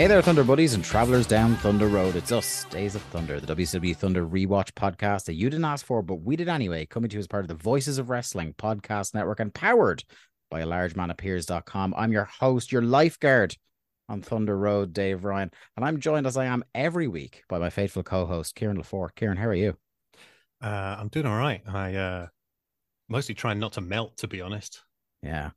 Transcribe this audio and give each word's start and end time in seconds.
Hey 0.00 0.06
there, 0.06 0.22
Thunder 0.22 0.44
Buddies 0.44 0.72
and 0.72 0.82
travelers 0.82 1.26
down 1.26 1.56
Thunder 1.56 1.86
Road. 1.86 2.16
It's 2.16 2.32
us, 2.32 2.64
Days 2.70 2.94
of 2.94 3.02
Thunder, 3.02 3.38
the 3.38 3.54
WCW 3.54 3.94
Thunder 3.94 4.26
Rewatch 4.26 4.72
podcast 4.72 5.26
that 5.26 5.34
you 5.34 5.50
didn't 5.50 5.66
ask 5.66 5.84
for, 5.84 6.00
but 6.00 6.22
we 6.22 6.36
did 6.36 6.48
anyway, 6.48 6.86
coming 6.86 7.10
to 7.10 7.16
you 7.16 7.20
as 7.20 7.26
part 7.26 7.44
of 7.44 7.48
the 7.48 7.62
Voices 7.62 7.98
of 7.98 8.08
Wrestling 8.08 8.54
podcast 8.54 9.12
network 9.12 9.40
and 9.40 9.52
powered 9.52 10.02
by 10.50 10.60
a 10.60 10.66
large 10.66 10.96
man 10.96 11.10
appears.com. 11.10 11.92
I'm 11.98 12.12
your 12.12 12.24
host, 12.24 12.72
your 12.72 12.80
lifeguard 12.80 13.54
on 14.08 14.22
Thunder 14.22 14.56
Road, 14.56 14.94
Dave 14.94 15.22
Ryan, 15.22 15.50
and 15.76 15.84
I'm 15.84 16.00
joined 16.00 16.26
as 16.26 16.38
I 16.38 16.46
am 16.46 16.64
every 16.74 17.06
week 17.06 17.42
by 17.46 17.58
my 17.58 17.68
faithful 17.68 18.02
co-host, 18.02 18.54
Kieran 18.54 18.78
LaFour. 18.78 19.14
Kieran, 19.14 19.36
how 19.36 19.48
are 19.48 19.54
you? 19.54 19.76
Uh, 20.62 20.96
I'm 20.98 21.08
doing 21.08 21.26
all 21.26 21.36
right. 21.36 21.60
I 21.68 21.94
uh, 21.96 22.26
mostly 23.10 23.34
trying 23.34 23.58
not 23.58 23.74
to 23.74 23.82
melt, 23.82 24.16
to 24.16 24.28
be 24.28 24.40
honest. 24.40 24.80
Yeah. 25.22 25.50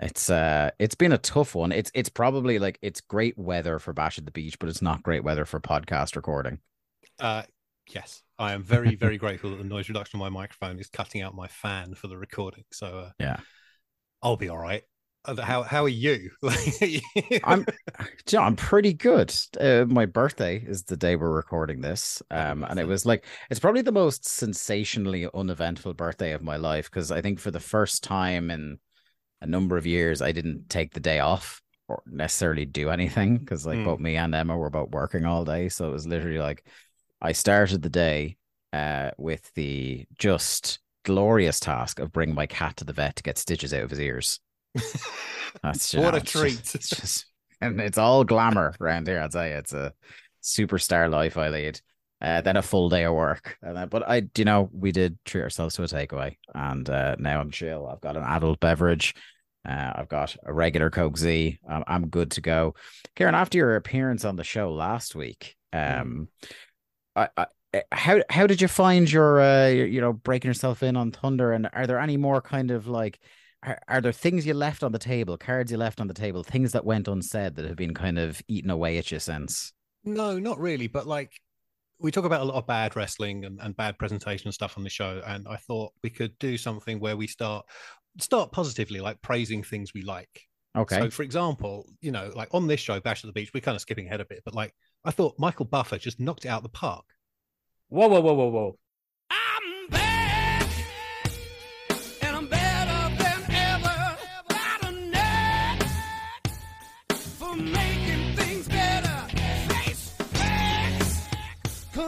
It's 0.00 0.30
uh 0.30 0.70
it's 0.78 0.94
been 0.94 1.12
a 1.12 1.18
tough 1.18 1.54
one. 1.54 1.72
It's 1.72 1.90
it's 1.94 2.08
probably 2.08 2.58
like 2.58 2.78
it's 2.80 3.00
great 3.00 3.36
weather 3.38 3.78
for 3.78 3.92
Bash 3.92 4.18
at 4.18 4.24
the 4.24 4.30
Beach, 4.30 4.58
but 4.58 4.68
it's 4.68 4.82
not 4.82 5.02
great 5.02 5.22
weather 5.24 5.44
for 5.44 5.60
podcast 5.60 6.16
recording. 6.16 6.58
Uh, 7.18 7.42
yes, 7.86 8.22
I 8.38 8.52
am 8.52 8.62
very, 8.62 8.94
very 8.94 9.18
grateful 9.18 9.50
that 9.50 9.56
the 9.56 9.64
noise 9.64 9.88
reduction 9.88 10.18
on 10.20 10.32
my 10.32 10.40
microphone 10.40 10.78
is 10.78 10.88
cutting 10.88 11.20
out 11.20 11.34
my 11.34 11.48
fan 11.48 11.94
for 11.94 12.08
the 12.08 12.16
recording. 12.16 12.64
So 12.72 12.86
uh, 12.86 13.10
Yeah. 13.18 13.40
I'll 14.22 14.36
be 14.38 14.48
all 14.48 14.58
right. 14.58 14.82
Uh, 15.26 15.36
How 15.42 15.62
how 15.62 15.84
are 15.84 15.88
you? 15.88 16.30
I'm, 17.44 17.66
you 18.30 18.38
know, 18.38 18.40
I'm 18.40 18.56
pretty 18.56 18.94
good. 18.94 19.34
Uh, 19.60 19.84
my 19.86 20.06
birthday 20.06 20.56
is 20.66 20.84
the 20.84 20.96
day 20.96 21.14
we're 21.14 21.30
recording 21.30 21.82
this, 21.82 22.22
um, 22.30 22.64
and 22.64 22.80
it 22.80 22.86
was 22.86 23.04
like 23.04 23.26
it's 23.50 23.60
probably 23.60 23.82
the 23.82 23.92
most 23.92 24.26
sensationally 24.26 25.28
uneventful 25.34 25.92
birthday 25.92 26.32
of 26.32 26.42
my 26.42 26.56
life 26.56 26.90
because 26.90 27.12
I 27.12 27.20
think 27.20 27.38
for 27.38 27.50
the 27.50 27.60
first 27.60 28.02
time 28.02 28.50
in 28.50 28.78
a 29.42 29.46
number 29.46 29.76
of 29.76 29.86
years, 29.86 30.22
I 30.22 30.32
didn't 30.32 30.68
take 30.68 30.92
the 30.92 31.00
day 31.00 31.20
off 31.20 31.62
or 31.88 32.02
necessarily 32.06 32.66
do 32.66 32.90
anything 32.90 33.38
because 33.38 33.66
like 33.66 33.80
Mm. 33.80 33.84
both 33.84 34.00
me 34.00 34.16
and 34.16 34.34
Emma 34.34 34.56
were 34.56 34.70
both 34.70 34.90
working 34.90 35.24
all 35.24 35.44
day, 35.44 35.68
so 35.68 35.88
it 35.88 35.92
was 35.92 36.06
literally 36.06 36.38
like 36.38 36.64
I 37.20 37.32
started 37.32 37.82
the 37.82 37.90
day 37.90 38.36
uh, 38.72 39.10
with 39.18 39.52
the 39.54 40.06
just 40.18 40.80
glorious 41.04 41.60
task 41.60 41.98
of 42.00 42.12
bringing 42.12 42.34
my 42.34 42.46
cat 42.46 42.76
to 42.78 42.84
the 42.84 42.92
vet 42.92 43.16
to 43.16 43.22
get 43.22 43.38
stitches 43.38 43.74
out 43.74 43.82
of 43.84 43.90
his 43.90 44.00
ears. 44.00 44.40
That's 45.62 45.92
you 45.94 46.00
What 46.00 46.14
a 46.14 46.20
it's 46.20 46.30
treat. 46.30 46.62
Just, 46.62 46.74
it's 46.74 46.88
just 46.90 47.26
and 47.60 47.80
it's 47.80 47.98
all 47.98 48.24
glamour 48.24 48.74
around 48.80 49.06
here. 49.06 49.20
I'd 49.20 49.32
say 49.32 49.52
it's 49.52 49.72
a 49.72 49.92
superstar 50.42 51.10
life 51.10 51.36
I 51.36 51.48
lead. 51.48 51.80
Uh, 52.20 52.42
then 52.42 52.56
a 52.56 52.62
full 52.62 52.90
day 52.90 53.04
of 53.04 53.14
work, 53.14 53.56
but 53.62 54.06
I, 54.06 54.22
you 54.36 54.44
know, 54.44 54.68
we 54.74 54.92
did 54.92 55.18
treat 55.24 55.40
ourselves 55.40 55.74
to 55.76 55.84
a 55.84 55.86
takeaway, 55.86 56.36
and 56.54 56.88
uh, 56.90 57.16
now 57.18 57.40
I'm 57.40 57.50
chill. 57.50 57.86
I've 57.86 58.02
got 58.02 58.18
an 58.18 58.22
adult 58.22 58.60
beverage. 58.60 59.14
Uh, 59.66 59.92
I've 59.94 60.08
got 60.08 60.36
a 60.44 60.52
regular 60.52 60.90
Coke 60.90 61.16
Z. 61.16 61.58
I'm, 61.68 61.84
I'm 61.86 62.08
good 62.08 62.30
to 62.32 62.40
go. 62.40 62.74
Kieran, 63.16 63.34
after 63.34 63.58
your 63.58 63.76
appearance 63.76 64.24
on 64.24 64.36
the 64.36 64.44
show 64.44 64.72
last 64.72 65.14
week, 65.14 65.56
um, 65.72 66.28
I, 67.16 67.28
I, 67.36 67.46
eh, 67.74 67.82
how 67.92 68.22
how 68.28 68.46
did 68.46 68.60
you 68.60 68.68
find 68.68 69.10
your, 69.10 69.40
uh, 69.40 69.68
your, 69.68 69.86
you 69.86 70.00
know, 70.00 70.12
breaking 70.12 70.48
yourself 70.48 70.82
in 70.82 70.96
on 70.96 71.12
Thunder? 71.12 71.52
And 71.52 71.68
are 71.72 71.86
there 71.86 72.00
any 72.00 72.16
more 72.16 72.40
kind 72.40 72.70
of 72.70 72.86
like 72.86 73.18
are, 73.62 73.78
are 73.88 74.00
there 74.00 74.12
things 74.12 74.46
you 74.46 74.54
left 74.54 74.82
on 74.82 74.92
the 74.92 74.98
table, 74.98 75.36
cards 75.36 75.70
you 75.70 75.78
left 75.78 76.00
on 76.00 76.06
the 76.06 76.14
table, 76.14 76.42
things 76.42 76.72
that 76.72 76.84
went 76.84 77.08
unsaid 77.08 77.56
that 77.56 77.66
have 77.66 77.76
been 77.76 77.94
kind 77.94 78.18
of 78.18 78.40
eaten 78.48 78.70
away 78.70 78.98
at 78.98 79.10
you 79.10 79.18
since? 79.18 79.72
no, 80.02 80.38
not 80.38 80.58
really. 80.58 80.86
But 80.86 81.06
like 81.06 81.32
we 82.00 82.10
talk 82.10 82.24
about 82.24 82.40
a 82.40 82.44
lot 82.44 82.56
of 82.56 82.66
bad 82.66 82.96
wrestling 82.96 83.44
and, 83.44 83.60
and 83.60 83.76
bad 83.76 83.98
presentation 83.98 84.48
and 84.48 84.54
stuff 84.54 84.76
on 84.76 84.84
the 84.84 84.90
show, 84.90 85.22
and 85.26 85.46
I 85.48 85.56
thought 85.56 85.92
we 86.02 86.10
could 86.10 86.38
do 86.38 86.56
something 86.56 86.98
where 86.98 87.16
we 87.16 87.26
start 87.26 87.64
start 88.18 88.52
positively, 88.52 89.00
like 89.00 89.20
praising 89.22 89.62
things 89.62 89.92
we 89.94 90.02
like. 90.02 90.48
Okay. 90.76 90.98
So, 90.98 91.10
for 91.10 91.22
example, 91.22 91.86
you 92.00 92.12
know, 92.12 92.32
like 92.34 92.48
on 92.52 92.66
this 92.66 92.80
show, 92.80 93.00
Bash 93.00 93.24
at 93.24 93.28
the 93.28 93.32
Beach, 93.32 93.50
we're 93.52 93.60
kind 93.60 93.74
of 93.74 93.82
skipping 93.82 94.06
ahead 94.06 94.20
a 94.20 94.24
bit, 94.24 94.42
but 94.44 94.54
like 94.54 94.74
I 95.04 95.10
thought 95.10 95.34
Michael 95.38 95.66
Buffer 95.66 95.98
just 95.98 96.20
knocked 96.20 96.44
it 96.44 96.48
out 96.48 96.58
of 96.58 96.62
the 96.64 96.70
park. 96.70 97.04
Whoa, 97.88 98.08
whoa, 98.08 98.20
whoa, 98.20 98.34
whoa, 98.34 98.48
whoa. 98.48 98.78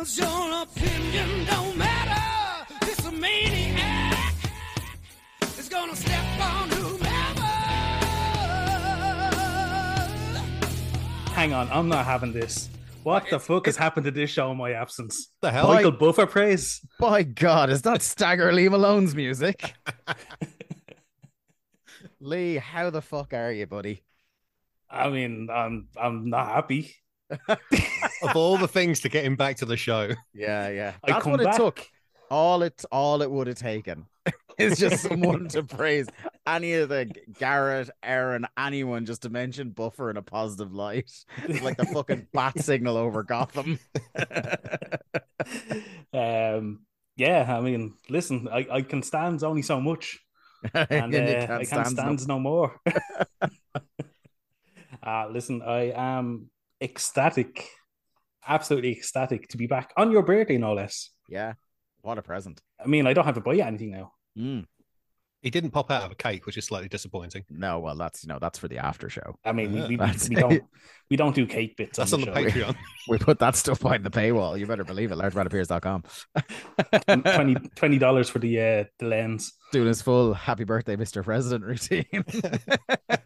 'Cause 0.02 0.18
your 0.18 0.62
opinion 0.62 1.44
don't 1.44 1.78
matter. 1.78 2.66
This 2.84 3.00
maniac 3.12 4.34
is 5.56 5.68
gonna 5.68 5.94
step 5.94 6.40
on 6.40 6.68
whomever. 6.70 7.40
Hang 11.32 11.52
on, 11.52 11.68
I'm 11.70 11.88
not 11.88 12.04
having 12.04 12.32
this. 12.32 12.68
What 13.04 13.30
the 13.30 13.38
fuck 13.38 13.66
has 13.66 13.76
happened 13.76 14.02
to 14.06 14.10
this 14.10 14.28
show 14.30 14.50
in 14.50 14.56
my 14.56 14.72
absence? 14.72 15.28
The 15.40 15.52
hell? 15.52 15.68
Why- 15.68 15.74
Michael 15.76 15.92
Buffer 15.92 16.26
praise? 16.26 16.80
By 16.98 17.22
God, 17.22 17.70
is 17.70 17.82
that 17.82 18.02
Stagger 18.02 18.52
Lee 18.52 18.68
Malone's 18.68 19.14
music? 19.14 19.72
Lee, 22.20 22.56
how 22.56 22.90
the 22.90 23.02
fuck 23.02 23.32
are 23.34 23.52
you, 23.52 23.66
buddy? 23.68 24.02
I 24.90 25.10
mean, 25.10 25.48
I'm 25.48 25.86
I'm 25.96 26.28
not 26.28 26.48
happy. 26.48 26.92
Of 28.22 28.36
all 28.36 28.58
the 28.58 28.68
things 28.68 29.00
to 29.00 29.08
get 29.08 29.24
him 29.24 29.36
back 29.36 29.56
to 29.56 29.64
the 29.64 29.76
show. 29.76 30.10
Yeah, 30.34 30.68
yeah. 30.68 30.92
I 31.04 31.12
That's 31.12 31.22
come 31.24 31.32
what 31.32 31.40
it 31.40 31.52
took. 31.56 31.86
All 32.30 32.62
it 32.62 32.84
all 32.90 33.20
it 33.22 33.30
would 33.30 33.46
have 33.46 33.58
taken 33.58 34.06
is 34.58 34.78
just 34.78 35.02
someone 35.08 35.48
to 35.48 35.62
praise 35.62 36.06
any 36.46 36.74
of 36.74 36.88
the 36.88 37.10
Garrett, 37.38 37.90
Aaron, 38.02 38.46
anyone 38.58 39.06
just 39.06 39.22
to 39.22 39.30
mention 39.30 39.70
Buffer 39.70 40.10
in 40.10 40.16
a 40.16 40.22
positive 40.22 40.72
light. 40.74 41.10
It's 41.46 41.62
like 41.62 41.76
the 41.76 41.86
fucking 41.86 42.28
bat 42.32 42.58
signal 42.60 42.96
over 42.96 43.22
Gotham. 43.22 43.78
um, 46.12 46.80
yeah, 47.16 47.56
I 47.56 47.60
mean, 47.60 47.94
listen, 48.08 48.48
I, 48.50 48.66
I 48.70 48.82
can 48.82 49.02
stand 49.02 49.42
only 49.42 49.62
so 49.62 49.80
much, 49.80 50.18
and 50.74 50.86
And 50.90 51.12
you 51.12 51.20
uh, 51.20 51.58
I 51.60 51.64
can't 51.64 51.86
stand 51.86 52.20
stand 52.20 52.28
no 52.28 52.38
more. 52.38 52.80
uh, 55.02 55.28
listen, 55.30 55.62
I 55.62 55.92
am 55.94 56.50
ecstatic, 56.82 57.68
absolutely 58.46 58.92
ecstatic 58.92 59.48
to 59.48 59.56
be 59.56 59.66
back 59.66 59.92
on 59.96 60.10
your 60.10 60.22
birthday, 60.22 60.58
no 60.58 60.74
less. 60.74 61.10
Yeah. 61.28 61.54
What 62.02 62.18
a 62.18 62.22
present. 62.22 62.60
I 62.82 62.88
mean, 62.88 63.06
I 63.06 63.12
don't 63.12 63.24
have 63.24 63.36
to 63.36 63.40
buy 63.40 63.54
you 63.54 63.62
anything 63.62 63.92
now. 63.92 64.12
Mm. 64.36 64.66
He 65.42 65.50
didn't 65.50 65.72
pop 65.72 65.90
out 65.90 66.04
of 66.04 66.12
a 66.12 66.14
cake, 66.14 66.46
which 66.46 66.56
is 66.56 66.64
slightly 66.64 66.88
disappointing. 66.88 67.44
No, 67.50 67.80
well, 67.80 67.96
that's 67.96 68.22
you 68.22 68.28
know 68.28 68.38
that's 68.40 68.60
for 68.60 68.68
the 68.68 68.78
after 68.78 69.10
show. 69.10 69.34
I 69.44 69.50
mean, 69.50 69.72
we, 69.72 69.80
we, 69.80 69.96
we 69.96 70.36
don't 70.36 70.62
we 71.10 71.16
don't 71.16 71.34
do 71.34 71.46
cake 71.46 71.76
bits. 71.76 71.98
That's 71.98 72.12
on 72.12 72.20
on 72.20 72.26
the, 72.26 72.42
the 72.42 72.50
show. 72.50 72.66
Patreon. 72.66 72.76
We 73.08 73.18
put 73.18 73.40
that 73.40 73.56
stuff 73.56 73.80
behind 73.80 74.04
the 74.04 74.10
paywall. 74.10 74.56
You 74.56 74.66
better 74.66 74.84
believe 74.84 75.10
it. 75.10 75.18
LargeManAppears.com. 75.18 76.04
20 77.74 77.98
dollars 77.98 78.28
for 78.28 78.38
the 78.38 78.60
uh, 78.60 78.84
the 79.00 79.06
lens. 79.06 79.52
Doing 79.72 79.88
his 79.88 80.00
full 80.00 80.32
"Happy 80.32 80.62
Birthday, 80.62 80.94
Mr. 80.94 81.24
President" 81.24 81.64
routine. 81.64 82.06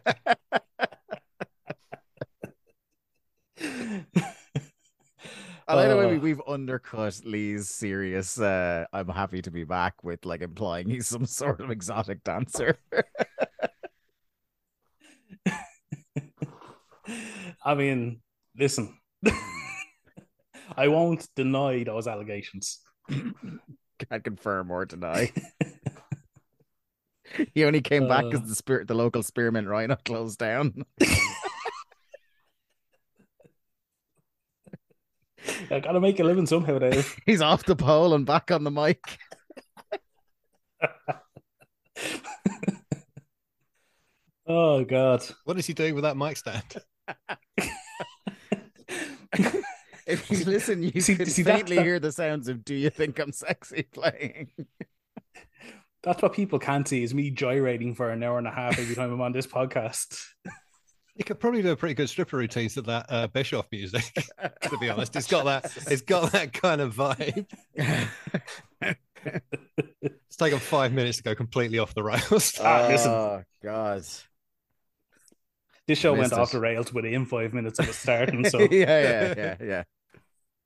I 5.67 5.73
like 5.75 5.89
the 5.89 5.97
way 5.97 6.05
we, 6.07 6.15
Uh, 6.15 6.19
we've 6.19 6.41
undercut 6.47 7.21
Lee's 7.25 7.69
serious. 7.69 8.39
Uh, 8.39 8.85
I'm 8.93 9.09
happy 9.09 9.41
to 9.41 9.51
be 9.51 9.65
back 9.65 10.03
with 10.03 10.25
like 10.25 10.41
implying 10.41 10.89
he's 10.89 11.07
some 11.07 11.25
sort 11.25 11.59
of 11.61 11.69
exotic 11.71 12.23
dancer. 12.23 12.77
I 17.65 17.75
mean, 17.75 18.21
listen, 18.57 18.97
I 20.77 20.87
won't 20.87 21.27
deny 21.35 21.83
those 21.83 22.07
allegations. 22.07 22.79
Can't 23.09 24.23
confirm 24.23 24.71
or 24.71 24.85
deny. 24.85 25.31
he 27.53 27.65
only 27.65 27.81
came 27.81 28.07
back 28.07 28.25
because 28.25 28.41
Uh. 28.41 28.47
the 28.47 28.55
spirit, 28.55 28.87
the 28.87 28.93
local 28.93 29.23
spearmint 29.23 29.67
rhino 29.67 29.95
closed 30.05 30.39
down. 30.39 30.85
I 35.71 35.79
gotta 35.79 35.99
make 35.99 36.19
a 36.19 36.23
living 36.23 36.45
somehow, 36.45 36.79
Dave. 36.79 37.15
He's 37.25 37.41
off 37.41 37.63
the 37.65 37.75
pole 37.75 38.13
and 38.13 38.25
back 38.25 38.51
on 38.51 38.63
the 38.63 38.71
mic. 38.71 39.01
oh 44.47 44.83
God. 44.83 45.23
What 45.45 45.57
is 45.57 45.65
he 45.65 45.73
doing 45.73 45.95
with 45.95 46.03
that 46.03 46.17
mic 46.17 46.37
stand? 46.37 46.63
If 50.05 50.31
you 50.31 50.45
listen, 50.45 50.83
you 50.83 51.01
See- 51.01 51.15
can 51.15 51.25
see, 51.25 51.41
that- 51.43 51.55
faintly 51.57 51.75
that- 51.77 51.83
hear 51.85 51.99
the 51.99 52.11
sounds 52.13 52.47
of 52.47 52.63
"Do 52.63 52.73
you 52.73 52.89
think 52.89 53.19
I'm 53.19 53.33
sexy?" 53.33 53.83
playing. 53.83 54.49
That's 56.03 56.21
what 56.21 56.31
people 56.33 56.59
can't 56.59 56.87
see 56.87 57.03
is 57.03 57.13
me 57.13 57.29
gyrating 57.31 57.93
for 57.93 58.09
an 58.11 58.23
hour 58.23 58.37
and 58.37 58.47
a 58.47 58.51
half 58.51 58.79
every 58.79 58.95
time 58.95 59.11
I'm 59.11 59.19
on 59.19 59.33
this 59.33 59.47
podcast. 59.47 60.23
You 61.17 61.25
could 61.25 61.39
probably 61.39 61.63
do 61.63 61.71
a 61.71 61.75
pretty 61.75 61.95
good 61.95 62.09
stripper 62.09 62.37
routine 62.37 62.69
to 62.69 62.81
that 62.83 63.05
uh, 63.09 63.27
Bischoff 63.27 63.65
music. 63.71 64.03
to 64.61 64.77
be 64.77 64.89
honest, 64.89 65.15
it's 65.15 65.27
got 65.27 65.45
that. 65.45 65.75
It's 65.89 66.03
got 66.03 66.31
that 66.33 66.53
kind 66.53 66.81
of 66.81 66.95
vibe. 66.95 67.47
It's 70.01 70.37
taken 70.37 70.59
five 70.59 70.93
minutes 70.93 71.17
to 71.17 71.23
go 71.23 71.35
completely 71.35 71.79
off 71.79 71.93
the 71.95 72.03
rails. 72.03 72.59
Ah, 72.61 72.87
listen. 72.87 73.11
Oh 73.11 73.43
God! 73.63 74.03
This 75.87 75.97
show 75.97 76.15
Missed 76.15 76.31
went 76.31 76.41
off 76.41 76.51
the 76.51 76.59
rails 76.59 76.93
within 76.93 77.25
five 77.25 77.53
minutes 77.53 77.79
of 77.79 77.89
it 77.89 77.93
starting. 77.93 78.47
So 78.47 78.59
yeah, 78.59 78.67
yeah, 78.71 79.33
yeah, 79.35 79.55
yeah. 79.59 79.83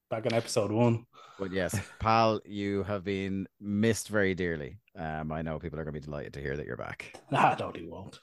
back 0.10 0.26
in 0.26 0.34
episode 0.34 0.72
one. 0.72 1.06
But 1.40 1.54
yes, 1.54 1.80
pal, 2.00 2.42
you 2.46 2.84
have 2.84 3.04
been 3.04 3.48
missed 3.60 4.10
very 4.10 4.36
dearly. 4.36 4.80
Um, 4.96 5.32
I 5.32 5.42
know 5.42 5.58
people 5.58 5.80
are 5.80 5.84
going 5.84 5.94
to 5.94 6.00
be 6.00 6.06
delighted 6.06 6.34
to 6.34 6.42
hear 6.42 6.58
that 6.58 6.66
you're 6.66 6.78
back. 6.78 7.14
Nah, 7.32 7.56
no, 7.58 7.72
he 7.74 7.86
won't. 7.86 8.20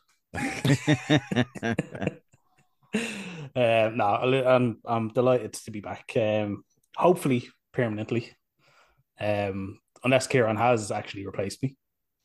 Um, 2.95 3.07
no, 3.97 4.05
I'm 4.47 4.79
I'm 4.85 5.09
delighted 5.09 5.53
to 5.55 5.71
be 5.71 5.81
back. 5.81 6.13
Um, 6.17 6.65
hopefully 6.97 7.49
permanently. 7.73 8.33
Um, 9.21 9.79
unless 10.05 10.27
Kieran 10.27 10.57
has 10.57 10.91
actually 10.91 11.27
replaced 11.27 11.63
me. 11.63 11.77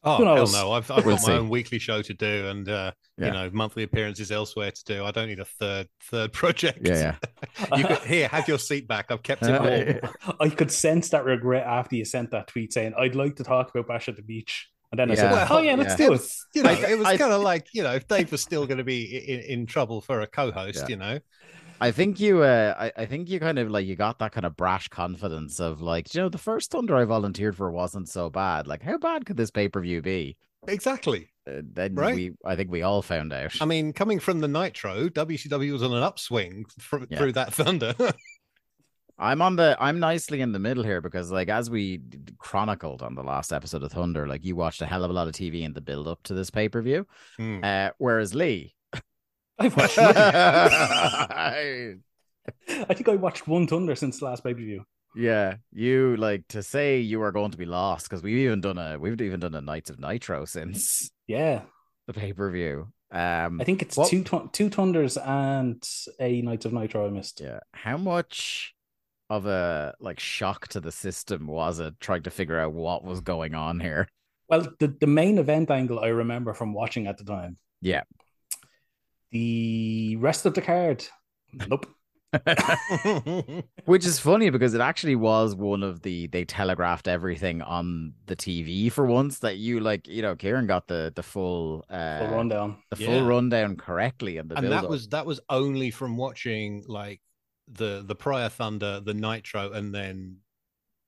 Oh 0.05 0.17
Who 0.17 0.25
hell 0.25 0.35
knows? 0.35 0.53
no! 0.53 0.73
I've 0.73 0.91
I've 0.91 1.05
We'll 1.05 1.15
got 1.15 1.27
my 1.27 1.33
see. 1.33 1.39
own 1.39 1.49
weekly 1.49 1.79
show 1.79 2.01
to 2.01 2.13
do, 2.13 2.47
and 2.49 2.67
uh, 2.67 2.91
Yeah. 3.17 3.27
you 3.27 3.31
know 3.31 3.49
monthly 3.53 3.83
appearances 3.83 4.31
elsewhere 4.33 4.69
to 4.71 4.83
do. 4.83 5.05
I 5.05 5.11
don't 5.11 5.29
need 5.29 5.39
a 5.39 5.45
third 5.45 5.87
third 6.11 6.33
project. 6.33 6.85
yeah, 6.85 7.15
you 7.77 7.85
could 7.85 7.99
here 7.99 8.27
have 8.27 8.47
your 8.49 8.59
seat 8.59 8.85
back. 8.87 9.05
I've 9.11 9.23
kept 9.23 9.43
it 9.43 9.61
warm. 9.61 10.35
I 10.41 10.49
could 10.49 10.71
sense 10.71 11.09
that 11.09 11.23
regret 11.23 11.65
after 11.65 11.95
you 11.95 12.03
sent 12.05 12.31
that 12.31 12.47
tweet 12.47 12.73
saying, 12.73 12.93
"I'd 12.99 13.15
like 13.15 13.37
to 13.37 13.43
talk 13.45 13.69
about 13.73 13.87
Bash 13.87 14.09
at 14.09 14.17
the 14.17 14.23
Beach," 14.23 14.69
and 14.93 14.99
then 14.99 15.11
I 15.11 15.15
said, 15.15 15.31
Yeah. 15.31 15.47
"Oh 15.49 15.59
yeah, 15.59 15.75
let's 15.75 15.99
Yeah. 15.99 16.07
do 16.07 16.13
it." 16.13 16.21
You 16.55 16.63
know, 16.63 16.69
I- 16.69 16.91
it 16.91 16.97
was 16.99 17.07
kind 17.17 17.33
of 17.33 17.41
like 17.41 17.67
you 17.73 17.81
know, 17.83 17.93
if 17.93 18.07
Dave 18.07 18.31
was 18.31 18.41
still 18.41 18.65
going 18.67 18.77
to 18.77 18.83
be 18.83 19.17
in, 19.17 19.39
in 19.41 19.65
trouble 19.65 20.01
for 20.01 20.21
a 20.21 20.27
co-host, 20.27 20.81
Yeah. 20.81 20.87
you 20.89 20.95
know, 20.97 21.19
I 21.81 21.91
think 21.91 22.19
you, 22.19 22.43
uh, 22.43 22.75
I, 22.77 23.01
I 23.01 23.05
think 23.07 23.27
you 23.29 23.39
kind 23.39 23.57
of 23.59 23.69
like 23.71 23.85
you 23.87 23.95
got 23.95 24.19
that 24.19 24.31
kind 24.31 24.45
of 24.45 24.55
brash 24.55 24.87
confidence 24.89 25.59
of 25.59 25.81
like, 25.81 26.13
you 26.13 26.21
know, 26.21 26.29
the 26.29 26.37
first 26.37 26.69
Thunder 26.71 26.95
I 26.95 27.05
volunteered 27.05 27.57
for 27.57 27.71
wasn't 27.71 28.07
so 28.07 28.29
bad. 28.29 28.67
Like, 28.67 28.83
how 28.83 28.97
bad 28.99 29.25
could 29.25 29.35
this 29.37 29.51
pay 29.51 29.67
per 29.67 29.81
view 29.81 30.01
be? 30.01 30.37
exactly. 30.67 31.27
Uh, 31.45 31.59
then 31.73 31.93
Right. 31.93 32.15
we, 32.15 32.31
I 32.45 32.55
think 32.55 32.71
we 32.71 32.83
all 32.83 33.01
found 33.01 33.33
out. 33.33 33.51
I 33.61 33.65
mean, 33.65 33.91
coming 33.91 34.17
from 34.21 34.39
the 34.39 34.47
Nitro, 34.47 35.09
WCW 35.09 35.73
was 35.73 35.83
on 35.83 35.91
an 35.93 36.01
upswing 36.03 36.63
fr- 36.79 36.99
Yeah. 37.09 37.17
through 37.17 37.33
that 37.33 37.53
Thunder. 37.53 37.93
I'm 39.23 39.41
on 39.41 39.55
the 39.55 39.77
I'm 39.79 39.99
nicely 39.99 40.41
in 40.41 40.51
the 40.51 40.59
middle 40.59 40.83
here 40.83 41.01
because 41.01 41.31
like 41.31 41.49
as 41.49 41.69
we 41.69 41.97
d- 41.97 42.17
d- 42.17 42.33
chronicled 42.37 43.01
on 43.01 43.15
the 43.15 43.23
last 43.23 43.53
episode 43.53 43.81
of 43.83 43.91
Thunder, 43.91 44.27
like 44.27 44.43
you 44.43 44.55
watched 44.55 44.81
a 44.81 44.85
hell 44.85 45.03
of 45.03 45.09
a 45.09 45.13
lot 45.13 45.27
of 45.27 45.33
TV 45.33 45.63
in 45.63 45.73
the 45.73 45.81
build 45.81 46.07
up 46.07 46.21
to 46.23 46.33
this 46.33 46.49
pay 46.49 46.67
per 46.69 46.81
view. 46.81 47.07
Hmm. 47.37 47.59
Uh, 47.63 47.89
whereas 47.97 48.35
Lee, 48.35 48.75
I've 49.59 49.75
watched. 49.77 49.97
I 49.99 51.95
think 52.93 53.07
I 53.09 53.15
watched 53.15 53.47
one 53.47 53.67
Thunder 53.67 53.95
since 53.95 54.19
the 54.19 54.25
last 54.25 54.43
pay 54.43 54.53
per 54.53 54.59
view. 54.59 54.83
yeah, 55.15 55.55
you 55.71 56.17
like 56.17 56.47
to 56.49 56.61
say 56.63 56.99
you 56.99 57.21
are 57.21 57.31
going 57.31 57.51
to 57.51 57.57
be 57.57 57.65
lost 57.65 58.09
because 58.09 58.21
we've 58.23 58.37
even 58.37 58.61
done 58.61 58.77
a 58.77 58.97
we've 58.99 59.19
even 59.21 59.39
done 59.39 59.55
a 59.55 59.61
Nights 59.61 59.89
of 59.89 59.99
Nitro 59.99 60.45
since 60.45 61.09
Yeah, 61.27 61.61
the 62.07 62.13
pay 62.13 62.33
per 62.33 62.51
view. 62.51 62.91
Um, 63.11 63.61
I 63.61 63.63
think 63.63 63.81
it's 63.83 63.95
What- 63.95 64.09
two 64.09 64.23
Thun- 64.23 64.49
two 64.51 64.69
Thunders 64.69 65.17
and 65.17 65.81
a 66.19 66.41
Nights 66.41 66.65
of 66.65 66.73
Nitro 66.73 67.07
I 67.07 67.09
missed. 67.11 67.39
yeah, 67.41 67.59
how 67.73 67.95
much 67.97 68.73
of 69.37 69.45
a 69.45 69.93
like 69.99 70.19
shock 70.19 70.67
to 70.69 70.79
the 70.79 70.91
system 70.91 71.47
was 71.47 71.79
it 71.79 71.93
trying 71.99 72.23
to 72.23 72.29
figure 72.31 72.59
out 72.59 72.73
what 72.73 73.03
was 73.03 73.21
going 73.21 73.55
on 73.55 73.79
here? 73.79 74.07
Well, 74.49 74.67
the, 74.79 74.87
the 74.99 75.07
main 75.07 75.37
event 75.37 75.71
angle 75.71 75.99
I 75.99 76.07
remember 76.07 76.53
from 76.53 76.73
watching 76.73 77.07
at 77.07 77.17
the 77.17 77.23
time. 77.23 77.57
Yeah. 77.81 78.03
The 79.31 80.15
rest 80.17 80.45
of 80.45 80.53
the 80.53 80.61
card, 80.61 81.05
nope. 81.67 81.87
Which 83.85 84.05
is 84.05 84.19
funny 84.19 84.49
because 84.49 84.73
it 84.73 84.81
actually 84.81 85.15
was 85.15 85.55
one 85.55 85.83
of 85.83 86.01
the 86.01 86.27
they 86.27 86.45
telegraphed 86.45 87.07
everything 87.07 87.61
on 87.61 88.13
the 88.25 88.35
TV 88.35 88.91
for 88.91 89.05
once 89.05 89.39
that 89.39 89.57
you 89.57 89.79
like, 89.79 90.07
you 90.07 90.21
know, 90.21 90.35
Kieran 90.35 90.67
got 90.67 90.87
the 90.87 91.11
the 91.15 91.23
full 91.23 91.85
uh 91.89 92.19
Full 92.19 92.27
rundown. 92.29 92.77
the 92.91 92.97
Yeah. 92.97 93.07
full 93.07 93.23
rundown 93.27 93.75
correctly 93.75 94.37
and 94.37 94.49
the 94.49 94.55
and 94.55 94.65
that 94.65 94.69
build-up. 94.81 94.89
was 94.89 95.07
that 95.09 95.25
was 95.25 95.39
only 95.49 95.91
from 95.91 96.17
watching 96.17 96.83
like 96.87 97.21
the 97.67 98.03
the 98.05 98.15
prior 98.15 98.49
Thunder, 98.49 98.99
the 98.99 99.13
Nitro, 99.13 99.71
and 99.71 99.93
then 99.93 100.37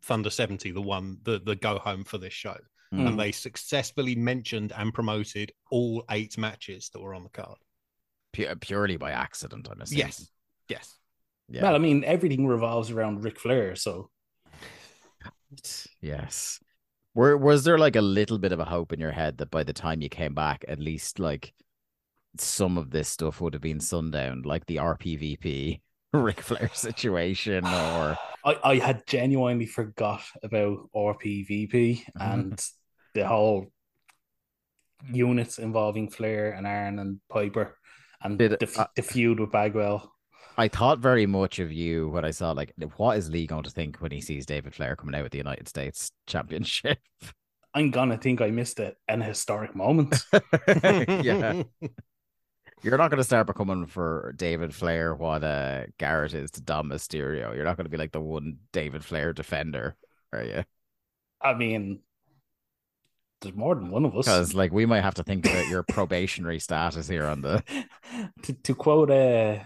Thunder 0.03 0.29
seventy, 0.29 0.71
the 0.71 0.81
one 0.81 1.17
the 1.23 1.39
the 1.39 1.55
go 1.55 1.77
home 1.79 2.03
for 2.03 2.17
this 2.17 2.33
show, 2.33 2.57
Mm. 2.93 3.07
and 3.07 3.19
they 3.19 3.31
successfully 3.31 4.15
mentioned 4.15 4.71
and 4.77 4.93
promoted 4.93 5.51
all 5.71 6.03
eight 6.11 6.37
matches 6.37 6.89
that 6.93 7.01
were 7.01 7.15
on 7.15 7.23
the 7.23 7.29
card. 7.29 7.57
pu- 8.31 8.55
purely 8.57 8.95
by 8.97 9.11
accident, 9.11 9.67
I'm 9.71 9.81
assuming. 9.81 10.05
Yes, 10.05 10.31
yes. 10.69 10.97
Yeah. 11.49 11.63
Well, 11.63 11.75
I 11.75 11.79
mean, 11.79 12.03
everything 12.03 12.45
revolves 12.47 12.91
around 12.91 13.23
Ric 13.23 13.39
Flair, 13.39 13.75
so 13.75 14.09
yes. 16.01 16.59
Were 17.13 17.37
was 17.37 17.63
there 17.63 17.77
like 17.77 17.95
a 17.95 18.01
little 18.01 18.37
bit 18.37 18.51
of 18.51 18.59
a 18.59 18.65
hope 18.65 18.91
in 18.91 18.99
your 18.99 19.11
head 19.11 19.37
that 19.37 19.49
by 19.51 19.63
the 19.63 19.73
time 19.73 20.01
you 20.01 20.09
came 20.09 20.33
back, 20.33 20.65
at 20.67 20.79
least 20.79 21.17
like 21.19 21.53
some 22.37 22.77
of 22.77 22.91
this 22.91 23.07
stuff 23.07 23.39
would 23.39 23.53
have 23.53 23.61
been 23.61 23.79
sundown, 23.79 24.41
like 24.43 24.65
the 24.65 24.77
RPVP 24.77 25.79
Ric 26.23 26.41
Flair 26.41 26.69
situation, 26.73 27.65
or 27.65 28.17
I, 28.45 28.57
I 28.63 28.75
had 28.77 29.05
genuinely 29.07 29.65
forgot 29.65 30.21
about 30.43 30.89
RPVP 30.95 32.03
Mhm. 32.05 32.11
and 32.17 32.65
the 33.13 33.27
whole 33.27 33.67
units 35.11 35.59
involving 35.59 36.09
Flair 36.09 36.51
and 36.51 36.65
Aaron 36.65 36.99
and 36.99 37.19
Piper 37.29 37.77
and 38.21 38.37
Did- 38.39 38.59
the, 38.59 38.81
uh, 38.81 38.87
the 38.95 39.01
feud 39.01 39.39
with 39.39 39.51
Bagwell. 39.51 40.11
I 40.57 40.69
thought 40.69 40.99
very 40.99 41.25
much 41.25 41.59
of 41.59 41.71
you 41.71 42.07
when 42.09 42.23
I 42.23 42.31
saw 42.31 42.51
like 42.51 42.73
what 42.95 43.17
is 43.17 43.29
Lee 43.29 43.45
going 43.45 43.63
to 43.63 43.69
think 43.69 43.97
when 43.97 44.11
he 44.11 44.21
sees 44.21 44.45
David 44.45 44.73
Flair 44.73 44.95
coming 44.95 45.13
out 45.13 45.23
with 45.23 45.33
the 45.33 45.37
United 45.37 45.67
States 45.67 46.11
Championship? 46.27 46.97
I'm 47.73 47.91
gonna 47.91 48.17
think 48.17 48.39
I 48.39 48.51
missed 48.51 48.79
it, 48.79 48.95
an 49.09 49.19
historic 49.19 49.75
moment. 49.75 50.15
yeah. 50.73 51.63
You're 52.83 52.97
not 52.97 53.09
going 53.09 53.17
to 53.17 53.23
start 53.23 53.47
becoming 53.47 53.85
for 53.87 54.33
David 54.35 54.73
Flair 54.73 55.15
what 55.15 55.43
uh, 55.43 55.85
Garrett 55.97 56.33
is 56.33 56.51
to 56.51 56.61
Dom 56.61 56.89
Mysterio. 56.89 57.55
You're 57.55 57.63
not 57.63 57.77
going 57.77 57.85
to 57.85 57.89
be 57.89 57.97
like 57.97 58.11
the 58.11 58.21
one 58.21 58.57
David 58.73 59.03
Flair 59.03 59.33
defender, 59.33 59.95
are 60.31 60.43
you? 60.43 60.63
I 61.41 61.53
mean, 61.53 62.01
there's 63.41 63.55
more 63.55 63.75
than 63.75 63.89
one 63.89 64.05
of 64.05 64.15
us. 64.15 64.25
Because 64.25 64.53
like 64.53 64.71
we 64.71 64.85
might 64.85 65.01
have 65.01 65.15
to 65.15 65.23
think 65.23 65.45
about 65.45 65.67
your 65.67 65.83
probationary 65.83 66.59
status 66.59 67.07
here 67.07 67.25
on 67.25 67.41
the. 67.41 67.63
to, 68.43 68.53
to 68.53 68.75
quote 68.75 69.11
uh, 69.11 69.59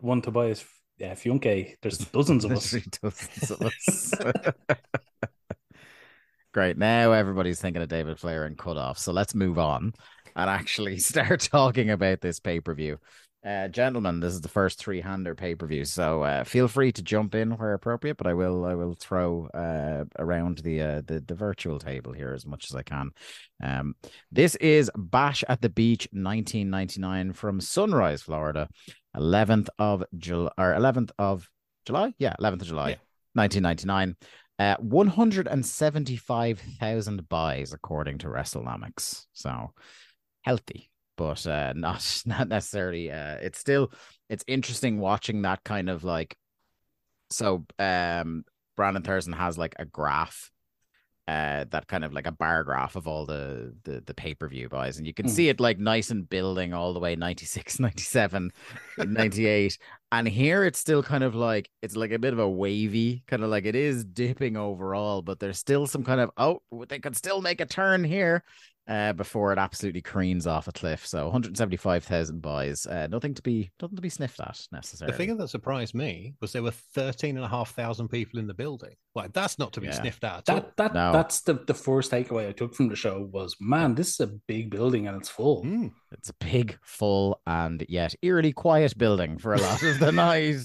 one 0.00 0.22
Tobias 0.22 0.64
uh, 1.00 1.06
Funke, 1.06 1.76
there's 1.82 1.98
dozens 2.12 2.44
of 2.44 2.52
us. 2.52 2.70
Dozens 3.02 3.50
of 3.50 3.62
us. 3.62 4.12
Great. 6.52 6.78
Now 6.78 7.12
everybody's 7.12 7.60
thinking 7.60 7.82
of 7.82 7.88
David 7.88 8.18
Flair 8.18 8.44
and 8.44 8.56
cut 8.56 8.76
off. 8.76 8.98
So 8.98 9.12
let's 9.12 9.34
move 9.34 9.58
on 9.58 9.92
and 10.36 10.50
actually 10.50 10.98
start 10.98 11.40
talking 11.40 11.90
about 11.90 12.20
this 12.20 12.40
pay 12.40 12.60
per 12.60 12.74
view. 12.74 12.98
Uh, 13.44 13.68
gentlemen, 13.68 14.20
this 14.20 14.32
is 14.32 14.40
the 14.40 14.48
first 14.48 14.78
three 14.78 15.02
hander 15.02 15.34
pay 15.34 15.54
per 15.54 15.66
view, 15.66 15.84
so 15.84 16.22
uh, 16.22 16.44
feel 16.44 16.66
free 16.66 16.90
to 16.90 17.02
jump 17.02 17.34
in 17.34 17.50
where 17.58 17.74
appropriate. 17.74 18.16
But 18.16 18.26
I 18.26 18.32
will, 18.32 18.64
I 18.64 18.74
will 18.74 18.94
throw 18.94 19.48
uh, 19.52 20.06
around 20.18 20.58
the, 20.58 20.80
uh, 20.80 21.02
the 21.04 21.20
the 21.20 21.34
virtual 21.34 21.78
table 21.78 22.14
here 22.14 22.32
as 22.32 22.46
much 22.46 22.70
as 22.70 22.74
I 22.74 22.82
can. 22.82 23.10
Um, 23.62 23.96
this 24.32 24.54
is 24.56 24.90
Bash 24.96 25.44
at 25.46 25.60
the 25.60 25.68
Beach, 25.68 26.08
1999, 26.12 27.34
from 27.34 27.60
Sunrise, 27.60 28.22
Florida, 28.22 28.66
11th 29.14 29.68
of 29.78 30.02
July 30.16 30.50
or 30.56 30.72
11th 30.72 31.10
of 31.18 31.50
July, 31.84 32.14
yeah, 32.18 32.34
11th 32.40 32.62
of 32.62 32.68
July, 32.68 32.88
Yeah. 32.90 32.96
1999. 33.34 34.16
Uh, 34.58 34.76
175,000 34.78 37.28
buys 37.28 37.72
according 37.72 38.18
to 38.18 38.28
WrestleNomics. 38.28 39.26
So 39.32 39.72
healthy, 40.44 40.90
but 41.16 41.46
uh, 41.46 41.72
not 41.76 42.22
not 42.26 42.48
necessarily. 42.48 43.10
Uh, 43.10 43.36
it's 43.42 43.58
still 43.58 43.92
it's 44.28 44.44
interesting 44.46 45.00
watching 45.00 45.42
that 45.42 45.64
kind 45.64 45.90
of 45.90 46.04
like. 46.04 46.36
So, 47.30 47.64
um, 47.78 48.44
Brandon 48.76 49.02
Thurston 49.02 49.32
has 49.32 49.58
like 49.58 49.74
a 49.78 49.84
graph, 49.84 50.50
uh, 51.26 51.64
that 51.70 51.86
kind 51.88 52.04
of 52.04 52.12
like 52.12 52.26
a 52.26 52.32
bar 52.32 52.64
graph 52.64 52.96
of 52.96 53.08
all 53.08 53.26
the 53.26 53.74
the 53.84 54.02
the 54.06 54.14
pay 54.14 54.34
per 54.34 54.48
view 54.48 54.68
buys, 54.68 54.98
and 54.98 55.06
you 55.06 55.14
can 55.14 55.26
Hmm. 55.26 55.28
see 55.28 55.48
it 55.48 55.60
like 55.60 55.78
nice 55.78 56.10
and 56.10 56.28
building 56.28 56.74
all 56.74 56.92
the 56.92 57.00
way 57.00 57.16
96, 57.16 57.80
97, 57.80 58.52
98, 58.98 59.78
and 60.12 60.28
here 60.28 60.64
it's 60.64 60.78
still 60.78 61.02
kind 61.02 61.24
of 61.24 61.34
like 61.34 61.70
it's 61.82 61.96
like 61.96 62.12
a 62.12 62.18
bit 62.18 62.34
of 62.34 62.38
a 62.40 62.48
wavy 62.50 63.24
kind 63.26 63.42
of 63.42 63.50
like 63.50 63.64
it 63.64 63.76
is 63.76 64.04
dipping 64.04 64.56
overall, 64.56 65.22
but 65.22 65.40
there's 65.40 65.58
still 65.58 65.86
some 65.86 66.04
kind 66.04 66.20
of 66.20 66.30
oh 66.36 66.60
they 66.88 66.98
could 66.98 67.16
still 67.16 67.40
make 67.40 67.60
a 67.60 67.66
turn 67.66 68.04
here 68.04 68.44
uh, 68.86 69.12
before 69.14 69.52
it 69.52 69.58
absolutely 69.58 70.02
careens 70.02 70.46
off 70.46 70.68
a 70.68 70.72
cliff. 70.72 71.06
So 71.06 71.24
175,000 71.24 72.42
buys, 72.42 72.86
uh, 72.86 73.06
nothing 73.06 73.34
to 73.34 73.42
be 73.42 73.70
nothing 73.80 73.96
to 73.96 74.02
be 74.02 74.08
sniffed 74.10 74.40
at 74.40 74.46
necessarily. 74.48 74.68
The 74.70 74.76
necessarily. 74.76 75.16
figure 75.16 75.34
that 75.36 75.48
surprised 75.48 75.94
me 75.94 76.34
was 76.40 76.52
there 76.52 76.62
were 76.62 76.70
13,500 76.70 78.08
people 78.10 78.38
in 78.40 78.46
the 78.46 78.54
building. 78.54 78.94
Like, 79.14 79.32
that's 79.32 79.58
not 79.58 79.72
to 79.74 79.80
be 79.80 79.86
Yeah. 79.86 79.92
sniffed 80.00 80.24
at 80.24 80.48
at 80.48 80.50
all. 80.50 80.56
That 80.60 80.76
that 80.76 80.94
No. 80.94 81.12
that's 81.12 81.40
the 81.42 81.54
the 81.54 81.74
first 81.74 82.10
takeaway 82.12 82.48
I 82.48 82.52
took 82.52 82.74
from 82.74 82.88
the 82.88 82.96
show 82.96 83.28
was 83.32 83.56
man, 83.60 83.94
this 83.94 84.10
is 84.10 84.20
a 84.20 84.26
big 84.26 84.70
building 84.70 85.06
and 85.06 85.16
it's 85.16 85.28
full. 85.28 85.64
Mm. 85.64 85.92
It's 86.12 86.28
a 86.30 86.34
big, 86.34 86.78
full, 86.82 87.40
and 87.46 87.84
yet 87.88 88.14
eerily 88.22 88.52
quiet 88.52 88.96
building 88.98 89.38
for 89.38 89.54
a 89.54 89.60
lot 89.60 89.82
of 89.82 89.98
the 89.98 90.12
night. 90.26 90.56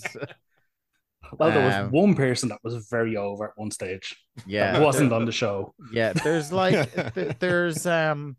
Well, 1.37 1.51
there 1.51 1.65
was 1.65 1.75
Um, 1.75 1.91
one 1.91 2.15
person 2.15 2.49
that 2.49 2.59
was 2.63 2.87
very 2.89 3.15
over 3.17 3.45
at 3.49 3.51
one 3.57 3.71
stage. 3.71 4.15
Yeah, 4.45 4.71
that 4.73 4.81
wasn't 4.81 5.13
on 5.13 5.25
the 5.25 5.31
show. 5.43 5.73
yeah. 5.91 6.13
There's 6.13 6.51
like 6.51 6.93
th- 7.13 7.37
there's 7.39 7.85
um. 7.85 8.35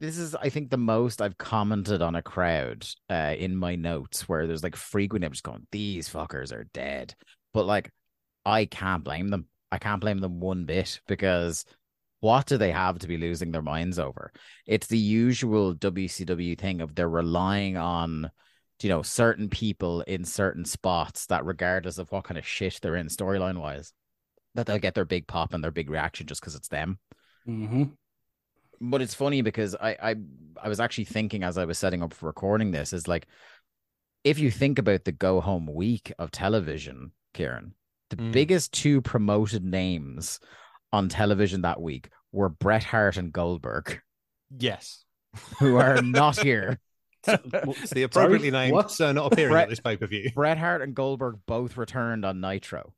This 0.00 0.16
is, 0.16 0.36
I 0.36 0.48
think, 0.48 0.70
the 0.70 0.76
most 0.76 1.20
I've 1.20 1.38
commented 1.38 2.02
on 2.02 2.14
a 2.14 2.22
crowd 2.22 2.86
uh, 3.10 3.34
in 3.36 3.56
my 3.56 3.74
notes, 3.74 4.28
where 4.28 4.46
there's 4.46 4.62
like 4.62 4.76
frequent. 4.76 5.24
I'm 5.24 5.32
just 5.32 5.42
going, 5.42 5.66
these 5.72 6.08
fuckers 6.08 6.52
are 6.52 6.68
dead, 6.72 7.14
but 7.52 7.66
like, 7.66 7.90
I 8.46 8.66
can't 8.66 9.02
blame 9.02 9.26
them. 9.26 9.46
I 9.72 9.78
can't 9.78 10.00
blame 10.00 10.18
them 10.18 10.38
one 10.38 10.66
bit 10.66 11.00
because 11.08 11.64
what 12.20 12.46
do 12.46 12.58
they 12.58 12.70
have 12.70 13.00
to 13.00 13.08
be 13.08 13.16
losing 13.16 13.50
their 13.50 13.60
minds 13.60 13.98
over? 13.98 14.30
It's 14.66 14.86
the 14.86 14.96
usual 14.96 15.74
WCW 15.74 16.56
thing 16.56 16.80
of 16.80 16.94
they're 16.94 17.08
relying 17.08 17.76
on, 17.76 18.30
you 18.82 18.88
know, 18.88 19.02
certain 19.02 19.48
people 19.48 20.02
in 20.02 20.24
certain 20.24 20.64
spots 20.64 21.26
that, 21.26 21.44
regardless 21.44 21.98
of 21.98 22.10
what 22.12 22.24
kind 22.24 22.38
of 22.38 22.46
shit 22.46 22.78
they're 22.80 22.96
in 22.96 23.08
storyline 23.08 23.58
wise, 23.58 23.92
that 24.54 24.66
they'll 24.66 24.78
get 24.78 24.94
their 24.94 25.04
big 25.04 25.26
pop 25.26 25.52
and 25.52 25.62
their 25.62 25.70
big 25.70 25.90
reaction 25.90 26.26
just 26.26 26.40
because 26.40 26.54
it's 26.54 26.68
them. 26.68 26.98
hmm 27.44 27.84
But 28.80 29.02
it's 29.02 29.14
funny 29.14 29.42
because 29.42 29.74
I, 29.74 29.96
I 30.02 30.14
I 30.62 30.68
was 30.68 30.80
actually 30.80 31.04
thinking 31.04 31.42
as 31.42 31.58
I 31.58 31.64
was 31.64 31.78
setting 31.78 32.02
up 32.02 32.14
for 32.14 32.26
recording 32.26 32.70
this 32.70 32.92
is 32.92 33.08
like, 33.08 33.26
if 34.24 34.38
you 34.38 34.50
think 34.50 34.78
about 34.78 35.04
the 35.04 35.12
go 35.12 35.40
home 35.40 35.66
week 35.66 36.12
of 36.18 36.30
television, 36.30 37.12
Kieran, 37.34 37.74
the 38.10 38.16
Mm. 38.16 38.32
biggest 38.32 38.72
two 38.72 39.00
promoted 39.02 39.64
names 39.64 40.40
on 40.92 41.08
television 41.08 41.62
that 41.62 41.80
week 41.80 42.10
were 42.32 42.48
Bret 42.48 42.82
Hart 42.84 43.16
and 43.16 43.32
Goldberg, 43.32 44.00
Yes. 44.58 45.04
who 45.58 45.76
are 45.76 46.00
not 46.02 46.36
here. 46.36 46.78
It's 47.26 47.90
the 47.90 48.02
appropriately 48.04 48.50
named, 48.50 48.72
what? 48.72 48.90
so 48.90 49.12
not 49.12 49.32
appearing 49.32 49.52
Bret- 49.52 49.64
at 49.64 49.68
this 49.70 49.80
pay 49.80 49.96
per 49.96 50.06
view. 50.06 50.30
Bret 50.34 50.58
Hart 50.58 50.82
and 50.82 50.94
Goldberg 50.94 51.38
both 51.46 51.76
returned 51.76 52.24
on 52.24 52.40
Nitro. 52.40 52.92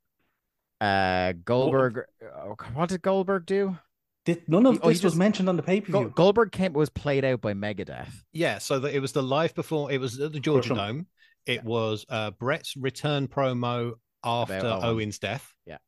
Uh, 0.80 1.32
Goldberg, 1.44 2.04
oh, 2.36 2.56
what 2.74 2.88
did 2.88 3.02
Goldberg 3.02 3.46
do? 3.46 3.76
Did 4.24 4.48
none 4.48 4.66
of 4.66 4.80
Oh, 4.82 4.88
he 4.88 4.94
this 4.94 5.02
was 5.02 5.12
just- 5.12 5.16
mentioned 5.18 5.48
on 5.48 5.56
the 5.56 5.62
pay 5.62 5.80
per 5.80 5.92
view? 5.92 6.12
Goldberg 6.14 6.52
came 6.52 6.72
was 6.72 6.88
played 6.90 7.24
out 7.24 7.40
by 7.40 7.52
Megadeth. 7.54 8.12
Yeah, 8.32 8.58
so 8.58 8.78
that 8.80 8.94
it 8.94 9.00
was 9.00 9.12
the 9.12 9.22
live 9.22 9.54
before, 9.54 9.90
it 9.90 9.98
was 10.00 10.18
at 10.20 10.32
the 10.32 10.40
Georgia 10.40 10.68
Crush 10.68 10.78
'em. 10.88 10.94
Dome. 10.96 11.06
It 11.46 11.64
was 11.64 12.04
uh, 12.08 12.30
Bret's 12.32 12.76
return 12.76 13.26
promo 13.28 13.94
after 14.22 14.66
Owen. 14.66 14.84
Owen's 14.84 15.18
death. 15.18 15.52
Yeah. 15.66 15.78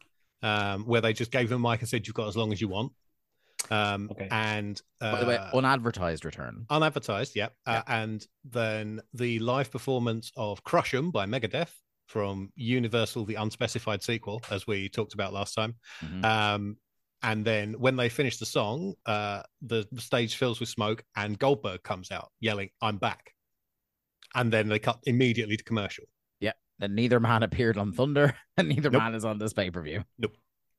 Um, 0.42 0.86
where 0.86 1.00
they 1.02 1.12
just 1.12 1.30
gave 1.30 1.52
him 1.52 1.64
a 1.64 1.70
mic 1.70 1.80
and 1.80 1.88
said, 1.88 2.06
You've 2.06 2.14
got 2.16 2.28
as 2.28 2.36
long 2.36 2.52
as 2.52 2.60
you 2.60 2.68
want. 2.68 2.92
Um, 3.72 4.08
Okay. 4.12 4.28
And 4.30 4.80
uh, 5.00 5.12
By 5.12 5.20
the 5.20 5.26
way, 5.26 5.38
unadvertised 5.54 6.24
return. 6.24 6.66
unadvertised, 6.70 7.34
yeah. 7.34 7.48
Uh, 7.66 7.82
and 7.86 8.26
then 8.44 9.00
the 9.14 9.38
live 9.38 9.70
performance 9.70 10.30
of 10.36 10.62
Crush 10.64 10.92
'em 10.94 11.10
by 11.10 11.26
Megadeth 11.26 11.72
from 12.06 12.52
Universal, 12.56 13.24
the 13.24 13.36
unspecified 13.36 14.02
sequel, 14.02 14.42
as 14.50 14.66
we 14.66 14.88
talked 14.88 15.14
about 15.14 15.32
last 15.32 15.54
time. 15.54 15.74
Mhm. 16.00 16.24
Um, 16.24 16.76
and 17.22 17.44
then 17.44 17.74
when 17.80 17.96
they 17.96 18.08
finish 18.08 18.36
the 18.36 18.46
song, 18.46 18.94
uh, 19.06 19.42
the 19.62 19.86
stage 19.96 20.34
fills 20.34 20.60
with 20.60 20.68
smoke, 20.68 21.04
and 21.16 21.38
Goldberg 21.38 21.82
comes 21.84 22.10
out 22.10 22.30
yelling, 22.40 22.70
"I'm 22.82 22.98
back!" 22.98 23.32
And 24.34 24.52
then 24.52 24.68
they 24.68 24.78
cut 24.78 24.98
immediately 25.04 25.56
to 25.56 25.64
commercial. 25.64 26.04
Yeah, 26.40 26.52
And 26.80 26.94
neither 26.96 27.20
man 27.20 27.42
appeared 27.44 27.78
on 27.78 27.92
Thunder, 27.92 28.36
and 28.56 28.68
neither 28.68 28.90
Nope. 28.90 29.02
man 29.02 29.14
is 29.14 29.24
on 29.24 29.38
this 29.38 29.52
pay 29.52 29.70
per 29.70 29.82
view. 29.82 30.04
Nope. 30.18 30.36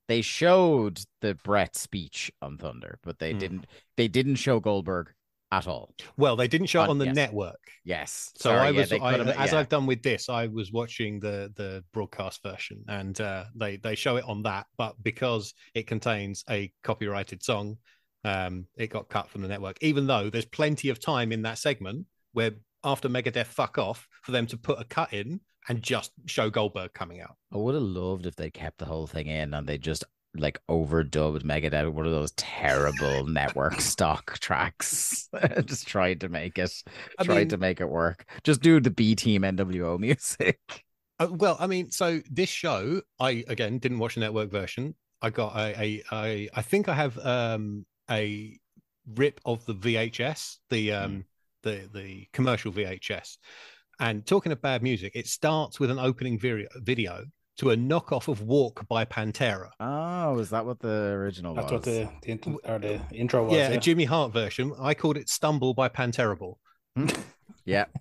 They 0.08 0.22
showed 0.22 1.00
the 1.22 1.36
Bret 1.36 1.76
speech 1.76 2.32
on 2.42 2.58
Thunder, 2.58 3.00
but 3.04 3.20
they 3.20 3.32
Hmm. 3.34 3.38
didn't. 3.40 3.66
They 3.98 4.08
didn't 4.08 4.36
show 4.36 4.60
Goldberg 4.60 5.14
at 5.52 5.68
all. 5.68 5.94
Well, 6.18 6.36
they 6.36 6.48
didn't 6.48 6.68
show 6.68 6.82
it 6.82 6.86
On- 6.86 6.90
on 6.92 6.98
the 6.98 7.06
yes. 7.06 7.16
network, 7.16 7.60
Yes. 7.86 8.32
so 8.38 8.50
Sorry, 8.50 8.60
I 8.68 8.72
was, 8.72 8.90
they 8.90 9.00
I, 9.00 9.14
as 9.20 9.52
yeah. 9.52 9.60
I've 9.60 9.70
done 9.70 9.86
with 9.86 10.02
this, 10.02 10.28
I 10.28 10.48
was 10.48 10.72
watching 10.72 11.20
the 11.20 11.54
the 11.56 11.84
broadcast 11.94 12.42
version, 12.44 12.84
and 12.88 13.20
uh, 13.22 13.46
they 13.56 13.78
they 13.78 13.96
show 13.96 14.18
it 14.18 14.26
on 14.26 14.42
that, 14.44 14.66
but 14.78 14.96
because 15.04 15.54
it 15.76 15.86
contains 15.88 16.44
a 16.50 16.72
copyrighted 16.84 17.44
song, 17.44 17.78
um, 18.24 18.68
it 18.78 18.88
got 18.88 19.10
cut 19.10 19.30
from 19.30 19.42
the 19.44 19.48
network. 19.48 19.78
Even 19.82 20.08
though 20.08 20.30
there's 20.30 20.46
plenty 20.46 20.90
of 20.90 21.00
time 21.00 21.32
in 21.32 21.44
that 21.44 21.60
segment 21.60 22.08
where 22.32 22.52
after 22.84 23.08
Megadeth 23.08 23.46
fuck 23.46 23.78
off 23.78 24.08
for 24.24 24.32
them 24.32 24.48
to 24.48 24.58
put 24.58 24.82
a 24.82 24.86
cut 24.86 25.14
in 25.14 25.40
and 25.70 25.82
just 25.82 26.12
show 26.26 26.50
Goldberg 26.50 26.94
coming 26.94 27.22
out. 27.22 27.36
I 27.54 27.58
would 27.58 27.76
have 27.76 27.84
loved 27.84 28.26
if 28.26 28.36
they 28.36 28.50
kept 28.50 28.78
the 28.80 28.86
whole 28.86 29.08
thing 29.08 29.28
in 29.28 29.54
and 29.54 29.68
they 29.68 29.78
just 29.78 30.04
like 30.36 30.60
overdubbed 30.70 31.44
Megadeth 31.44 31.92
one 31.92 32.06
of 32.08 32.12
those 32.12 32.32
terrible 32.32 33.26
network 33.28 33.80
stock 33.80 34.40
tracks. 34.40 35.30
just 35.66 35.88
tried 35.88 36.22
to 36.22 36.30
make 36.30 36.58
it 36.58 36.84
I 37.20 37.24
tried 37.24 37.36
mean- 37.38 37.50
to 37.50 37.58
make 37.58 37.82
it 37.82 37.90
work. 37.90 38.26
Just 38.44 38.62
do 38.62 38.80
the 38.80 38.90
B 38.92 39.16
team 39.16 39.44
NWO 39.44 40.00
music. 40.00 40.60
Uh, 41.20 41.28
well, 41.30 41.56
I 41.60 41.68
mean, 41.68 41.92
so 41.92 42.22
this 42.30 42.50
show, 42.50 43.02
I 43.20 43.44
again 43.48 43.78
didn't 43.78 44.00
watch 44.00 44.16
the 44.16 44.22
network 44.22 44.50
version. 44.50 44.96
I 45.22 45.30
got 45.30 45.56
a, 45.56 45.80
a, 45.80 46.04
a 46.12 46.50
I 46.56 46.62
think 46.64 46.90
I 46.90 46.96
have 46.96 47.18
um 47.20 47.86
a 48.10 48.58
rip 49.16 49.40
of 49.46 49.64
the 49.66 49.76
VHS, 49.76 50.58
the 50.72 50.92
um 50.94 51.26
the 51.62 51.88
the 51.94 52.28
commercial 52.34 52.72
VHS. 52.72 53.38
And 54.00 54.26
talking 54.26 54.52
of 54.52 54.62
bad 54.62 54.84
music, 54.84 55.14
it 55.16 55.28
starts 55.28 55.80
with 55.80 55.92
an 55.92 56.00
opening 56.00 56.40
video 56.40 56.68
video 56.78 57.26
to 57.58 57.70
a 57.70 57.76
knockoff 57.76 58.28
of 58.28 58.42
Walk 58.42 58.88
by 58.88 59.06
Pantera. 59.06 59.70
Oh, 59.80 60.40
is 60.40 60.50
that 60.50 60.66
what 60.66 60.80
the 60.80 60.88
original 60.88 61.54
That's 61.54 61.72
was? 61.72 61.84
That's 61.84 62.06
what 62.06 62.22
the 62.22 62.28
the, 62.28 62.32
int- 62.32 62.62
or 62.66 62.80
the 62.80 63.02
intro 63.12 63.44
was. 63.44 63.54
yeah, 63.54 63.70
Yeah, 63.70 63.78
a 63.78 63.80
Jimmy 63.80 64.06
Hart 64.06 64.34
version. 64.34 64.74
I 64.80 64.94
called 64.94 65.18
it 65.18 65.30
Stumble 65.30 65.74
by 65.74 65.90
Panterable. 65.90 66.56
Yeah. 67.66 67.86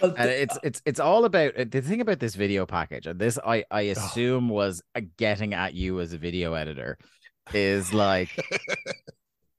And 0.00 0.30
it's 0.30 0.58
it's 0.62 0.82
it's 0.86 1.00
all 1.00 1.26
about 1.26 1.54
uh, 1.56 1.64
the 1.68 1.82
thing 1.82 2.00
about 2.00 2.20
this 2.20 2.34
video 2.34 2.64
package 2.64 3.06
and 3.06 3.18
this 3.18 3.38
i 3.44 3.64
i 3.70 3.82
assume 3.82 4.48
was 4.48 4.82
uh, 4.94 5.02
getting 5.18 5.52
at 5.52 5.74
you 5.74 6.00
as 6.00 6.14
a 6.14 6.18
video 6.18 6.54
editor 6.54 6.96
is 7.52 7.92
like 7.92 8.30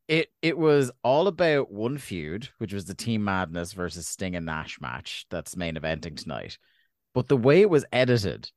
it 0.09 0.27
it 0.41 0.57
was 0.57 0.91
all 1.03 1.27
about 1.27 1.71
one 1.71 1.97
feud 1.97 2.49
which 2.57 2.73
was 2.73 2.83
the 2.85 2.93
team 2.95 3.23
madness 3.23 3.71
versus 3.73 4.07
sting 4.07 4.35
and 4.35 4.45
nash 4.45 4.81
match 4.81 5.25
that's 5.29 5.55
main 5.55 5.75
eventing 5.75 6.17
tonight 6.17 6.57
but 7.13 7.27
the 7.29 7.37
way 7.37 7.61
it 7.61 7.69
was 7.69 7.85
edited 7.93 8.49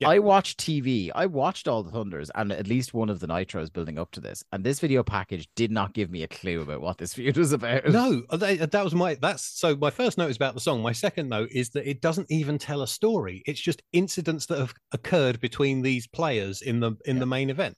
Yeah. 0.00 0.08
I 0.08 0.18
watched 0.18 0.58
TV. 0.58 1.10
I 1.14 1.26
watched 1.26 1.68
all 1.68 1.82
the 1.82 1.90
Thunders 1.90 2.30
and 2.34 2.50
at 2.52 2.66
least 2.66 2.94
one 2.94 3.10
of 3.10 3.20
the 3.20 3.26
Nitros 3.28 3.70
building 3.70 3.98
up 3.98 4.10
to 4.12 4.20
this. 4.20 4.42
And 4.50 4.64
this 4.64 4.80
video 4.80 5.02
package 5.02 5.46
did 5.56 5.70
not 5.70 5.92
give 5.92 6.10
me 6.10 6.22
a 6.22 6.28
clue 6.28 6.62
about 6.62 6.80
what 6.80 6.96
this 6.96 7.12
feud 7.18 7.36
was 7.36 7.52
about. 7.52 7.84
No, 7.86 8.22
uh, 8.30 8.38
that, 8.38 8.72
that 8.72 8.84
was 8.84 8.94
my 8.94 9.16
that's 9.20 9.44
so 9.44 9.76
my 9.76 9.90
first 9.90 10.16
note 10.16 10.30
is 10.30 10.36
about 10.36 10.54
the 10.54 10.60
song. 10.60 10.80
My 10.82 10.92
second 10.92 11.28
note 11.28 11.50
is 11.52 11.68
that 11.74 11.86
it 11.86 12.00
doesn't 12.00 12.30
even 12.30 12.56
tell 12.56 12.80
a 12.80 12.86
story. 12.88 13.42
It's 13.44 13.60
just 13.60 13.82
incidents 13.92 14.46
that 14.46 14.58
have 14.58 14.72
occurred 14.92 15.38
between 15.40 15.82
these 15.82 16.06
players 16.06 16.62
in 16.62 16.80
the 16.80 16.92
in 17.04 17.16
Yeah. 17.16 17.20
the 17.20 17.26
main 17.26 17.50
event. 17.50 17.76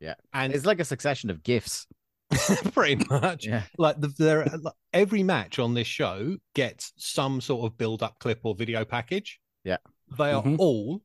Yeah. 0.00 0.14
and 0.32 0.54
It's 0.54 0.64
like 0.64 0.80
a 0.80 0.86
succession 0.86 1.28
of 1.28 1.42
gifts. 1.42 1.86
pretty 2.72 3.04
much 3.10 3.46
Yeah. 3.46 3.62
like 3.78 4.00
the, 4.00 4.08
there 4.18 4.44
like, 4.62 4.74
every 4.92 5.22
match 5.22 5.58
on 5.58 5.74
this 5.74 5.86
show 5.86 6.36
gets 6.54 6.92
some 6.96 7.40
sort 7.40 7.70
of 7.70 7.78
build 7.78 8.02
up 8.02 8.18
clip 8.18 8.40
or 8.44 8.54
video 8.54 8.84
package 8.84 9.40
Yeah. 9.64 9.78
they 10.18 10.30
are 10.32 10.42
Mhm. 10.42 10.56
all 10.58 11.02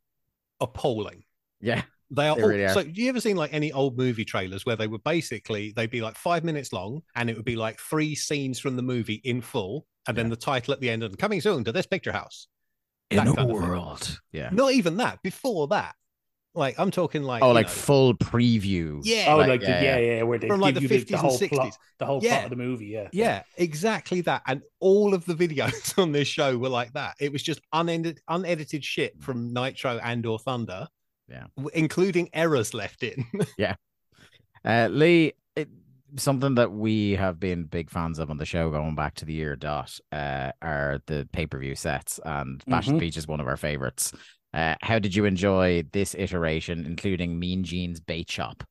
appalling 0.59 1.23
Yeah. 1.61 1.83
they 2.09 2.27
are 2.27 2.35
They 2.35 2.41
all 2.43 2.49
really 2.49 2.65
are. 2.65 2.69
so 2.73 2.79
you 2.81 3.09
ever 3.09 3.19
seen 3.19 3.35
like 3.37 3.53
any 3.53 3.71
old 3.71 3.97
movie 3.97 4.25
trailers 4.25 4.65
where 4.65 4.75
they 4.75 4.87
were 4.87 4.99
basically 4.99 5.71
they'd 5.75 5.89
be 5.89 6.01
like 6.01 6.15
five 6.15 6.43
minutes 6.43 6.71
long 6.73 7.01
and 7.15 7.29
it 7.29 7.35
would 7.35 7.45
be 7.45 7.55
like 7.55 7.79
three 7.79 8.15
scenes 8.15 8.59
from 8.59 8.75
the 8.75 8.81
movie 8.83 9.21
in 9.23 9.41
full 9.41 9.85
and 10.07 10.17
then 10.17 10.29
the 10.29 10.35
title 10.35 10.73
at 10.73 10.79
the 10.81 10.89
end 10.89 11.03
and 11.03 11.17
coming 11.17 11.41
soon 11.41 11.63
to 11.63 11.71
this 11.71 11.85
picture 11.87 12.11
house 12.11 12.47
kind 13.11 13.29
of 13.29 13.35
thing. 13.35 14.17
Yeah. 14.31 14.49
not 14.51 14.73
even 14.73 14.97
that 14.97 15.21
before 15.23 15.67
that 15.69 15.95
like 16.55 16.77
i'm 16.79 16.91
talking 16.91 17.23
like 17.23 17.41
Oh, 17.41 17.51
like 17.51 17.65
know, 17.67 17.71
full 17.71 18.13
preview. 18.15 18.99
Yeah. 19.03 19.25
Oh, 19.29 19.37
Like, 19.37 19.47
like, 19.47 19.61
yeah, 19.61 19.79
the, 19.79 19.85
yeah, 19.85 19.97
yeah. 19.97 20.15
yeah, 20.17 20.23
where 20.23 20.37
they 20.37 20.47
From, 20.47 20.59
give 20.59 20.61
like, 20.61 20.75
the 20.75 20.81
you 20.81 20.89
50s 20.89 21.07
the 21.07 21.13
and 21.13 21.21
whole 21.21 21.37
60s. 21.39 21.49
plot, 21.49 21.77
the 21.99 22.05
whole 22.05 22.19
Yeah. 22.23 22.31
plot 22.33 22.43
of 22.45 22.49
the 22.51 22.55
movie. 22.57 22.85
Yeah, 22.87 23.07
Yeah, 23.11 23.43
exactly 23.57 24.21
that. 24.21 24.43
And 24.47 24.61
all 24.79 25.13
of 25.13 25.25
the 25.25 25.33
videos 25.33 25.97
on 26.01 26.11
this 26.11 26.27
show 26.27 26.57
were 26.57 26.69
like 26.69 26.93
that. 26.93 27.15
It 27.19 27.31
was 27.31 27.41
just 27.43 27.61
unedited, 27.73 28.19
unedited 28.27 28.83
shit 28.85 29.19
from 29.21 29.51
Nitro 29.53 29.99
and 30.03 30.25
or 30.25 30.37
Thunder. 30.39 30.87
Yeah. 31.27 31.45
including 31.73 32.29
errors 32.33 32.73
left 32.73 33.01
in. 33.03 33.25
Yeah, 33.57 33.75
uh, 34.65 34.89
Lee, 34.91 35.33
it, 35.55 35.69
something 36.17 36.55
that 36.55 36.71
we 36.71 37.13
have 37.13 37.39
been 37.39 37.63
big 37.63 37.89
fans 37.89 38.19
of 38.19 38.29
on 38.29 38.37
the 38.37 38.45
show 38.45 38.69
going 38.69 38.93
back 38.93 39.15
to 39.15 39.25
the 39.25 39.33
year 39.33 39.55
dot 39.55 39.97
uh, 40.11 40.51
are 40.61 41.01
the 41.07 41.27
pay 41.31 41.47
per 41.47 41.57
view 41.59 41.75
sets, 41.75 42.19
and 42.23 42.63
Bash 42.67 42.87
at 42.87 42.91
the 42.91 42.97
Mhm. 42.97 42.99
Beach 42.99 43.17
is 43.17 43.27
one 43.27 43.39
of 43.39 43.47
our 43.47 43.57
favorites. 43.57 44.13
Uh, 44.53 44.75
how 44.81 44.99
did 44.99 45.15
you 45.15 45.25
enjoy 45.25 45.83
this 45.91 46.15
iteration, 46.17 46.85
including 46.85 47.39
Mean 47.39 47.63
Gene's 47.63 47.99
bait 47.99 48.29
shop? 48.29 48.63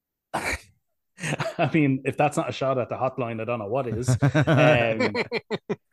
I 0.34 1.70
mean, 1.74 2.02
if 2.04 2.16
that's 2.16 2.36
not 2.36 2.48
a 2.48 2.52
shot 2.52 2.78
at 2.78 2.88
the 2.88 2.94
hotline, 2.96 3.40
I 3.40 3.44
don't 3.44 3.58
know 3.58 3.66
what 3.66 3.86
is. 3.86 4.08
Um, 4.34 5.12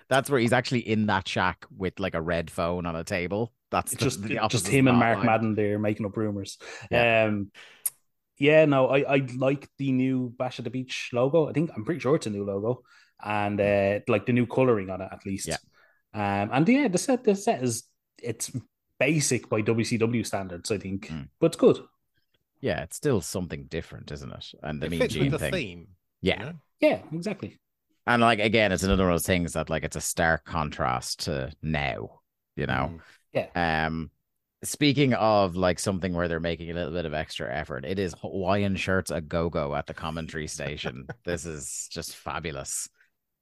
That's 0.09 0.29
where 0.29 0.39
he's 0.39 0.53
actually 0.53 0.87
in 0.87 1.07
that 1.07 1.27
shack 1.27 1.65
with 1.75 1.99
like 1.99 2.15
a 2.15 2.21
red 2.21 2.49
phone 2.49 2.85
on 2.85 2.95
a 2.95 3.03
table. 3.03 3.51
That's 3.71 3.91
the- 3.91 3.97
just 3.97 4.23
the 4.23 4.39
just 4.49 4.67
him 4.67 4.87
and 4.87 4.97
Mark 4.97 5.19
hotline. 5.19 5.25
Madden 5.25 5.55
there 5.55 5.79
making 5.79 6.05
up 6.05 6.15
rumors. 6.15 6.57
Yeah. 6.89 7.25
Um, 7.25 7.51
yeah, 8.39 8.63
no, 8.65 8.87
I 8.87 9.15
I 9.15 9.27
like 9.35 9.67
the 9.77 9.91
new 9.91 10.33
Bash 10.37 10.59
at 10.59 10.63
the 10.63 10.69
Beach 10.71 11.09
logo. 11.11 11.49
I 11.49 11.51
think 11.53 11.71
I'm 11.75 11.83
pretty 11.83 11.99
sure 11.99 12.15
it's 12.15 12.27
a 12.27 12.29
new 12.29 12.45
logo, 12.45 12.83
and 13.21 13.59
uh, 13.59 13.99
like 14.07 14.25
the 14.25 14.31
new 14.33 14.45
coloring 14.45 14.89
on 14.89 15.01
it 15.01 15.09
at 15.11 15.25
least. 15.25 15.47
Yeah. 15.47 15.57
Um, 16.13 16.51
and 16.53 16.69
yeah, 16.69 16.87
the 16.87 16.97
set 16.97 17.23
the 17.25 17.35
set 17.35 17.61
is 17.61 17.83
it's 18.23 18.51
basic 18.99 19.49
by 19.49 19.61
WCW 19.61 20.25
standards, 20.25 20.71
I 20.71 20.77
think, 20.77 21.07
Mm. 21.09 21.29
but 21.39 21.47
it's 21.47 21.57
good. 21.57 21.79
Yeah, 22.61 22.81
it's 22.83 22.95
still 22.97 23.21
something 23.21 23.65
different, 23.65 24.11
isn't 24.11 24.31
it? 24.31 24.53
And 24.63 24.81
the 24.81 24.87
it 24.87 24.89
Mean 24.89 24.99
fits 24.99 25.13
Gene 25.13 25.23
with 25.23 25.31
the 25.33 25.39
thing. 25.39 25.51
theme. 25.53 25.87
you 26.21 26.31
Yeah. 26.31 26.39
know? 26.43 26.53
Yeah, 26.79 27.01
exactly. 27.13 27.59
And 28.07 28.21
like 28.21 28.39
again, 28.39 28.71
it's 28.71 28.83
another 28.83 29.03
one 29.03 29.11
of 29.13 29.15
those 29.19 29.25
things 29.27 29.53
that 29.53 29.69
like 29.69 29.83
it's 29.83 29.95
a 29.95 30.01
stark 30.01 30.45
contrast 30.45 31.25
to 31.25 31.51
now, 31.61 32.21
you 32.55 32.65
know. 32.65 32.99
Mm. 33.35 33.55
Um 33.55 34.11
speaking 34.63 35.13
of 35.13 35.55
like 35.55 35.77
something 35.77 36.13
where 36.13 36.27
they're 36.27 36.39
making 36.39 36.71
a 36.71 36.73
little 36.73 36.93
bit 36.93 37.05
of 37.05 37.13
extra 37.13 37.53
effort, 37.53 37.85
it 37.85 37.99
is 37.99 38.15
Hawaiian 38.21 38.75
shirts 38.75 39.11
a 39.11 39.21
go-go 39.21 39.75
at 39.75 39.85
the 39.85 39.93
commentary 39.93 40.47
station. 40.47 41.05
this 41.25 41.45
is 41.45 41.87
just 41.91 42.15
fabulous. 42.15 42.89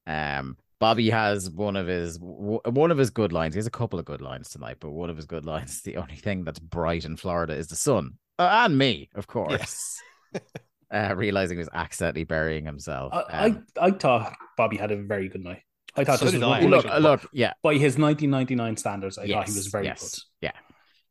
Um 0.06 0.58
Bobby 0.86 1.10
has 1.10 1.50
one 1.50 1.76
of 1.76 1.88
his 1.88 2.20
one 2.22 2.92
of 2.92 2.98
his 3.00 3.10
good 3.10 3.34
lines. 3.34 3.56
He 3.56 3.58
has 3.58 3.66
a 3.66 3.72
couple 3.72 3.98
of 3.98 4.06
good 4.06 4.22
lines 4.22 4.50
tonight, 4.50 4.78
but 4.80 4.92
one 4.92 5.10
of 5.10 5.16
his 5.16 5.26
good 5.26 5.44
lines, 5.44 5.82
the 5.84 5.98
only 5.98 6.16
thing 6.16 6.44
that's 6.44 6.60
bright 6.60 7.06
in 7.06 7.18
Florida 7.18 7.54
is 7.56 7.66
the 7.70 7.76
sun. 7.76 8.20
Uh, 8.38 8.66
and 8.66 8.78
me, 8.78 9.10
of 9.16 9.26
course. 9.26 10.00
uh, 10.94 11.14
realizing 11.18 11.58
he 11.58 11.60
was 11.60 11.70
accidentally 11.74 12.24
burying 12.24 12.66
himself. 12.66 13.12
I, 13.16 13.46
Um, 13.46 13.66
I 13.82 13.86
I 13.88 13.92
thought 13.92 14.36
Bobby 14.58 14.78
had 14.78 14.92
a 14.92 14.96
very 15.02 15.28
good 15.28 15.44
night. 15.44 15.64
I 15.96 16.04
thought 16.04 16.20
So 16.20 16.26
this 16.26 16.36
was 16.36 16.44
I, 16.44 16.62
one- 16.62 16.70
look, 16.70 16.86
actually. 16.86 17.02
look, 17.02 17.30
yeah, 17.34 17.54
by 17.64 17.74
his 17.74 17.98
1999 17.98 18.78
standards. 18.78 19.18
I 19.18 19.26
thought 19.28 19.48
he 19.48 19.56
was 19.56 19.68
very 19.68 19.86
yes. 19.86 20.24
good. 20.42 20.52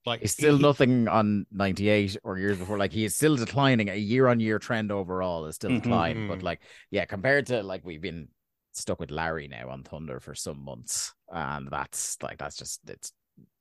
Like 0.06 0.20
He's 0.20 0.30
still 0.32 0.56
he- 0.58 0.62
nothing 0.62 1.08
on 1.08 1.46
98 1.50 2.18
or 2.22 2.38
years 2.38 2.58
before. 2.58 2.78
Like 2.78 2.92
he 2.92 3.04
is 3.06 3.16
still 3.16 3.34
declining. 3.34 3.88
A 3.88 3.96
year 3.96 4.28
on 4.28 4.38
year 4.38 4.60
trend 4.60 4.92
overall 4.92 5.46
is 5.46 5.56
still 5.56 5.70
Mhm. 5.70 5.82
declining. 5.82 6.24
Mhm. 6.26 6.28
But 6.28 6.42
like, 6.44 6.60
yeah, 6.92 7.06
compared 7.06 7.46
to 7.46 7.62
like 7.64 7.84
we've 7.84 8.02
been 8.02 8.28
stuck 8.76 9.00
with 9.00 9.10
Larry 9.10 9.48
now 9.48 9.70
on 9.70 9.82
Thunder 9.82 10.20
for 10.20 10.34
some 10.34 10.64
months. 10.64 11.14
And 11.32 11.68
that's 11.70 12.16
like 12.22 12.38
that's 12.38 12.56
just 12.56 12.80
it's 12.88 13.12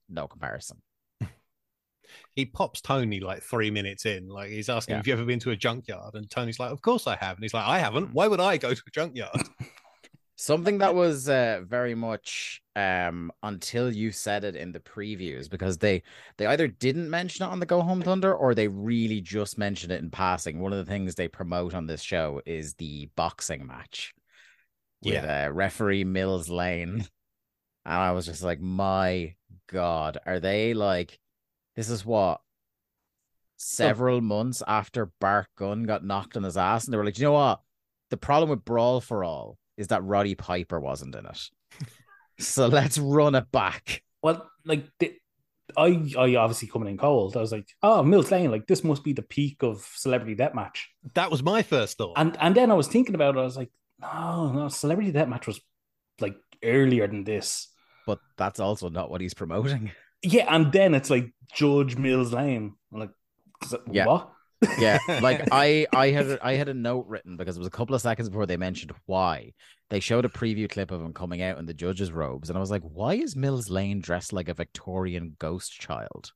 no 0.09 0.27
comparison. 0.27 0.81
he 2.35 2.45
pops 2.45 2.81
Tony 2.81 3.19
like 3.19 3.43
three 3.43 3.71
minutes 3.71 4.05
in. 4.05 4.27
Like 4.27 4.49
he's 4.49 4.69
asking, 4.69 4.93
Yeah. 4.93 4.97
Have 4.97 5.07
you 5.07 5.13
ever 5.13 5.25
been 5.25 5.39
to 5.39 5.51
a 5.51 5.55
junkyard? 5.55 6.15
And 6.15 6.29
Tony's 6.29 6.59
like, 6.59 6.71
Of 6.71 6.81
course 6.81 7.07
I 7.07 7.15
have. 7.15 7.37
And 7.37 7.43
he's 7.43 7.53
like, 7.53 7.67
I 7.67 7.79
haven't. 7.79 8.13
Why 8.13 8.27
would 8.27 8.39
I 8.39 8.57
go 8.57 8.73
to 8.73 8.83
a 8.85 8.91
junkyard? 8.91 9.41
Something 10.35 10.79
that 10.79 10.95
was 10.95 11.29
uh, 11.29 11.61
very 11.65 11.95
much 11.95 12.61
um 12.75 13.31
until 13.43 13.93
you 13.93 14.11
said 14.11 14.43
it 14.43 14.55
in 14.55 14.71
the 14.71 14.79
previews 14.79 15.47
because 15.47 15.77
they 15.77 16.01
they 16.37 16.47
either 16.47 16.67
didn't 16.67 17.07
mention 17.07 17.45
it 17.45 17.49
on 17.49 17.59
the 17.59 17.67
Go 17.67 17.81
Home 17.81 18.01
Thunder 18.01 18.33
or 18.33 18.55
they 18.55 18.67
really 18.67 19.21
just 19.21 19.59
mentioned 19.59 19.91
it 19.91 20.01
in 20.01 20.09
passing. 20.09 20.59
One 20.59 20.73
of 20.73 20.83
the 20.83 20.91
things 20.91 21.13
they 21.13 21.27
promote 21.27 21.75
on 21.75 21.85
this 21.85 22.01
show 22.01 22.41
is 22.47 22.73
the 22.73 23.09
boxing 23.15 23.67
match 23.67 24.15
with 25.05 25.23
uh, 25.23 25.49
referee 25.51 26.03
Mills 26.03 26.49
Lane. 26.49 27.05
And 27.85 27.93
I 27.95 28.11
was 28.11 28.25
just 28.25 28.43
like, 28.43 28.61
my 28.61 29.35
God, 29.67 30.17
are 30.25 30.39
they 30.39 30.73
like 30.73 31.19
this 31.75 31.89
is 31.89 32.05
what 32.05 32.41
several 33.57 34.21
months 34.21 34.61
after 34.67 35.11
Bart 35.19 35.47
Gunn 35.57 35.83
got 35.83 36.05
knocked 36.05 36.37
on 36.37 36.43
his 36.43 36.57
ass, 36.57 36.85
and 36.85 36.93
they 36.93 36.97
were 36.97 37.05
like, 37.05 37.17
you 37.17 37.25
know 37.25 37.33
what? 37.33 37.61
The 38.09 38.17
problem 38.17 38.49
with 38.49 38.65
Brawl 38.65 39.01
for 39.01 39.23
All 39.23 39.57
is 39.77 39.87
that 39.87 40.03
Roddy 40.03 40.35
Piper 40.35 40.79
wasn't 40.79 41.15
in 41.15 41.25
it. 41.25 41.49
so 42.39 42.67
let's 42.67 42.97
run 42.97 43.35
it 43.35 43.51
back. 43.51 44.03
Well, 44.21 44.49
like 44.65 44.85
the, 44.99 45.13
I, 45.75 46.11
I 46.17 46.35
obviously 46.35 46.67
coming 46.67 46.89
in 46.89 46.97
cold. 46.97 47.35
I 47.35 47.41
was 47.41 47.51
like, 47.51 47.67
oh, 47.81 48.03
Mills 48.03 48.31
Lane, 48.31 48.51
like 48.51 48.67
this 48.67 48.83
must 48.83 49.03
be 49.03 49.13
the 49.13 49.23
peak 49.23 49.63
of 49.63 49.89
Celebrity 49.95 50.35
Deathmatch. 50.35 50.77
that 51.15 51.31
was 51.31 51.41
my 51.41 51.63
first 51.63 51.97
thought. 51.97 52.13
And 52.17 52.37
and 52.39 52.55
then 52.55 52.69
I 52.69 52.75
was 52.75 52.87
thinking 52.87 53.15
about 53.15 53.35
it. 53.35 53.39
I 53.39 53.43
was 53.43 53.57
like, 53.57 53.71
no, 54.13 54.51
no, 54.51 54.67
Celebrity 54.69 55.11
Deathmatch 55.11 55.47
was 55.47 55.59
like 56.19 56.35
earlier 56.63 57.07
than 57.07 57.23
this. 57.23 57.69
But 58.05 58.19
that's 58.37 58.59
also 58.59 58.89
not 58.89 59.09
what 59.09 59.21
he's 59.21 59.33
promoting. 59.33 59.91
Yeah, 60.25 60.45
and 60.55 60.71
then 60.71 60.93
it's 60.93 61.09
like 61.09 61.33
Judge 61.53 61.97
Mills 61.97 62.31
Lane. 62.31 62.75
I'm 62.93 62.99
like, 63.01 63.09
is 63.61 63.75
Yeah. 63.91 64.05
what? 64.05 64.29
Yeah, 64.79 64.97
like 65.21 65.45
I, 65.51 65.85
I 65.93 66.11
had, 66.11 66.39
I 66.41 66.53
had 66.53 66.69
a 66.69 66.73
note 66.73 67.07
written 67.09 67.35
because 67.35 67.57
it 67.57 67.59
was 67.59 67.67
a 67.67 67.71
couple 67.71 67.93
of 67.93 68.01
seconds 68.01 68.29
before 68.29 68.45
they 68.45 68.55
mentioned 68.55 68.93
why 69.05 69.51
they 69.89 69.99
showed 69.99 70.23
a 70.23 70.29
preview 70.29 70.69
clip 70.69 70.91
of 70.91 71.01
him 71.01 71.11
coming 71.11 71.41
out 71.41 71.57
in 71.59 71.65
the 71.65 71.73
judge's 71.73 72.09
robes, 72.13 72.47
and 72.49 72.55
I 72.57 72.61
was 72.61 72.71
like, 72.71 72.83
why 72.83 73.15
is 73.15 73.35
Mills 73.35 73.69
Lane 73.69 73.99
dressed 73.99 74.31
like 74.31 74.47
a 74.47 74.53
Victorian 74.53 75.35
ghost 75.39 75.73
child? 75.73 76.31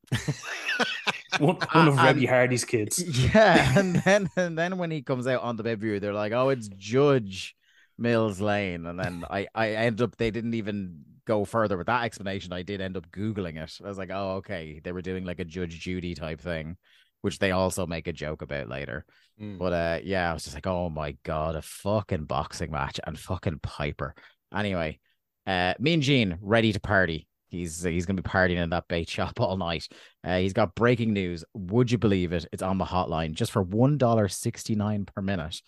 One, 1.39 1.55
one 1.71 1.87
of 1.87 1.97
And- 1.97 2.19
Reby 2.19 2.27
Hardy's 2.27 2.65
kids. 2.65 3.01
Yeah, 3.33 3.79
and 3.79 3.95
then 3.97 4.29
and 4.35 4.57
then 4.57 4.77
when 4.77 4.91
he 4.91 5.01
comes 5.01 5.27
out 5.27 5.41
on 5.43 5.55
the 5.55 5.63
pay 5.63 5.75
per 5.75 5.81
view, 5.81 5.99
they're 6.01 6.13
like, 6.13 6.33
"Oh, 6.33 6.49
it's 6.49 6.67
Judge 6.77 7.55
Mills 7.97 8.39
Lane," 8.41 8.85
and 8.85 8.99
then 8.99 9.23
I 9.29 9.47
I 9.53 9.71
end 9.71 10.01
up 10.01 10.15
they 10.17 10.31
didn't 10.31 10.53
even 10.53 11.03
go 11.25 11.45
further 11.45 11.77
with 11.77 11.87
that 11.87 12.03
explanation. 12.03 12.53
I 12.53 12.63
did 12.63 12.81
end 12.81 12.97
up 12.97 13.11
googling 13.11 13.57
it. 13.57 13.79
I 13.83 13.87
was 13.87 13.97
like, 13.97 14.11
"Oh, 14.11 14.35
okay, 14.37 14.79
they 14.83 14.91
were 14.91 15.01
doing 15.01 15.25
like 15.25 15.39
a 15.39 15.45
Judge 15.45 15.79
Judy 15.79 16.15
type 16.15 16.41
thing." 16.41 16.77
Which 17.21 17.39
they 17.39 17.51
also 17.51 17.87
make 17.87 18.07
a 18.07 18.13
joke 18.13 18.43
about 18.43 18.69
later. 18.69 19.03
Mm. 19.41 19.57
But 19.57 19.73
uh 19.73 19.99
yeah, 20.03 20.29
I 20.29 20.33
was 20.33 20.43
just 20.43 20.55
like, 20.55 20.67
oh 20.67 20.89
my 20.89 21.17
god, 21.23 21.55
a 21.55 21.61
fucking 21.61 22.25
boxing 22.25 22.71
match 22.71 22.99
and 23.03 23.17
fucking 23.17 23.59
Piper. 23.63 24.13
Anyway, 24.53 24.99
uh 25.45 25.73
Mean 25.79 26.01
Gene 26.01 26.37
ready 26.41 26.71
to 26.73 26.79
party. 26.79 27.27
He's 27.49 27.81
he's 27.83 28.05
gonna 28.05 28.21
be 28.21 28.29
partying 28.29 28.57
in 28.61 28.69
that 28.71 28.87
bait 28.87 29.09
shop 29.09 29.39
all 29.39 29.57
night. 29.57 29.87
Uh, 30.23 30.37
he's 30.37 30.53
got 30.53 30.75
breaking 30.75 31.13
news. 31.13 31.43
Would 31.53 31.91
you 31.91 31.97
believe 31.97 32.33
it? 32.33 32.45
It's 32.51 32.63
on 32.63 32.77
the 32.77 32.85
hotline 32.85 33.33
just 33.33 33.51
for 33.51 33.61
one 33.61 33.97
dollar 33.97 34.27
sixty 34.27 34.75
nine 34.75 35.05
per 35.05 35.21
minute. 35.21 35.61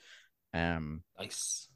Um, 0.53 1.03
Nice. 1.17 1.68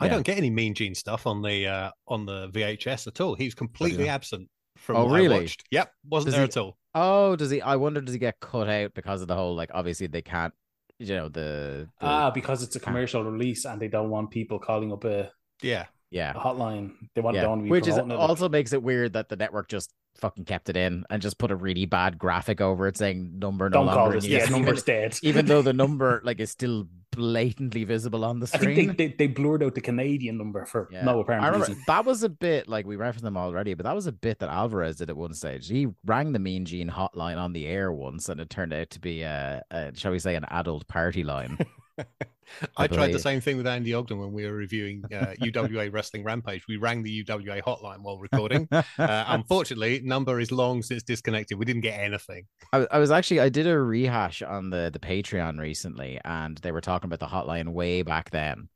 I 0.00 0.08
don't 0.08 0.22
get 0.24 0.36
any 0.38 0.50
Mean 0.50 0.74
Gene 0.74 0.94
stuff 0.94 1.26
on 1.26 1.40
the 1.42 1.66
uh, 1.66 1.90
on 2.08 2.26
the 2.26 2.48
VHS 2.50 3.06
at 3.06 3.20
all. 3.20 3.34
He's 3.34 3.54
completely 3.54 4.08
absent 4.08 4.48
from 4.76 4.96
Oh, 4.96 5.04
what 5.06 5.14
really? 5.20 5.36
I 5.36 5.40
watched. 5.40 5.64
Yep, 5.70 5.92
wasn't 6.10 6.26
Does 6.26 6.34
there 6.34 6.42
he- 6.44 6.48
at 6.50 6.56
all. 6.56 6.76
oh, 6.94 7.36
does 7.36 7.50
he? 7.50 7.60
I 7.62 7.76
wonder 7.76 8.00
does 8.00 8.12
he 8.12 8.18
get 8.18 8.40
cut 8.40 8.68
out 8.68 8.92
because 8.94 9.22
of 9.22 9.28
the 9.28 9.34
whole 9.36 9.54
like 9.54 9.70
obviously 9.72 10.06
they 10.08 10.22
can't, 10.22 10.52
you 10.98 11.14
know 11.14 11.28
the, 11.28 11.88
the 12.00 12.06
Ah, 12.06 12.30
because 12.30 12.62
it's 12.62 12.76
a 12.76 12.80
commercial 12.80 13.24
release 13.24 13.64
and 13.64 13.80
they 13.80 13.88
don't 13.88 14.10
want 14.10 14.30
people 14.30 14.58
calling 14.58 14.92
up 14.92 15.04
a, 15.04 15.30
Yeah, 15.62 15.86
yeah 16.10 16.32
a 16.32 16.38
hotline. 16.40 16.92
They 17.14 17.20
want 17.20 17.36
yeah, 17.36 17.42
don't 17.42 17.50
want 17.50 17.60
to 17.62 17.64
be 17.64 17.70
which 17.70 17.86
is 17.86 17.96
it, 17.96 18.10
also 18.10 18.48
makes 18.48 18.72
it 18.72 18.82
weird 18.82 19.12
that 19.14 19.28
the 19.28 19.36
network 19.36 19.68
just 19.68 19.92
fucking 20.16 20.44
kept 20.44 20.68
it 20.68 20.76
in 20.76 21.04
and 21.10 21.20
just 21.20 21.38
put 21.38 21.50
a 21.50 21.56
really 21.56 21.86
bad 21.86 22.16
graphic 22.18 22.60
over 22.60 22.86
it 22.86 22.96
saying 22.96 23.36
number 23.40 23.68
no 23.68 23.84
don't 23.84 23.88
call 23.94 24.10
this. 24.10 24.24
Yeah, 24.26 24.40
use. 24.42 24.50
number's 24.50 24.82
dead. 24.84 25.18
even 25.22 25.46
though 25.46 25.62
the 25.62 25.72
number 25.84 26.20
like 26.24 26.38
is 26.40 26.50
still 26.50 26.86
blatantly 27.14 27.84
visible 27.84 28.24
on 28.24 28.40
the 28.40 28.46
screen. 28.46 28.70
I 28.70 28.74
think 28.74 28.96
they, 28.98 29.06
they, 29.08 29.14
they 29.18 29.26
blurred 29.26 29.62
out 29.62 29.74
the 29.74 29.80
Canadian 29.80 30.38
number 30.38 30.64
for 30.66 30.88
Yeah. 30.92 31.04
no 31.04 31.20
apparent 31.20 31.44
I 31.44 31.48
remember 31.48 31.66
reason. 31.68 31.82
that 31.86 32.04
was 32.04 32.22
a 32.22 32.28
bit 32.28 32.68
like 32.68 32.86
we 32.86 32.96
referenced 32.96 33.24
them 33.24 33.36
already, 33.36 33.74
but 33.74 33.84
that 33.84 33.94
was 33.94 34.06
a 34.06 34.12
bit 34.12 34.38
that 34.40 34.48
Alvarez 34.48 34.96
did 34.96 35.10
at 35.10 35.16
one 35.16 35.34
stage. 35.34 35.68
He 35.68 35.88
rang 36.04 36.32
the 36.32 36.38
Mean 36.38 36.64
Gene 36.64 36.90
hotline 36.90 37.38
on 37.38 37.52
the 37.52 37.66
air 37.66 37.92
once, 37.92 38.28
and 38.28 38.40
it 38.40 38.50
turned 38.50 38.72
out 38.72 38.90
to 38.90 39.00
be 39.00 39.22
a, 39.22 39.62
a 39.70 39.92
shall 39.94 40.12
we 40.12 40.18
say, 40.18 40.34
an 40.34 40.44
adult 40.50 40.86
party 40.88 41.24
line. 41.24 41.58
I 42.76 42.86
tried 42.86 43.12
the 43.12 43.18
same 43.18 43.40
thing 43.40 43.56
with 43.56 43.66
Andy 43.66 43.94
Ogden 43.94 44.18
when 44.18 44.32
we 44.32 44.44
were 44.44 44.54
reviewing 44.54 45.02
uh, 45.12 45.34
UWA 45.40 45.92
Wrestling 45.92 46.24
Rampage. 46.24 46.66
We 46.68 46.76
rang 46.76 47.02
the 47.02 47.24
UWA 47.24 47.62
hotline 47.62 48.00
while 48.00 48.18
recording. 48.18 48.68
Uh, 48.70 48.82
unfortunately, 48.98 50.00
number 50.04 50.40
is 50.40 50.52
long 50.52 50.82
since 50.82 51.02
disconnected. 51.02 51.58
We 51.58 51.64
didn't 51.64 51.82
get 51.82 51.98
anything. 51.98 52.46
I, 52.72 52.86
I 52.90 52.98
was 52.98 53.10
actually 53.10 53.40
I 53.40 53.48
did 53.48 53.66
a 53.66 53.78
rehash 53.78 54.42
on 54.42 54.70
the 54.70 54.90
the 54.92 54.98
Patreon 54.98 55.58
recently, 55.58 56.20
and 56.24 56.56
they 56.58 56.72
were 56.72 56.80
talking 56.80 57.08
about 57.08 57.20
the 57.20 57.34
hotline 57.34 57.72
way 57.72 58.02
back 58.02 58.30
then, 58.30 58.68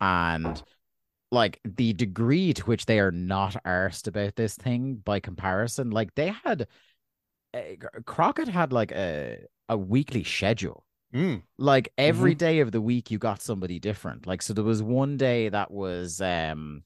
and 0.00 0.62
like 1.30 1.60
the 1.64 1.94
degree 1.94 2.52
to 2.52 2.62
which 2.64 2.86
they 2.86 3.00
are 3.00 3.10
not 3.10 3.56
arsed 3.64 4.06
about 4.06 4.36
this 4.36 4.54
thing 4.54 4.96
by 4.96 5.18
comparison, 5.18 5.90
like 5.90 6.14
they 6.14 6.34
had 6.44 6.66
uh, 7.54 7.60
Crockett 8.04 8.48
had 8.48 8.72
like 8.72 8.92
a 8.92 9.38
a 9.68 9.76
weekly 9.76 10.24
schedule. 10.24 10.84
Mm. 11.14 11.42
Like 11.58 11.92
every 11.98 12.34
day 12.34 12.60
of 12.60 12.72
the 12.72 12.80
week, 12.80 13.10
you 13.10 13.18
got 13.18 13.42
somebody 13.42 13.78
different. 13.78 14.26
Like 14.26 14.42
so, 14.42 14.54
there 14.54 14.64
was 14.64 14.82
one 14.82 15.16
day 15.16 15.48
that 15.48 15.70
was 15.70 16.20
um 16.20 16.84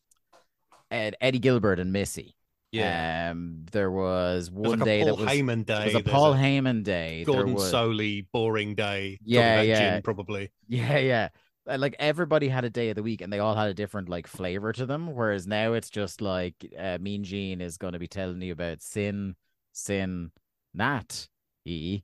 Ed, 0.90 1.16
Eddie 1.20 1.38
Gilbert 1.38 1.78
and 1.78 1.92
Missy. 1.92 2.36
Yeah. 2.72 3.30
Um, 3.30 3.64
there 3.72 3.90
was 3.90 4.50
one 4.50 4.80
like 4.80 4.84
day 4.84 5.00
a 5.02 5.06
that 5.06 5.16
was 5.16 5.28
Heyman 5.28 5.64
day. 5.64 5.84
was 5.84 5.94
a 5.94 5.98
there's 6.02 6.14
Paul 6.14 6.34
Heyman 6.34 6.82
day. 6.82 7.24
Gordon 7.24 7.54
was, 7.54 7.72
Solie 7.72 8.26
boring 8.32 8.74
day. 8.74 9.18
Yeah, 9.24 9.62
yeah. 9.62 9.92
gin, 9.94 10.02
probably. 10.02 10.50
Yeah, 10.68 10.98
yeah. 10.98 11.28
Like 11.66 11.96
everybody 11.98 12.48
had 12.48 12.64
a 12.64 12.70
day 12.70 12.90
of 12.90 12.96
the 12.96 13.02
week 13.02 13.22
and 13.22 13.32
they 13.32 13.40
all 13.40 13.56
had 13.56 13.68
a 13.68 13.74
different 13.74 14.08
like 14.08 14.26
flavor 14.26 14.72
to 14.72 14.86
them. 14.86 15.14
Whereas 15.14 15.46
now 15.46 15.72
it's 15.72 15.90
just 15.90 16.20
like 16.20 16.54
uh, 16.78 16.98
Mean 17.00 17.24
Gene 17.24 17.60
is 17.60 17.76
going 17.76 17.94
to 17.94 17.98
be 17.98 18.06
telling 18.06 18.40
you 18.42 18.52
about 18.52 18.82
sin, 18.82 19.34
sin, 19.72 20.30
nat, 20.74 21.28
e. 21.64 22.02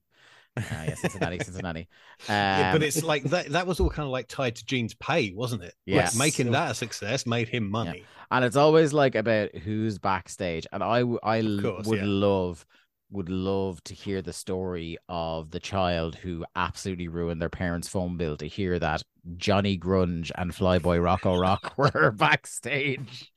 Uh, 0.56 0.62
yeah, 0.70 0.94
Cincinnati, 0.94 1.38
Cincinnati. 1.44 1.88
yeah, 2.28 2.72
but 2.72 2.82
Um, 2.82 2.86
it's 2.86 3.02
like 3.02 3.24
that. 3.24 3.50
That 3.50 3.66
was 3.66 3.80
all 3.80 3.88
kind 3.90 4.04
of 4.06 4.10
like 4.10 4.28
tied 4.28 4.56
to 4.56 4.64
Gene's 4.64 4.94
pay, 4.94 5.32
wasn't 5.32 5.62
it? 5.62 5.74
Like, 5.86 6.16
making 6.16 6.50
that 6.52 6.70
a 6.72 6.74
success 6.74 7.24
made 7.26 7.48
him 7.48 7.70
money. 7.70 8.04
and 8.30 8.44
it's 8.44 8.56
always 8.56 8.92
like 8.92 9.14
about 9.14 9.54
who's 9.56 9.98
backstage. 9.98 10.66
And 10.72 10.82
I, 10.82 11.02
course, 11.02 11.86
would 11.86 12.00
yeah. 12.00 12.04
love, 12.06 12.66
would 13.10 13.28
love 13.30 13.82
to 13.84 13.94
hear 13.94 14.20
the 14.20 14.32
story 14.32 14.98
of 15.08 15.50
the 15.50 15.60
child 15.60 16.16
who 16.16 16.44
absolutely 16.54 17.08
ruined 17.08 17.40
their 17.40 17.48
parents' 17.48 17.88
phone 17.88 18.16
bill. 18.18 18.36
To 18.36 18.46
hear 18.46 18.78
that 18.78 19.02
Johnny 19.36 19.78
Grunge 19.78 20.30
and 20.36 20.52
Flyboy 20.52 21.02
Rocco 21.02 21.36
Rock 21.38 21.74
were 21.78 22.10
backstage. 22.10 23.32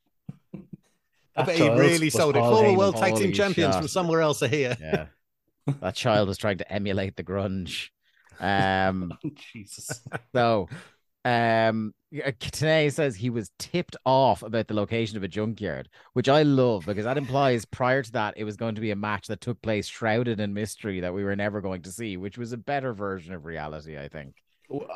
I 1.38 1.43
bet 1.43 1.56
he 1.58 1.69
really 1.69 2.08
was 2.08 2.13
sold 2.13 2.36
it. 2.38 2.39
Former 2.39 2.78
world 2.78 2.95
tag 2.97 3.15
team 3.15 3.34
champions 3.34 3.73
shit. 3.75 3.82
from 3.82 3.88
somewhere 3.89 4.21
else 4.21 4.41
are 4.43 4.47
here. 4.47 4.78
Yeah. 4.80 5.06
That 5.82 5.95
child 5.95 6.28
was 6.28 6.38
trying 6.38 6.58
to 6.60 6.71
emulate 6.71 7.15
the 7.15 7.23
grunge. 7.23 7.89
Um 8.39 9.13
Jesus. 9.54 10.01
so 10.34 10.67
um 11.23 11.93
Tenay 12.13 12.93
says 12.93 13.15
he 13.15 13.30
was 13.30 13.51
tipped 13.60 13.95
off 14.06 14.43
about 14.43 14.67
the 14.67 14.73
location 14.73 15.17
of 15.17 15.23
a 15.23 15.28
junkyard, 15.28 15.89
which 16.13 16.30
I 16.30 16.43
love 16.43 16.86
because 16.86 17.06
that 17.06 17.17
implies 17.17 17.65
prior 17.65 18.04
to 18.04 18.12
that 18.13 18.36
it 18.38 18.43
was 18.43 18.58
going 18.58 18.75
to 18.75 18.82
be 18.82 18.91
a 18.91 18.95
match 18.95 19.28
that 19.28 19.41
took 19.41 19.62
place 19.62 19.88
shrouded 19.88 20.39
in 20.39 20.54
mystery 20.54 21.01
that 21.01 21.13
we 21.13 21.23
were 21.23 21.36
never 21.36 21.62
going 21.62 21.82
to 21.84 21.91
see, 21.91 22.15
which 22.15 22.38
was 22.38 22.54
a 22.54 22.58
better 22.58 22.93
version 22.93 23.34
of 23.34 23.45
reality, 23.45 23.97
I 23.97 24.08
think. 24.08 24.36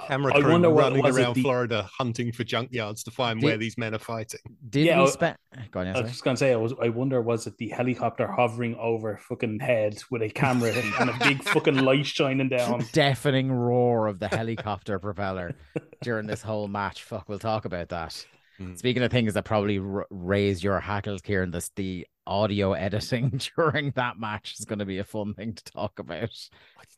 Camera 0.08 0.34
I 0.36 0.42
crew 0.42 0.52
wonder 0.52 0.70
what 0.70 0.92
running 0.94 1.06
around 1.06 1.36
the- 1.36 1.42
Florida 1.42 1.90
hunting 1.98 2.32
for 2.32 2.44
junkyards 2.44 3.04
to 3.04 3.12
find 3.12 3.40
Did- 3.40 3.46
where 3.46 3.58
these 3.58 3.78
men 3.78 3.94
are 3.94 4.00
fighting. 4.00 4.40
Did 4.70 4.86
Yeah, 4.88 4.98
we 5.00 5.04
I- 5.08 5.10
spend 5.12 5.38
go 5.72 5.80
on, 5.82 5.86
yeah, 5.88 5.98
I 5.98 6.02
was 6.02 6.12
just 6.12 6.24
gonna 6.24 6.38
say, 6.38 6.52
I 6.52 6.56
was. 6.56 6.74
I 6.82 6.90
wonder, 6.90 7.22
was 7.22 7.46
it 7.48 7.58
the 7.58 7.70
helicopter 7.70 8.28
hovering 8.28 8.76
over 8.76 9.18
fucking 9.18 9.60
head 9.60 10.02
with 10.10 10.22
a 10.22 10.30
camera 10.30 10.72
and 11.00 11.10
a 11.10 11.18
big 11.20 11.44
fucking 11.50 11.78
light 11.78 12.06
shining 12.06 12.50
down? 12.50 12.84
deafening 12.94 13.52
roar 13.52 14.08
of 14.08 14.20
the 14.20 14.28
helicopter 14.28 15.00
propeller 15.00 15.54
during 16.02 16.28
this 16.28 16.42
whole 16.42 16.68
match. 16.68 17.04
Fuck, 17.04 17.30
we'll 17.30 17.40
talk 17.40 17.66
about 17.66 17.90
that. 17.90 18.26
Mm. 18.60 18.78
Speaking 18.78 19.04
of 19.04 19.12
things 19.12 19.34
that 19.36 19.46
probably 19.46 19.80
r- 19.80 20.06
raise 20.10 20.64
your 20.64 20.80
hackles, 20.80 21.22
Kieran, 21.22 21.52
this 21.52 21.72
the 21.76 22.06
audio 22.28 22.74
editing 22.74 23.40
during 23.58 23.92
that 23.96 24.20
match 24.20 24.56
is 24.60 24.66
going 24.66 24.80
to 24.80 24.86
be 24.86 24.98
a 25.00 25.04
fun 25.04 25.34
thing 25.34 25.54
to 25.54 25.64
talk 25.64 25.98
about. 26.00 26.30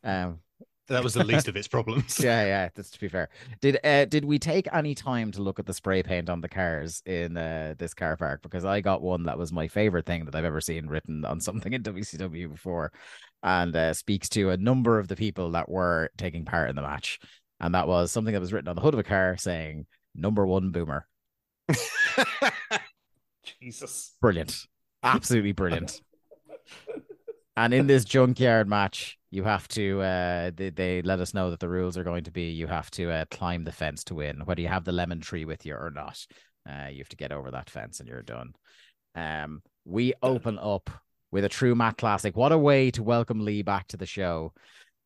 Um, 0.04 0.40
That 0.88 1.04
was 1.04 1.14
the 1.14 1.24
least 1.24 1.46
of 1.48 1.56
its 1.56 1.68
problems. 1.68 2.18
yeah, 2.22 2.44
yeah. 2.44 2.68
That's 2.74 2.90
to 2.90 3.00
be 3.00 3.08
fair. 3.08 3.28
Did 3.60 3.78
uh, 3.84 4.04
did 4.06 4.24
we 4.24 4.38
take 4.38 4.66
any 4.72 4.94
time 4.94 5.30
to 5.32 5.42
look 5.42 5.58
at 5.58 5.66
the 5.66 5.72
spray 5.72 6.02
paint 6.02 6.28
on 6.28 6.40
the 6.40 6.48
cars 6.48 7.02
in 7.06 7.36
uh, 7.36 7.74
this 7.78 7.94
car 7.94 8.16
park? 8.16 8.42
Because 8.42 8.64
I 8.64 8.80
got 8.80 9.00
one 9.00 9.22
that 9.24 9.38
was 9.38 9.52
my 9.52 9.68
favorite 9.68 10.06
thing 10.06 10.24
that 10.24 10.34
I've 10.34 10.44
ever 10.44 10.60
seen 10.60 10.88
written 10.88 11.24
on 11.24 11.40
something 11.40 11.72
in 11.72 11.82
WCW 11.82 12.50
before, 12.50 12.92
and 13.42 13.74
uh, 13.76 13.94
speaks 13.94 14.28
to 14.30 14.50
a 14.50 14.56
number 14.56 14.98
of 14.98 15.06
the 15.06 15.16
people 15.16 15.52
that 15.52 15.68
were 15.68 16.10
taking 16.18 16.44
part 16.44 16.68
in 16.68 16.76
the 16.76 16.82
match. 16.82 17.20
And 17.60 17.74
that 17.74 17.86
was 17.86 18.10
something 18.10 18.32
that 18.32 18.40
was 18.40 18.52
written 18.52 18.68
on 18.68 18.74
the 18.74 18.82
hood 18.82 18.94
of 18.94 19.00
a 19.00 19.04
car 19.04 19.36
saying 19.38 19.86
"Number 20.16 20.44
One 20.44 20.70
Boomer." 20.72 21.06
Jesus. 23.60 24.14
Brilliant, 24.20 24.66
absolutely 25.04 25.52
brilliant. 25.52 26.00
And 27.56 27.72
in 27.72 27.86
this 27.86 28.04
junkyard 28.04 28.68
match, 28.68 29.18
you 29.32 29.42
have 29.44 29.66
to. 29.66 30.02
Uh, 30.02 30.50
they, 30.54 30.68
they 30.68 31.02
let 31.02 31.18
us 31.18 31.32
know 31.32 31.50
that 31.50 31.58
the 31.58 31.68
rules 31.68 31.96
are 31.96 32.04
going 32.04 32.22
to 32.24 32.30
be 32.30 32.50
you 32.50 32.66
have 32.66 32.90
to 32.92 33.10
uh, 33.10 33.24
climb 33.30 33.64
the 33.64 33.72
fence 33.72 34.04
to 34.04 34.14
win, 34.14 34.42
whether 34.44 34.60
you 34.60 34.68
have 34.68 34.84
the 34.84 34.92
lemon 34.92 35.20
tree 35.20 35.46
with 35.46 35.64
you 35.64 35.74
or 35.74 35.90
not. 35.90 36.24
Uh, 36.68 36.88
you 36.88 36.98
have 36.98 37.08
to 37.08 37.16
get 37.16 37.32
over 37.32 37.50
that 37.50 37.70
fence, 37.70 37.98
and 37.98 38.08
you're 38.08 38.22
done. 38.22 38.52
Um, 39.14 39.62
we 39.86 40.12
open 40.22 40.58
up 40.58 40.90
with 41.32 41.44
a 41.46 41.48
true 41.48 41.74
Matt 41.74 41.96
classic. 41.96 42.36
What 42.36 42.52
a 42.52 42.58
way 42.58 42.90
to 42.92 43.02
welcome 43.02 43.42
Lee 43.42 43.62
back 43.62 43.88
to 43.88 43.96
the 43.96 44.06
show! 44.06 44.52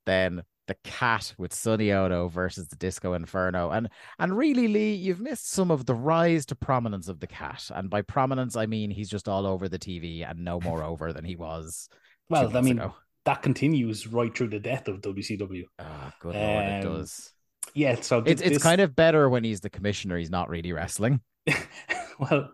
Then 0.06 0.42
the 0.66 0.76
cat 0.82 1.32
with 1.38 1.54
Sonny 1.54 1.92
Onoo 1.92 2.28
versus 2.28 2.66
the 2.66 2.76
Disco 2.76 3.12
Inferno, 3.12 3.70
and 3.70 3.88
and 4.18 4.36
really, 4.36 4.66
Lee, 4.66 4.94
you've 4.94 5.20
missed 5.20 5.52
some 5.52 5.70
of 5.70 5.86
the 5.86 5.94
rise 5.94 6.44
to 6.46 6.56
prominence 6.56 7.06
of 7.06 7.20
the 7.20 7.28
cat. 7.28 7.70
And 7.72 7.88
by 7.88 8.02
prominence, 8.02 8.56
I 8.56 8.66
mean 8.66 8.90
he's 8.90 9.08
just 9.08 9.28
all 9.28 9.46
over 9.46 9.68
the 9.68 9.78
TV 9.78 10.28
and 10.28 10.44
no 10.44 10.60
more 10.60 10.82
over 10.82 11.12
than 11.12 11.24
he 11.24 11.36
was. 11.36 11.88
Well, 12.28 12.56
I 12.56 12.60
mean, 12.60 12.80
ago. 12.80 12.94
That 13.26 13.42
continues 13.42 14.06
right 14.06 14.34
through 14.36 14.48
the 14.48 14.58
death 14.60 14.88
of 14.88 15.00
WCW. 15.02 15.64
Oh, 15.78 16.12
good 16.20 16.34
lord, 16.34 16.64
it 16.64 16.84
Um, 16.86 16.92
does. 16.94 17.32
Yeah, 17.74 18.00
so 18.00 18.22
It's 18.24 18.40
it's 18.40 18.62
kind 18.62 18.80
of 18.80 18.96
better 18.96 19.28
when 19.28 19.44
he's 19.44 19.60
the 19.60 19.68
commissioner. 19.70 20.16
He's 20.16 20.30
not 20.30 20.48
really 20.48 20.72
wrestling. 20.72 21.20
well, 22.18 22.50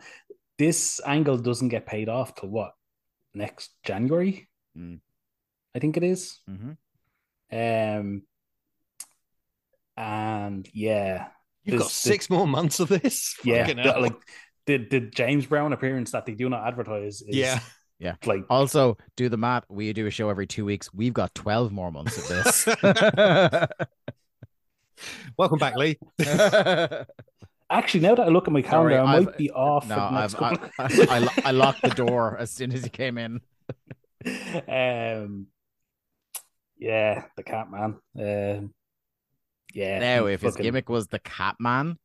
this 0.58 1.00
angle 1.06 1.38
doesn't 1.38 1.68
get 1.68 1.87
paid 1.87 2.08
off 2.08 2.35
till 2.35 2.48
what 2.48 2.72
next 3.35 3.70
January, 3.85 4.48
Mm. 4.76 5.00
I 5.74 5.78
think 5.78 5.96
it 5.96 6.02
is. 6.02 6.40
Mhm. 6.50 6.76
Um, 7.52 8.22
and 9.96 10.68
yeah, 10.72 11.28
You've 11.64 11.78
got 11.78 11.85
This- 11.85 11.92
six 11.92 12.28
more 12.28 12.46
months 12.46 12.80
of 12.80 12.88
this. 12.88 13.37
yeah, 13.44 13.72
the- 13.72 14.00
like 14.00 14.16
the 14.66 14.78
the 14.78 15.00
James 15.00 15.46
Brown 15.46 15.72
appearance 15.72 16.11
that 16.12 16.26
they 16.26 16.35
do 16.35 16.48
not 16.48 16.66
advertise. 16.66 17.22
Is, 17.22 17.37
yeah. 17.37 17.61
Like 18.24 18.44
Also, 18.50 18.96
do 19.16 19.28
the 19.28 19.37
math. 19.37 19.64
We 19.68 19.92
do 19.92 20.07
a 20.07 20.11
show 20.11 20.28
every 20.28 20.46
two 20.46 20.64
weeks. 20.64 20.92
We've 20.92 21.12
got 21.14 21.35
twelve 21.35 21.72
more 21.72 21.90
months 21.92 22.18
of 22.18 22.28
this. 22.28 22.66
Welcome 25.38 25.59
back, 25.59 25.76
Lee. 25.76 25.98
actually 27.70 28.00
now 28.00 28.14
that 28.14 28.26
I 28.26 28.28
look 28.28 28.46
at 28.46 28.52
my 28.52 28.61
calendar, 28.62 28.96
Sorry, 28.96 28.98
I 28.98 29.05
might 29.20 29.28
I've- 29.28 29.38
be 29.38 29.50
off. 29.50 29.88
no, 29.88 29.96
the 29.96 30.11
next 30.11 30.35
I've, 30.35 30.42
I, 30.42 30.57
couple- 30.57 31.11
I, 31.11 31.16
I, 31.18 31.28
I 31.46 31.50
locked 31.52 31.83
the 31.83 31.90
door 31.90 32.37
as 32.38 32.50
soon 32.50 32.72
as 32.72 32.85
he 32.85 32.90
came 32.90 33.16
in. 33.18 33.40
um, 34.68 35.46
yeah, 36.78 37.24
the 37.37 37.42
cat 37.42 37.68
man. 37.70 37.96
Um, 38.18 38.74
yeah. 39.72 39.98
Now, 39.98 40.26
he 40.26 40.35
if 40.35 40.42
his 40.42 40.57
gimmick 40.57 40.88
was 40.88 41.07
the 41.09 41.18
cat 41.18 41.57
man, 41.59 41.98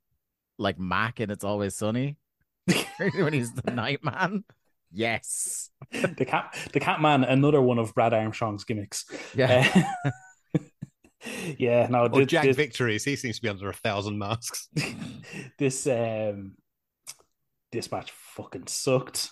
like 0.57 0.79
Mac 0.79 1.19
and 1.19 1.31
It's 1.31 1.43
Always 1.43 1.75
Sunny, 1.75 2.15
when 3.19 3.33
he's 3.33 3.51
the 3.53 3.71
night 3.71 4.03
man, 4.03 4.43
yes. 4.91 5.69
the 5.91 6.25
cat, 6.25 6.57
the 6.73 6.79
cat 6.79 7.01
man, 7.01 7.23
another 7.23 7.61
one 7.61 7.79
of 7.79 7.93
Brad 7.93 8.13
Armstrong's 8.13 8.63
gimmicks. 8.63 9.05
Yeah. 9.35 9.87
Uh, 10.03 10.11
yeah. 11.57 11.87
No, 11.89 12.05
Or 12.05 12.19
thi- 12.19 12.25
Jack 12.25 12.45
this, 12.45 12.55
Victories. 12.55 13.03
He 13.03 13.15
seems 13.15 13.37
to 13.37 13.41
be 13.41 13.49
under 13.49 13.69
a 13.69 13.73
thousand 13.73 14.17
masks. 14.17 14.69
this 15.59 15.87
um, 15.87 16.53
this 17.71 17.91
match 17.91 18.11
fucking 18.11 18.67
sucked. 18.67 19.29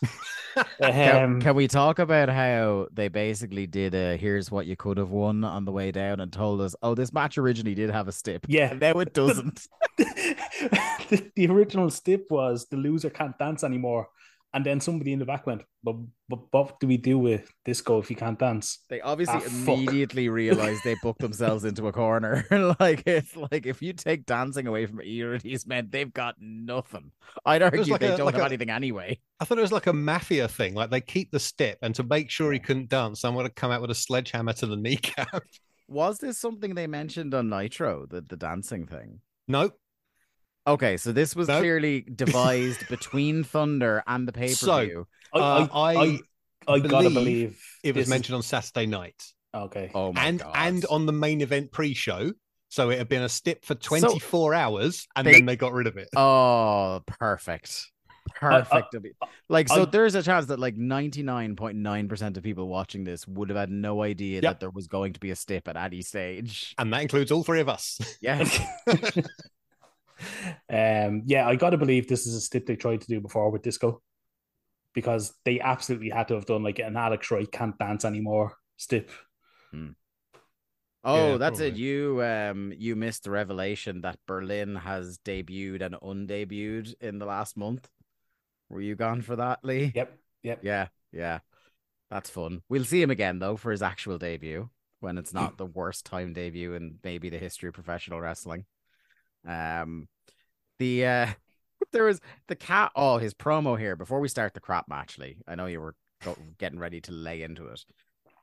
Can, 0.82 1.24
um, 1.24 1.42
can 1.42 1.56
we 1.56 1.68
talk 1.68 2.00
about 2.00 2.30
how 2.30 2.88
they 2.94 3.08
basically 3.08 3.68
did 3.68 3.94
a 3.94 4.18
here's 4.18 4.50
what 4.50 4.66
you 4.66 4.76
could 4.76 4.98
have 4.98 5.10
won 5.10 5.44
on 5.44 5.66
the 5.66 5.72
way 5.72 5.92
down 5.92 6.20
and 6.20 6.32
told 6.32 6.62
us, 6.62 6.76
oh, 6.82 6.96
this 6.96 7.14
match 7.14 7.38
originally 7.38 7.76
did 7.76 7.90
have 7.90 8.08
a 8.08 8.12
stip. 8.12 8.46
Yeah. 8.48 8.72
And 8.72 8.80
now 8.80 9.00
it 9.00 9.14
doesn't. 9.14 9.68
the, 9.98 11.32
the 11.36 11.48
original 11.48 11.90
stip 11.90 12.28
was 12.30 12.68
the 12.70 12.78
loser 12.78 13.10
can't 13.10 13.38
dance 13.38 13.64
anymore, 13.64 14.08
And 14.56 14.66
then 14.66 14.80
somebody 14.80 15.12
in 15.12 15.20
the 15.20 15.26
back 15.26 15.46
went, 15.46 15.64
but, 15.84 15.98
but 16.30 16.40
what 16.52 16.80
do 16.80 16.88
we 16.88 16.96
do 16.96 17.20
with 17.20 17.52
disco 17.66 18.00
if 18.00 18.10
you 18.10 18.16
can't 18.16 18.40
dance? 18.40 18.80
They 18.90 19.02
obviously 19.02 19.36
Ah, 19.36 19.40
fuck. 19.42 19.52
immediately 19.78 20.30
realized 20.30 20.82
they 20.86 20.96
booked 21.04 21.20
themselves 21.20 21.66
into 21.66 21.88
a 21.88 21.92
corner. 21.92 22.48
like 22.80 23.04
it's 23.06 23.36
like 23.36 23.66
if 23.66 23.82
you 23.82 23.92
take 23.92 24.26
dancing 24.26 24.66
away 24.66 24.86
from 24.86 25.02
either 25.02 25.36
of 25.36 25.44
these 25.44 25.68
men, 25.68 25.90
they've 25.92 26.12
got 26.14 26.36
nothing. 26.40 27.12
I'd 27.46 27.62
argue 27.62 27.84
like 27.84 28.00
they 28.00 28.14
a- 28.14 28.18
don't 28.18 28.26
like 28.28 28.36
have 28.36 28.44
a- 28.44 28.48
anything 28.48 28.70
anyway. 28.70 29.20
I 29.42 29.46
thought 29.46 29.58
it 29.58 29.62
was 29.62 29.74
like 29.74 29.88
a 29.88 29.94
mafia 29.94 30.48
thing. 30.48 30.74
Like 30.74 30.90
they 30.90 31.02
keep 31.02 31.32
the 31.32 31.40
step, 31.40 31.78
and 31.82 31.94
to 31.96 32.04
make 32.04 32.30
sure 32.32 32.54
he 32.54 32.60
couldn't 32.60 32.88
dance, 32.88 33.20
someone 33.20 33.44
would 33.44 33.56
come 33.56 33.72
out 33.72 33.82
with 33.82 33.92
a 33.92 33.96
sledgehammer 33.96 34.54
to 34.54 34.66
the 34.68 34.78
kneecap. 34.78 35.44
Was 35.90 36.18
this 36.20 36.38
something 36.40 36.74
they 36.76 36.88
mentioned 36.88 37.34
on 37.34 37.50
Nitro, 37.50 38.06
the, 38.10 38.22
the 38.22 38.38
dancing 38.38 38.88
thing? 38.88 39.20
nope. 39.50 39.78
Okay, 40.68 40.98
so 40.98 41.12
this 41.12 41.36
was 41.36 41.48
Nope. 41.48 41.60
clearly 41.60 42.02
devised 42.16 42.88
between 42.88 43.44
Thunder 43.44 44.04
and 44.08 44.28
the 44.28 44.32
pay 44.32 44.48
per 44.50 44.54
So, 44.56 44.86
view. 44.86 45.08
I, 45.34 45.40
Uh, 45.40 45.68
I, 45.74 45.94
I 45.94 46.20
I, 46.68 46.74
I 46.74 46.80
gotta 46.80 47.10
believe 47.10 47.14
believe 47.14 47.62
It 47.84 47.90
was 47.96 48.02
this 48.02 48.08
is- 48.08 48.10
mentioned 48.10 48.36
on 48.38 48.42
Saturday 48.44 48.88
night, 48.88 49.24
Okay. 49.54 49.92
oh 49.94 50.12
my 50.14 50.26
and 50.26 50.40
god! 50.40 50.54
and 50.56 50.86
on 50.86 51.06
the 51.06 51.14
main 51.14 51.42
event 51.42 51.72
pre-show. 51.72 52.32
So 52.70 52.90
it 52.90 52.98
had 52.98 53.08
been 53.08 53.22
a 53.22 53.30
stip 53.30 53.64
for 53.64 53.76
24 53.76 54.54
hours, 54.56 55.08
and 55.16 55.26
they- 55.28 55.34
then 55.34 55.46
they 55.46 55.56
got 55.56 55.72
rid 55.74 55.86
of 55.88 55.98
it. 55.98 56.10
Oh, 56.16 57.02
perfect. 57.06 57.86
Perfect. 58.34 58.92
to 58.94 59.00
be- 59.00 59.12
like, 59.48 59.70
so 59.70 59.84
I- 59.84 59.86
there's 59.86 60.16
a 60.16 60.24
chance 60.24 60.48
that 60.48 60.60
like 60.60 60.76
99.9% 60.76 62.38
of 62.38 62.44
people 62.44 62.68
watching 62.68 63.04
this 63.04 63.28
would 63.28 63.50
have 63.50 63.58
had 63.58 63.70
no 63.70 64.02
idea 64.02 64.42
Yep. 64.42 64.44
that 64.44 64.60
there 64.60 64.72
was 64.72 64.88
going 64.88 65.14
to 65.14 65.20
be 65.20 65.30
a 65.30 65.36
stip 65.36 65.68
at 65.68 65.78
any 65.78 66.02
stage. 66.02 66.74
and 66.80 66.92
that 66.92 67.04
includes 67.04 67.32
all 67.32 67.44
three 67.44 67.60
of 67.62 67.70
us. 67.70 68.00
Yeah. 68.20 68.44
um, 70.70 71.24
yeah, 71.26 71.48
I 71.48 71.56
gotta 71.56 71.78
believe 71.78 72.08
this 72.08 72.26
is 72.26 72.36
a 72.36 72.42
stip 72.42 72.66
they 72.66 72.76
tried 72.76 73.02
to 73.02 73.08
do 73.08 73.22
before 73.22 73.50
with 73.52 73.62
disco, 73.62 74.02
because 74.94 75.34
they 75.44 75.60
absolutely 75.60 76.10
had 76.10 76.28
to 76.30 76.36
have 76.36 76.46
done 76.46 76.64
like 76.64 76.80
an 76.80 76.96
Alex 76.96 77.30
Wright 77.32 77.52
can't 77.52 77.78
dance 77.78 78.06
anymore 78.06 78.56
stip. 78.78 79.12
Oh, 81.04 81.34
Yeah, 81.34 81.38
that's 81.38 81.60
it. 81.60 81.76
You 81.76 82.24
um 82.24 82.74
you 82.76 82.96
missed 82.96 83.26
the 83.26 83.32
revelation 83.32 84.02
that 84.02 84.18
Berlin 84.26 84.76
has 84.76 85.20
debuted 85.20 85.82
and 85.82 85.96
undebuted 85.96 86.96
in 87.00 87.20
the 87.20 87.26
last 87.26 87.56
month. 87.56 87.88
Were 88.70 88.82
you 88.82 88.96
gone 88.96 89.22
for 89.22 89.36
that, 89.36 89.60
Lee? 89.64 89.92
Yep, 89.94 90.18
yep. 90.42 90.60
Yeah, 90.64 90.88
yeah. 91.12 91.40
That's 92.10 92.30
fun. 92.30 92.62
We'll 92.70 92.86
see 92.86 93.02
him 93.02 93.12
again 93.12 93.40
though 93.40 93.56
for 93.56 93.72
his 93.72 93.84
actual 93.84 94.18
debut 94.18 94.70
when 95.00 95.18
it's 95.18 95.34
not 95.34 95.56
the 95.58 95.66
worst 95.66 96.06
time 96.06 96.34
debut 96.34 96.74
in 96.74 96.98
maybe 97.04 97.30
the 97.30 97.38
history 97.38 97.70
of 97.70 97.76
professional 97.76 98.20
wrestling. 98.20 98.66
Um 99.48 100.08
the 100.80 101.06
uh 101.06 101.28
there 101.92 102.06
was 102.06 102.22
the 102.48 102.56
cat 102.56 102.92
oh 102.96 103.18
his 103.18 103.34
promo 103.34 103.80
here 103.80 103.96
before 103.96 104.20
we 104.20 104.28
start 104.28 104.54
the 104.54 104.60
crap 104.60 104.86
Lee. 105.18 105.38
I 105.48 105.56
know 105.56 105.68
you 105.68 105.82
were 105.82 105.96
getting 106.58 106.80
ready 106.80 107.02
to 107.02 107.12
lay 107.12 107.44
into 107.44 107.68
it. 107.68 107.86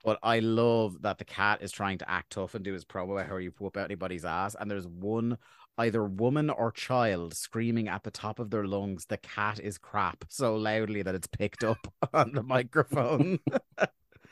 But 0.04 0.18
I 0.22 0.40
love 0.40 1.02
that 1.02 1.18
the 1.18 1.24
cat 1.24 1.62
is 1.62 1.70
trying 1.70 1.98
to 1.98 2.10
act 2.10 2.30
tough 2.30 2.56
and 2.56 2.64
do 2.64 2.72
his 2.72 2.84
promo 2.84 3.12
about 3.12 3.28
how 3.28 3.36
you 3.36 3.52
whoop 3.58 3.76
out 3.76 3.84
anybody's 3.84 4.24
ass. 4.24 4.56
And 4.58 4.68
there's 4.68 4.86
one 4.86 5.38
either 5.78 6.04
woman 6.04 6.50
or 6.50 6.70
child 6.72 7.34
screaming 7.34 7.88
at 7.88 8.02
the 8.02 8.10
top 8.10 8.38
of 8.38 8.50
their 8.50 8.66
lungs, 8.66 9.06
the 9.06 9.16
cat 9.16 9.58
is 9.60 9.78
crap 9.78 10.24
so 10.28 10.56
loudly 10.56 11.02
that 11.02 11.14
it's 11.14 11.26
picked 11.26 11.64
up 11.64 11.92
on 12.14 12.32
the 12.32 12.42
microphone. 12.42 13.38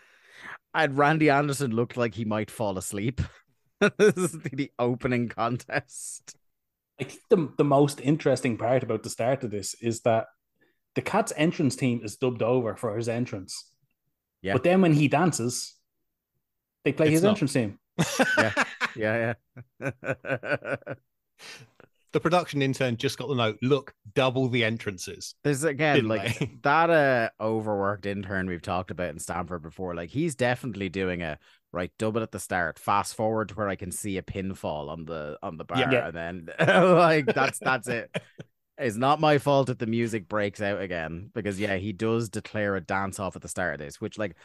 and 0.75 0.99
Randy 0.99 1.31
Anderson 1.31 1.71
looked 1.71 1.97
like 1.97 2.15
he 2.15 2.25
might 2.25 2.51
fall 2.51 2.77
asleep. 2.77 3.21
this 3.81 4.17
is 4.17 4.33
the 4.33 4.71
opening 4.79 5.29
contest. 5.29 6.37
I 7.01 7.05
think 7.05 7.21
the 7.31 7.49
the 7.57 7.65
most 7.65 8.01
interesting 8.01 8.57
part 8.59 8.83
about 8.83 9.03
the 9.03 9.11
start 9.11 9.43
of 9.45 9.51
this 9.51 9.75
is 9.81 10.01
that 10.03 10.27
the 10.95 11.03
cat's 11.03 11.33
entrance 11.37 11.77
team 11.77 12.01
is 12.05 12.17
dubbed 12.17 12.43
over 12.43 12.77
for 12.77 12.97
his 12.97 13.09
entrance. 13.09 13.71
Yeah. 14.43 14.55
But 14.55 14.65
then 14.65 14.83
when 14.83 14.93
he 14.93 15.09
dances, 15.09 15.75
they 16.85 16.93
play 16.93 17.07
It's 17.07 17.15
his 17.15 17.23
not. 17.23 17.31
entrance 17.31 17.53
team. 17.53 17.79
Yeah, 18.97 19.35
yeah. 19.81 19.91
the 22.13 22.21
production 22.21 22.61
intern 22.61 22.97
just 22.97 23.19
got 23.19 23.29
the 23.29 23.35
note. 23.37 23.57
Look, 23.63 23.95
double 24.15 24.49
the 24.49 24.65
entrances. 24.65 25.35
There's 25.45 25.63
again 25.65 26.09
like 26.09 26.39
they? 26.39 26.51
that 26.63 26.91
uh 26.91 27.31
overworked 27.41 28.07
intern 28.07 28.49
we've 28.49 28.63
talked 28.63 28.91
about 28.91 29.11
in 29.11 29.19
Stanford 29.19 29.63
before. 29.63 29.95
Like 29.95 30.11
he's 30.11 30.35
definitely 30.35 30.89
doing 30.89 31.23
a 31.23 31.39
right 31.73 31.91
dub 31.99 32.17
it 32.17 32.23
at 32.23 32.33
the 32.33 32.41
start, 32.41 32.79
fast 32.79 33.15
forward 33.15 33.49
to 33.51 33.55
where 33.55 33.69
I 33.69 33.77
can 33.77 33.91
see 33.93 34.19
a 34.19 34.23
pinfall 34.23 34.89
on 34.89 35.05
the 35.05 35.39
on 35.43 35.57
the 35.57 35.65
bar, 35.65 35.79
Yeah. 35.79 36.09
And 36.09 36.17
then 36.17 36.49
like 36.97 37.27
that's 37.27 37.59
that's 37.59 37.89
it. 37.89 38.15
It's 38.79 38.97
not 38.97 39.21
my 39.21 39.39
fault 39.39 39.69
if 39.69 39.79
the 39.79 39.87
music 39.87 40.27
breaks 40.29 40.63
out 40.63 40.81
again 40.81 41.31
because 41.35 41.61
yeah, 41.61 41.77
he 41.77 41.93
does 41.93 42.29
declare 42.31 42.77
a 42.77 42.81
dance 42.81 43.21
off 43.21 43.37
at 43.37 43.43
the 43.43 43.49
start 43.49 43.75
of 43.75 43.79
this, 43.81 44.01
which 44.01 44.17
like 44.19 44.37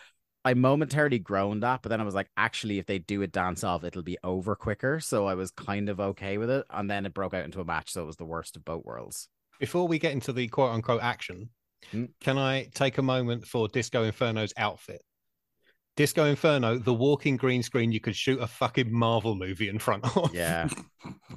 I 0.44 0.54
momentarily 0.54 1.20
groaned 1.20 1.64
at, 1.64 1.82
but 1.82 1.90
then 1.90 2.00
I 2.02 2.04
was 2.04 2.14
like, 2.14 2.30
actually, 2.38 2.78
if 2.78 2.86
they 2.86 3.00
do 3.00 3.24
a 3.24 3.28
dance 3.28 3.64
off, 3.64 3.84
it'll 3.84 4.04
be 4.04 4.18
over 4.24 4.56
quicker. 4.56 5.00
So 5.00 5.26
I 5.26 5.34
was 5.34 5.50
kind 5.52 5.90
of 5.90 6.00
okay 6.00 6.38
with 6.38 6.52
it, 6.52 6.66
and 6.70 6.88
then 6.90 7.06
it 7.08 7.16
broke 7.16 7.34
out 7.34 7.46
into 7.46 7.62
a 7.62 7.66
match, 7.66 7.92
so 7.92 8.04
it 8.04 8.06
was 8.06 8.18
the 8.18 8.26
worst 8.26 8.56
of 8.56 8.64
both 8.64 8.86
worlds. 8.86 9.28
Before 9.60 9.88
we 9.88 9.98
get 9.98 10.12
into 10.12 10.34
the 10.34 10.48
quote 10.48 10.72
unquote 10.72 11.02
action, 11.02 11.50
Hmm. 11.92 12.06
can 12.20 12.38
I 12.38 12.70
take 12.74 12.98
a 12.98 13.04
moment 13.04 13.46
for 13.48 13.68
Disco 13.68 14.04
Inferno's 14.04 14.54
outfit? 14.58 15.02
Disco 15.96 16.26
Inferno, 16.26 16.78
the 16.78 16.94
walking 16.94 17.38
green 17.38 17.64
screen 17.64 17.92
you 17.92 18.02
could 18.02 18.16
shoot 18.16 18.42
a 18.42 18.48
fucking 18.48 18.92
Marvel 18.92 19.34
movie 19.36 19.70
in 19.70 19.80
front 19.80 20.04
of. 20.18 20.34
Yeah. 20.36 20.68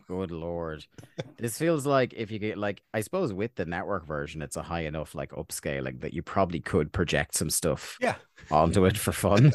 Good 0.08 0.30
lord. 0.32 0.84
This 1.36 1.56
feels 1.56 1.86
like 1.86 2.12
if 2.14 2.30
you 2.32 2.38
get 2.40 2.58
like 2.58 2.82
I 2.92 3.00
suppose 3.02 3.32
with 3.32 3.54
the 3.54 3.66
network 3.66 4.06
version, 4.06 4.42
it's 4.42 4.56
a 4.56 4.62
high 4.62 4.80
enough 4.82 5.14
like 5.14 5.30
upscaling 5.30 6.00
that 6.00 6.12
you 6.12 6.22
probably 6.22 6.58
could 6.60 6.92
project 6.92 7.34
some 7.36 7.50
stuff 7.50 7.96
Yeah. 8.00 8.16
onto 8.50 8.84
it 8.84 8.98
for 8.98 9.12
fun. 9.12 9.52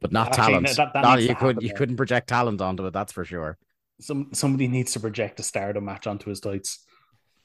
but 0.00 0.12
not 0.12 0.28
Actually, 0.28 0.44
talent. 0.46 0.66
no, 0.66 0.72
that- 0.72 0.92
that 0.94 1.02
No, 1.02 1.14
you 1.16 1.28
to 1.28 1.34
could 1.34 1.54
happen, 1.56 1.66
you 1.68 1.74
couldn't 1.74 1.96
project 1.96 2.28
talent 2.28 2.60
onto 2.62 2.86
it, 2.86 2.92
that's 2.92 3.12
for 3.12 3.24
sure. 3.26 3.58
Some 4.00 4.28
somebody 4.32 4.66
needs 4.66 4.92
to 4.94 5.00
project 5.00 5.40
a 5.40 5.42
stardom 5.42 5.84
match 5.84 6.06
onto 6.06 6.30
his 6.30 6.40
tights. 6.40 6.86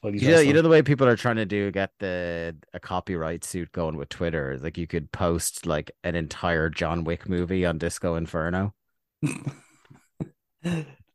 While 0.06 0.12
he's 0.12 0.22
You 0.22 0.30
know, 0.30 0.40
you 0.40 0.52
know 0.52 0.62
the 0.62 0.68
way 0.68 0.82
people 0.82 1.06
are 1.06 1.16
trying 1.16 1.36
to 1.36 1.44
do 1.46 1.70
get 1.70 1.90
the 1.98 2.56
a 2.72 2.80
copyright 2.80 3.44
suit 3.44 3.72
going 3.72 3.96
with 3.96 4.08
Twitter. 4.08 4.58
Like 4.60 4.78
you 4.78 4.86
could 4.86 5.10
post 5.12 5.66
like 5.66 5.90
an 6.04 6.14
entire 6.14 6.70
John 6.70 7.04
Wick 7.04 7.28
movie 7.28 7.66
on 7.66 7.78
Disco 7.78 8.14
Inferno. 8.14 8.74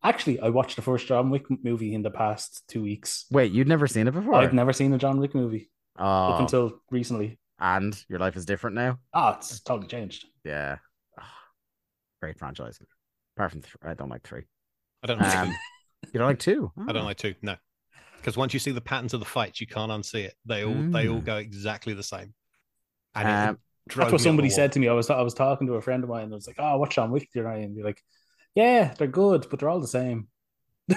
Actually, 0.04 0.39
I 0.39 0.49
watched 0.49 0.75
the 0.77 0.82
first 0.82 1.08
John 1.08 1.30
Wick 1.30 1.45
movie 1.63 1.93
in 1.93 2.01
the 2.01 2.10
past 2.10 2.63
two 2.67 2.82
weeks. 2.82 3.25
Wait, 3.32 3.51
you'd 3.51 3.67
never 3.67 3.86
seen 3.88 4.08
it 4.08 4.13
before? 4.13 4.36
I've 4.36 4.54
never 4.54 4.73
seen 4.73 4.91
a 4.93 4.97
John 4.97 5.19
Wick 5.19 5.36
movie 5.36 5.69
up 5.97 6.39
oh, 6.39 6.41
until 6.41 6.82
recently. 6.89 7.38
and 7.60 7.97
your 8.10 8.17
life 8.19 8.36
is 8.36 8.45
different 8.45 8.75
now. 8.75 8.97
Ah, 9.13 9.38
it's 9.38 9.60
totally 9.60 9.88
changed. 9.88 10.25
Yeah. 10.43 10.77
Ah, 11.19 11.32
Great 12.21 12.39
franchise. 12.39 12.80
Apart 13.38 13.51
from 13.51 13.62
th- 13.62 13.75
I 13.84 13.93
don't 13.93 14.10
like 14.10 14.23
three. 14.23 14.43
I 15.04 15.08
don't 15.08 15.19
know. 15.19 15.27
Um, 15.27 15.56
you 16.13 16.17
don't 16.17 16.27
like 16.27 16.39
two? 16.39 16.71
I 16.77 16.91
don't 16.91 17.04
Oh. 17.04 17.06
like 17.06 17.17
two. 17.17 17.36
No, 17.43 17.56
because 18.21 18.38
once 18.38 18.53
you 18.53 18.60
see 18.60 18.71
the 18.71 18.81
patterns 18.81 19.13
of 19.13 19.19
the 19.19 19.25
fights, 19.25 19.60
you 19.60 19.67
can't 19.67 19.91
unsee 19.91 20.23
it. 20.25 20.36
They 20.45 20.63
all 20.63 20.73
they 20.73 21.07
all 21.10 21.19
Mm. 21.21 21.25
go 21.25 21.38
exactly 21.38 21.93
the 21.93 22.03
same. 22.03 22.34
And 23.15 23.27
Um, 23.27 23.60
That's 23.95 24.12
what 24.12 24.21
somebody 24.21 24.49
said 24.49 24.71
to 24.73 24.79
me. 24.79 24.88
I 24.88 24.93
was 24.93 25.10
I 25.10 25.21
was 25.21 25.34
talking 25.34 25.67
to 25.67 25.73
a 25.73 25.81
friend 25.81 26.03
of 26.03 26.10
mine. 26.10 26.23
and 26.25 26.34
I 26.34 26.36
was 26.36 26.47
like, 26.47 26.57
"Oh, 26.60 26.77
what's 26.77 26.95
John 26.95 27.12
Wick 27.12 27.29
tonight?" 27.31 27.57
And 27.63 27.75
you're 27.75 27.86
like, 27.86 28.01
"Yeah, 28.55 28.93
they're 28.93 29.07
good, 29.07 29.47
but 29.49 29.60
they're 29.60 29.69
all 29.69 29.79
the 29.81 29.88
same." 29.88 30.27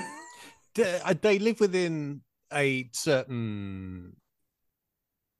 They- 0.74 1.00
uh, 1.00 1.14
live 1.22 1.60
within 1.60 2.22
a 2.52 2.88
certain 2.92 4.16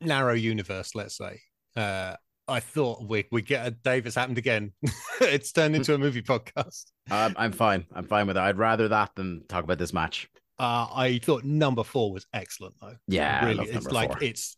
narrow 0.01 0.35
universe. 0.35 0.95
Let's 0.95 1.17
say. 1.17 1.41
Uh, 1.77 2.17
I 2.47 2.61
thought 2.61 3.09
we 3.09 3.25
we 3.33 3.43
get 3.43 3.67
a 3.67 3.71
Dave. 3.71 4.07
It's 4.07 4.15
happened 4.17 4.39
again. 4.39 4.73
it's 5.21 5.51
turned 5.53 5.75
into 5.77 5.95
a 5.95 5.99
movie 5.99 6.23
podcast. 6.23 6.85
I'm, 7.11 7.35
I'm 7.37 7.53
fine. 7.53 7.87
I'm 7.95 8.07
fine 8.07 8.27
with 8.27 8.37
it. 8.37 8.41
I'd 8.41 8.59
rather 8.59 8.89
that 8.89 9.11
than 9.17 9.45
talk 9.49 9.65
about 9.65 9.79
this 9.79 9.93
match. 9.93 10.29
Uh, 10.59 10.87
I 10.95 11.19
thought 11.23 11.45
number 11.45 11.83
four 11.85 12.13
was 12.13 12.27
excellent 12.33 12.75
though. 12.81 12.95
Yeah, 13.09 13.41
I 13.43 13.47
really, 13.47 13.57
love 13.67 13.77
it's 13.77 13.87
like 13.91 14.11
four. 14.13 14.19
it's 14.23 14.57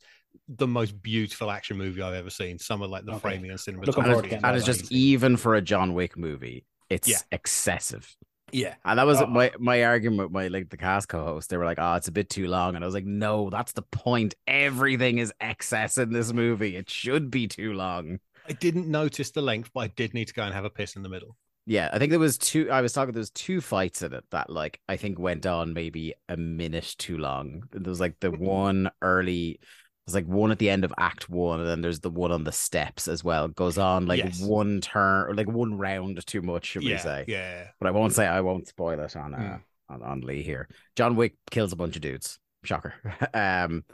the 0.49 0.67
most 0.67 1.01
beautiful 1.03 1.51
action 1.51 1.79
movie 1.79 2.03
I've 2.03 2.15
ever 2.15 2.31
seen. 2.31 2.59
Some 2.59 2.83
of 2.83 2.91
like 2.91 3.05
the 3.07 3.13
Okay. 3.13 3.21
framing 3.21 3.51
and 3.51 3.59
cinematography. 3.59 3.95
forward 3.95 4.07
to 4.07 4.17
is 4.17 4.23
getting 4.31 4.45
And 4.45 4.57
it's 4.57 4.67
just 4.67 4.93
even 4.93 5.37
for 5.39 5.55
a 5.55 5.63
John 5.63 5.95
Wick 5.95 6.17
movie. 6.19 6.67
It's 6.91 7.09
Yeah. 7.09 7.19
excessive. 7.33 8.15
yeah. 8.53 8.75
And 8.85 8.99
that 8.99 9.07
was 9.07 9.21
Oh. 9.23 9.27
my, 9.27 9.51
my 9.59 9.85
argument 9.85 10.25
with 10.25 10.33
my 10.33 10.49
like 10.49 10.69
the 10.69 10.77
cast 10.77 11.09
co-host. 11.09 11.49
They 11.51 11.57
were 11.57 11.65
like, 11.65 11.79
"Oh, 11.81 11.95
it's 11.95 12.09
a 12.09 12.13
bit 12.13 12.29
too 12.31 12.47
long," 12.47 12.77
and 12.77 12.85
I 12.85 12.87
was 12.87 12.95
like, 12.95 13.07
"No, 13.07 13.49
that's 13.51 13.73
the 13.73 13.83
point. 13.83 14.35
Everything 14.47 15.19
is 15.19 15.33
excess 15.41 15.97
in 15.99 16.13
this 16.13 16.33
movie. 16.33 16.77
It 16.77 16.89
should 16.91 17.31
be 17.31 17.49
too 17.49 17.73
long." 17.73 18.21
I 18.49 18.53
didn't 18.53 18.87
notice 18.89 19.31
the 19.33 19.43
length, 19.43 19.71
but 19.75 19.81
I 19.81 19.89
did 19.89 20.15
need 20.15 20.29
to 20.29 20.35
go 20.35 20.43
and 20.45 20.55
have 20.55 20.65
a 20.65 20.71
piss 20.71 20.95
in 20.95 21.03
the 21.03 21.09
middle. 21.09 21.37
Yeah, 21.67 21.91
I 21.93 21.99
think 21.99 22.11
there 22.11 22.21
was 22.21 22.39
two. 22.39 22.71
I 22.71 22.81
was 22.81 22.93
talking. 22.93 23.13
There 23.13 23.21
was 23.21 23.31
two 23.31 23.61
fights 23.61 24.03
in 24.03 24.15
it 24.15 24.25
that, 24.31 24.49
like, 24.51 24.81
I 24.89 24.97
think 24.97 25.19
went 25.19 25.47
on 25.47 25.75
maybe 25.75 26.15
a 26.29 26.37
minute 26.37 26.95
too 26.97 27.19
long. 27.19 27.65
There 27.73 27.91
was 27.91 28.01
like 28.01 28.21
the 28.21 28.31
one 28.31 28.89
early. 29.03 29.59
There's 30.07 30.15
like 30.15 30.27
one 30.27 30.53
at 30.53 30.61
the 30.61 30.71
end 30.71 30.85
of 30.85 30.95
Act 30.97 31.29
One, 31.29 31.59
and 31.59 31.69
then 31.69 31.81
there's 31.81 31.99
the 31.99 32.11
one 32.11 32.31
on 32.31 32.45
the 32.45 32.53
steps 32.53 33.09
as 33.09 33.25
well. 33.25 33.47
It 33.47 33.57
goes 33.57 33.79
on 33.79 34.07
like 34.07 34.23
Yes. 34.23 34.41
one 34.41 34.81
turn, 34.81 35.29
or 35.29 35.35
like 35.35 35.49
one 35.49 35.77
round 35.77 36.25
too 36.25 36.41
much, 36.43 36.67
should 36.67 36.85
we 36.85 36.91
yeah, 36.91 36.99
say? 36.99 37.25
yeah. 37.27 37.67
But 37.81 37.89
I 37.89 37.91
won't 37.91 38.13
say. 38.13 38.27
I 38.27 38.41
won't 38.43 38.69
spoil 38.69 39.01
it 39.01 39.17
on 39.17 39.35
uh, 39.35 39.39
Mm. 39.39 39.61
on, 39.89 40.03
on 40.03 40.21
Lee 40.21 40.43
here. 40.45 40.69
John 40.95 41.17
Wick 41.17 41.35
kills 41.51 41.73
a 41.73 41.77
bunch 41.77 41.97
of 41.97 42.03
dudes. 42.03 42.39
Shocker. 42.63 42.95
um, 43.35 43.85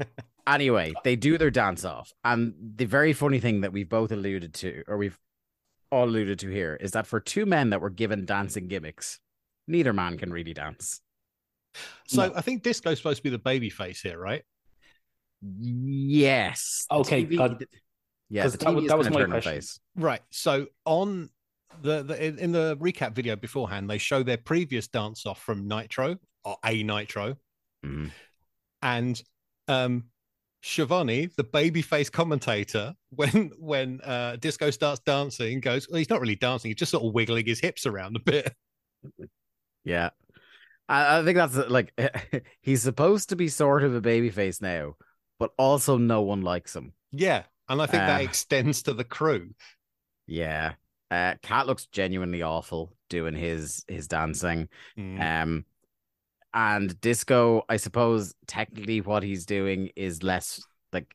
Anyway, 0.46 0.92
they 1.04 1.14
do 1.14 1.38
their 1.38 1.50
dance 1.50 1.84
off. 1.84 2.12
And 2.24 2.54
the 2.74 2.86
very 2.86 3.12
funny 3.12 3.38
thing 3.38 3.60
that 3.60 3.72
we've 3.72 3.88
both 3.88 4.10
alluded 4.10 4.54
to, 4.54 4.82
or 4.88 4.96
we've 4.96 5.16
all 5.90 6.04
alluded 6.08 6.38
to 6.40 6.48
here, 6.50 6.76
is 6.80 6.92
that 6.92 7.06
for 7.06 7.20
two 7.20 7.46
men 7.46 7.70
that 7.70 7.80
were 7.80 7.90
given 7.90 8.24
dancing 8.24 8.68
gimmicks, 8.68 9.18
neither 9.66 9.92
man 9.92 10.18
can 10.18 10.32
really 10.32 10.54
dance. 10.54 11.00
So 12.06 12.26
No. 12.28 12.34
I 12.34 12.40
think 12.40 12.62
Disco's 12.62 12.98
supposed 12.98 13.18
to 13.18 13.22
be 13.22 13.30
the 13.30 13.38
baby 13.38 13.70
face 13.70 14.00
here, 14.00 14.18
right? 14.18 14.42
Yes. 15.42 16.86
Okay, 16.90 17.24
TV 17.24 17.36
God. 17.36 17.64
yeah, 18.28 18.42
'Cause 18.42 18.52
the 18.52 18.58
that 18.58 18.66
TV 18.68 18.74
was- 18.74 18.88
that 18.88 18.98
was 18.98 19.10
my 19.10 19.14
turn 19.20 19.22
on 19.24 19.30
question. 19.30 19.52
face. 19.52 19.80
Right. 19.96 20.22
So 20.30 20.68
on 20.84 21.30
the, 21.82 22.02
the 22.02 22.24
in, 22.24 22.38
in 22.38 22.52
the 22.52 22.76
recap 22.78 23.14
video 23.14 23.36
beforehand, 23.36 23.88
they 23.88 23.98
show 23.98 24.22
their 24.22 24.36
previous 24.36 24.88
dance 24.88 25.24
off 25.26 25.40
from 25.42 25.68
Nitro 25.68 26.18
or 26.44 26.56
a 26.64 26.82
Nitro, 26.82 27.36
Mhm. 27.84 28.10
and 28.82 29.22
um 29.68 30.10
Schiavone, 30.62 31.26
the 31.36 31.44
babyface 31.44 32.10
commentator, 32.12 32.94
when 33.10 33.50
when 33.58 34.00
uh 34.02 34.36
Disco 34.36 34.70
starts 34.70 35.00
dancing, 35.00 35.60
goes, 35.60 35.88
Well, 35.88 35.98
he's 35.98 36.10
not 36.10 36.20
really 36.20 36.36
dancing, 36.36 36.70
he's 36.70 36.76
just 36.78 36.90
sort 36.92 37.04
of 37.04 37.14
wiggling 37.14 37.46
his 37.46 37.60
hips 37.60 37.86
around 37.86 38.16
a 38.16 38.20
bit. 38.20 38.54
Yeah. 39.84 40.10
I, 40.88 41.18
I 41.20 41.24
think 41.24 41.36
that's 41.36 41.56
like 41.56 41.92
he's 42.62 42.82
supposed 42.82 43.30
to 43.30 43.36
be 43.36 43.48
sort 43.48 43.84
of 43.84 43.94
a 43.94 44.00
babyface 44.00 44.60
now, 44.60 44.96
but 45.38 45.52
also 45.56 45.96
no 45.96 46.22
one 46.22 46.42
likes 46.42 46.74
him. 46.74 46.92
Yeah. 47.12 47.44
And 47.68 47.80
I 47.80 47.86
think 47.86 48.06
that 48.06 48.20
Uh, 48.20 48.24
extends 48.24 48.82
to 48.84 48.94
the 48.94 49.04
crew. 49.04 49.50
Yeah. 50.26 50.74
Uh 51.10 51.34
Cat 51.42 51.66
looks 51.66 51.86
genuinely 51.86 52.42
awful 52.42 52.94
doing 53.08 53.34
his 53.34 53.84
his 53.88 54.08
dancing. 54.08 54.68
Mm. 54.98 55.20
Um 55.42 55.64
and 56.54 57.00
Disco, 57.00 57.62
I 57.68 57.76
suppose 57.76 58.34
technically 58.46 59.00
what 59.00 59.22
he's 59.22 59.46
doing 59.46 59.90
is 59.96 60.22
less 60.22 60.60
like 60.92 61.14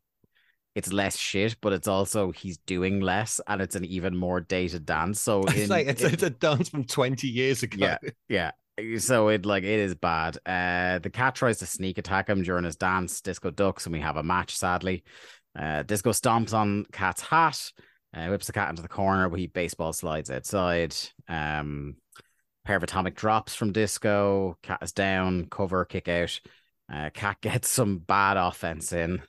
it's 0.75 0.91
less 0.91 1.17
shit, 1.17 1.55
but 1.61 1.73
it's 1.73 1.87
also 1.87 2.31
he's 2.31 2.57
doing 2.59 2.99
less 2.99 3.39
and 3.47 3.61
it's 3.61 3.75
an 3.75 3.85
even 3.85 4.15
more 4.15 4.41
dated 4.41 4.85
dance. 4.85 5.21
So 5.21 5.43
in, 5.47 5.71
it's, 5.71 6.01
in- 6.01 6.13
it's 6.13 6.23
a 6.23 6.29
dance 6.29 6.69
from 6.69 6.83
20 6.83 7.27
years 7.27 7.63
ago. 7.63 7.77
Yeah. 7.79 7.97
Yeah. 8.29 8.51
So 8.99 9.29
it 9.29 9.45
like 9.45 9.63
it 9.63 9.79
is 9.79 9.95
bad. 9.95 10.37
Uh 10.45 10.99
the 10.99 11.09
cat 11.09 11.35
tries 11.35 11.59
to 11.59 11.65
sneak 11.65 11.97
attack 11.97 12.29
him 12.29 12.43
during 12.43 12.65
his 12.65 12.75
dance. 12.75 13.21
Disco 13.21 13.49
ducks 13.51 13.85
and 13.85 13.93
we 13.93 14.01
have 14.01 14.17
a 14.17 14.23
match, 14.23 14.55
sadly. 14.57 15.03
Uh 15.57 15.83
Disco 15.83 16.11
stomps 16.11 16.53
on 16.53 16.85
Cat's 16.91 17.21
hat, 17.21 17.71
uh, 18.13 18.27
whips 18.27 18.47
the 18.47 18.53
cat 18.53 18.69
into 18.69 18.81
the 18.81 18.89
corner, 18.89 19.29
but 19.29 19.39
he 19.39 19.47
baseball 19.47 19.93
slides 19.93 20.29
outside. 20.29 20.93
Um 21.29 21.95
pair 22.65 22.77
of 22.77 22.83
atomic 22.83 23.15
drops 23.15 23.55
from 23.55 23.71
Disco. 23.71 24.57
Cat 24.63 24.79
is 24.81 24.91
down, 24.91 25.45
cover, 25.49 25.85
kick 25.85 26.07
out. 26.07 26.39
Uh 26.91 27.09
Cat 27.13 27.37
gets 27.41 27.69
some 27.69 27.99
bad 27.99 28.37
offense 28.37 28.91
in. 28.93 29.21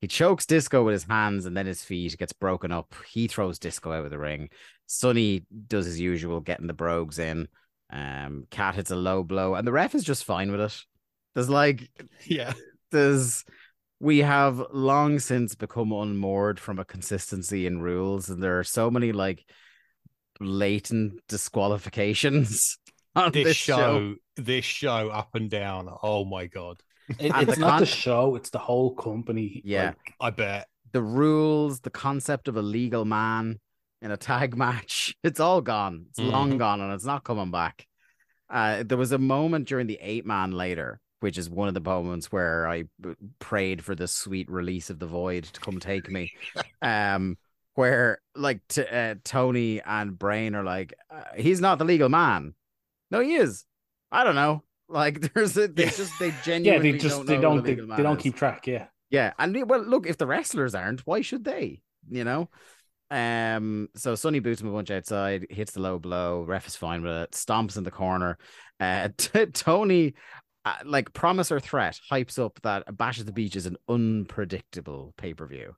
He 0.00 0.08
chokes 0.08 0.46
Disco 0.46 0.84
with 0.84 0.92
his 0.92 1.04
hands 1.04 1.46
and 1.46 1.56
then 1.56 1.66
his 1.66 1.82
feet 1.82 2.16
gets 2.18 2.32
broken 2.32 2.70
up. 2.70 2.94
He 3.10 3.28
throws 3.28 3.58
Disco 3.58 3.92
out 3.92 4.04
of 4.04 4.10
the 4.10 4.18
ring. 4.18 4.50
Sonny 4.86 5.46
does 5.66 5.86
his 5.86 5.98
usual, 5.98 6.40
getting 6.40 6.66
the 6.66 6.74
brogues 6.74 7.18
in. 7.18 7.48
Um, 7.90 8.46
Cat 8.50 8.74
hits 8.74 8.90
a 8.90 8.96
low 8.96 9.22
blow, 9.24 9.54
and 9.54 9.66
the 9.66 9.72
ref 9.72 9.94
is 9.94 10.04
just 10.04 10.24
fine 10.24 10.50
with 10.52 10.60
it. 10.60 10.84
There's 11.34 11.48
like, 11.48 11.88
Yeah. 12.26 12.52
there's, 12.92 13.44
we 14.00 14.18
have 14.18 14.62
long 14.70 15.18
since 15.18 15.54
become 15.54 15.92
unmoored 15.92 16.60
from 16.60 16.78
a 16.78 16.84
consistency 16.84 17.66
in 17.66 17.80
rules, 17.80 18.28
and 18.28 18.42
there 18.42 18.58
are 18.58 18.64
so 18.64 18.90
many 18.90 19.12
like 19.12 19.44
blatant 20.40 21.20
disqualifications 21.28 22.78
on 23.16 23.32
This, 23.32 23.44
this, 23.44 23.56
show, 23.56 23.76
show. 23.76 24.14
this 24.36 24.64
show 24.64 25.08
up 25.10 25.34
and 25.34 25.50
down. 25.50 25.88
Oh 26.02 26.24
my 26.24 26.46
god. 26.46 26.80
It- 27.18 27.32
it's 27.34 27.54
the 27.54 27.60
not 27.60 27.70
con- 27.70 27.80
the 27.80 27.86
show; 27.86 28.34
it's 28.36 28.50
the 28.50 28.58
whole 28.58 28.94
company. 28.94 29.62
Yeah. 29.64 29.88
Like, 29.88 30.14
I 30.20 30.30
bet. 30.30 30.68
The 30.92 31.02
rules, 31.02 31.80
the 31.80 31.90
concept 31.90 32.48
of 32.48 32.56
a 32.56 32.62
legal 32.62 33.04
man 33.04 33.60
in 34.02 34.10
a 34.10 34.16
tag 34.16 34.56
match, 34.64 35.14
it's 35.22 35.40
all 35.40 35.60
gone. 35.60 36.06
It's 36.10 36.18
long 36.18 36.52
Mhm. 36.54 36.58
gone, 36.58 36.80
and 36.80 36.92
it's 36.92 37.04
not 37.04 37.22
coming 37.24 37.50
back. 37.50 37.86
Uh, 38.50 38.82
there 38.84 38.98
was 38.98 39.12
a 39.12 39.18
moment 39.18 39.68
during 39.68 39.86
the 39.86 39.98
eight 40.00 40.24
man 40.26 40.52
later, 40.52 41.00
which 41.20 41.38
is 41.38 41.48
one 41.50 41.68
of 41.68 41.74
the 41.74 41.80
moments 41.80 42.30
where 42.32 42.66
I 42.68 42.84
b- 43.00 43.14
prayed 43.38 43.84
for 43.84 43.94
the 43.94 44.06
sweet 44.08 44.50
release 44.50 44.90
of 44.90 44.98
the 44.98 45.06
void 45.06 45.44
to 45.44 45.60
come 45.60 45.78
take 45.80 46.10
me. 46.10 46.32
um, 46.82 47.36
where 47.76 48.20
like 48.34 48.60
t- 48.68 48.82
uh, 48.86 49.14
Tony 49.24 49.80
and 49.80 50.18
Brain 50.18 50.54
are 50.56 50.64
like, 50.64 50.94
uh, 51.08 51.22
he's 51.36 51.60
not 51.60 51.78
the 51.78 51.84
legal 51.84 52.08
man. 52.08 52.54
No, 53.10 53.20
he 53.20 53.36
is. 53.36 53.64
I 54.10 54.24
don't 54.24 54.34
know. 54.34 54.64
Like, 54.88 55.20
there's 55.34 55.56
a, 55.56 55.68
they 55.68 55.84
Yeah. 55.84 55.90
just 55.90 56.18
they 56.18 56.32
genuinely 56.44 56.88
yeah, 56.90 56.92
they 56.92 56.98
just 56.98 57.16
don't 57.18 57.26
they 57.26 57.36
don't 57.40 57.62
the 57.64 57.74
they, 57.74 57.96
they 57.96 58.02
don't 58.02 58.16
is. 58.16 58.22
keep 58.22 58.34
track. 58.36 58.66
Yeah, 58.66 58.86
Yeah, 59.10 59.32
and 59.38 59.68
well, 59.70 59.80
look, 59.82 60.06
if 60.06 60.18
the 60.18 60.26
wrestlers 60.26 60.74
aren't, 60.74 61.06
why 61.06 61.20
should 61.20 61.44
they? 61.44 61.82
You 62.10 62.24
know. 62.24 62.50
Um. 63.10 63.88
So 63.94 64.16
Sonny 64.16 64.40
boots 64.40 64.60
him 64.60 64.68
a 64.68 64.72
bunch 64.72 64.90
outside, 64.90 65.46
hits 65.50 65.72
the 65.72 65.80
low 65.80 65.98
blow. 66.00 66.42
Ref 66.42 66.66
is 66.66 66.74
fine 66.74 67.02
with 67.02 67.12
it. 67.12 67.30
Stomps 67.32 67.76
in 67.76 67.84
the 67.84 67.90
corner. 67.92 68.36
Uh, 68.80 69.10
t- 69.16 69.46
Tony, 69.46 70.14
uh, 70.64 70.74
like 70.84 71.12
promise 71.12 71.52
or 71.52 71.60
threat, 71.60 71.98
hypes 72.10 72.38
up 72.38 72.58
that 72.62 72.96
Bash 72.96 73.20
at 73.20 73.26
the 73.26 73.32
Beach 73.32 73.54
is 73.54 73.66
an 73.66 73.76
unpredictable 73.88 75.14
pay 75.16 75.34
per 75.34 75.46
view. 75.46 75.74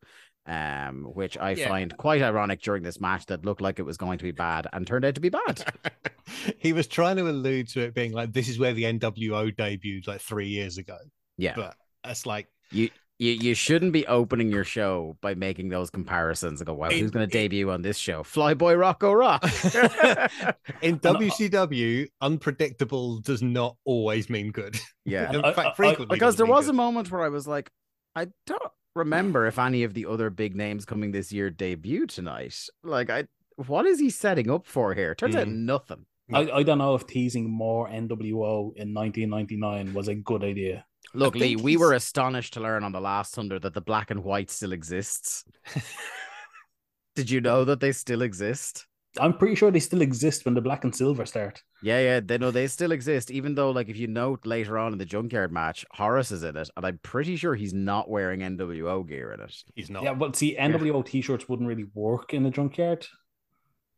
Um, 0.49 1.05
which 1.13 1.37
I 1.37 1.51
Yeah. 1.51 1.69
find 1.69 1.95
quite 1.99 2.23
ironic 2.23 2.63
during 2.63 2.83
this 2.83 3.01
match 3.03 3.27
that 3.27 3.45
looked 3.45 3.61
like 3.61 3.79
it 3.79 3.83
was 3.83 3.99
going 3.99 4.17
to 4.17 4.25
be 4.25 4.31
bad 4.33 4.67
and 4.73 4.87
turned 4.87 5.05
out 5.05 5.15
to 5.17 5.21
be 5.21 5.29
bad. 5.29 5.63
he 6.59 6.73
was 6.73 6.87
trying 6.87 7.17
to 7.19 7.29
allude 7.29 7.69
to 7.69 7.81
it 7.83 7.95
being 7.95 8.13
like 8.13 8.33
this 8.33 8.49
is 8.49 8.59
where 8.59 8.73
the 8.73 8.85
NWO 8.85 9.55
debuted 9.55 10.07
like 10.09 10.23
three 10.23 10.49
years 10.49 10.79
ago. 10.79 10.97
Yeah, 11.37 11.53
But 11.55 11.77
it's 12.05 12.25
like 12.25 12.49
you 12.71 12.89
you 13.19 13.33
you 13.33 13.55
shouldn't 13.55 13.93
be 13.93 14.07
opening 14.07 14.51
your 14.51 14.65
show 14.65 15.19
by 15.21 15.35
making 15.35 15.69
those 15.69 15.91
comparisons 15.91 16.61
and 16.61 16.67
go, 16.67 16.73
"Wow, 16.75 16.89
It- 16.89 17.01
who's 17.01 17.11
going 17.11 17.29
to 17.29 17.33
debut 17.33 17.71
on 17.71 17.83
this 17.83 17.99
show? 17.99 18.23
Flyboy 18.23 18.79
Rocco 18.79 19.13
Rock." 19.13 19.43
in 20.83 20.99
WCW, 21.01 22.07
unpredictable 22.21 23.19
does 23.19 23.43
not 23.43 23.77
always 23.85 24.31
mean 24.31 24.51
good. 24.51 24.77
yeah, 25.05 25.33
In 25.33 25.45
I- 25.45 25.53
fact, 25.53 25.69
I- 25.71 25.75
frequently 25.75 26.15
because 26.17 26.37
there 26.37 26.47
mean 26.47 26.55
was 26.55 26.69
a 26.69 26.73
moment 26.73 27.11
where 27.11 27.23
I 27.23 27.29
was 27.29 27.47
like, 27.47 27.71
I 28.17 28.29
don't 28.47 28.63
remember 28.95 29.47
if 29.47 29.59
any 29.59 29.85
of 29.85 29.95
the 29.95 30.07
other 30.07 30.31
big 30.31 30.57
names 30.57 30.85
coming 30.85 31.13
this 31.13 31.33
year 31.33 31.51
debut 31.51 32.07
tonight. 32.07 32.55
Like, 32.83 33.11
I 33.11 33.25
what 33.57 33.87
is 33.87 33.99
he 33.99 34.11
setting 34.11 34.51
up 34.51 34.67
for 34.67 34.95
here? 34.95 35.15
Turns 35.15 35.35
out 35.37 35.47
Mm. 35.49 35.65
nothing. 35.65 36.07
I, 36.33 36.51
I 36.51 36.63
don't 36.63 36.79
know 36.79 36.95
if 36.95 37.07
teasing 37.07 37.51
more 37.51 37.89
NWO 37.89 38.73
in 38.77 38.93
1999 38.93 39.95
was 39.95 40.09
a 40.09 40.15
good 40.15 40.45
idea. 40.45 40.85
Look, 41.15 41.35
Lee, 41.35 41.55
think 41.55 41.63
we 41.65 41.77
were 41.79 41.95
astonished 41.95 42.53
to 42.55 42.61
learn 42.61 42.85
on 42.85 42.93
the 42.93 43.01
last 43.01 43.35
hundred 43.35 43.63
that 43.63 43.73
the 43.73 43.81
black 43.81 44.11
and 44.11 44.23
white 44.23 44.51
still 44.51 44.73
exists. 44.73 45.45
Did 47.15 47.31
you 47.31 47.41
know 47.41 47.65
that 47.65 47.81
they 47.81 47.93
still 47.93 48.23
exist? 48.23 48.87
I'm 49.19 49.37
pretty 49.37 49.55
sure 49.55 49.71
they 49.71 49.81
still 49.81 50.03
exist 50.03 50.45
when 50.45 50.55
the 50.55 50.61
black 50.61 50.85
and 50.85 50.95
silver 50.95 51.25
start. 51.27 51.63
Yeah, 51.83 52.01
yeah, 52.01 52.21
they 52.21 52.39
know 52.39 52.51
they 52.51 52.67
still 52.67 52.93
exist. 52.93 53.31
Even 53.31 53.55
though, 53.55 53.71
like, 53.71 53.89
if 53.89 53.97
you 53.97 54.07
note 54.07 54.45
later 54.45 54.79
on 54.79 54.93
in 54.93 54.99
the 54.99 55.05
junkyard 55.07 55.53
match, 55.53 55.85
Horace 55.93 56.31
is 56.31 56.43
in 56.43 56.57
it, 56.57 56.69
and 56.77 56.87
I'm 56.87 56.99
pretty 57.03 57.37
sure 57.37 57.55
he's 57.55 57.73
not 57.73 58.11
wearing 58.11 58.41
NWO 58.41 59.07
gear 59.09 59.33
in 59.33 59.41
it. 59.41 59.55
He's 59.75 59.91
not. 59.91 60.03
Yeah, 60.03 60.15
but 60.15 60.37
see, 60.37 60.57
NWO 60.57 61.05
t-shirts 61.05 61.49
wouldn't 61.49 61.69
really 61.69 61.87
work 61.95 62.35
in 62.35 62.43
the 62.43 62.51
junkyard. 62.51 63.07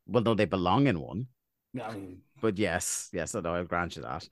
Well, 0.07 0.23
no, 0.23 0.35
they 0.35 0.45
belong 0.45 0.87
in 0.87 1.01
one. 1.01 1.27
I 1.83 1.93
mean, 1.93 2.23
But 2.41 2.59
yes, 2.59 3.09
yes, 3.13 3.35
I 3.35 3.41
know, 3.41 3.55
I'll 3.55 3.65
grant 3.65 3.97
you 3.97 4.03
that. 4.03 4.29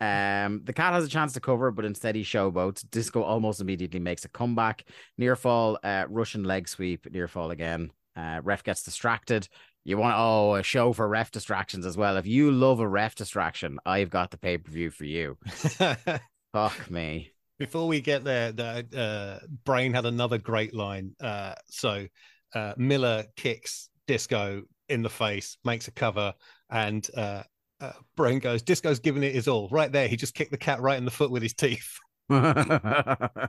Um, 0.00 0.62
the 0.64 0.72
cat 0.72 0.92
has 0.92 1.04
a 1.04 1.08
chance 1.08 1.32
to 1.32 1.40
cover, 1.40 1.70
but 1.70 1.84
instead 1.84 2.14
he 2.14 2.22
showboats. 2.22 2.88
Disco 2.88 3.22
almost 3.22 3.60
immediately 3.60 4.00
makes 4.00 4.24
a 4.24 4.28
comeback. 4.28 4.84
Near 5.16 5.36
fall, 5.36 5.78
uh, 5.82 6.04
Russian 6.08 6.44
leg 6.44 6.68
sweep, 6.68 7.10
near 7.10 7.28
fall 7.28 7.50
again. 7.50 7.90
Uh, 8.16 8.40
ref 8.42 8.64
gets 8.64 8.82
distracted. 8.82 9.48
You 9.88 9.96
want 9.96 10.16
oh 10.18 10.54
a 10.54 10.62
show 10.62 10.92
for 10.92 11.08
ref 11.08 11.30
distractions 11.30 11.86
as 11.86 11.96
well. 11.96 12.18
If 12.18 12.26
you 12.26 12.52
love 12.52 12.78
a 12.78 12.86
ref 12.86 13.14
distraction, 13.14 13.78
I've 13.86 14.10
got 14.10 14.30
the 14.30 14.36
pay 14.36 14.58
per 14.58 14.70
view 14.70 14.90
for 14.90 15.06
you. 15.06 15.38
Fuck 16.52 16.90
me. 16.90 17.32
Before 17.58 17.88
we 17.88 18.02
get 18.02 18.22
there, 18.22 18.52
the 18.52 18.86
uh, 18.94 19.46
Brain 19.64 19.94
had 19.94 20.04
another 20.04 20.36
great 20.36 20.74
line. 20.74 21.16
Uh, 21.18 21.54
so 21.70 22.06
uh, 22.54 22.74
Miller 22.76 23.24
kicks 23.34 23.88
Disco 24.06 24.64
in 24.90 25.00
the 25.00 25.08
face, 25.08 25.56
makes 25.64 25.88
a 25.88 25.90
cover, 25.90 26.34
and 26.68 27.08
uh, 27.16 27.44
uh, 27.80 27.92
Brain 28.14 28.40
goes, 28.40 28.60
Disco's 28.60 28.98
giving 28.98 29.22
it 29.22 29.34
his 29.34 29.48
all. 29.48 29.70
Right 29.70 29.90
there, 29.90 30.06
he 30.06 30.18
just 30.18 30.34
kicked 30.34 30.50
the 30.50 30.58
cat 30.58 30.82
right 30.82 30.98
in 30.98 31.06
the 31.06 31.10
foot 31.10 31.30
with 31.30 31.42
his 31.42 31.54
teeth. 31.54 31.96
so 32.28 33.48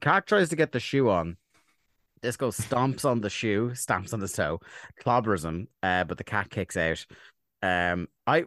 Cat 0.00 0.26
tries 0.26 0.48
to 0.48 0.56
get 0.56 0.72
the 0.72 0.80
shoe 0.80 1.10
on. 1.10 1.36
Disco 2.22 2.50
stomps 2.50 3.04
on 3.04 3.20
the 3.20 3.30
shoe, 3.30 3.74
stamps 3.74 4.12
on 4.12 4.20
the 4.20 4.28
toe, 4.28 4.60
clobbers 5.04 5.44
him, 5.44 5.68
uh, 5.82 6.04
but 6.04 6.18
the 6.18 6.24
cat 6.24 6.50
kicks 6.50 6.76
out. 6.76 7.04
Um, 7.62 8.06
I 8.26 8.44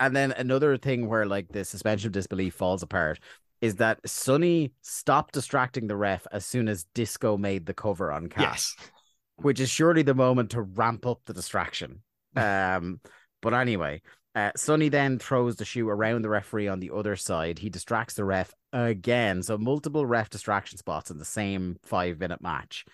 and 0.00 0.16
then 0.16 0.32
another 0.32 0.76
thing 0.76 1.08
where 1.08 1.26
like 1.26 1.48
the 1.48 1.64
suspension 1.64 2.08
of 2.08 2.12
disbelief 2.12 2.54
falls 2.54 2.82
apart 2.82 3.20
is 3.60 3.76
that 3.76 4.00
Sonny 4.06 4.72
stopped 4.82 5.34
distracting 5.34 5.86
the 5.86 5.96
ref 5.96 6.26
as 6.32 6.44
soon 6.44 6.68
as 6.68 6.84
Disco 6.94 7.36
made 7.36 7.66
the 7.66 7.74
cover 7.74 8.10
on 8.12 8.28
Cat, 8.28 8.42
Yes. 8.42 8.76
which 9.36 9.60
is 9.60 9.70
surely 9.70 10.02
the 10.02 10.14
moment 10.14 10.50
to 10.50 10.62
ramp 10.62 11.06
up 11.06 11.20
the 11.26 11.34
distraction. 11.34 12.02
Um, 12.36 13.00
but 13.42 13.54
anyway, 13.54 14.02
Uh, 14.34 14.52
Sonny 14.56 14.88
then 14.88 15.18
throws 15.18 15.56
the 15.56 15.64
shoe 15.64 15.88
around 15.88 16.22
the 16.22 16.28
referee 16.28 16.68
on 16.68 16.78
the 16.78 16.90
other 16.94 17.16
side. 17.16 17.58
He 17.58 17.70
distracts 17.70 18.14
the 18.14 18.24
ref 18.24 18.52
again. 18.72 19.42
So 19.42 19.58
multiple 19.58 20.06
ref 20.06 20.30
distraction 20.30 20.78
spots 20.78 21.10
in 21.10 21.18
the 21.18 21.24
same 21.24 21.76
five 21.82 22.20
minute 22.20 22.40
match. 22.40 22.84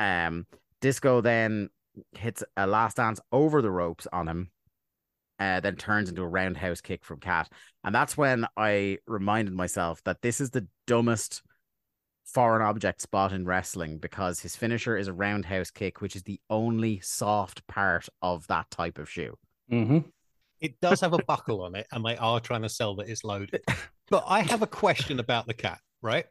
Um, 0.00 0.46
Disco 0.80 1.20
then 1.20 1.70
hits 2.12 2.42
a 2.56 2.66
last 2.66 2.96
dance 2.96 3.20
over 3.30 3.62
the 3.62 3.70
ropes 3.70 4.08
on 4.12 4.26
him, 4.26 4.50
uh, 5.38 5.60
then 5.60 5.76
turns 5.76 6.08
into 6.08 6.22
a 6.22 6.28
roundhouse 6.28 6.80
kick 6.80 7.04
from 7.04 7.20
Cat. 7.20 7.48
And 7.84 7.94
that's 7.94 8.16
when 8.16 8.46
I 8.56 8.98
reminded 9.06 9.54
myself 9.54 10.02
that 10.04 10.22
this 10.22 10.40
is 10.40 10.50
the 10.50 10.66
dumbest 10.86 11.42
foreign 12.24 12.62
object 12.62 13.00
spot 13.00 13.32
in 13.32 13.44
wrestling 13.44 13.98
because 13.98 14.40
his 14.40 14.56
finisher 14.56 14.96
is 14.96 15.08
a 15.08 15.12
roundhouse 15.12 15.70
kick, 15.70 16.00
which 16.00 16.16
is 16.16 16.22
the 16.22 16.40
only 16.48 17.00
soft 17.00 17.66
part 17.66 18.08
of 18.22 18.46
that 18.48 18.70
type 18.70 18.98
of 18.98 19.08
shoe. 19.08 19.36
hmm 19.68 19.98
It 20.60 20.80
does 20.80 21.00
have 21.00 21.12
a 21.12 21.18
buckle 21.18 21.62
on 21.62 21.74
it, 21.74 21.86
and 21.92 22.04
they 22.04 22.16
are 22.16 22.40
trying 22.40 22.62
to 22.62 22.68
sell 22.68 22.94
that 22.96 23.08
it's 23.08 23.24
loaded. 23.24 23.62
But 24.10 24.24
I 24.26 24.40
have 24.40 24.62
a 24.62 24.66
question 24.66 25.20
about 25.20 25.46
the 25.46 25.54
cat, 25.54 25.78
right? 26.02 26.26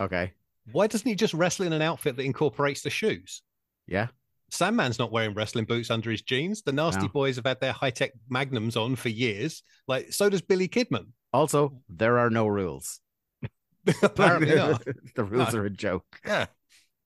Okay. 0.00 0.32
Why 0.72 0.86
doesn't 0.86 1.08
he 1.08 1.14
just 1.14 1.34
wrestle 1.34 1.66
in 1.66 1.72
an 1.72 1.82
outfit 1.82 2.16
that 2.16 2.24
incorporates 2.24 2.82
the 2.82 2.90
shoes? 2.90 3.42
Yeah. 3.86 4.08
Sandman's 4.50 4.98
not 4.98 5.12
wearing 5.12 5.34
wrestling 5.34 5.66
boots 5.66 5.90
under 5.90 6.10
his 6.10 6.22
jeans. 6.22 6.62
The 6.62 6.72
Nasty 6.72 7.02
No. 7.02 7.08
Boys 7.08 7.36
have 7.36 7.46
had 7.46 7.60
their 7.60 7.72
high 7.72 7.90
tech 7.90 8.12
magnums 8.30 8.76
on 8.76 8.96
for 8.96 9.10
years. 9.10 9.62
Like, 9.86 10.12
so 10.12 10.28
does 10.30 10.40
Billy 10.40 10.68
Kidman. 10.68 11.08
Also, 11.32 11.80
there 11.88 12.18
are 12.18 12.30
no 12.30 12.46
rules. 12.46 13.00
Apparently 14.02 14.54
not. 14.54 14.84
the 15.14 15.24
rules 15.24 15.52
No. 15.52 15.60
are 15.60 15.66
a 15.66 15.70
joke. 15.70 16.04
Yeah. 16.24 16.46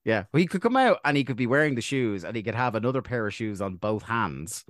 Yeah. 0.05 0.25
Well, 0.33 0.41
he 0.41 0.47
could 0.47 0.63
come 0.63 0.77
out 0.77 0.99
and 1.05 1.17
he 1.17 1.25
could 1.25 1.37
be 1.37 1.47
wearing 1.47 1.75
the 1.75 1.81
shoes 1.81 2.25
and 2.25 2.37
he 2.37 2.43
could 2.43 2.55
have 2.55 2.75
another 2.75 3.03
pair 3.03 3.27
of 3.27 3.35
shoes 3.35 3.61
on 3.61 3.77
both 3.77 4.03
hands 4.05 4.65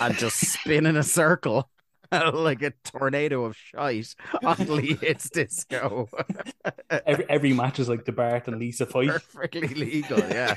and 0.00 0.16
just 0.16 0.38
spin 0.52 0.86
in 0.86 0.96
a 0.96 1.02
circle 1.02 1.68
like 2.34 2.62
a 2.62 2.72
tornado 2.84 3.44
of 3.44 3.56
shite 3.56 4.14
until 4.42 4.76
he 4.76 4.94
hits 4.94 5.30
disco. 5.30 6.08
Every 6.90 7.24
every 7.28 7.52
match 7.52 7.78
is 7.78 7.88
like 7.88 8.04
the 8.04 8.12
Bart 8.12 8.48
and 8.48 8.58
Lisa 8.58 8.86
fight. 8.86 9.08
Perfectly 9.08 9.68
legal. 9.68 10.18
Yeah. 10.18 10.56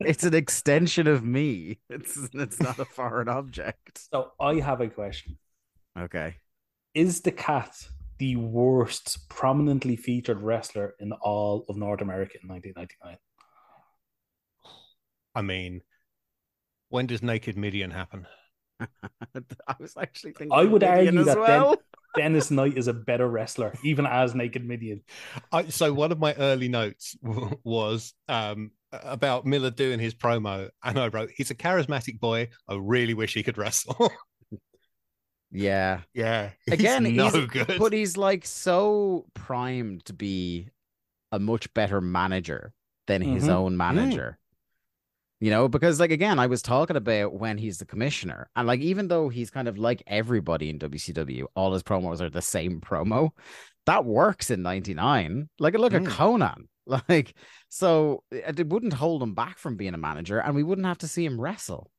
it's 0.00 0.24
an 0.24 0.34
extension 0.34 1.06
of 1.06 1.22
me. 1.22 1.78
It's 1.90 2.30
it's 2.32 2.60
not 2.60 2.78
a 2.78 2.84
foreign 2.84 3.28
object. 3.28 4.06
So 4.12 4.32
I 4.40 4.54
have 4.54 4.80
a 4.80 4.88
question: 4.88 5.38
Okay. 5.98 6.36
Is 6.94 7.20
the 7.20 7.32
cat 7.32 7.76
the 8.18 8.36
worst 8.36 9.28
prominently 9.28 9.96
featured 9.96 10.40
wrestler 10.40 10.94
in 11.00 11.12
all 11.12 11.66
of 11.68 11.76
North 11.76 12.00
America 12.00 12.38
in 12.42 12.48
1999? 12.48 13.18
I 15.34 15.42
mean, 15.42 15.82
when 16.88 17.06
does 17.06 17.22
Naked 17.22 17.56
Mideon 17.56 17.90
happen? 17.90 18.26
I 18.80 19.74
was 19.78 19.94
actually 19.96 20.32
thinking 20.32 20.52
I 20.56 20.64
would 20.64 20.82
Mideon 20.82 21.06
argue 21.18 21.20
as 21.20 21.26
that 21.26 21.38
well. 21.38 21.76
Dennis 22.16 22.50
Knight 22.50 22.78
is 22.78 22.86
a 22.86 22.92
better 22.92 23.28
wrestler, 23.28 23.74
even 23.82 24.06
as 24.06 24.34
Naked 24.36 24.64
Mideon. 24.64 25.02
I, 25.50 25.68
so 25.68 25.92
one 25.92 26.12
of 26.12 26.20
my 26.20 26.32
early 26.34 26.68
notes 26.68 27.16
was 27.64 28.14
um, 28.28 28.70
about 28.92 29.44
Miller 29.46 29.70
doing 29.70 29.98
his 29.98 30.14
promo, 30.14 30.70
and 30.84 30.96
I 30.98 31.08
wrote, 31.08 31.30
"He's 31.36 31.50
a 31.50 31.56
charismatic 31.56 32.20
boy. 32.20 32.50
I 32.68 32.76
really 32.76 33.14
wish 33.14 33.34
he 33.34 33.42
could 33.42 33.58
wrestle." 33.58 34.12
Yeah. 35.56 36.00
yeah, 36.12 36.50
Again, 36.68 37.04
he's 37.04 37.16
no 37.16 37.28
he's- 37.30 37.46
good. 37.46 37.76
But 37.78 37.92
he's 37.92 38.16
like 38.16 38.44
so 38.44 39.26
primed 39.34 40.04
to 40.06 40.12
be 40.12 40.68
a 41.30 41.38
much 41.38 41.72
better 41.74 42.00
manager 42.00 42.72
than 43.06 43.22
his 43.22 43.44
Mhm. 43.44 43.50
own 43.50 43.76
manager. 43.76 44.38
You 45.40 45.50
know, 45.50 45.68
because 45.68 46.00
like 46.00 46.10
again, 46.12 46.38
I 46.38 46.46
was 46.46 46.62
talking 46.62 46.96
about 46.96 47.34
when 47.34 47.58
he's 47.58 47.78
the 47.78 47.84
commissioner, 47.84 48.48
and 48.56 48.66
like 48.66 48.80
even 48.80 49.08
though 49.08 49.28
he's 49.28 49.50
kind 49.50 49.68
of 49.68 49.76
like 49.76 50.02
everybody 50.06 50.70
in 50.70 50.78
WCW, 50.78 51.44
all 51.54 51.72
his 51.72 51.82
promos 51.82 52.20
are 52.20 52.30
the 52.30 52.40
same 52.42 52.80
promo. 52.80 53.30
That 53.86 54.04
works 54.04 54.50
in 54.50 54.62
'99. 54.62 55.48
Like 55.58 55.74
look 55.74 55.92
Mm. 55.92 56.06
at 56.06 56.12
Konnan. 56.12 56.64
Like 57.08 57.34
so, 57.70 58.22
it 58.30 58.60
it 58.60 58.68
wouldn't 58.68 58.92
hold 58.92 59.22
him 59.22 59.34
back 59.34 59.58
from 59.58 59.76
being 59.76 59.94
a 59.94 59.98
manager, 59.98 60.38
and 60.38 60.54
we 60.54 60.62
wouldn't 60.62 60.86
have 60.86 60.98
to 60.98 61.08
see 61.08 61.24
him 61.24 61.40
wrestle 61.40 61.90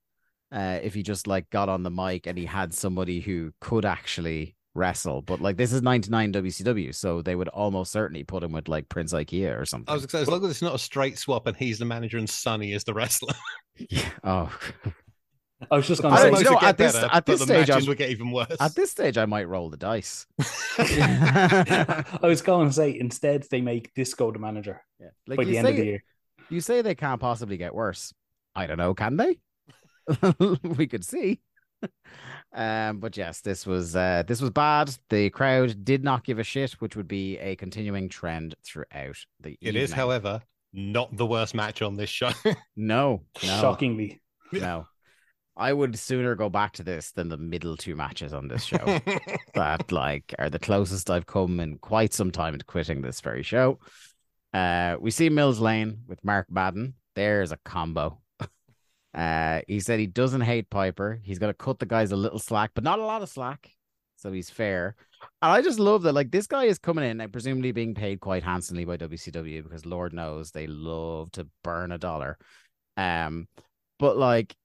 uh, 0.52 0.80
if 0.84 0.94
he 0.94 1.04
just 1.04 1.28
like 1.28 1.50
got 1.50 1.70
on 1.70 1.84
the 1.84 1.90
mic 1.92 2.28
and 2.28 2.38
he 2.38 2.46
had 2.46 2.74
somebody 2.74 3.20
who 3.20 3.52
could 3.60 3.84
actually 3.86 4.56
wrestle. 4.76 5.21
But 5.23 5.41
like 5.41 5.57
this 5.57 5.73
is 5.73 5.82
99 5.82 6.34
WCW, 6.34 6.93
so 6.93 7.21
they 7.21 7.36
would 7.36 7.47
almost 7.49 7.91
certainly 7.91 8.23
put 8.23 8.43
him 8.43 8.51
with 8.51 8.67
like 8.67 8.88
Prince 8.89 9.13
Iaukea 9.13 9.59
or 9.59 9.65
something. 9.65 9.89
I 9.91 9.93
was 9.95 10.05
going 10.05 10.23
to 10.23 10.28
as 10.28 10.32
long 10.32 10.43
as 10.45 10.51
it's 10.51 10.61
not 10.61 10.76
a 10.76 10.80
straight 10.80 11.17
swap 11.17 11.47
and 11.47 11.57
he's 11.57 11.80
the 11.80 11.86
manager 11.86 12.17
and 12.17 12.30
Sonny 12.30 12.73
is 12.73 12.84
the 12.84 12.93
wrestler, 12.93 13.34
Yeah. 13.89 14.09
Oh, 14.23 14.57
I 15.71 15.78
was 15.78 15.88
just 15.88 16.01
going 16.01 16.13
to 16.13 16.21
say, 16.21 16.43
don't 16.43 16.61
know, 16.61 16.67
at 16.67 16.78
this- 16.78 16.93
better, 16.93 17.09
at 17.11 17.26
this 17.26 17.41
stage, 17.41 17.69
matches 17.69 17.76
I'm- 17.76 17.86
would 17.88 17.97
get 17.97 18.09
even 18.09 18.32
worse. 18.32 18.55
at 18.59 18.76
this 18.76 18.91
stage, 18.91 19.17
I 19.17 19.26
might 19.26 19.47
roll 19.47 19.69
the 19.69 19.78
dice. 19.78 20.28
I 20.78 22.03
was 22.21 22.41
going 22.41 22.67
to 22.67 22.73
say 22.73 22.97
instead 22.99 23.45
they 23.49 23.61
make 23.61 23.93
Disco 23.93 24.32
the 24.32 24.39
manager 24.39 24.82
Yeah. 24.99 25.07
Like 25.28 25.38
by 25.38 25.43
you 25.43 25.47
the 25.47 25.53
say, 25.53 25.59
end 25.59 25.67
of 25.69 25.76
the 25.78 25.86
year. 25.86 26.03
you 26.49 26.59
say 26.61 26.82
they 26.82 26.95
can't 26.95 27.21
possibly 27.21 27.57
get 27.57 27.73
worse. 27.73 28.13
I 28.53 28.67
don't 28.67 28.78
know, 28.78 28.93
can 28.93 29.17
they? 29.17 29.39
we 30.63 30.88
could 30.88 31.03
see. 31.05 31.39
Um, 32.56 32.99
but 32.99 33.18
yes, 33.18 33.41
this 33.41 33.66
was 33.66 33.97
uh 33.97 34.24
this 34.26 34.39
was 34.39 34.49
bad. 34.49 34.95
The 35.10 35.30
crowd 35.30 35.84
did 35.84 36.03
not 36.03 36.24
give 36.24 36.39
a 36.39 36.43
shit, 36.43 36.72
which 36.80 36.95
would 36.95 37.08
be 37.08 37.38
a 37.39 37.58
continuing 37.58 38.08
trend 38.08 38.56
throughout 38.66 39.18
the 39.41 39.58
it 39.62 39.76
is, 39.76 39.89
evening. 39.89 39.95
however, 39.97 40.41
not 40.72 41.16
the 41.16 41.26
worst 41.26 41.53
match 41.53 41.82
on 41.82 41.95
this 41.95 42.10
show. 42.10 42.32
no, 42.78 43.24
no, 43.43 43.62
Shockingly, 43.62 44.22
no. 44.53 44.88
I 45.58 45.72
would 45.72 45.97
sooner 45.97 46.36
go 46.36 46.49
back 46.49 46.74
to 46.74 46.84
this 46.84 47.12
than 47.12 47.30
the 47.30 47.38
middle 47.38 47.78
two 47.78 47.95
matches 47.95 48.34
on 48.34 48.47
this 48.47 48.64
show. 48.64 48.99
that 49.53 49.91
like 49.91 50.34
are 50.39 50.49
the 50.49 50.60
closest 50.60 51.10
I've 51.10 51.26
come 51.26 51.60
in 51.60 51.78
quite 51.78 52.14
some 52.14 52.32
time 52.32 52.58
to 52.58 52.66
quitting 52.66 53.01
this 53.01 53.20
very 53.20 53.43
show. 53.43 53.80
Uh, 54.53 54.95
we 54.99 55.12
see 55.12 55.30
Mills 55.30 55.60
Lane 55.60 55.99
with 56.08 56.24
Mark 56.24 56.47
Madden. 56.49 56.93
There's 57.16 57.51
a 57.51 57.58
combo. 57.66 58.20
Uh, 59.16 59.61
he 59.68 59.80
said 59.80 59.99
he 59.99 60.07
doesn't 60.07 60.41
hate 60.41 60.70
Piper. 60.70 61.20
He's 61.24 61.39
gonna 61.39 61.53
cut 61.53 61.80
the 61.80 61.86
guys 61.86 62.11
a 62.11 62.18
little 62.18 62.39
slack, 62.39 62.72
but 62.76 62.84
not 62.84 62.99
a 62.99 63.05
lot 63.05 63.22
of 63.22 63.30
slack. 63.30 63.72
So 64.18 64.32
he's 64.32 64.49
fair. 64.49 64.95
And 65.41 65.51
I 65.51 65.61
just 65.61 65.80
love 65.80 66.03
that, 66.03 66.13
like, 66.13 66.32
this 66.32 66.47
guy 66.47 66.66
is 66.66 66.80
coming 66.80 67.09
in 67.09 67.22
and 67.22 67.32
presumably 67.32 67.72
being 67.72 67.95
paid 67.95 68.20
quite 68.20 68.43
handsomely 68.43 68.86
by 68.86 68.97
WCW 68.97 69.63
because 69.63 69.86
Lord 69.86 70.13
knows 70.13 70.51
they 70.51 70.68
love 70.68 71.32
to 71.32 71.47
burn 71.63 71.91
a 71.91 71.97
dollar. 71.97 72.38
Um, 72.97 73.47
but 73.99 74.18
like 74.18 74.55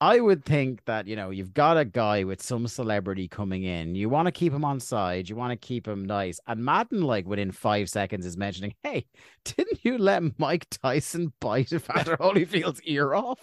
I 0.00 0.20
would 0.20 0.44
think 0.44 0.84
that, 0.84 1.08
you 1.08 1.16
know, 1.16 1.30
you've 1.30 1.52
got 1.54 1.76
a 1.76 1.84
guy 1.84 2.22
with 2.22 2.40
some 2.40 2.68
celebrity 2.68 3.26
coming 3.26 3.64
in. 3.64 3.96
You 3.96 4.08
want 4.08 4.26
to 4.26 4.32
keep 4.32 4.52
him 4.52 4.64
on 4.64 4.78
side. 4.78 5.28
You 5.28 5.34
want 5.34 5.50
to 5.50 5.56
keep 5.56 5.88
him 5.88 6.04
nice. 6.04 6.38
And 6.46 6.64
Madden, 6.64 7.02
like 7.02 7.26
within 7.26 7.50
five 7.50 7.90
seconds, 7.90 8.24
is 8.24 8.36
mentioning, 8.36 8.74
hey, 8.84 9.06
didn't 9.44 9.84
you 9.84 9.98
let 9.98 10.22
Mike 10.38 10.66
Tyson 10.70 11.32
bite 11.40 11.72
Evander 11.72 12.16
Holyfield's 12.20 12.80
ear 12.82 13.12
off? 13.12 13.40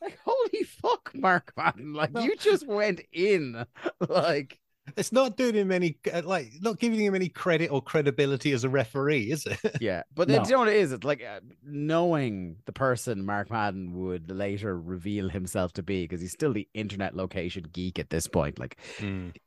like, 0.00 0.18
holy 0.24 0.62
fuck, 0.62 1.10
Mark 1.12 1.52
Madden. 1.56 1.92
Like, 1.92 2.12
No. 2.12 2.20
you 2.22 2.36
just 2.36 2.66
went 2.66 3.00
in. 3.12 3.64
like, 4.08 4.60
it's 4.96 5.12
not 5.12 5.36
doing 5.36 5.54
him 5.54 5.72
any, 5.72 5.96
uh, 6.12 6.22
like, 6.24 6.52
not 6.60 6.78
giving 6.78 7.00
him 7.00 7.14
any 7.14 7.28
credit 7.28 7.68
or 7.68 7.82
credibility 7.82 8.52
as 8.52 8.64
a 8.64 8.68
referee, 8.68 9.30
is 9.30 9.46
it? 9.46 9.58
yeah. 9.80 10.02
But 10.14 10.28
No. 10.28 10.42
do 10.42 10.48
you 10.48 10.54
know 10.54 10.60
what 10.60 10.68
it 10.68 10.76
is? 10.76 10.92
It's 10.92 11.04
like 11.04 11.22
uh, 11.22 11.40
knowing 11.62 12.56
the 12.66 12.72
person 12.72 13.24
Mark 13.24 13.50
Madden 13.50 13.94
would 13.94 14.30
later 14.30 14.78
reveal 14.78 15.28
himself 15.28 15.72
to 15.74 15.82
be 15.82 16.04
because 16.04 16.20
he's 16.20 16.32
still 16.32 16.52
the 16.52 16.68
internet 16.74 17.14
location 17.16 17.64
geek 17.72 17.98
at 17.98 18.10
this 18.10 18.26
point. 18.26 18.58
Like, 18.58 18.78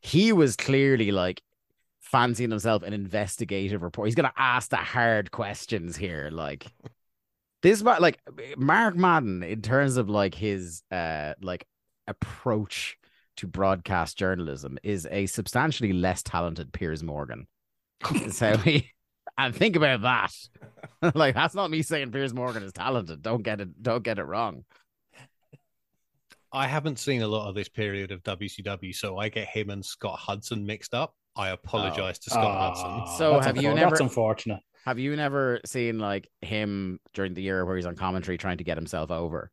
he 0.01 0.33
was 0.33 0.55
clearly 0.55 1.11
like 1.11 1.41
fancying 1.99 2.49
himself 2.49 2.83
an 2.83 2.93
investigative 2.93 3.81
report. 3.83 4.07
He's 4.07 4.15
gonna 4.15 4.33
ask 4.37 4.69
the 4.69 4.77
hard 4.77 5.31
questions 5.31 5.95
here. 5.95 6.29
Like 6.31 6.67
this 7.61 7.81
like 7.81 8.19
Mark 8.57 8.95
Madden, 8.95 9.43
in 9.43 9.61
terms 9.61 9.97
of 9.97 10.09
like 10.09 10.35
his 10.35 10.83
uh 10.91 11.33
like 11.41 11.65
approach 12.07 12.97
to 13.37 13.47
broadcast 13.47 14.17
journalism, 14.17 14.77
is 14.83 15.07
a 15.11 15.25
substantially 15.25 15.93
less 15.93 16.21
talented 16.23 16.71
Piers 16.73 17.03
Morgan. 17.03 17.47
so 18.31 18.57
he 18.57 18.89
and 19.37 19.55
think 19.55 19.75
about 19.75 20.01
that. 20.01 21.13
like 21.15 21.35
that's 21.35 21.55
not 21.55 21.71
me 21.71 21.81
saying 21.81 22.11
Piers 22.11 22.33
Morgan 22.33 22.63
is 22.63 22.73
talented. 22.73 23.21
Don't 23.21 23.43
get 23.43 23.61
it 23.61 23.81
don't 23.81 24.03
get 24.03 24.19
it 24.19 24.23
wrong. 24.23 24.63
I 26.53 26.67
haven't 26.67 26.99
seen 26.99 27.21
a 27.21 27.27
lot 27.27 27.47
of 27.47 27.55
this 27.55 27.69
period 27.69 28.11
of 28.11 28.23
WCW, 28.23 28.93
so 28.93 29.17
I 29.17 29.29
get 29.29 29.47
him 29.47 29.69
and 29.69 29.85
Scott 29.85 30.19
Hudson 30.19 30.65
mixed 30.65 30.93
up. 30.93 31.15
I 31.35 31.49
apologize 31.49 32.19
to 32.19 32.29
Scott 32.29 32.43
Ah, 32.45 32.73
Hudson. 32.73 33.17
So 33.17 33.33
that's 33.33 33.45
have 33.45 33.57
you 33.57 33.73
never- 33.73 33.91
That's 33.91 34.01
unfortunate. 34.01 34.59
Have 34.85 34.99
you 34.99 35.15
never 35.15 35.61
seen 35.65 35.99
like 35.99 36.27
him 36.41 36.99
during 37.13 37.35
the 37.35 37.41
year 37.41 37.63
where 37.65 37.75
he's 37.75 37.85
on 37.85 37.95
commentary 37.95 38.37
trying 38.37 38.57
to 38.57 38.63
get 38.63 38.77
himself 38.77 39.11
over? 39.11 39.51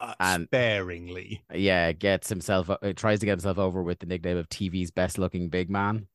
Uh, 0.00 0.14
and- 0.20 0.46
sparingly. 0.46 1.42
Yeah, 1.52 1.92
gets 1.92 2.28
himself 2.28 2.70
uh, 2.70 2.76
tries 2.94 3.20
to 3.20 3.26
get 3.26 3.32
himself 3.32 3.58
over 3.58 3.82
with 3.82 3.98
the 3.98 4.06
nickname 4.06 4.36
of 4.36 4.48
TV's 4.48 4.90
best 4.90 5.18
looking 5.18 5.48
big 5.48 5.70
man, 5.70 6.06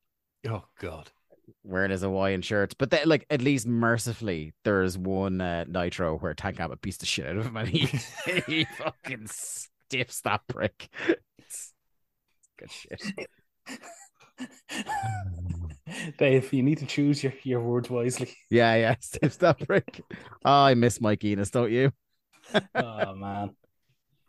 Oh 0.48 0.64
God. 0.80 1.10
wearing 1.64 1.92
his 1.92 2.02
Hawaiian 2.02 2.42
shirts. 2.42 2.74
But 2.74 2.92
then, 2.92 3.08
like, 3.08 3.26
at 3.30 3.42
least 3.42 3.68
mercifully, 3.68 4.54
there's 4.64 4.98
one 4.98 5.42
uh, 5.42 5.66
Nitro 5.68 6.18
where 6.18 6.34
Tank 6.34 6.60
Abbott 6.60 6.82
beats 6.82 6.98
the 6.98 7.06
shit 7.06 7.26
out 7.28 7.36
of 7.38 7.46
him 7.46 7.58
and 7.58 7.68
he, 7.68 7.88
he 8.48 8.66
fucking 8.78 9.28
stiffs 9.28 10.22
that 10.22 10.42
prick. 10.48 10.88
It's 11.38 11.74
fucking 12.60 12.70
shit. 12.70 13.30
Dave, 16.18 16.52
you 16.54 16.64
need 16.64 16.80
to 16.80 16.86
choose 16.86 17.24
your, 17.24 17.34
your 17.44 17.60
words 17.60 17.90
wisely. 17.90 18.30
Yeah, 18.50 18.76
yeah. 18.76 18.96
Steve 19.02 19.38
Stabrick. 19.38 20.02
Oh, 20.46 20.64
I 20.64 20.74
miss 20.74 21.00
Mike 21.02 21.24
Enos, 21.24 21.52
don't 21.52 21.72
you? 21.72 21.92
Oh 22.76 23.16
man. 23.16 23.52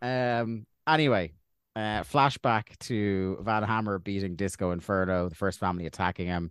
Um. 0.05 0.66
Anyway, 0.86 1.32
uh, 1.76 2.02
flashback 2.02 2.76
to 2.80 3.38
Van 3.42 3.62
Hammer 3.62 3.98
beating 3.98 4.36
Disco 4.36 4.72
Inferno, 4.72 5.28
the 5.30 5.34
first 5.34 5.59
family 5.59 5.86
attacking 5.86 6.26
him, 6.26 6.50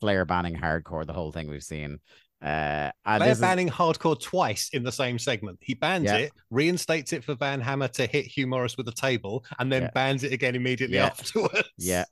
Flair 0.00 0.24
banning 0.24 0.54
hardcore, 0.56 1.04
the 1.06 1.12
whole 1.12 1.32
thing 1.32 1.48
we've 1.50 1.64
seen. 1.64 1.98
Uh, 2.40 2.90
and 3.04 3.22
They're 3.22 3.30
is- 3.30 3.40
banning 3.40 3.68
hardcore 3.68 4.20
twice 4.20 4.70
in 4.72 4.82
the 4.84 4.92
same 4.92 5.18
segment. 5.18 5.58
He 5.60 5.74
bans 5.74 6.04
Yeah. 6.04 6.16
it, 6.18 6.32
reinstates 6.50 7.12
it 7.12 7.24
for 7.24 7.34
Van 7.34 7.60
Hammer 7.60 7.88
to 7.88 8.06
hit 8.06 8.26
Hugh 8.26 8.46
Morris 8.46 8.76
with 8.76 8.86
a 8.88 8.92
table, 8.92 9.44
and 9.58 9.70
then 9.70 9.82
Yeah. 9.82 9.90
bans 9.94 10.22
it 10.24 10.32
again 10.32 10.54
immediately 10.54 10.96
Yeah. 10.96 11.06
afterwards. 11.06 11.68
yeah, 11.76 12.04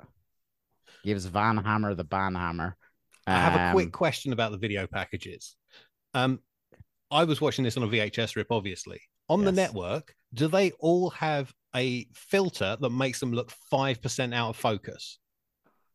gives 1.05 1.25
Van 1.27 1.57
Hammer 1.57 1.95
the 1.95 2.05
ban 2.05 2.35
hammer. 2.35 2.77
I 3.27 3.33
have 3.39 3.55
a 3.55 3.63
Um, 3.67 3.73
quick 3.75 3.93
question 3.93 4.33
about 4.33 4.51
the 4.51 4.59
video 4.59 4.87
packages. 4.89 5.55
Um, 6.15 6.41
I 7.13 7.25
was 7.25 7.41
watching 7.41 7.65
this 7.65 7.77
on 7.77 7.83
a 7.85 7.89
VHS 7.89 8.35
rip, 8.35 8.51
obviously. 8.51 9.01
On 9.29 9.45
the 9.45 9.53
network, 9.53 10.15
do 10.35 10.49
they 10.49 10.71
all 10.81 11.11
have 11.11 11.53
a 11.75 12.07
filter 12.15 12.77
that 12.81 12.91
makes 12.91 13.21
them 13.21 13.33
look 13.33 13.51
five 13.71 14.01
percent 14.03 14.35
out 14.35 14.51
of 14.51 14.57
focus? 14.57 15.19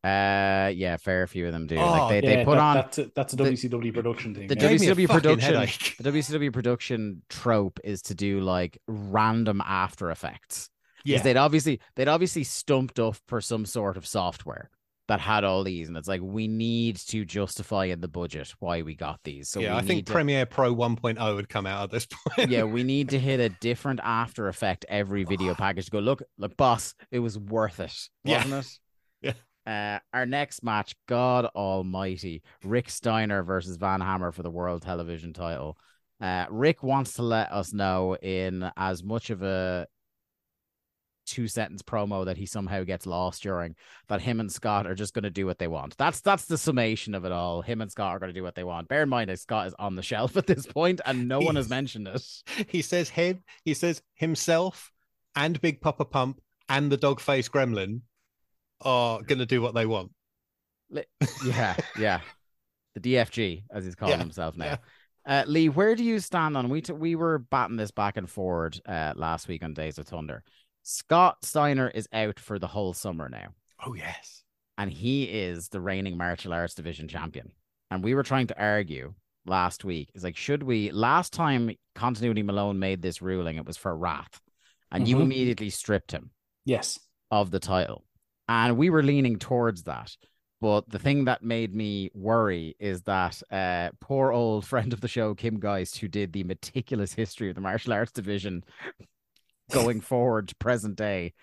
Uh, 0.04 0.72
yeah, 0.76 0.98
fair 0.98 1.26
few 1.26 1.48
of 1.48 1.52
them 1.52 1.66
do. 1.66 1.78
Oh, 1.78 1.86
like 1.92 2.22
they, 2.22 2.30
Yeah, 2.30 2.36
they 2.38 2.46
put 2.46 2.56
that- 2.56 2.62
on 2.62 2.76
that's 2.76 2.98
a, 3.00 3.12
that's 3.16 3.34
a 3.34 3.36
the- 3.38 3.44
WCW 3.46 3.92
production 3.94 4.36
thing. 4.36 4.48
the 4.48 4.56
yeah. 4.56 4.62
Gave 4.70 4.80
me 4.82 4.88
a 4.90 4.96
WCW 4.96 5.08
production. 5.10 5.54
headache. 5.56 5.96
The 6.00 6.12
WCW 6.12 6.54
production 6.54 7.22
trope 7.30 7.80
is 7.84 8.04
to 8.04 8.14
do 8.16 8.40
like 8.42 8.78
random 8.88 9.62
After 9.66 10.12
Effects. 10.12 10.70
Yeah, 11.04 11.22
they'd 11.22 11.38
obviously 11.38 11.80
they'd 11.96 12.08
obviously 12.08 12.44
stumped 12.44 13.00
up 13.00 13.16
for 13.28 13.42
some 13.42 13.66
sort 13.66 13.98
of 13.98 14.06
software 14.08 14.70
that 15.08 15.20
had 15.20 15.44
all 15.44 15.64
these, 15.64 15.88
and 15.88 15.96
it's 15.98 16.08
like 16.08 16.22
we 16.22 16.48
need 16.48 16.96
to 16.98 17.24
justify 17.26 17.86
in 17.86 18.02
the 18.02 18.08
budget 18.08 18.54
why 18.60 18.82
we 18.82 18.96
got 18.96 19.20
these. 19.24 19.50
So 19.50 19.60
yeah. 19.60 19.76
I 19.78 19.82
think 19.82 20.06
to- 20.08 20.12
Premiere 20.14 20.46
Pro 20.46 20.74
1.0 20.74 21.36
would 21.36 21.48
come 21.50 21.66
out 21.68 21.84
at 21.84 21.92
this 21.92 22.08
point. 22.36 22.50
yeah, 22.50 22.64
we 22.64 22.84
need 22.84 23.10
to 23.10 23.20
hit 23.20 23.40
a 23.40 23.50
different 23.50 24.00
After 24.04 24.48
Effect 24.48 24.86
every 24.90 25.24
video 25.24 25.54
package. 25.56 25.86
to 25.86 25.92
Go 25.92 26.00
look, 26.00 26.24
look, 26.38 26.58
boss, 26.58 26.96
it 27.12 27.20
was 27.20 27.38
worth 27.38 27.80
it, 27.80 27.94
Yeah. 28.24 28.38
wasn't 28.38 28.66
it? 28.66 28.80
Yeah. 29.68 29.96
Uh, 29.96 30.00
our 30.14 30.26
next 30.28 30.64
match, 30.64 30.96
God 31.08 31.46
Almighty, 31.56 32.44
Rick 32.64 32.90
Steiner 32.90 33.42
versus 33.42 33.78
Van 33.78 34.00
Hammer 34.02 34.32
for 34.32 34.44
the 34.44 34.52
World 34.52 34.84
Television 34.84 35.34
title. 35.34 35.78
Uh, 36.22 36.46
Rick 36.52 36.84
wants 36.84 37.14
to 37.16 37.24
let 37.24 37.52
us 37.52 37.74
know 37.74 38.16
in 38.16 38.70
as 38.78 39.04
much 39.04 39.32
of 39.32 39.42
a 39.42 39.88
two 41.26 41.48
sentence 41.48 41.82
promo 41.82 42.26
that 42.26 42.38
he 42.38 42.46
somehow 42.46 42.84
gets 42.84 43.06
lost 43.06 43.44
during 43.44 43.76
that 44.08 44.22
him 44.22 44.40
and 44.40 44.52
Scott 44.52 44.88
are 44.88 44.96
just 44.96 45.14
going 45.14 45.24
to 45.24 45.30
do 45.30 45.46
what 45.46 45.60
they 45.60 45.68
want. 45.68 45.98
That's 45.98 46.22
that's 46.22 46.46
the 46.46 46.58
summation 46.58 47.16
of 47.16 47.26
it 47.26 47.32
all. 47.32 47.62
Him 47.62 47.82
and 47.82 47.92
Scott 47.92 48.16
are 48.16 48.20
going 48.20 48.34
to 48.34 48.40
do 48.40 48.44
what 48.44 48.56
they 48.56 48.64
want. 48.64 48.88
Bear 48.88 49.04
in 49.04 49.10
mind 49.10 49.30
that 49.30 49.40
Scott 49.40 49.68
is 49.68 49.76
on 49.80 49.96
the 49.96 50.02
shelf 50.04 50.38
at 50.38 50.48
this 50.48 50.66
point 50.66 51.02
and 51.06 51.28
no 51.28 51.40
one 51.40 51.56
has 51.56 51.70
mentioned 51.70 52.08
it. 52.08 52.24
he 52.70 52.82
says 52.82 53.10
him, 53.10 53.44
he 53.64 53.74
says 53.74 54.02
himself 54.16 54.92
and 55.36 55.60
Big 55.62 55.82
Papa 55.82 56.06
Pump 56.06 56.40
and 56.70 56.92
the 56.92 56.98
dog 56.98 57.20
face 57.20 57.50
gremlin 57.50 58.02
are 58.82 59.22
gonna 59.22 59.46
do 59.46 59.62
what 59.62 59.74
they 59.76 59.86
want. 59.86 60.12
Yeah, 61.46 61.76
yeah. 61.98 62.22
The 62.96 63.02
DFG, 63.16 63.64
as 63.74 63.84
he's 63.84 63.96
calling 63.96 64.14
Yeah, 64.14 64.20
himself 64.20 64.56
now. 64.56 64.66
yeah. 64.66 64.78
Uh, 65.28 65.44
Lee, 65.48 65.70
where 65.70 65.96
do 65.96 66.04
you 66.04 66.20
stand 66.20 66.56
on? 66.56 66.70
We 66.70 66.82
t- 66.82 66.94
we 66.94 67.16
were 67.16 67.40
batting 67.40 67.78
this 67.78 67.92
back 67.92 68.16
and 68.16 68.30
forward 68.30 68.80
uh, 68.88 69.14
last 69.16 69.48
week 69.48 69.64
on 69.64 69.74
Days 69.74 69.98
of 69.98 70.08
Thunder. 70.08 70.44
Scott 70.88 71.38
Steiner 71.44 71.90
is 71.90 72.08
out 72.14 72.40
for 72.40 72.60
the 72.60 72.68
whole 72.68 72.94
summer 72.94 73.28
now, 73.28 73.48
Oh 73.84 73.96
yes. 73.96 74.44
and 74.78 74.92
he 74.92 75.24
is 75.24 75.68
the 75.70 75.82
reigning 75.82 76.16
martial 76.16 76.54
arts 76.54 76.76
division 76.76 77.08
champion. 77.08 77.52
And 77.90 78.04
we 78.04 78.14
were 78.14 78.22
trying 78.22 78.46
to 78.48 78.62
argue 78.62 79.16
last 79.48 79.84
week 79.84 80.12
is 80.14 80.24
like, 80.24 80.38
should 80.38 80.62
we? 80.62 80.92
Last 80.92 81.34
time 81.34 81.72
Continuity 81.96 82.44
Malone 82.44 82.78
made 82.78 83.02
this 83.02 83.20
ruling, 83.20 83.58
it 83.58 83.66
was 83.66 83.78
for 83.78 83.98
Wrath, 83.98 84.40
and 84.92 85.08
you 85.08 85.18
Mhm. 85.18 85.22
immediately 85.24 85.72
stripped 85.72 86.12
him 86.12 86.30
Yes. 86.66 87.00
of 87.32 87.50
the 87.50 87.60
title. 87.60 88.06
And 88.48 88.78
we 88.78 88.92
were 88.92 89.02
leaning 89.02 89.40
towards 89.40 89.84
that. 89.84 90.16
But 90.62 90.88
the 90.88 91.00
thing 91.00 91.26
that 91.26 91.42
made 91.44 91.74
me 91.74 92.12
worry 92.14 92.76
is 92.80 93.02
that 93.04 93.42
uh, 93.52 93.90
poor 94.00 94.32
old 94.32 94.66
friend 94.68 94.94
of 94.94 95.02
the 95.02 95.08
show, 95.08 95.34
Kim 95.34 95.60
Geist, 95.60 95.98
who 95.98 96.08
did 96.08 96.32
the 96.32 96.44
meticulous 96.44 97.14
history 97.14 97.50
of 97.50 97.56
the 97.56 97.62
martial 97.62 97.92
arts 97.94 98.12
division 98.12 98.64
going 99.72 100.02
forward 100.02 100.48
to 100.50 100.56
present 100.56 100.96
day, 100.96 101.34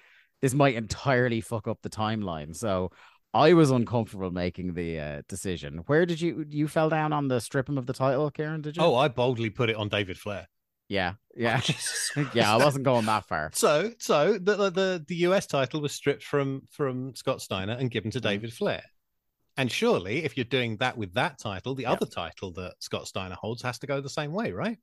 this 0.40 0.54
might 0.54 0.74
entirely 0.74 1.40
fuck 1.40 1.68
up 1.68 1.78
the 1.82 1.90
timeline. 1.90 2.54
So 2.56 2.90
I 3.34 3.52
was 3.54 3.70
uncomfortable 3.70 4.30
making 4.30 4.74
the 4.74 4.98
uh, 5.00 5.22
decision. 5.28 5.78
Where 5.86 6.04
did 6.06 6.20
you 6.20 6.44
you 6.48 6.68
fell 6.68 6.88
down 6.88 7.12
on 7.12 7.28
the 7.28 7.40
strip 7.40 7.68
him 7.68 7.78
of 7.78 7.86
the 7.86 7.92
title, 7.94 8.30
Kieran? 8.30 8.60
Did 8.62 8.76
you? 8.76 8.82
Oh, 8.82 8.94
I 8.96 9.08
boldly 9.08 9.50
put 9.50 9.70
it 9.70 9.76
on 9.76 9.88
David 9.88 10.18
Flair. 10.18 10.46
yeah, 10.88 11.14
yeah, 11.34 11.60
Jesus 11.60 12.10
yeah. 12.34 12.52
I 12.52 12.56
wasn't 12.62 12.84
going 12.84 13.06
that 13.06 13.26
far. 13.26 13.50
So, 13.54 13.92
so 13.98 14.34
the 14.38 14.70
the- 14.70 15.04
the 15.08 15.14
US 15.28 15.46
title 15.46 15.80
was 15.80 15.92
stripped 15.92 16.22
from 16.24 16.62
from 16.70 17.14
Scott 17.14 17.40
Steiner 17.40 17.72
and 17.72 17.90
given 17.90 18.10
to 18.10 18.18
Mm-hmm. 18.18 18.28
David 18.28 18.52
Flair. 18.52 18.82
And 19.56 19.70
surely, 19.70 20.24
if 20.24 20.36
you're 20.36 20.44
doing 20.44 20.76
that 20.78 20.96
with 20.96 21.12
that 21.14 21.38
title, 21.38 21.74
the 21.74 21.82
Yeah. 21.84 21.92
other 21.92 22.06
title 22.06 22.52
that 22.54 22.74
Scott 22.80 23.06
Steiner 23.06 23.34
holds 23.38 23.62
has 23.62 23.78
to 23.80 23.86
go 23.86 24.00
the 24.00 24.08
same 24.10 24.32
way, 24.32 24.52
right? 24.52 24.78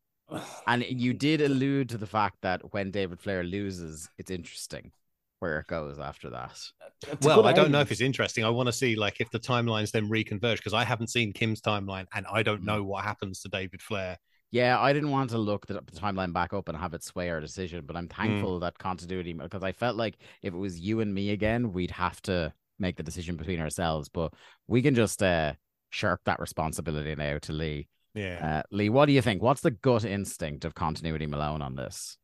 And 0.68 0.84
you 0.84 1.14
did 1.14 1.42
allude 1.42 1.90
to 1.90 1.98
the 1.98 2.08
fact 2.08 2.38
that 2.42 2.74
when 2.74 2.92
David 2.92 3.20
Flair 3.20 3.44
loses, 3.44 4.10
it's 4.18 4.32
interesting 4.32 4.92
where 5.40 5.60
it 5.60 5.68
goes 5.68 6.00
after 6.00 6.30
that. 6.30 6.60
It's 7.08 7.26
well, 7.26 7.48
I 7.48 7.54
don't 7.54 7.72
know 7.72 7.80
if 7.80 7.92
it's 7.92 8.02
interesting. 8.02 8.44
I 8.44 8.50
want 8.50 8.68
to 8.68 8.74
see 8.74 8.96
like 8.96 9.22
if 9.22 9.32
the 9.32 9.40
timelines 9.40 9.92
then 9.92 10.10
reconverge 10.10 10.58
because 10.58 10.74
I 10.74 10.84
haven't 10.84 11.10
seen 11.10 11.32
Kim's 11.34 11.62
timeline 11.62 12.06
and 12.14 12.26
I 12.32 12.42
Mm. 12.42 12.46
don't 12.46 12.64
know 12.66 12.84
what 12.84 13.04
happens 13.04 13.40
to 13.42 13.50
David 13.50 13.82
Flair. 13.82 14.18
Yeah, 14.52 14.80
I 14.80 14.94
didn't 14.94 15.12
want 15.12 15.30
to 15.30 15.38
look 15.38 15.66
the, 15.68 15.76
the 15.76 16.00
timeline 16.00 16.34
back 16.34 16.54
up 16.54 16.68
and 16.70 16.78
have 16.78 16.94
it 16.94 17.04
sway 17.04 17.30
our 17.30 17.40
decision, 17.40 17.86
but 17.86 17.96
I'm 17.96 18.08
Mm. 18.08 18.16
thankful 18.16 18.60
that 18.60 18.78
continuity 18.78 19.34
because 19.34 19.64
I 19.64 19.72
felt 19.72 19.96
like 19.96 20.18
if 20.42 20.54
it 20.54 20.58
was 20.58 20.80
you 20.80 21.00
and 21.00 21.14
me 21.14 21.30
again, 21.30 21.72
we'd 21.72 21.92
have 21.92 22.22
to 22.24 22.54
make 22.80 22.98
the 22.98 23.04
decision 23.04 23.36
between 23.38 23.60
ourselves. 23.62 24.10
But 24.10 24.34
we 24.68 24.82
can 24.82 24.96
just 24.96 25.24
uh, 25.24 25.54
shirk 25.90 26.22
that 26.26 26.40
responsibility 26.40 27.16
now 27.16 27.38
to 27.40 27.54
Lee. 27.54 27.88
Yeah. 28.20 28.60
Uh, 28.60 28.64
Lee, 28.76 28.90
what 28.90 29.06
do 29.06 29.14
you 29.14 29.22
think? 29.22 29.42
What's 29.42 29.62
the 29.62 29.72
gut 29.72 30.04
instinct 30.04 30.66
of 30.66 30.76
continuity 30.76 31.26
Malone 31.26 31.62
on 31.62 31.76
this? 31.76 32.18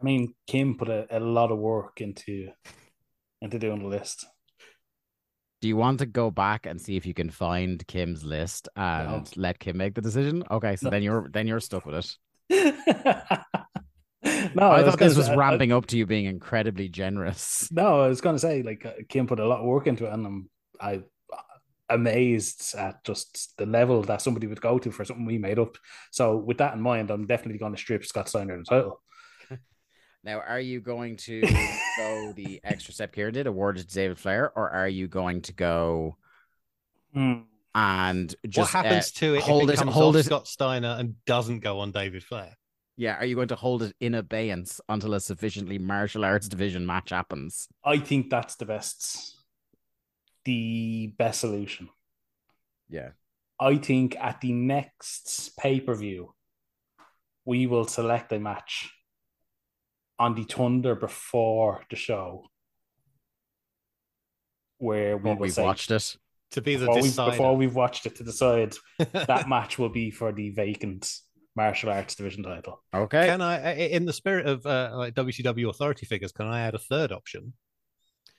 I 0.00 0.04
mean, 0.04 0.34
Kim 0.46 0.76
put 0.76 0.88
a, 0.88 1.06
a 1.16 1.20
lot 1.20 1.50
of 1.50 1.58
work 1.58 2.00
into 2.00 2.50
into 3.40 3.58
doing 3.58 3.80
the 3.80 3.88
list. 3.88 4.26
Do 5.60 5.68
you 5.68 5.76
want 5.76 6.00
to 6.00 6.06
go 6.06 6.30
back 6.30 6.66
and 6.66 6.80
see 6.80 6.96
if 6.96 7.06
you 7.06 7.14
can 7.14 7.30
find 7.30 7.84
Kim's 7.86 8.22
list 8.24 8.68
and 8.76 9.08
No. 9.08 9.24
let 9.36 9.58
Kim 9.58 9.76
make 9.78 9.94
the 9.94 10.02
decision? 10.02 10.44
Okay, 10.50 10.76
so 10.76 10.86
No. 10.86 10.90
then 10.90 11.02
you're 11.02 11.28
then 11.32 11.46
you're 11.46 11.60
stuck 11.60 11.86
with 11.86 11.94
it. 11.94 12.16
no, 14.54 14.70
I 14.70 14.82
was 14.82 14.90
thought 14.90 14.98
this 14.98 15.16
was 15.16 15.26
say- 15.26 15.32
I- 15.32 15.36
ramping 15.36 15.72
up 15.72 15.86
to 15.86 15.96
you 15.98 16.06
being 16.06 16.26
incredibly 16.26 16.88
generous. 16.88 17.70
No, 17.72 18.02
I 18.02 18.08
was 18.08 18.20
going 18.20 18.34
to 18.36 18.40
say 18.40 18.62
like 18.62 18.84
uh, 18.84 18.92
Kim 19.08 19.26
put 19.26 19.40
a 19.40 19.46
lot 19.46 19.60
of 19.60 19.66
work 19.66 19.86
into 19.86 20.06
it, 20.06 20.12
and 20.12 20.26
I'm 20.26 20.50
I 20.80 21.02
amazed 21.88 22.74
at 22.76 23.04
just 23.04 23.56
the 23.58 23.66
level 23.66 24.02
that 24.02 24.22
somebody 24.22 24.46
would 24.46 24.60
go 24.60 24.78
to 24.78 24.90
for 24.90 25.04
something 25.04 25.26
we 25.26 25.38
made 25.38 25.58
up. 25.58 25.76
So 26.10 26.36
with 26.36 26.58
that 26.58 26.74
in 26.74 26.80
mind, 26.80 27.10
I'm 27.10 27.26
definitely 27.26 27.58
going 27.58 27.72
to 27.72 27.78
strip 27.78 28.04
Scott 28.04 28.28
Steiner 28.28 28.56
the 28.58 28.64
title. 28.64 29.00
Now, 30.24 30.40
are 30.40 30.58
you 30.58 30.80
going 30.80 31.18
to 31.18 31.42
go 31.98 32.32
the 32.34 32.58
extra 32.64 32.94
step 32.94 33.12
Kieran 33.12 33.34
did, 33.34 33.46
award 33.46 33.76
it 33.76 33.86
to 33.90 33.94
David 33.94 34.18
Flair, 34.18 34.50
or 34.56 34.70
are 34.70 34.88
you 34.88 35.06
going 35.06 35.42
to 35.42 35.52
go 35.52 36.16
and 37.14 38.34
just 38.48 38.72
what 38.72 38.84
happens 38.84 39.08
uh, 39.08 39.18
to 39.20 39.34
it 39.34 39.42
hold 39.42 39.70
if 39.70 39.80
it, 39.80 39.86
it 39.86 39.92
hold 39.92 40.16
off 40.16 40.20
it? 40.20 40.24
Scott 40.24 40.46
Steiner 40.46 40.96
and 40.98 41.16
doesn't 41.26 41.60
go 41.60 41.80
on 41.80 41.92
David 41.92 42.24
Flair? 42.24 42.56
Yeah, 42.96 43.16
are 43.16 43.24
you 43.24 43.34
going 43.34 43.48
to 43.48 43.56
hold 43.56 43.82
it 43.82 43.96
in 43.98 44.14
abeyance 44.14 44.80
until 44.88 45.14
a 45.14 45.20
sufficiently 45.20 45.78
martial 45.78 46.24
arts 46.24 46.48
division 46.48 46.86
match 46.86 47.10
happens? 47.10 47.68
I 47.84 47.98
think 47.98 48.30
that's 48.30 48.54
the 48.54 48.66
best, 48.66 49.33
the 50.44 51.14
best 51.18 51.40
solution. 51.40 51.88
Yeah, 52.88 53.10
I 53.60 53.76
think 53.76 54.16
at 54.20 54.40
the 54.40 54.52
next 54.52 55.56
pay 55.58 55.80
per 55.80 55.94
view, 55.94 56.34
we 57.44 57.66
will 57.66 57.86
select 57.86 58.32
a 58.32 58.38
match 58.38 58.90
on 60.18 60.34
the 60.34 60.44
Thunder 60.44 60.94
before 60.94 61.82
the 61.90 61.96
show, 61.96 62.46
where 64.78 65.16
we 65.16 65.22
but 65.22 65.38
will 65.38 65.42
we've 65.42 65.52
say, 65.52 65.64
watched 65.64 65.90
it. 65.90 66.16
To 66.52 66.62
be 66.62 66.76
the 66.76 66.86
before, 66.86 67.02
we, 67.02 67.30
before 67.30 67.56
we've 67.56 67.74
watched 67.74 68.06
it 68.06 68.16
to 68.16 68.24
decide 68.24 68.74
that 69.12 69.48
match 69.48 69.78
will 69.78 69.88
be 69.88 70.10
for 70.12 70.30
the 70.30 70.50
vacant 70.50 71.10
martial 71.56 71.90
arts 71.90 72.14
division 72.14 72.44
title. 72.44 72.82
Okay, 72.94 73.26
Can 73.26 73.40
I, 73.40 73.74
in 73.74 74.04
the 74.04 74.12
spirit 74.12 74.46
of 74.46 74.64
uh, 74.66 74.92
like 74.94 75.14
WCW 75.14 75.68
authority 75.68 76.06
figures, 76.06 76.32
can 76.32 76.46
I 76.46 76.60
add 76.60 76.74
a 76.74 76.78
third 76.78 77.12
option? 77.12 77.54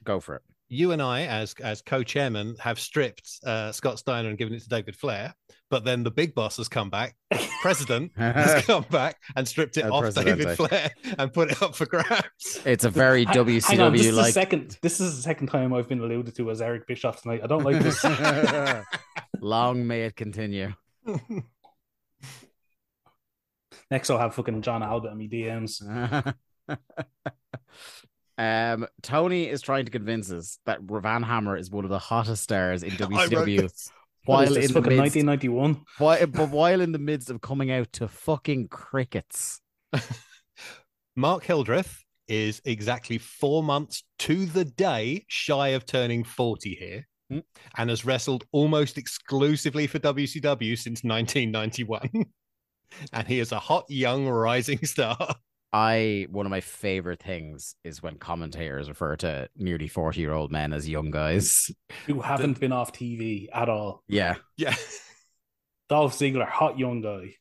go 0.03 0.19
for 0.19 0.35
it. 0.35 0.43
You 0.67 0.91
and 0.91 1.01
I, 1.01 1.23
as 1.23 1.53
as 1.63 1.81
co-chairman, 1.81 2.55
have 2.59 2.79
stripped 2.79 3.29
uh, 3.45 3.71
Scott 3.71 3.99
Steiner 3.99 4.29
and 4.29 4.37
given 4.37 4.53
it 4.53 4.61
to 4.63 4.69
David 4.69 4.95
Flair. 4.95 5.33
But 5.69 5.83
then 5.83 6.03
the 6.03 6.11
big 6.11 6.35
boss 6.35 6.57
has 6.57 6.67
come 6.69 6.89
back, 6.89 7.15
president 7.61 8.11
has 8.17 8.63
come 8.65 8.85
back 8.91 9.17
and 9.35 9.47
stripped 9.47 9.77
it 9.77 9.85
El 9.85 9.93
off 9.93 10.01
Presidente. 10.01 10.37
David 10.43 10.57
Flair 10.57 10.91
and 11.17 11.33
put 11.33 11.51
it 11.51 11.61
up 11.61 11.75
for 11.75 11.85
grabs. 11.85 12.61
It's 12.65 12.83
a 12.85 12.89
very 12.91 13.25
Hang- 13.25 13.33
hang 13.35 13.79
on, 13.81 13.93
this 13.93 14.05
WCW 14.07 14.13
like. 14.13 14.33
second. 14.33 14.77
This 14.81 14.99
is 14.99 15.15
the 15.17 15.21
second 15.21 15.47
time 15.47 15.73
I've 15.73 15.89
been 15.89 15.99
alluded 16.01 16.35
to 16.35 16.51
as 16.51 16.61
Eric 16.61 16.87
Bischoff 16.87 17.21
tonight. 17.21 17.41
I 17.43 17.47
don't 17.47 17.63
like 17.63 17.79
this. 17.81 18.03
Long 19.41 19.85
may 19.87 20.03
it 20.03 20.15
continue. 20.15 20.73
Next, 23.91 24.09
I'll 24.09 24.17
have 24.17 24.33
fucking 24.33 24.61
John 24.63 24.81
Albert 24.81 25.11
in 25.11 25.17
me 25.17 25.27
DMs. 25.29 26.33
Um, 28.37 28.87
Tony 29.01 29.47
is 29.47 29.61
trying 29.61 29.85
to 29.85 29.91
convince 29.91 30.31
us 30.31 30.59
that 30.65 30.81
Van 30.81 31.23
Hammer 31.23 31.57
is 31.57 31.69
one 31.71 31.83
of 31.85 31.89
the 31.89 31.99
hottest 31.99 32.43
stars 32.43 32.83
in 32.83 32.89
wrote 32.99 33.11
WCW. 33.11 33.61
this. 33.61 33.89
What 34.25 34.47
is 34.47 34.49
While 34.49 34.57
in 34.57 34.71
the 34.73 34.81
midst, 34.81 35.15
1991? 35.15 35.81
while, 35.99 36.27
but 36.27 36.49
while 36.49 36.81
in 36.81 36.91
the 36.91 36.99
midst 36.99 37.29
of 37.29 37.41
coming 37.41 37.71
out 37.71 37.93
to 37.93 38.07
fucking 38.07 38.69
crickets. 38.69 39.61
Mark 41.15 41.43
Hildreth 41.43 42.03
is 42.27 42.59
exactly 42.65 43.19
four 43.19 43.61
months 43.63 44.03
to 44.19 44.45
the 44.47 44.65
day 44.65 45.23
shy 45.27 45.69
of 45.69 45.85
turning 45.85 46.23
40 46.23 46.75
here 46.75 47.07
Hmm. 47.31 47.39
and 47.75 47.89
has 47.89 48.05
wrestled 48.05 48.43
almost 48.51 48.99
exclusively 48.99 49.87
for 49.87 49.97
WCW 49.97 50.77
since 50.77 51.03
1991. 51.03 52.25
and 53.13 53.27
he 53.27 53.39
is 53.39 53.51
a 53.51 53.57
hot, 53.57 53.85
young, 53.89 54.27
rising 54.27 54.85
star. 54.85 55.17
I 55.77 56.27
one 56.31 56.45
of 56.45 56.49
my 56.51 56.61
favorite 56.61 57.21
things 57.21 57.75
is 57.83 58.01
when 58.01 58.15
commentators 58.15 58.87
refer 58.87 59.17
to 59.17 59.49
nearly 59.57 59.89
40 59.89 60.21
year 60.21 60.31
old 60.31 60.49
men 60.49 60.71
as 60.71 60.87
young 60.87 61.11
guys. 61.11 61.69
Who 62.07 62.21
haven't 62.21 62.61
been 62.61 62.71
off 62.71 62.93
TV 62.93 63.47
at 63.53 63.67
all. 63.67 64.01
Yeah, 64.07 64.35
Yeah. 64.55 64.73
Dolph 65.89 66.13
Ziggler, 66.17 66.47
hot 66.47 66.79
young 66.79 67.01
guy. 67.01 67.35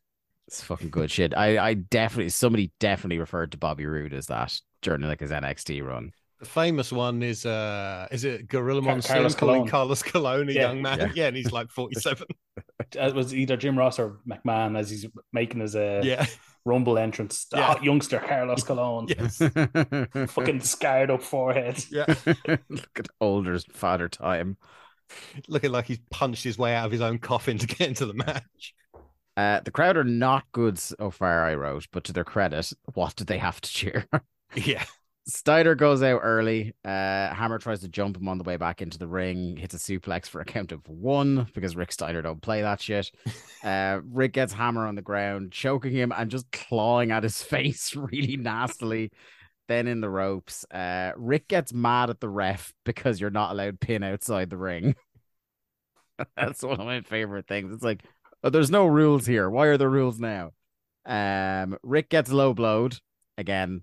it's 0.49 0.61
fucking 0.63 0.91
good 0.91 1.11
shit. 1.13 1.33
I, 1.37 1.59
I 1.71 1.75
definitely 1.75 2.31
somebody 2.31 2.73
definitely 2.81 3.19
referred 3.21 3.53
to 3.53 3.59
Bobby 3.59 3.87
Roode 3.87 4.13
as 4.13 4.27
that 4.27 4.59
during 4.83 5.03
like 5.03 5.21
his 5.21 5.31
NXT 5.31 5.83
run. 5.87 6.11
The 6.41 6.47
famous 6.47 6.93
one 6.93 7.23
is 7.23 7.47
uh 7.47 8.09
is 8.11 8.25
it 8.25 8.49
Gorilla 8.49 8.83
Car- 8.83 8.93
Monsoon 8.95 9.15
Carlos 9.15 9.35
calling 9.37 9.55
Colon. 9.61 9.71
Carlos 9.71 10.03
Colon 10.03 10.49
a 10.49 10.53
Yeah. 10.53 10.61
young 10.63 10.83
man? 10.83 10.99
Yeah. 10.99 11.11
Yeah. 11.15 11.27
and 11.29 11.37
he's 11.37 11.53
like 11.53 11.71
47. 11.71 12.27
It 12.97 13.15
was 13.15 13.33
either 13.33 13.57
Jim 13.57 13.79
Ross 13.79 14.01
or 14.01 14.19
McMahon 14.29 14.77
as 14.77 14.91
he's 14.91 15.07
making 15.33 15.61
his 15.61 15.77
uh, 15.77 16.01
yeah. 16.05 16.27
Rumble 16.65 16.99
entrance. 16.99 17.47
The 17.47 17.59
Yeah. 17.59 17.67
hot 17.67 17.85
youngster, 17.85 18.19
Carlos 18.21 18.63
Colon. 18.65 19.07
Yes. 19.09 19.39
Fucking 20.33 20.61
scarred 20.61 21.11
up 21.11 21.23
forehead. 21.23 21.85
Yeah. 21.91 22.07
Look 22.69 22.99
at 22.99 23.09
older 23.21 23.59
father 23.73 24.09
time. 24.09 24.57
Looking 25.49 25.73
like 25.73 25.87
he's 25.87 26.01
punched 26.11 26.43
his 26.45 26.57
way 26.59 26.75
out 26.75 26.87
of 26.87 26.93
his 26.93 27.03
own 27.03 27.19
coffin 27.19 27.59
to 27.59 27.67
get 27.67 27.89
into 27.89 28.07
the 28.07 28.15
match. 28.15 28.75
Uh, 29.37 29.61
the 29.61 29.71
crowd 29.71 29.97
are 29.97 30.05
not 30.05 30.45
good 30.53 30.79
so 30.79 31.11
far, 31.11 31.45
I 31.45 31.55
wrote, 31.55 31.87
but 31.93 32.05
to 32.05 32.13
their 32.13 32.25
credit, 32.25 32.73
what 32.95 33.17
did 33.17 33.27
they 33.27 33.39
have 33.39 33.61
to 33.61 33.71
cheer? 33.71 34.07
Yeah. 34.55 34.85
Steiner 35.27 35.75
goes 35.75 36.03
out 36.03 36.21
early. 36.23 36.75
Uh, 36.85 37.33
Hammer 37.33 37.59
tries 37.59 37.81
to 37.81 37.89
jump 37.89 38.17
him 38.17 38.29
on 38.29 38.37
the 38.37 38.45
way 38.45 38.59
back 38.59 38.83
into 38.83 38.99
the 38.99 39.07
ring, 39.07 39.57
hits 39.57 39.75
a 39.75 39.79
suplex 39.79 40.29
for 40.29 40.41
a 40.41 40.45
count 40.45 40.71
of 40.71 40.87
one 40.87 41.47
because 41.55 41.77
Rick 41.77 41.93
Steiner 41.93 42.21
don't 42.21 42.43
play 42.43 42.63
that 42.63 42.81
shit. 42.81 43.11
Uh, 43.65 44.03
Rick 44.13 44.35
gets 44.35 44.53
Hammer 44.53 44.87
on 44.87 44.95
the 44.95 45.01
ground, 45.01 45.51
choking 45.51 45.91
him 45.91 46.13
and 46.15 46.31
just 46.31 46.53
clawing 46.53 47.11
at 47.13 47.23
his 47.23 47.43
face 47.43 47.97
really 47.97 48.37
nastily. 48.37 49.11
Then 49.69 49.87
in 49.87 50.03
the 50.03 50.11
ropes, 50.11 50.67
uh, 50.71 51.13
Rick 51.17 51.49
gets 51.49 51.73
mad 51.73 52.11
at 52.11 52.21
the 52.21 52.29
ref 52.29 52.75
because 52.85 53.19
you're 53.19 53.31
not 53.31 53.53
allowed 53.53 53.81
pin 53.81 54.03
outside 54.03 54.51
the 54.51 54.59
ring. 54.59 54.95
That's 56.37 56.63
one 56.63 56.79
of 56.79 56.85
my 56.85 57.01
favorite 57.01 57.49
things. 57.49 57.73
It's 57.73 57.83
like, 57.83 58.03
oh, 58.43 58.51
there's 58.51 58.71
no 58.71 58.85
rules 58.85 59.25
here. 59.25 59.49
Why 59.49 59.69
are 59.69 59.79
there 59.79 59.89
rules 59.89 60.21
now? 60.21 60.53
Um, 61.07 61.79
Rick 61.83 62.11
gets 62.11 62.31
low 62.31 62.53
blowed 62.53 62.99
again. 63.39 63.81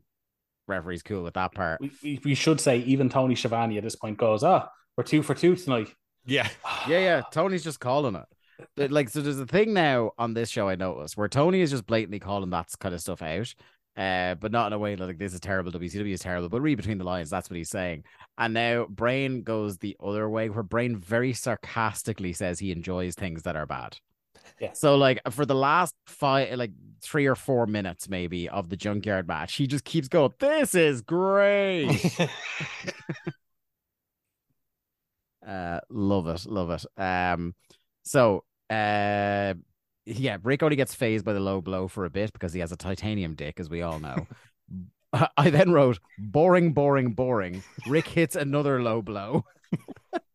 Referee's 0.68 1.03
cool 1.03 1.24
with 1.24 1.34
that 1.36 1.53
part. 1.53 1.82
We, 1.82 1.91
we, 2.03 2.20
we 2.24 2.36
should 2.36 2.59
say 2.62 2.80
even 2.80 3.09
Tony 3.09 3.36
Schiavone 3.36 3.78
at 3.78 3.84
this 3.84 3.95
point 3.95 4.18
goes, 4.18 4.43
ah, 4.43 4.70
we're 4.95 5.03
two 5.03 5.24
for 5.24 5.34
two 5.34 5.55
tonight. 5.55 5.93
Yeah. 6.26 6.47
Yeah, 6.88 6.99
yeah. 6.99 7.22
Tony's 7.32 7.64
just 7.64 7.80
calling 7.80 8.16
it. 8.16 8.26
But, 8.76 8.91
Like, 8.91 9.09
so 9.09 9.22
there's 9.22 9.39
a 9.39 9.45
thing 9.45 9.74
now 9.74 10.12
on 10.18 10.34
this 10.34 10.49
show 10.49 10.68
I 10.68 10.76
noticed 10.76 11.16
where 11.16 11.28
Tony 11.28 11.62
is 11.62 11.70
just 11.70 11.86
blatantly 11.86 12.20
calling 12.20 12.49
that 12.49 12.70
kind 12.80 12.95
of 12.95 13.01
stuff 13.01 13.22
out. 13.22 13.53
Uh, 13.97 14.36
but 14.36 14.51
not 14.53 14.68
in 14.68 14.74
a 14.74 14.80
way 14.80 14.95
like 14.95 15.18
this 15.18 15.34
is 15.34 15.39
terrible, 15.41 15.72
WCW 15.72 16.14
is 16.14 16.22
terrible, 16.22 16.47
but 16.47 16.62
read 16.62 16.76
between 16.76 16.97
the 16.97 17.03
lines, 17.03 17.30
that's 17.30 17.49
what 17.49 17.57
he's 17.57 17.70
saying. 17.70 18.03
And 18.38 18.53
now 18.53 18.86
Brain 18.86 19.43
goes 19.43 19.78
the 19.78 19.97
other 20.01 20.30
way, 20.30 20.49
where 20.49 20.64
Brain 20.64 20.97
very 20.97 21.34
sarcastically 21.34 22.32
says 22.32 22.57
he 22.57 22.72
enjoys 22.72 23.16
things 23.16 23.43
that 23.43 23.57
are 23.57 23.66
bad. 23.66 23.97
Yeah. 24.60 24.74
So 24.74 24.95
like 24.95 25.22
for 25.32 25.45
the 25.45 25.56
last 25.56 25.95
five 26.06 26.58
like 26.58 26.72
three 27.02 27.26
or 27.26 27.36
four 27.36 27.66
minutes 27.66 28.08
maybe 28.08 28.47
of 28.49 28.70
the 28.70 28.78
junkyard 28.78 29.28
match, 29.28 29.56
he 29.56 29.68
just 29.68 29.84
keeps 29.84 30.08
going, 30.08 30.34
This 30.39 30.76
is 30.76 31.02
great. 31.02 31.99
Uh, 35.45 35.80
love 35.89 36.28
it, 36.28 36.45
love 36.45 36.70
it. 36.70 37.02
Um, 37.02 37.56
so 38.04 38.43
uh, 38.70 39.54
yeah, 40.06 40.38
Rick 40.43 40.64
only 40.64 40.76
gets 40.76 40.93
phased 40.95 41.26
by 41.26 41.34
the 41.34 41.39
low 41.39 41.62
blow 41.62 41.88
for 41.88 42.06
a 42.06 42.10
bit 42.10 42.32
because 42.34 42.54
he 42.54 42.60
has 42.60 42.72
a 42.72 42.78
titanium 42.78 43.36
dick, 43.36 43.60
as 43.60 43.70
we 43.70 43.82
all 43.82 43.99
know. 43.99 44.28
I 45.38 45.49
then 45.49 45.72
wrote 45.72 45.99
boring, 46.18 46.74
boring, 46.74 47.14
boring. 47.14 47.64
Rick 47.88 48.08
hits 48.08 48.36
another 48.36 48.82
low 48.82 49.02
blow. 49.02 49.45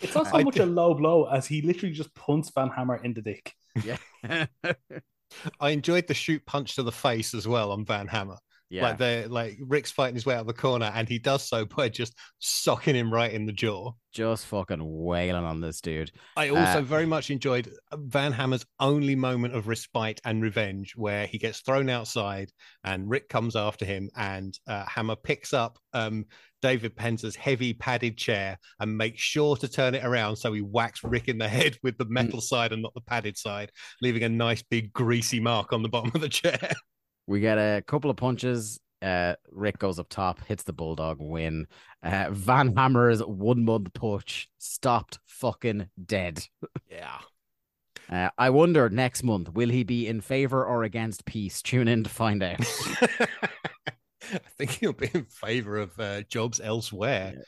It's 0.00 0.14
not 0.14 0.26
so 0.28 0.36
I 0.36 0.42
much 0.44 0.54
did- 0.54 0.62
a 0.62 0.66
low 0.66 0.94
blow 0.94 1.24
as 1.26 1.46
he 1.46 1.62
literally 1.62 1.94
just 1.94 2.14
punts 2.14 2.50
Van 2.54 2.68
Hammer 2.68 2.96
in 3.02 3.14
the 3.14 3.22
dick. 3.22 3.52
Yeah, 3.84 3.96
I 5.60 5.70
enjoyed 5.70 6.06
the 6.06 6.14
shoot 6.14 6.44
punch 6.46 6.76
to 6.76 6.82
the 6.82 6.92
face 6.92 7.34
as 7.34 7.46
well 7.48 7.72
on 7.72 7.84
Van 7.84 8.06
Hammer. 8.06 8.36
yeah. 8.70 8.82
Like 8.84 8.98
they 8.98 9.26
like 9.26 9.58
Rick's 9.66 9.90
fighting 9.90 10.14
his 10.14 10.24
way 10.26 10.34
out 10.34 10.40
of 10.42 10.46
the 10.46 10.52
corner 10.52 10.90
and 10.94 11.08
he 11.08 11.18
does 11.18 11.46
so 11.48 11.64
by 11.64 11.88
just 11.88 12.16
socking 12.38 12.94
him 12.94 13.12
right 13.12 13.32
in 13.32 13.44
the 13.46 13.52
jaw. 13.52 13.92
just 14.12 14.46
fucking 14.46 14.80
wailing 14.82 15.44
on 15.44 15.60
this 15.60 15.80
dude. 15.80 16.10
I 16.36 16.48
also 16.48 16.78
Uh, 16.78 16.82
very 16.82 17.06
much 17.06 17.30
enjoyed 17.30 17.70
Van 17.94 18.32
Hammer's 18.32 18.64
only 18.80 19.14
moment 19.14 19.54
of 19.54 19.68
respite 19.68 20.20
and 20.24 20.42
revenge, 20.42 20.94
where 20.96 21.26
he 21.26 21.38
gets 21.38 21.60
thrown 21.60 21.90
outside 21.90 22.50
and 22.84 23.10
Rick 23.10 23.28
comes 23.28 23.56
after 23.56 23.84
him, 23.84 24.08
and 24.16 24.58
uh, 24.66 24.84
Hammer 24.86 25.16
picks 25.16 25.52
up 25.52 25.78
um, 25.92 26.24
David 26.66 26.96
Penzer's 26.96 27.36
heavy 27.36 27.72
padded 27.72 28.16
chair 28.16 28.58
and 28.80 28.98
makes 28.98 29.22
sure 29.22 29.54
to 29.54 29.68
turn 29.68 29.94
it 29.94 30.04
around 30.04 30.34
so 30.34 30.52
he 30.52 30.62
whacks 30.62 31.04
Rick 31.04 31.28
in 31.28 31.38
the 31.38 31.46
head 31.46 31.78
with 31.84 31.96
the 31.96 32.06
metal 32.06 32.40
side 32.40 32.72
and 32.72 32.82
not 32.82 32.92
the 32.92 33.00
padded 33.00 33.38
side, 33.38 33.70
leaving 34.02 34.24
a 34.24 34.28
nice 34.28 34.64
big 34.64 34.92
greasy 34.92 35.38
mark 35.38 35.72
on 35.72 35.84
the 35.84 35.88
bottom 35.88 36.10
of 36.12 36.20
the 36.20 36.28
chair. 36.40 36.72
We 37.28 37.38
get 37.38 37.56
a 37.56 37.84
couple 37.86 38.10
of 38.10 38.16
punches. 38.16 38.80
Uh, 39.00 39.34
Rick 39.52 39.78
goes 39.78 40.00
up 40.00 40.08
top, 40.08 40.44
hits 40.44 40.64
the 40.64 40.72
bulldog, 40.72 41.18
win. 41.20 41.68
Uh, 42.02 42.30
Van 42.32 42.74
Hammer's 42.74 43.20
one 43.20 43.64
month 43.64 43.94
push 43.94 44.48
stopped 44.58 45.20
fucking 45.28 45.86
dead. 46.04 46.44
Yeah. 46.90 47.18
Uh, 48.10 48.30
I 48.36 48.50
wonder 48.50 48.90
next 48.90 49.22
month 49.22 49.52
will 49.52 49.68
he 49.68 49.84
be 49.84 50.08
in 50.08 50.20
favor 50.20 50.66
or 50.66 50.82
against 50.82 51.26
peace? 51.26 51.62
Tune 51.62 51.86
in 51.86 52.02
to 52.02 52.10
find 52.10 52.42
out. 52.42 52.58
I 54.32 54.38
think 54.58 54.70
he'll 54.72 54.92
be 54.92 55.10
in 55.12 55.24
favor 55.24 55.76
of 55.76 55.98
uh, 55.98 56.22
jobs 56.22 56.60
elsewhere. 56.60 57.42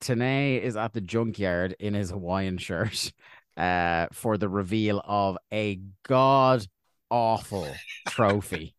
Tenay 0.00 0.60
is 0.60 0.76
at 0.76 0.92
the 0.92 1.00
junkyard 1.00 1.76
in 1.78 1.94
his 1.94 2.10
Hawaiian 2.10 2.58
shirt 2.58 3.12
uh, 3.56 4.06
for 4.12 4.36
the 4.36 4.48
reveal 4.48 5.02
of 5.04 5.38
a 5.52 5.80
god 6.06 6.66
awful 7.10 7.68
trophy. 8.08 8.74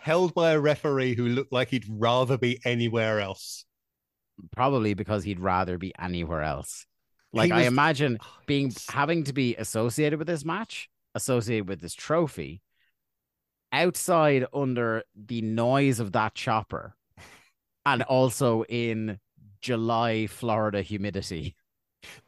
Held 0.00 0.34
by 0.34 0.52
a 0.52 0.60
referee 0.60 1.14
who 1.14 1.28
looked 1.28 1.52
like 1.52 1.68
he'd 1.70 1.86
rather 1.88 2.36
be 2.36 2.58
anywhere 2.64 3.20
else. 3.20 3.64
Probably 4.52 4.94
because 4.94 5.24
he'd 5.24 5.40
rather 5.40 5.78
be 5.78 5.92
anywhere 5.98 6.42
else. 6.42 6.86
Like 7.32 7.46
He 7.46 7.52
I 7.52 7.62
imagine 7.62 8.18
being 8.46 8.72
having 8.88 9.24
to 9.24 9.32
be 9.32 9.54
associated 9.56 10.18
with 10.18 10.28
this 10.28 10.44
match, 10.44 10.88
associated 11.14 11.68
with 11.68 11.80
this 11.80 11.94
trophy, 11.94 12.62
outside 13.72 14.46
under 14.52 15.02
the 15.14 15.42
noise 15.42 16.00
of 16.00 16.12
that 16.12 16.34
chopper, 16.34 16.94
and 17.86 18.02
also 18.02 18.64
in 18.64 19.18
July 19.60 20.26
Florida 20.26 20.82
humidity. 20.82 21.56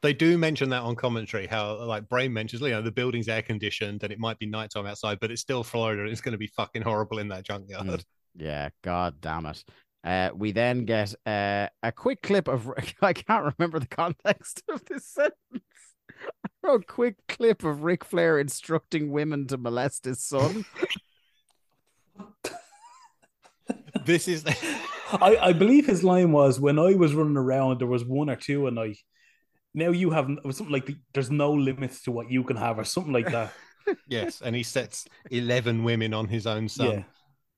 They 0.02 0.12
do 0.12 0.36
mention 0.38 0.70
that 0.70 0.82
on 0.82 0.96
commentary, 0.96 1.46
how 1.46 1.76
like 1.84 2.08
Brain 2.08 2.32
mentions, 2.32 2.62
you 2.62 2.70
know, 2.70 2.82
the 2.82 2.90
building's 2.90 3.28
air 3.28 3.42
conditioned 3.42 4.02
and 4.02 4.12
it 4.12 4.18
might 4.18 4.38
be 4.38 4.46
nighttime 4.46 4.86
outside, 4.86 5.20
but 5.20 5.30
it's 5.30 5.40
still 5.40 5.62
Florida 5.62 6.02
and 6.02 6.10
it's 6.10 6.20
going 6.20 6.32
to 6.32 6.38
be 6.38 6.48
fucking 6.48 6.82
horrible 6.82 7.18
in 7.18 7.28
that 7.28 7.44
junkyard. 7.44 7.86
Mm. 7.86 8.04
Yeah, 8.34 8.68
god 8.82 9.20
damn 9.20 9.46
it. 9.46 9.64
Uh, 10.04 10.30
we 10.34 10.52
then 10.52 10.84
get 10.84 11.14
uh, 11.26 11.68
a 11.82 11.92
quick 11.92 12.22
clip 12.22 12.48
of 12.48 12.70
I 13.02 13.12
can't 13.12 13.54
remember 13.58 13.78
the 13.78 13.88
context 13.88 14.62
of 14.68 14.84
this 14.84 15.06
sentence. 15.06 15.34
A 16.64 16.78
quick 16.80 17.16
clip 17.28 17.64
of 17.64 17.82
Ric 17.82 18.04
Flair 18.04 18.38
instructing 18.38 19.10
women 19.10 19.46
to 19.48 19.56
molest 19.56 20.04
his 20.04 20.20
son. 20.20 20.64
This 24.06 24.28
is 24.28 24.44
I, 25.12 25.36
I 25.40 25.52
believe 25.52 25.86
his 25.86 26.04
line 26.04 26.32
was 26.32 26.60
when 26.60 26.78
I 26.78 26.94
was 26.94 27.14
running 27.14 27.36
around, 27.36 27.80
there 27.80 27.86
was 27.88 28.04
one 28.04 28.28
or 28.30 28.36
two 28.36 28.66
a 28.66 28.70
night. 28.70 28.98
Now 29.74 29.90
you 29.90 30.10
have 30.10 30.28
it 30.30 30.44
was 30.44 30.56
something 30.56 30.72
like 30.72 30.86
the, 30.86 30.96
there's 31.14 31.30
no 31.30 31.52
limits 31.52 32.02
to 32.02 32.10
what 32.10 32.30
you 32.30 32.44
can 32.44 32.56
have, 32.56 32.78
or 32.78 32.84
something 32.84 33.12
like 33.12 33.30
that. 33.30 33.52
Yes, 34.06 34.42
and 34.42 34.54
he 34.54 34.62
sets 34.62 35.06
eleven 35.30 35.82
women 35.82 36.12
on 36.12 36.28
his 36.28 36.46
own 36.46 36.68
son. 36.68 37.06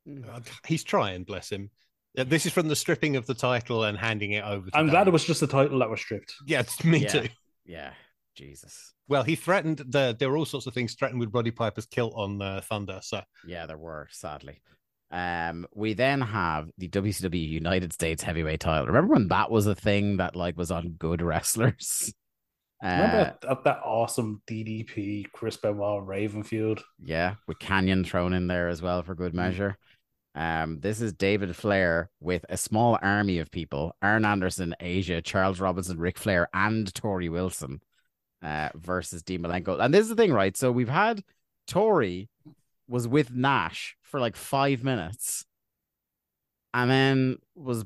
yeah, 0.07 0.23
Uh, 0.33 0.41
He's 0.65 0.85
trying, 0.85 1.25
bless 1.25 1.51
him. 1.51 1.71
Uh, 2.17 2.23
This 2.23 2.47
is 2.47 2.53
from 2.53 2.69
the 2.69 2.77
stripping 2.77 3.17
of 3.17 3.27
the 3.27 3.35
title 3.35 3.83
and 3.83 3.99
handing 3.99 4.33
it 4.33 4.45
over. 4.45 4.71
To 4.71 4.77
I'm 4.77 4.87
glad 4.89 5.09
it 5.09 5.13
was 5.13 5.25
just 5.25 5.41
the 5.41 5.49
title 5.49 5.81
that 5.81 5.91
was 5.91 6.01
stripped. 6.01 6.33
Yeah, 6.47 6.61
it's 6.61 6.85
me 6.85 6.99
Yeah. 6.99 7.09
too. 7.09 7.29
Yeah, 7.65 7.93
Jesus. 8.37 8.93
Well, 9.09 9.25
he 9.25 9.35
threatened 9.35 9.79
the. 9.89 10.15
There 10.17 10.31
were 10.31 10.37
all 10.37 10.45
sorts 10.45 10.67
of 10.69 10.75
things 10.75 10.95
threatened 10.95 11.19
with 11.19 11.35
Roddy 11.35 11.51
Piper's 11.51 11.87
kilt 11.87 12.13
on 12.15 12.41
uh, 12.41 12.61
Thunder. 12.61 13.01
So 13.03 13.23
Yeah, 13.45 13.67
there 13.67 13.79
were 13.79 14.07
sadly. 14.13 14.63
Um, 15.11 15.67
we 15.75 15.95
then 15.95 16.21
have 16.21 16.71
the 16.79 16.89
WCW 16.89 17.49
United 17.49 17.93
States 17.93 18.23
Heavyweight 18.23 18.61
Title. 18.61 18.87
Remember 18.87 19.15
when 19.15 19.29
that 19.29 19.51
was 19.51 19.67
a 19.67 19.75
thing 19.75 20.19
that 20.19 20.37
like 20.37 20.57
was 20.57 20.71
on 20.71 20.91
good 20.91 21.21
wrestlers? 21.23 22.15
Remember 22.83 23.19
Uh, 23.19 23.33
that, 23.43 23.65
that, 23.65 23.81
awesome 23.85 24.41
DDP 24.49 25.31
Chris 25.33 25.57
Benoit 25.57 26.07
Raven 26.07 26.43
feud? 26.43 26.81
Yeah, 27.03 27.35
with 27.47 27.59
Kanyon 27.59 28.05
thrown 28.05 28.33
in 28.33 28.47
there 28.47 28.69
as 28.69 28.81
well 28.81 29.03
for 29.03 29.15
good 29.15 29.35
measure. 29.35 29.77
Um, 30.35 30.79
this 30.81 31.01
is 31.01 31.13
David 31.13 31.55
Flair 31.57 32.09
with 32.21 32.47
a 32.49 32.57
small 32.57 32.97
army 33.03 33.39
of 33.41 33.51
people: 33.51 33.95
Arn 34.01 34.25
Anderson, 34.25 34.75
Asya, 34.81 35.25
Charles 35.25 35.61
Robinson, 35.61 35.99
Ric 35.99 36.19
Flair, 36.19 36.49
and 36.55 36.87
Torrie 36.95 37.31
Wilson, 37.31 37.83
uh, 38.43 38.71
versus 38.77 39.23
Dean 39.23 39.43
Malenko. 39.43 39.79
And 39.81 39.93
this 39.93 40.03
is 40.03 40.09
the 40.09 40.15
thing, 40.15 40.33
right? 40.33 40.57
So 40.57 40.71
we've 40.71 40.89
had 40.89 41.23
Torrie 41.69 42.29
was 42.89 43.07
with 43.07 43.33
Nash 43.33 43.97
for 44.11 44.21
like 44.21 44.37
five 44.37 44.83
minutes, 44.85 45.45
and 46.75 46.91
then 46.91 47.39
was 47.55 47.85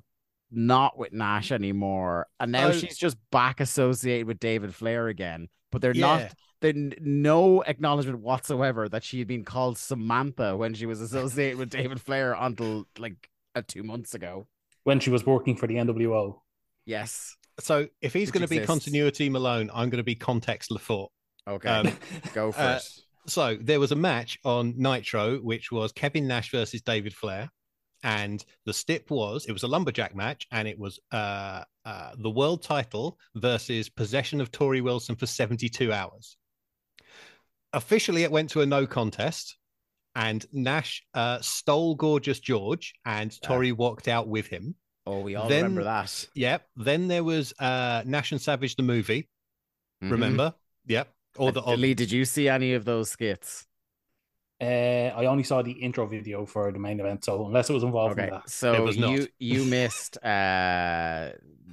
not 0.50 0.98
with 0.98 1.12
Nash 1.12 1.50
anymore, 1.52 2.26
and 2.38 2.52
now 2.52 2.68
Oh. 2.68 2.72
she's 2.72 2.96
just 2.96 3.16
back 3.30 3.60
associated 3.60 4.26
with 4.26 4.38
David 4.38 4.74
Flair 4.74 5.08
again. 5.08 5.48
But 5.70 5.82
they're 5.82 5.94
Yeah. 5.94 6.06
not 6.18 6.34
there's 6.60 6.94
no 7.00 7.62
acknowledgement 7.62 8.20
whatsoever 8.20 8.88
that 8.88 9.04
she 9.04 9.18
had 9.18 9.28
been 9.28 9.44
called 9.44 9.76
Samantha 9.76 10.56
when 10.56 10.72
she 10.72 10.86
was 10.86 11.00
associated 11.02 11.58
with 11.58 11.68
David 11.68 12.00
Flair 12.00 12.34
until 12.38 12.86
like 12.98 13.28
uh, 13.54 13.60
two 13.66 13.82
months 13.82 14.14
ago. 14.14 14.46
When 14.84 14.98
she 14.98 15.10
was 15.10 15.26
working 15.26 15.56
for 15.56 15.66
the 15.66 15.74
NWO. 15.74 16.40
Yes. 16.86 17.36
so 17.60 17.88
if 18.00 18.12
he's 18.14 18.28
Which 18.28 18.34
going 18.40 18.48
to 18.48 18.60
be 18.60 18.64
continuity 18.64 19.28
Malone, 19.28 19.70
I'm 19.74 19.90
going 19.90 19.98
to 19.98 20.04
be 20.04 20.14
context 20.14 20.70
Lafort. 20.70 21.08
Okay. 21.46 21.68
Um, 21.68 21.92
Go 22.32 22.50
for 22.52 22.60
uh, 22.60 22.76
it. 22.76 22.82
So 23.26 23.56
there 23.60 23.80
was 23.80 23.92
a 23.92 23.96
match 23.96 24.38
on 24.44 24.74
Nitro, 24.76 25.38
which 25.38 25.72
was 25.72 25.92
Kevin 25.92 26.26
Nash 26.26 26.50
versus 26.50 26.82
David 26.82 27.14
Flair, 27.14 27.50
and 28.02 28.44
the 28.66 28.72
stip 28.74 29.10
was 29.10 29.46
it 29.46 29.52
was 29.52 29.62
a 29.62 29.68
lumberjack 29.68 30.14
match, 30.14 30.46
and 30.50 30.68
it 30.68 30.78
was 30.78 31.00
uh, 31.12 31.62
uh, 31.84 32.10
the 32.18 32.30
world 32.30 32.62
title 32.62 33.18
versus 33.34 33.88
possession 33.88 34.40
of 34.40 34.50
Torrie 34.52 34.82
Wilson 34.82 35.16
for 35.16 35.26
72 35.26 35.92
hours. 35.92 36.36
Officially, 37.72 38.22
it 38.22 38.30
went 38.30 38.50
to 38.50 38.60
a 38.60 38.66
no 38.66 38.86
contest, 38.86 39.56
and 40.14 40.44
Nash 40.52 41.02
uh, 41.14 41.38
stole 41.40 41.94
Gorgeous 41.94 42.40
George, 42.40 42.94
and 43.04 43.30
Torrie 43.30 43.72
walked 43.76 44.06
out 44.06 44.28
with 44.28 44.46
him. 44.46 44.74
Oh, 45.06 45.20
we 45.20 45.34
all 45.34 45.48
then- 45.48 45.64
remember 45.64 45.84
that. 45.84 46.26
Yep. 46.34 46.66
Then 46.76 47.08
there 47.08 47.24
was 47.24 47.52
uh, 47.58 48.02
Nash 48.06 48.32
and 48.32 48.40
Savage 48.40 48.76
the 48.76 48.82
movie. 48.82 49.28
Mhm. 50.02 50.10
Remember? 50.12 50.54
Yep. 50.86 51.12
Or 51.37 51.53
the 51.53 51.62
Lee, 51.62 51.95
did 51.95 52.12
you 52.12 52.24
see 52.24 52.49
any 52.49 52.74
of 52.74 52.85
those 52.85 53.11
skits? 53.11 53.66
Uh, 54.61 55.12
I 55.16 55.26
only 55.26 55.43
saw 55.43 55.62
the 55.62 55.72
intro 55.72 56.07
video 56.07 56.47
for 56.47 56.70
the 56.70 56.78
main 56.78 57.01
event, 57.01 57.24
so 57.24 57.47
unless 57.47 57.68
it 57.68 57.72
was 57.72 57.82
involved 57.82 58.18
in 58.20 58.30
that. 58.30 58.49
so 58.49 58.89
you 58.89 59.26
you 59.39 59.64
missed 59.70 60.16
uh 60.24 61.30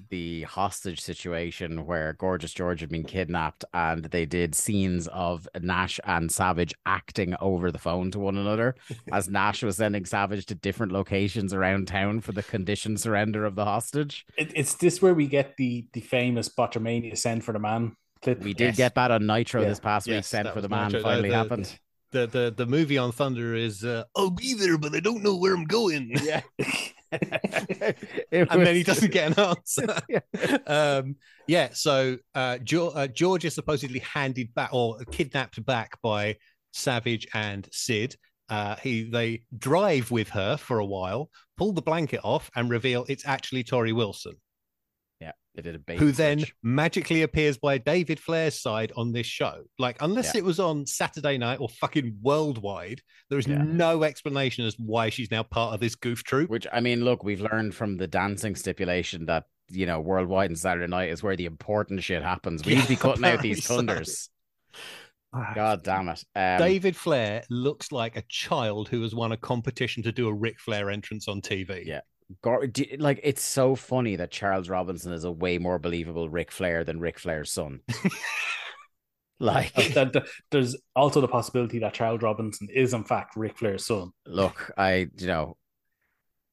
the 0.09 0.43
hostage 0.43 0.99
situation 0.99 1.86
where 1.86 2.14
Gorgeous 2.14 2.53
George 2.53 2.82
had 2.82 2.89
been 2.89 3.05
kidnapped, 3.05 3.64
and 3.74 4.05
they 4.05 4.26
did 4.26 4.53
scenes 4.53 5.07
of 5.07 5.47
Nash 5.59 5.99
and 6.05 6.30
Savage 6.32 6.74
acting 6.86 7.36
over 7.39 7.72
the 7.72 7.78
phone 7.78 8.12
to 8.12 8.20
one 8.20 8.38
another 8.38 8.76
as 9.12 9.30
Nash 9.30 9.64
was 9.64 9.78
sending 9.78 10.05
Savage 10.05 10.45
to 10.47 10.55
different 10.55 10.91
locations 10.91 11.53
around 11.53 11.88
town 11.88 12.20
for 12.20 12.34
the 12.34 12.43
conditioned 12.43 12.99
surrender 12.99 13.45
of 13.45 13.55
the 13.55 13.64
hostage. 13.64 14.26
It, 14.38 14.51
it's 14.53 14.74
this 14.76 15.01
where 15.01 15.14
we 15.14 15.28
get 15.28 15.55
the 15.55 15.88
the 15.93 16.01
famous 16.01 16.49
Botchamania 16.49 17.18
send 17.18 17.43
for 17.43 17.53
the 17.53 17.59
man. 17.59 17.95
We 18.26 18.53
did 18.53 18.59
Yes. 18.59 18.78
get 18.78 18.95
that 18.95 19.11
on 19.11 19.26
Nitro 19.26 19.61
Yeah. 19.61 19.69
this 19.69 19.80
past 19.80 20.07
week. 20.07 20.24
Sent 20.24 20.49
for 20.53 20.61
the 20.61 20.69
man 20.69 20.91
Nitro. 20.91 20.99
Uh, 20.99 21.03
finally 21.03 21.30
the- 21.30 21.36
happened. 21.36 21.80
the 22.11 22.28
the 22.28 22.53
the 22.55 22.65
movie 22.65 22.97
on 22.97 23.11
Thunder 23.11 23.55
is 23.55 23.84
uh, 23.84 24.03
I'll 24.15 24.30
be 24.30 24.53
there, 24.53 24.78
but 24.78 24.93
I 24.95 24.99
don't 24.99 25.24
know 25.24 25.36
where 25.38 25.53
I'm 25.55 25.65
going. 25.65 26.11
Yeah. 26.24 26.41
and 27.11 28.47
then 28.49 28.76
he 28.76 28.84
doesn't 28.84 29.11
get 29.11 29.38
an 29.38 29.43
answer. 29.45 29.97
um, 30.67 31.15
yeah, 31.47 31.69
so 31.74 32.17
uh, 32.36 32.57
jo- 32.59 32.89
uh, 32.89 33.07
George 33.07 33.43
is 33.45 33.53
supposedly 33.55 33.99
handed 33.99 34.53
back 34.53 34.69
or 34.74 34.97
kidnapped 35.11 35.63
back 35.65 35.99
by 36.01 36.38
Savage 36.72 37.28
and 37.34 37.67
Sid. 37.72 38.15
Uh, 38.49 38.76
he 38.78 39.03
they 39.09 39.43
drive 39.57 40.11
with 40.11 40.30
her 40.30 40.57
for 40.57 40.80
a 40.80 40.86
while, 40.86 41.30
pull 41.57 41.74
the 41.74 41.82
blanket 41.82 42.22
off, 42.24 42.49
and 42.55 42.69
reveal 42.69 43.05
it's 43.09 43.26
actually 43.26 43.63
Torrie 43.63 43.93
Wilson, 43.93 44.34
Yeah, 45.22 45.34
they 45.53 45.61
did 45.61 45.76
a 45.76 45.80
bait 45.80 45.99
who 45.99 46.11
then 46.11 46.43
magically 46.63 47.22
appears 47.22 47.57
by 47.59 47.78
David 47.78 48.19
Flair's 48.19 48.59
side 48.59 48.91
on 48.97 49.11
this 49.11 49.28
show. 49.28 49.61
Like, 49.78 49.97
unless 50.01 50.34
Yeah. 50.34 50.39
it 50.39 50.43
was 50.45 50.59
on 50.59 50.88
Saturday 50.88 51.38
night 51.38 51.59
or 51.61 51.69
fucking 51.69 52.17
worldwide, 52.24 53.01
there 53.30 53.38
is 53.38 53.45
Yeah. 53.45 53.61
no 53.61 54.03
explanation 54.03 54.65
as 54.65 54.74
to 54.76 54.82
why 54.82 55.09
she's 55.09 55.30
now 55.30 55.43
part 55.43 55.76
of 55.76 55.80
this 55.80 55.93
goof 55.93 56.24
troop. 56.24 56.49
Which 56.49 56.65
I 56.74 56.80
mean, 56.80 57.05
look, 57.05 57.24
we've 57.24 57.41
learned 57.41 57.76
from 57.76 57.97
the 57.97 58.07
dancing 58.07 58.55
stipulation 58.55 59.28
that 59.28 59.43
you 59.69 59.86
know 59.86 60.01
worldwide 60.01 60.49
and 60.49 60.57
Saturday 60.59 60.88
night 60.88 61.11
is 61.11 61.22
where 61.24 61.36
the 61.36 61.45
important 61.45 62.01
shit 62.03 62.24
happens. 62.24 62.65
We 62.65 62.74
need 62.76 62.82
to 62.82 62.88
be 62.89 62.95
cutting 62.95 63.24
out 63.24 63.41
these 63.41 63.63
so. 63.63 63.76
thunders. 63.78 64.30
God 65.55 65.84
damn 65.84 66.09
it! 66.09 66.26
Um, 66.36 66.57
David 66.57 66.95
Flair 66.95 67.43
looks 67.49 67.91
like 67.93 68.17
a 68.17 68.24
child 68.28 68.89
who 68.89 69.01
has 69.03 69.15
won 69.15 69.32
a 69.32 69.38
competition 69.38 70.03
to 70.03 70.11
do 70.11 70.28
a 70.28 70.34
Ric 70.34 70.59
Flair 70.59 70.89
entrance 70.89 71.30
on 71.30 71.41
TV. 71.41 71.86
Yeah. 71.86 72.01
Do, 72.71 72.86
like 72.99 73.19
it's 73.23 73.41
so 73.43 73.75
funny 73.75 74.15
that 74.17 74.32
Charles 74.32 74.69
Robinson 74.69 75.13
is 75.13 75.23
a 75.23 75.32
way 75.32 75.57
more 75.57 75.79
believable 75.79 76.29
Ric 76.29 76.51
Flair 76.51 76.84
than 76.84 76.99
Ric 76.99 77.19
Flair's 77.19 77.51
son. 77.51 77.82
like, 79.39 79.73
that- 79.93 80.13
that- 80.13 80.27
there's 80.51 80.75
also 80.95 81.21
the 81.21 81.27
possibility 81.27 81.79
that 81.79 81.93
Charles 81.93 82.21
Robinson 82.21 82.67
is 82.73 82.93
in 82.93 83.03
fact 83.03 83.36
Ric 83.36 83.57
Flair's 83.57 83.86
son. 83.86 84.11
look, 84.25 84.71
I 84.77 85.07
you 85.17 85.27
know, 85.27 85.57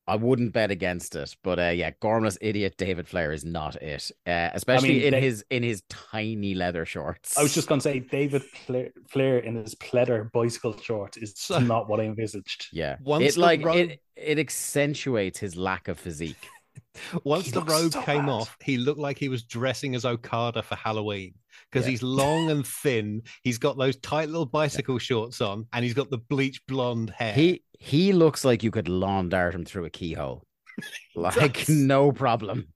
I 0.09 0.17
wouldn't 0.17 0.53
bet 0.53 0.71
against 0.71 1.15
it, 1.17 1.37
but 1.45 1.59
uh, 1.59 1.69
yeah, 1.69 1.91
gormless 2.03 2.39
idiot 2.41 2.75
David 2.79 3.07
Flair 3.07 3.31
is 3.33 3.45
not 3.45 3.77
it, 3.77 4.11
uh, 4.27 4.51
especially 4.55 5.07
in 5.07 5.13
they- 5.13 5.21
his 5.21 5.45
in 5.51 5.63
his 5.63 5.83
tiny 5.91 6.55
leather 6.55 6.85
shorts. 6.87 7.37
I 7.39 7.43
was 7.43 7.55
just 7.55 7.69
gonna 7.69 7.81
say 7.81 8.01
David 8.01 8.43
Flair, 8.43 8.91
Flair 9.09 9.39
in 9.39 9.55
his 9.57 9.75
pleather 9.77 10.33
bicycle 10.33 10.77
shorts 10.79 11.17
is 11.17 11.35
not 11.61 11.89
what 11.89 12.01
I 12.01 12.05
envisaged. 12.05 12.69
yeah, 12.73 12.97
Once 13.03 13.25
it 13.25 13.37
like 13.37 13.65
robe- 13.65 13.77
it 13.91 14.01
it 14.17 14.39
accentuates 14.39 15.39
his 15.39 15.55
lack 15.57 15.89
of 15.89 15.99
physique. 15.99 16.49
Once 17.25 17.47
He 17.47 17.51
the 17.53 17.63
robe 17.63 17.93
so 17.93 18.03
came 18.03 18.27
bad. 18.27 18.33
off, 18.33 18.57
he 18.63 18.77
looked 18.77 18.99
like 18.99 19.19
he 19.19 19.29
was 19.29 19.43
dressing 19.45 19.95
as 19.95 20.05
Okada 20.05 20.63
for 20.63 20.75
Halloween 20.77 21.35
because 21.71 21.87
Yeah. 21.87 21.91
he's 21.91 22.03
long 22.03 22.51
and 22.51 22.67
thin. 22.67 23.23
He's 23.43 23.59
got 23.59 23.77
those 23.79 23.97
tight 23.97 24.29
little 24.29 24.47
bicycle 24.47 24.99
shorts 24.99 25.41
on, 25.41 25.67
and 25.73 25.85
he's 25.85 25.95
got 25.95 26.11
the 26.11 26.19
bleach 26.19 26.61
blonde 26.67 27.11
hair. 27.11 27.35
He 27.35 27.63
he 27.79 28.13
looks 28.13 28.45
like 28.45 28.63
you 28.63 28.71
could 28.71 28.89
lawn 28.89 29.29
dart 29.29 29.55
him 29.55 29.65
through 29.65 29.85
a 29.87 29.91
keyhole, 29.91 30.45
like 31.15 31.67
does. 31.67 31.69
no 31.69 32.13
problem. 32.13 32.69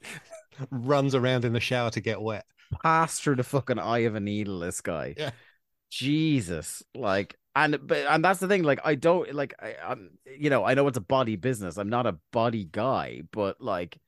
runs 0.70 1.14
around 1.14 1.44
in 1.44 1.52
the 1.52 1.60
shower 1.60 1.90
to 1.90 2.00
get 2.00 2.20
wet. 2.20 2.44
Pass 2.82 3.18
through 3.18 3.36
the 3.36 3.44
fucking 3.44 3.78
eye 3.78 4.00
of 4.00 4.14
a 4.14 4.20
needle. 4.20 4.60
This 4.60 4.80
guy, 4.80 5.14
Yeah. 5.16 5.30
Jesus, 5.90 6.82
like, 6.94 7.36
and 7.56 7.78
but 7.86 7.98
and 8.06 8.22
that's 8.24 8.40
the 8.40 8.48
thing. 8.48 8.62
Like, 8.62 8.80
I 8.84 8.94
don't 8.94 9.32
like. 9.34 9.54
I, 9.60 9.74
I'm, 9.84 10.10
you 10.38 10.50
know, 10.50 10.64
I 10.64 10.74
know 10.74 10.86
it's 10.86 10.98
a 10.98 11.02
body 11.02 11.36
business. 11.36 11.76
I'm 11.78 11.88
not 11.88 12.06
a 12.06 12.18
body 12.32 12.68
guy, 12.70 13.22
but 13.32 13.60
like, 13.60 13.98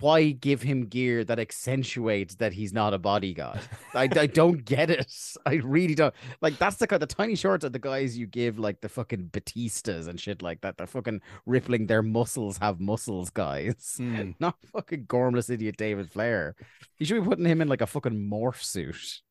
why 0.00 0.30
give 0.30 0.62
him 0.62 0.86
gear 0.86 1.24
that 1.24 1.38
accentuates 1.38 2.34
that 2.36 2.52
he's 2.52 2.72
not 2.72 2.94
a 2.94 2.98
body 2.98 3.34
guy? 3.34 3.60
I, 3.94 4.08
I 4.16 4.26
don't 4.26 4.64
get 4.64 4.90
it. 4.90 5.12
I 5.46 5.54
really 5.54 5.94
don't. 5.94 6.14
Like, 6.40 6.58
that's 6.58 6.76
the 6.76 6.86
kind 6.86 7.02
of 7.02 7.08
the 7.08 7.14
tiny 7.14 7.34
shorts 7.34 7.64
are 7.64 7.68
the 7.68 7.78
guys 7.78 8.18
you 8.18 8.26
give 8.26 8.58
like 8.58 8.80
the 8.80 8.88
fucking 8.88 9.30
Batistas 9.32 10.08
and 10.08 10.20
shit 10.20 10.42
like 10.42 10.60
that. 10.62 10.76
They're 10.76 10.86
fucking 10.86 11.20
rippling 11.46 11.86
their 11.86 12.02
muscles 12.02 12.58
have 12.58 12.80
muscles, 12.80 13.30
guys. 13.30 13.94
Hmm. 13.96 14.32
Not 14.40 14.56
fucking 14.72 15.06
gormless 15.06 15.50
idiot 15.50 15.76
David 15.76 16.10
Flair. 16.10 16.56
You 16.98 17.06
should 17.06 17.22
be 17.22 17.28
putting 17.28 17.46
him 17.46 17.60
in 17.60 17.68
like 17.68 17.80
a 17.80 17.86
fucking 17.86 18.12
morph 18.12 18.62
suit. 18.62 19.22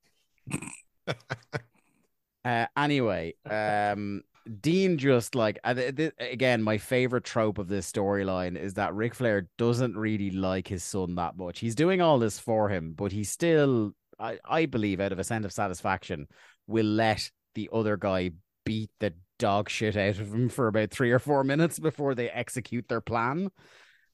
uh, 2.45 2.65
anyway, 2.75 3.35
um, 3.49 4.23
Dean 4.61 4.97
just 4.97 5.35
like 5.35 5.59
again, 5.63 6.61
my 6.63 6.77
favorite 6.77 7.23
trope 7.23 7.57
of 7.57 7.67
this 7.67 7.91
storyline 7.91 8.57
is 8.57 8.75
that 8.75 8.95
Ric 8.95 9.15
Flair 9.15 9.47
doesn't 9.57 9.97
really 9.97 10.31
like 10.31 10.67
his 10.67 10.83
son 10.83 11.15
that 11.15 11.37
much. 11.37 11.59
He's 11.59 11.75
doing 11.75 12.01
all 12.01 12.19
this 12.19 12.39
for 12.39 12.69
him, 12.69 12.93
but 12.93 13.11
he 13.11 13.23
still, 13.23 13.93
I, 14.19 14.39
I 14.45 14.65
believe, 14.65 14.99
out 14.99 15.11
of 15.11 15.19
a 15.19 15.23
sense 15.23 15.45
of 15.45 15.51
satisfaction, 15.51 16.27
will 16.67 16.85
let 16.85 17.29
the 17.55 17.69
other 17.73 17.97
guy 17.97 18.31
beat 18.65 18.91
the 18.99 19.13
dog 19.39 19.69
shit 19.69 19.95
out 19.95 20.19
of 20.19 20.33
him 20.33 20.49
for 20.49 20.67
about 20.67 20.91
three 20.91 21.11
or 21.11 21.19
four 21.19 21.43
minutes 21.43 21.79
before 21.79 22.15
they 22.15 22.29
execute 22.29 22.87
their 22.87 23.01
plan. 23.01 23.49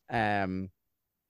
Um, 0.10 0.70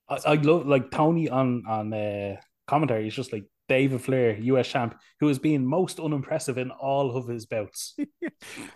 I, 0.09 0.17
I 0.25 0.33
love 0.35 0.67
like 0.67 0.91
Tony 0.91 1.29
on 1.29 1.63
on 1.67 1.93
uh, 1.93 2.37
commentary. 2.67 3.05
He's 3.05 3.15
just 3.15 3.33
like 3.33 3.45
David 3.69 4.01
Flair, 4.01 4.37
US 4.39 4.67
champ, 4.67 4.99
who 5.19 5.27
has 5.27 5.39
been 5.39 5.65
most 5.65 5.99
unimpressive 5.99 6.57
in 6.57 6.69
all 6.71 7.15
of 7.15 7.27
his 7.27 7.45
bouts. 7.45 7.95
Well, 7.97 8.07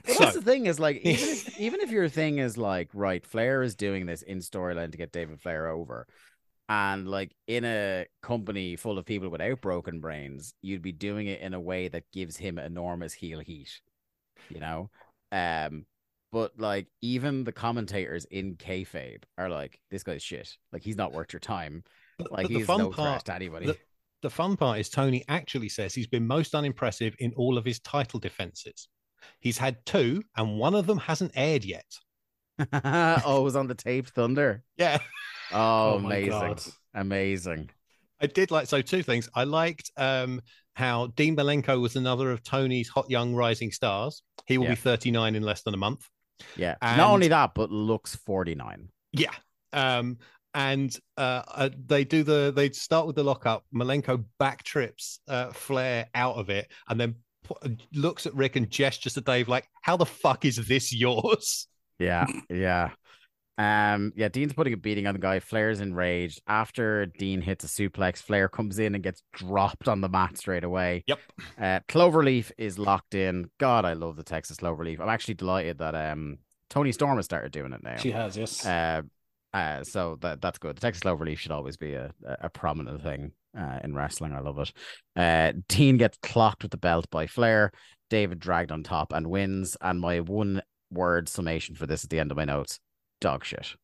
So- 0.07 0.19
that's 0.19 0.35
the 0.35 0.41
thing 0.41 0.65
is 0.65 0.79
like 0.79 0.97
even 1.03 1.27
if 1.29 1.59
even 1.59 1.79
if 1.81 1.91
your 1.91 2.09
thing 2.09 2.38
is 2.39 2.57
like 2.57 2.89
right, 2.93 3.25
Flair 3.25 3.61
is 3.63 3.75
doing 3.75 4.05
this 4.05 4.21
in 4.21 4.39
storyline 4.39 4.91
to 4.91 4.97
get 4.97 5.11
David 5.11 5.41
Flair 5.41 5.67
over, 5.67 6.07
and 6.69 7.07
like 7.07 7.35
in 7.47 7.65
a 7.65 8.05
company 8.21 8.75
full 8.75 8.97
of 8.97 9.05
people 9.05 9.29
without 9.29 9.61
broken 9.61 9.99
brains, 9.99 10.53
you'd 10.61 10.81
be 10.81 10.91
doing 10.93 11.27
it 11.27 11.41
in 11.41 11.53
a 11.53 11.59
way 11.59 11.88
that 11.89 12.03
gives 12.13 12.38
him 12.38 12.57
enormous 12.57 13.13
heel 13.13 13.39
heat, 13.39 13.69
you 14.49 14.59
know. 14.59 14.89
Um, 15.31 15.85
but 16.31 16.59
like 16.59 16.88
even 17.01 17.43
the 17.43 17.51
commentators 17.53 18.25
in 18.25 18.55
kayfabe 18.55 19.23
are 19.38 19.49
like, 19.49 19.79
this 19.91 20.03
guy's 20.03 20.23
shit. 20.23 20.55
Like 20.73 20.83
he's 20.83 20.97
not 20.97 21.13
worth 21.13 21.31
your 21.33 21.39
time. 21.39 21.83
But, 22.17 22.31
Like 22.31 22.43
but 22.47 22.51
he's 22.51 22.67
no 22.67 22.89
part, 22.89 22.93
threat 22.95 23.25
to 23.25 23.35
anybody. 23.35 23.65
the, 23.67 23.77
the 24.22 24.30
fun 24.30 24.57
part 24.57 24.80
is 24.80 24.89
Tony 24.89 25.24
actually 25.28 25.70
says 25.70 25.93
he's 25.93 26.07
been 26.07 26.26
most 26.28 26.55
unimpressive 26.55 27.15
in 27.20 27.34
all 27.36 27.57
of 27.57 27.65
his 27.65 27.80
title 27.80 28.20
defenses. 28.20 28.88
He's 29.39 29.57
had 29.57 29.78
two, 29.86 30.24
and 30.36 30.57
one 30.57 30.74
of 30.76 30.88
them 30.88 30.97
hasn't 30.97 31.32
aired 31.36 31.65
yet. 31.65 31.86
oh, 32.74 33.41
it 33.41 33.43
was 33.43 33.55
on 33.55 33.68
the 33.68 33.76
taped 33.76 34.09
thunder. 34.11 34.63
Yeah, 34.78 34.99
Oh, 35.51 35.93
Oh 35.93 35.97
amazing, 35.97 36.30
God. 36.32 36.61
amazing. 36.95 37.70
I 38.22 38.26
did 38.28 38.49
like 38.51 38.68
so 38.68 38.82
two 38.82 39.03
things. 39.03 39.30
I 39.36 39.43
liked 39.43 39.91
um, 39.95 40.41
how 40.74 41.07
Dean 41.07 41.36
Malenko 41.36 41.80
was 41.80 41.95
another 41.95 42.32
of 42.32 42.43
Tony's 42.43 42.89
hot 42.89 43.09
young 43.09 43.36
rising 43.36 43.72
stars. 43.72 44.24
He 44.45 44.57
will 44.57 44.65
Yeah. 44.65 44.72
be 44.72 44.76
39 44.78 45.36
in 45.36 45.43
less 45.43 45.61
than 45.61 45.74
a 45.76 45.78
month. 45.78 46.07
Yeah. 46.55 46.76
And- 46.82 46.97
Not 46.97 47.11
only 47.11 47.28
that, 47.28 47.51
but 47.53 47.70
looks 47.72 48.15
49. 48.15 48.89
Yeah. 49.13 49.30
Um, 49.74 50.18
and 50.57 50.99
uh, 51.17 51.43
uh, 51.47 51.69
they 51.85 52.03
do 52.03 52.23
the 52.23 52.51
they 52.53 52.71
start 52.71 53.05
with 53.05 53.15
the 53.15 53.23
lockup. 53.23 53.63
Malenko 53.73 54.25
back 54.39 54.63
trips 54.63 55.19
uh, 55.27 55.51
Flair 55.51 56.07
out 56.15 56.35
of 56.35 56.49
it, 56.49 56.71
and 56.89 56.99
then 56.99 57.15
pu- 57.43 57.77
looks 57.93 58.25
at 58.25 58.33
Rick 58.33 58.55
and 58.55 58.67
gestures 58.67 59.13
to 59.13 59.21
Dave 59.21 59.47
like, 59.47 59.69
"How 59.83 59.97
the 59.97 60.05
fuck 60.05 60.45
is 60.45 60.55
this 60.67 60.93
yours?" 60.93 61.67
Yeah. 61.99 62.27
Yeah. 62.47 62.91
Um, 63.57 64.13
yeah, 64.15 64.27
Dean's 64.27 64.53
putting 64.53 64.73
a 64.73 64.77
beating 64.77 65.07
on 65.07 65.15
the 65.15 65.19
guy. 65.19 65.39
Flair's 65.39 65.81
enraged. 65.81 66.39
After 66.45 67.07
Dean 67.07 67.41
hits 67.41 67.63
a 67.63 67.67
suplex, 67.67 68.19
Flair 68.19 68.47
comes 68.47 68.77
in 68.77 68.93
and 68.93 69.03
gets 69.03 69.23
dropped 69.33 69.87
on 69.87 69.99
the 70.01 70.07
mat 70.07 70.37
straight 70.37 70.63
away. 70.63 71.03
Yep. 71.07 71.19
Uh, 71.59 71.79
Cloverleaf 71.89 72.51
is 72.59 72.77
locked 72.77 73.15
in. 73.15 73.49
God, 73.59 73.83
I 73.83 73.93
love 73.93 74.15
the 74.15 74.21
Texas 74.21 74.57
Cloverleaf. 74.57 74.99
I'm 74.99 75.09
actually 75.09 75.33
delighted 75.33 75.79
that 75.79 75.95
um 75.95 76.37
Toni 76.69 76.91
Storm 76.91 77.15
has 77.15 77.25
started 77.25 77.51
doing 77.51 77.73
it 77.73 77.81
now. 77.81 77.95
She 77.97 78.11
has, 78.11 78.37
yes. 78.37 78.63
Uh, 78.63 79.01
uh, 79.57 79.83
so 79.83 80.17
that 80.21 80.41
that's 80.41 80.59
good. 80.59 80.75
The 80.75 80.81
Texas 80.81 81.03
Cloverleaf 81.03 81.37
should 81.37 81.51
always 81.51 81.77
be 81.77 81.93
a, 81.93 82.11
a 82.25 82.37
a 82.41 82.49
prominent 82.49 83.01
thing 83.01 83.31
uh, 83.57 83.79
in 83.83 83.95
wrestling. 83.95 84.33
I 84.33 84.39
love 84.39 84.59
it. 84.59 84.71
Uh, 85.15 85.53
Dean 85.67 85.97
gets 85.97 86.17
clocked 86.21 86.63
with 86.63 86.71
the 86.71 86.77
belt 86.77 87.09
by 87.09 87.27
Flair. 87.27 87.71
David 88.09 88.39
dragged 88.39 88.71
on 88.71 88.83
top 88.83 89.11
and 89.11 89.27
wins. 89.27 89.75
And 89.81 89.99
my 89.99 90.19
one 90.19 90.61
word 90.91 91.27
summation 91.27 91.75
for 91.75 91.87
this 91.87 92.03
at 92.03 92.09
the 92.09 92.19
end 92.19 92.31
of 92.31 92.37
my 92.37 92.45
notes: 92.45 92.79
dog 93.19 93.43
shit. 93.43 93.75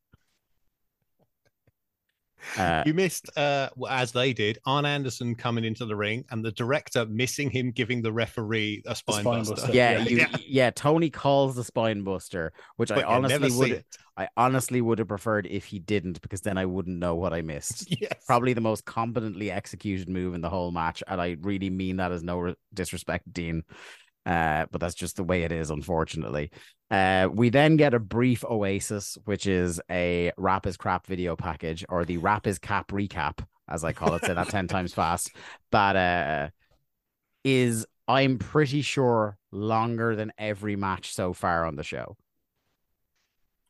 Uh, 2.57 2.83
You 2.85 2.93
missed, 2.93 3.29
uh, 3.37 3.69
as 3.89 4.11
they 4.11 4.33
did, 4.33 4.59
Arn 4.65 4.85
Anderson 4.85 5.35
coming 5.35 5.63
into 5.63 5.85
the 5.85 5.95
ring 5.95 6.25
and 6.31 6.43
the 6.43 6.51
director 6.51 7.05
missing 7.05 7.49
him 7.49 7.71
giving 7.71 8.01
the 8.01 8.11
referee 8.11 8.83
a 8.85 8.95
spine, 8.95 9.21
spine 9.21 9.39
buster. 9.39 9.55
buster. 9.55 9.71
yeah, 9.73 9.99
yeah. 9.99 10.27
you, 10.29 10.37
yeah, 10.47 10.69
Tony 10.71 11.09
calls 11.09 11.55
the 11.55 11.63
spine 11.63 12.03
buster, 12.03 12.53
which 12.77 12.89
But 12.89 12.99
I 12.99 13.03
honestly 13.03 13.51
would. 13.51 13.85
I 14.15 14.27
honestly 14.37 14.79
would 14.79 14.99
have 14.99 15.07
preferred 15.07 15.47
if 15.47 15.65
he 15.65 15.79
didn't, 15.79 16.21
because 16.21 16.41
then 16.41 16.55
I 16.57 16.65
wouldn't 16.65 16.99
know 16.99 17.15
what 17.15 17.33
I 17.33 17.41
missed. 17.41 17.87
Yes. 17.99 18.23
probably 18.27 18.53
the 18.53 18.61
most 18.61 18.85
competently 18.85 19.49
executed 19.49 20.07
move 20.09 20.33
in 20.35 20.41
the 20.41 20.49
whole 20.49 20.71
match, 20.71 21.01
and 21.07 21.19
I 21.19 21.37
really 21.41 21.69
mean 21.69 21.97
that 21.97 22.11
as 22.11 22.21
no 22.23 22.37
re- 22.39 22.55
disrespect, 22.73 23.31
Dean. 23.33 23.63
Uh, 24.25 24.65
but 24.71 24.79
that's 24.79 24.95
just 24.95 25.15
the 25.17 25.23
way 25.23 25.43
it 25.43 25.51
is, 25.51 25.69
unfortunately. 25.69 26.49
Uh, 26.89 27.27
we 27.31 27.49
then 27.49 27.75
get 27.75 27.93
a 27.93 27.99
brief 27.99 28.43
oasis, 28.45 29.17
which 29.25 29.47
is 29.47 29.81
a 29.89 30.31
rap 30.37 30.65
is 30.65 30.77
crap 30.77 31.05
video 31.07 31.35
package, 31.35 31.83
or 31.89 32.05
the 32.05 32.17
rap 32.17 32.47
is 32.47 32.57
cap 32.59 32.89
recap, 32.91 33.45
as 33.67 33.83
I 33.83 33.91
call 33.93 34.15
it, 34.15 34.23
say 34.25 34.33
that 34.33 34.49
ten 34.49 34.67
times 34.69 34.93
fast. 34.93 35.31
That 35.71 35.95
uh, 35.95 36.49
is, 37.43 37.85
I'm 38.07 38.37
pretty 38.37 38.81
sure, 38.81 39.37
longer 39.51 40.15
than 40.15 40.31
every 40.37 40.75
match 40.75 41.13
so 41.13 41.33
far 41.33 41.65
on 41.65 41.75
the 41.75 41.83
show. 41.83 42.15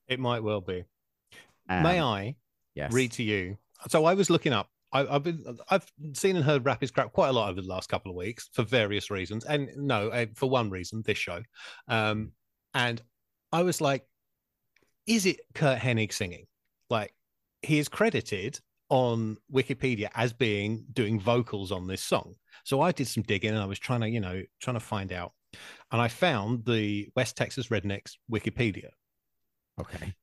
It 0.08 0.20
might 0.20 0.44
well 0.44 0.62
be. 0.62 0.84
Um, 1.70 1.84
May 1.84 2.02
I 2.02 2.36
Yes. 2.76 2.92
read 2.92 3.12
to 3.14 3.24
you? 3.24 3.58
So 3.88 4.06
I 4.06 4.14
was 4.14 4.30
looking 4.30 4.54
up. 4.54 4.70
I, 4.94 5.16
I've 5.16 5.24
been, 5.24 5.44
I've 5.70 5.92
seen 6.14 6.36
and 6.36 6.46
heard 6.46 6.66
Rap 6.66 6.84
is 6.84 6.92
Crap 6.92 7.12
quite 7.12 7.30
a 7.30 7.34
lot 7.34 7.50
over 7.50 7.62
the 7.62 7.68
last 7.68 7.90
couple 7.90 8.12
of 8.12 8.16
weeks 8.16 8.50
for 8.54 8.64
various 8.64 9.12
reasons, 9.12 9.44
and 9.44 9.70
no, 9.76 10.10
uh, 10.10 10.28
for 10.36 10.50
one 10.50 10.70
reason, 10.70 11.02
this 11.06 11.18
show. 11.18 11.42
Um, 11.88 12.32
and 12.74 13.02
I 13.52 13.64
was 13.64 13.82
like, 13.82 14.06
is 15.06 15.26
it 15.26 15.42
Curt 15.54 15.80
Hennig 15.80 16.14
singing? 16.14 16.46
Like, 16.90 17.14
he 17.62 17.80
is 17.80 17.90
credited 17.90 18.60
on 18.90 19.38
Wikipedia 19.52 20.10
as 20.14 20.34
being 20.34 20.86
doing 20.94 21.20
vocals 21.20 21.72
on 21.72 21.88
this 21.88 22.02
song. 22.02 22.36
So 22.64 22.82
I 22.82 22.92
did 22.92 23.08
some 23.08 23.24
digging 23.24 23.52
and 23.52 23.60
I 23.60 23.66
was 23.66 23.80
trying 23.80 24.02
to, 24.02 24.10
you 24.10 24.20
know, 24.20 24.44
trying 24.62 24.76
to 24.76 24.80
find 24.80 25.12
out. 25.12 25.34
And 25.92 26.02
I 26.02 26.08
found 26.08 26.66
the 26.66 27.10
West 27.16 27.36
Texas 27.36 27.68
Rednecks 27.68 28.14
Wikipedia. 28.32 28.90
Okay. 29.80 30.14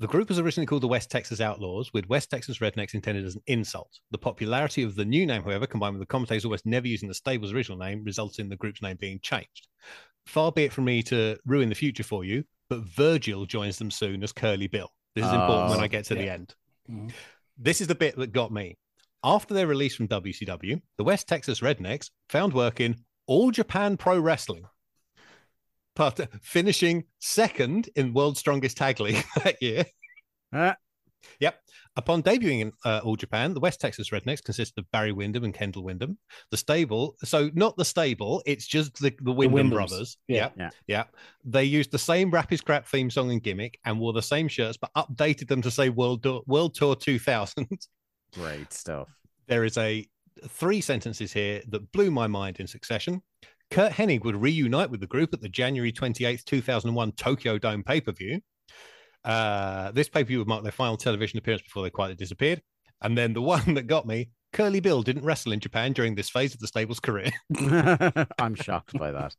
The 0.00 0.06
group 0.06 0.28
was 0.28 0.38
originally 0.38 0.66
called 0.66 0.82
the 0.82 0.88
West 0.88 1.10
Texas 1.10 1.40
Outlaws, 1.40 1.92
with 1.92 2.08
West 2.08 2.30
Texas 2.30 2.58
Rednecks 2.58 2.94
intended 2.94 3.24
as 3.24 3.34
an 3.34 3.42
insult. 3.48 3.98
The 4.12 4.18
popularity 4.18 4.84
of 4.84 4.94
the 4.94 5.04
new 5.04 5.26
name, 5.26 5.42
however, 5.42 5.66
combined 5.66 5.94
with 5.94 6.02
the 6.02 6.06
commentators 6.06 6.44
almost 6.44 6.66
never 6.66 6.86
using 6.86 7.08
the 7.08 7.14
stable's 7.14 7.52
original 7.52 7.78
name, 7.78 8.04
results 8.04 8.38
in 8.38 8.48
the 8.48 8.56
group's 8.56 8.80
name 8.80 8.96
being 9.00 9.18
changed. 9.20 9.66
Far 10.26 10.52
be 10.52 10.64
it 10.64 10.72
from 10.72 10.84
me 10.84 11.02
to 11.04 11.36
ruin 11.46 11.68
the 11.68 11.74
future 11.74 12.04
for 12.04 12.24
you, 12.24 12.44
but 12.70 12.80
Virgil 12.80 13.44
joins 13.44 13.78
them 13.78 13.90
soon 13.90 14.22
as 14.22 14.30
Curly 14.30 14.68
Bill. 14.68 14.88
This 15.16 15.24
is 15.26 15.32
important 15.32 15.70
when 15.70 15.80
Oh, 15.80 15.82
I 15.82 15.88
get 15.88 16.04
to 16.06 16.14
the 16.14 16.24
yeah. 16.26 16.34
end. 16.34 16.54
Mhm. 16.88 17.12
This 17.56 17.80
is 17.80 17.88
the 17.88 17.94
bit 17.96 18.14
that 18.16 18.30
got 18.32 18.52
me. 18.52 18.76
After 19.24 19.52
their 19.52 19.66
release 19.66 19.96
from 19.96 20.06
WCW, 20.06 20.80
the 20.96 21.02
West 21.04 21.26
Texas 21.26 21.58
Rednecks 21.58 22.10
found 22.28 22.52
work 22.52 22.78
in 22.78 22.94
All 23.26 23.50
Japan 23.50 23.96
Pro 23.96 24.20
Wrestling, 24.20 24.64
but 25.98 26.28
finishing 26.42 27.04
second 27.18 27.90
in 27.96 28.14
World's 28.14 28.40
Strongest 28.40 28.76
Tag 28.78 29.00
League 29.00 29.22
that 29.44 29.60
year. 29.62 29.84
Uh, 30.52 30.72
Yep. 31.40 31.60
Upon 31.96 32.22
debuting 32.22 32.60
in 32.60 32.72
uh, 32.84 33.00
All 33.02 33.16
Japan, 33.16 33.52
the 33.52 33.58
West 33.60 33.80
Texas 33.80 34.10
Rednecks 34.10 34.42
consisted 34.42 34.78
of 34.78 34.90
Barry 34.92 35.10
Windham 35.10 35.42
and 35.42 35.52
Kendall 35.52 35.82
Windham. 35.82 36.16
The 36.52 36.56
stable, 36.56 37.16
so 37.24 37.50
not 37.54 37.76
the 37.76 37.84
stable, 37.84 38.40
it's 38.46 38.66
just 38.68 38.94
the, 39.00 39.12
the 39.20 39.32
Windham 39.32 39.68
Wyndhams. 39.68 39.72
brothers. 39.74 40.16
Yeah. 40.28 40.36
Yep. 40.36 40.52
Yeah. 40.56 40.70
Yeah. 40.86 41.04
They 41.44 41.64
used 41.64 41.90
the 41.90 41.98
same 41.98 42.30
Rap 42.30 42.52
is 42.52 42.60
Crap 42.60 42.86
theme 42.86 43.10
song 43.10 43.32
and 43.32 43.42
gimmick 43.42 43.78
and 43.84 43.98
wore 43.98 44.12
the 44.12 44.22
same 44.22 44.46
shirts, 44.46 44.76
but 44.76 44.92
updated 44.96 45.48
them 45.48 45.60
to 45.62 45.72
say 45.72 45.88
World, 45.88 46.22
Tour- 46.22 46.42
World 46.46 46.76
Tour 46.76 46.94
2000. 46.94 47.66
great 48.32 48.72
stuff. 48.72 49.08
there 49.48 49.64
is 49.64 49.76
a 49.76 50.06
three 50.48 50.80
sentences 50.80 51.32
here 51.32 51.62
that 51.68 51.90
blew 51.90 52.12
my 52.12 52.28
mind 52.28 52.60
in 52.60 52.68
succession. 52.68 53.20
Curt 53.70 53.92
Hennig 53.92 54.24
would 54.24 54.36
reunite 54.36 54.90
with 54.90 55.00
the 55.00 55.06
group 55.06 55.32
at 55.34 55.40
the 55.40 55.48
January 55.48 55.92
28th, 55.92 56.44
2001 56.44 57.12
Tokyo 57.12 57.58
Dome 57.58 57.82
pay 57.82 58.00
per 58.00 58.12
view. 58.12 58.40
Uh, 59.24 59.90
this 59.92 60.08
pay 60.08 60.24
per 60.24 60.28
view 60.28 60.38
would 60.38 60.48
mark 60.48 60.62
their 60.62 60.72
final 60.72 60.96
television 60.96 61.38
appearance 61.38 61.62
before 61.62 61.82
they 61.82 61.90
quietly 61.90 62.16
disappeared. 62.16 62.62
And 63.02 63.16
then 63.16 63.32
the 63.32 63.42
one 63.56 63.74
that 63.74 63.86
got 63.86 64.06
me 64.06 64.30
Curly 64.52 64.80
Bill 64.80 65.02
didn't 65.02 65.24
wrestle 65.24 65.52
in 65.52 65.60
Japan 65.60 65.92
during 65.92 66.14
this 66.14 66.30
phase 66.30 66.54
of 66.54 66.60
the 66.60 66.66
stable's 66.66 67.00
career. 67.00 67.30
I'm 68.38 68.54
shocked 68.54 68.98
by 68.98 69.12
that. 69.12 69.34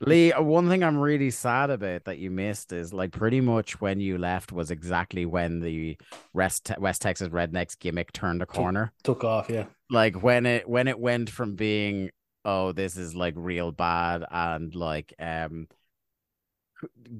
Lee, 0.00 0.30
one 0.32 0.68
thing 0.68 0.82
I'm 0.82 0.98
really 0.98 1.30
sad 1.30 1.70
about 1.70 2.04
that 2.04 2.18
you 2.18 2.30
missed 2.30 2.72
is 2.72 2.92
like 2.92 3.12
pretty 3.12 3.40
much 3.40 3.80
when 3.80 4.00
you 4.00 4.18
left 4.18 4.52
was 4.52 4.70
exactly 4.70 5.26
when 5.26 5.60
the 5.60 5.96
West, 6.32 6.72
West 6.78 7.02
Texas 7.02 7.28
Rednecks 7.28 7.78
gimmick 7.78 8.12
turned 8.12 8.42
a 8.42 8.46
corner. 8.46 8.92
Took 9.04 9.24
off, 9.24 9.48
yeah. 9.48 9.66
Like 9.90 10.22
when 10.22 10.44
it 10.44 10.68
when 10.68 10.88
it 10.88 10.98
went 10.98 11.30
from 11.30 11.54
being 11.54 12.10
oh 12.48 12.72
this 12.72 12.96
is 12.96 13.14
like 13.14 13.34
real 13.36 13.70
bad 13.70 14.24
and 14.30 14.74
like 14.74 15.12
um 15.18 15.68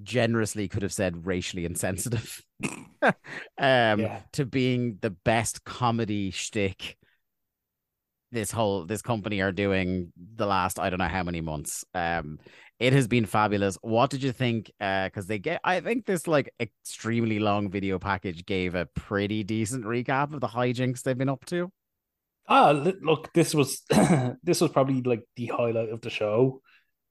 generously 0.03 0.69
could 0.69 0.83
have 0.83 0.93
said 0.93 1.27
racially 1.27 1.65
insensitive 1.65 2.43
um 3.03 3.15
Yeah. 3.59 4.21
to 4.33 4.47
being 4.47 4.99
the 5.01 5.11
best 5.11 5.65
comedy 5.65 6.31
shtick 6.31 6.97
this 8.31 8.51
whole 8.51 8.85
this 8.85 9.03
company 9.03 9.41
are 9.41 9.53
doing 9.53 10.13
the 10.37 10.47
last 10.47 10.79
I 10.79 10.91
don't 10.91 10.99
know 10.99 11.09
how 11.09 11.23
many 11.23 11.41
months. 11.41 11.85
Um 11.95 12.39
it 12.79 12.93
has 12.93 13.09
been 13.09 13.27
fabulous. 13.27 13.77
What 13.83 14.11
did 14.11 14.23
you 14.23 14.33
think? 14.33 14.71
Uh 14.81 15.07
because 15.07 15.27
they 15.27 15.39
get 15.39 15.61
I 15.65 15.81
think 15.81 16.05
this 16.07 16.27
like 16.27 16.53
extremely 16.61 17.39
long 17.39 17.71
video 17.71 17.99
package 17.99 18.45
gave 18.45 18.75
a 18.75 18.87
pretty 18.87 19.45
decent 19.45 19.85
recap 19.85 20.35
of 20.35 20.41
the 20.41 20.47
hijinks 20.49 21.03
they've 21.03 21.17
been 21.17 21.31
up 21.31 21.45
to. 21.47 21.73
Ah, 22.49 22.71
look, 22.71 23.33
this 23.35 23.55
was 23.55 23.83
this 24.43 24.61
was 24.61 24.71
probably 24.71 25.03
like 25.03 25.23
the 25.37 25.47
highlight 25.47 25.91
of 25.91 26.01
the 26.01 26.11
show. 26.11 26.63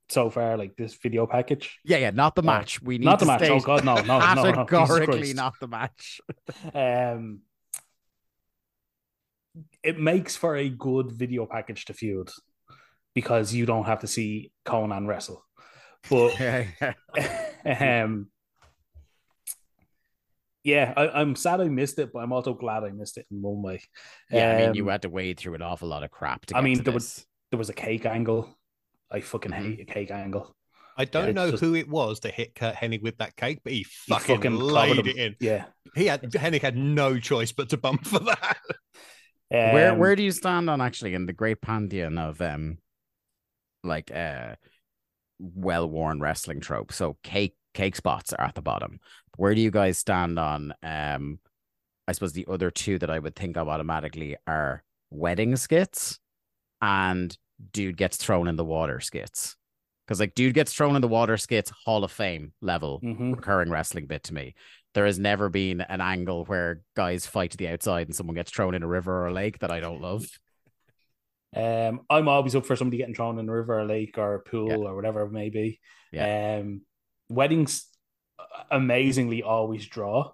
so 0.09 0.29
far, 0.29 0.57
like 0.57 0.75
this 0.75 0.95
video 0.95 1.27
package. 1.27 1.79
Yeah, 1.83 1.97
yeah, 1.97 2.11
not 2.11 2.35
the 2.35 2.41
match. 2.41 2.81
We 2.81 2.97
need 2.97 3.05
Not 3.05 3.19
to 3.19 3.25
the 3.25 3.31
match. 3.31 3.49
Oh 3.49 3.59
god, 3.59 3.83
no, 3.83 3.95
no, 3.95 4.19
no, 4.19 4.43
no. 4.51 4.65
Categorically 4.65 5.33
not 5.33 5.53
the 5.59 5.67
match. 5.67 6.21
Um, 6.73 7.41
it 9.83 9.99
makes 9.99 10.35
for 10.35 10.55
a 10.55 10.69
good 10.69 11.11
video 11.11 11.45
package 11.45 11.85
to 11.85 11.93
feud 11.93 12.29
because 13.13 13.53
you 13.53 13.65
don't 13.65 13.85
have 13.85 13.99
to 14.01 14.07
see 14.07 14.51
Konnan 14.65 15.07
wrestle. 15.07 15.43
But 16.09 16.39
um, 17.65 18.29
yeah, 20.67 20.93
I, 20.97 21.07
I'm 21.21 21.35
sad 21.35 21.61
I 21.61 21.69
missed 21.69 21.97
it, 21.97 22.11
but 22.11 22.19
I'm 22.19 22.33
also 22.33 22.53
glad 22.53 22.83
I 22.83 22.89
missed 22.89 23.17
it 23.17 23.25
in 23.31 23.41
one 23.41 23.61
way. 23.61 23.81
Yeah, 24.29 24.51
I 24.51 24.57
mean, 24.65 24.75
you 24.75 24.83
Um, 24.83 24.89
had 24.89 25.01
to 25.03 25.09
wade 25.09 25.39
through 25.39 25.55
an 25.55 25.61
awful 25.61 25.87
lot 25.87 26.03
of 26.03 26.11
crap 26.11 26.45
to 26.47 26.55
I 26.55 26.59
get 26.59 26.63
mean, 26.65 26.77
to 26.77 26.83
there 26.83 26.93
this. 26.93 27.25
there 27.51 27.57
was 27.57 27.69
a 27.69 27.73
cake 27.73 28.05
angle. 28.05 28.53
I 29.09 29.21
fucking 29.21 29.51
Mhm. 29.51 29.55
hate 29.63 29.79
a 29.79 29.85
cake 29.85 30.11
angle. 30.11 30.53
I 30.97 31.05
don't 31.05 31.29
it's 31.29 31.35
know 31.35 31.51
just- 31.51 31.63
who 31.63 31.73
it 31.75 31.87
was 31.87 32.19
that 32.21 32.33
hit 32.33 32.53
Curt 32.55 32.75
Hennig 32.75 33.01
with 33.01 33.17
that 33.19 33.35
cake, 33.37 33.61
but 33.63 33.71
he 33.71 33.79
He 33.79 33.83
fucking, 33.85 34.35
fucking 34.37 34.55
laid 34.55 35.07
it 35.07 35.15
in. 35.17 35.35
Yeah. 35.39 35.65
He 35.95 36.05
had 36.07 36.21
Hennig 36.23 36.61
had 36.61 36.75
no 36.75 37.17
choice 37.19 37.51
but 37.53 37.69
to 37.69 37.77
bump 37.77 38.05
for 38.05 38.19
that. 38.19 38.57
where 39.49 39.91
Um, 39.93 39.99
where 39.99 40.15
do 40.15 40.23
you 40.23 40.31
stand 40.31 40.69
on 40.69 40.81
actually 40.81 41.13
in 41.13 41.25
the 41.27 41.33
great 41.33 41.61
pantheon 41.61 42.17
of 42.17 42.41
um 42.41 42.79
like 43.83 44.11
uh 44.11 44.55
well 45.39 45.89
worn 45.89 46.19
wrestling 46.19 46.59
trope? 46.59 46.91
So 46.91 47.17
cake 47.23 47.55
cake 47.73 47.95
spots 47.95 48.33
are 48.33 48.45
at 48.45 48.55
the 48.55 48.61
bottom. 48.61 48.99
Where 49.35 49.53
do 49.53 49.61
you 49.61 49.71
guys 49.71 49.97
stand 49.97 50.39
on 50.39 50.73
um 50.83 51.39
I 52.07 52.13
suppose 52.13 52.33
the 52.33 52.47
other 52.49 52.71
two 52.71 52.97
that 52.99 53.09
I 53.09 53.19
would 53.19 53.35
think 53.35 53.57
of 53.57 53.67
automatically 53.67 54.37
are 54.47 54.83
wedding 55.09 55.55
skits 55.55 56.19
and 56.81 57.37
dude 57.71 57.97
gets 57.97 58.17
thrown 58.17 58.47
in 58.47 58.55
the 58.55 58.65
water 58.65 58.99
skits. 58.99 59.55
Because 60.05 60.19
like 60.21 60.35
dude 60.35 60.53
gets 60.53 60.73
thrown 60.73 60.95
in 60.95 61.01
the 61.01 61.07
water 61.07 61.35
skits, 61.35 61.71
Hall 61.85 62.03
of 62.03 62.11
Fame 62.11 62.53
level 62.61 63.01
mhm. 63.03 63.35
recurring 63.35 63.69
wrestling 63.69 64.07
bit 64.07 64.23
to 64.23 64.33
me. 64.33 64.55
There 64.93 65.05
has 65.05 65.19
never 65.19 65.49
been 65.49 65.81
an 65.81 66.01
angle 66.01 66.45
where 66.45 66.81
guys 66.95 67.27
fight 67.27 67.51
to 67.51 67.57
the 67.57 67.67
outside 67.67 68.07
and 68.07 68.15
someone 68.15 68.35
gets 68.35 68.51
thrown 68.51 68.73
in 68.73 68.83
a 68.83 68.87
river 68.87 69.23
or 69.23 69.27
a 69.27 69.33
lake 69.33 69.59
that 69.59 69.71
I 69.71 69.79
don't 69.81 70.01
love. 70.01 70.25
Um, 71.55 72.01
I'm 72.09 72.27
always 72.27 72.55
up 72.55 72.65
for 72.65 72.75
somebody 72.75 72.97
getting 72.97 73.15
thrown 73.15 73.39
in 73.39 73.47
a 73.47 73.51
river, 73.51 73.79
or 73.79 73.85
lake, 73.85 74.17
or 74.17 74.35
a 74.35 74.39
pool, 74.39 74.69
Yeah. 74.69 74.75
or 74.75 74.95
whatever 74.95 75.21
it 75.23 75.31
may 75.31 75.49
be. 75.49 75.79
Yeah. 76.11 76.59
Um, 76.61 76.81
weddings 77.29 77.87
amazingly 78.71 79.43
always 79.43 79.85
draw. 79.87 80.31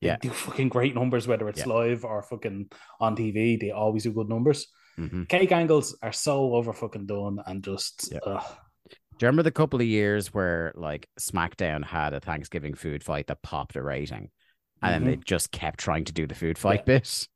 They 0.00 0.08
Yeah. 0.08 0.16
do 0.16 0.30
fucking 0.30 0.68
great 0.68 0.94
numbers, 0.94 1.26
whether 1.26 1.48
it's 1.48 1.60
Yeah. 1.60 1.72
live 1.72 2.04
or 2.04 2.22
fucking 2.22 2.70
on 3.00 3.16
TV. 3.16 3.56
They 3.56 3.70
always 3.70 4.04
do 4.04 4.12
good 4.12 4.28
numbers. 4.28 4.66
hmm 4.96 5.24
Cake 5.24 5.52
angles 5.52 5.96
are 6.02 6.12
so 6.12 6.54
over 6.54 6.72
fucking 6.72 7.06
done 7.06 7.38
and 7.46 7.62
just 7.62 8.10
Yeah. 8.12 8.18
ugh. 8.26 8.56
Do 8.90 9.24
you 9.24 9.26
remember 9.28 9.42
the 9.44 9.50
couple 9.52 9.80
of 9.80 9.86
years 9.86 10.32
where 10.34 10.72
like 10.76 11.08
SmackDown 11.20 11.84
had 11.84 12.14
a 12.14 12.20
Thanksgiving 12.20 12.74
food 12.74 13.02
fight 13.02 13.26
that 13.28 13.42
popped 13.42 13.74
a 13.76 13.82
rating, 13.82 14.30
and 14.82 14.94
then 14.94 15.04
they 15.04 15.16
just 15.16 15.50
kept 15.50 15.80
trying 15.80 16.04
to 16.04 16.12
do 16.12 16.26
the 16.26 16.34
food 16.36 16.56
fight 16.58 16.84
bit? 16.86 17.28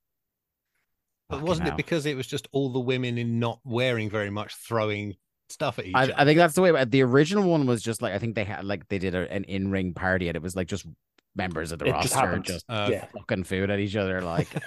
But 1.28 1.36
Fucking 1.36 1.48
wasn't 1.48 1.68
hell. 1.68 1.74
it 1.74 1.76
because 1.76 2.07
it 2.07 2.16
was 2.16 2.26
just 2.26 2.46
all 2.53 2.70
the 2.72 2.80
women 2.80 3.16
in 3.18 3.38
not 3.40 3.59
wearing 3.64 4.11
very 4.11 4.30
much 4.30 4.55
throwing 4.55 5.16
stuff 5.53 5.78
at 5.78 5.86
each 5.86 5.94
I, 5.94 6.05
other? 6.05 6.14
I 6.16 6.24
think 6.24 6.38
that's 6.38 6.55
the 6.55 6.62
way. 6.62 6.84
The 6.84 7.03
original 7.03 7.48
one 7.48 7.66
was 7.66 7.82
just 7.82 8.03
like 8.03 8.12
I 8.14 8.18
think 8.18 8.34
they 8.34 8.44
had 8.44 8.64
like 8.64 8.88
they 8.88 8.98
did 8.98 9.14
a, 9.14 9.30
an 9.32 9.44
in 9.44 9.70
ring 9.70 9.94
party, 9.94 10.28
and 10.28 10.36
it 10.36 10.42
was 10.42 10.57
like 10.57 10.66
just 10.68 10.86
members 11.36 11.72
of 11.72 11.78
the 11.78 11.86
It 11.86 11.92
just 12.03 12.14
roster 12.14 12.26
happened. 12.26 12.44
just 12.44 12.64
Uh, 12.68 12.88
yeah. 12.90 13.07
fucking 13.16 13.44
food 13.44 13.70
at 13.70 13.78
each 13.78 13.96
other, 13.96 14.20
like. 14.20 14.48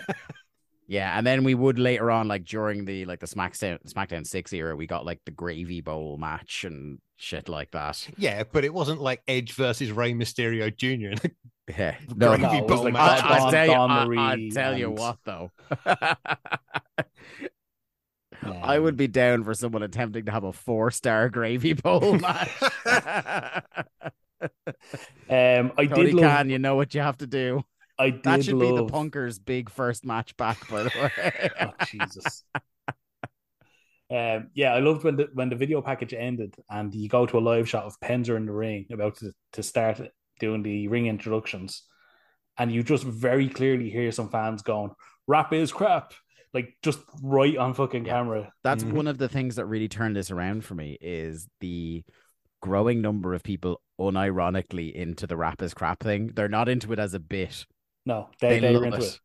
Yeah, 0.87 1.17
and 1.17 1.25
then 1.25 1.43
we 1.43 1.55
would 1.55 1.79
later 1.79 2.11
on, 2.11 2.27
like 2.27 2.45
during 2.45 2.85
the 2.85 3.05
like 3.05 3.19
the 3.19 3.25
SmackDown 3.25 3.79
SmackDown 3.91 4.23
Six 4.23 4.53
era, 4.53 4.75
we 4.75 4.85
got 4.85 5.03
like 5.03 5.19
the 5.25 5.31
gravy 5.31 5.81
bowl 5.81 6.15
match 6.19 6.63
and 6.63 6.99
shit 7.15 7.49
like 7.49 7.71
that. 7.71 8.07
Yeah, 8.19 8.43
but 8.51 8.63
it 8.63 8.71
wasn't 8.71 9.01
like 9.01 9.23
Edge 9.27 9.53
versus 9.53 9.91
Rey 9.91 10.13
Mysterio 10.13 10.69
Jr. 10.77 11.27
Yeah, 11.75 11.95
no, 12.15 12.37
Gravy 12.37 12.43
No, 12.43 12.53
it 12.53 12.61
was 12.65 12.69
bowl 12.71 12.83
like 12.83 12.93
match. 12.93 13.23
I, 13.23 13.33
I 13.33 13.39
Dawn- 13.39 13.51
tell 13.51 13.65
you, 13.65 13.73
I, 13.73 13.85
I 13.85 14.05
Marie 14.05 14.51
tell 14.51 14.77
you 14.77 14.91
what 14.91 15.17
though, 15.25 15.51
Um, 18.43 18.59
I 18.61 18.79
would 18.79 18.97
be 18.97 19.07
down 19.07 19.43
for 19.43 19.53
someone 19.53 19.83
attempting 19.83 20.25
to 20.25 20.31
have 20.31 20.43
a 20.43 20.53
four 20.53 20.91
star 20.91 21.29
gravy 21.29 21.73
bowl 21.73 22.13
match. 22.19 22.51
Um, 25.29 25.71
I 25.77 25.85
did 25.85 26.13
love. 26.13 26.31
Khan, 26.31 26.49
you 26.49 26.59
know 26.59 26.75
what 26.75 26.93
you 26.93 27.01
have 27.01 27.17
to 27.17 27.27
do. 27.27 27.63
I 27.97 28.09
did 28.09 28.23
That 28.23 28.43
should 28.43 28.59
be 28.59 28.71
the 28.71 28.85
Punkers' 28.85 29.39
big 29.43 29.69
first 29.69 30.05
match 30.05 30.35
back, 30.37 30.67
by 30.69 30.83
the 30.83 30.91
way. 30.95 31.49
oh, 31.61 31.73
Jesus. 31.85 32.43
Um, 34.11 34.51
yeah, 34.53 34.73
I 34.73 34.79
loved 34.79 35.03
when 35.03 35.15
the 35.15 35.29
when 35.33 35.49
the 35.49 35.55
video 35.55 35.81
package 35.81 36.13
ended 36.13 36.55
and 36.69 36.93
you 36.93 37.09
go 37.09 37.25
to 37.25 37.37
a 37.37 37.39
live 37.39 37.67
shot 37.67 37.85
of 37.85 37.99
Penzer 37.99 38.37
in 38.37 38.45
the 38.45 38.51
ring 38.51 38.85
about 38.91 39.17
to, 39.17 39.31
to 39.53 39.63
start 39.63 39.99
doing 40.39 40.61
the 40.61 40.87
ring 40.87 41.07
introductions, 41.07 41.83
and 42.57 42.71
you 42.71 42.83
just 42.83 43.03
very 43.03 43.49
clearly 43.49 43.89
hear 43.89 44.11
some 44.11 44.29
fans 44.29 44.61
going, 44.61 44.91
"Rap 45.25 45.53
is 45.53 45.71
crap," 45.71 46.13
like 46.55 46.73
just 46.81 46.99
right 47.21 47.55
on 47.57 47.73
fucking 47.75 48.05
Yeah. 48.05 48.13
camera. 48.13 48.51
That's 48.63 48.83
Mhm. 48.83 48.93
one 48.93 49.07
of 49.07 49.19
the 49.19 49.29
things 49.29 49.57
that 49.57 49.65
really 49.65 49.87
turned 49.89 50.15
this 50.15 50.31
around 50.31 50.63
for 50.65 50.73
me 50.73 50.97
is 51.01 51.47
the 51.59 52.03
growing 52.61 53.01
number 53.01 53.33
of 53.35 53.43
people 53.43 53.81
unironically 53.99 54.91
into 54.91 55.27
the 55.27 55.37
rap 55.37 55.61
is 55.61 55.73
crap 55.75 55.99
thing. 56.01 56.27
They're 56.33 56.47
not 56.49 56.67
into 56.69 56.91
it 56.93 56.99
as 56.99 57.13
a 57.13 57.19
bit. 57.19 57.65
No, 58.05 58.29
they, 58.41 58.59
they, 58.59 58.71
love 58.73 58.81
were 58.81 58.87
into 58.87 58.99
it. 58.99 59.19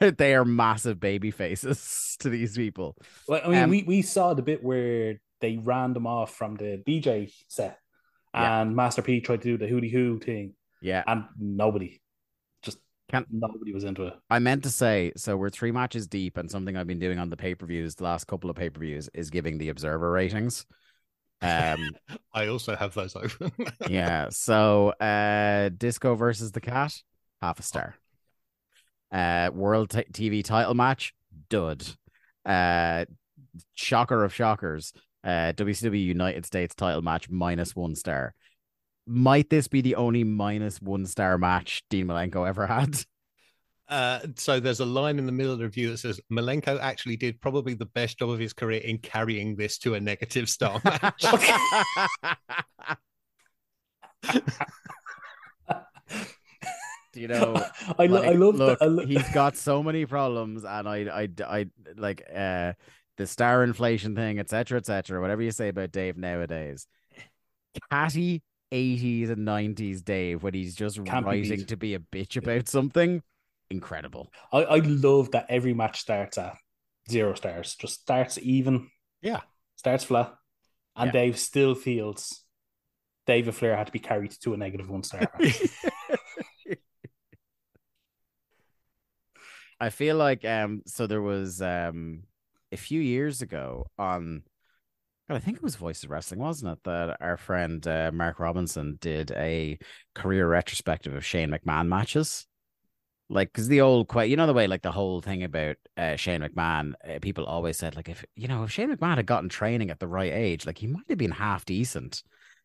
it. 0.00 0.18
they 0.18 0.34
are 0.34 0.44
massive 0.44 0.98
baby 1.00 1.30
faces 1.30 2.16
to 2.20 2.30
these 2.30 2.56
people. 2.56 2.96
Well, 3.28 3.42
I 3.44 3.48
mean, 3.48 3.62
Um, 3.64 3.70
we, 3.70 3.82
we 3.82 4.02
saw 4.02 4.32
the 4.34 4.42
bit 4.42 4.62
where 4.62 5.20
they 5.40 5.56
ran 5.58 5.92
them 5.92 6.06
off 6.06 6.34
from 6.34 6.54
the 6.54 6.82
DJ 6.86 7.30
set, 7.48 7.78
Yeah. 8.32 8.62
and 8.62 8.74
Master 8.76 9.02
P 9.02 9.20
tried 9.20 9.42
to 9.42 9.48
do 9.48 9.58
the 9.58 9.66
hooty 9.68 9.90
hoo 9.90 10.18
thing, 10.18 10.54
Yeah. 10.80 11.02
and 11.06 11.24
nobody, 11.38 12.00
just 12.05 12.05
Can- 13.08 13.26
nobody 13.30 13.72
was 13.72 13.84
into 13.84 14.04
it. 14.04 14.14
I 14.28 14.38
meant 14.38 14.64
to 14.64 14.70
say, 14.70 15.12
so 15.16 15.36
we're 15.36 15.50
three 15.50 15.70
matches 15.70 16.06
deep, 16.06 16.36
and 16.36 16.50
something 16.50 16.76
I've 16.76 16.86
been 16.86 16.98
doing 16.98 17.18
on 17.18 17.30
the 17.30 17.36
pay 17.36 17.54
per 17.54 17.66
views, 17.66 17.94
the 17.94 18.04
last 18.04 18.26
couple 18.26 18.50
of 18.50 18.56
pay 18.56 18.70
per 18.70 18.80
views, 18.80 19.08
is 19.14 19.30
giving 19.30 19.58
the 19.58 19.68
observer 19.68 20.10
ratings. 20.10 20.66
Um, 21.40 21.90
I 22.34 22.48
also 22.48 22.74
have 22.74 22.94
those 22.94 23.14
open. 23.14 23.52
yeah. 23.88 24.28
So, 24.30 24.90
uh, 24.90 25.70
Disco 25.76 26.14
versus 26.14 26.52
the 26.52 26.60
Cat, 26.60 26.94
half 27.40 27.60
a 27.60 27.62
star. 27.62 27.94
Uh, 29.12 29.50
World 29.52 29.90
t- 29.90 30.04
TV 30.12 30.44
title 30.44 30.74
match, 30.74 31.14
dud. 31.48 31.86
Uh, 32.44 33.04
shocker 33.74 34.24
of 34.24 34.34
shockers. 34.34 34.92
Uh, 35.22 35.52
WCW 35.56 36.04
United 36.04 36.46
States 36.46 36.74
title 36.74 37.02
match, 37.02 37.28
minus 37.28 37.74
one 37.74 37.94
star. 37.94 38.34
Might 39.06 39.50
this 39.50 39.68
be 39.68 39.80
the 39.80 39.94
only 39.94 40.24
minus 40.24 40.80
one 40.80 41.06
star 41.06 41.38
match 41.38 41.82
Dean 41.90 42.06
Malenko 42.06 42.46
ever 42.46 42.66
had? 42.66 42.98
Uh, 43.88 44.18
so 44.34 44.58
there's 44.58 44.80
a 44.80 44.84
line 44.84 45.18
in 45.18 45.26
the 45.26 45.32
middle 45.32 45.52
of 45.52 45.58
the 45.58 45.64
review 45.64 45.90
that 45.90 45.98
says 45.98 46.20
Malenko 46.32 46.80
actually 46.80 47.16
did 47.16 47.40
probably 47.40 47.74
the 47.74 47.86
best 47.86 48.18
job 48.18 48.30
of 48.30 48.38
his 48.38 48.52
career 48.52 48.80
in 48.80 48.98
carrying 48.98 49.54
this 49.54 49.78
to 49.78 49.94
a 49.94 50.00
negative 50.00 50.48
star 50.48 50.80
match. 50.84 51.24
Do 57.12 57.20
you 57.22 57.28
know? 57.28 57.54
I, 57.98 58.06
lo- 58.06 58.22
I 58.22 58.32
love 58.32 58.56
look, 58.56 58.78
that. 58.78 58.84
I 58.84 58.88
lo- 58.88 59.06
he's 59.06 59.28
got 59.30 59.56
so 59.56 59.82
many 59.82 60.04
problems, 60.04 60.64
and 60.64 60.88
I, 60.88 60.96
I, 60.96 61.28
I 61.46 61.66
like 61.96 62.22
uh 62.34 62.72
the 63.16 63.26
star 63.26 63.62
inflation 63.62 64.14
thing, 64.14 64.38
etc., 64.38 64.78
etc. 64.78 65.20
Whatever 65.20 65.42
you 65.42 65.50
say 65.50 65.68
about 65.68 65.92
Dave 65.92 66.18
nowadays, 66.18 66.86
catty 67.90 68.42
eighties 68.76 69.30
and 69.30 69.44
nineties 69.44 70.02
Dave 70.02 70.42
when 70.42 70.54
he's 70.54 70.74
just 70.74 71.02
Can't 71.04 71.24
be 71.24 71.30
writing 71.30 71.58
beat. 71.58 71.68
to 71.68 71.76
be 71.76 71.94
a 71.94 71.98
bitch 71.98 72.36
about 72.36 72.68
something, 72.68 73.22
incredible. 73.70 74.30
I, 74.52 74.58
I 74.64 74.76
love 74.78 75.30
that 75.32 75.46
every 75.48 75.74
match 75.74 76.00
starts 76.00 76.38
at 76.38 76.56
zero 77.10 77.34
stars, 77.34 77.74
just 77.76 78.00
starts 78.02 78.38
even. 78.40 78.90
Yeah. 79.22 79.40
Starts 79.76 80.04
flat. 80.04 80.34
And 80.96 81.08
Yeah. 81.08 81.12
Dave 81.12 81.38
still 81.38 81.74
feels 81.74 82.42
David 83.26 83.54
Flair 83.54 83.76
had 83.76 83.86
to 83.86 83.92
be 83.92 83.98
carried 83.98 84.30
to 84.42 84.54
a 84.54 84.56
negative 84.56 84.88
one 84.88 85.02
star. 85.02 85.22
I 89.80 89.90
feel 89.90 90.16
like 90.16 90.44
um 90.44 90.82
so 90.86 91.06
there 91.06 91.22
was 91.22 91.60
um 91.60 92.22
a 92.72 92.76
few 92.76 93.00
years 93.00 93.42
ago 93.42 93.86
on 93.98 94.42
I 95.28 95.40
think 95.40 95.56
it 95.56 95.62
was 95.62 95.74
Voices 95.74 96.04
of 96.04 96.10
Wrestling, 96.10 96.38
wasn't 96.38 96.72
it? 96.72 96.84
That 96.84 97.16
our 97.20 97.36
friend 97.36 97.84
uh, 97.86 98.12
Mark 98.12 98.38
Robinson 98.38 98.96
did 99.00 99.32
a 99.32 99.78
career 100.14 100.48
retrospective 100.48 101.14
of 101.14 101.24
Shane 101.24 101.50
McMahon 101.50 101.88
matches. 101.88 102.46
Like, 103.28 103.52
because 103.52 103.66
the 103.66 103.80
old 103.80 104.06
quite, 104.06 104.30
you 104.30 104.36
know, 104.36 104.46
the 104.46 104.52
way 104.52 104.68
like 104.68 104.82
the 104.82 104.92
whole 104.92 105.20
thing 105.20 105.42
about 105.42 105.76
uh, 105.96 106.14
Shane 106.14 106.42
McMahon, 106.42 106.92
uh, 107.04 107.18
people 107.20 107.44
always 107.44 107.76
said 107.76 107.96
like 107.96 108.08
if 108.08 108.24
you 108.36 108.46
know 108.46 108.62
if 108.62 108.70
Shane 108.70 108.94
McMahon 108.94 109.16
had 109.16 109.26
gotten 109.26 109.48
training 109.48 109.90
at 109.90 109.98
the 109.98 110.06
right 110.06 110.32
age, 110.32 110.64
like 110.64 110.78
he 110.78 110.86
might 110.86 111.08
have 111.08 111.18
been 111.18 111.32
half 111.32 111.64
decent, 111.64 112.22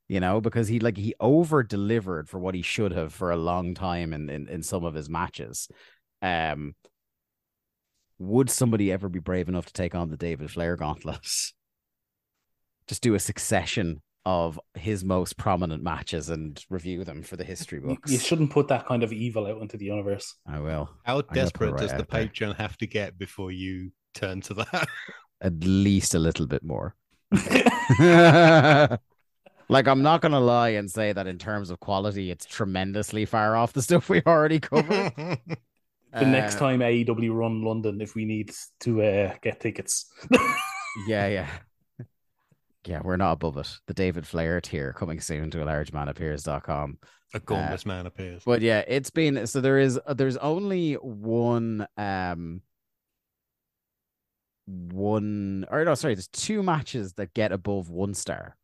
you 0.08 0.20
know, 0.20 0.40
because 0.40 0.68
he 0.68 0.80
like 0.80 0.98
he 0.98 1.16
over 1.20 1.64
delivered 1.64 2.30
for 2.30 2.40
what 2.40 2.54
he 2.54 2.62
should 2.62 2.92
have 2.92 3.12
for 3.12 3.32
a 3.32 3.38
long 3.38 3.74
time 3.74 4.14
in 4.14 4.30
in, 4.30 4.48
in 4.48 4.62
some 4.62 4.86
of 4.86 4.94
his 4.94 5.10
matches. 5.10 5.68
Um, 6.22 6.76
would 8.20 8.52
somebody 8.52 8.92
ever 8.92 9.10
be 9.10 9.18
brave 9.18 9.50
enough 9.50 9.66
to 9.66 9.74
take 9.74 9.96
on 9.96 10.10
the 10.10 10.18
David 10.18 10.52
Flair 10.52 10.76
gauntlet? 10.76 11.26
Just 12.88 13.02
do 13.02 13.14
a 13.16 13.20
succession 13.20 14.02
of 14.26 14.60
his 14.76 15.04
most 15.04 15.36
prominent 15.38 15.82
matches 15.82 16.30
and 16.30 16.64
review 16.70 17.04
them 17.04 17.24
for 17.24 17.38
the 17.38 17.44
history 17.44 17.80
You, 17.80 17.88
books. 17.88 18.12
you 18.12 18.20
shouldn't 18.20 18.52
put 18.52 18.68
that 18.68 18.86
kind 18.86 19.02
of 19.04 19.12
evil 19.12 19.48
out 19.48 19.62
into 19.62 19.78
the 19.78 19.86
universe. 19.86 20.36
I 20.48 20.60
will. 20.60 20.90
How 21.04 21.22
gonna 21.22 21.24
put 21.24 21.32
it 21.38 21.40
desperate 21.40 21.72
right 21.72 21.82
does 21.82 21.92
the 21.92 21.98
out 22.02 22.10
there. 22.10 22.28
Patreon 22.28 22.56
have 22.58 22.78
to 22.78 22.88
get 22.88 23.18
before 23.18 23.52
you 23.52 23.92
turn 24.14 24.42
to 24.42 24.54
that? 24.56 24.88
At 25.42 25.54
least 25.64 26.14
a 26.14 26.20
little 26.20 26.46
bit 26.46 26.62
more. 26.64 26.96
like 29.70 29.88
I'm 29.88 30.02
not 30.04 30.22
gonna 30.22 30.40
lie 30.40 30.70
and 30.70 30.90
say 30.92 31.14
that 31.14 31.28
in 31.28 31.38
terms 31.40 31.70
of 31.72 31.80
quality, 31.80 32.30
it's 32.30 32.46
tremendously 32.46 33.26
far 33.26 33.56
off 33.56 33.74
the 33.74 33.82
stuff 33.82 34.10
we 34.10 34.22
already 34.28 34.60
covered. 34.60 35.14
The 36.14 36.26
next 36.26 36.58
Uh, 36.58 36.60
time 36.60 36.80
AEW 36.82 37.34
run 37.34 37.64
London, 37.64 38.02
if 38.02 38.16
we 38.16 38.26
need 38.26 38.52
to 38.82 39.02
uh, 39.02 39.34
get 39.42 39.60
tickets, 39.62 40.12
Yeah, 41.08 41.28
yeah. 41.28 41.48
Yeah, 42.86 43.02
we're 43.04 43.18
not 43.18 43.34
above 43.34 43.58
it. 43.58 43.80
The 43.88 43.94
David 43.94 44.26
Flair 44.26 44.60
tier 44.60 44.94
coming 44.94 45.20
soon 45.20 45.52
to 45.52 45.64
a 45.64 45.66
large 45.66 45.94
man 45.94 46.08
appears.com. 46.08 46.98
a 47.34 47.40
gormless 47.40 47.86
man 47.86 48.06
appears. 48.08 48.44
But 48.46 48.62
yeah, 48.62 48.84
it's 48.88 49.12
been 49.12 49.46
so 49.48 49.62
there 49.62 49.78
is 49.78 50.00
there's 50.16 50.38
only 50.38 50.94
one 50.96 51.88
um 51.98 52.62
one 54.66 55.66
or 55.70 55.86
no, 55.86 55.96
sorry, 55.96 56.16
there's 56.16 56.28
two 56.28 56.64
matches 56.64 57.14
that 57.14 57.34
get 57.34 57.52
above 57.52 57.90
one 57.90 58.14
star. 58.14 58.58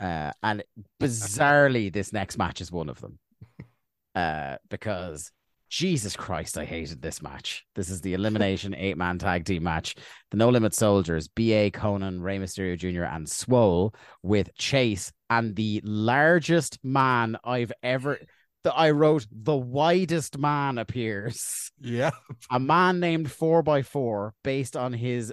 Uh 0.00 0.32
and 0.42 0.62
bizarrely 1.00 1.92
this 1.92 2.12
next 2.12 2.38
match 2.38 2.60
is 2.60 2.70
one 2.70 2.88
of 2.88 3.00
them. 3.00 3.18
Uh 4.14 4.58
because 4.68 5.32
Jesus 5.72 6.14
Christ, 6.16 6.58
I 6.58 6.66
hated 6.66 7.00
this 7.00 7.22
match. 7.22 7.64
This 7.74 7.88
is 7.88 8.02
the 8.02 8.12
elimination 8.12 8.74
eight 8.74 8.98
man 8.98 9.18
tag 9.18 9.46
team 9.46 9.62
match. 9.62 9.94
The 10.30 10.36
No 10.36 10.50
Limit 10.50 10.74
Soldiers, 10.74 11.28
B.A. 11.28 11.70
Konnan, 11.70 12.20
Rey 12.20 12.38
Mysterio 12.38 12.76
Jr., 12.76 13.04
and 13.04 13.26
Swoll 13.26 13.94
with 14.22 14.54
Chase 14.54 15.14
and 15.30 15.56
the 15.56 15.80
largest 15.82 16.78
man 16.84 17.38
I've 17.42 17.72
ever. 17.82 18.18
That 18.64 18.74
I 18.74 18.90
wrote, 18.90 19.26
the 19.32 19.56
widest 19.56 20.36
man 20.36 20.76
appears. 20.76 21.72
Yeah. 21.80 22.10
A 22.50 22.60
man 22.60 23.00
named 23.00 23.28
4x4 23.28 24.32
based 24.44 24.76
on 24.76 24.92
his 24.92 25.32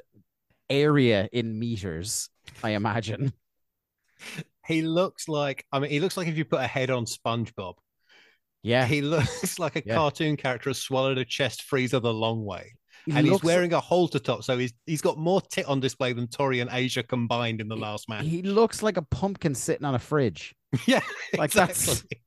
area 0.69 1.27
in 1.33 1.59
meters, 1.59 2.29
I 2.63 2.69
imagine. 2.71 3.33
He 4.65 4.83
looks 4.83 5.27
like 5.27 5.65
I 5.71 5.79
mean 5.79 5.91
he 5.91 5.99
looks 5.99 6.15
like 6.15 6.27
if 6.27 6.37
you 6.37 6.45
put 6.45 6.61
a 6.61 6.67
head 6.67 6.91
on 6.91 7.05
SpongeBob. 7.05 7.73
Yeah. 8.63 8.85
He 8.85 9.01
looks 9.01 9.57
like 9.59 9.75
a 9.75 9.83
Yeah. 9.85 9.95
cartoon 9.95 10.35
character 10.37 10.69
has 10.69 10.79
swallowed 10.81 11.17
a 11.17 11.25
chest 11.25 11.63
freezer 11.63 11.99
the 11.99 12.13
long 12.13 12.43
way. 12.45 12.73
He 13.05 13.13
and 13.13 13.27
looks- 13.27 13.41
he's 13.41 13.45
wearing 13.47 13.73
a 13.73 13.79
halter 13.79 14.19
top, 14.19 14.43
so 14.43 14.57
he's 14.57 14.73
he's 14.85 15.01
got 15.01 15.17
more 15.17 15.41
tit 15.41 15.65
on 15.67 15.79
display 15.79 16.11
than 16.13 16.27
Torrie 16.27 16.61
and 16.61 16.69
Asya 16.69 17.07
combined 17.07 17.61
in 17.61 17.67
the 17.69 17.77
last 17.77 18.09
match. 18.09 18.25
He 18.25 18.41
looks 18.41 18.83
like 18.83 18.97
a 18.97 19.01
pumpkin 19.01 19.55
sitting 19.55 19.85
on 19.85 19.95
a 19.95 19.99
fridge. 19.99 20.53
yeah, 20.85 20.99
Like, 21.37 21.51
that's- 21.51 21.87
exactly. 21.87 22.21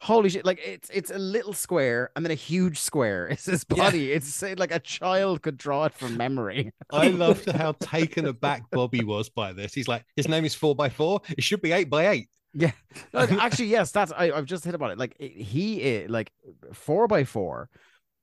Holy 0.00 0.28
shit! 0.28 0.44
Like 0.44 0.60
it's 0.62 0.90
it's 0.92 1.10
a 1.10 1.16
little 1.18 1.54
square 1.54 2.10
and 2.14 2.26
then 2.26 2.30
a 2.30 2.34
huge 2.34 2.78
square. 2.78 3.26
It's 3.28 3.46
his 3.46 3.64
Yeah. 3.70 3.76
body. 3.84 4.12
It's 4.12 4.42
like 4.42 4.70
a 4.74 4.80
child 4.80 5.40
could 5.40 5.56
draw 5.56 5.84
it 5.86 5.94
from 5.94 6.18
memory. 6.18 6.72
I 6.92 7.08
loved 7.08 7.50
how 7.50 7.72
taken 7.80 8.26
aback 8.26 8.64
Bobby 8.70 9.02
was 9.02 9.30
by 9.30 9.54
this. 9.54 9.72
He's 9.72 9.88
like, 9.88 10.04
his 10.14 10.28
name 10.28 10.44
is 10.44 10.54
four 10.54 10.74
by 10.74 10.90
four. 10.90 11.22
It 11.30 11.42
should 11.42 11.62
be 11.62 11.72
eight 11.72 11.88
by 11.88 12.08
eight. 12.08 12.28
Yeah, 12.54 12.72
actually, 13.14 13.66
yes. 13.66 13.90
That's 13.90 14.12
I, 14.12 14.30
I've 14.30 14.46
just 14.46 14.64
hit 14.64 14.74
upon 14.74 14.90
it. 14.92 14.98
Like 14.98 15.16
it- 15.18 15.32
he 15.32 15.80
is 15.80 16.10
like 16.10 16.30
four 16.72 17.06
by 17.08 17.24
four 17.24 17.68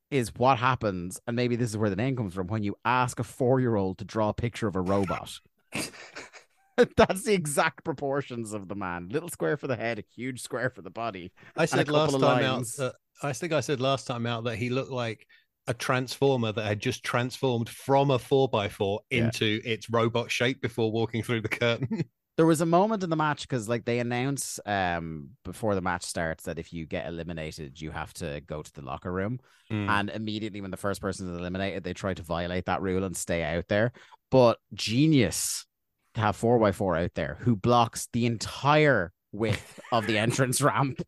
is 0.09 0.31
what 0.35 0.57
happens, 0.57 1.19
and 1.27 1.35
maybe 1.35 1.55
this 1.55 1.69
is 1.69 1.77
where 1.77 1.89
the 1.89 1.95
name 1.95 2.15
comes 2.15 2.33
from. 2.33 2.47
When 2.47 2.63
you 2.63 2.75
ask 2.83 3.19
a 3.19 3.23
four 3.23 3.59
year 3.59 3.75
old 3.75 3.97
to 3.99 4.05
draw 4.05 4.29
a 4.29 4.33
picture 4.33 4.67
of 4.67 4.75
a 4.75 4.81
robot, 4.81 5.31
that's 6.97 7.23
the 7.23 7.33
exact 7.33 7.83
proportions 7.83 8.53
of 8.53 8.67
the 8.67 8.75
man. 8.75 9.09
Little 9.09 9.29
square 9.29 9.57
for 9.57 9.67
the 9.67 9.75
head, 9.75 9.99
a 9.99 10.03
huge 10.15 10.41
square 10.41 10.69
for 10.69 10.81
the 10.81 10.89
body. 10.89 11.31
I 11.55 11.65
said 11.65 11.89
last 11.89 12.13
time 12.13 12.23
out 12.23 12.53
lines. 12.53 12.75
that 12.77 12.95
I 13.23 13.33
think 13.33 13.53
I 13.53 13.59
said 13.59 13.79
last 13.79 14.07
time 14.07 14.25
out 14.25 14.45
that 14.45 14.55
he 14.57 14.69
looked 14.69 14.91
like 14.91 15.25
a 15.67 15.73
transformer 15.73 16.51
that 16.51 16.65
had 16.65 16.79
just 16.81 17.03
transformed 17.03 17.69
from 17.69 18.09
a 18.11 18.17
four 18.19 18.49
by 18.49 18.67
four 18.67 19.01
Yeah. 19.11 19.25
into 19.25 19.61
its 19.63 19.89
robot 19.89 20.31
shape 20.31 20.61
before 20.61 20.91
walking 20.91 21.21
through 21.23 21.41
the 21.41 21.49
curtain. 21.49 22.03
There 22.41 22.47
was 22.47 22.61
a 22.61 22.65
moment 22.65 23.03
in 23.03 23.11
the 23.11 23.15
match 23.15 23.47
because 23.47 23.69
like 23.69 23.85
they 23.85 23.99
announce 23.99 24.59
um 24.65 25.29
before 25.45 25.75
the 25.75 25.81
match 25.81 26.01
starts 26.01 26.45
that 26.45 26.57
if 26.57 26.73
you 26.73 26.87
get 26.87 27.05
eliminated, 27.05 27.79
you 27.79 27.91
have 27.91 28.11
to 28.15 28.41
go 28.47 28.63
to 28.63 28.73
the 28.73 28.81
locker 28.81 29.11
room. 29.11 29.39
Mm. 29.71 29.87
And 29.87 30.09
immediately 30.09 30.59
when 30.59 30.71
the 30.71 30.75
first 30.75 31.01
person 31.01 31.31
is 31.31 31.37
eliminated, 31.37 31.83
they 31.83 31.93
try 31.93 32.15
to 32.15 32.23
violate 32.23 32.65
that 32.65 32.81
rule 32.81 33.03
and 33.03 33.15
stay 33.15 33.43
out 33.43 33.67
there. 33.67 33.91
But 34.31 34.57
genius 34.73 35.67
to 36.15 36.21
have 36.21 36.35
four 36.35 36.57
by 36.57 36.71
four 36.71 36.97
out 36.97 37.13
there 37.13 37.37
who 37.41 37.55
blocks 37.55 38.07
the 38.11 38.25
entire 38.25 39.13
width 39.31 39.79
of 39.91 40.07
the 40.07 40.17
entrance 40.25 40.63
ramp. 40.63 40.99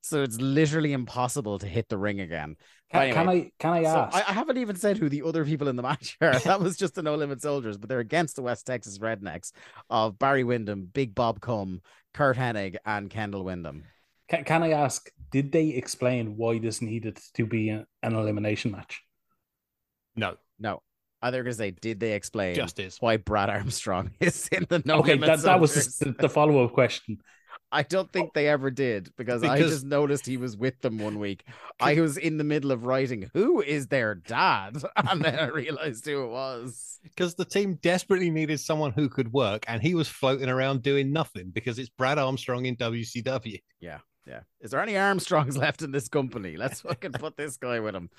So 0.00 0.22
it's 0.22 0.40
literally 0.40 0.94
impossible 0.94 1.58
to 1.58 1.66
hit 1.66 1.90
the 1.90 1.98
ring 1.98 2.20
again. 2.20 2.56
Can, 2.92 3.12
can 3.14 3.28
I 3.28 3.52
can 3.58 3.72
I 3.72 3.84
So 3.84 3.88
ask? 4.00 4.16
I, 4.16 4.24
I 4.28 4.32
haven't 4.32 4.58
even 4.58 4.76
said 4.76 4.98
who 4.98 5.08
the 5.08 5.22
other 5.22 5.44
people 5.44 5.68
in 5.68 5.76
the 5.76 5.82
match 5.90 6.16
are. 6.20 6.38
That 6.40 6.60
was 6.60 6.76
just 6.76 6.94
the 6.94 7.02
No 7.02 7.14
Limit 7.14 7.40
Soldiers, 7.40 7.76
but 7.78 7.88
they're 7.88 8.00
against 8.00 8.36
the 8.36 8.42
West 8.42 8.66
Texas 8.66 8.98
Rednecks 8.98 9.52
of 9.88 10.18
Barry 10.18 10.44
Windham, 10.44 10.88
Big 10.92 11.14
Bob 11.14 11.40
Cum, 11.40 11.82
Curt 12.14 12.36
Hennig, 12.36 12.76
and 12.84 13.08
Kendall 13.08 13.44
Windham. 13.44 13.84
Can, 14.28 14.44
can 14.44 14.62
I 14.62 14.70
ask? 14.70 15.10
Did 15.30 15.52
they 15.52 15.68
explain 15.68 16.36
why 16.36 16.58
this 16.58 16.82
needed 16.82 17.18
to 17.34 17.46
be 17.46 17.70
a- 17.70 17.86
an 18.02 18.14
elimination 18.14 18.72
match? 18.72 19.02
no, 20.16 20.36
No, 20.58 20.82
either 21.22 21.42
because 21.42 21.56
they 21.56 21.70
did 21.70 22.00
they 22.00 22.12
explain 22.12 22.54
just 22.54 22.78
is. 22.80 22.96
why 23.00 23.16
Brad 23.16 23.50
Armstrong 23.50 24.10
is 24.20 24.48
in 24.48 24.66
the 24.68 24.82
No 24.84 24.98
okay, 24.98 25.14
Limit 25.14 25.26
that, 25.28 25.40
that 25.42 25.60
was 25.60 25.98
the, 25.98 26.14
the 26.18 26.28
follow 26.28 26.64
up 26.64 26.72
question. 26.72 27.18
I 27.72 27.82
don't 27.84 28.10
think 28.12 28.34
they 28.34 28.48
ever 28.48 28.70
did 28.70 29.10
because, 29.16 29.44
I 29.44 29.58
just 29.58 29.84
noticed 29.84 30.26
he 30.26 30.36
was 30.36 30.56
with 30.56 30.80
them 30.80 30.98
one 30.98 31.18
week. 31.18 31.44
I 31.80 32.00
was 32.00 32.16
in 32.16 32.36
the 32.36 32.44
middle 32.44 32.72
of 32.72 32.84
writing, 32.84 33.30
"Who 33.32 33.62
is 33.62 33.86
their 33.86 34.16
dad?" 34.16 34.82
and 34.96 35.22
then 35.22 35.38
I 35.38 35.46
realized 35.46 36.04
who 36.04 36.24
it 36.24 36.28
was. 36.28 36.98
Because 37.02 37.34
the 37.34 37.44
team 37.44 37.74
desperately 37.82 38.30
needed 38.30 38.58
someone 38.60 38.92
who 38.92 39.08
could 39.08 39.32
work, 39.32 39.64
and 39.68 39.80
he 39.80 39.94
was 39.94 40.08
floating 40.08 40.48
around 40.48 40.82
doing 40.82 41.12
nothing 41.12 41.50
because 41.50 41.78
it's 41.78 41.88
Brad 41.88 42.18
Armstrong 42.18 42.66
in 42.66 42.76
WCW. 42.76 43.60
Yeah, 43.80 43.98
yeah. 44.26 44.40
Is 44.60 44.72
there 44.72 44.80
any 44.82 44.94
Armstrongs 44.96 45.56
left 45.64 45.82
in 45.82 45.92
this 45.92 46.08
company? 46.08 46.56
Let's 46.56 46.80
fucking 46.80 47.12
put 47.12 47.36
this 47.36 47.56
guy 47.56 47.78
with 47.80 47.94
him. 47.94 48.10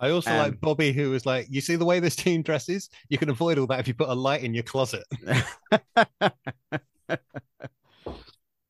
I 0.00 0.10
also 0.10 0.32
Um, 0.32 0.38
like 0.38 0.60
Bobby, 0.60 0.92
who 0.92 1.10
was 1.10 1.24
like, 1.24 1.46
"You 1.48 1.60
see 1.60 1.76
the 1.76 1.84
way 1.84 2.00
this 2.00 2.16
team 2.16 2.42
dresses? 2.42 2.90
You 3.08 3.18
can 3.18 3.30
avoid 3.30 3.58
all 3.58 3.68
that 3.68 3.78
if 3.78 3.86
you 3.86 3.94
put 3.94 4.08
a 4.08 4.14
light 4.14 4.42
in 4.42 4.52
your 4.52 4.64
closet." 4.64 5.04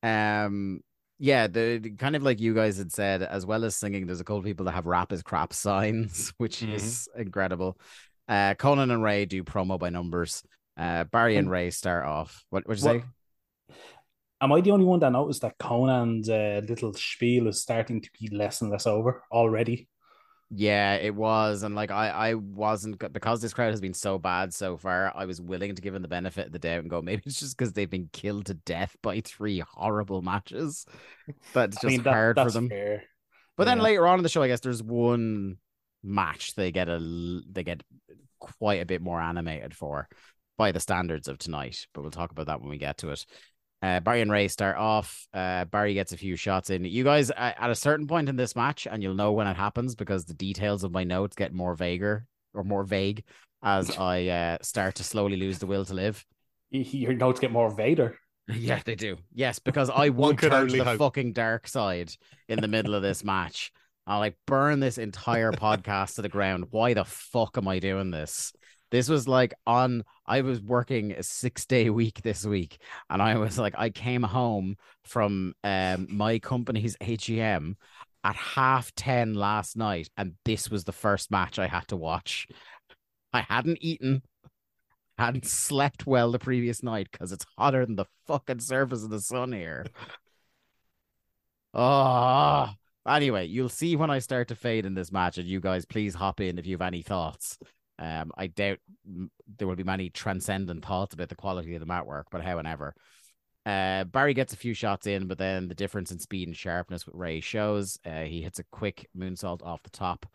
Um 0.05 0.81
yeah 1.17 1.47
the 1.47 1.79
kind 1.97 2.15
of 2.15 2.23
like 2.23 2.39
you 2.41 2.53
guys 2.53 2.77
had 2.77 2.91
said 2.91 3.23
as 3.23 3.45
well 3.45 3.63
as 3.63 3.73
singing 3.75 4.05
there's 4.05 4.19
a 4.19 4.23
couple 4.25 4.39
of 4.39 4.43
people 4.45 4.65
that 4.65 4.73
have 4.73 4.85
rap 4.85 5.13
is 5.13 5.23
crap 5.23 5.53
signs 5.53 6.33
which 6.37 6.57
Mhm. 6.59 6.73
is 6.73 7.09
incredible. 7.15 7.77
Uh 8.27 8.53
Konnan 8.55 8.91
and 8.91 9.03
Rey 9.03 9.25
do 9.25 9.43
promo 9.43 9.79
by 9.79 9.89
numbers. 9.89 10.43
Uh 10.77 11.03
barry 11.05 11.37
and 11.37 11.47
Um, 11.47 11.53
Rey 11.53 11.69
start 11.71 12.05
off. 12.05 12.45
What 12.49 12.67
would 12.67 12.79
you 12.79 12.85
What- 12.87 13.01
say? 13.01 13.07
Am 14.41 14.51
I 14.51 14.59
the 14.61 14.71
only 14.71 14.85
one 14.85 14.99
that 14.99 15.11
noticed 15.13 15.41
that 15.43 15.57
Konnan's 15.57 16.29
uh, 16.29 16.61
little 16.67 16.93
spiel 16.93 17.47
is 17.47 17.61
starting 17.61 18.01
to 18.01 18.09
be 18.19 18.27
less 18.35 18.61
and 18.61 18.69
less 18.69 18.85
over 18.85 19.23
already? 19.31 19.87
Yeah 20.51 20.93
it 20.95 21.13
was 21.13 21.63
and 21.63 21.73
like 21.73 21.89
i 21.89 22.09
i 22.09 22.33
wasn't 22.35 22.99
because 23.11 23.41
this 23.41 23.53
crowd 23.53 23.71
has 23.71 23.81
been 23.81 23.95
so 23.95 24.19
bad 24.19 24.53
so 24.53 24.77
far 24.77 25.11
i 25.15 25.25
was 25.25 25.41
willing 25.41 25.73
to 25.73 25.81
give 25.81 25.93
them 25.93 26.03
the 26.03 26.07
benefit 26.07 26.45
of 26.47 26.51
the 26.51 26.59
doubt 26.59 26.79
and 26.79 26.89
go 26.89 27.01
maybe 27.01 27.23
it's 27.25 27.39
just 27.39 27.57
because 27.57 27.73
they've 27.73 27.89
been 27.89 28.09
killed 28.13 28.45
to 28.45 28.53
death 28.53 28.95
by 29.01 29.19
three 29.21 29.63
horrible 29.73 30.21
matches 30.21 30.85
that's 31.53 31.75
just 31.77 31.85
I 31.85 31.87
mean, 31.87 32.03
that, 32.03 32.13
hard 32.13 32.35
for 32.37 32.51
them 32.51 32.69
fair. 32.69 33.03
But 33.57 33.65
then 33.65 33.79
later 33.79 34.05
on 34.05 34.19
in 34.19 34.23
the 34.23 34.29
show, 34.29 34.43
I 34.43 34.47
guess 34.47 34.59
there's 34.59 34.83
one 34.83 35.57
match 36.03 36.55
they 36.55 36.71
get 36.71 36.89
a 36.89 36.99
they 37.49 37.63
get 37.63 37.83
quite 38.39 38.81
a 38.81 38.85
bit 38.85 39.01
more 39.01 39.19
animated 39.19 39.73
for 39.73 40.07
by 40.57 40.71
the 40.71 40.79
standards 40.79 41.27
of 41.27 41.37
tonight. 41.37 41.87
But 41.93 42.01
we'll 42.01 42.11
talk 42.11 42.31
about 42.31 42.47
that 42.47 42.61
when 42.61 42.69
we 42.69 42.77
get 42.77 42.97
to 42.99 43.09
it. 43.09 43.25
Uh, 43.85 43.99
Barry 43.99 44.21
and 44.21 44.31
Rey 44.31 44.47
start 44.47 44.77
off. 44.77 45.27
Uh, 45.31 45.65
Barry 45.65 45.93
gets 45.93 46.11
a 46.11 46.17
few 46.17 46.35
shots 46.35 46.71
in. 46.71 46.85
You 46.85 47.03
guys, 47.03 47.29
uh, 47.29 47.53
at 47.55 47.69
a 47.69 47.75
certain 47.75 48.07
point 48.07 48.29
in 48.29 48.35
this 48.35 48.55
match, 48.55 48.87
and 48.89 49.03
you'll 49.03 49.13
know 49.13 49.33
when 49.33 49.45
it 49.45 49.55
happens 49.55 49.93
because 49.93 50.25
the 50.25 50.33
details 50.33 50.83
of 50.83 50.91
my 50.91 51.03
notes 51.03 51.35
get 51.35 51.53
more 51.53 51.75
vaguer 51.75 52.25
or 52.55 52.63
more 52.63 52.83
vague 52.83 53.23
as 53.61 53.95
I 53.97 54.27
uh, 54.27 54.57
start 54.63 54.95
to 54.95 55.03
slowly 55.03 55.37
lose 55.37 55.59
the 55.59 55.67
will 55.67 55.85
to 55.85 55.93
live. 55.93 56.25
Your 56.71 57.13
notes 57.13 57.39
get 57.39 57.51
more 57.51 57.69
Vader. 57.69 58.17
Yeah, 58.47 58.79
they 58.85 58.93
do. 58.93 59.17
Yes, 59.33 59.57
because 59.57 59.89
I 59.89 60.09
could 60.09 60.37
turn 60.37 60.67
to 60.67 60.77
the 60.77 60.83
hope. 60.83 60.99
fucking 60.99 61.33
dark 61.33 61.67
side 61.67 62.11
in 62.47 62.61
the 62.61 62.67
middle 62.67 62.93
of 62.93 63.01
this 63.01 63.23
match. 63.23 63.71
I'll 64.05 64.19
like 64.19 64.37
burn 64.45 64.79
this 64.79 64.99
entire 64.99 65.51
podcast 65.51 66.15
to 66.15 66.21
the 66.21 66.29
ground. 66.29 66.65
Why 66.69 66.93
the 66.93 67.05
fuck 67.05 67.57
am 67.57 67.67
I 67.67 67.79
doing 67.79 68.11
this? 68.11 68.53
This 68.91 69.09
was 69.09 69.27
like 69.27 69.53
on 69.65 70.03
I 70.25 70.41
was 70.41 70.61
working 70.61 71.11
a 71.13 71.23
six 71.23 71.65
day 71.65 71.89
week 71.89 72.21
this 72.21 72.45
week, 72.45 72.77
and 73.09 73.21
I 73.21 73.37
was 73.37 73.57
like, 73.59 73.73
I 73.77 73.89
came 73.89 74.23
home 74.23 74.77
from 75.03 75.53
um 75.63 76.07
my 76.09 76.39
company's 76.39 76.95
AGM 77.01 77.75
at 78.23 78.35
half 78.35 78.93
10 78.95 79.33
last 79.35 79.77
night, 79.77 80.09
and 80.17 80.33
this 80.45 80.69
was 80.69 80.83
the 80.83 80.91
first 80.91 81.31
match 81.31 81.59
I 81.59 81.67
had 81.67 81.87
to 81.89 81.95
watch. 81.97 82.47
I 83.33 83.41
hadn't 83.41 83.79
eaten. 83.81 84.23
hadn't 85.17 85.45
slept 85.45 86.05
well 86.07 86.31
the 86.31 86.39
previous 86.39 86.83
night 86.83 87.07
because 87.11 87.31
it's 87.31 87.45
hotter 87.57 87.85
than 87.85 87.95
the 87.95 88.05
fucking 88.27 88.59
surface 88.59 89.03
of 89.03 89.09
the 89.09 89.21
sun 89.21 89.51
here. 89.53 89.85
Oh, 91.73 92.69
anyway, 93.07 93.45
you'll 93.45 93.69
see 93.69 93.95
when 93.95 94.09
I 94.09 94.19
start 94.19 94.47
to 94.49 94.55
fade 94.55 94.85
in 94.85 94.93
this 94.93 95.11
match, 95.11 95.37
and 95.37 95.47
you 95.47 95.59
guys 95.59 95.85
please 95.85 96.15
hop 96.15 96.39
in 96.39 96.57
if 96.57 96.65
you 96.65 96.73
have 96.75 96.81
any 96.81 97.01
thoughts. 97.01 97.57
Um, 97.97 98.31
I 98.37 98.47
doubt 98.47 98.79
there 99.57 99.67
will 99.67 99.75
be 99.75 99.83
many 99.83 100.09
transcendent 100.09 100.85
thoughts 100.85 101.13
about 101.13 101.29
the 101.29 101.35
quality 101.35 101.73
of 101.75 101.79
the 101.79 101.85
mat 101.85 102.05
work, 102.05 102.27
but 102.29 102.43
however, 102.43 102.93
uh, 103.65 104.03
Barry 104.03 104.33
gets 104.33 104.53
a 104.53 104.57
few 104.57 104.73
shots 104.73 105.07
in, 105.07 105.27
but 105.27 105.37
then 105.37 105.67
the 105.67 105.75
difference 105.75 106.11
in 106.11 106.19
speed 106.19 106.47
and 106.47 106.55
sharpness 106.55 107.05
with 107.05 107.15
Rey 107.15 107.39
shows. 107.39 107.97
Uh, 108.05 108.21
he 108.23 108.41
hits 108.41 108.59
a 108.59 108.65
quick 108.65 109.09
moonsault 109.17 109.63
off 109.63 109.81
the 109.83 109.89
top. 109.89 110.25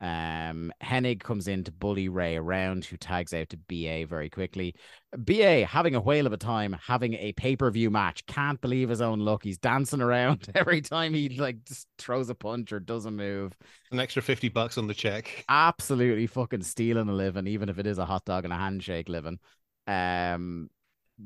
Um, 0.00 0.72
Hennig 0.82 1.20
comes 1.20 1.48
in 1.48 1.64
to 1.64 1.72
bully 1.72 2.08
Rey 2.08 2.36
around, 2.36 2.84
who 2.84 2.96
tags 2.96 3.32
out 3.32 3.48
to 3.50 3.56
BA 3.56 4.06
very 4.06 4.28
quickly. 4.28 4.74
BA 5.16 5.64
having 5.64 5.94
a 5.94 6.00
whale 6.00 6.26
of 6.26 6.32
a 6.32 6.36
time, 6.36 6.76
having 6.84 7.14
a 7.14 7.32
pay 7.32 7.56
per 7.56 7.70
view 7.70 7.90
match. 7.90 8.26
Can't 8.26 8.60
believe 8.60 8.90
his 8.90 9.00
own 9.00 9.20
luck. 9.20 9.42
He's 9.42 9.58
dancing 9.58 10.02
around 10.02 10.48
every 10.54 10.82
time 10.82 11.14
he 11.14 11.30
like 11.30 11.64
just 11.64 11.88
throws 11.98 12.28
a 12.28 12.34
punch 12.34 12.72
or 12.72 12.80
does 12.80 13.06
a 13.06 13.10
move. 13.10 13.54
An 13.90 14.00
extra 14.00 14.20
50 14.20 14.50
bucks 14.50 14.76
on 14.76 14.86
the 14.86 14.94
check. 14.94 15.44
Absolutely 15.48 16.26
fucking 16.26 16.62
stealing 16.62 17.08
a 17.08 17.14
living, 17.14 17.46
even 17.46 17.68
if 17.68 17.78
it 17.78 17.86
is 17.86 17.98
a 17.98 18.04
hot 18.04 18.24
dog 18.24 18.44
and 18.44 18.52
a 18.52 18.56
handshake 18.56 19.08
living. 19.08 19.38
Um, 19.86 20.68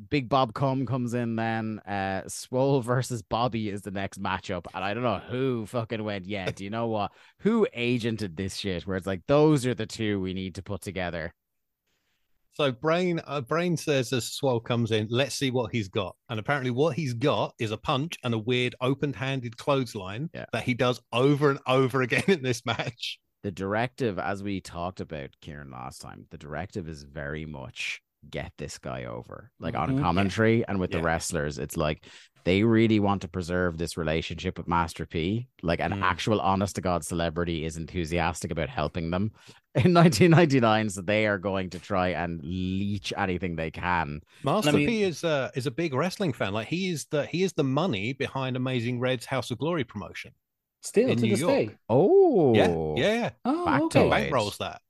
Big 0.09 0.29
Bob 0.29 0.55
Cum 0.55 0.87
comes 0.87 1.15
in 1.15 1.37
then. 1.37 1.81
Uh, 1.87 2.23
Swoll 2.27 2.83
versus 2.85 3.23
Bobby 3.23 3.69
is 3.69 3.83
the 3.83 3.91
next 3.91 4.23
matchup. 4.23 4.67
And 4.75 4.85
I 4.85 4.95
don't 4.95 5.03
know 5.03 5.19
who 5.29 5.67
fucking 5.67 6.03
went, 6.05 6.27
yeah, 6.27 6.51
do 6.51 6.63
you 6.65 6.71
know 6.71 6.87
what? 6.87 7.11
Who 7.41 7.67
agented 7.77 8.37
this 8.37 8.57
shit? 8.57 8.87
Where 8.87 8.97
it's 8.97 9.07
like, 9.07 9.23
those 9.27 9.67
are 9.67 9.75
the 9.75 9.87
two 9.87 10.21
we 10.21 10.33
need 10.35 10.55
to 10.57 10.63
put 10.63 10.81
together. 10.81 11.35
So 12.53 12.73
Brain 12.73 13.21
uh, 13.27 13.41
Brain 13.41 13.77
says 13.77 14.13
as 14.13 14.37
Swoll 14.41 14.63
comes 14.63 14.91
in, 14.91 15.07
let's 15.11 15.35
see 15.37 15.51
what 15.51 15.73
he's 15.73 15.89
got. 15.89 16.15
And 16.29 16.39
apparently 16.39 16.71
what 16.71 16.97
he's 16.97 17.15
got 17.15 17.55
is 17.59 17.71
a 17.71 17.77
punch 17.77 18.19
and 18.25 18.35
a 18.35 18.39
weird 18.39 18.75
open-handed 18.81 19.57
clothesline 19.57 20.31
Yeah. 20.35 20.47
that 20.53 20.65
he 20.65 20.75
does 20.75 21.01
over 21.13 21.51
and 21.51 21.61
over 21.67 22.03
again 22.03 22.25
in 22.29 22.43
this 22.43 22.67
match. 22.67 23.19
The 23.43 23.51
directive, 23.53 24.19
as 24.19 24.43
we 24.43 24.61
talked 24.61 25.01
about, 25.01 25.31
Kieran, 25.41 25.71
last 25.71 26.03
time, 26.03 26.27
the 26.31 26.37
directive 26.39 26.89
is 26.89 27.05
very 27.05 27.47
much 27.47 28.03
get 28.29 28.53
this 28.59 28.79
guy 28.79 29.05
over. 29.05 29.51
Like 29.61 29.75
on 29.77 29.97
Mhm. 29.97 30.03
commentary 30.03 30.65
and 30.67 30.79
with 30.79 30.91
the 30.91 31.01
wrestlers, 31.03 31.59
it's 31.59 31.77
like 31.77 32.07
they 32.45 32.63
really 32.63 33.01
want 33.01 33.21
to 33.23 33.29
preserve 33.29 33.77
this 33.77 33.97
relationship 33.99 34.57
with 34.57 34.67
Master 34.67 35.05
P. 35.07 35.47
Like 35.63 35.81
an 35.81 35.93
Mm. 35.93 36.03
actual 36.03 36.41
honest 36.41 36.75
to 36.77 36.81
God 36.81 37.05
celebrity 37.05 37.65
is 37.65 37.77
enthusiastic 37.77 38.51
about 38.51 38.69
helping 38.71 39.11
them 39.11 39.33
in 39.75 39.93
1999. 39.93 40.89
So 40.91 41.03
they 41.03 41.27
are 41.27 41.39
going 41.39 41.71
to 41.71 41.79
try 41.79 42.09
and 42.09 42.41
leech 42.43 43.13
anything 43.17 43.57
they 43.57 43.71
can. 43.71 44.21
Master 44.43 44.73
mean- 44.73 44.89
P 44.89 45.03
is 45.03 45.23
uh, 45.25 45.51
is 45.55 45.67
a 45.67 45.71
big 45.71 45.93
wrestling 45.95 46.33
fan. 46.33 46.53
Like 46.53 46.69
he 46.69 46.91
is 46.91 47.07
the 47.07 47.27
he 47.27 47.43
is 47.43 47.53
the 47.53 47.65
money 47.65 48.13
behind 48.15 48.57
Amazing 48.57 49.01
Red's 49.01 49.27
House 49.27 49.51
of 49.51 49.59
Glory 49.59 49.85
promotion. 49.85 50.33
Still 50.83 51.11
In 51.11 51.17
to 51.19 51.23
New 51.25 51.31
this 51.33 51.41
York. 51.41 51.53
day. 51.53 51.77
Oh, 51.91 52.55
Yeah, 52.55 52.69
yeah, 52.97 53.15
yeah. 53.21 53.31
Oh, 53.45 53.65
Back 53.67 53.81
to 53.81 53.85
okay. 53.99 54.07
it. 54.07 54.11
Bank 54.11 54.33
rolls 54.35 54.57
that. 54.59 54.81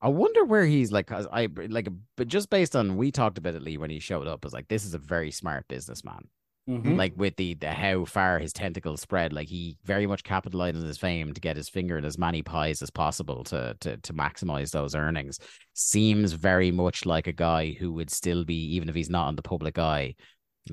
I 0.00 0.08
wonder 0.08 0.44
where 0.44 0.64
he's 0.64 0.92
like, 0.92 1.06
cause 1.06 1.26
I 1.32 1.48
like, 1.68 1.88
but 2.16 2.28
just 2.28 2.50
based 2.50 2.76
on 2.76 2.96
we 2.96 3.10
talked 3.10 3.38
about 3.38 3.54
it, 3.54 3.62
Lee, 3.62 3.78
when 3.78 3.90
he 3.90 3.98
showed 3.98 4.26
up, 4.28 4.44
was 4.44 4.52
like, 4.52 4.68
this 4.68 4.84
is 4.84 4.94
a 4.94 4.98
very 4.98 5.30
smart 5.30 5.66
businessman. 5.68 6.28
Mhm. 6.68 6.96
Like 6.98 7.14
with 7.16 7.34
the, 7.36 7.54
the 7.54 7.70
how 7.72 8.04
far 8.04 8.38
his 8.38 8.52
tentacles 8.52 9.00
spread, 9.00 9.32
like 9.32 9.48
he 9.48 9.78
very 9.84 10.06
much 10.06 10.22
capitalized 10.22 10.76
on 10.76 10.84
his 10.84 10.98
fame 10.98 11.32
to 11.32 11.40
get 11.40 11.56
his 11.56 11.68
finger 11.68 11.96
in 11.96 12.04
as 12.04 12.18
many 12.18 12.42
pies 12.42 12.82
as 12.82 12.90
possible 12.90 13.42
to 13.44 13.74
to 13.80 13.96
to 13.96 14.12
maximize 14.12 14.70
those 14.70 14.94
earnings. 14.94 15.38
Seems 15.72 16.32
very 16.32 16.70
much 16.70 17.06
like 17.06 17.26
a 17.26 17.32
guy 17.32 17.70
who 17.72 17.92
would 17.94 18.10
still 18.10 18.44
be, 18.44 18.74
even 18.74 18.88
if 18.90 18.94
he's 18.94 19.08
not 19.08 19.28
on 19.28 19.36
the 19.36 19.42
public 19.42 19.78
eye, 19.78 20.14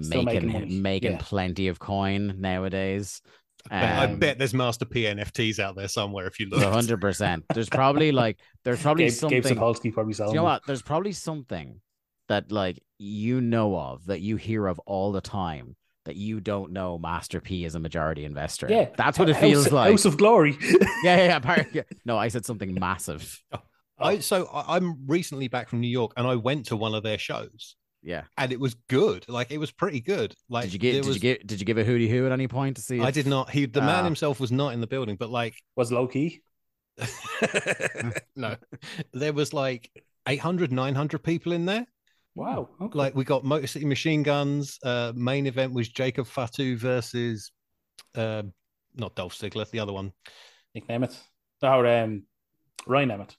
Still 0.02 0.24
making 0.24 0.52
making 0.52 0.82
making 0.82 1.12
Yeah. 1.14 1.18
plenty 1.22 1.70
of 1.70 1.80
coin 1.80 2.36
nowadays. 2.42 3.22
I 3.72 3.80
bet, 3.80 4.00
I 4.00 4.06
Um, 4.06 4.20
bet 4.20 4.38
there's 4.38 4.54
Master 4.54 4.86
P 4.86 5.04
NFTs 5.04 5.60
out 5.60 5.76
there 5.76 5.88
somewhere 5.88 6.28
if 6.28 6.40
you 6.40 6.48
look. 6.50 6.62
hundred 6.64 7.02
percent. 7.02 7.44
There's 7.54 7.70
probably 7.70 8.12
like 8.12 8.38
there's 8.64 8.82
probably 8.82 9.06
Gabe, 9.06 9.14
something. 9.14 9.42
Gabe 9.42 9.58
Sapolsky 9.58 9.94
probably 9.94 10.14
Do 10.14 10.18
selling. 10.18 10.34
you 10.34 10.40
know 10.40 10.44
what? 10.44 10.62
There's 10.68 10.82
probably 10.84 11.12
something 11.14 11.82
that 12.30 12.52
like 12.52 12.82
you 12.98 13.42
know 13.42 13.78
of 13.78 14.06
that 14.08 14.22
you 14.22 14.36
hear 14.36 14.68
of 14.68 14.80
all 14.80 15.12
the 15.12 15.22
time 15.22 15.76
that 16.06 16.16
you 16.16 16.40
don't 16.40 16.72
know 16.72 17.00
Master 17.00 17.42
P 17.42 17.66
is 17.66 17.74
a 17.74 17.80
majority 17.80 18.26
investor. 18.26 18.68
Yeah, 18.70 18.90
that's 18.96 19.18
what 19.18 19.28
it 19.30 19.36
House- 19.36 19.42
feels 19.44 19.72
like. 19.72 19.90
House 19.92 20.06
of 20.06 20.18
Glory. 20.18 20.56
yeah, 20.62 20.78
yeah, 21.04 21.18
yeah, 21.26 21.36
apart- 21.38 21.68
yeah. 21.74 21.82
No, 22.06 22.18
I 22.18 22.28
said 22.28 22.46
something 22.46 22.74
massive. 22.76 23.42
I 23.98 24.20
so 24.20 24.48
I'm 24.54 25.08
recently 25.08 25.48
back 25.48 25.70
from 25.70 25.80
New 25.82 25.88
York 25.88 26.12
and 26.18 26.28
I 26.28 26.36
went 26.36 26.68
to 26.68 26.76
one 26.76 26.94
of 26.94 27.02
their 27.02 27.18
shows 27.18 27.76
Yeah. 28.06 28.22
and 28.38 28.52
it 28.52 28.60
was 28.60 28.76
good. 28.88 29.26
Like 29.28 29.50
it 29.50 29.58
was 29.58 29.72
pretty 29.72 30.00
good. 30.00 30.36
Like 30.48 30.66
Did 30.66 30.74
you 30.74 30.80
get? 30.80 30.92
Did 30.94 31.06
was, 31.06 31.16
you 31.16 31.22
get? 31.22 31.48
Did 31.48 31.60
you 31.60 31.66
give 31.66 31.80
a 31.80 31.84
hootie 31.84 32.08
hoo 32.08 32.28
at 32.28 32.32
any 32.32 32.48
point 32.48 32.76
to 32.76 32.82
see? 32.84 33.02
I 33.02 33.10
did 33.10 33.26
not. 33.26 33.50
He 33.50 33.66
the 33.66 33.82
man 33.82 34.02
Ah. 34.02 34.04
himself 34.04 34.40
was 34.40 34.52
not 34.52 34.74
in 34.74 34.80
the 34.80 34.88
building, 34.88 35.16
but 35.16 35.30
like 35.30 35.56
was 35.76 35.92
Loki. 35.92 36.44
no, 38.36 38.56
there 39.12 39.34
was 39.34 39.54
like 39.54 39.90
800, 40.28 40.72
900 40.72 41.24
people 41.24 41.52
in 41.52 41.66
there. 41.66 41.86
Wow. 42.36 42.70
Okay. 42.80 42.98
Like 42.98 43.16
we 43.16 43.24
got 43.24 43.44
Motor 43.44 43.68
City 43.68 43.86
Machine 43.86 44.22
Guns. 44.22 44.78
Uh, 44.84 45.12
main 45.16 45.48
event 45.48 45.74
was 45.74 45.90
Jacob 45.90 46.28
Fatu 46.28 46.78
versus, 46.78 47.52
uh, 48.16 48.44
not 48.96 49.16
Dolph 49.16 49.34
Ziggler, 49.36 49.70
the 49.72 49.80
other 49.80 49.94
one. 49.94 50.14
Nick 50.74 50.88
Nemeth. 50.88 51.18
Or 51.64 51.88
um, 51.88 52.24
Ryan 52.86 53.10
Nemeth. 53.10 53.36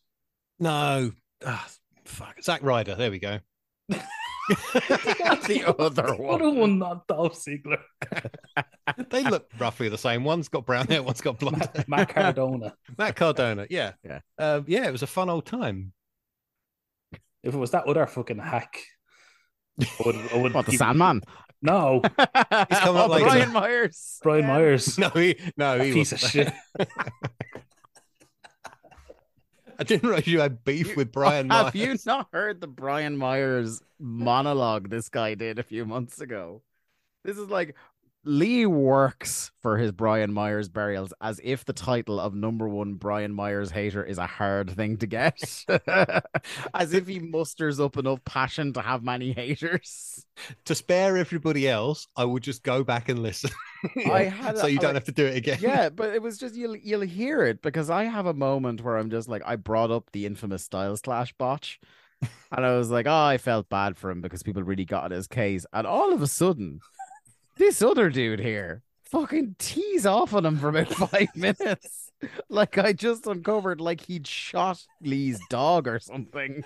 No, 0.58 1.12
ah, 1.44 1.68
fuck, 2.04 2.42
Zack 2.42 2.62
Ryder. 2.62 2.94
There 2.96 3.10
we 3.10 3.20
go. 3.20 3.38
the 4.48 5.74
other 5.78 6.14
one. 6.14 6.34
Other 6.40 6.50
one, 6.50 6.78
not 6.78 7.06
Dolph 7.06 7.34
Ziggler. 7.34 7.80
they 9.10 9.24
look 9.24 9.50
roughly 9.58 9.88
the 9.88 9.98
same. 9.98 10.24
One's 10.24 10.48
got 10.48 10.64
brown 10.66 10.86
hair, 10.86 11.02
one's 11.02 11.20
got 11.20 11.38
blonde. 11.38 11.58
hair. 11.58 11.70
Matt, 11.74 11.88
Matt 11.88 12.08
Cardona. 12.10 12.74
Matt 12.98 13.16
Cardona. 13.16 13.66
Yeah, 13.70 13.92
Yeah. 14.04 14.20
um, 14.38 14.64
yeah. 14.68 14.86
It 14.86 14.92
was 14.92 15.02
a 15.02 15.06
fun 15.06 15.28
old 15.28 15.46
time. 15.46 15.92
If 17.42 17.54
it 17.54 17.58
was 17.58 17.70
that 17.72 17.84
other 17.86 18.06
fucking 18.06 18.38
hack, 18.38 18.80
I 19.80 19.86
would, 20.04 20.16
I 20.16 20.36
would 20.38 20.54
What 20.54 20.64
the 20.66 20.72
give- 20.72 20.78
Sandman? 20.78 21.22
No, 21.62 22.02
He's 22.04 22.12
coming 22.78 23.00
up 23.00 23.08
Oh, 23.08 23.12
later. 23.12 23.24
Brian 23.24 23.52
Myers. 23.52 24.18
Brian 24.22 24.46
Myers. 24.46 24.98
No, 24.98 25.08
he 25.10 25.36
no, 25.56 25.76
a 25.80 25.84
he 25.84 25.92
piece 25.94 26.12
of 26.12 26.22
wasn't. 26.22 26.52
shit. 26.78 26.88
I 29.78 29.84
didn't 29.84 30.08
realize 30.08 30.26
you 30.26 30.40
had 30.40 30.64
beef 30.64 30.96
with 30.96 31.12
Brian. 31.12 31.48
Myers. 31.48 31.64
Have 31.64 31.76
you 31.76 31.96
not 32.06 32.28
heard 32.32 32.60
the 32.60 32.66
Brian 32.66 33.16
Myers 33.16 33.82
monologue 33.98 34.90
this 34.90 35.08
guy 35.08 35.34
did 35.34 35.58
a 35.58 35.62
few 35.62 35.84
months 35.84 36.20
ago? 36.20 36.62
This 37.24 37.38
is 37.38 37.48
like 37.48 37.74
Lee 38.26 38.66
works 38.66 39.52
for 39.62 39.78
his 39.78 39.92
Brian 39.92 40.32
Myers 40.32 40.68
burials 40.68 41.14
as 41.20 41.40
if 41.44 41.64
the 41.64 41.72
title 41.72 42.18
of 42.18 42.34
number 42.34 42.68
one 42.68 42.94
Brian 42.94 43.32
Myers 43.32 43.70
hater 43.70 44.04
is 44.04 44.18
a 44.18 44.26
hard 44.26 44.68
thing 44.70 44.96
to 44.96 45.06
get. 45.06 45.38
as 46.74 46.92
if 46.92 47.06
he 47.06 47.20
musters 47.20 47.78
up 47.78 47.96
enough 47.96 48.24
passion 48.24 48.72
to 48.72 48.80
have 48.82 49.04
many 49.04 49.32
haters. 49.32 50.26
to 50.64 50.74
spare 50.74 51.16
everybody 51.16 51.68
else, 51.68 52.08
I 52.16 52.24
would 52.24 52.42
just 52.42 52.64
go 52.64 52.82
back 52.82 53.08
and 53.08 53.20
listen. 53.22 53.50
I 54.10 54.24
had 54.24 54.58
so 54.58 54.66
you 54.66 54.78
don't 54.78 54.86
like- 54.88 54.94
have 54.94 55.04
to 55.04 55.12
do 55.12 55.26
it 55.26 55.36
again. 55.36 55.58
yeah, 55.60 55.88
but 55.94 56.12
it 56.12 56.20
was 56.20 56.36
just 56.36 56.56
you'll 56.56 56.76
you'll 56.76 57.00
hear 57.02 57.44
it 57.44 57.62
because 57.62 57.90
I 57.90 58.04
have 58.04 58.26
a 58.26 58.34
moment 58.34 58.82
where 58.82 58.96
I'm 58.96 59.10
just 59.10 59.28
like 59.28 59.42
I 59.46 59.54
brought 59.56 59.92
up 59.92 60.10
the 60.12 60.26
infamous 60.26 60.64
Styles 60.64 61.00
Clash 61.00 61.32
botch, 61.34 61.78
and 62.50 62.66
I 62.66 62.76
was 62.76 62.90
like, 62.90 63.06
oh, 63.06 63.24
I 63.24 63.38
felt 63.38 63.68
bad 63.68 63.96
for 63.96 64.10
him 64.10 64.20
because 64.20 64.42
people 64.42 64.64
really 64.64 64.84
got 64.84 65.04
at 65.04 65.10
his 65.12 65.28
case, 65.28 65.64
and 65.72 65.86
all 65.86 66.12
of 66.12 66.22
a 66.22 66.26
sudden, 66.26 66.80
this 67.56 67.82
other 67.82 68.10
dude 68.10 68.40
here 68.40 68.82
fucking 69.04 69.56
tease 69.58 70.06
off 70.06 70.34
on 70.34 70.44
him 70.44 70.58
for 70.58 70.68
about 70.68 70.88
five 71.10 71.28
minutes, 71.34 72.10
like 72.48 72.78
I 72.78 72.92
just 72.92 73.26
uncovered 73.26 73.80
like 73.80 74.02
he'd 74.02 74.26
shot 74.26 74.84
Lee's 75.00 75.40
dog 75.48 75.88
or 75.88 75.98
something. 75.98 76.64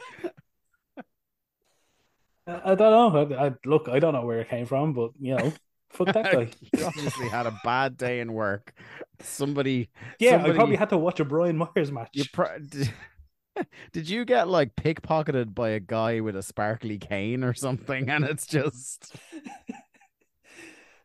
I, 2.47 2.73
I 2.73 2.75
don't 2.75 3.31
know. 3.31 3.37
I, 3.37 3.47
I, 3.47 3.53
look, 3.65 3.89
I 3.89 3.99
don't 3.99 4.15
know 4.15 4.25
where 4.25 4.41
it 4.41 4.49
came 4.49 4.67
from, 4.67 4.93
but 4.93 5.11
you 5.21 5.37
know, 5.37 5.53
fuck 5.91 6.13
that 6.13 6.33
guy. 6.33 6.49
he 6.73 6.83
obviously 6.83 7.29
had 7.29 7.47
a 7.47 7.59
bad 7.65 7.97
day 7.97 8.21
in 8.21 8.33
work. 8.33 8.73
Somebody 9.21 9.91
Yeah, 10.19 10.33
somebody- 10.33 10.55
I 10.55 10.57
probably 10.57 10.77
had 10.77 10.91
to 10.91 10.99
watch 10.99 11.21
a 11.21 11.25
Brian 11.25 11.57
Myers 11.57 11.93
match. 11.93 12.11
You 12.15 12.25
pro- 12.33 12.59
did 13.93 14.09
you 14.09 14.25
get 14.25 14.49
like 14.49 14.75
pickpocketed 14.77 15.55
by 15.55 15.71
a 15.71 15.81
guy 15.81 16.21
with 16.21 16.37
a 16.37 16.43
sparkly 16.43 16.99
cane 16.99 17.45
or 17.45 17.55
something? 17.55 18.09
And 18.09 18.25
it's 18.25 18.47
just 18.47 19.15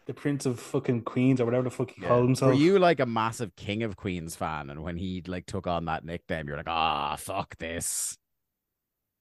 the 0.06 0.14
Prince 0.14 0.46
of 0.46 0.60
fucking 0.60 1.02
Queens 1.02 1.42
or 1.42 1.46
whatever 1.46 1.64
the 1.64 1.70
fuck 1.72 1.92
he 1.92 2.02
Yeah. 2.02 2.10
called 2.10 2.26
himself. 2.26 2.50
Were 2.52 2.58
you 2.58 2.78
like 2.80 3.00
a 3.00 3.06
massive 3.06 3.56
King 3.56 3.84
of 3.84 3.96
Queens 3.96 4.36
fan? 4.36 4.70
And 4.70 4.84
when 4.84 4.98
he 4.98 5.24
like 5.26 5.46
took 5.46 5.68
on 5.68 5.86
that 5.86 6.06
nickname, 6.06 6.48
you're 6.48 6.58
like, 6.58 6.70
ah, 6.70 7.16
fuck 7.18 7.58
this. 7.58 8.18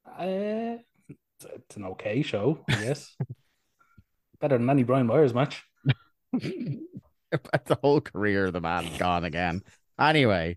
Uh, 0.06 0.76
it's, 1.08 1.76
an 1.76 1.84
okay 1.84 2.22
show, 2.22 2.64
I 2.68 2.74
guess. 2.74 3.16
Better 4.40 4.58
than 4.58 4.68
any 4.68 4.82
Brian 4.82 5.06
Myers 5.06 5.34
match. 5.34 5.64
But 7.30 7.64
the 7.64 7.76
whole 7.82 8.00
career 8.00 8.46
of 8.46 8.52
the 8.52 8.60
man 8.60 8.96
gone 8.96 9.24
again. 9.24 9.62
Anyway, 9.98 10.56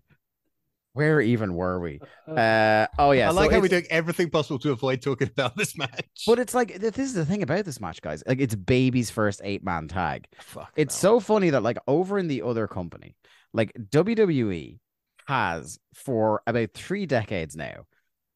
Where 0.98 1.20
even 1.20 1.54
were 1.54 1.78
we? 1.78 2.00
Uh, 2.26 2.88
oh 2.98 3.12
yeah. 3.12 3.28
I 3.28 3.30
so 3.30 3.36
like 3.36 3.52
how 3.52 3.60
we're 3.60 3.68
doing 3.68 3.86
everything 3.88 4.30
possible 4.30 4.58
to 4.58 4.72
avoid 4.72 5.00
talking 5.00 5.28
about 5.28 5.56
this 5.56 5.78
match. 5.78 6.24
But 6.26 6.40
it's 6.40 6.54
like 6.54 6.80
this 6.80 6.98
is 6.98 7.14
the 7.14 7.24
thing 7.24 7.44
about 7.44 7.64
this 7.64 7.80
match, 7.80 8.02
guys. 8.02 8.24
Like 8.26 8.40
it's 8.40 8.56
baby's 8.56 9.08
first 9.08 9.40
eight 9.44 9.62
man 9.62 9.86
tag. 9.86 10.26
Fuck 10.40 10.72
It's 10.74 10.96
so 10.96 11.20
funny 11.20 11.50
that 11.50 11.62
like 11.62 11.78
over 11.86 12.18
in 12.18 12.26
the 12.26 12.42
other 12.42 12.66
company, 12.66 13.14
like 13.52 13.72
WWE 13.74 14.80
has 15.28 15.78
for 15.94 16.42
about 16.48 16.74
three 16.74 17.06
decades 17.06 17.54
now 17.54 17.86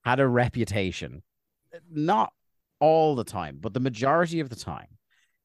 had 0.04 0.20
a 0.20 0.28
reputation, 0.28 1.24
not 1.90 2.32
all 2.78 3.16
the 3.16 3.24
time, 3.24 3.58
but 3.60 3.74
the 3.74 3.80
majority 3.80 4.38
of 4.38 4.50
the 4.50 4.56
time, 4.56 4.98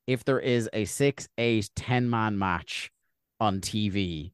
if 0.05 0.23
there 0.23 0.39
is 0.39 0.69
a 0.71 0.85
six, 0.85 1.27
eight, 1.39 1.67
10 1.75 2.09
man 2.11 2.37
match 2.37 2.91
on 3.39 3.59
TV, 3.59 4.33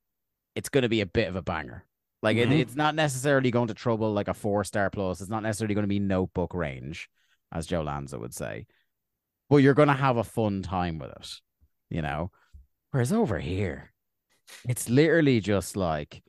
it's 0.54 0.68
going 0.68 0.82
to 0.82 0.90
be 0.90 1.00
a 1.00 1.06
bit 1.06 1.30
of 1.30 1.38
a 1.38 1.42
banger. 1.42 1.86
Like 2.24 2.38
it, 2.38 2.50
Mhm. 2.50 2.60
it's 2.60 2.76
not 2.76 2.95
necessarily 2.95 3.52
going 3.52 3.68
to 3.68 3.74
trouble 3.74 4.12
like 4.14 4.30
a 4.30 4.34
four 4.34 4.64
star 4.64 4.90
plus. 4.90 5.22
It's 5.22 5.30
not 5.30 5.44
necessarily 5.44 5.76
going 5.76 5.84
to 5.84 5.88
be 5.90 6.00
notebook 6.00 6.54
range, 6.56 7.10
as 7.52 7.68
Joe 7.68 7.82
Lanza 7.84 8.18
would 8.18 8.34
say. 8.34 8.66
But 9.50 9.58
you're 9.58 9.74
going 9.76 9.90
to 9.90 9.94
have 9.94 10.18
a 10.18 10.24
fun 10.24 10.62
time 10.64 10.98
with 11.00 11.12
it, 11.12 11.30
you 11.90 12.02
know. 12.02 12.32
Whereas 12.91 13.12
over 13.12 13.40
here, 13.40 13.91
it's 14.68 14.90
literally 14.90 15.41
just 15.41 15.76
like, 15.76 16.24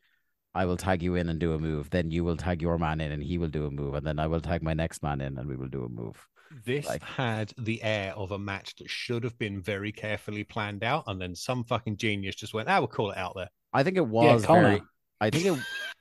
I 0.52 0.66
will 0.66 0.76
tag 0.76 1.02
you 1.02 1.14
in 1.14 1.28
and 1.28 1.38
do 1.38 1.52
a 1.52 1.58
move, 1.58 1.90
then 1.90 2.10
you 2.10 2.24
will 2.24 2.36
tag 2.36 2.60
your 2.60 2.76
man 2.78 3.00
in 3.00 3.12
and 3.12 3.22
he 3.22 3.38
will 3.38 3.48
do 3.48 3.66
a 3.66 3.70
move, 3.70 3.94
and 3.94 4.04
then 4.06 4.18
I 4.18 4.26
will 4.26 4.40
tag 4.40 4.62
my 4.62 4.74
next 4.74 5.02
man 5.02 5.20
in 5.20 5.38
and 5.38 5.48
we 5.48 5.56
will 5.56 5.68
do 5.68 5.84
a 5.84 5.88
move. 5.88 6.26
This 6.64 6.86
Like- 6.86 7.02
had 7.02 7.52
the 7.58 7.82
air 7.82 8.14
of 8.14 8.30
a 8.32 8.38
match 8.38 8.74
that 8.76 8.90
should 8.90 9.24
have 9.24 9.38
been 9.38 9.60
very 9.62 9.92
carefully 9.92 10.44
planned 10.44 10.82
out, 10.84 11.04
and 11.06 11.20
then 11.20 11.34
some 11.34 11.64
fucking 11.64 11.96
genius 11.96 12.34
just 12.36 12.54
went, 12.54 12.68
"Ah, 12.68 12.78
we'll 12.80 12.88
call 12.88 13.10
it 13.10 13.18
out 13.18 13.34
there." 13.36 13.50
I 13.72 13.82
think 13.82 13.96
it 13.96 14.06
was 14.06 14.44
Konnan. 14.44 14.62
very. 14.62 14.82
I 15.24 15.30
think 15.30 15.46
it. 15.46 15.58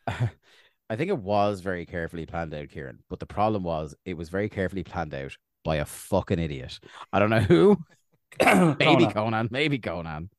I 0.90 0.96
think 0.96 1.10
it 1.10 1.18
was 1.18 1.62
very 1.62 1.86
carefully 1.86 2.26
planned 2.26 2.54
out, 2.54 2.70
Kieran. 2.70 3.00
But 3.10 3.20
the 3.20 3.26
problem 3.26 3.64
was, 3.64 3.96
it 4.06 4.16
was 4.16 4.30
very 4.30 4.50
carefully 4.50 4.84
planned 4.84 5.14
out 5.14 5.36
by 5.64 5.78
a 5.78 5.86
fucking 5.86 6.40
idiot. 6.40 6.80
I 7.12 7.20
don't 7.20 7.30
know 7.30 7.40
who. 7.40 7.78
Maybe 8.40 9.06
Konnan. 9.06 9.14
Konnan. 9.14 9.52
Maybe 9.52 9.80
Konnan. 9.80 10.30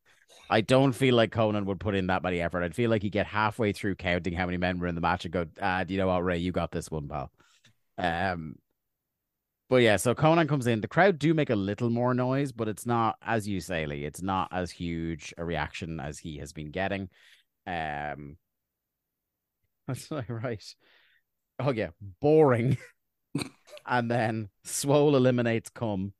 I 0.50 0.60
don't 0.60 0.92
feel 0.92 1.14
like 1.14 1.32
Konnan 1.32 1.64
would 1.64 1.80
put 1.80 1.94
in 1.94 2.08
that 2.08 2.22
many 2.22 2.40
effort. 2.40 2.62
I'd 2.62 2.74
feel 2.74 2.90
like 2.90 3.02
he'd 3.02 3.10
get 3.10 3.26
halfway 3.26 3.72
through 3.72 3.96
counting 3.96 4.34
how 4.34 4.44
many 4.44 4.58
men 4.58 4.78
were 4.78 4.86
in 4.86 4.94
the 4.94 5.00
match 5.00 5.24
and 5.24 5.32
go, 5.32 5.46
ah, 5.62 5.82
do 5.82 5.94
you 5.94 5.98
know 5.98 6.08
what, 6.08 6.22
Rey, 6.22 6.38
you 6.38 6.52
got 6.52 6.70
this 6.70 6.90
one, 6.90 7.08
pal. 7.08 7.32
Um, 7.96 8.56
but 9.70 9.76
yeah, 9.76 9.96
so 9.96 10.14
Konnan 10.14 10.48
comes 10.48 10.66
in. 10.66 10.82
The 10.82 10.88
crowd 10.88 11.18
do 11.18 11.32
make 11.32 11.50
a 11.50 11.56
little 11.56 11.88
more 11.88 12.12
noise, 12.12 12.52
but 12.52 12.68
it's 12.68 12.84
not, 12.84 13.16
as 13.22 13.48
you 13.48 13.60
say, 13.60 13.86
Lee, 13.86 14.04
it's 14.04 14.22
not 14.22 14.48
as 14.52 14.70
huge 14.70 15.32
a 15.38 15.44
reaction 15.44 16.00
as 16.00 16.18
he 16.18 16.38
has 16.38 16.52
been 16.52 16.70
getting. 16.70 17.08
Um, 17.66 18.36
that's 19.88 20.10
not 20.10 20.28
right. 20.28 20.64
Oh 21.58 21.70
yeah, 21.72 21.90
boring. 22.20 22.76
and 23.86 24.10
then 24.10 24.48
Swoll 24.66 25.14
eliminates 25.14 25.70
Cum. 25.70 26.12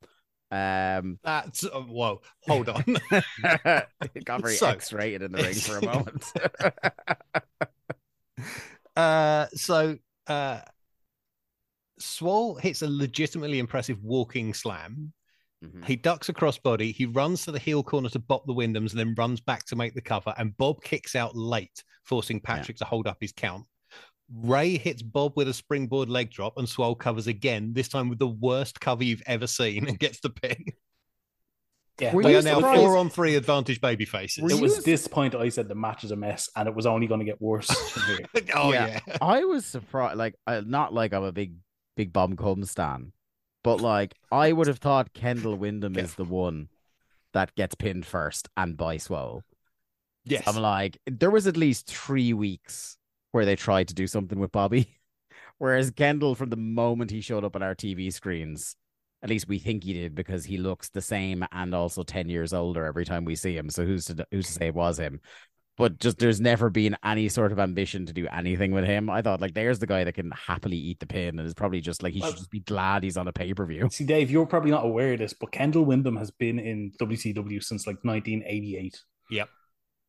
Um, 0.51 1.19
That's 1.23 1.65
uh, 1.65 1.81
whoa. 1.81 2.21
Hold 2.47 2.69
on. 2.69 2.83
it 2.87 4.23
got 4.25 4.41
very 4.41 4.55
So- 4.55 4.67
X-rated 4.67 5.21
in 5.23 5.31
the 5.31 5.43
ring 5.43 5.53
for 5.55 5.77
a 5.79 5.85
moment. 5.85 6.23
uh, 8.95 9.47
so 9.53 9.97
uh, 10.27 10.59
Swoll 11.99 12.59
hits 12.61 12.81
a 12.81 12.89
legitimately 12.89 13.59
impressive 13.59 14.01
walking 14.03 14.53
slam. 14.53 15.13
Mhm. 15.63 15.85
He 15.85 15.95
ducks 15.95 16.29
across 16.29 16.57
body. 16.57 16.91
He 16.91 17.05
runs 17.05 17.43
to 17.45 17.51
the 17.51 17.59
heel 17.59 17.83
corner 17.83 18.09
to 18.09 18.19
bop 18.19 18.45
the 18.45 18.53
Windhams 18.53 18.91
and 18.91 18.99
then 18.99 19.15
runs 19.17 19.41
back 19.41 19.65
to 19.67 19.75
make 19.75 19.93
the 19.95 20.01
cover. 20.01 20.33
And 20.37 20.55
Bob 20.57 20.81
kicks 20.83 21.15
out 21.15 21.35
late, 21.35 21.83
forcing 22.05 22.39
Patrick 22.39 22.77
to 22.77 22.85
hold 22.85 23.07
up 23.07 23.17
his 23.19 23.31
count. 23.33 23.65
Rey 24.33 24.77
hits 24.77 25.01
Bob 25.03 25.33
with 25.35 25.47
a 25.47 25.53
springboard 25.53 26.09
leg 26.09 26.31
drop 26.31 26.57
and 26.57 26.67
Swoll 26.67 26.97
covers 26.97 27.27
again, 27.27 27.73
this 27.73 27.87
time 27.89 28.09
with 28.09 28.17
the 28.17 28.27
worst 28.27 28.79
cover 28.79 29.03
you've 29.03 29.21
ever 29.27 29.45
seen 29.47 29.87
and 29.87 29.99
gets 29.99 30.19
the 30.21 30.29
pin. 30.31 30.65
Yeah, 31.99 32.13
Were 32.13 32.23
They 32.23 32.31
you 32.31 32.39
are 32.39 32.41
now 32.41 32.59
four 32.59 32.97
on 32.97 33.09
three 33.09 33.35
advantage 33.35 33.79
baby 33.79 34.03
faces. 34.03 34.43
Were 34.43 34.51
it 34.51 34.59
was 34.59 34.79
s- 34.79 34.83
this 34.83 35.07
point 35.07 35.33
I 35.33 35.47
said 35.49 35.69
the 35.69 35.75
match 35.75 36.03
is 36.03 36.11
a 36.11 36.15
mess 36.15 36.49
and 36.55 36.67
it 36.67 36.75
was 36.75 36.85
only 36.85 37.07
going 37.07 37.19
to 37.21 37.25
get 37.25 37.41
worse. 37.41 37.69
oh, 38.53 38.73
Yeah. 38.73 38.99
yeah. 39.07 39.17
I 39.21 39.45
was 39.45 39.65
surprised. 39.65 40.17
Like, 40.17 40.35
I, 40.45 40.59
not 40.61 40.93
like 40.93 41.13
I'm 41.13 41.23
a 41.23 41.31
big, 41.31 41.53
big 41.95 42.11
Bob 42.11 42.37
Cum 42.37 42.65
stan, 42.65 43.13
but 43.63 43.79
like 43.79 44.13
I 44.31 44.51
would 44.51 44.67
have 44.67 44.79
thought 44.79 45.13
Kendall 45.13 45.55
Windham 45.55 45.97
is 45.97 46.15
the 46.15 46.25
one 46.25 46.67
that 47.33 47.55
gets 47.55 47.75
pinned 47.75 48.05
first 48.05 48.49
and 48.57 48.75
by 48.75 48.97
Swoll. 48.97 49.43
Yes. 50.25 50.47
I'm 50.47 50.61
like, 50.61 50.97
there 51.05 51.31
was 51.31 51.47
at 51.47 51.57
least 51.57 51.87
three 51.87 52.33
weeks 52.33 52.97
where 53.31 53.45
they 53.45 53.55
tried 53.55 53.87
to 53.89 53.93
do 53.93 54.07
something 54.07 54.39
with 54.39 54.51
Bobby. 54.51 54.87
Whereas 55.57 55.91
Kendall, 55.91 56.35
from 56.35 56.49
the 56.49 56.57
moment 56.57 57.11
he 57.11 57.21
showed 57.21 57.43
up 57.45 57.55
on 57.55 57.63
our 57.63 57.75
TV 57.75 58.11
screens, 58.11 58.75
at 59.23 59.29
least 59.29 59.47
we 59.47 59.59
think 59.59 59.83
he 59.83 59.93
did 59.93 60.15
because 60.15 60.45
he 60.45 60.57
looks 60.57 60.89
the 60.89 61.01
same 61.01 61.45
and 61.51 61.73
also 61.73 62.03
10 62.03 62.29
years 62.29 62.53
older 62.53 62.85
every 62.85 63.05
time 63.05 63.25
we 63.25 63.35
see 63.35 63.55
him. 63.55 63.69
So 63.69 63.85
who's 63.85 64.05
to, 64.05 64.25
who's 64.31 64.47
to 64.47 64.51
say 64.51 64.67
it 64.67 64.75
was 64.75 64.99
him? 64.99 65.21
But 65.77 65.99
just 65.99 66.19
there's 66.19 66.39
never 66.39 66.69
been 66.69 66.95
any 67.03 67.27
sort 67.27 67.51
of 67.51 67.59
ambition 67.59 68.05
to 68.05 68.13
do 68.13 68.27
anything 68.27 68.71
with 68.71 68.85
him. 68.85 69.09
I 69.09 69.21
thought, 69.21 69.41
like, 69.41 69.53
there's 69.53 69.79
the 69.79 69.87
guy 69.87 70.05
that 70.05 70.13
can 70.13 70.31
happily 70.31 70.77
eat 70.77 71.01
the 71.01 71.05
pin 71.05 71.37
and 71.37 71.45
is 71.45 71.53
probably 71.53 71.81
just 71.81 72.01
like, 72.01 72.13
he 72.13 72.21
should 72.21 72.37
just 72.37 72.49
be 72.49 72.61
glad 72.61 73.03
he's 73.03 73.17
on 73.17 73.27
a 73.27 73.33
pay 73.33 73.53
per 73.53 73.65
view. 73.65 73.89
See, 73.91 74.05
Dave, 74.05 74.31
you're 74.31 74.45
probably 74.45 74.71
not 74.71 74.85
aware 74.85 75.13
of 75.13 75.19
this, 75.19 75.33
but 75.33 75.51
Kendall 75.51 75.83
Windham 75.83 76.15
has 76.15 76.31
been 76.31 76.59
in 76.59 76.93
WCW 77.01 77.61
since 77.61 77.85
like 77.87 77.97
1988. 78.03 79.01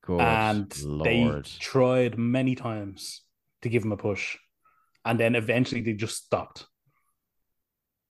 Good 0.07 0.21
and 0.21 0.71
they 1.05 1.43
tried 1.59 2.17
many 2.17 2.55
times 2.55 3.23
to 3.63 3.69
give 3.69 3.85
him 3.85 3.93
a 3.93 3.97
push. 3.97 4.37
And 5.05 5.19
then 5.19 5.35
eventually 5.35 5.81
they 5.81 5.95
just 5.95 6.25
stopped. 6.25 6.67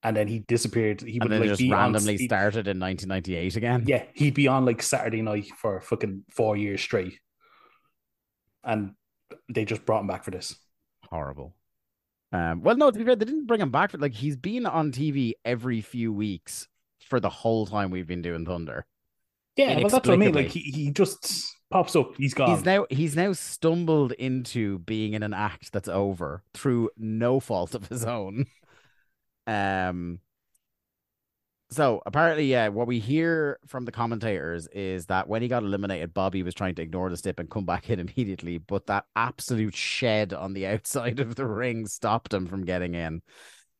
And 0.02 0.16
then 0.16 0.28
he 0.28 0.40
disappeared. 0.40 1.01
He 1.01 1.18
And 1.18 1.31
would 1.31 1.40
like 1.40 1.48
just 1.48 1.59
be 1.59 1.70
randomly 1.73 2.14
on, 2.14 2.18
started 2.18 2.68
in 2.68 2.78
1998 2.78 3.56
again. 3.56 3.85
Yeah, 3.86 4.05
he'd 4.14 4.35
be 4.35 4.47
on 4.47 4.64
like 4.66 4.82
Saturday 4.82 5.23
night 5.23 5.48
for 5.56 5.81
fucking 5.81 6.24
four 6.31 6.56
years 6.56 6.81
straight. 6.82 7.18
And 8.62 8.93
they 9.48 9.64
just 9.64 9.86
brought 9.86 10.01
him 10.01 10.06
back 10.06 10.24
for 10.24 10.31
this. 10.31 10.55
horrible. 11.10 11.55
Um, 12.32 12.60
well, 12.62 12.77
no, 12.77 12.90
to 12.90 12.98
be 12.98 13.05
fair, 13.05 13.16
they 13.16 13.24
didn't 13.24 13.47
bring 13.47 13.60
him 13.60 13.70
back 13.70 13.93
for 13.93 13.98
like 13.98 14.12
he's 14.12 14.36
been 14.36 14.66
on 14.66 14.93
TV 14.93 15.32
every 15.44 15.81
few 15.81 16.12
weeks 16.12 16.68
for 17.09 17.20
the 17.20 17.31
whole 17.31 17.66
time 17.66 17.90
we've 17.90 18.06
been 18.06 18.23
doing 18.23 18.44
Thunder. 18.44 18.85
Yeah, 19.56 19.76
well, 19.78 19.88
that's 19.88 20.06
what 20.06 20.10
I 20.10 20.16
mean. 20.16 20.34
Like 20.34 20.48
he, 20.48 20.60
he 20.60 20.90
just 20.90 21.56
pops 21.70 21.96
up, 21.96 22.16
he's 22.16 22.34
gone. 22.34 22.50
He's 22.50 22.64
now 22.64 22.86
he's 22.90 23.16
now 23.16 23.32
stumbled 23.32 24.12
into 24.12 24.78
being 24.80 25.14
in 25.14 25.22
an 25.22 25.34
act 25.34 25.72
that's 25.72 25.88
over 25.88 26.42
through 26.54 26.90
no 26.96 27.40
fault 27.40 27.74
of 27.74 27.88
his 27.88 28.04
own. 28.04 28.46
Um. 29.46 30.20
So 31.70 32.00
apparently, 32.06 32.46
yeah, 32.46 32.68
what 32.68 32.86
we 32.86 33.00
hear 33.00 33.58
from 33.66 33.86
the 33.86 33.92
commentators 33.92 34.68
is 34.68 35.06
that 35.06 35.26
when 35.26 35.42
he 35.42 35.48
got 35.48 35.64
eliminated, 35.64 36.14
Bobby 36.14 36.44
was 36.44 36.54
trying 36.54 36.76
to 36.76 36.82
ignore 36.82 37.10
the 37.10 37.16
stip 37.16 37.40
and 37.40 37.50
come 37.50 37.66
back 37.66 37.90
in 37.90 37.98
immediately, 37.98 38.58
but 38.58 38.86
that 38.86 39.04
absolute 39.16 39.74
shed 39.74 40.32
on 40.32 40.52
the 40.52 40.66
outside 40.68 41.18
of 41.18 41.34
the 41.34 41.46
ring 41.46 41.86
stopped 41.86 42.32
him 42.32 42.46
from 42.46 42.64
getting 42.64 42.94
in. 42.94 43.22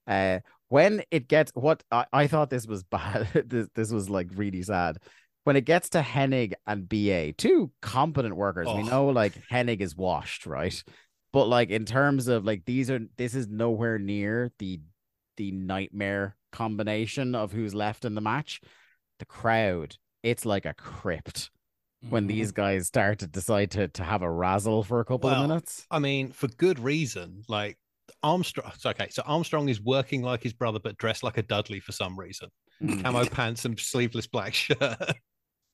Uh, 0.07 0.41
when 0.69 1.03
it 1.11 1.29
gets 1.29 1.53
what 1.55 1.83
I, 1.93 2.07
I 2.13 2.27
thought 2.27 2.51
this 2.51 2.67
was 2.67 2.83
bad, 2.91 3.29
this, 3.47 3.69
this 3.75 3.91
was 3.93 4.11
like 4.11 4.29
really 4.35 4.63
sad. 4.63 4.99
When 5.47 5.55
it 5.55 5.65
gets 5.65 5.91
to 5.91 6.01
Hennig 6.01 6.55
and 6.67 6.89
BA, 6.89 7.33
two 7.35 7.71
competent 7.81 8.35
workers, 8.35 8.67
we 8.67 8.83
Oh. 8.83 8.83
know 8.83 9.07
like 9.11 9.33
Hennig 9.49 9.81
is 9.81 9.95
washed, 9.95 10.45
right? 10.45 10.83
But 11.33 11.47
like 11.47 11.71
in 11.71 11.85
terms 11.85 12.27
of 12.27 12.45
like 12.45 12.65
these 12.65 12.91
are 12.91 12.99
this 13.17 13.37
is 13.37 13.47
nowhere 13.47 13.97
near 13.97 14.51
the 14.59 14.81
the 15.37 15.53
nightmare 15.53 16.35
combination 16.51 17.37
of 17.37 17.53
who's 17.53 17.77
left 17.77 18.05
in 18.05 18.17
the 18.17 18.21
match. 18.21 18.61
The 19.21 19.25
crowd, 19.25 19.97
it's 20.25 20.45
like 20.45 20.67
a 20.67 20.75
crypt 20.75 21.51
when 22.09 22.25
Mhm. 22.25 22.29
these 22.29 22.51
guys 22.51 22.89
start 22.89 23.21
to 23.21 23.29
decide 23.29 23.71
to 23.71 23.87
to 23.87 24.03
have 24.03 24.23
a 24.23 24.31
razzle 24.31 24.83
for 24.83 24.99
a 24.99 25.05
couple 25.05 25.31
Well, 25.31 25.43
of 25.45 25.49
minutes. 25.49 25.87
I 25.93 26.01
mean, 26.01 26.33
for 26.33 26.49
good 26.49 26.81
reason. 26.81 27.45
Like 27.49 27.79
Armstrong. 28.21 28.73
Okay. 28.85 29.11
So 29.11 29.23
Armstrong 29.25 29.69
is 29.69 29.81
working 29.81 30.23
like 30.23 30.43
his 30.43 30.55
brother, 30.55 30.81
but 30.81 30.99
dressed 30.99 31.23
like 31.23 31.39
a 31.39 31.43
Dudley 31.45 31.79
for 31.79 31.93
some 31.93 32.19
reason. 32.19 32.49
Mhm. 32.83 33.05
Camo 33.05 33.27
pants 33.27 33.65
and 33.65 33.79
sleeveless 33.79 34.27
black 34.27 34.55
shirt. 34.81 34.99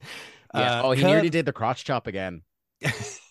Yeah. 0.54 0.80
Uh, 0.80 0.82
oh, 0.84 0.90
he 0.92 1.00
Curt- 1.00 1.10
nearly 1.10 1.30
did 1.30 1.46
the 1.46 1.52
crotch 1.54 1.82
chop 1.84 2.06
again. 2.06 2.42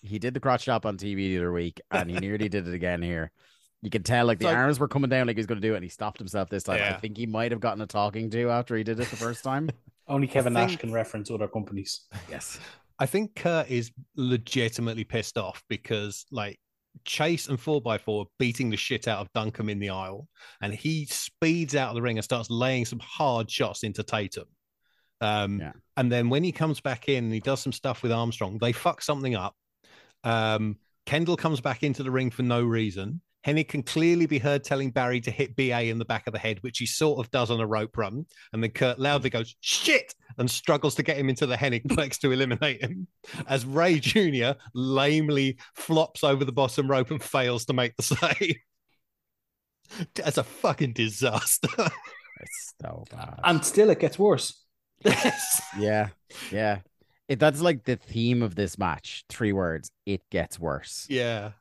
He 0.01 0.17
did 0.17 0.33
the 0.33 0.39
crotch 0.39 0.65
chop 0.65 0.87
on 0.87 0.97
TV 0.97 1.15
the 1.17 1.37
other 1.37 1.51
week, 1.51 1.79
and 1.91 2.09
he 2.09 2.17
nearly 2.17 2.49
did 2.49 2.67
it 2.67 2.73
again 2.73 3.03
here. 3.03 3.31
You 3.83 3.91
can 3.91 4.01
tell 4.01 4.25
like 4.25 4.39
the 4.39 4.45
Like- 4.45 4.55
arms 4.57 4.79
were 4.79 4.87
coming 4.87 5.09
down 5.11 5.27
like 5.27 5.35
he 5.35 5.39
was 5.39 5.45
going 5.45 5.61
to 5.61 5.67
do 5.67 5.73
it, 5.73 5.77
and 5.77 5.83
he 5.83 5.89
stopped 5.89 6.17
himself 6.17 6.49
this 6.49 6.63
time. 6.63 6.81
I 6.81 6.93
think 6.99 7.17
he 7.17 7.27
might 7.27 7.51
have 7.51 7.59
gotten 7.59 7.79
a 7.81 7.85
talking 7.85 8.31
to 8.31 8.49
after 8.49 8.75
he 8.75 8.83
did 8.83 8.99
it 8.99 9.07
the 9.09 9.15
first 9.17 9.43
time. 9.43 9.69
Only 10.07 10.25
Kevin 10.27 10.53
Nash 10.53 10.77
can 10.77 10.91
reference 10.91 11.29
other 11.29 11.47
companies. 11.47 12.07
yes. 12.27 12.59
I 12.97 13.05
think 13.05 13.35
Curt 13.35 13.69
is 13.69 13.91
legitimately 14.15 15.03
pissed 15.03 15.37
off 15.37 15.63
because 15.69 16.25
like 16.31 16.59
Chase 17.05 17.47
and 17.47 17.59
4x4 17.59 18.25
beating 18.39 18.69
the 18.71 18.77
shit 18.77 19.07
out 19.07 19.19
of 19.19 19.31
Duncum 19.33 19.69
in 19.69 19.77
the 19.79 19.89
aisle, 19.89 20.27
and 20.61 20.73
he 20.73 21.05
speeds 21.05 21.75
out 21.75 21.89
of 21.89 21.95
the 21.95 22.01
ring 22.01 22.17
and 22.17 22.23
starts 22.25 22.49
laying 22.49 22.85
some 22.85 22.99
hard 22.99 23.49
shots 23.49 23.83
into 23.83 24.01
Tatum. 24.03 24.45
Um, 25.21 25.59
Yeah. 25.59 25.71
And 25.97 26.11
then 26.11 26.29
when 26.29 26.43
he 26.43 26.51
comes 26.51 26.81
back 26.81 27.09
in 27.09 27.25
and 27.25 27.33
he 27.33 27.39
does 27.39 27.61
some 27.61 27.71
stuff 27.71 28.01
with 28.01 28.11
Armstrong, 28.11 28.57
they 28.59 28.71
fuck 28.71 29.01
something 29.01 29.35
up. 29.35 29.55
Um, 30.23 30.77
Kendall 31.05 31.37
comes 31.37 31.61
back 31.61 31.83
into 31.83 32.03
the 32.03 32.11
ring 32.11 32.31
for 32.31 32.43
no 32.43 32.63
reason. 32.63 33.21
Hennig 33.45 33.69
can 33.69 33.81
clearly 33.81 34.27
be 34.27 34.37
heard 34.37 34.63
telling 34.63 34.91
Barry 34.91 35.19
to 35.21 35.31
hit 35.31 35.55
BA 35.55 35.85
in 35.85 35.97
the 35.97 36.05
back 36.05 36.27
of 36.27 36.33
the 36.33 36.39
head, 36.39 36.61
which 36.61 36.77
he 36.77 36.85
sort 36.85 37.19
of 37.19 37.31
does 37.31 37.49
on 37.49 37.59
a 37.59 37.65
rope 37.65 37.97
run. 37.97 38.25
And 38.53 38.63
then 38.63 38.69
Curt 38.69 38.99
loudly 38.99 39.31
goes, 39.31 39.55
shit, 39.61 40.13
and 40.37 40.49
struggles 40.49 40.93
to 40.95 41.03
get 41.03 41.17
him 41.17 41.27
into 41.27 41.47
the 41.47 41.55
Hennig 41.55 41.83
plex 41.87 42.19
to 42.19 42.31
eliminate 42.31 42.81
him. 42.81 43.07
As 43.47 43.65
Rey 43.65 43.99
Jr. 43.99 44.51
lamely 44.75 45.57
flops 45.75 46.23
over 46.23 46.45
the 46.45 46.51
bottom 46.51 46.89
rope 46.89 47.09
and 47.09 47.21
fails 47.21 47.65
to 47.65 47.73
make 47.73 47.95
the 47.97 48.03
save. 48.03 48.57
That's 50.15 50.37
a 50.37 50.43
fucking 50.43 50.93
disaster. 50.93 51.67
It's 52.43 52.73
so 52.81 53.03
bad. 53.11 53.39
And 53.43 53.63
still, 53.63 53.91
it 53.91 53.99
gets 53.99 54.17
worse. 54.17 54.63
Yes. 55.05 55.61
yeah, 55.77 56.09
yeah. 56.51 56.79
It, 57.27 57.39
that's 57.39 57.61
like 57.61 57.83
the 57.85 57.95
theme 57.95 58.41
of 58.41 58.55
this 58.55 58.77
match. 58.77 59.23
Three 59.29 59.53
words. 59.53 59.91
It 60.05 60.21
gets 60.29 60.59
worse. 60.59 61.05
Yeah. 61.09 61.51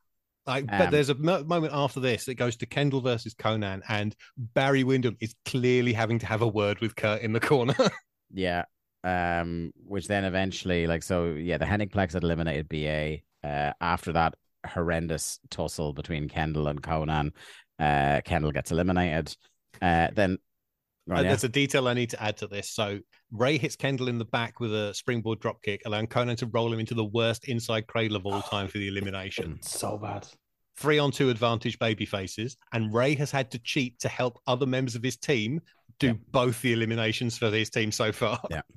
Like, 0.46 0.66
but 0.66 0.86
Um, 0.86 0.90
there's 0.90 1.10
a 1.10 1.14
mo- 1.14 1.44
moment 1.44 1.72
after 1.74 2.00
this 2.00 2.24
that 2.24 2.34
goes 2.34 2.56
to 2.56 2.66
Kendall 2.66 3.00
versus 3.02 3.34
Konnan, 3.34 3.82
and 3.88 4.16
Barry 4.36 4.82
Windham 4.84 5.16
is 5.20 5.34
clearly 5.44 5.92
having 5.92 6.18
to 6.20 6.26
have 6.26 6.42
a 6.42 6.48
word 6.48 6.80
with 6.80 6.96
Curt 6.96 7.22
in 7.22 7.32
the 7.32 7.40
corner. 7.40 7.74
Yeah. 8.32 8.64
Um, 9.02 9.72
which 9.86 10.06
then 10.06 10.24
eventually, 10.24 10.86
like, 10.86 11.02
so 11.02 11.32
yeah, 11.32 11.58
the 11.58 11.64
Hennig 11.64 11.92
had 11.94 12.22
eliminated 12.22 12.68
BA. 12.68 13.18
Uh, 13.42 13.72
after 13.80 14.12
that 14.12 14.34
horrendous 14.66 15.40
tussle 15.50 15.92
between 15.92 16.28
Kendall 16.28 16.68
and 16.68 16.80
Konnan, 16.80 17.32
uh, 17.80 18.20
Kendall 18.24 18.52
gets 18.52 18.70
eliminated. 18.70 19.34
Uh, 19.82 20.08
then, 20.14 20.38
right, 21.10 21.22
yeah. 21.22 21.28
There's 21.28 21.44
a 21.44 21.48
detail 21.48 21.88
I 21.88 21.94
need 21.94 22.10
to 22.10 22.22
add 22.22 22.36
to 22.38 22.46
this. 22.46 22.70
So 22.70 22.98
Rey 23.32 23.58
hits 23.58 23.76
Kendall 23.76 24.08
in 24.08 24.18
the 24.18 24.24
back 24.24 24.60
with 24.60 24.74
a 24.74 24.94
springboard 24.94 25.40
dropkick, 25.40 25.80
allowing 25.86 26.06
Konnan 26.06 26.36
to 26.38 26.46
roll 26.46 26.72
him 26.72 26.80
into 26.80 26.94
the 26.94 27.04
worst 27.04 27.48
inside 27.48 27.86
cradle 27.86 28.16
of 28.16 28.26
all 28.26 28.42
time 28.42 28.68
for 28.68 28.78
the 28.78 28.88
elimination. 28.88 29.58
So 29.62 29.98
bad. 29.98 30.26
Three 30.76 30.98
on 30.98 31.10
two 31.10 31.28
advantage 31.28 31.78
baby 31.78 32.06
faces, 32.06 32.56
and 32.72 32.94
Rey 32.94 33.14
has 33.16 33.30
had 33.30 33.50
to 33.50 33.58
cheat 33.58 33.98
to 34.00 34.08
help 34.08 34.38
other 34.46 34.64
members 34.64 34.94
of 34.94 35.02
his 35.02 35.16
team 35.18 35.60
do 35.98 36.06
Yeah. 36.08 36.12
both 36.30 36.62
the 36.62 36.72
eliminations 36.72 37.36
for 37.36 37.50
his 37.50 37.68
team 37.68 37.92
so 37.92 38.12
far. 38.12 38.40
Yeah. 38.50 38.62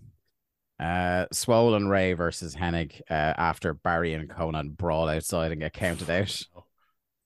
Uh, 0.80 1.28
Swoll 1.32 1.78
and 1.78 1.90
Rey 1.90 2.12
versus 2.14 2.56
Hennig 2.56 3.00
uh, 3.10 3.14
after 3.14 3.74
Barry 3.76 4.16
and 4.16 4.28
Konnan 4.28 4.76
brawl 4.76 5.08
outside 5.08 5.52
and 5.54 5.62
get 5.62 5.72
counted 5.72 6.10
out. 6.10 6.42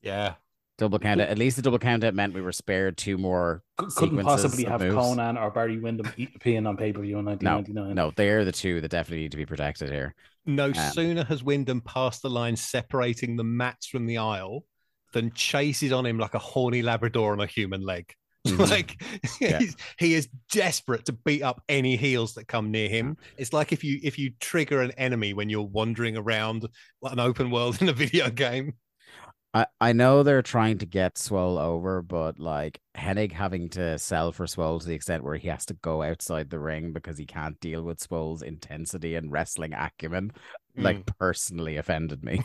Yeah. 0.02 0.36
Double 0.78 1.00
count 1.00 1.20
out. 1.22 1.30
At 1.30 1.40
least 1.40 1.56
the 1.56 1.64
double 1.64 1.80
count 1.80 2.04
out 2.04 2.14
meant 2.14 2.34
we 2.36 2.42
were 2.42 2.52
spared 2.52 2.98
two 2.98 3.18
more. 3.18 3.64
Couldn't 3.96 4.22
possibly 4.24 4.64
have 4.66 4.80
moves. 4.82 4.96
Konnan 4.96 5.42
or 5.42 5.50
Barry 5.50 5.80
Windham 5.80 6.12
appearing 6.36 6.68
on 6.68 6.78
pay 6.78 6.94
per 6.94 7.02
view 7.02 7.18
in 7.18 7.26
1999. 7.26 7.96
No, 7.96 8.12
they're 8.16 8.46
the 8.46 8.52
two 8.52 8.80
that 8.82 8.92
definitely 8.92 9.24
need 9.24 9.32
to 9.32 9.38
be 9.38 9.46
protected 9.46 9.90
here. 9.90 10.14
No 10.46 10.66
Um, 10.68 10.74
sooner 10.94 11.24
has 11.26 11.44
Windham 11.44 11.82
passed 11.82 12.22
the 12.22 12.30
line 12.30 12.56
separating 12.56 13.36
the 13.38 13.44
mats 13.44 13.88
from 13.88 14.06
the 14.06 14.20
aisle 14.20 14.66
than 15.14 15.32
chases 15.32 15.92
on 15.92 16.06
him 16.06 16.20
like 16.20 16.36
a 16.36 16.40
horny 16.40 16.82
Labrador 16.84 17.34
on 17.34 17.40
a 17.42 17.48
human 17.48 17.82
leg. 17.82 18.14
Mhm. 18.48 18.70
like 18.70 19.02
Yeah. 19.42 19.60
he 19.98 20.14
is 20.14 20.30
desperate 20.52 21.06
to 21.06 21.14
beat 21.14 21.42
up 21.42 21.62
any 21.68 21.98
heels 21.98 22.36
that 22.36 22.48
come 22.48 22.72
near 22.72 22.88
him. 22.88 23.18
It's 23.38 23.52
like 23.52 23.74
if 23.74 23.84
you 23.84 24.00
if 24.04 24.18
you 24.20 24.32
trigger 24.40 24.82
an 24.82 24.92
enemy 24.92 25.34
when 25.34 25.50
you're 25.50 25.64
wandering 25.64 26.16
around 26.16 26.66
an 27.04 27.20
open 27.20 27.50
world 27.50 27.78
in 27.82 27.90
a 27.90 27.94
video 27.94 28.30
game. 28.30 28.74
I, 29.58 29.66
I 29.82 29.94
know 29.94 30.22
they're 30.22 30.44
trying 30.44 30.78
to 30.80 30.86
get 30.86 31.16
Swoll 31.16 31.60
over, 31.60 32.04
but 32.04 32.38
like 32.38 32.80
Hennig 32.96 33.32
having 33.32 33.70
to 33.70 33.98
sell 33.98 34.32
for 34.32 34.46
Swoll 34.46 34.80
to 34.80 34.88
the 34.88 34.94
extent 34.94 35.24
where 35.24 35.36
he 35.36 35.48
has 35.48 35.66
to 35.66 35.74
go 35.74 36.04
outside 36.04 36.52
the 36.52 36.60
ring 36.60 36.94
because 36.94 37.18
he 37.18 37.26
can't 37.26 37.60
deal 37.60 37.82
with 37.82 37.98
Swoll's 37.98 38.44
intensity 38.44 39.16
and 39.16 39.32
wrestling 39.32 39.74
acumen, 39.74 40.32
like 40.76 41.08
personally 41.18 41.78
offended 41.78 42.24
me. 42.24 42.44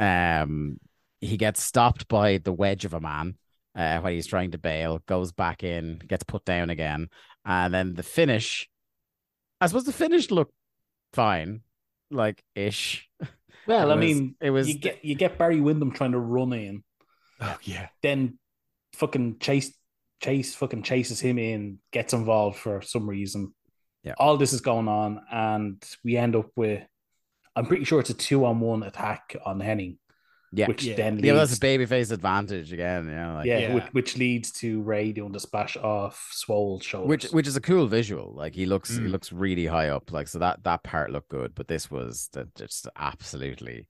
um, 0.00 0.78
he 1.20 1.36
gets 1.36 1.62
stopped 1.62 2.08
by 2.08 2.38
the 2.38 2.52
wedge 2.52 2.84
of 2.84 2.94
a 2.94 3.00
man 3.00 3.36
uh, 3.76 4.00
when 4.00 4.14
he's 4.14 4.26
trying 4.26 4.50
to 4.50 4.58
bail, 4.58 5.00
goes 5.06 5.30
back 5.30 5.62
in, 5.62 6.00
gets 6.08 6.24
put 6.24 6.44
down 6.44 6.70
again, 6.70 7.06
and 7.44 7.72
then 7.72 7.94
the 7.94 8.02
finish. 8.02 8.68
I 9.60 9.68
suppose 9.68 9.84
the 9.84 9.92
finish 9.92 10.32
looked 10.32 10.54
fine, 11.12 11.60
like 12.10 12.42
ish. 12.56 13.08
Well, 13.66 13.90
It 13.90 13.94
I 13.94 13.96
mean, 13.96 14.34
it 14.40 14.50
was 14.50 14.68
you 14.68 14.78
get 14.78 15.04
you 15.04 15.14
get 15.14 15.38
Barry 15.38 15.60
Windham 15.60 15.92
trying 15.92 16.12
to 16.12 16.18
run 16.18 16.52
in, 16.52 16.82
Oh 17.40 17.56
yeah. 17.62 17.88
then 18.02 18.38
fucking 18.94 19.38
chase 19.38 19.74
chase 20.22 20.54
fucking 20.54 20.82
chases 20.82 21.20
him 21.20 21.38
in, 21.38 21.78
gets 21.92 22.12
involved 22.12 22.58
for 22.58 22.82
some 22.82 23.08
reason. 23.08 23.54
Yeah. 24.02 24.14
All 24.18 24.36
this 24.36 24.52
is 24.52 24.60
going 24.60 24.88
on, 24.88 25.20
and 25.30 25.82
we 26.04 26.16
end 26.16 26.36
up 26.36 26.50
with 26.56 26.82
I'm 27.56 27.66
pretty 27.66 27.84
sure 27.84 28.00
it's 28.00 28.10
a 28.10 28.14
two 28.14 28.44
on 28.44 28.60
one 28.60 28.82
attack 28.82 29.36
on 29.44 29.60
Hennig, 29.60 29.96
yeah. 30.54 30.66
which 30.68 30.84
Yeah. 30.84 30.96
then 30.96 31.14
leads, 31.16 31.26
Yeah, 31.26 31.32
well, 31.32 31.46
that's 31.46 31.56
a 31.56 31.60
babyface 31.60 32.10
advantage 32.12 32.72
again. 32.72 33.06
You 33.06 33.14
know, 33.14 33.34
like, 33.34 33.46
yeah, 33.46 33.58
Yeah. 33.58 33.74
Which, 33.74 33.84
which 33.92 34.16
leads 34.16 34.50
to 34.52 34.80
Rey 34.82 35.12
doing 35.12 35.32
the 35.32 35.40
splash 35.40 35.76
off 35.76 36.30
Swoll's 36.32 36.84
shoulders. 36.84 37.08
which 37.08 37.24
which 37.32 37.46
is 37.46 37.56
a 37.56 37.60
cool 37.60 37.86
visual. 37.86 38.32
Like 38.34 38.54
he 38.54 38.66
looks, 38.66 38.90
he 38.96 39.00
Mm. 39.04 39.10
looks 39.10 39.32
really 39.32 39.66
high 39.66 39.88
up. 39.88 40.10
Like 40.12 40.28
so 40.28 40.38
that 40.38 40.62
that 40.64 40.82
part 40.82 41.10
looked 41.10 41.28
good, 41.30 41.54
but 41.54 41.68
this 41.68 41.90
was 41.90 42.28
the, 42.32 42.48
just 42.56 42.88
absolutely 42.96 43.86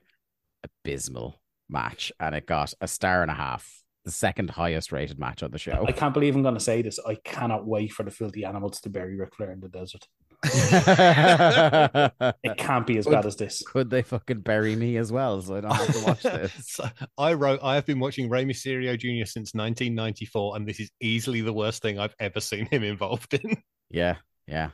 abysmal 0.63 1.41
match, 1.69 2.13
and 2.21 2.35
it 2.35 2.47
got 2.47 2.73
a 2.81 2.89
star 2.89 3.23
and 3.23 3.31
a 3.31 3.35
half, 3.35 3.83
the 4.05 4.11
second 4.11 4.51
highest 4.51 4.93
rated 4.93 5.19
match 5.19 5.43
on 5.43 5.51
the 5.51 5.59
show. 5.59 5.85
I 5.87 5.93
can't 5.93 6.13
believe 6.15 6.35
I'm 6.37 6.43
going 6.43 6.55
to 6.55 6.61
say 6.61 6.83
this. 6.83 6.99
I 7.07 7.15
cannot 7.17 7.67
wait 7.67 7.93
for 7.93 8.03
the 8.03 8.11
filthy 8.11 8.45
animals 8.45 8.81
to 8.83 8.91
bury 8.91 9.17
Ric 9.17 9.35
Flair 9.35 9.51
in 9.53 9.61
the 9.61 9.69
desert. 9.69 10.07
It 12.45 12.57
can't 12.59 12.87
be 12.87 12.99
as 12.99 13.07
bad 13.07 13.27
as 13.27 13.37
this. 13.37 13.63
Could 13.67 13.91
they 13.91 14.03
fucking 14.03 14.41
bury 14.41 14.77
me 14.77 14.97
as 14.97 15.11
well, 15.13 15.41
so 15.41 15.57
I 15.57 15.61
don't 15.61 15.73
have 15.73 15.95
to 15.95 16.05
watch 16.05 16.23
this? 16.23 16.53
So 16.67 16.89
I 17.19 17.33
wrote, 17.35 17.61
I 17.63 17.75
have 17.77 17.87
been 17.87 18.01
watching 18.01 18.29
Rey 18.29 18.45
Mysterio 18.45 18.99
Jr. 18.99 19.27
since 19.27 19.55
1994, 19.55 20.57
and 20.57 20.67
this 20.67 20.81
is 20.81 20.91
easily 21.01 21.41
the 21.41 21.53
worst 21.53 21.83
thing 21.83 21.99
I've 21.99 22.15
ever 22.19 22.41
seen 22.41 22.67
him 22.67 22.83
involved 22.83 23.35
in. 23.35 23.57
yeah, 23.91 24.17
yeah. 24.47 24.71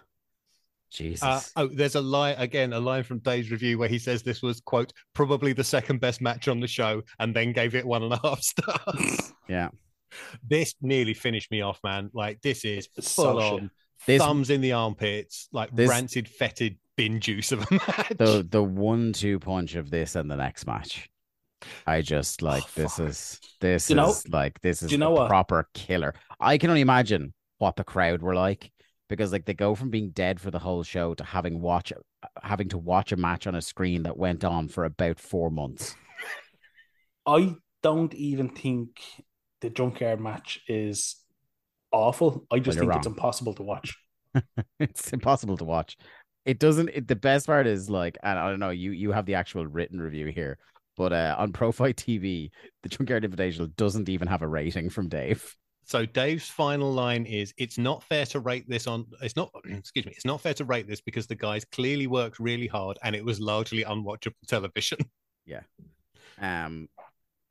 Jesus. 0.90 1.22
Uh, 1.22 1.40
oh, 1.56 1.68
there's 1.68 1.94
a 1.94 2.00
line 2.00 2.34
again, 2.38 2.72
a 2.72 2.80
line 2.80 3.04
from 3.04 3.20
Dave's 3.20 3.50
review 3.52 3.78
where 3.78 3.88
he 3.88 3.98
says 3.98 4.22
this 4.24 4.42
was 4.42 4.60
quote 4.60 4.92
probably 5.14 5.52
the 5.52 5.62
second 5.62 6.00
best 6.00 6.20
match 6.20 6.48
on 6.48 6.58
the 6.58 6.66
show, 6.66 7.02
and 7.20 7.34
then 7.34 7.52
gave 7.52 7.76
it 7.76 7.86
one 7.86 8.02
and 8.02 8.12
a 8.12 8.20
half 8.22 8.42
stars. 8.42 9.32
yeah. 9.48 9.68
this 10.42 10.74
nearly 10.82 11.14
finished 11.14 11.50
me 11.52 11.60
off, 11.60 11.78
man. 11.84 12.10
Like 12.12 12.40
this 12.42 12.64
is 12.64 12.88
It's 12.96 13.14
full 13.14 13.40
so 13.40 13.56
on 13.56 13.70
This- 14.06 14.22
thumbs 14.22 14.50
in 14.50 14.60
the 14.60 14.72
armpits, 14.72 15.48
like 15.52 15.70
rancid, 15.74 16.28
fetid 16.28 16.78
bin 16.96 17.20
juice 17.20 17.52
of 17.52 17.60
a 17.70 17.74
match. 17.74 18.08
the 18.18 18.46
the 18.48 18.62
one 18.62 19.12
two 19.12 19.38
punch 19.38 19.74
of 19.74 19.90
this 19.90 20.16
and 20.16 20.30
the 20.30 20.36
next 20.36 20.66
match. 20.66 21.08
I 21.86 22.00
just 22.00 22.42
oh, 22.42 22.46
like 22.46 22.62
Oh, 22.64 22.68
this 22.74 22.96
fuck. 22.96 23.08
is 23.08 23.40
this 23.60 23.86
Do 23.86 23.92
you 23.92 23.96
know- 23.96 24.10
is 24.10 24.28
like 24.28 24.60
this 24.62 24.82
is 24.82 24.90
you 24.92 24.98
know 24.98 25.10
what? 25.10 25.28
proper 25.28 25.68
killer. 25.74 26.14
I 26.40 26.56
can 26.58 26.70
only 26.70 26.80
imagine 26.82 27.34
what 27.58 27.76
the 27.76 27.84
crowd 27.84 28.22
were 28.22 28.34
like 28.34 28.70
because 29.10 29.32
like 29.32 29.44
they 29.44 29.52
go 29.54 29.74
from 29.74 29.90
being 29.90 30.10
dead 30.10 30.40
for 30.40 30.50
the 30.50 30.58
whole 30.58 30.82
show 30.82 31.12
to 31.14 31.24
having 31.24 31.60
watch 31.60 31.92
having 32.42 32.68
to 32.70 32.78
watch 32.78 33.12
a 33.12 33.16
match 33.16 33.46
on 33.46 33.54
a 33.54 33.60
screen 33.62 34.04
that 34.04 34.16
went 34.16 34.44
on 34.44 34.68
for 34.68 34.84
about 34.84 35.18
four 35.20 35.50
months. 35.50 35.94
I 37.26 37.54
don't 37.82 38.14
even 38.14 38.48
think 38.50 39.00
the 39.60 39.70
junkyard 39.70 40.20
match 40.20 40.60
is 40.68 41.16
awful. 41.92 42.46
I 42.50 42.58
just 42.58 42.78
Well, 42.78 42.84
you're 42.84 42.92
think 42.92 43.04
it's 43.04 43.06
impossible 43.06 43.54
to 43.54 43.62
watch. 43.62 43.94
it's 44.80 45.12
impossible 45.12 45.56
to 45.58 45.64
watch. 45.64 45.96
It 46.44 46.58
doesn't. 46.58 46.88
It, 46.90 47.08
the 47.08 47.16
best 47.16 47.46
part 47.46 47.66
is 47.66 47.90
like, 47.90 48.18
and 48.22 48.38
I 48.38 48.48
don't 48.48 48.60
know. 48.60 48.70
You 48.70 48.92
you 48.92 49.12
have 49.12 49.26
the 49.26 49.34
actual 49.34 49.66
written 49.66 50.00
review 50.00 50.26
here, 50.26 50.58
but 50.96 51.12
uh, 51.12 51.36
on 51.38 51.52
ProFightDB, 51.52 52.50
the 52.82 52.88
Junkyard 52.88 53.24
Invitational 53.24 53.74
doesn't 53.76 54.08
even 54.08 54.28
have 54.28 54.42
a 54.42 54.48
rating 54.48 54.90
from 54.90 55.08
Dave. 55.08 55.56
So 55.90 56.06
Dave's 56.06 56.48
final 56.48 56.92
line 56.92 57.26
is 57.26 57.52
it's 57.56 57.76
not 57.76 58.04
fair 58.04 58.24
to 58.26 58.38
rate 58.38 58.64
this 58.68 58.86
on 58.86 59.06
it's 59.22 59.34
not 59.34 59.50
excuse 59.64 60.06
me, 60.06 60.12
it's 60.14 60.24
not 60.24 60.40
fair 60.40 60.54
to 60.54 60.64
rate 60.64 60.86
this 60.86 61.00
because 61.00 61.26
the 61.26 61.34
guys 61.34 61.64
clearly 61.64 62.06
worked 62.06 62.38
really 62.38 62.68
hard 62.68 62.96
and 63.02 63.16
it 63.16 63.24
was 63.24 63.40
largely 63.40 63.84
unwatchable 63.84 64.34
television. 64.46 64.98
Yeah. 65.46 65.62
Um, 66.40 66.88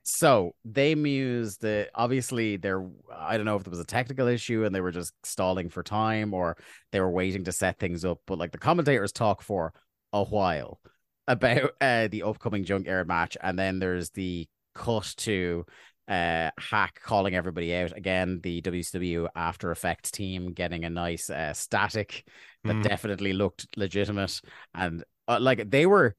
so 0.09 0.55
they 0.65 0.95
mused 0.95 1.61
that 1.61 1.89
obviously 1.95 2.57
there. 2.57 2.85
I 3.13 3.37
don't 3.37 3.45
know 3.45 3.55
if 3.55 3.63
there 3.63 3.71
was 3.71 3.79
a 3.79 3.85
technical 3.85 4.27
issue 4.27 4.65
and 4.65 4.73
they 4.73 4.81
were 4.81 4.91
just 4.91 5.13
stalling 5.23 5.69
for 5.69 5.83
time 5.83 6.33
or 6.33 6.57
they 6.91 6.99
were 6.99 7.11
waiting 7.11 7.43
to 7.45 7.51
set 7.51 7.79
things 7.79 8.05
up. 8.05 8.19
But 8.25 8.37
like 8.39 8.51
the 8.51 8.57
commentators 8.57 9.11
talk 9.11 9.41
for 9.41 9.73
a 10.13 10.23
while 10.23 10.79
about 11.27 11.71
uh, 11.81 12.07
the 12.07 12.23
upcoming 12.23 12.63
Junkyard 12.63 13.07
match, 13.07 13.37
and 13.41 13.57
then 13.57 13.79
there's 13.79 14.09
the 14.11 14.47
cut 14.75 15.13
to 15.17 15.65
uh 16.07 16.49
Hak 16.57 16.99
calling 17.03 17.35
everybody 17.35 17.73
out 17.75 17.95
again 17.95 18.39
the 18.41 18.61
WCW 18.61 19.27
after 19.35 19.71
effects 19.71 20.09
team 20.09 20.53
getting 20.53 20.83
a 20.85 20.89
nice 20.89 21.29
uh 21.29 21.53
static 21.53 22.23
that 22.65 22.79
Mm. 22.79 22.81
definitely 22.81 23.33
looked 23.33 23.67
legitimate 23.77 24.41
and 24.73 25.03
uh, 25.27 25.39
like 25.39 25.69
they 25.69 25.85
were 25.85 26.15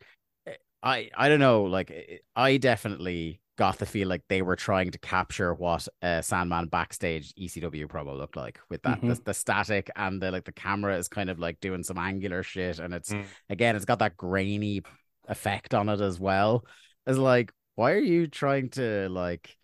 I 0.82 1.10
I 1.16 1.28
don't 1.28 1.40
know. 1.40 1.64
Like 1.64 1.90
eh, 1.90 2.18
I 2.34 2.56
definitely 2.56 3.40
got 3.60 3.78
the 3.78 3.84
feel 3.86 4.08
like 4.08 4.22
they 4.28 4.42
were 4.42 4.56
trying 4.56 4.90
to 4.90 4.98
capture 4.98 5.52
what 5.52 5.86
uh, 6.02 6.22
Sandman 6.22 6.66
backstage 6.68 7.34
ECW 7.34 7.86
promo 7.86 8.16
looked 8.16 8.36
like 8.36 8.58
with 8.70 8.82
that 8.84 9.00
the, 9.02 9.14
Mhm. 9.14 9.24
the 9.24 9.34
static 9.34 9.90
and 9.96 10.20
the 10.22 10.30
like 10.30 10.44
the 10.44 10.52
camera 10.66 10.96
is 10.96 11.08
kind 11.08 11.28
of 11.28 11.38
like 11.38 11.60
doing 11.60 11.82
some 11.82 11.98
angular 11.98 12.42
shit 12.42 12.78
and 12.78 12.94
it's 12.94 13.12
Mm. 13.12 13.24
again 13.50 13.76
it's 13.76 13.84
got 13.84 13.98
that 13.98 14.16
grainy 14.16 14.82
effect 15.28 15.74
on 15.74 15.88
it 15.90 16.00
as 16.00 16.18
well. 16.18 16.64
Is 17.06 17.18
like, 17.18 17.52
why 17.74 17.92
are 17.92 17.98
you 18.14 18.26
trying 18.28 18.70
to 18.70 19.08
like 19.10 19.56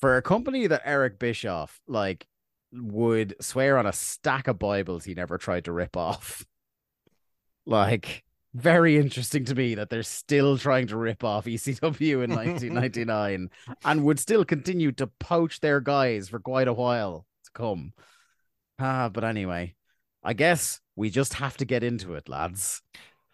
for 0.00 0.16
a 0.18 0.22
company 0.22 0.66
that 0.66 0.82
Eric 0.84 1.18
Bischoff 1.18 1.80
like 1.88 2.26
would 2.72 3.34
swear 3.40 3.78
on 3.78 3.86
a 3.86 3.92
stack 3.92 4.48
of 4.48 4.58
Bibles 4.58 5.04
he 5.04 5.14
never 5.14 5.38
tried 5.38 5.64
to 5.64 5.72
rip 5.72 5.96
off? 5.96 6.44
Like, 7.66 8.24
very 8.54 8.96
interesting 8.96 9.44
to 9.44 9.54
me 9.54 9.74
that 9.76 9.90
they're 9.90 10.02
still 10.02 10.58
trying 10.58 10.86
to 10.88 10.96
rip 10.96 11.22
off 11.22 11.44
ECW 11.44 12.24
in 12.24 12.34
1999 12.34 13.50
and 13.84 14.04
would 14.04 14.18
still 14.18 14.44
continue 14.44 14.92
to 14.92 15.06
poach 15.06 15.60
their 15.60 15.80
guys 15.80 16.28
for 16.28 16.40
quite 16.40 16.68
a 16.68 16.72
while 16.72 17.26
to 17.44 17.50
come. 17.52 17.92
Ah, 18.78 19.08
but 19.08 19.24
anyway, 19.24 19.74
I 20.22 20.32
guess 20.32 20.80
we 20.96 21.10
just 21.10 21.34
have 21.34 21.56
to 21.58 21.64
get 21.64 21.84
into 21.84 22.14
it, 22.14 22.28
lads. 22.28 22.82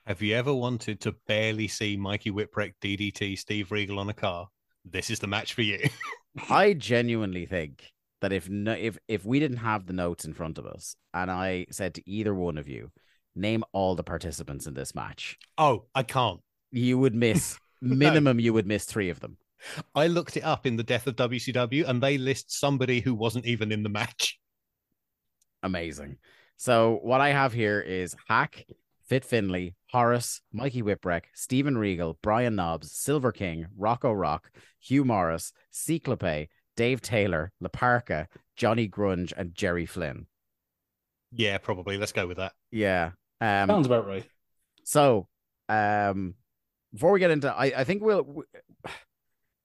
Have 0.06 0.22
you 0.22 0.36
ever 0.36 0.54
wanted 0.54 1.00
to 1.00 1.12
barely 1.26 1.66
see 1.66 1.96
Mikey 1.96 2.30
Whipwreck 2.30 2.74
DDT 2.80 3.38
Steve 3.38 3.72
Regal 3.72 3.98
on 3.98 4.08
a 4.08 4.14
car? 4.14 4.48
This 4.84 5.10
is 5.10 5.18
the 5.18 5.26
match 5.26 5.54
for 5.54 5.62
you. 5.62 5.80
I 6.50 6.74
genuinely 6.74 7.46
think 7.46 7.90
that 8.20 8.32
if 8.32 8.48
no, 8.48 8.72
if 8.72 8.98
if 9.08 9.24
we 9.24 9.40
didn't 9.40 9.58
have 9.58 9.86
the 9.86 9.92
notes 9.92 10.24
in 10.24 10.34
front 10.34 10.58
of 10.58 10.66
us 10.66 10.94
and 11.12 11.30
I 11.30 11.66
said 11.70 11.94
to 11.94 12.08
either 12.08 12.34
one 12.34 12.56
of 12.58 12.68
you, 12.68 12.92
name 13.36 13.64
all 13.72 13.94
the 13.94 14.02
participants 14.02 14.66
in 14.66 14.74
this 14.74 14.94
match, 14.94 15.38
oh, 15.58 15.84
I 15.94 16.02
can't. 16.02 16.40
you 16.70 16.98
would 16.98 17.14
miss 17.14 17.58
minimum 17.80 18.40
you 18.40 18.52
would 18.52 18.66
miss 18.66 18.84
three 18.84 19.10
of 19.10 19.20
them. 19.20 19.36
I 19.94 20.06
looked 20.06 20.36
it 20.36 20.44
up 20.44 20.66
in 20.66 20.76
the 20.76 20.82
Death 20.82 21.06
of 21.06 21.16
WCW 21.16 21.88
and 21.88 22.02
they 22.02 22.18
list 22.18 22.52
somebody 22.58 23.00
who 23.00 23.14
wasn't 23.14 23.46
even 23.46 23.72
in 23.72 23.82
the 23.82 23.88
match. 23.88 24.38
Amazing. 25.62 26.18
So 26.56 27.00
what 27.02 27.20
I 27.20 27.30
have 27.30 27.52
here 27.52 27.80
is 27.80 28.14
Hak, 28.28 28.66
Fit 29.06 29.24
Finlay, 29.24 29.74
Horace, 29.90 30.40
Mikey 30.52 30.82
Whipwreck, 30.82 31.24
Stephen 31.34 31.76
Regal, 31.78 32.18
Brian 32.22 32.54
Knobbs, 32.56 32.92
Silver 32.92 33.32
King, 33.32 33.66
Rocco 33.76 34.12
Rock, 34.12 34.50
Hugh 34.80 35.04
Morris, 35.04 35.52
Ciclope, 35.70 36.48
Dave 36.76 37.00
Taylor, 37.00 37.52
La 37.60 37.68
Parka, 37.68 38.28
Johnny 38.56 38.88
Grunge, 38.88 39.32
and 39.36 39.54
Jerry 39.54 39.86
Flynn. 39.86 40.26
Yeah, 41.32 41.58
probably. 41.58 41.98
Let's 41.98 42.12
go 42.12 42.26
with 42.26 42.36
that. 42.38 42.52
Yeah. 42.70 43.12
Um, 43.40 43.68
Sounds 43.68 43.86
about 43.86 44.06
right. 44.06 44.24
So, 44.84 45.28
um, 45.68 46.34
before 46.92 47.12
we 47.12 47.20
get 47.20 47.30
into, 47.30 47.52
I, 47.52 47.66
I 47.76 47.84
think 47.84 48.02
we'll. 48.02 48.22
w- 48.22 48.44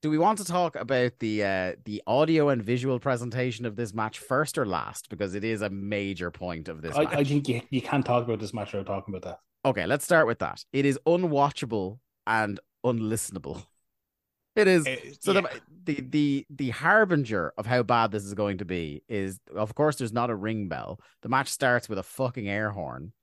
Do 0.01 0.09
we 0.09 0.17
want 0.17 0.39
to 0.39 0.45
talk 0.45 0.75
about 0.75 1.11
the 1.19 1.43
uh, 1.43 1.73
the 1.85 2.01
audio 2.07 2.49
and 2.49 2.63
visual 2.63 2.99
presentation 2.99 3.67
of 3.67 3.75
this 3.75 3.93
match 3.93 4.17
first 4.17 4.57
or 4.57 4.65
last? 4.65 5.09
Because 5.09 5.35
it 5.35 5.43
is 5.43 5.61
a 5.61 5.69
major 5.69 6.31
point 6.31 6.69
of 6.69 6.81
this 6.81 6.95
I, 6.95 7.03
match. 7.03 7.13
I 7.13 7.23
think 7.23 7.47
you, 7.47 7.61
you 7.69 7.83
can't 7.83 8.03
talk 8.03 8.23
about 8.23 8.39
this 8.39 8.51
match 8.51 8.73
without 8.73 8.87
talking 8.87 9.13
about 9.15 9.29
that. 9.29 9.69
Okay, 9.69 9.85
let's 9.85 10.03
start 10.03 10.25
with 10.25 10.39
that. 10.39 10.65
It 10.73 10.87
is 10.87 10.97
unwatchable 11.05 11.99
and 12.25 12.59
unlistenable. 12.83 13.63
It 14.55 14.67
is. 14.67 14.87
Eh, 14.87 14.97
So 15.19 15.33
yeah. 15.33 15.41
the, 15.85 15.93
the 15.93 16.01
the 16.09 16.45
the 16.49 16.69
harbinger 16.71 17.53
of 17.55 17.67
how 17.67 17.83
bad 17.83 18.11
this 18.11 18.23
is 18.23 18.33
going 18.33 18.57
to 18.57 18.65
be 18.65 19.03
is, 19.07 19.39
of 19.55 19.75
course, 19.75 19.97
there's 19.97 20.11
not 20.11 20.31
a 20.31 20.35
ring 20.35 20.67
bell. 20.67 20.99
The 21.21 21.29
match 21.29 21.49
starts 21.49 21.87
with 21.87 21.99
a 21.99 22.03
fucking 22.03 22.49
air 22.49 22.71
horn, 22.71 23.13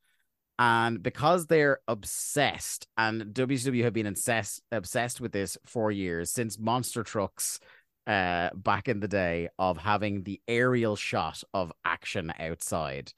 and 0.58 1.02
because 1.02 1.46
they're 1.46 1.80
obsessed, 1.88 2.86
and 2.96 3.34
WCW 3.34 3.84
have 3.84 3.92
been 3.92 4.06
obsessed 4.06 4.62
obsessed 4.72 5.20
with 5.20 5.32
this 5.32 5.56
for 5.64 5.90
years 5.90 6.30
since 6.30 6.58
Monster 6.58 7.02
Trucks, 7.02 7.60
uh, 8.08 8.48
back 8.54 8.88
in 8.88 9.00
the 9.00 9.08
day 9.08 9.48
of 9.58 9.76
having 9.76 10.22
the 10.22 10.40
aerial 10.48 10.96
shot 10.96 11.42
of 11.52 11.70
action 11.84 12.32
outside. 12.40 13.12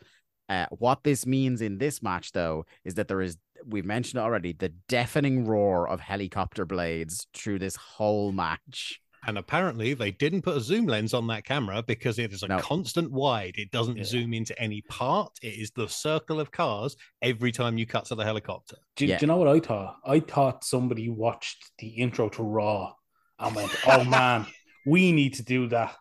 Uh, 0.49 0.67
what 0.71 1.05
this 1.05 1.25
means 1.25 1.63
in 1.63 1.79
this 1.79 2.03
match, 2.03 2.33
though, 2.33 2.67
is 2.85 2.97
that 2.97 3.07
there 3.07 3.21
is, 3.21 3.39
we've 3.65 3.85
mentioned 3.85 4.21
already, 4.21 4.53
the 4.53 4.73
deafening 4.89 5.45
roar 5.45 5.89
of 5.89 6.01
helicopter 6.01 6.67
blades 6.67 7.29
through 7.33 7.61
this 7.61 7.77
whole 7.77 8.33
match. 8.33 9.01
And 9.27 9.37
apparently, 9.37 9.93
they 9.95 10.11
didn't 10.11 10.43
put 10.43 10.57
a 10.57 10.61
zoom 10.61 10.87
lens 10.87 11.13
on 11.13 11.27
that 11.27 11.45
camera 11.45 11.83
because 11.83 12.19
it 12.19 12.33
is 12.33 12.43
a 12.43 12.49
No. 12.49 12.59
constant 12.61 13.11
wide. 13.13 13.55
It 13.59 13.71
doesn't 13.71 13.99
Yeah. 13.99 14.05
zoom 14.05 14.33
into 14.33 14.59
any 14.61 14.81
part. 14.83 15.33
It 15.43 15.55
is 15.59 15.71
the 15.73 15.89
circle 15.89 16.41
of 16.41 16.51
cars 16.51 16.97
every 17.21 17.53
time 17.53 17.77
you 17.77 17.87
cut 17.87 18.07
to 18.07 18.15
the 18.15 18.25
helicopter. 18.25 18.77
Do, 18.97 19.07
Yeah. 19.07 19.19
do 19.19 19.25
you 19.25 19.27
know 19.29 19.37
what 19.37 19.49
I 19.49 19.61
thought? 19.61 19.99
I 20.05 20.21
thought 20.21 20.65
somebody 20.65 21.09
watched 21.11 21.71
the 21.79 21.89
intro 21.89 22.29
to 22.31 22.43
Raw 22.43 22.95
and 23.39 23.55
went, 23.55 23.71
"Oh 23.87 24.05
man, 24.05 24.47
we 24.87 25.13
need 25.13 25.35
to 25.35 25.43
do 25.43 25.69
that." 25.69 25.95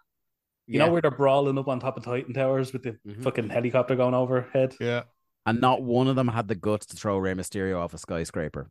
You 0.67 0.79
Yeah. 0.79 0.85
know 0.85 0.91
where 0.93 1.01
they're 1.01 1.11
brawling 1.11 1.57
up 1.57 1.67
on 1.67 1.79
top 1.79 1.97
of 1.97 2.03
Titan 2.03 2.33
Towers 2.33 2.71
with 2.71 2.83
the 2.83 2.93
Mhm. 3.05 3.23
fucking 3.23 3.49
helicopter 3.49 3.95
going 3.95 4.13
overhead? 4.13 4.75
Yeah. 4.79 5.03
And 5.45 5.59
not 5.59 5.81
one 5.81 6.07
of 6.07 6.15
them 6.15 6.27
had 6.27 6.47
the 6.47 6.53
guts 6.55 6.85
to 6.87 6.95
throw 6.95 7.17
Rey 7.17 7.33
Mysterio 7.33 7.79
off 7.79 7.93
a 7.93 7.97
skyscraper. 7.97 8.69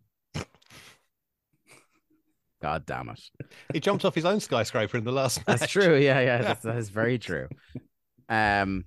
God 2.61 2.87
damn 2.87 3.09
it. 3.09 3.21
He 3.73 3.81
jumped 3.81 4.05
off 4.05 4.15
his 4.15 4.25
own 4.25 4.41
skyscraper 4.41 4.97
in 4.97 5.05
the 5.05 5.13
last 5.13 5.39
match. 5.47 5.61
That's 5.61 5.73
true. 5.73 5.97
Yeah, 5.97 6.21
yeah, 6.21 6.39
that's, 6.43 6.63
that 6.63 6.77
is 6.77 6.89
very 6.89 7.19
true. 7.19 7.49
Um, 8.29 8.85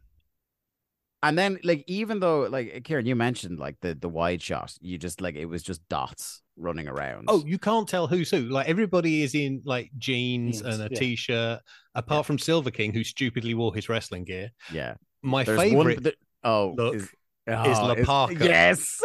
and 1.24 1.38
then 1.38 1.60
like 1.64 1.84
even 1.88 2.20
though 2.20 2.42
like 2.42 2.84
Kieran, 2.84 3.06
you 3.06 3.16
mentioned 3.16 3.60
like 3.60 3.78
the 3.82 3.94
the 3.96 4.10
wide 4.10 4.42
shot, 4.42 4.76
you 4.82 4.98
just 4.98 5.22
like 5.22 5.36
it 5.36 5.46
was 5.46 5.64
just 5.64 5.88
dots 5.88 6.42
running 6.58 6.88
around. 6.88 7.26
Oh, 7.28 7.44
you 7.46 7.60
can't 7.60 7.88
tell 7.88 8.08
who's 8.08 8.32
who. 8.32 8.42
Like 8.42 8.68
everybody 8.68 9.24
is 9.24 9.36
in 9.36 9.62
like 9.64 9.92
jeans 9.98 10.62
Jeans, 10.62 10.74
and 10.74 10.84
a 10.84 10.90
yeah. 10.92 11.00
t-shirt, 11.00 11.60
apart 11.96 12.26
from 12.26 12.40
Silver 12.40 12.72
King, 12.72 12.92
who 12.92 13.04
stupidly 13.04 13.54
wore 13.54 13.74
his 13.74 13.88
wrestling 13.90 14.24
gear. 14.26 14.52
yeah. 14.72 14.96
My 15.24 15.44
There's 15.44 15.60
favorite 15.60 15.98
one. 15.98 16.04
th- 16.04 16.18
oh, 16.44 16.74
look 16.76 16.96
is, 16.96 17.04
is 17.04 17.10
oh, 17.48 17.86
La 17.86 17.96
Parka. 18.04 18.44
Yes. 18.44 19.02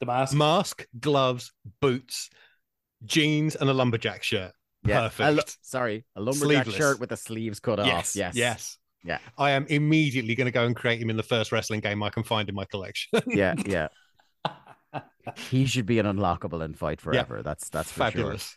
The 0.00 0.06
mask. 0.06 0.34
mask, 0.34 0.86
gloves, 0.98 1.52
boots, 1.82 2.30
jeans, 3.04 3.56
and 3.56 3.68
a 3.68 3.74
lumberjack 3.74 4.22
shirt. 4.22 4.52
Yeah. 4.84 5.08
Perfect. 5.08 5.50
A 5.50 5.52
sorry, 5.62 6.04
a 6.16 6.20
lumberjack 6.20 6.64
Sleeveless. 6.64 6.74
shirt 6.76 7.00
with 7.00 7.10
the 7.10 7.16
sleeves 7.16 7.60
cut 7.60 7.78
yes, 7.78 8.10
off. 8.10 8.16
Yes. 8.16 8.36
yes. 8.36 8.78
Yeah. 9.04 9.18
I 9.38 9.52
am 9.52 9.66
immediately 9.66 10.34
going 10.34 10.46
to 10.46 10.50
go 10.50 10.64
and 10.66 10.76
create 10.76 11.00
him 11.00 11.10
in 11.10 11.16
the 11.16 11.22
first 11.22 11.52
wrestling 11.52 11.80
game 11.80 12.02
I 12.02 12.10
can 12.10 12.22
find 12.22 12.48
in 12.48 12.54
my 12.54 12.64
collection. 12.64 13.20
Yeah. 13.26 13.54
Yeah. 13.64 13.88
he 15.36 15.64
should 15.66 15.86
be 15.86 15.98
an 15.98 16.06
unlockable 16.06 16.62
and 16.62 16.76
fight 16.76 17.00
forever. 17.00 17.42
That's 17.42 17.68
that's 17.68 17.90
for 17.90 18.00
Fabulous. 18.00 18.56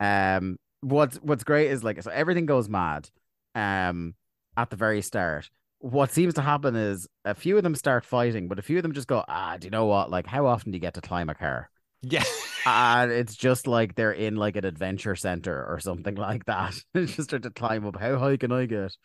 sure. 0.00 0.08
Um, 0.08 0.58
what's 0.80 1.16
what's 1.16 1.44
great 1.44 1.70
is 1.70 1.84
like 1.84 2.02
so 2.02 2.10
everything 2.10 2.46
goes 2.46 2.68
mad, 2.68 3.08
um, 3.54 4.14
at 4.56 4.70
the 4.70 4.76
very 4.76 5.02
start. 5.02 5.50
What 5.78 6.10
seems 6.10 6.34
to 6.34 6.42
happen 6.42 6.74
is 6.74 7.06
a 7.24 7.34
few 7.34 7.56
of 7.56 7.62
them 7.62 7.74
start 7.74 8.04
fighting, 8.04 8.48
but 8.48 8.58
a 8.58 8.62
few 8.62 8.78
of 8.78 8.82
them 8.82 8.92
just 8.92 9.06
go, 9.06 9.24
ah, 9.28 9.56
do 9.58 9.66
you 9.66 9.70
know 9.70 9.86
what? 9.86 10.10
Like, 10.10 10.26
how 10.26 10.46
often 10.46 10.72
do 10.72 10.76
you 10.76 10.80
get 10.80 10.94
to 10.94 11.00
climb 11.00 11.28
a 11.28 11.34
car? 11.34 11.70
Yeah. 12.02 12.24
And 12.66 13.12
it's 13.12 13.36
just 13.36 13.66
like 13.66 13.94
they're 13.94 14.12
in 14.12 14.36
like 14.36 14.56
an 14.56 14.64
adventure 14.64 15.14
center 15.16 15.64
or 15.68 15.78
something 15.80 16.14
like 16.16 16.44
that. 16.46 16.74
just 16.94 17.22
start 17.24 17.42
to 17.44 17.50
climb 17.50 17.86
up. 17.86 17.96
How 17.98 18.18
high 18.18 18.36
can 18.36 18.52
I 18.52 18.66
get? 18.66 18.96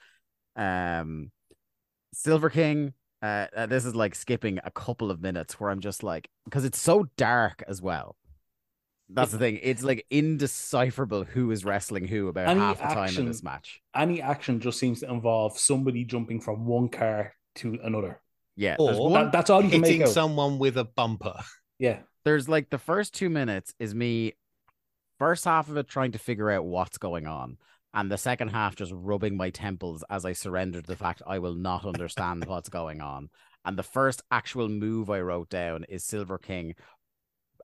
Um, 0.55 1.31
Silver 2.13 2.49
King. 2.49 2.93
Uh, 3.21 3.45
uh, 3.55 3.65
this 3.67 3.85
is 3.85 3.95
like 3.95 4.15
skipping 4.15 4.59
a 4.63 4.71
couple 4.71 5.11
of 5.11 5.21
minutes 5.21 5.59
where 5.59 5.69
I'm 5.69 5.79
just 5.79 6.01
like, 6.03 6.27
because 6.45 6.65
it's 6.65 6.79
so 6.79 7.07
dark 7.17 7.63
as 7.67 7.81
well. 7.81 8.15
That's 9.13 9.31
the 9.31 9.37
thing. 9.37 9.59
It's 9.61 9.83
like 9.83 10.05
indecipherable 10.09 11.25
who 11.25 11.51
is 11.51 11.65
wrestling 11.65 12.07
who 12.07 12.29
about 12.29 12.47
Any 12.47 12.61
half 12.61 12.77
the 12.79 12.85
time 12.85 13.15
in 13.17 13.25
this 13.25 13.43
match. 13.43 13.81
Any 13.95 14.21
action 14.21 14.59
just 14.59 14.79
seems 14.79 15.01
to 15.01 15.09
involve 15.11 15.59
somebody 15.59 16.05
jumping 16.05 16.39
from 16.39 16.65
one 16.65 16.87
car 16.89 17.33
to 17.55 17.77
another. 17.83 18.21
Yeah, 18.55 18.77
Or- 18.79 19.09
one. 19.09 19.25
That, 19.25 19.31
that's 19.33 19.49
all 19.49 19.61
you 19.63 19.69
can 19.69 19.83
Hitting 19.83 19.99
make 19.99 20.07
out. 20.07 20.13
someone 20.13 20.57
with 20.59 20.77
a 20.77 20.85
bumper. 20.85 21.35
Yeah. 21.77 21.99
There's 22.23 22.47
like 22.47 22.69
the 22.69 22.77
first 22.77 23.13
two 23.13 23.29
minutes 23.29 23.73
is 23.79 23.95
me 23.95 24.33
first 25.21 25.45
half 25.45 25.69
of 25.69 25.77
it 25.77 25.87
trying 25.87 26.11
to 26.13 26.19
figure 26.19 26.49
out 26.49 26.65
what's 26.65 26.97
going 26.97 27.27
on 27.27 27.57
and 27.93 28.09
the 28.09 28.17
second 28.17 28.47
half 28.47 28.75
just 28.75 28.91
rubbing 28.95 29.37
my 29.37 29.51
temples 29.51 30.03
as 30.09 30.25
i 30.25 30.33
surrender 30.33 30.81
to 30.81 30.87
the 30.87 30.95
fact 30.95 31.21
i 31.27 31.37
will 31.37 31.53
not 31.53 31.85
understand 31.85 32.43
what's 32.45 32.69
going 32.69 33.01
on 33.01 33.29
and 33.63 33.77
the 33.77 33.83
first 33.83 34.23
actual 34.31 34.67
move 34.67 35.11
i 35.11 35.19
wrote 35.19 35.47
down 35.49 35.83
is 35.89 36.03
silver 36.03 36.39
king 36.39 36.73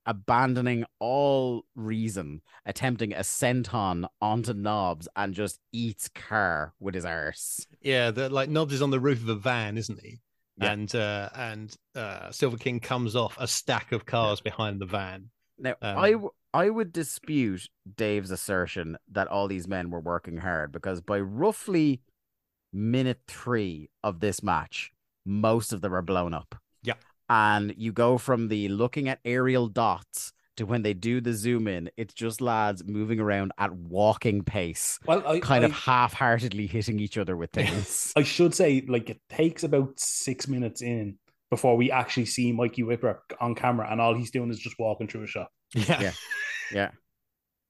abandoning 0.05 0.85
all 0.99 1.65
reason 1.75 2.41
attempting 2.65 3.11
a 3.11 3.21
senton 3.21 4.05
onto 4.21 4.53
Knobbs 4.53 5.07
and 5.15 5.33
just 5.33 5.59
eats 5.73 6.07
car 6.09 6.73
with 6.79 6.93
his 6.93 7.05
arse 7.05 7.65
Yeah, 7.81 8.11
the, 8.11 8.29
like 8.29 8.49
Knobbs 8.49 8.73
is 8.73 8.81
on 8.81 8.91
the 8.91 8.99
roof 8.99 9.21
of 9.23 9.29
a 9.29 9.35
van, 9.35 9.77
isn't 9.77 9.99
he? 10.01 10.19
Yeah. 10.59 10.71
And 10.71 10.95
uh, 10.95 11.29
and 11.35 11.75
uh, 11.95 12.31
Silver 12.31 12.57
King 12.57 12.79
comes 12.79 13.15
off 13.15 13.37
a 13.39 13.47
stack 13.47 13.91
of 13.91 14.05
cars 14.05 14.41
behind 14.41 14.81
the 14.81 14.85
van. 14.85 15.29
Now, 15.59 15.75
Um, 15.81 15.97
I 15.97 16.11
w- 16.11 16.31
I 16.53 16.69
would 16.69 16.91
dispute 16.91 17.67
Dave's 17.95 18.31
assertion 18.31 18.97
that 19.11 19.27
all 19.27 19.47
these 19.47 19.67
men 19.67 19.89
were 19.91 19.99
working 19.99 20.37
hard 20.37 20.71
because 20.71 21.01
by 21.01 21.19
roughly 21.19 22.01
minute 22.73 23.21
three 23.27 23.89
of 24.03 24.19
this 24.19 24.41
match, 24.41 24.91
most 25.25 25.73
of 25.73 25.81
them 25.81 25.93
are 25.93 26.01
blown 26.01 26.33
up. 26.33 26.55
Yeah. 26.83 26.95
And 27.29 27.73
you 27.77 27.91
go 27.91 28.17
from 28.17 28.47
the 28.47 28.69
looking 28.69 29.07
at 29.09 29.19
aerial 29.25 29.67
dots 29.67 30.31
to 30.57 30.65
when 30.65 30.81
they 30.81 30.93
do 30.93 31.21
the 31.21 31.33
zoom 31.33 31.67
in, 31.67 31.89
it's 31.97 32.13
just 32.13 32.41
lads 32.41 32.83
moving 32.85 33.19
around 33.19 33.51
at 33.57 33.71
walking 33.73 34.43
pace, 34.43 34.99
Well, 35.05 35.25
I 35.25 35.39
kind 35.39 35.63
I, 35.63 35.67
of 35.67 35.73
half 35.73 36.13
heartedly 36.13 36.67
hitting 36.67 36.99
each 36.99 37.17
other 37.17 37.37
with 37.37 37.51
things. 37.53 38.13
I 38.15 38.23
should 38.23 38.53
say, 38.53 38.83
like, 38.87 39.09
it 39.09 39.21
takes 39.29 39.63
about 39.63 39.99
six 39.99 40.47
minutes 40.47 40.81
in 40.81 41.17
before 41.49 41.77
we 41.77 41.91
actually 41.91 42.25
see 42.25 42.51
Mikey 42.51 42.83
Whipper 42.83 43.23
on 43.39 43.55
camera, 43.55 43.87
and 43.89 44.01
all 44.01 44.15
he's 44.15 44.31
doing 44.31 44.49
is 44.49 44.59
just 44.59 44.77
walking 44.77 45.07
through 45.07 45.23
a 45.23 45.27
shop. 45.27 45.49
Yeah. 45.73 46.01
Yeah. 46.01 46.11
yeah. 46.71 46.91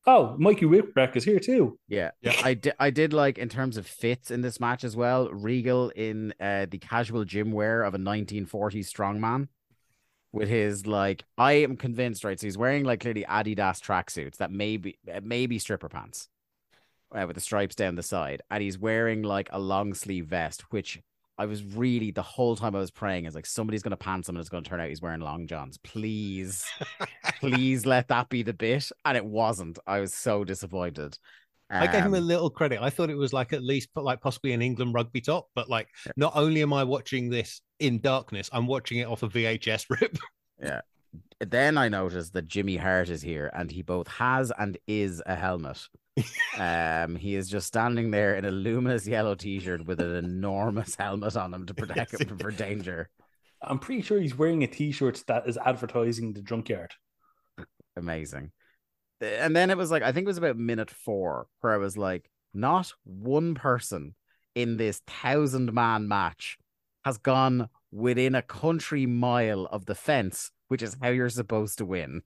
Oh, 0.08 0.38
Mikey 0.40 0.66
Whipwreck 0.66 1.18
is 1.18 1.26
here 1.26 1.40
too. 1.40 1.78
Yeah. 1.90 2.12
Yeah. 2.22 2.40
I 2.42 2.54
did 2.54 2.74
I 2.80 2.92
did 2.92 3.12
like 3.12 3.38
in 3.38 3.50
terms 3.50 3.76
of 3.76 3.86
fits 3.86 4.32
in 4.32 4.42
this 4.42 4.58
match 4.58 4.86
as 4.86 4.96
well. 4.96 5.30
Regal 5.30 5.90
in 5.90 6.34
uh, 6.40 6.66
the 6.70 6.78
casual 6.78 7.26
gym 7.26 7.52
wear 7.52 7.84
of 7.84 7.94
a 7.94 7.98
1940s 7.98 8.90
strongman 8.90 9.50
with 10.38 10.50
his 10.50 10.88
like 10.88 11.24
I 11.38 11.54
am 11.54 11.78
convinced, 11.78 12.24
right? 12.24 12.40
So 12.40 12.48
he's 12.48 12.58
wearing 12.58 12.84
like 12.84 13.02
clearly 13.02 13.26
Adidas 13.28 13.80
tracksuits 13.82 14.38
that 14.38 14.52
maybe 14.52 14.98
uh, 15.14 15.22
maybe 15.24 15.60
stripper 15.60 15.90
pants. 15.90 16.30
Uh, 17.10 17.24
with 17.26 17.36
the 17.36 17.42
stripes 17.42 17.74
down 17.74 17.96
the 17.96 18.04
side, 18.04 18.42
and 18.52 18.62
he's 18.62 18.78
wearing 18.78 19.24
like 19.24 19.48
a 19.54 19.60
long 19.60 19.94
sleeve 19.94 20.26
vest, 20.28 20.64
which 20.72 21.00
I 21.38 21.46
was 21.46 21.64
really 21.64 22.12
the 22.12 22.22
whole 22.22 22.58
time 22.58 22.76
I 22.76 22.80
was 22.80 22.92
praying 22.92 23.24
is 23.26 23.34
like 23.34 23.46
somebody's 23.46 23.82
gonna 23.82 23.96
pants 23.96 24.28
him 24.28 24.36
and 24.36 24.42
it's 24.42 24.50
gonna 24.50 24.64
turn 24.64 24.82
out 24.82 24.90
he's 24.90 25.02
wearing 25.02 25.22
long 25.22 25.48
johns. 25.48 25.78
Please, 25.78 26.66
please 27.40 27.86
let 27.86 28.10
that 28.10 28.28
be 28.28 28.44
the 28.44 28.54
bit. 28.54 28.92
And 29.06 29.16
it 29.16 29.26
wasn't. 29.26 29.80
I 29.88 30.02
was 30.02 30.14
so 30.14 30.44
disappointed. 30.44 31.18
I 31.70 31.88
gave 31.88 32.04
him 32.04 32.14
a 32.14 32.18
Um, 32.18 32.28
little 32.28 32.50
credit. 32.50 32.82
I 32.82 32.90
thought 32.90 33.10
it 33.10 33.16
was 33.18 33.32
like 33.32 33.54
at 33.54 33.64
least 33.64 33.90
like 33.96 34.20
possibly 34.20 34.52
an 34.52 34.62
England 34.62 34.94
rugby 34.94 35.22
top, 35.22 35.48
but 35.56 35.70
like 35.70 35.88
not 36.18 36.34
only 36.36 36.62
am 36.62 36.74
I 36.74 36.84
watching 36.84 37.30
this 37.30 37.62
in 37.80 38.00
darkness, 38.00 38.50
I'm 38.52 38.68
watching 38.68 39.00
it 39.00 39.08
off 39.08 39.24
a 39.24 39.30
VHS 39.30 39.86
rip. 39.90 40.18
Yeah. 40.60 40.82
Then 41.40 41.78
I 41.78 41.88
noticed 41.88 42.34
that 42.34 42.48
Jimmy 42.48 42.78
Hart 42.78 43.10
is 43.10 43.22
here 43.22 43.52
and 43.54 43.70
he 43.70 43.84
both 43.84 44.08
has 44.08 44.52
and 44.58 44.76
is 44.88 45.22
a 45.24 45.36
helmet. 45.36 45.88
um, 46.58 47.16
he 47.16 47.36
is 47.36 47.48
just 47.48 47.68
standing 47.68 48.10
there 48.10 48.36
in 48.36 48.44
a 48.44 48.50
luminous 48.50 49.06
yellow 49.06 49.36
t-shirt 49.36 49.86
with 49.86 50.00
an 50.00 50.16
enormous 50.16 50.96
helmet 50.96 51.38
on 51.38 51.54
him 51.54 51.68
to 51.68 51.74
protect 51.76 52.14
Yes, 52.14 52.22
him 52.22 52.40
for 52.40 52.50
danger. 52.50 53.12
I'm 53.62 53.78
pretty 53.78 54.02
sure 54.02 54.20
he's 54.20 54.36
wearing 54.36 54.64
a 54.64 54.68
T-shirt 54.68 55.24
that 55.28 55.48
is 55.48 55.58
advertising 55.58 56.34
the 56.34 56.42
junkyard. 56.42 56.94
Amazing. 57.96 58.52
And 59.22 59.56
then 59.56 59.70
it 59.70 59.78
was 59.78 59.92
like 59.92 60.04
I 60.04 60.12
think 60.12 60.26
it 60.26 60.28
was 60.28 60.38
about 60.38 60.58
minute 60.58 60.92
four 60.92 61.48
where 61.62 61.74
I 61.74 61.78
was 61.78 61.98
like, 61.98 62.30
not 62.54 62.94
one 63.04 63.56
person 63.56 64.16
in 64.56 64.78
this 64.78 65.02
thousand 65.08 65.74
man 65.74 66.08
match 66.08 66.58
has 67.08 67.18
gone 67.18 67.70
within 67.90 68.36
a 68.36 68.42
country 68.42 69.06
mile 69.06 69.66
of 69.72 69.86
the 69.86 69.96
fence, 69.96 70.52
which 70.68 70.82
is 70.82 70.98
how 71.02 71.08
you're 71.08 71.30
supposed 71.30 71.78
to 71.78 71.86
win. 71.86 72.22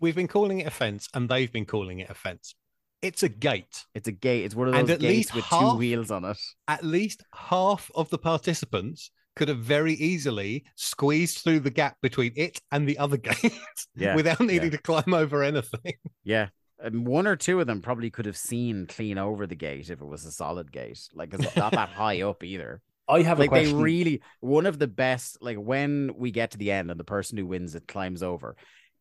We've 0.00 0.16
been 0.16 0.26
calling 0.26 0.60
it 0.60 0.66
a 0.66 0.70
fence, 0.70 1.06
and 1.12 1.28
they've 1.28 1.52
been 1.52 1.66
calling 1.66 1.98
it 1.98 2.08
a 2.08 2.14
fence. 2.14 2.54
It's 3.02 3.22
a 3.22 3.28
gate. 3.28 3.84
It's 3.94 4.08
a 4.08 4.12
gate. 4.12 4.46
It's 4.46 4.54
one 4.54 4.68
of 4.68 4.74
And 4.74 4.88
those 4.88 4.94
at 4.94 5.00
gates 5.00 5.34
least 5.34 5.34
with 5.34 5.44
two 5.50 5.76
wheels 5.76 6.10
on 6.10 6.24
it. 6.24 6.38
At 6.66 6.82
least 6.82 7.24
half 7.34 7.90
of 7.94 8.08
the 8.08 8.16
participants 8.16 9.10
could 9.36 9.48
have 9.48 9.58
very 9.58 9.92
easily 9.92 10.64
squeezed 10.76 11.38
through 11.40 11.60
the 11.60 11.70
gap 11.70 11.98
between 12.00 12.32
it 12.36 12.62
and 12.72 12.88
the 12.88 12.96
other 12.96 13.16
gate 13.28 13.52
Yeah, 13.94 14.16
without 14.16 14.40
needing 14.40 14.70
yeah. 14.72 14.78
to 14.78 14.78
climb 14.78 15.12
over 15.12 15.42
anything. 15.42 15.92
Yeah. 16.24 16.48
And 16.78 17.06
one 17.06 17.26
or 17.26 17.36
two 17.36 17.60
of 17.60 17.66
them 17.66 17.82
probably 17.82 18.10
could 18.10 18.24
have 18.24 18.36
seen 18.36 18.86
clean 18.86 19.18
over 19.18 19.46
the 19.46 19.54
gate 19.54 19.90
if 19.90 20.00
it 20.00 20.06
was 20.06 20.24
a 20.24 20.32
solid 20.32 20.72
gate. 20.72 21.00
Like 21.14 21.34
it's 21.34 21.54
not 21.54 21.72
that 21.72 21.88
high 22.00 22.22
up 22.22 22.42
either. 22.42 22.80
I 23.08 23.22
have 23.22 23.38
a 23.38 23.42
Like 23.42 23.50
they 23.50 23.72
really 23.72 24.22
one 24.40 24.66
of 24.66 24.78
the 24.78 24.86
best, 24.86 25.38
like 25.40 25.58
when 25.58 26.12
we 26.16 26.30
get 26.30 26.52
to 26.52 26.58
the 26.58 26.70
end 26.70 26.90
and 26.90 26.98
the 26.98 27.04
person 27.04 27.36
who 27.38 27.46
wins 27.46 27.74
it 27.74 27.86
climbs 27.86 28.22
over, 28.22 28.56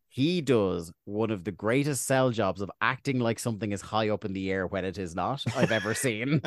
he 0.10 0.42
does 0.42 0.92
one 1.06 1.32
of 1.32 1.44
the 1.44 1.52
greatest 1.52 2.06
sell 2.06 2.30
jobs 2.30 2.62
of 2.62 2.70
acting 2.82 3.20
like 3.20 3.40
something 3.40 3.72
is 3.72 3.82
high 3.82 4.10
up 4.10 4.26
in 4.26 4.34
the 4.34 4.52
air 4.52 4.68
when 4.68 4.86
it 4.86 4.98
is 4.98 5.16
not 5.16 5.44
I've 5.56 5.72
ever 5.72 5.94
seen. 5.96 6.42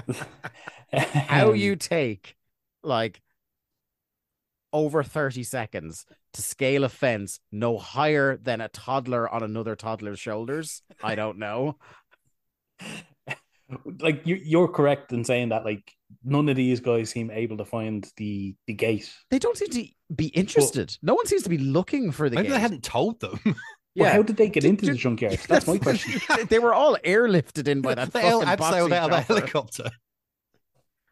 How 0.92 1.52
you 1.52 1.76
take 1.76 2.36
like 2.82 3.20
over 4.72 5.02
30 5.02 5.42
seconds 5.42 6.04
to 6.34 6.42
scale 6.42 6.84
a 6.84 6.88
fence 6.88 7.40
no 7.50 7.78
higher 7.78 8.36
than 8.36 8.60
a 8.60 8.68
toddler 8.68 9.28
on 9.28 9.42
another 9.42 9.74
toddler's 9.74 10.20
shoulders. 10.20 10.82
I 11.02 11.14
don't 11.14 11.38
know. 11.38 11.76
like 14.00 14.22
you, 14.26 14.36
you're 14.42 14.68
correct 14.68 15.12
in 15.12 15.24
saying 15.24 15.48
that 15.50 15.64
like 15.64 15.92
none 16.24 16.48
of 16.48 16.56
these 16.56 16.80
guys 16.80 17.10
seem 17.10 17.30
able 17.30 17.56
to 17.56 17.64
find 17.64 18.10
the 18.16 18.54
the 18.66 18.74
gate. 18.74 19.12
They 19.30 19.38
don't 19.38 19.56
seem 19.56 19.68
to 19.70 19.86
be 20.14 20.26
interested. 20.28 20.96
no 21.02 21.14
one 21.14 21.26
seems 21.26 21.42
to 21.44 21.48
be 21.48 21.58
looking 21.58 22.12
for 22.12 22.28
the 22.28 22.36
Maybe 22.36 22.48
gate. 22.48 22.54
they 22.54 22.60
hadn't 22.60 22.84
told 22.84 23.20
them. 23.20 23.40
Well, 23.44 23.54
Yeah. 23.94 24.12
how 24.12 24.22
did 24.22 24.36
they 24.36 24.48
get 24.48 24.60
Did- 24.60 24.68
into 24.68 24.86
the 24.86 24.94
junkyard? 24.94 25.38
That's 25.48 25.66
my 25.66 25.78
question. 25.78 26.20
they 26.48 26.58
were 26.58 26.74
all 26.74 26.96
airlifted 27.04 27.66
in 27.66 27.80
by 27.80 27.94
that 27.94 28.12
they 28.12 28.28
all 28.30 28.42
fucking 28.42 28.56
abseiled 28.64 28.90
boxing 28.90 28.92
out 28.92 29.04
of 29.04 29.10
the 29.10 29.20
helicopter. 29.34 29.90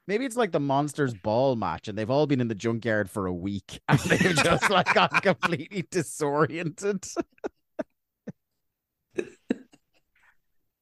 Maybe 0.06 0.26
it's 0.26 0.36
like 0.36 0.52
the 0.52 0.60
Monsters 0.60 1.14
Ball 1.14 1.56
match, 1.56 1.89
and 1.89 1.97
they've 1.97 2.10
all 2.10 2.26
been 2.26 2.43
in 2.43 2.48
the 2.48 2.55
junkyard 2.55 3.09
for 3.09 3.26
a 3.26 3.32
week, 3.32 3.81
and 3.89 3.98
they've 4.01 4.36
just 4.44 4.68
like 4.68 4.93
got 4.93 5.22
completely 5.22 5.86
disoriented. 5.90 7.06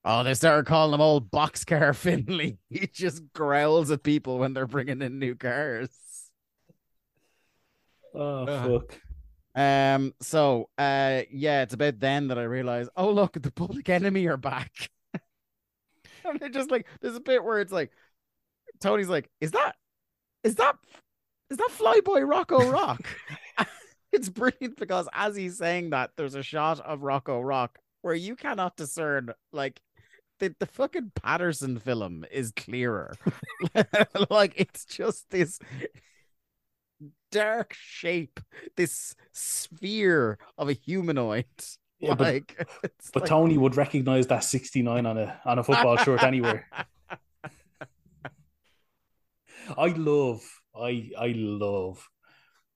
Oh, 0.05 0.25
they 0.25 0.35
started 0.35 0.67
calling 0.67 0.95
him 0.95 1.01
old 1.01 1.31
Boxcar 1.31 1.95
Finlay. 1.97 2.59
He 2.69 2.87
just 2.89 3.23
growls 3.33 3.91
at 3.91 4.03
people 4.03 4.39
when 4.39 4.53
they're 4.53 4.67
bringing 4.67 5.01
in 5.03 5.19
new 5.19 5.35
cars. 5.35 5.91
Oh 8.15 8.45
Uh, 8.47 8.81
fuck! 8.81 9.01
Um. 9.55 10.15
So, 10.21 10.69
uh, 10.79 11.23
yeah, 11.31 11.63
it's 11.63 11.75
about 11.75 12.01
then 12.01 12.29
that 12.29 12.39
I 12.39 12.45
realized, 12.45 12.91
oh 12.97 13.11
look, 13.11 13.35
the 13.41 13.51
Public 13.51 13.89
Enemy 13.89 14.27
are 14.27 14.37
back. 14.37 14.91
and 16.25 16.41
they're 16.41 16.49
just 16.49 16.71
like, 16.71 16.87
there's 17.01 17.17
a 17.17 17.21
bit 17.21 17.45
where 17.45 17.61
it's 17.61 17.73
like, 17.73 17.93
Tony's 18.81 19.09
like, 19.09 19.31
is 19.41 19.53
that, 19.53 19.77
is 20.45 20.57
that, 20.57 20.77
is 21.51 21.59
that 21.59 21.71
Flyboy 21.71 22.29
Rocco 22.29 22.71
Rock? 22.71 23.07
it's 24.13 24.29
brilliant 24.29 24.77
because 24.79 25.09
as 25.13 25.37
he's 25.37 25.59
saying 25.59 25.91
that, 25.91 26.13
there's 26.17 26.35
a 26.35 26.43
shot 26.43 26.81
of 26.81 27.03
Rocco 27.03 27.41
Rock 27.41 27.79
where 28.03 28.15
you 28.15 28.37
cannot 28.37 28.77
discern 28.77 29.33
like. 29.53 29.81
The, 30.43 30.53
the 30.59 30.67
fucking 30.67 31.13
Patterson 31.15 31.79
film 31.79 32.27
is 32.33 32.51
clearer. 32.51 33.15
like 34.29 34.55
it's 34.57 34.85
just 34.85 35.31
this 35.31 35.61
dark 37.31 37.73
shape, 37.75 38.41
this 38.77 39.15
sphere 39.31 40.39
of 40.59 40.69
a 40.69 40.73
humanoid. 40.73 41.45
Yeah, 42.01 42.17
but- 42.17 42.25
like, 42.27 42.67
it's 42.83 43.13
But 43.13 43.23
like- 43.23 43.29
Tony 43.29 43.57
would 43.57 43.77
recognize 43.77 44.27
that 44.27 44.43
69 44.43 45.07
on 45.07 45.17
a 45.17 45.41
on 45.45 45.61
a 45.61 45.63
football 45.63 45.97
shirt 45.99 46.25
anywhere. 46.25 46.67
I 49.79 49.87
love, 49.95 50.43
I 50.75 51.11
I 51.17 51.35
love 51.37 52.05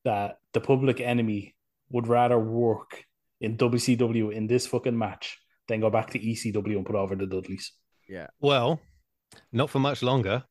that 0.05 0.39
the 0.53 0.61
public 0.61 1.01
enemy 1.01 1.57
would 1.91 2.07
rather 2.07 2.39
work 2.39 3.05
in 3.41 3.57
WCW 3.57 4.33
in 4.33 4.47
this 4.47 4.69
fucking 4.69 4.97
match 4.97 5.41
than 5.69 5.81
go 5.81 5.91
back 5.91 6.11
to 6.11 6.19
ECW 6.19 6.77
and 6.77 6.87
put 6.87 6.97
over 6.97 7.17
the 7.17 7.27
Dudleys. 7.27 7.73
Yeah. 8.09 8.29
Well, 8.41 8.81
not 9.53 9.71
for 9.71 9.79
much 9.79 10.03
longer. 10.03 10.45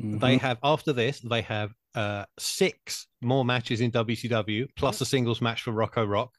Mm-hmm. 0.00 0.18
They 0.18 0.36
have 0.38 0.58
after 0.62 0.92
this, 0.92 1.20
they 1.20 1.42
have 1.42 1.72
uh 1.94 2.24
six 2.38 3.06
more 3.20 3.44
matches 3.44 3.80
in 3.80 3.90
WCW 3.90 4.66
plus 4.76 5.00
a 5.00 5.06
singles 5.06 5.40
match 5.40 5.62
for 5.62 5.72
Rocco 5.72 6.04
Rock. 6.04 6.30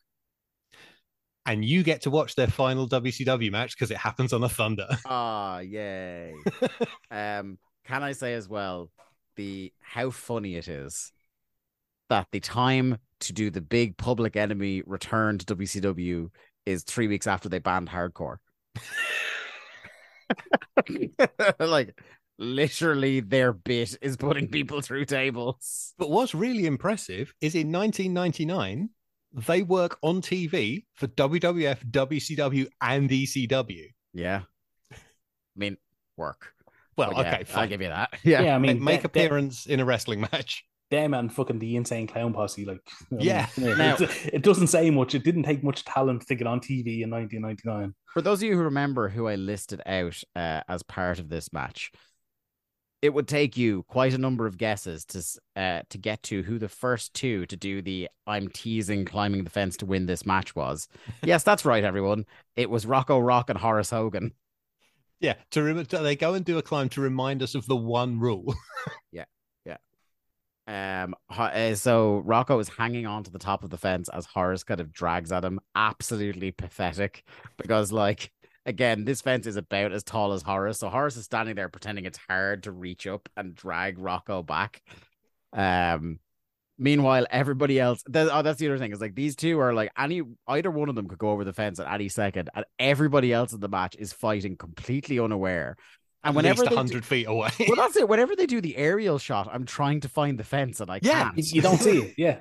And 1.45 1.65
you 1.65 1.83
get 1.83 2.01
to 2.01 2.11
watch 2.11 2.35
their 2.35 2.47
final 2.47 2.87
WCW 2.87 3.51
match 3.51 3.75
because 3.75 3.91
it 3.91 3.97
happens 3.97 4.33
on 4.33 4.43
a 4.43 4.49
Thunder. 4.49 4.87
Ah, 5.05 5.59
yay. 5.59 6.33
um, 7.11 7.57
can 7.85 8.03
I 8.03 8.11
say 8.11 8.35
as 8.35 8.47
well 8.47 8.91
the 9.35 9.73
how 9.81 10.11
funny 10.11 10.55
it 10.55 10.67
is 10.67 11.11
that 12.09 12.27
the 12.31 12.39
time 12.39 12.97
to 13.21 13.33
do 13.33 13.49
the 13.49 13.61
big 13.61 13.97
public 13.97 14.35
enemy 14.35 14.83
return 14.85 15.37
to 15.37 15.55
WCW 15.55 16.29
is 16.69 16.83
three 16.83 17.07
weeks 17.07 17.27
after 17.27 17.49
they 17.49 17.59
banned 17.59 17.89
hardcore. 17.89 18.37
like 21.59 21.99
literally 22.37 23.19
their 23.19 23.53
bit 23.53 23.97
is 24.01 24.17
putting 24.17 24.47
mm. 24.47 24.51
people 24.51 24.81
through 24.81 25.05
tables. 25.05 25.93
But 25.97 26.09
what's 26.09 26.33
really 26.33 26.65
impressive 26.65 27.33
is 27.41 27.55
in 27.55 27.71
1999, 27.71 28.89
they 29.33 29.61
work 29.61 29.97
on 30.01 30.21
TV 30.21 30.85
for 30.95 31.07
WWF, 31.07 31.85
WCW, 31.91 32.67
and 32.81 33.09
ECW. 33.09 33.85
Yeah. 34.13 34.41
I 34.91 34.95
mean, 35.55 35.77
work. 36.17 36.53
Well, 36.95 37.13
yeah, 37.13 37.19
okay, 37.19 37.45
I'll 37.53 37.67
give 37.67 37.81
you 37.81 37.89
that. 37.89 38.09
Yeah. 38.23 38.41
Yeah, 38.41 38.55
I 38.55 38.59
mean, 38.59 38.83
make 38.83 39.01
they- 39.01 39.05
appearance 39.05 39.65
in 39.65 39.79
a 39.79 39.85
wrestling 39.85 40.21
match. 40.21 40.65
Them 40.89 41.13
and 41.13 41.31
fucking 41.33 41.59
the 41.59 41.75
insane 41.75 42.07
clown 42.07 42.33
posse. 42.33 42.65
Like, 42.65 42.81
I 43.11 43.15
mean, 43.15 43.25
Yeah. 43.25 43.47
Now- 43.57 43.95
it, 43.99 44.09
it 44.33 44.43
doesn't 44.43 44.67
say 44.67 44.89
much. 44.89 45.15
It 45.15 45.23
didn't 45.23 45.43
take 45.43 45.63
much 45.63 45.85
talent 45.85 46.27
to 46.27 46.35
get 46.35 46.47
on 46.47 46.59
TV 46.59 47.01
in 47.01 47.09
1999. 47.09 47.93
For 48.13 48.21
those 48.21 48.39
of 48.39 48.43
you 48.47 48.55
who 48.55 48.63
remember 48.63 49.09
who 49.09 49.27
I 49.27 49.35
listed 49.35 49.81
out 49.85 50.21
uh, 50.35 50.61
as 50.67 50.83
part 50.83 51.19
of 51.19 51.29
this 51.29 51.53
match, 51.53 51.91
it 53.01 53.13
would 53.13 53.29
take 53.29 53.55
you 53.55 53.83
quite 53.83 54.13
a 54.13 54.17
number 54.17 54.45
of 54.45 54.57
guesses 54.57 55.05
to 55.05 55.23
uh, 55.55 55.83
to 55.89 55.97
get 55.97 56.21
to 56.23 56.43
who 56.43 56.59
the 56.59 56.67
first 56.67 57.13
two 57.13 57.45
to 57.45 57.55
do 57.55 57.81
the 57.81 58.09
I'm 58.27 58.49
teasing 58.49 59.05
climbing 59.05 59.45
the 59.45 59.49
fence 59.49 59.77
to 59.77 59.85
win 59.85 60.05
this 60.05 60.25
match 60.25 60.53
was. 60.53 60.89
yes, 61.23 61.43
that's 61.43 61.63
right, 61.63 61.83
everyone. 61.85 62.25
It 62.57 62.69
was 62.69 62.85
Rocco 62.85 63.17
Rock 63.19 63.49
and 63.49 63.57
Horace 63.57 63.91
Hogan. 63.91 64.33
Yeah, 65.21 65.35
to 65.51 65.63
rem- 65.63 65.85
they 65.89 66.15
go 66.17 66.33
and 66.33 66.43
do 66.43 66.57
a 66.57 66.61
climb 66.61 66.89
to 66.89 67.01
remind 67.01 67.41
us 67.41 67.55
of 67.55 67.65
the 67.67 67.75
one 67.75 68.19
rule. 68.19 68.53
Um, 70.69 71.15
uh, 71.35 71.73
so 71.73 72.21
Rocco 72.25 72.59
is 72.59 72.69
hanging 72.69 73.07
on 73.07 73.23
to 73.23 73.31
the 73.31 73.39
top 73.39 73.63
of 73.63 73.71
the 73.71 73.77
fence 73.77 74.07
as 74.09 74.27
Horace 74.27 74.63
kind 74.63 74.79
of 74.79 74.93
drags 74.93 75.31
at 75.31 75.43
him. 75.43 75.59
Absolutely 75.73 76.51
pathetic 76.51 77.23
because, 77.57 77.91
like, 77.91 78.31
again, 78.67 79.03
this 79.03 79.21
fence 79.21 79.47
is 79.47 79.55
about 79.55 79.91
as 79.91 80.03
tall 80.03 80.31
as 80.31 80.43
Horace. 80.43 80.77
So 80.77 80.89
Horace 80.89 81.17
is 81.17 81.25
standing 81.25 81.55
there 81.55 81.69
pretending 81.69 82.05
it's 82.05 82.19
hard 82.19 82.63
to 82.63 82.71
reach 82.71 83.07
up 83.07 83.27
and 83.35 83.55
drag 83.55 83.97
Rocco 83.97 84.43
back. 84.43 84.83
Um, 85.53 86.19
meanwhile, 86.77 87.25
everybody 87.31 87.79
else. 87.79 88.03
That, 88.05 88.29
oh, 88.31 88.43
that's 88.43 88.59
the 88.59 88.67
other 88.67 88.77
thing. 88.77 88.91
Is 88.91 89.01
like 89.01 89.15
these 89.15 89.35
two 89.35 89.59
are 89.59 89.73
like 89.73 89.91
any 89.97 90.21
either 90.47 90.69
one 90.69 90.87
of 90.87 90.93
them 90.93 91.07
could 91.07 91.17
go 91.17 91.31
over 91.31 91.43
the 91.43 91.53
fence 91.53 91.79
at 91.79 91.91
any 91.91 92.09
second, 92.09 92.51
and 92.53 92.63
everybody 92.77 93.33
else 93.33 93.53
in 93.53 93.59
the 93.59 93.69
match 93.69 93.95
is 93.97 94.13
fighting 94.13 94.55
completely 94.55 95.19
unaware. 95.19 95.77
And 96.23 96.31
At 96.31 96.35
whenever 96.35 96.63
least 96.63 96.73
hundred 96.75 97.05
feet 97.05 97.27
away. 97.27 97.49
well, 97.59 97.75
that's 97.77 97.95
it. 97.95 98.07
Whenever 98.09 98.35
they 98.35 98.45
do 98.45 98.59
the 98.61 98.75
aerial 98.75 99.19
shot, 99.19 99.47
I'm 99.51 99.65
trying 99.65 100.01
to 100.01 100.09
find 100.09 100.37
the 100.37 100.43
fence 100.43 100.79
and 100.81 100.91
I 100.91 100.99
Yeah. 101.01 101.23
can't. 101.25 101.37
You, 101.37 101.43
you 101.55 101.61
don't 101.61 101.77
see 101.79 101.97
it, 101.97 102.13
yeah. 102.17 102.39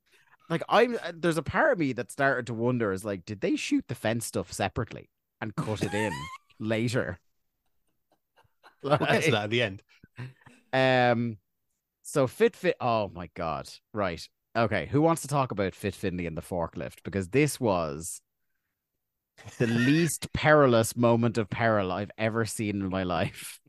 like 0.50 0.62
I'm. 0.68 0.96
uh, 0.96 1.12
There's 1.14 1.36
a 1.38 1.42
part 1.42 1.72
of 1.72 1.78
me 1.78 1.92
that 1.92 2.10
started 2.10 2.46
to 2.48 2.54
wonder: 2.54 2.92
is 2.92 3.04
like, 3.04 3.24
did 3.24 3.40
they 3.40 3.54
shoot 3.56 3.84
the 3.88 3.94
fence 3.94 4.26
stuff 4.26 4.52
separately 4.52 5.10
and 5.40 5.54
cut 5.54 5.82
it 5.82 5.94
in 5.94 6.12
later? 6.58 7.18
We'll 8.82 8.96
get 8.98 9.22
to 9.24 9.30
that 9.32 9.44
at 9.44 9.50
the 9.50 9.62
end. 9.62 9.82
Um, 10.72 11.36
so 12.02 12.26
Fit 12.26 12.56
Fit. 12.56 12.76
Oh 12.80 13.10
my 13.14 13.28
god! 13.34 13.68
Right. 13.92 14.26
Okay. 14.56 14.86
Who 14.86 15.02
wants 15.02 15.22
to 15.22 15.28
talk 15.28 15.50
about 15.52 15.74
Fit 15.74 15.94
Finlay 15.94 16.26
and 16.26 16.36
the 16.36 16.42
forklift? 16.42 17.02
Because 17.04 17.28
this 17.28 17.60
was 17.60 18.20
the 19.58 19.66
least 19.66 20.32
perilous 20.32 20.96
moment 20.96 21.38
of 21.38 21.50
peril 21.50 21.92
I've 21.92 22.10
ever 22.18 22.44
seen 22.44 22.80
in 22.80 22.88
my 22.88 23.02
life. 23.02 23.60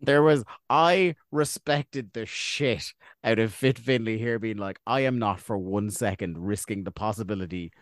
There 0.00 0.22
was. 0.22 0.44
I 0.68 1.14
respected 1.30 2.12
the 2.12 2.26
shit 2.26 2.92
out 3.22 3.38
of 3.38 3.54
Fit 3.54 3.78
Finlay 3.78 4.18
here, 4.18 4.38
being 4.38 4.56
like, 4.56 4.80
I 4.86 5.00
am 5.00 5.18
not 5.18 5.40
for 5.40 5.56
one 5.56 5.90
second 5.90 6.38
risking 6.38 6.84
the 6.84 6.90
possibility. 6.90 7.72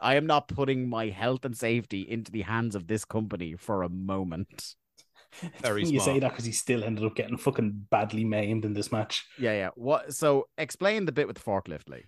I 0.00 0.16
am 0.16 0.26
not 0.26 0.48
putting 0.48 0.88
my 0.88 1.08
health 1.08 1.44
and 1.44 1.56
safety 1.56 2.02
into 2.02 2.32
the 2.32 2.42
hands 2.42 2.74
of 2.74 2.88
this 2.88 3.04
company 3.04 3.54
for 3.56 3.82
a 3.82 3.88
moment. 3.88 4.74
Very 5.60 5.84
you 5.86 6.00
say 6.00 6.18
that 6.18 6.30
because 6.30 6.44
he 6.44 6.52
still 6.52 6.84
ended 6.84 7.04
up 7.04 7.14
getting 7.14 7.38
fucking 7.38 7.86
badly 7.90 8.24
maimed 8.24 8.64
in 8.64 8.74
this 8.74 8.92
match. 8.92 9.24
Yeah, 9.38 9.52
yeah. 9.52 9.70
What? 9.76 10.12
So 10.12 10.48
explain 10.58 11.06
the 11.06 11.12
bit 11.12 11.26
with 11.26 11.36
the 11.36 11.42
forklift, 11.42 11.88
Lee. 11.88 12.04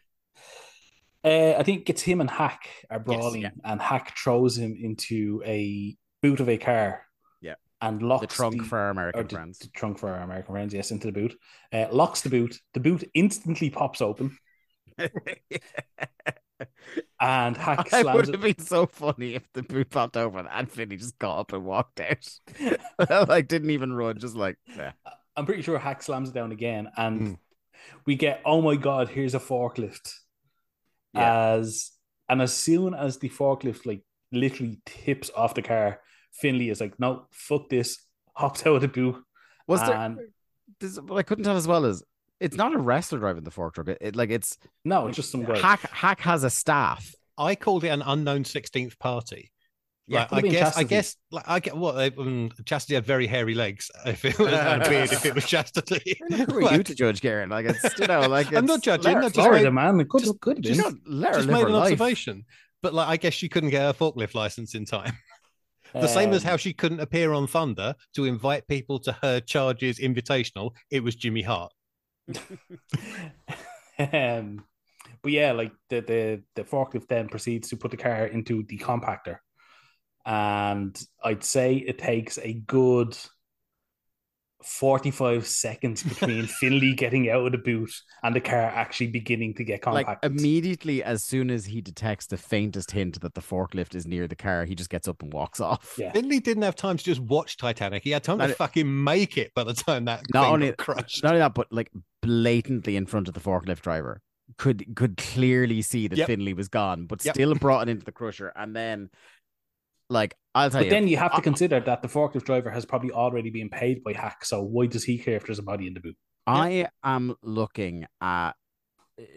Uh, 1.25 1.55
I 1.59 1.63
think 1.63 1.89
it's 1.89 2.03
him 2.03 2.21
and 2.21 2.31
Hak 2.31 2.69
are 2.91 2.99
brawling, 3.01 3.43
yeah. 3.43 3.51
and 3.65 3.81
Hak 3.81 4.17
throws 4.17 4.59
him 4.59 4.77
into 4.79 5.43
a 5.47 5.97
boot 6.23 6.41
of 6.41 6.49
a 6.49 6.59
car. 6.59 7.03
Yeah. 7.41 7.55
and 7.81 8.03
locks 8.03 8.21
the 8.21 8.27
trunk 8.27 8.63
for 8.65 8.79
our 8.79 8.91
American 8.91 9.27
the, 9.29 9.29
friends. 9.29 9.59
the 9.59 9.69
trunk 9.69 9.99
for 9.99 10.11
our 10.11 10.21
American 10.21 10.53
friends. 10.55 10.75
Yes, 10.75 10.91
into 10.91 11.07
the 11.07 11.13
boot. 11.13 11.37
Uh, 11.73 11.87
locks 11.93 12.21
the 12.23 12.31
boot. 12.31 12.61
The 12.75 12.81
boot 12.81 13.05
instantly 13.15 13.71
pops 13.71 14.01
open, 14.03 14.37
and 17.21 17.57
Hak 17.57 17.89
I 17.93 18.03
slams 18.03 18.13
would 18.13 18.29
it. 18.29 18.35
have 18.35 18.41
been 18.43 18.59
so 18.59 18.87
funny 18.87 19.35
if 19.35 19.43
the 19.53 19.63
boot 19.63 19.91
popped 19.91 20.17
open 20.17 20.47
and 20.51 20.71
Finney 20.71 20.97
just 20.97 21.19
got 21.19 21.39
up 21.41 21.53
and 21.53 21.65
walked 21.65 22.01
out. 22.01 22.29
like 23.29 23.49
didn't 23.49 23.71
even 23.71 23.93
run, 23.93 24.19
just 24.19 24.37
like 24.37 24.57
yeah. 24.77 24.93
I'm 25.37 25.47
pretty 25.47 25.63
sure 25.63 25.79
Hak 25.79 26.03
slams 26.03 26.29
it 26.31 26.35
down 26.35 26.53
again, 26.53 26.91
and 26.97 27.23
Hmm. 27.23 27.35
we 28.07 28.17
get 28.17 28.41
oh 28.45 28.63
my 28.63 28.77
god, 28.77 29.09
here's 29.09 29.35
a 29.35 29.41
forklift. 29.41 30.15
Yeah. 31.15 31.55
As 31.55 31.93
and 32.29 32.43
as 32.43 32.55
soon 32.57 32.95
as 32.95 33.19
the 33.19 33.29
forklift 33.29 33.87
like 33.87 34.03
literally 34.33 34.81
tips 34.87 35.31
off 35.37 35.55
the 35.55 35.63
car, 35.63 36.01
Finlay 36.33 36.69
is 36.71 36.81
like, 36.81 36.99
no, 36.99 37.27
fuck 37.31 37.69
this, 37.69 37.99
hops 38.35 38.67
out 38.67 38.77
of 38.77 38.83
the 38.83 38.89
boot. 38.89 39.17
Was 39.67 39.81
there 39.81 39.97
this, 40.81 40.99
what 41.01 41.17
I 41.19 41.23
couldn't 41.23 41.45
tell 41.45 41.57
as 41.57 41.69
well 41.69 41.85
as 41.85 42.03
it's 42.41 42.57
not 42.57 42.75
a 42.75 42.79
wrestler 42.79 43.19
driving 43.21 43.45
the 43.45 43.51
fork 43.51 43.75
truck. 43.75 43.89
It, 43.89 43.99
it- 44.01 44.17
like 44.17 44.31
it's 44.31 44.59
no, 44.85 45.07
it's 45.07 45.17
just 45.17 45.31
some 45.31 45.45
guy. 45.45 45.59
Hak 45.59 45.81
Hak 45.91 46.21
has 46.21 46.45
a 46.45 46.51
staff. 46.51 47.15
I 47.39 47.55
called 47.55 47.85
it 47.85 47.89
an 47.89 48.03
unknown 48.03 48.45
sixteenth 48.45 48.99
party. 48.99 49.51
Yeah, 50.07 50.27
Like, 50.31 50.45
I 50.45 50.49
guess. 50.49 50.77
I 50.77 50.83
guess. 50.85 51.17
Like, 51.31 51.45
I 51.47 51.61
get 51.61 51.77
what 51.77 51.97
um, 52.19 52.51
Chastity 52.67 52.95
had 52.95 53.07
very 53.07 53.27
hairy 53.27 53.55
legs. 53.55 53.91
If 54.07 54.25
it 54.25 54.39
was 54.39 54.53
and 54.53 54.83
beard, 54.83 55.11
if 55.13 55.25
it 55.25 55.35
was 55.35 55.47
Chastity. 55.47 56.19
Who 56.31 56.67
are 56.67 56.75
you 56.77 56.83
to 56.83 56.95
judge, 56.95 57.23
Karen? 57.23 57.49
Like 57.49 57.67
it's 57.67 57.99
you 57.99 58.07
know, 58.07 58.21
like 58.29 58.53
I'm 58.55 58.67
not 58.67 58.83
judging, 58.83 59.17
her- 59.17 59.31
just 59.31 59.51
made- 59.51 59.71
man. 59.73 59.99
It 60.01 60.09
could, 60.11 60.25
just- 60.25 60.41
could 60.41 60.59
have 60.59 60.77
you 60.77 60.83
been. 60.83 60.93
know, 60.93 60.99
let 61.07 61.35
just 61.35 61.49
made 61.49 61.67
an 61.67 61.73
life. 61.73 61.93
observation. 61.93 62.45
But 62.83 62.93
like, 62.93 63.09
I 63.09 63.17
guess 63.17 63.33
she 63.33 63.49
couldn't 63.49 63.71
get 63.71 63.81
her 63.83 63.93
forklift 63.95 64.35
license 64.35 64.75
in 64.75 64.85
time. 64.85 65.17
The 65.95 66.09
same 66.09 66.33
as 66.33 66.45
Um, 66.45 66.51
how 66.51 66.57
she 66.57 66.73
couldn't 66.73 66.99
appear 66.99 67.33
on 67.33 67.47
Thunder 67.47 67.95
to 68.17 68.25
invite 68.25 68.67
people 68.67 68.99
to 68.99 69.13
her 69.23 69.39
charges 69.39 70.01
invitational. 70.01 70.73
It 70.91 71.05
was 71.05 71.15
Jimmy 71.15 71.43
Hart. 71.43 71.71
um, 73.99 74.65
but 75.23 75.33
yeah, 75.33 75.53
like 75.53 75.73
the, 75.91 76.01
the 76.01 76.43
the 76.57 76.65
forklift 76.65 77.07
then 77.09 77.29
proceeds 77.29 77.69
to 77.69 77.77
put 77.77 77.91
the 77.93 77.97
car 77.97 78.27
into 78.27 78.65
the 78.65 78.77
compactor, 78.79 79.39
and 80.27 80.99
I'd 81.23 81.45
say 81.45 81.77
it 81.77 81.99
takes 81.99 82.39
a 82.39 82.53
good 82.55 83.17
forty 84.63 85.11
five 85.11 85.47
seconds 85.47 86.03
between 86.03 86.47
Finlay 86.61 86.95
getting 86.95 87.29
out 87.29 87.45
of 87.45 87.53
the 87.53 87.59
boot 87.59 87.91
and 88.23 88.35
the 88.35 88.41
car 88.41 88.61
actually 88.63 89.09
beginning 89.09 89.53
to 89.55 89.65
get 89.65 89.85
Like 89.87 90.07
compacted. 90.07 90.33
immediately 90.41 91.03
as 91.03 91.23
soon 91.23 91.51
as 91.51 91.67
he 91.67 91.83
detects 91.83 92.27
the 92.29 92.39
faintest 92.39 92.91
hint 92.91 93.21
that 93.21 93.35
the 93.35 93.43
forklift 93.43 93.95
is 93.95 94.07
near 94.07 94.27
the 94.27 94.37
car, 94.37 94.65
he 94.65 94.75
just 94.75 94.89
gets 94.89 95.07
up 95.07 95.23
and 95.23 95.31
walks 95.35 95.61
off. 95.61 95.95
Yeah. 95.99 96.13
Finlay 96.13 96.39
didn't 96.41 96.63
have 96.63 96.77
time 96.77 96.97
to 96.97 97.05
just 97.05 97.21
watch 97.21 97.59
Titanic. 97.59 98.03
He 98.05 98.11
had 98.11 98.25
time 98.25 98.39
Not 98.39 98.47
to 98.47 98.53
it- 98.53 98.57
fucking 98.57 99.05
make 99.05 99.37
it 99.37 99.53
by 99.55 99.65
the 99.65 99.75
time 99.75 100.07
that 100.07 100.23
Not 100.33 100.45
thing 100.45 100.53
only 100.55 100.69
got 100.69 100.79
crushed. 100.79 101.23
not 101.23 101.31
only 101.33 101.41
that, 101.41 101.55
but 101.55 101.67
like 101.71 101.91
blatantly 102.23 102.97
in 102.97 103.05
front 103.05 103.29
of 103.29 103.35
the 103.35 103.41
forklift 103.41 103.83
driver. 103.83 104.23
Could 104.57 104.97
could 104.97 105.19
clearly 105.19 105.83
see 105.83 106.09
that 106.09 106.17
Yep. 106.19 106.27
Finlay 106.27 106.55
was 106.55 106.69
gone, 106.69 107.05
but 107.05 107.23
Yep. 107.23 107.35
still 107.35 107.55
brought 107.55 107.89
it 107.89 107.91
into 107.91 108.05
the 108.07 108.13
crusher. 108.13 108.51
And 108.57 108.75
then 108.75 109.11
like 110.09 110.37
I'll 110.55 110.71
tell 110.71 110.81
but 110.81 110.87
you 110.87 110.91
then 110.91 111.09
you 111.09 111.17
have 111.17 111.33
to 111.33 111.39
I- 111.39 111.43
consider 111.43 111.81
that 111.81 112.03
the 112.03 112.09
forklift 112.09 112.45
driver 112.45 112.71
has 112.71 112.85
probably 112.85 113.11
already 113.11 113.51
been 113.51 113.71
paid 113.71 114.05
by 114.05 114.13
Hak. 114.13 114.45
So 114.45 114.63
why 114.63 114.87
does 114.87 115.05
he 115.05 115.19
care 115.19 115.37
if 115.37 115.47
there's 115.47 115.59
a 115.59 115.63
body 115.63 115.87
in 115.87 115.95
the 115.95 116.01
boot? 116.01 116.17
I 116.47 116.89
am 117.03 117.35
looking 117.43 118.07
at 118.21 118.53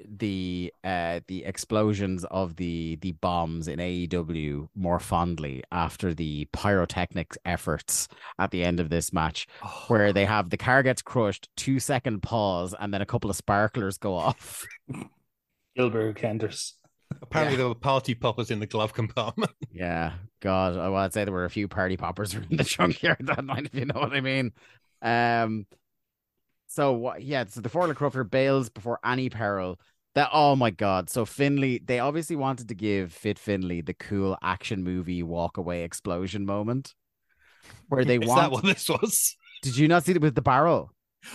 the 0.10 0.74
uh 0.84 1.20
the 1.28 1.46
explosions 1.46 2.26
of 2.32 2.56
the 2.56 2.98
the 3.02 3.12
bombs 3.12 3.68
in 3.68 3.78
AEW 3.80 4.70
more 4.76 5.00
fondly 5.00 5.64
after 5.72 6.16
the 6.16 6.48
pyrotechnics 6.52 7.38
efforts 7.46 8.08
at 8.40 8.50
the 8.50 8.64
end 8.64 8.80
of 8.80 8.90
this 8.90 9.14
match 9.14 9.48
where 9.88 10.12
they 10.12 10.26
have 10.26 10.50
the 10.50 10.58
car 10.58 10.82
gets 10.82 11.04
crushed 11.04 11.48
two 11.56 11.80
second 11.80 12.24
pause 12.24 12.74
and 12.80 12.92
then 12.92 13.04
a 13.04 13.06
couple 13.06 13.30
of 13.30 13.36
sparklers 13.36 14.00
go 14.00 14.16
off 14.16 14.66
Gilbert 15.76 16.18
Kenders. 16.18 16.74
Apparently, 17.22 17.54
Yeah. 17.54 17.58
there 17.58 17.68
were 17.70 17.76
party 17.76 18.16
poppers 18.16 18.52
in 18.52 18.60
the 18.60 18.66
glove 18.68 18.94
compartment. 18.94 19.52
yeah 19.72 20.14
god 20.42 20.78
I 20.78 20.88
would 20.90 21.14
say 21.14 21.24
there 21.26 21.34
were 21.34 21.46
a 21.46 21.50
few 21.50 21.68
party 21.68 21.98
poppers 21.98 22.34
in 22.50 22.58
the 22.58 22.64
trunk 22.64 22.94
junkyard 23.00 23.26
that 23.28 23.44
night 23.46 23.66
if 23.66 23.76
you 23.76 23.86
know 23.86 24.00
what 24.00 24.14
I 24.14 24.22
mean 24.22 24.52
um 25.02 25.66
so 26.68 26.94
what 26.94 27.24
yeah 27.24 27.46
so 27.48 27.62
the 27.62 27.70
Forklift 27.70 27.96
Crufter 27.96 28.30
bails 28.30 28.70
before 28.70 29.00
any 29.06 29.30
peril 29.30 29.80
that 30.16 30.30
oh 30.34 30.56
my 30.56 30.70
god 30.72 31.10
so 31.10 31.26
Finlay 31.26 31.80
they 31.80 32.00
obviously 32.00 32.36
wanted 32.36 32.68
to 32.70 32.76
give 32.76 33.12
Fit 33.14 33.40
Finlay 33.40 33.82
the 33.82 33.94
cool 33.94 34.38
action 34.42 34.84
movie 34.84 35.24
walk 35.24 35.58
away 35.58 35.84
explosion 35.84 36.46
moment 36.46 36.94
where 37.90 38.06
they 38.06 38.18
Is 38.18 38.28
want 38.28 38.42
that 38.42 38.52
what 38.52 38.64
this 38.64 38.88
was? 38.90 39.36
did 39.62 39.78
you 39.78 39.88
not 39.88 40.04
see 40.06 40.12
it 40.14 40.22
with 40.22 40.36
the 40.36 40.42
barrel 40.42 40.92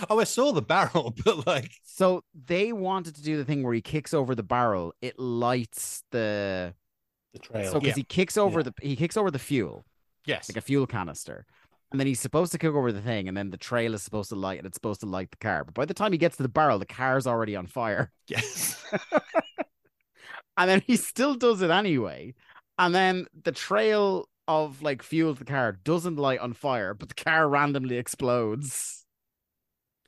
Oh, 0.09 0.19
I 0.19 0.23
saw 0.25 0.51
the 0.51 0.61
barrel, 0.61 1.13
but 1.25 1.45
like, 1.47 1.71
so 1.83 2.23
they 2.33 2.73
wanted 2.73 3.15
to 3.15 3.21
do 3.23 3.37
the 3.37 3.45
thing 3.45 3.63
where 3.63 3.73
he 3.73 3.81
kicks 3.81 4.13
over 4.13 4.35
the 4.35 4.43
barrel 4.43 4.93
it 5.01 5.17
lights 5.19 6.03
the 6.11 6.73
The 7.33 7.39
trail. 7.39 7.71
so 7.71 7.79
because 7.79 7.89
Yeah. 7.97 8.01
he 8.01 8.03
kicks 8.03 8.37
over 8.37 8.59
Yeah. 8.59 8.69
the 8.79 8.87
he 8.87 8.95
kicks 8.95 9.17
over 9.17 9.31
the 9.31 9.39
fuel 9.39 9.85
yes, 10.25 10.49
like 10.49 10.57
a 10.57 10.61
fuel 10.61 10.87
canister. 10.87 11.45
And 11.91 11.99
then 11.99 12.07
he's 12.07 12.19
supposed 12.19 12.51
to 12.53 12.57
kick 12.57 12.71
over 12.73 12.91
the 12.91 13.01
thing, 13.03 13.27
and 13.27 13.37
then 13.37 13.51
the 13.51 13.57
trail 13.57 13.93
is 13.93 14.01
supposed 14.01 14.29
to 14.29 14.35
light, 14.35 14.57
and 14.57 14.65
it's 14.65 14.75
supposed 14.75 15.01
to 15.01 15.05
light 15.05 15.29
the 15.29 15.37
car. 15.37 15.63
But 15.63 15.75
by 15.75 15.85
the 15.85 15.93
time 15.93 16.11
he 16.11 16.17
gets 16.17 16.37
to 16.37 16.43
the 16.43 16.49
barrel, 16.49 16.79
the 16.79 16.87
car's 16.87 17.27
already 17.27 17.55
on 17.55 17.67
fire. 17.67 18.11
yes. 18.27 18.83
And 20.57 20.69
then 20.69 20.81
he 20.85 20.97
still 20.97 21.33
does 21.35 21.61
it 21.61 21.71
anyway. 21.71 22.35
And 22.77 22.93
then 22.93 23.25
the 23.43 23.51
trail 23.51 24.29
of 24.47 24.81
like 24.83 25.01
fuel 25.01 25.33
to 25.33 25.39
the 25.39 25.45
car 25.51 25.71
doesn't 25.71 26.17
light 26.17 26.39
on 26.39 26.53
fire, 26.53 26.93
but 26.93 27.09
the 27.09 27.15
car 27.15 27.47
randomly 27.49 27.97
explodes. 27.97 29.02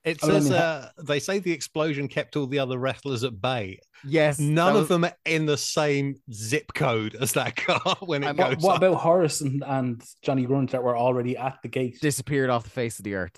It 0.06 0.24
I 0.24 0.28
mean, 0.28 0.42
says 0.44 0.50
ha- 0.52 0.56
uh, 0.56 0.90
they 1.04 1.20
say 1.20 1.40
the 1.40 1.52
explosion 1.52 2.08
kept 2.08 2.36
all 2.38 2.46
the 2.46 2.60
other 2.60 2.78
wrestlers 2.78 3.24
at 3.24 3.42
bay. 3.42 3.80
Yes, 4.08 4.38
None 4.38 4.76
that 4.76 4.80
of 4.82 4.88
them 4.88 5.04
are 5.04 5.16
in 5.26 5.48
the 5.48 5.58
same 5.58 6.16
zip 6.32 6.74
code 6.76 7.16
as 7.20 7.34
that 7.34 7.56
car 7.56 7.98
when 8.02 8.22
it 8.24 8.28
I'm- 8.28 8.36
goes. 8.36 8.50
what, 8.58 8.64
what 8.64 8.78
about 8.78 8.98
Horace 9.02 9.42
and, 9.42 9.64
and 9.66 10.04
Johnny 10.22 10.46
Grunge 10.46 10.70
that 10.72 10.84
were 10.84 10.96
already 10.96 11.36
at 11.36 11.58
the 11.64 11.70
gate? 11.70 12.00
disappeared 12.02 12.52
off 12.52 12.64
the 12.66 12.70
face 12.70 13.00
of 13.00 13.04
the 13.04 13.16
earth. 13.16 13.32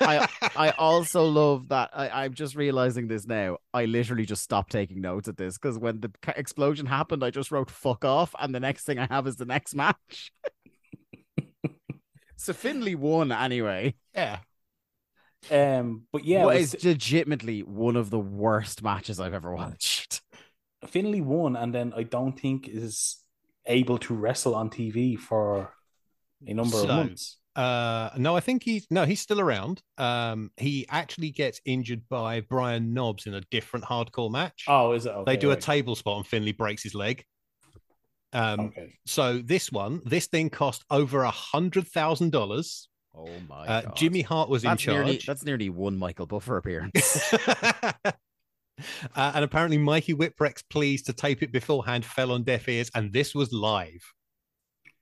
I 0.00 0.28
I 0.56 0.70
also 0.70 1.24
love 1.24 1.68
that. 1.68 1.90
I, 1.92 2.24
I'm 2.24 2.34
just 2.34 2.56
realizing 2.56 3.06
this 3.06 3.24
now. 3.26 3.58
I 3.72 3.84
literally 3.84 4.26
just 4.26 4.42
stopped 4.42 4.72
taking 4.72 5.00
notes 5.00 5.28
at 5.28 5.36
this 5.36 5.56
because 5.56 5.78
when 5.78 6.00
the 6.00 6.10
ca- 6.20 6.34
explosion 6.36 6.86
happened, 6.86 7.22
I 7.24 7.30
just 7.30 7.52
wrote 7.52 7.70
"fuck 7.70 8.04
off," 8.04 8.34
and 8.40 8.52
the 8.52 8.60
next 8.60 8.84
thing 8.86 8.98
I 8.98 9.06
have 9.08 9.28
is 9.28 9.36
the 9.36 9.44
next 9.44 9.74
match. 9.76 10.32
so 12.36 12.52
Finlay 12.52 12.94
won 12.96 13.30
anyway. 13.32 13.94
yeah. 14.14 14.38
Um, 15.50 16.02
but 16.12 16.24
yeah, 16.24 16.44
What 16.44 16.56
it 16.56 16.62
is 16.62 16.74
was- 16.74 16.84
legitimately 16.84 17.62
one 17.62 17.96
of 17.96 18.10
the 18.10 18.18
worst 18.18 18.82
matches 18.82 19.20
I've 19.20 19.34
ever 19.34 19.54
watched. 19.54 20.20
Finlay 20.86 21.20
won, 21.20 21.56
and 21.56 21.74
then 21.74 21.92
I 21.96 22.02
don't 22.04 22.38
think 22.38 22.68
is 22.68 23.18
able 23.66 23.98
to 23.98 24.14
wrestle 24.14 24.54
on 24.54 24.70
TV 24.70 25.18
for 25.18 25.72
a 26.46 26.54
number 26.54 26.76
So- 26.76 26.82
of 26.82 26.88
months. 26.88 27.36
Uh, 27.56 28.10
no, 28.16 28.36
I 28.36 28.40
think 28.40 28.62
he's 28.62 28.86
no, 28.88 29.04
he's 29.04 29.20
still 29.20 29.40
around. 29.40 29.82
Um, 29.96 30.52
he 30.58 30.86
actually 30.88 31.30
gets 31.30 31.60
injured 31.64 32.08
by 32.08 32.40
Brian 32.40 32.94
Knobbs 32.94 33.26
in 33.26 33.34
a 33.34 33.40
different 33.50 33.84
hardcore 33.84 34.30
match. 34.30 34.62
Oh, 34.68 34.92
is 34.92 35.06
it? 35.06 35.08
Okay, 35.10 35.32
they 35.32 35.36
do 35.36 35.50
a 35.50 35.56
table 35.56 35.96
spot 35.96 36.18
and 36.18 36.26
Finlay 36.26 36.52
breaks 36.52 36.84
his 36.84 36.94
leg. 36.94 37.24
Um, 38.32 38.60
Okay. 38.60 38.92
so 39.06 39.38
this 39.38 39.72
one, 39.72 40.02
this 40.04 40.28
thing 40.28 40.50
cost 40.50 40.84
over 40.88 41.22
a 41.24 41.32
hundred 41.32 41.88
thousand 41.88 42.30
dollars. 42.30 42.88
Oh 43.18 43.28
my 43.48 43.66
Uh, 43.66 43.80
god. 43.82 43.96
Jimmy 43.96 44.22
Hart 44.22 44.48
was 44.48 44.62
that's 44.62 44.86
in 44.86 44.92
nearly 44.94 45.12
charge. 45.16 45.26
that's 45.26 45.44
nearly 45.44 45.68
one 45.70 45.98
Michael 45.98 46.26
Buffer 46.26 46.56
appearance. 46.56 47.32
uh, 47.58 48.12
and 49.16 49.44
apparently, 49.44 49.78
Mikey 49.78 50.14
Whipwreck's 50.14 50.62
pleas 50.62 51.02
to 51.02 51.12
tape 51.12 51.42
it 51.42 51.50
beforehand 51.52 52.04
fell 52.04 52.30
on 52.32 52.44
deaf 52.44 52.68
ears, 52.68 52.90
and 52.94 53.12
this 53.12 53.34
was 53.34 53.52
live. 53.52 54.02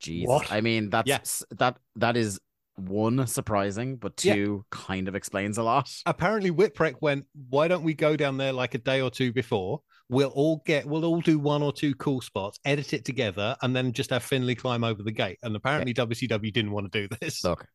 Jesus. 0.01 0.29
What? 0.29 0.51
I 0.51 0.61
mean, 0.61 0.91
that's 0.91 1.09
Yeah. 1.09 1.19
that 1.59 1.77
that 1.97 2.17
is 2.17 2.41
one 2.77 3.27
surprising, 3.27 3.97
but 3.97 4.23
Yeah. 4.25 4.35
two 4.35 4.65
kind 4.71 5.09
of 5.09 5.15
explains 5.15 5.59
a 5.59 5.63
lot. 5.63 5.91
Apparently, 6.07 6.51
Whipwreck 6.51 6.97
went, 7.01 7.27
"Why 7.49 7.69
don't 7.69 7.83
we 7.85 7.95
go 7.95 8.17
down 8.17 8.37
there 8.39 8.53
like 8.53 8.75
a 8.75 8.79
day 8.79 9.01
or 9.01 9.11
two 9.11 9.33
before? 9.33 9.83
We'll 10.09 10.29
all 10.31 10.63
get, 10.65 10.87
we'll 10.87 11.05
all 11.05 11.21
do 11.21 11.39
one 11.39 11.63
or 11.63 11.73
two 11.73 11.95
cool 11.97 12.21
spots, 12.21 12.61
edit 12.65 12.93
it 12.93 13.05
together, 13.05 13.57
and 13.63 13.75
then 13.75 13.93
just 13.93 14.11
have 14.11 14.23
Finlay 14.23 14.55
climb 14.55 14.85
over 14.85 15.03
the 15.03 15.11
gate." 15.13 15.39
And 15.43 15.57
apparently, 15.57 15.93
WCW 15.95 16.51
didn't 16.53 16.71
want 16.73 16.91
to 16.93 17.09
do 17.09 17.17
this. 17.21 17.43
Look, 17.45 17.67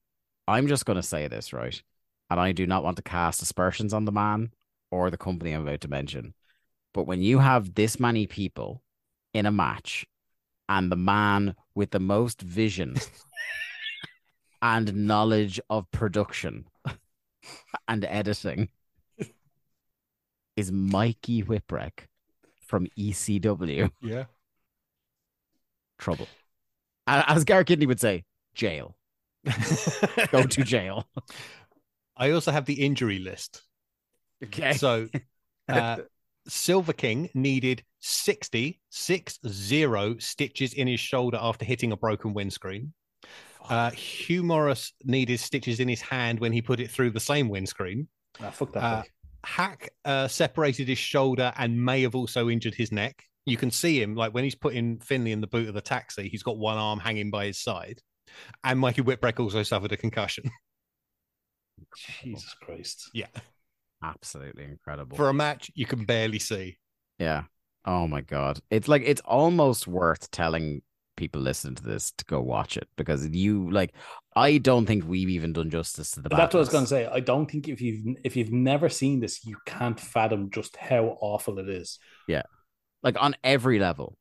I'm 0.48 0.68
just 0.68 0.86
going 0.86 0.98
to 0.98 1.04
say 1.04 1.28
this, 1.28 1.54
right? 1.54 1.82
And 2.30 2.40
I 2.40 2.52
do 2.52 2.66
not 2.66 2.84
want 2.84 2.98
to 2.98 3.04
cast 3.04 3.42
aspersions 3.42 3.94
on 3.94 4.06
the 4.06 4.12
man 4.12 4.52
or 4.90 5.10
the 5.10 5.18
company 5.18 5.52
I'm 5.52 5.68
about 5.68 5.82
to 5.82 5.88
mention. 5.88 6.34
But 6.94 7.04
when 7.08 7.22
you 7.22 7.40
have 7.40 7.74
this 7.76 8.00
many 8.00 8.28
people 8.28 8.82
in 9.34 9.46
a 9.46 9.52
match 9.52 10.06
and 10.68 10.92
the 10.92 10.96
man 10.98 11.56
with 11.76 11.92
the 11.92 12.00
most 12.00 12.42
vision 12.42 12.96
and 14.62 14.94
knowledge 15.08 15.60
of 15.70 15.90
production 15.92 16.66
and 17.88 18.06
editing 18.06 18.70
is 20.58 20.72
Mikey 20.72 21.44
Whipwreck 21.44 22.08
from 22.62 22.88
ECW, 22.98 23.90
Yeah. 24.02 24.26
trouble. 25.98 26.28
As 27.08 27.44
Garrett 27.44 27.68
Kidney 27.68 27.86
would 27.86 28.00
say, 28.00 28.24
jail. 28.54 28.96
Go 30.32 30.44
to 30.44 30.64
jail. 30.64 31.08
I 32.16 32.32
also 32.32 32.52
have 32.52 32.66
the 32.66 32.86
injury 32.86 33.20
list. 33.20 33.64
Okay. 34.44 34.74
So, 34.74 35.08
uh, 35.70 35.98
Silver 36.48 36.94
King 36.94 37.30
needed 37.34 37.84
60, 38.00 38.80
six 38.90 39.40
zero 39.48 40.18
stitches 40.20 40.74
in 40.74 40.88
his 40.88 41.00
shoulder 41.00 41.38
after 41.40 41.66
hitting 41.66 41.92
a 41.92 41.98
broken 41.98 42.34
windscreen. 42.34 42.94
Uh, 43.70 43.92
Hugh 43.92 44.44
Morris 44.44 44.94
needed 45.04 45.40
stitches 45.40 45.80
in 45.80 45.88
his 45.88 46.02
hand 46.02 46.40
when 46.40 46.52
he 46.52 46.62
put 46.62 46.80
it 46.80 46.90
through 46.90 47.12
the 47.12 47.20
same 47.20 47.48
windscreen. 47.48 48.08
Ah, 48.40 48.50
fuck 48.50 48.74
that. 48.74 48.84
Uh. 48.84 49.04
Hak 49.44 49.90
uh, 50.06 50.28
separated 50.28 50.88
his 50.88 51.00
shoulder 51.00 51.52
and 51.58 51.84
may 51.84 52.04
have 52.04 52.16
also 52.16 52.50
injured 52.50 52.76
his 52.76 52.92
neck. 52.92 53.24
You 53.46 53.58
can 53.58 53.72
see 53.72 54.00
him 54.00 54.16
like 54.16 54.34
when 54.34 54.44
he's 54.44 54.56
putting 54.56 55.00
Finlay 55.00 55.32
in 55.32 55.42
the 55.42 55.48
boot 55.48 55.68
of 55.68 55.74
the 55.74 55.82
taxi, 55.82 56.30
he's 56.30 56.44
got 56.44 56.58
one 56.58 56.78
arm 56.78 57.00
hanging 57.00 57.32
by 57.32 57.48
his 57.48 57.58
side. 57.58 58.02
And 58.64 58.80
Mikey 58.80 59.02
Whipwreck 59.02 59.40
also 59.40 59.64
suffered 59.64 59.92
a 59.92 59.98
concussion. 59.98 60.50
Jesus 62.24 62.56
Christ. 62.62 63.10
yeah. 63.14 63.28
Absolutely 64.04 64.64
incredible. 64.64 65.16
For 65.18 65.30
a 65.30 65.34
match 65.34 65.70
you 65.76 65.86
can 65.86 66.06
barely 66.06 66.40
see. 66.40 66.78
yeah. 67.20 67.44
Oh 67.84 68.08
my 68.08 68.22
god. 68.22 68.60
It's 68.70 68.88
like 68.88 69.02
it's 69.06 69.22
almost 69.22 69.88
worth 69.88 70.30
telling 70.30 70.82
people 71.18 71.42
listening 71.42 71.76
to 71.76 71.84
this 71.84 72.12
to 72.18 72.26
go 72.26 72.40
watch 72.40 72.78
it 72.78 72.88
because 72.96 73.28
you 73.28 73.70
like 73.72 73.94
I 74.36 74.60
don't 74.60 74.86
think 74.86 75.04
we've 75.08 75.30
even 75.30 75.52
done 75.54 75.70
justice 75.70 76.12
to 76.12 76.22
the 76.22 76.30
But 76.30 76.38
that's 76.38 76.54
what 76.54 76.60
I 76.60 76.62
was 76.62 76.70
gonna 76.70 76.88
say. 76.88 77.06
I 77.08 77.20
don't 77.20 77.50
think 77.50 77.68
if 77.68 77.82
you've 77.82 78.18
if 78.24 78.36
you've 78.36 78.52
never 78.52 78.88
seen 78.90 79.20
this, 79.20 79.44
you 79.46 79.58
can't 79.66 80.00
fathom 80.00 80.52
just 80.52 80.78
how 80.78 81.18
awful 81.22 81.58
it 81.60 81.70
is. 81.70 81.98
Yeah. 82.28 82.44
Like 83.04 83.22
on 83.22 83.36
every 83.44 83.80
level. 83.80 84.16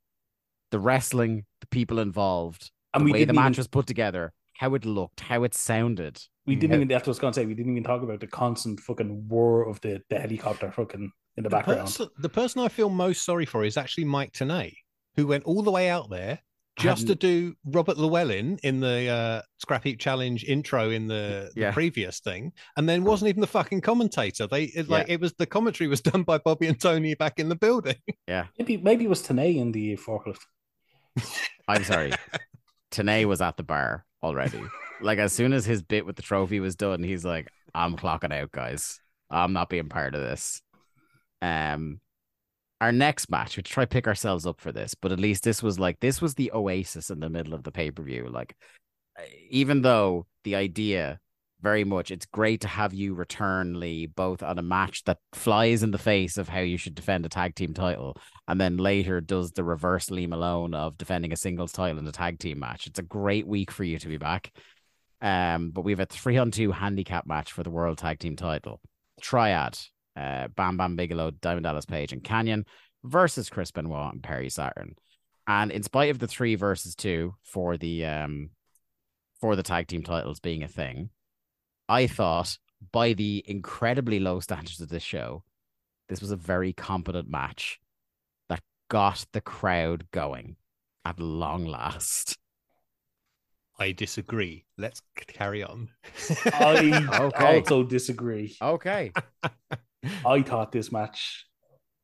The 0.70 0.78
wrestling, 0.78 1.45
the 1.61 1.66
people 1.66 1.99
involved, 1.99 2.70
And 2.95 3.03
the 3.03 3.05
we 3.05 3.12
way 3.12 3.25
the 3.25 3.33
match 3.33 3.53
even- 3.53 3.61
was 3.61 3.69
put 3.69 3.87
together, 3.87 4.33
how 4.59 4.75
it 4.75 4.85
looked, 4.85 5.21
how 5.21 5.43
it 5.45 5.55
sounded. 5.55 6.21
We 6.47 6.55
didn't 6.57 6.71
Yeah. 6.71 6.77
even. 6.77 6.89
That's 6.89 7.03
what 7.03 7.09
I 7.09 7.11
was 7.12 7.19
going 7.19 7.33
to 7.33 7.41
say. 7.41 7.47
We 7.47 7.55
didn't 7.55 7.73
even 7.73 7.85
talk 7.85 8.03
about 8.03 8.21
the 8.21 8.27
constant 8.27 8.81
fucking 8.81 9.29
whir 9.29 9.62
of 9.69 9.81
the, 9.83 10.03
the 10.11 10.19
helicopter 10.19 10.71
fucking 10.73 11.12
in 11.37 11.45
the, 11.45 11.51
background. 11.51 11.83
person, 11.83 12.09
the 12.19 12.29
person 12.29 12.61
I 12.62 12.69
feel 12.69 12.91
most 12.91 13.25
sorry 13.25 13.47
for 13.47 13.65
is 13.65 13.77
actually 13.77 14.05
Mike 14.05 14.33
Tenay, 14.33 14.75
who 15.17 15.27
went 15.27 15.45
all 15.45 15.62
the 15.62 15.71
way 15.71 15.89
out 15.89 16.11
there 16.11 16.41
just 16.79 17.07
to 17.09 17.15
do 17.15 17.55
Robert 17.67 17.99
Llewellyn 17.99 18.59
in 18.62 18.81
the 18.81 19.07
uh, 19.09 19.43
Scrap 19.59 19.85
Heap 19.85 20.01
Challenge 20.01 20.43
intro 20.45 20.89
in 20.89 21.09
the, 21.09 21.51
the 21.55 21.71
previous 21.73 22.21
thing, 22.21 22.53
and 22.77 22.89
then 22.89 23.05
wasn't 23.05 23.29
even 23.29 23.43
the 23.43 23.47
fucking 23.47 23.83
commentator. 23.83 24.47
They 24.47 24.65
it, 24.65 24.89
like 24.89 25.11
it 25.11 25.21
was 25.21 25.35
the 25.35 25.45
commentary 25.47 25.89
was 25.89 26.01
done 26.01 26.23
by 26.23 26.39
Bobby 26.39 26.69
and 26.69 26.81
Tony 26.81 27.15
back 27.15 27.39
in 27.39 27.51
the 27.51 27.55
building. 27.57 27.97
Yeah, 28.27 28.47
maybe 28.59 28.79
maybe 28.79 29.05
it 29.05 29.09
was 29.09 29.23
Tenay 29.23 29.57
in 29.57 29.73
the 29.73 29.97
forklift. 29.99 30.41
I'm 31.69 31.85
sorry. 31.85 32.12
Tenay 32.91 33.25
was 33.25 33.41
at 33.41 33.57
the 33.57 33.62
bar 33.62 34.05
already. 34.23 34.62
Like 35.03 35.19
as 35.19 35.33
soon 35.33 35.55
as 35.55 35.65
his 35.65 35.83
bit 35.83 36.05
with 36.05 36.17
the 36.17 36.23
trophy 36.23 36.61
was 36.61 36.77
done, 36.77 37.03
he's 37.03 37.25
like, 37.25 37.49
I'm 37.75 37.97
clocking 37.97 38.35
out, 38.35 38.53
guys. 38.53 39.01
I'm 39.31 39.55
not 39.55 39.71
being 39.71 39.89
part 39.89 40.15
of 40.15 40.21
this. 40.21 40.61
Um 41.41 42.03
our 42.83 42.93
next 42.93 43.31
match, 43.31 43.57
we 43.57 43.62
try 43.62 43.87
pick 43.87 44.07
ourselves 44.07 44.47
up 44.47 44.61
for 44.61 44.73
this, 44.73 44.95
but 44.95 45.11
at 45.11 45.19
least 45.19 45.43
this 45.43 45.62
was 45.62 45.79
like 45.79 46.01
this 46.01 46.21
was 46.21 46.35
the 46.35 46.53
oasis 46.53 47.09
in 47.09 47.21
the 47.21 47.31
middle 47.31 47.55
of 47.55 47.62
the 47.62 47.73
pay-per-view. 47.73 48.29
Like 48.29 48.55
even 49.49 49.81
though 49.81 50.27
the 50.45 50.55
idea 50.57 51.19
very 51.62 51.85
much 51.85 52.11
it's 52.11 52.27
great 52.27 52.61
to 52.61 52.69
have 52.69 52.95
you 52.95 53.15
return 53.15 53.78
Lee 53.78 54.07
both 54.07 54.43
on 54.43 54.59
a 54.59 54.62
match 54.62 55.05
that 55.05 55.19
flies 55.32 55.82
in 55.82 55.91
the 55.91 55.99
face 55.99 56.39
of 56.39 56.49
how 56.49 56.61
you 56.61 56.77
should 56.77 56.95
defend 56.95 57.27
a 57.27 57.28
tag 57.28 57.55
team 57.55 57.74
title 57.74 58.16
and 58.49 58.61
then 58.61 58.77
later 58.77 59.20
does 59.20 59.53
the 59.53 59.62
reverse 59.62 60.11
Lee 60.11 60.27
Malone 60.27 60.74
of 60.74 60.99
defending 60.99 61.32
a 61.32 61.37
singles 61.37 61.70
title 61.73 61.99
in 61.99 62.07
a 62.07 62.12
tag 62.12 62.41
team 62.41 62.59
match. 62.59 62.89
It's 62.89 62.99
a 62.99 63.03
great 63.03 63.47
week 63.47 63.70
for 63.70 63.85
you 63.85 63.97
to 63.99 64.09
be 64.09 64.16
back. 64.16 64.53
Um, 65.23 65.70
but 65.70 65.82
we 65.82 65.93
have 65.93 66.01
a 66.01 66.07
three 66.07 66.37
on 66.37 66.51
two 66.51 66.73
handicap 66.73 67.27
match 67.27 67.53
for 67.53 67.62
the 67.62 67.70
world 67.70 67.99
tag 67.99 68.19
team 68.19 68.35
title. 68.35 68.81
Triad, 69.20 69.78
uh, 70.16 70.49
Bam 70.49 70.77
Bam 70.77 70.97
Bigelow, 70.97 71.31
Diamond 71.31 71.65
Dallas 71.65 71.87
Page, 71.87 72.12
and 72.12 72.24
Kanyon 72.24 72.65
versus 73.05 73.51
Chris 73.51 73.70
Benoit 73.70 74.12
and 74.12 74.23
Perry 74.23 74.51
Saturn. 74.51 74.97
And 75.47 75.70
in 75.70 75.82
spite 75.82 76.11
of 76.11 76.19
the 76.19 76.27
three 76.27 76.55
versus 76.55 76.95
two 76.95 77.35
for 77.45 77.77
the 77.77 78.05
um 78.07 78.51
for 79.41 79.57
the 79.57 79.62
tag 79.62 79.87
team 79.87 80.03
titles 80.03 80.41
being 80.41 80.62
a 80.62 80.69
thing, 80.69 81.11
I 81.91 82.07
thought 82.07 82.57
by 82.93 83.15
the 83.15 83.43
incredibly 83.49 84.21
low 84.21 84.39
standards 84.39 84.81
of 84.81 84.91
this 84.91 85.03
show, 85.03 85.43
this 86.09 86.21
was 86.21 86.31
a 86.31 86.37
very 86.37 86.73
competent 86.73 87.29
match 87.29 87.81
that 88.49 88.62
got 88.89 89.27
the 89.33 89.41
crowd 89.41 90.07
going 90.12 90.55
at 91.05 91.19
long 91.19 91.67
last. 91.67 92.39
I 93.77 93.91
disagree. 93.91 94.67
Let's 94.79 95.03
carry 95.27 95.65
on. 95.65 95.89
I 96.47 97.09
Okay. 97.21 97.57
also 97.57 97.83
disagree. 97.83 98.57
Okay. 98.62 99.11
I 100.25 100.43
thought 100.43 100.71
this 100.71 100.93
match 100.93 101.47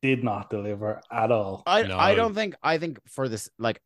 did 0.02 0.24
not 0.24 0.50
deliver 0.50 1.00
at 1.12 1.30
all. 1.30 1.62
I 1.64 1.82
No. 1.82 1.96
I 1.96 2.16
don't 2.16 2.34
think 2.34 2.56
I 2.60 2.78
think 2.78 2.98
for 3.06 3.28
this 3.28 3.48
like 3.56 3.80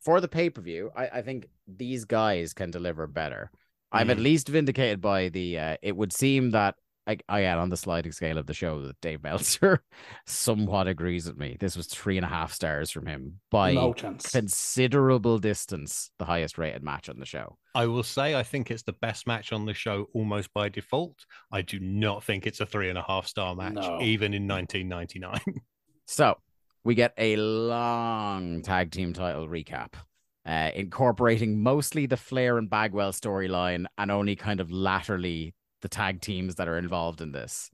for 0.00 0.20
the 0.20 0.28
pay 0.28 0.50
per 0.50 0.60
view, 0.60 0.90
I, 0.96 1.08
I 1.08 1.22
think 1.22 1.46
these 1.68 2.04
guys 2.04 2.52
can 2.52 2.72
deliver 2.72 3.06
better. 3.06 3.50
I'm 3.96 4.10
at 4.10 4.18
Mhm. 4.18 4.22
least 4.22 4.48
vindicated 4.48 5.00
by 5.00 5.28
the. 5.28 5.58
Uh, 5.58 5.76
it 5.82 5.96
would 5.96 6.12
seem 6.12 6.50
that 6.50 6.74
I, 7.08 7.18
I 7.28 7.40
am 7.42 7.58
on 7.60 7.70
the 7.70 7.76
sliding 7.76 8.10
scale 8.10 8.36
of 8.36 8.46
the 8.46 8.54
show 8.54 8.82
that 8.82 9.00
Dave 9.00 9.22
Meltzer 9.22 9.82
somewhat 10.26 10.88
agrees 10.88 11.26
with 11.28 11.38
me. 11.38 11.56
This 11.60 11.76
was 11.76 11.86
three 11.86 12.16
and 12.16 12.26
a 12.26 12.28
half 12.28 12.52
stars 12.52 12.90
from 12.90 13.06
him 13.06 13.38
by 13.50 13.74
no 13.74 13.92
considerable 13.92 15.38
distance, 15.38 16.10
the 16.18 16.24
highest 16.24 16.58
rated 16.58 16.82
match 16.82 17.08
on 17.08 17.18
the 17.20 17.26
show. 17.26 17.56
I 17.76 17.86
will 17.86 18.02
say 18.02 18.34
I 18.34 18.42
think 18.42 18.70
it's 18.70 18.82
the 18.82 18.92
best 18.94 19.26
match 19.26 19.52
on 19.52 19.66
the 19.66 19.74
show 19.74 20.08
almost 20.14 20.52
by 20.52 20.68
default. 20.68 21.26
I 21.52 21.62
do 21.62 21.78
not 21.78 22.24
think 22.24 22.46
it's 22.46 22.60
a 22.60 22.66
three 22.66 22.88
and 22.88 22.98
a 22.98 23.02
half 23.06 23.26
star 23.26 23.54
match, 23.54 23.74
No. 23.74 24.00
even 24.02 24.34
in 24.34 24.48
1999. 24.48 25.40
So 26.08 26.36
we 26.84 26.94
get 26.94 27.14
a 27.18 27.36
long 27.36 28.62
tag 28.62 28.92
team 28.92 29.12
title 29.12 29.48
recap, 29.48 29.94
uh, 30.46 30.70
incorporating 30.74 31.62
mostly 31.62 32.06
the 32.06 32.16
Flair 32.16 32.56
and 32.56 32.70
Bagwell 32.70 33.12
storyline 33.12 33.86
and 33.98 34.10
only 34.10 34.36
kind 34.36 34.60
of 34.60 34.70
latterly 34.70 35.54
the 35.82 35.88
tag 35.88 36.20
teams 36.20 36.54
that 36.54 36.68
are 36.68 36.78
involved 36.78 37.20
in 37.20 37.32
this. 37.32 37.70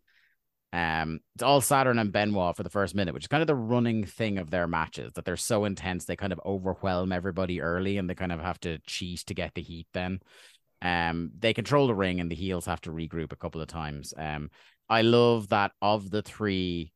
Um, 0.72 1.20
it's 1.34 1.42
all 1.42 1.60
Saturn 1.60 1.98
and 1.98 2.12
Benoit 2.12 2.56
for 2.56 2.62
the 2.62 2.70
first 2.70 2.94
minute, 2.94 3.12
which 3.12 3.24
is 3.24 3.28
kind 3.28 3.42
of 3.42 3.46
the 3.46 3.54
running 3.54 4.04
thing 4.04 4.38
of 4.38 4.50
their 4.50 4.66
matches 4.66 5.12
that 5.14 5.26
they're 5.26 5.36
so 5.36 5.66
intense 5.66 6.06
they 6.06 6.16
kind 6.16 6.32
of 6.32 6.40
overwhelm 6.46 7.12
everybody 7.12 7.60
early 7.60 7.98
and 7.98 8.08
they 8.08 8.14
kind 8.14 8.32
of 8.32 8.40
have 8.40 8.58
to 8.60 8.78
cheat 8.86 9.20
to 9.26 9.34
get 9.34 9.54
the 9.54 9.60
heat. 9.60 9.86
Then, 9.92 10.20
um, 10.80 11.30
they 11.38 11.52
control 11.52 11.86
the 11.86 11.94
ring 11.94 12.20
and 12.20 12.30
the 12.30 12.34
heels 12.36 12.64
have 12.66 12.80
to 12.82 12.90
regroup 12.90 13.32
a 13.32 13.36
couple 13.36 13.60
of 13.60 13.68
times. 13.68 14.14
Um, 14.16 14.50
I 14.88 15.02
love 15.02 15.48
that 15.48 15.72
of 15.82 16.10
the 16.10 16.22
three 16.22 16.92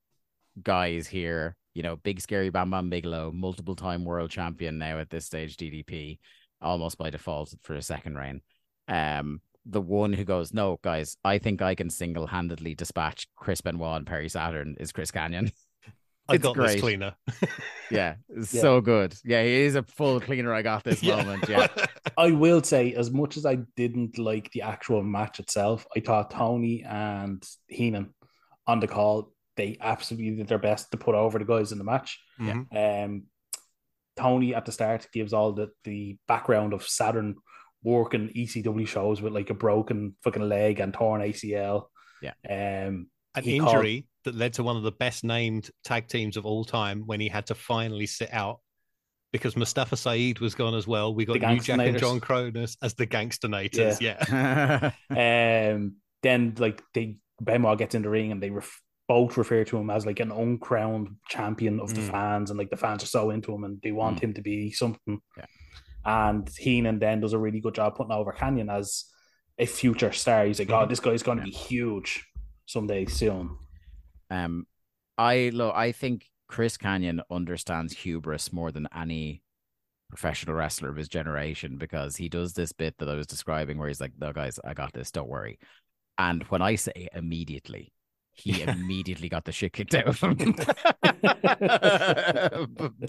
guys 0.63 1.07
here, 1.07 1.55
you 1.77 1.83
know, 1.83 1.97
big 1.97 2.21
scary 2.21 2.49
Bam 2.49 2.71
Bam 2.71 2.89
Bigelow, 2.89 3.33
multiple 3.33 3.77
time 3.77 4.05
world 4.07 4.31
champion 4.31 4.79
now 4.79 4.99
at 4.99 5.11
this 5.11 5.27
stage, 5.27 5.57
DDP. 5.59 6.19
almost 6.63 6.97
by 6.97 7.11
default 7.11 7.55
for 7.63 7.75
a 7.75 7.83
second 7.83 8.17
reign. 8.17 8.41
Um, 8.89 9.43
the 9.67 9.83
one 9.83 10.15
who 10.15 10.25
goes, 10.25 10.55
no, 10.55 10.79
guys, 10.83 11.19
I 11.23 11.37
think 11.39 11.61
I 11.61 11.75
can 11.75 11.91
single 11.91 12.27
handedly 12.27 12.75
dispatch 12.75 13.29
Chris 13.37 13.61
Benoit 13.61 13.97
and 13.99 14.07
Perry 14.07 14.31
Saturn 14.31 14.77
is 14.81 14.91
Chris 14.93 15.11
Kanyon. 15.11 15.53
I 16.29 16.39
got 16.39 16.55
great. 16.55 16.73
this 16.73 16.81
cleaner. 16.81 17.15
yeah, 17.91 18.15
Yeah. 18.35 18.43
so 18.43 18.81
good. 18.81 19.15
Yeah, 19.25 19.43
he 19.45 19.53
is 19.67 19.75
a 19.77 19.83
full 19.83 20.19
cleaner. 20.19 20.55
I 20.55 20.63
got 20.63 20.83
this 20.83 21.03
moment. 21.15 21.45
Yeah, 21.49 21.69
I 22.17 22.31
will 22.31 22.63
say, 22.63 22.95
as 22.95 23.11
much 23.11 23.37
as 23.37 23.45
I 23.45 23.57
didn't 23.77 24.19
like 24.19 24.51
the 24.53 24.63
actual 24.63 25.03
match 25.03 25.41
itself, 25.41 25.87
I 25.97 26.01
thought 26.01 26.31
Tony 26.31 26.83
and 26.85 27.43
Heenan 27.69 28.15
on 28.67 28.81
the 28.81 28.89
call, 28.89 29.33
they 29.57 29.77
absolutely 29.81 30.37
did 30.37 30.49
their 30.49 30.59
best 30.59 30.91
to 30.91 30.97
put 30.97 31.15
over 31.15 31.39
the 31.39 31.45
guys 31.45 31.73
in 31.73 31.79
the 31.79 31.85
match. 31.85 32.19
Mhm. 32.39 33.05
Um, 33.05 33.23
Tony 34.17 34.55
at 34.55 34.65
the 34.65 34.73
start 34.73 35.09
gives 35.13 35.33
all 35.33 35.53
the, 35.53 35.71
the 35.85 36.17
background 36.27 36.73
of 36.73 36.87
Saturn 36.87 37.37
working 37.83 38.31
ECW 38.35 38.87
shows 38.87 39.21
with 39.21 39.33
like 39.33 39.51
a 39.51 39.55
broken 39.55 40.17
fucking 40.25 40.49
leg 40.49 40.81
and 40.81 40.93
torn 40.95 41.21
ACL. 41.21 41.87
Yeah. 42.23 42.33
Um, 42.49 43.09
An 43.35 43.45
He 43.45 43.59
called- 43.59 43.75
injury 43.75 44.07
that 44.25 44.35
led 44.35 44.55
to 44.55 44.63
one 44.63 44.77
of 44.77 44.83
the 44.83 44.93
best 44.93 45.23
named 45.25 45.71
tag 45.85 46.09
teams 46.09 46.37
of 46.37 46.47
all 46.47 46.65
time 46.65 47.03
when 47.07 47.21
he 47.21 47.29
had 47.29 47.47
to 47.47 47.55
finally 47.55 48.07
sit 48.07 48.33
out 48.33 48.61
because 49.33 49.55
Mustafa 49.57 49.97
Saed 49.97 50.39
was 50.41 50.55
gone 50.55 50.75
as 50.75 50.87
well. 50.87 51.15
We 51.15 51.27
got 51.27 51.41
New 51.41 51.61
Jack 51.61 51.79
and 51.79 51.99
John 51.99 52.21
Kronus 52.21 52.77
as 52.83 52.95
the 52.95 53.07
Gangstanators. 53.07 54.01
Yeah. 54.01 54.93
um, 55.75 55.97
then 56.23 56.55
like 56.59 56.83
they 56.95 57.19
Benoit 57.41 57.77
gets 57.79 57.95
in 57.95 58.01
the 58.03 58.09
ring 58.09 58.33
and 58.33 58.43
they 58.43 58.51
ref- 58.51 58.81
both 59.09 59.37
refer 59.37 59.65
to 59.65 59.77
him 59.77 59.89
as 59.91 60.05
like 60.05 60.21
an 60.21 60.33
uncrowned 60.33 61.17
champion 61.29 61.79
of 61.81 61.95
the 61.95 62.01
Mm. 62.01 62.11
fans, 62.11 62.51
and 62.51 62.59
like 62.59 62.71
the 62.71 62.77
fans 62.77 63.03
are 63.03 63.07
so 63.07 63.31
into 63.31 63.55
him 63.55 63.65
and 63.65 63.81
they 63.83 63.93
want 63.93 64.19
Mm. 64.19 64.23
him 64.25 64.35
to 64.35 64.43
be 64.43 64.73
something. 64.73 65.21
Yeah. 65.37 65.47
And 66.05 66.49
Heenan 66.49 66.99
then 66.99 67.21
does 67.21 67.33
a 67.33 67.39
really 67.39 67.61
good 67.61 67.75
job 67.75 67.95
putting 67.97 68.13
over 68.13 68.33
Kanyon 68.33 68.69
as 68.71 69.05
a 69.59 69.67
future 69.67 70.13
star. 70.13 70.45
He's 70.47 70.59
like, 70.59 70.71
oh, 70.71 70.85
Mhm. 70.85 70.89
this 70.89 71.01
guy's 71.01 71.23
going 71.23 71.39
to 71.39 71.45
Yeah. 71.45 71.51
be 71.51 71.57
huge 71.57 72.27
someday 72.67 73.07
soon. 73.07 73.59
Um, 74.31 74.67
I 75.19 75.51
look. 75.53 75.75
I 75.75 75.93
think 75.93 76.29
Chris 76.49 76.77
Kanyon 76.77 77.21
understands 77.31 77.93
hubris 77.97 78.53
more 78.53 78.71
than 78.73 78.89
any 78.95 79.43
professional 80.09 80.55
wrestler 80.55 80.89
of 80.89 80.97
his 80.97 81.09
generation 81.09 81.79
because 81.79 82.17
he 82.17 82.29
does 82.29 82.53
this 82.55 82.73
bit 82.73 82.99
that 82.99 83.09
I 83.09 83.15
was 83.15 83.27
describing 83.27 83.79
where 83.79 83.89
he's 83.89 84.01
like, 84.01 84.13
"No, 84.19 84.33
guys, 84.33 84.59
I 84.65 84.75
got 84.75 84.93
this. 84.93 85.11
Don't 85.11 85.29
worry." 85.29 85.59
And 86.19 86.43
when 86.45 86.63
I 86.63 86.77
say 86.77 87.09
immediately, 87.13 87.93
he 88.37 88.63
immediately 88.67 89.29
got 89.29 89.45
the 89.45 89.53
shit 89.53 89.73
kicked 89.73 89.95
out 89.95 90.07
of 90.07 90.21
him 90.21 90.37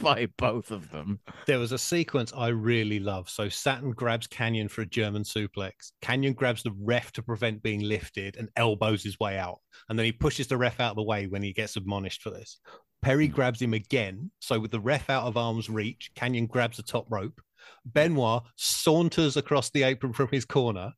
by 0.02 0.28
both 0.38 0.72
of 0.72 0.90
them. 0.92 1.20
There 1.46 1.60
was 1.60 1.72
a 1.72 1.78
sequence 1.78 2.34
I 2.36 2.50
really 2.50 3.00
love. 3.00 3.30
So 3.30 3.50
Saturn 3.50 3.92
grabs 3.92 4.28
Kanyon 4.28 4.70
for 4.70 4.82
a 4.82 4.86
German 4.86 5.24
suplex. 5.24 5.92
Kanyon 6.02 6.34
grabs 6.34 6.64
the 6.64 6.76
ref 6.82 7.12
to 7.14 7.22
prevent 7.22 7.64
being 7.64 7.82
lifted 7.82 8.38
and 8.38 8.50
elbows 8.56 9.04
his 9.04 9.20
way 9.20 9.38
out. 9.38 9.60
And 9.90 9.98
then 9.98 10.06
he 10.06 10.12
pushes 10.12 10.48
the 10.48 10.58
ref 10.58 10.80
out 10.80 10.92
of 10.92 10.98
the 10.98 11.04
way 11.04 11.28
when 11.28 11.44
he 11.44 11.54
gets 11.54 11.76
admonished 11.76 12.22
for 12.22 12.30
this. 12.30 12.60
Perry 13.02 13.28
hmm. 13.28 13.34
grabs 13.34 13.62
him 13.62 13.74
again. 13.74 14.32
So 14.40 14.60
with 14.60 14.72
the 14.72 14.80
ref 14.80 15.10
out 15.10 15.24
of 15.24 15.38
arm's 15.38 15.70
reach, 15.70 16.12
Kanyon 16.16 16.48
grabs 16.48 16.78
the 16.78 16.84
top 16.84 17.06
rope. 17.10 17.42
Benoit 17.86 18.44
saunters 18.56 19.38
across 19.38 19.70
the 19.70 19.84
apron 19.84 20.14
from 20.14 20.30
his 20.32 20.46
corner, 20.46 20.94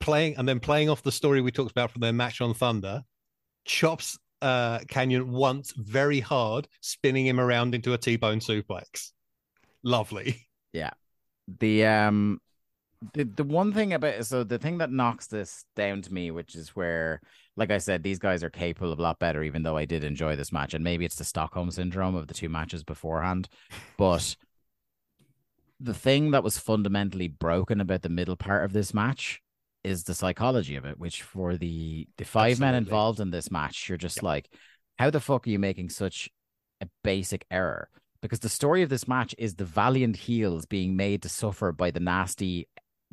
playing 0.00 0.36
and 0.36 0.48
then 0.48 0.60
playing 0.60 0.88
off 0.88 1.02
the 1.02 1.12
story 1.12 1.40
we 1.40 1.50
talked 1.50 1.72
about 1.72 1.90
from 1.90 2.00
their 2.00 2.12
match 2.12 2.40
on 2.40 2.54
Thunder, 2.54 3.02
chops 3.66 4.18
uh, 4.42 4.78
Kanyon 4.88 5.28
once 5.30 5.72
very 5.76 6.20
hard, 6.20 6.68
spinning 6.80 7.26
him 7.26 7.40
around 7.40 7.74
into 7.74 7.92
a 7.92 7.98
T-bone 7.98 8.40
suplex. 8.40 9.12
Lovely. 9.82 10.46
Yeah. 10.72 10.90
The 11.60 11.86
um 11.86 12.40
the 13.12 13.24
the 13.24 13.44
one 13.44 13.72
thing 13.72 13.92
about 13.92 14.24
so 14.24 14.42
the 14.42 14.58
thing 14.58 14.78
that 14.78 14.90
knocks 14.90 15.26
this 15.26 15.64
down 15.76 16.00
to 16.02 16.12
me 16.12 16.30
which 16.30 16.54
is 16.54 16.70
where 16.70 17.20
like 17.56 17.70
i 17.70 17.78
said 17.78 18.02
these 18.02 18.18
guys 18.18 18.42
are 18.42 18.50
capable 18.50 18.90
of 18.90 18.98
a 18.98 19.02
lot 19.02 19.18
better 19.18 19.42
even 19.42 19.62
though 19.62 19.76
i 19.76 19.84
did 19.84 20.02
enjoy 20.02 20.34
this 20.34 20.50
match 20.50 20.72
and 20.72 20.82
maybe 20.82 21.04
it's 21.04 21.16
the 21.16 21.24
stockholm 21.24 21.70
syndrome 21.70 22.14
of 22.14 22.26
the 22.26 22.34
two 22.34 22.48
matches 22.48 22.82
beforehand 22.82 23.48
but 23.98 24.34
the 25.78 25.94
thing 25.94 26.30
that 26.30 26.42
was 26.42 26.58
fundamentally 26.58 27.28
broken 27.28 27.80
about 27.80 28.00
the 28.02 28.08
middle 28.08 28.36
part 28.36 28.64
of 28.64 28.72
this 28.72 28.94
match 28.94 29.42
is 29.86 30.04
the 30.04 30.14
psychology 30.14 30.76
of 30.76 30.84
it 30.84 30.98
which 30.98 31.22
for 31.22 31.56
the 31.56 32.06
the 32.18 32.24
five 32.24 32.58
men 32.58 32.74
involved 32.74 33.20
in 33.20 33.30
this 33.30 33.50
match 33.50 33.88
you're 33.88 33.98
just 33.98 34.18
Yep. 34.18 34.24
like 34.24 34.50
how 34.98 35.10
the 35.10 35.20
fuck 35.20 35.46
are 35.46 35.50
you 35.50 35.58
making 35.58 35.88
such 35.90 36.28
a 36.80 36.86
basic 37.02 37.44
error 37.50 37.88
because 38.20 38.40
the 38.40 38.48
story 38.48 38.82
of 38.82 38.88
this 38.88 39.06
match 39.06 39.34
is 39.38 39.54
the 39.54 39.64
valiant 39.64 40.16
heels 40.16 40.66
being 40.66 40.96
made 40.96 41.22
to 41.22 41.28
suffer 41.28 41.72
by 41.72 41.90
the 41.90 42.00
nasty 42.00 42.68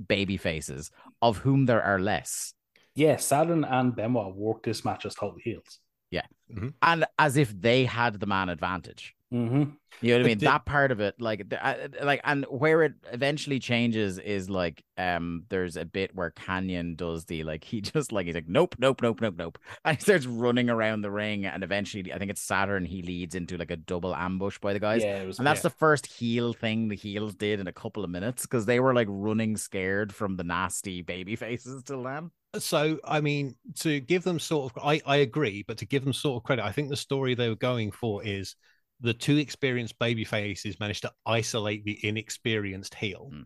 baby 0.07 0.37
faces, 0.37 0.91
of 1.21 1.37
whom 1.37 1.65
there 1.65 1.83
are 1.83 1.99
less. 1.99 2.53
Yeah, 2.95 3.17
Saturn 3.17 3.63
and 3.63 3.95
Benoit 3.95 4.35
worked 4.35 4.65
this 4.65 4.85
match 4.85 5.05
as 5.05 5.15
total 5.15 5.39
heels. 5.43 5.79
Yeah. 6.11 6.25
Mm-hmm. 6.51 6.69
And 6.81 7.05
as 7.17 7.37
if 7.37 7.59
they 7.59 7.85
had 7.85 8.19
the 8.19 8.25
man 8.25 8.49
advantage. 8.49 9.15
Mm-hmm. 9.33 9.63
You 10.01 10.13
know 10.13 10.19
what 10.19 10.25
I 10.25 10.27
mean? 10.27 10.37
the- 10.37 10.45
that 10.45 10.65
part 10.65 10.91
of 10.91 10.99
it, 10.99 11.19
like, 11.19 11.49
the, 11.49 11.65
uh, 11.65 11.87
like, 12.03 12.21
and 12.23 12.45
where 12.49 12.83
it 12.83 12.93
eventually 13.11 13.59
changes 13.59 14.19
is 14.19 14.47
like, 14.49 14.83
um, 14.97 15.45
there's 15.49 15.75
a 15.75 15.85
bit 15.85 16.13
where 16.13 16.29
Kanyon 16.29 16.95
does 16.95 17.25
the 17.25 17.43
like, 17.43 17.63
he 17.63 17.81
just 17.81 18.11
like, 18.11 18.27
he's 18.27 18.35
like, 18.35 18.47
nope, 18.47 18.75
nope, 18.77 19.01
nope, 19.01 19.21
nope, 19.21 19.35
nope, 19.37 19.57
and 19.85 19.97
he 19.97 20.01
starts 20.01 20.27
running 20.27 20.69
around 20.69 21.01
the 21.01 21.09
ring, 21.09 21.45
and 21.45 21.63
eventually, 21.63 22.13
I 22.13 22.19
think 22.19 22.29
it's 22.29 22.41
Saturn. 22.41 22.85
He 22.85 23.01
leads 23.01 23.33
into 23.33 23.57
like 23.57 23.71
a 23.71 23.77
double 23.77 24.15
ambush 24.15 24.59
by 24.59 24.73
the 24.73 24.79
guys, 24.79 25.01
Yeah, 25.01 25.23
was. 25.23 25.39
And 25.39 25.47
that's 25.47 25.59
yeah. 25.59 25.69
the 25.69 25.75
first 25.77 26.05
heel 26.05 26.53
thing 26.53 26.89
the 26.89 26.95
heels 26.95 27.33
did 27.33 27.59
in 27.59 27.67
a 27.67 27.73
couple 27.73 28.03
of 28.03 28.09
minutes 28.11 28.43
because 28.43 28.65
they 28.65 28.79
were 28.79 28.93
like 28.93 29.07
running 29.09 29.57
scared 29.57 30.13
from 30.13 30.35
the 30.35 30.43
nasty 30.43 31.01
baby 31.01 31.35
faces 31.37 31.81
till 31.83 32.03
then. 32.03 32.29
So, 32.59 32.99
I 33.03 33.19
mean, 33.21 33.55
to 33.79 33.99
give 33.99 34.23
them 34.23 34.37
sort 34.39 34.71
of, 34.75 34.83
I, 34.83 35.01
I 35.07 35.17
agree, 35.17 35.63
but 35.67 35.77
to 35.79 35.85
give 35.87 36.03
them 36.03 36.13
sort 36.13 36.37
of 36.37 36.43
credit, 36.43 36.63
I 36.63 36.71
think 36.71 36.89
the 36.89 36.95
story 36.95 37.33
they 37.33 37.49
were 37.49 37.55
going 37.55 37.89
for 37.91 38.23
is 38.23 38.55
the 39.03 39.13
two 39.13 39.37
experienced 39.37 39.99
baby 39.99 40.23
faces 40.23 40.79
managed 40.79 41.03
to 41.03 41.11
isolate 41.25 41.83
the 41.83 41.99
inexperienced 42.03 42.95
heel. 42.95 43.29
Mm. 43.31 43.45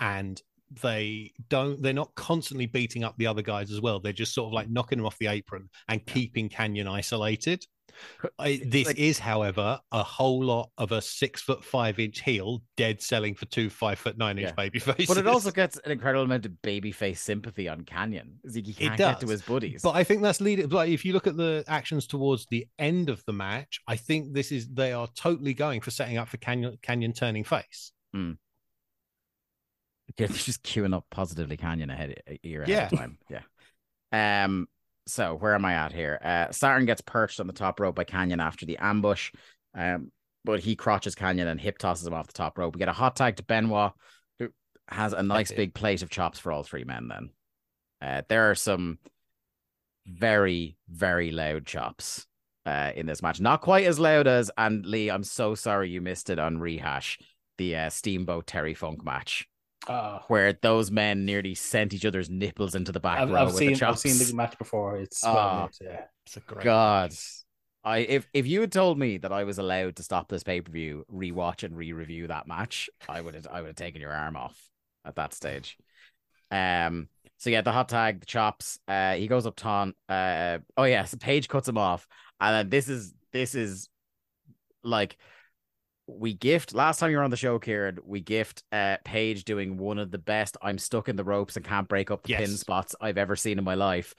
And 0.00 0.42
they 0.82 1.32
don't, 1.48 1.80
they're 1.80 1.92
not 1.92 2.14
constantly 2.14 2.66
beating 2.66 3.04
up 3.04 3.14
the 3.18 3.26
other 3.26 3.42
guys 3.42 3.70
as 3.70 3.80
well. 3.80 4.00
They're 4.00 4.12
just 4.12 4.34
sort 4.34 4.46
of 4.48 4.54
like 4.54 4.70
knocking 4.70 4.98
them 4.98 5.06
off 5.06 5.18
the 5.18 5.28
apron 5.28 5.68
and 5.88 6.04
keeping 6.06 6.48
Kanyon 6.48 6.88
isolated. 6.88 7.64
I, 8.38 8.60
this 8.66 8.86
Like- 8.88 8.98
is, 8.98 9.18
however, 9.18 9.80
a 9.92 10.02
whole 10.02 10.42
lot 10.44 10.70
of 10.78 10.90
a 10.92 11.00
six 11.00 11.40
foot 11.42 11.64
five 11.64 11.98
inch 11.98 12.20
heel 12.22 12.62
dead 12.76 13.00
selling 13.00 13.34
for 13.34 13.46
two 13.46 13.70
five 13.70 13.98
foot 13.98 14.18
nine 14.18 14.38
inch 14.38 14.48
Yeah. 14.48 14.54
baby 14.54 14.78
faces. 14.80 15.06
But 15.06 15.18
it 15.18 15.26
also 15.26 15.50
gets 15.50 15.76
an 15.78 15.92
incredible 15.92 16.24
amount 16.24 16.44
of 16.46 16.60
baby 16.62 16.90
face 16.92 17.20
sympathy 17.20 17.68
on 17.68 17.82
Kanyon. 17.84 18.38
He 18.52 18.60
he 18.62 18.72
can't 18.72 18.96
get 18.98 19.20
to 19.20 19.28
his 19.28 19.42
buddies. 19.42 19.82
But 19.82 19.94
I 19.94 20.02
think 20.04 20.22
that's 20.22 20.40
leading. 20.40 20.68
Like, 20.68 20.90
if 20.90 21.04
you 21.04 21.12
look 21.12 21.26
at 21.26 21.36
the 21.36 21.64
actions 21.68 22.06
towards 22.06 22.46
the 22.46 22.66
end 22.78 23.10
of 23.10 23.24
the 23.26 23.32
match, 23.32 23.80
I 23.86 23.96
think 23.96 24.32
this 24.32 24.50
is 24.50 24.68
they 24.68 24.92
are 24.92 25.06
totally 25.14 25.54
going 25.54 25.80
for 25.80 25.90
setting 25.90 26.16
up 26.18 26.28
for 26.28 26.36
Kanyon 26.38 26.78
Kanyon 26.82 27.12
turning 27.12 27.44
face. 27.44 27.92
Yeah, 28.12 28.32
they're 30.16 30.28
just 30.28 30.62
queuing 30.62 30.94
up 30.94 31.06
positively 31.10 31.56
Kanyon 31.56 31.90
ahead 31.90 32.22
a 32.26 32.38
year 32.42 32.62
ahead 32.62 32.68
Yeah. 32.70 32.88
of 32.92 32.98
time. 32.98 33.18
Yeah. 33.30 34.44
Um. 34.44 34.68
So 35.06 35.36
where 35.36 35.54
am 35.54 35.64
I 35.64 35.74
at 35.74 35.92
here? 35.92 36.18
Uh, 36.22 36.50
Saturn 36.50 36.86
gets 36.86 37.02
perched 37.02 37.40
on 37.40 37.46
the 37.46 37.52
top 37.52 37.80
rope 37.80 37.94
by 37.94 38.04
Kanyon 38.04 38.40
after 38.40 38.64
the 38.66 38.78
ambush. 38.78 39.32
Um, 39.76 40.10
but 40.44 40.60
he 40.60 40.76
crotches 40.76 41.14
Kanyon 41.14 41.48
and 41.48 41.60
hip 41.60 41.78
tosses 41.78 42.06
him 42.06 42.14
off 42.14 42.26
the 42.26 42.32
top 42.32 42.58
rope. 42.58 42.74
We 42.74 42.78
get 42.78 42.88
a 42.88 42.92
hot 42.92 43.16
tag 43.16 43.36
to 43.36 43.42
Benoit, 43.42 43.92
who 44.38 44.48
has 44.88 45.12
a 45.12 45.22
nice 45.22 45.50
big 45.52 45.74
plate 45.74 46.02
of 46.02 46.10
chops 46.10 46.38
for 46.38 46.52
all 46.52 46.62
three 46.62 46.84
men. 46.84 47.08
Then, 47.08 47.30
uh, 48.00 48.22
there 48.28 48.50
are 48.50 48.54
some 48.54 48.98
very 50.06 50.76
very 50.90 51.30
loud 51.30 51.64
chops 51.64 52.26
uh 52.66 52.92
in 52.94 53.06
this 53.06 53.22
match. 53.22 53.40
Not 53.40 53.62
quite 53.62 53.86
as 53.86 53.98
loud 53.98 54.26
as 54.26 54.50
and 54.58 54.84
Lee. 54.84 55.10
I'm 55.10 55.24
so 55.24 55.54
sorry 55.54 55.88
you 55.88 56.02
missed 56.02 56.28
it 56.28 56.38
on 56.38 56.58
rehash 56.58 57.18
the 57.56 57.76
uh, 57.76 57.90
Steamboat 57.90 58.46
Terry 58.46 58.74
Funk 58.74 59.04
match 59.04 59.48
Uh, 59.86 60.18
where 60.28 60.54
those 60.54 60.90
men 60.90 61.26
nearly 61.26 61.54
sent 61.54 61.92
each 61.92 62.06
other's 62.06 62.30
nipples 62.30 62.74
into 62.74 62.90
the 62.90 63.00
back 63.00 63.18
I've, 63.20 63.30
row 63.30 63.36
I've 63.42 63.46
with 63.48 63.56
seen 63.56 63.74
the 63.74 63.86
I've 63.86 63.98
seen 63.98 64.16
the 64.16 64.34
match 64.34 64.56
before. 64.58 64.96
It's 64.96 65.22
Ah. 65.22 65.34
well 65.34 65.70
yeah. 65.80 66.04
It's 66.24 66.38
a 66.38 66.40
great 66.40 66.64
God, 66.64 67.10
match. 67.10 67.44
I 67.84 67.98
if 67.98 68.26
if 68.32 68.46
you 68.46 68.62
had 68.62 68.72
told 68.72 68.98
me 68.98 69.18
that 69.18 69.32
I 69.32 69.44
was 69.44 69.58
allowed 69.58 69.96
to 69.96 70.02
stop 70.02 70.28
this 70.28 70.42
pay 70.42 70.62
per 70.62 70.72
view, 70.72 71.04
rewatch 71.12 71.64
and 71.64 71.76
re-review 71.76 72.28
that 72.28 72.48
match, 72.48 72.88
I 73.08 73.20
would 73.20 73.34
have 73.34 73.46
I 73.50 73.60
would 73.60 73.68
have 73.68 73.76
taken 73.76 74.00
your 74.00 74.12
arm 74.12 74.36
off 74.36 74.58
at 75.04 75.16
that 75.16 75.34
stage. 75.34 75.76
Um. 76.50 77.08
So 77.36 77.50
yeah, 77.50 77.60
the 77.60 77.72
hot 77.72 77.90
tag, 77.90 78.20
the 78.20 78.26
chops. 78.26 78.78
Uh, 78.88 79.14
he 79.14 79.26
goes 79.26 79.44
up 79.44 79.56
ton. 79.56 79.92
Uh, 80.08 80.58
oh 80.78 80.84
yeah, 80.84 81.04
so 81.04 81.18
Page 81.18 81.48
cuts 81.48 81.68
him 81.68 81.76
off, 81.76 82.06
and 82.40 82.54
then 82.54 82.70
this 82.70 82.88
is 82.88 83.12
this 83.32 83.54
is 83.54 83.88
like 84.82 85.18
we 86.06 86.34
gift 86.34 86.74
last 86.74 86.98
time 86.98 87.10
you 87.10 87.16
were 87.16 87.22
on 87.22 87.30
the 87.30 87.36
show, 87.36 87.58
Kieran. 87.58 87.98
We 88.04 88.20
gift 88.20 88.62
uh 88.72 88.98
Page 89.04 89.44
doing 89.44 89.76
one 89.78 89.98
of 89.98 90.10
the 90.10 90.18
best. 90.18 90.56
I'm 90.62 90.78
stuck 90.78 91.08
in 91.08 91.16
the 91.16 91.24
ropes 91.24 91.56
and 91.56 91.64
can't 91.64 91.88
break 91.88 92.10
up 92.10 92.22
the 92.22 92.34
pin 92.34 92.56
spots 92.56 92.94
I've 93.00 93.18
ever 93.18 93.36
seen 93.36 93.58
in 93.58 93.64
my 93.64 93.74
life. 93.74 94.14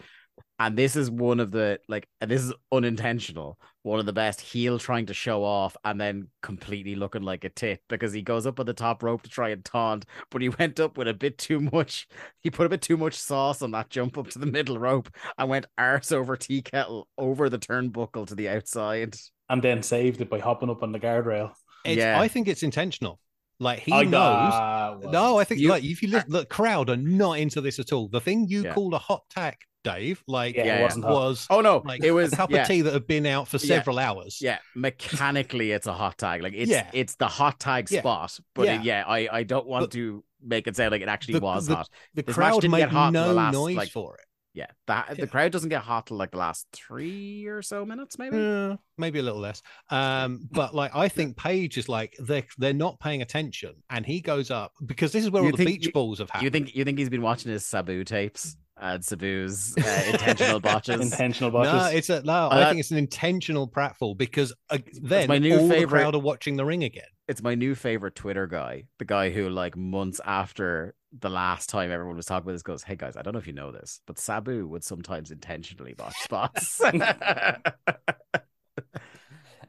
And 0.60 0.78
this 0.78 0.96
is 0.96 1.10
one 1.12 1.40
of 1.40 1.52
the 1.52 1.80
like, 1.88 2.08
and 2.20 2.30
this 2.30 2.42
is 2.42 2.54
unintentional. 2.72 3.60
One 3.84 4.00
of 4.00 4.06
the 4.06 4.14
best 4.14 4.42
heel 4.42 4.80
trying 4.80 5.06
to 5.06 5.14
show 5.14 5.44
off 5.44 5.78
and 5.84 6.00
then 6.02 6.28
completely 6.42 6.96
looking 6.96 7.22
like 7.22 7.44
a 7.44 7.50
tit 7.50 7.82
because 7.88 8.14
he 8.14 8.22
goes 8.22 8.46
up 8.46 8.60
on 8.60 8.66
the 8.66 8.74
top 8.74 9.04
rope 9.04 9.22
to 9.24 9.30
try 9.30 9.50
and 9.50 9.64
taunt, 9.64 10.06
but 10.32 10.42
he 10.42 10.50
went 10.50 10.80
up 10.80 10.98
with 10.98 11.08
a 11.08 11.14
bit 11.14 11.38
too 11.38 11.60
much. 11.60 12.08
He 12.42 12.50
put 12.50 12.66
a 12.66 12.70
bit 12.70 12.82
too 12.82 12.98
much 12.98 13.14
sauce 13.14 13.62
on 13.62 13.72
that 13.72 13.90
jump 13.90 14.18
up 14.18 14.30
to 14.30 14.40
the 14.40 14.46
middle 14.46 14.78
rope 14.80 15.10
and 15.38 15.50
went 15.50 15.68
arse 15.78 16.12
over 16.12 16.36
tea 16.36 16.62
kettle 16.62 17.08
over 17.18 17.50
the 17.50 17.60
turnbuckle 17.60 18.28
to 18.28 18.36
the 18.36 18.50
outside. 18.50 19.16
and 19.50 19.62
then 19.62 19.84
saved 19.84 20.22
it 20.22 20.30
by 20.30 20.40
hopping 20.40 20.70
up 20.70 20.84
on 20.84 20.92
the 20.92 21.00
guardrail. 21.00 21.52
It's, 21.86 21.98
Yeah. 21.98 22.20
I 22.20 22.28
think 22.28 22.48
it's 22.48 22.64
intentional. 22.64 23.20
Like 23.60 23.80
he 23.80 23.94
I 23.94 24.04
knows. 24.04 25.02
know. 25.04 25.10
No, 25.12 25.40
I 25.40 25.44
think 25.46 25.62
You- 25.62 25.70
like 25.70 25.84
if 25.84 26.02
you 26.02 26.10
look, 26.10 26.26
the 26.28 26.46
crowd 26.46 26.90
are 26.90 26.98
not 26.98 27.34
into 27.40 27.62
this 27.62 27.80
at 27.80 27.94
all. 27.94 28.10
The 28.10 28.20
thing 28.20 28.48
you 28.48 28.64
Yeah. 28.64 28.74
called 28.74 28.94
a 28.94 28.98
hot 28.98 29.24
tack, 29.30 29.62
Dave, 29.86 30.22
like 30.28 30.56
Yeah, 30.56 30.64
it 30.80 30.84
was 30.84 30.98
wasn't 30.98 31.06
hot. 31.06 31.58
Oh 31.58 31.62
no, 31.62 31.82
like 31.86 32.04
it 32.04 32.12
was 32.12 32.34
a 32.34 32.36
cup 32.36 32.52
yeah. 32.52 32.64
of 32.64 32.68
tea 32.68 32.82
that 32.82 32.92
had 32.92 33.08
been 33.08 33.26
out 33.26 33.48
for 33.48 33.58
Yeah. 33.58 33.68
several 33.78 33.98
hours. 34.00 34.40
Yeah, 34.42 34.58
mechanically, 34.76 35.72
it's 35.72 35.88
a 35.88 35.94
hot 35.94 36.18
tag. 36.18 36.42
Like 36.42 36.54
it's 36.54 36.70
Yeah. 36.72 36.90
it's 36.94 37.16
the 37.16 37.28
hot 37.28 37.60
tag 37.60 37.90
Yeah. 37.90 38.00
spot. 38.02 38.38
But 38.54 38.64
uh, 38.64 38.66
Yeah. 38.72 38.80
It, 38.80 38.84
yeah, 38.84 39.04
I 39.08 39.30
I 39.32 39.44
don't 39.44 39.68
want 39.68 39.84
But- 39.84 39.92
to 39.92 40.24
make 40.44 40.68
it 40.68 40.76
sound 40.76 40.92
like 40.92 41.02
it 41.02 41.08
actually 41.08 41.36
The- 41.36 41.40
was 41.42 41.68
the- 41.68 41.76
hot. 41.78 41.90
The 42.14 42.24
This 42.24 42.36
crowd 42.36 42.62
didn't 42.62 42.72
made 42.72 42.80
get 42.80 42.90
hot 42.92 43.08
in 43.08 43.14
the 43.14 43.26
no 43.28 43.34
last, 43.34 43.54
noise 43.54 43.76
like- 43.78 43.90
for 43.92 44.16
it. 44.16 44.25
Yeah, 44.56 44.68
that 44.88 45.08
Yeah. 45.10 45.26
the 45.26 45.28
crowd 45.28 45.52
doesn't 45.52 45.70
get 45.70 45.82
hot 45.82 46.08
till 46.08 46.18
like 46.18 46.32
the 46.32 46.38
last 46.38 46.66
three 46.72 47.46
or 47.46 47.62
so 47.62 47.86
minutes, 47.86 48.18
maybe. 48.18 48.38
Uh, 48.38 48.78
maybe 48.98 49.20
a 49.20 49.22
little 49.22 49.42
less. 49.42 49.62
Um, 49.92 50.48
but 50.52 50.74
like 50.74 50.96
I 50.96 51.10
think 51.10 51.36
Page 51.38 51.78
is 51.78 51.90
like 51.90 52.16
they're 52.20 52.46
they're 52.58 52.74
not 52.74 53.00
paying 53.00 53.22
attention, 53.22 53.74
and 53.90 54.06
he 54.06 54.22
goes 54.22 54.50
up 54.52 54.72
because 54.86 55.12
this 55.12 55.24
is 55.26 55.30
where 55.30 55.44
You 55.44 55.52
all 55.52 55.58
the 55.58 55.66
beach 55.66 55.86
you- 55.88 55.92
balls 55.92 56.20
have 56.20 56.30
happened. 56.30 56.44
You 56.46 56.50
think 56.52 56.76
you 56.76 56.84
think 56.86 56.98
he's 56.98 57.10
been 57.10 57.22
watching 57.22 57.52
his 57.52 57.66
Sabu 57.66 58.04
tapes 58.06 58.56
and 58.78 59.04
Sabu's 59.04 59.76
uh, 59.78 60.04
intentional 60.12 60.60
botches? 60.62 61.02
intentional 61.02 61.52
botches. 61.52 61.74
No, 61.74 61.98
it's 61.98 62.10
a 62.10 62.24
no. 62.24 62.48
Uh, 62.48 62.50
I 62.52 62.66
think 62.70 62.80
it's 62.80 62.92
an 62.92 62.98
intentional 62.98 63.68
pratfall 63.68 64.18
because 64.18 64.54
uh, 64.70 64.78
then 65.02 65.28
my 65.28 65.38
new 65.38 65.58
all 65.60 65.68
the 65.68 65.74
favorite- 65.74 66.00
crowd 66.02 66.16
are 66.16 66.20
watching 66.20 66.56
the 66.56 66.64
ring 66.66 66.84
again. 66.86 67.04
it's 67.28 67.42
my 67.42 67.56
new 67.56 67.76
favorite 67.76 68.16
Twitter 68.16 68.48
guy, 68.48 68.84
the 69.00 69.06
guy 69.06 69.32
who 69.32 69.50
like 69.50 69.76
months 69.76 70.22
after 70.26 70.94
the 71.20 71.30
last 71.30 71.70
time 71.70 71.92
everyone 71.92 72.16
was 72.18 72.26
talking 72.26 72.44
about 72.46 72.54
this 72.54 72.62
goes, 72.64 72.84
"Hey 72.84 72.96
guys, 72.96 73.16
I 73.18 73.22
don't 73.22 73.34
know 73.34 73.40
if 73.40 73.48
you 73.48 73.54
know 73.54 73.72
this, 73.72 74.02
but 74.06 74.20
Sabu 74.20 74.68
would 74.68 74.84
sometimes 74.84 75.32
intentionally 75.32 75.94
botch 75.94 76.16
spots." 76.24 76.82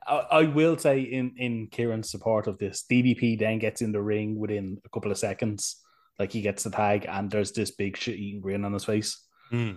I, 0.09 0.15
I 0.31 0.43
will 0.45 0.77
say 0.79 1.01
in 1.01 1.33
in 1.37 1.69
Kieran's 1.71 2.11
support 2.11 2.47
of 2.47 2.59
this, 2.59 2.85
DDP 2.91 3.39
then 3.39 3.59
gets 3.59 3.83
in 3.83 3.93
the 3.93 4.03
ring 4.03 4.39
within 4.39 4.79
a 4.85 4.89
couple 4.89 5.11
of 5.11 5.19
seconds. 5.19 5.77
Like 6.19 6.33
he 6.33 6.41
gets 6.41 6.63
the 6.65 6.71
tag, 6.71 7.07
and 7.09 7.31
there's 7.31 7.53
this 7.53 7.73
big 7.73 7.97
shit 7.97 8.17
eating 8.17 8.41
grin 8.41 8.65
on 8.65 8.73
his 8.73 8.85
face, 8.85 9.23
Mm. 9.53 9.77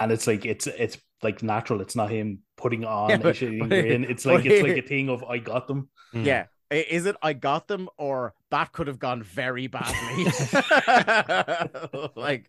and 0.00 0.12
it's 0.12 0.26
like 0.26 0.46
it's 0.46 0.66
it's 0.66 0.96
like 1.22 1.42
natural. 1.42 1.80
It's 1.80 1.94
not 1.96 2.10
him 2.10 2.40
putting 2.56 2.84
on 2.84 3.10
Yeah, 3.10 3.28
a 3.28 3.34
shit 3.34 3.52
eating 3.52 3.68
grin. 3.68 4.04
It's 4.04 4.24
like 4.24 4.44
it's 4.46 4.62
like 4.62 4.78
a 4.78 4.86
thing 4.86 5.08
of 5.10 5.22
I 5.24 5.38
got 5.38 5.68
them. 5.68 5.90
Mm. 6.14 6.24
yeah. 6.24 6.46
Is 6.72 7.06
it 7.06 7.16
I 7.22 7.34
got 7.34 7.68
them 7.68 7.88
or 7.98 8.34
that 8.50 8.72
could 8.72 8.86
have 8.86 8.98
gone 8.98 9.22
very 9.22 9.66
badly? 9.66 10.24
like 12.16 12.48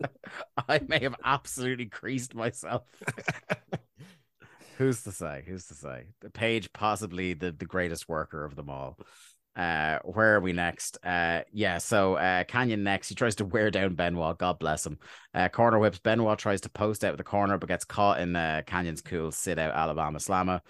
I 0.68 0.80
may 0.86 1.00
have 1.00 1.16
absolutely 1.24 1.86
creased 1.86 2.34
myself. 2.34 2.82
Who's 4.78 5.02
to 5.04 5.12
say? 5.12 5.44
Who's 5.46 5.66
to 5.68 5.74
say? 5.74 6.06
The 6.20 6.30
page 6.30 6.72
possibly 6.72 7.34
the, 7.34 7.52
the 7.52 7.64
greatest 7.64 8.08
worker 8.08 8.44
of 8.44 8.54
them 8.56 8.68
all. 8.68 8.98
Uh 9.56 10.00
where 10.02 10.34
are 10.34 10.40
we 10.40 10.52
next? 10.52 10.98
Uh 11.04 11.42
yeah, 11.52 11.78
so 11.78 12.16
uh 12.16 12.44
Kanyon 12.44 12.82
next. 12.82 13.08
He 13.08 13.14
tries 13.14 13.36
to 13.36 13.44
wear 13.44 13.70
down 13.70 13.94
Benoit, 13.94 14.36
God 14.36 14.58
bless 14.58 14.84
him. 14.84 14.98
Uh 15.32 15.48
corner 15.48 15.78
whips 15.78 16.00
Benoit 16.00 16.38
tries 16.38 16.60
to 16.62 16.68
post 16.68 17.04
out 17.04 17.16
the 17.16 17.24
corner, 17.24 17.56
but 17.56 17.68
gets 17.68 17.84
caught 17.84 18.20
in 18.20 18.34
uh 18.34 18.62
Kanyon's 18.66 19.00
cool 19.00 19.30
sit 19.30 19.58
out 19.58 19.74
Alabama 19.74 20.18
slammer. 20.18 20.60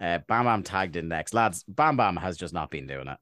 Uh 0.00 0.18
Bam 0.28 0.44
Bam 0.44 0.62
tagged 0.62 0.96
in 0.96 1.08
next. 1.08 1.34
Lads, 1.34 1.64
Bam 1.68 1.96
Bam 1.96 2.16
has 2.16 2.36
just 2.36 2.54
not 2.54 2.70
been 2.70 2.86
doing 2.86 3.08
it. 3.08 3.18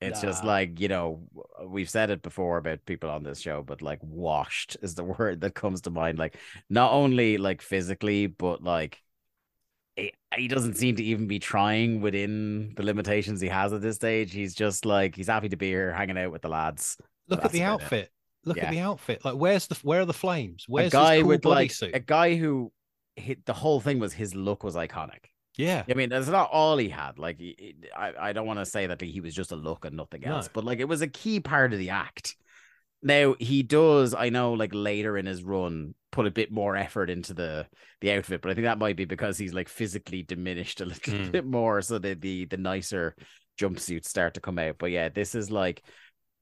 It's 0.00 0.20
just 0.20 0.44
like, 0.44 0.78
you 0.78 0.86
know, 0.86 1.22
we've 1.66 1.90
said 1.90 2.10
it 2.10 2.22
before 2.22 2.58
about 2.58 2.86
people 2.86 3.10
on 3.10 3.24
this 3.24 3.40
show, 3.40 3.64
but 3.64 3.82
like 3.82 3.98
washed 4.00 4.76
is 4.80 4.94
the 4.94 5.02
word 5.18 5.40
that 5.40 5.54
comes 5.56 5.80
to 5.82 5.90
mind. 5.90 6.18
Like, 6.20 6.36
not 6.70 6.92
only 6.92 7.36
like 7.36 7.60
physically, 7.60 8.28
but 8.28 8.62
like 8.62 9.02
he, 9.96 10.12
he 10.36 10.46
doesn't 10.46 10.74
seem 10.76 10.94
to 10.96 11.02
even 11.02 11.26
be 11.26 11.40
trying 11.40 12.00
within 12.00 12.74
the 12.76 12.84
limitations 12.84 13.40
he 13.40 13.48
has 13.48 13.72
at 13.72 13.80
this 13.80 13.96
stage. 13.96 14.32
He's 14.32 14.54
just 14.54 14.86
like, 14.86 15.16
he's 15.16 15.26
happy 15.26 15.48
to 15.48 15.56
be 15.56 15.66
here 15.66 15.92
hanging 15.92 16.16
out 16.16 16.30
with 16.30 16.42
the 16.42 16.48
lads. 16.48 16.96
Look 17.26 17.44
at 17.44 17.50
the 17.50 17.62
about 17.62 17.80
it. 17.80 17.82
outfit. 17.82 18.12
Look 18.44 18.56
Yeah. 18.58 18.66
at 18.66 18.70
the 18.70 18.78
outfit. 18.78 19.24
Like, 19.24 19.34
where's 19.34 19.66
the 19.66 19.74
where 19.82 20.02
are 20.02 20.04
the 20.06 20.12
flames? 20.14 20.64
Where's 20.68 20.92
a 20.92 20.96
guy 20.96 21.18
cool 21.18 21.28
with 21.30 21.44
like 21.44 21.70
bodysuit? 21.72 21.96
a 21.96 21.98
guy 22.00 22.36
who 22.36 22.72
hit 23.16 23.44
the 23.46 23.52
whole 23.52 23.80
thing 23.80 23.98
was 23.98 24.12
his 24.12 24.32
look 24.36 24.62
was 24.62 24.76
iconic. 24.76 25.24
Yeah, 25.58 25.82
I 25.90 25.94
mean, 25.94 26.08
that's 26.08 26.28
not 26.28 26.48
all 26.50 26.78
he 26.78 26.88
had. 26.88 27.18
Like, 27.18 27.38
he- 27.38 27.74
I, 27.94 28.12
I 28.28 28.32
don't 28.32 28.46
want 28.46 28.60
to 28.60 28.64
say 28.64 28.86
that 28.86 29.00
he 29.00 29.20
was 29.20 29.34
just 29.34 29.52
a 29.52 29.56
look 29.56 29.84
and 29.84 29.96
nothing 29.96 30.22
No. 30.22 30.36
else, 30.36 30.48
but 30.50 30.64
like, 30.64 30.78
it 30.78 30.88
was 30.88 31.02
a 31.02 31.08
key 31.08 31.40
part 31.40 31.72
of 31.74 31.78
the 31.80 31.90
act. 31.90 32.36
Now 33.02 33.34
he 33.38 33.62
does, 33.62 34.14
I 34.14 34.28
know, 34.30 34.54
like 34.54 34.70
later 34.72 35.18
in 35.18 35.26
his 35.26 35.42
run, 35.44 35.94
put 36.10 36.26
a 36.26 36.30
bit 36.32 36.50
more 36.50 36.74
effort 36.76 37.10
into 37.10 37.34
the 37.34 37.66
the 38.00 38.12
outfit, 38.12 38.40
but 38.40 38.50
I 38.50 38.54
think 38.54 38.64
that 38.64 38.78
might 38.78 38.96
be 38.96 39.04
because 39.04 39.36
he's 39.38 39.52
like 39.54 39.68
physically 39.68 40.22
diminished 40.22 40.80
a 40.80 40.84
little 40.86 41.14
Mm. 41.14 41.30
bit 41.32 41.44
more, 41.46 41.82
so 41.82 41.98
that 41.98 42.20
the 42.20 42.46
the 42.46 42.56
nicer 42.56 43.14
jumpsuits 43.60 44.06
start 44.06 44.34
to 44.34 44.40
come 44.40 44.58
out. 44.58 44.78
But 44.78 44.90
yeah, 44.90 45.10
this 45.10 45.34
is 45.36 45.48
like 45.50 45.82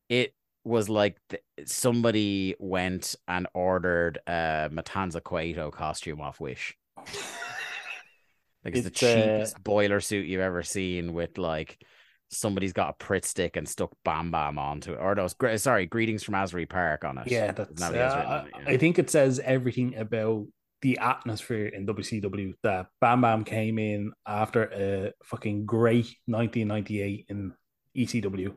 it 0.09 0.34
was 0.64 0.88
like 0.88 1.18
th- 1.28 1.43
somebody 1.66 2.55
went 2.59 3.16
and 3.28 3.47
ordered 3.55 4.18
a 4.26 4.70
Matanza 4.72 5.22
Cueto 5.22 5.70
costume 5.70 6.20
off 6.22 6.40
Wish. 6.40 6.74
Like 8.64 8.76
it's, 8.76 8.86
It's, 8.86 9.00
the 9.00 9.06
uh, 9.06 9.14
cheapest 9.14 9.62
boiler 9.62 10.00
suit 10.00 10.26
you've 10.26 10.40
ever 10.40 10.62
seen 10.62 11.12
with 11.12 11.38
like 11.38 11.84
somebody's 12.30 12.72
got 12.72 12.90
a 12.90 12.92
Prit 12.94 13.24
stick 13.24 13.56
and 13.56 13.68
stuck 13.68 13.90
Bam 14.04 14.30
Bam 14.30 14.58
onto 14.58 14.92
it. 14.92 14.98
Or 15.00 15.14
no, 15.14 15.28
sorry, 15.56 15.86
greetings 15.86 16.22
from 16.22 16.34
Asbury 16.34 16.66
Park 16.66 17.04
on 17.04 17.18
it. 17.18 17.28
Yeah, 17.28 17.52
that's. 17.52 17.80
that 17.80 17.86
what 17.86 17.94
he 17.94 18.00
has 18.00 18.12
uh, 18.12 18.44
it? 18.60 18.68
I 18.68 18.76
think 18.76 18.98
it 18.98 19.10
says 19.10 19.40
everything 19.42 19.96
about 19.96 20.46
the 20.82 20.98
atmosphere 20.98 21.66
in 21.66 21.86
WCW. 21.86 22.54
That 22.62 22.86
Bam 23.00 23.20
Bam 23.20 23.44
came 23.44 23.78
in 23.78 24.12
after 24.26 24.64
a 24.64 25.12
fucking 25.24 25.66
great 25.66 26.14
1998 26.26 27.26
in 27.28 27.52
ECW. 27.96 28.54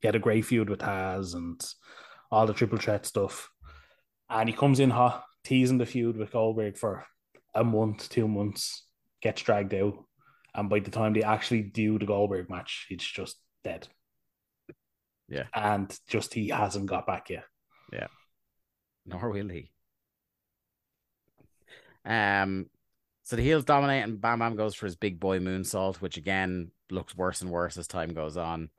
He 0.00 0.08
had 0.08 0.14
a 0.14 0.20
great 0.20 0.44
feud 0.44 0.68
with 0.68 0.80
Taz 0.80 1.34
and 1.34 1.60
all 2.30 2.46
the 2.46 2.52
triple 2.52 2.78
threat 2.78 3.06
stuff, 3.06 3.48
and 4.28 4.48
he 4.48 4.54
comes 4.54 4.80
in 4.80 4.90
hot, 4.90 5.24
teasing 5.44 5.78
the 5.78 5.86
feud 5.86 6.16
with 6.16 6.32
Goldberg 6.32 6.76
for 6.76 7.06
a 7.54 7.64
month, 7.64 8.08
two 8.10 8.28
months, 8.28 8.85
gets 9.22 9.42
dragged 9.42 9.74
out, 9.74 10.04
and 10.54 10.68
by 10.68 10.80
the 10.80 10.90
time 10.90 11.12
they 11.12 11.22
actually 11.22 11.62
do 11.62 11.98
the 11.98 12.06
Goldberg 12.06 12.48
match, 12.50 12.86
it's 12.90 13.04
just 13.04 13.36
dead. 13.64 13.88
Yeah. 15.28 15.44
and 15.52 15.92
just 16.06 16.34
he 16.34 16.48
hasn't 16.48 16.86
got 16.86 17.06
back 17.06 17.30
yet. 17.30 17.44
Yeah, 17.92 18.06
nor 19.04 19.30
will 19.30 19.48
he. 19.48 19.72
Um, 22.04 22.66
so 23.24 23.34
the 23.34 23.42
heels 23.42 23.64
dominate, 23.64 24.04
and 24.04 24.20
Bam 24.20 24.38
Bam 24.38 24.54
goes 24.54 24.76
for 24.76 24.86
his 24.86 24.94
big 24.94 25.18
boy 25.18 25.40
moonsault, 25.40 25.96
which 25.96 26.16
again 26.16 26.70
looks 26.90 27.16
worse 27.16 27.42
and 27.42 27.50
worse 27.50 27.76
as 27.76 27.88
time 27.88 28.14
goes 28.14 28.36
on. 28.36 28.70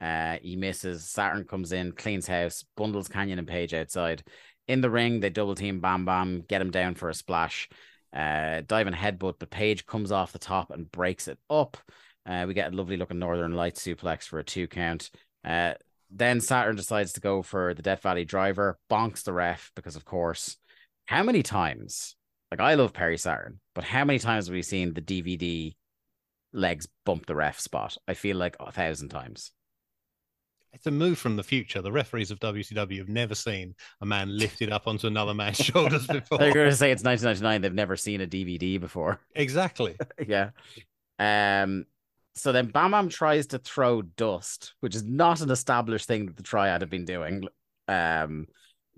Uh, 0.00 0.38
he 0.40 0.56
misses. 0.56 1.10
Saturn 1.10 1.44
comes 1.44 1.72
in, 1.72 1.92
cleans 1.92 2.26
house, 2.26 2.64
bundles 2.76 3.08
Kanyon 3.08 3.38
and 3.38 3.46
Page 3.46 3.74
outside. 3.74 4.22
In 4.66 4.80
the 4.80 4.88
ring, 4.88 5.20
they 5.20 5.28
double 5.28 5.54
team 5.54 5.80
Bam 5.80 6.06
Bam, 6.06 6.44
get 6.48 6.62
him 6.62 6.70
down 6.70 6.94
for 6.94 7.10
a 7.10 7.14
splash. 7.14 7.68
Uh, 8.12 8.62
diving 8.66 8.94
headbutt, 8.94 9.34
but 9.38 9.50
Page 9.50 9.86
comes 9.86 10.10
off 10.10 10.32
the 10.32 10.38
top 10.38 10.70
and 10.70 10.90
breaks 10.90 11.28
it 11.28 11.38
up. 11.48 11.76
Uh, 12.26 12.44
we 12.46 12.54
get 12.54 12.72
a 12.72 12.76
lovely 12.76 12.96
looking 12.96 13.18
Northern 13.18 13.54
Light 13.54 13.76
suplex 13.76 14.24
for 14.24 14.38
a 14.38 14.44
two 14.44 14.66
count. 14.66 15.10
Uh, 15.44 15.74
then 16.10 16.40
Saturn 16.40 16.76
decides 16.76 17.12
to 17.12 17.20
go 17.20 17.42
for 17.42 17.72
the 17.72 17.82
Death 17.82 18.02
Valley 18.02 18.24
driver, 18.24 18.78
bonks 18.90 19.22
the 19.22 19.32
ref 19.32 19.70
because, 19.76 19.96
of 19.96 20.04
course, 20.04 20.56
how 21.06 21.22
many 21.22 21.42
times? 21.42 22.16
Like 22.50 22.60
I 22.60 22.74
love 22.74 22.92
Perry 22.92 23.16
Saturn, 23.16 23.60
but 23.74 23.84
how 23.84 24.04
many 24.04 24.18
times 24.18 24.46
have 24.46 24.54
we 24.54 24.62
seen 24.62 24.92
the 24.92 25.00
DVD 25.00 25.72
legs 26.52 26.88
bump 27.06 27.26
the 27.26 27.36
ref 27.36 27.60
spot? 27.60 27.96
I 28.08 28.14
feel 28.14 28.36
like 28.36 28.56
a 28.58 28.72
thousand 28.72 29.10
times. 29.10 29.52
It's 30.72 30.86
a 30.86 30.90
move 30.90 31.18
from 31.18 31.36
the 31.36 31.42
future. 31.42 31.82
The 31.82 31.92
referees 31.92 32.30
of 32.30 32.38
WCW 32.40 32.98
have 32.98 33.08
never 33.08 33.34
seen 33.34 33.74
a 34.00 34.06
man 34.06 34.36
lifted 34.36 34.70
up 34.70 34.86
onto 34.86 35.06
another 35.06 35.34
man's 35.34 35.56
shoulders 35.64 36.06
before. 36.06 36.38
They're 36.38 36.54
going 36.54 36.70
to 36.70 36.76
say 36.76 36.92
it's 36.92 37.02
1999. 37.02 37.60
They've 37.60 37.74
never 37.74 37.96
seen 37.96 38.20
a 38.20 38.26
DVD 38.26 38.80
before. 38.80 39.20
Exactly. 39.34 39.96
yeah. 40.26 40.50
Um. 41.18 41.86
So 42.36 42.52
then 42.52 42.68
Bam 42.68 42.92
Bam 42.92 43.08
tries 43.08 43.48
to 43.48 43.58
throw 43.58 44.02
dust, 44.02 44.74
which 44.80 44.94
is 44.94 45.02
not 45.02 45.40
an 45.40 45.50
established 45.50 46.06
thing 46.06 46.26
that 46.26 46.36
the 46.36 46.42
Triad 46.44 46.80
have 46.80 46.90
been 46.90 47.04
doing. 47.04 47.42
Um, 47.88 48.46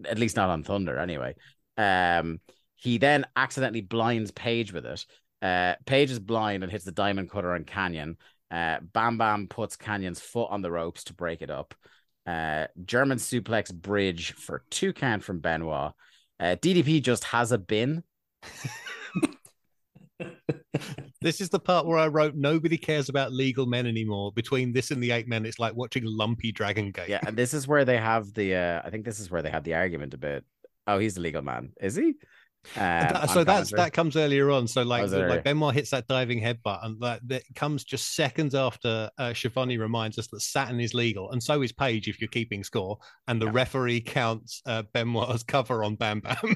at 0.04 0.18
least 0.18 0.36
not 0.36 0.50
on 0.50 0.62
Thunder, 0.62 0.98
anyway. 0.98 1.34
Um, 1.76 2.40
he 2.76 2.98
then 2.98 3.26
accidentally 3.34 3.80
blinds 3.80 4.30
Page 4.30 4.72
with 4.72 4.84
it. 4.84 5.06
Uh, 5.40 5.74
Page 5.86 6.10
is 6.10 6.18
blind 6.18 6.62
and 6.62 6.70
hits 6.70 6.84
the 6.84 6.92
diamond 6.92 7.30
cutter 7.30 7.54
on 7.54 7.64
Kanyon. 7.64 8.16
Uh, 8.52 8.78
Bam 8.92 9.18
Bam 9.18 9.48
puts 9.48 9.76
Kanyon's 9.76 10.20
foot 10.20 10.50
on 10.50 10.62
the 10.62 10.70
ropes 10.70 11.04
to 11.04 11.14
break 11.14 11.42
it 11.42 11.50
up. 11.50 11.74
Uh, 12.26 12.66
German 12.84 13.18
suplex 13.18 13.74
bridge 13.74 14.34
for 14.34 14.62
two 14.70 14.92
count 14.92 15.24
from 15.24 15.40
Benoit. 15.40 15.92
Uh, 16.38 16.56
DDP 16.60 17.02
just 17.02 17.24
has 17.24 17.50
a 17.50 17.58
bin. 17.58 18.04
This 21.22 21.40
is 21.40 21.50
the 21.50 21.60
part 21.60 21.86
where 21.86 21.98
I 21.98 22.08
wrote 22.08 22.34
nobody 22.34 22.76
cares 22.76 23.08
about 23.08 23.32
legal 23.32 23.64
men 23.64 23.86
anymore. 23.86 24.32
Between 24.32 24.72
this 24.72 24.90
and 24.90 25.00
the 25.00 25.12
eight 25.12 25.28
men, 25.28 25.46
it's 25.46 25.60
like 25.60 25.74
watching 25.76 26.02
Lumpy 26.04 26.50
Dragon 26.50 26.90
Gate. 26.90 27.08
Yeah, 27.08 27.20
and 27.24 27.36
this 27.36 27.54
is 27.54 27.68
where 27.68 27.84
they 27.84 27.96
have 27.96 28.34
the. 28.34 28.56
Uh, 28.56 28.82
I 28.84 28.90
think 28.90 29.04
this 29.04 29.20
is 29.20 29.30
where 29.30 29.40
they 29.40 29.50
had 29.50 29.62
the 29.62 29.74
argument 29.74 30.14
about. 30.14 30.42
Oh, 30.88 30.98
he's 30.98 31.14
the 31.14 31.20
legal 31.20 31.42
man, 31.42 31.72
is 31.80 31.94
he? 31.94 32.14
Um, 32.76 33.26
so 33.28 33.44
that's 33.44 33.70
that 33.72 33.92
comes 33.92 34.16
earlier 34.16 34.50
on. 34.50 34.66
So 34.68 34.82
like, 34.82 35.04
it 35.10 35.28
like? 35.28 35.44
Benoit 35.44 35.74
hits 35.74 35.90
that 35.90 36.06
diving 36.06 36.40
headbutt, 36.40 36.84
and 36.84 37.00
that, 37.02 37.20
that 37.28 37.42
comes 37.54 37.84
just 37.84 38.14
seconds 38.14 38.54
after 38.54 39.10
uh, 39.18 39.34
Schiavone 39.34 39.76
reminds 39.78 40.18
us 40.18 40.28
that 40.28 40.40
Saturn 40.40 40.80
is 40.80 40.94
legal, 40.94 41.30
and 41.32 41.42
so 41.42 41.60
is 41.62 41.72
Page 41.72 42.08
if 42.08 42.20
you're 42.20 42.28
keeping 42.28 42.64
score. 42.64 42.98
And 43.28 43.40
the 43.42 43.46
Yeah. 43.46 43.52
referee 43.52 44.02
counts 44.02 44.62
uh, 44.66 44.82
Benoit's 44.94 45.42
cover 45.54 45.84
on 45.84 45.96
Bam 45.96 46.20
Bam. 46.20 46.54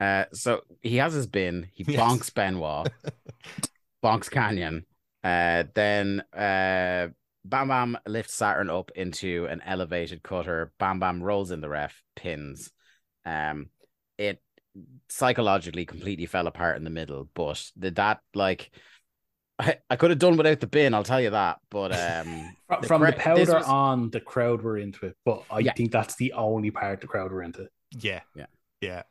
Uh, 0.00 0.24
so 0.32 0.62
he 0.80 0.96
has 0.96 1.12
his 1.12 1.26
bin. 1.26 1.68
He 1.72 1.84
Yes. 1.86 2.00
bonks 2.00 2.34
Benoit, 2.34 2.88
bonks 4.04 4.28
Kanyon. 4.30 4.84
Uh, 5.22 5.64
then 5.74 6.20
uh, 6.32 7.08
Bam 7.44 7.68
Bam 7.68 7.98
lifts 8.06 8.34
Saturn 8.34 8.68
up 8.70 8.90
into 8.96 9.46
an 9.46 9.62
elevated 9.64 10.22
cutter. 10.22 10.72
Bam 10.78 10.98
Bam 10.98 11.22
rolls 11.22 11.50
in 11.52 11.60
the 11.60 11.68
ref, 11.68 12.02
pins. 12.16 12.70
Um, 13.24 13.70
it 14.18 14.40
psychologically 15.08 15.84
completely 15.86 16.26
fell 16.26 16.46
apart 16.46 16.76
in 16.76 16.84
the 16.84 16.90
middle, 16.90 17.28
but 17.34 17.70
the, 17.76 17.90
that 17.92 18.20
like. 18.34 18.70
I, 19.58 19.76
I 19.88 19.96
could 19.96 20.10
have 20.10 20.18
done 20.18 20.36
without 20.38 20.58
the 20.60 20.66
bin, 20.66 20.92
I'll 20.94 21.04
tell 21.04 21.20
you 21.20 21.30
that. 21.30 21.58
But 21.70 21.92
um, 21.92 22.56
From, 22.68 22.80
the 22.80 22.86
from 22.88 23.00
the 23.02 23.12
cra- 23.12 23.34
this 23.36 23.48
powder 23.50 23.58
was- 23.58 23.66
on, 23.68 24.10
the 24.10 24.18
crowd 24.20 24.62
were 24.62 24.78
into 24.78 25.06
it, 25.06 25.16
but 25.24 25.44
I 25.50 25.60
Yeah. 25.60 25.74
think 25.74 25.92
that's 25.92 26.16
the 26.16 26.32
only 26.32 26.70
part 26.70 27.00
the 27.00 27.06
crowd 27.06 27.30
were 27.30 27.42
into. 27.42 27.68
yeah, 27.92 28.20
Yeah. 28.34 28.46
yeah. 28.80 29.02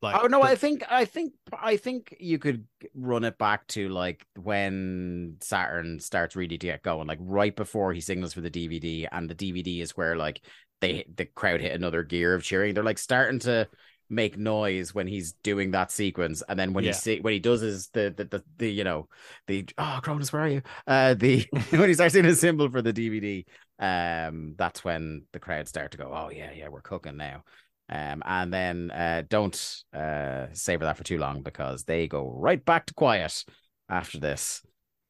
Like, 0.00 0.22
oh 0.22 0.28
no, 0.28 0.38
the- 0.38 0.46
I 0.46 0.54
think 0.54 0.84
I 0.88 1.04
think 1.04 1.32
I 1.52 1.76
think 1.76 2.16
you 2.20 2.38
could 2.38 2.64
run 2.94 3.24
it 3.24 3.36
back 3.36 3.66
to 3.68 3.88
like 3.88 4.24
when 4.40 5.36
Saturn 5.40 5.98
starts 5.98 6.36
really 6.36 6.56
to 6.56 6.66
get 6.68 6.82
going, 6.84 7.08
like 7.08 7.18
right 7.20 7.54
before 7.54 7.92
he 7.92 8.00
signals 8.00 8.32
for 8.32 8.40
the 8.40 8.50
DVD, 8.50 9.08
and 9.10 9.28
the 9.28 9.34
DVD 9.34 9.80
is 9.82 9.96
where 9.96 10.14
like 10.16 10.40
they 10.80 11.04
the 11.16 11.24
crowd 11.26 11.60
hit 11.60 11.74
another 11.74 12.04
gear 12.04 12.34
of 12.34 12.44
cheering. 12.44 12.72
They're 12.72 12.84
like 12.84 12.98
starting 12.98 13.40
to 13.40 13.68
make 14.10 14.36
noise 14.38 14.94
when 14.94 15.06
he's 15.06 15.32
doing 15.42 15.72
that 15.72 15.90
sequence, 15.90 16.42
and 16.48 16.58
then 16.58 16.72
when 16.72 16.84
Yeah. 16.84 16.90
he 16.90 16.92
see, 16.92 17.20
when 17.20 17.32
he 17.34 17.38
does 17.40 17.60
his 17.60 17.88
the, 17.88 18.12
the 18.16 18.24
the 18.24 18.44
the 18.58 18.70
you 18.70 18.84
know 18.84 19.08
the 19.46 19.66
oh 19.78 20.00
Cronus, 20.02 20.32
where 20.32 20.42
are 20.42 20.48
you? 20.48 20.62
Uh, 20.86 21.14
the 21.14 21.46
when 21.70 21.88
he 21.88 21.94
starts 21.94 22.12
doing 22.14 22.24
his 22.26 22.40
symbol 22.40 22.70
for 22.70 22.82
the 22.82 22.92
DVD, 22.92 23.46
um, 23.78 24.54
that's 24.58 24.84
when 24.84 25.22
the 25.32 25.40
crowd 25.40 25.68
start 25.68 25.92
to 25.92 25.98
go, 25.98 26.12
oh 26.14 26.30
yeah, 26.30 26.50
yeah, 26.52 26.68
we're 26.68 26.80
cooking 26.82 27.16
now. 27.16 27.44
Um, 27.90 28.22
and 28.26 28.52
then 28.52 28.90
uh, 28.90 29.22
don't 29.28 29.54
uh, 29.94 30.46
savor 30.52 30.84
that 30.84 30.96
for 30.98 31.04
too 31.04 31.18
long 31.18 31.42
because 31.42 31.84
they 31.84 32.06
go 32.06 32.30
right 32.30 32.62
back 32.62 32.84
to 32.86 32.94
quiet 32.94 33.44
after 33.88 34.18
this. 34.18 34.62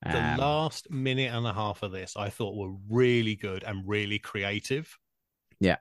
the 0.05 0.23
Um, 0.31 0.39
last 0.39 0.91
minute 0.91 1.33
and 1.33 1.47
a 1.47 1.53
half 1.53 1.83
of 1.83 1.93
this 1.93 2.17
I 2.17 2.31
thought 2.31 2.57
were 2.57 2.75
really 2.89 3.37
good 3.37 3.63
and 3.65 3.87
really 3.87 4.19
creative. 4.19 4.97
Yeah. 5.61 5.77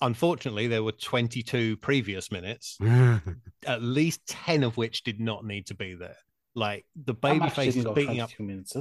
Unfortunately, 0.00 0.66
there 0.66 0.82
were 0.82 0.92
22 0.92 1.76
previous 1.78 2.30
minutes, 2.30 2.76
at 3.66 3.82
least 3.82 4.26
10 4.28 4.62
of 4.62 4.76
which 4.76 5.02
did 5.04 5.20
not 5.20 5.44
need 5.44 5.66
to 5.68 5.74
be 5.74 5.94
there. 5.94 6.16
Like 6.54 6.84
the 6.94 7.14
That 7.14 7.36
match 7.36 7.54
babyface 7.54 7.72
didn't 7.74 7.86
is 7.90 7.94
beating 7.94 8.20
up. 8.20 8.30
22 8.32 8.42
minutes. 8.42 8.76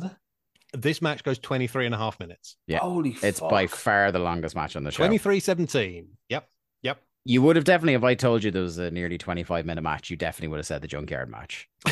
This 0.74 1.02
match 1.02 1.24
goes 1.24 1.40
23 1.40 1.86
and 1.86 1.96
a 1.96 1.98
half 1.98 2.20
minutes. 2.20 2.58
Yeah. 2.68 2.80
Holy 2.80 3.16
it's 3.22 3.40
fuck. 3.40 3.50
by 3.50 3.68
far 3.68 4.12
the 4.12 4.20
longest 4.20 4.56
match 4.56 4.76
on 4.76 4.84
the 4.84 4.92
show. 4.92 4.98
23 4.98 5.40
17. 5.40 6.08
Yep. 6.30 6.50
Yep. 6.84 7.02
You 7.28 7.42
would 7.42 7.56
have 7.56 7.66
definitely, 7.66 7.94
if 7.94 8.04
I 8.04 8.14
told 8.14 8.44
you 8.44 8.52
there 8.52 8.62
was 8.62 8.78
a 8.78 8.92
nearly 8.92 9.18
25 9.18 9.66
minute 9.66 9.82
match, 9.82 10.10
you 10.10 10.18
definitely 10.18 10.50
would 10.50 10.58
have 10.58 10.66
said 10.68 10.82
the 10.82 10.88
junkyard 10.88 11.30
match. 11.30 11.68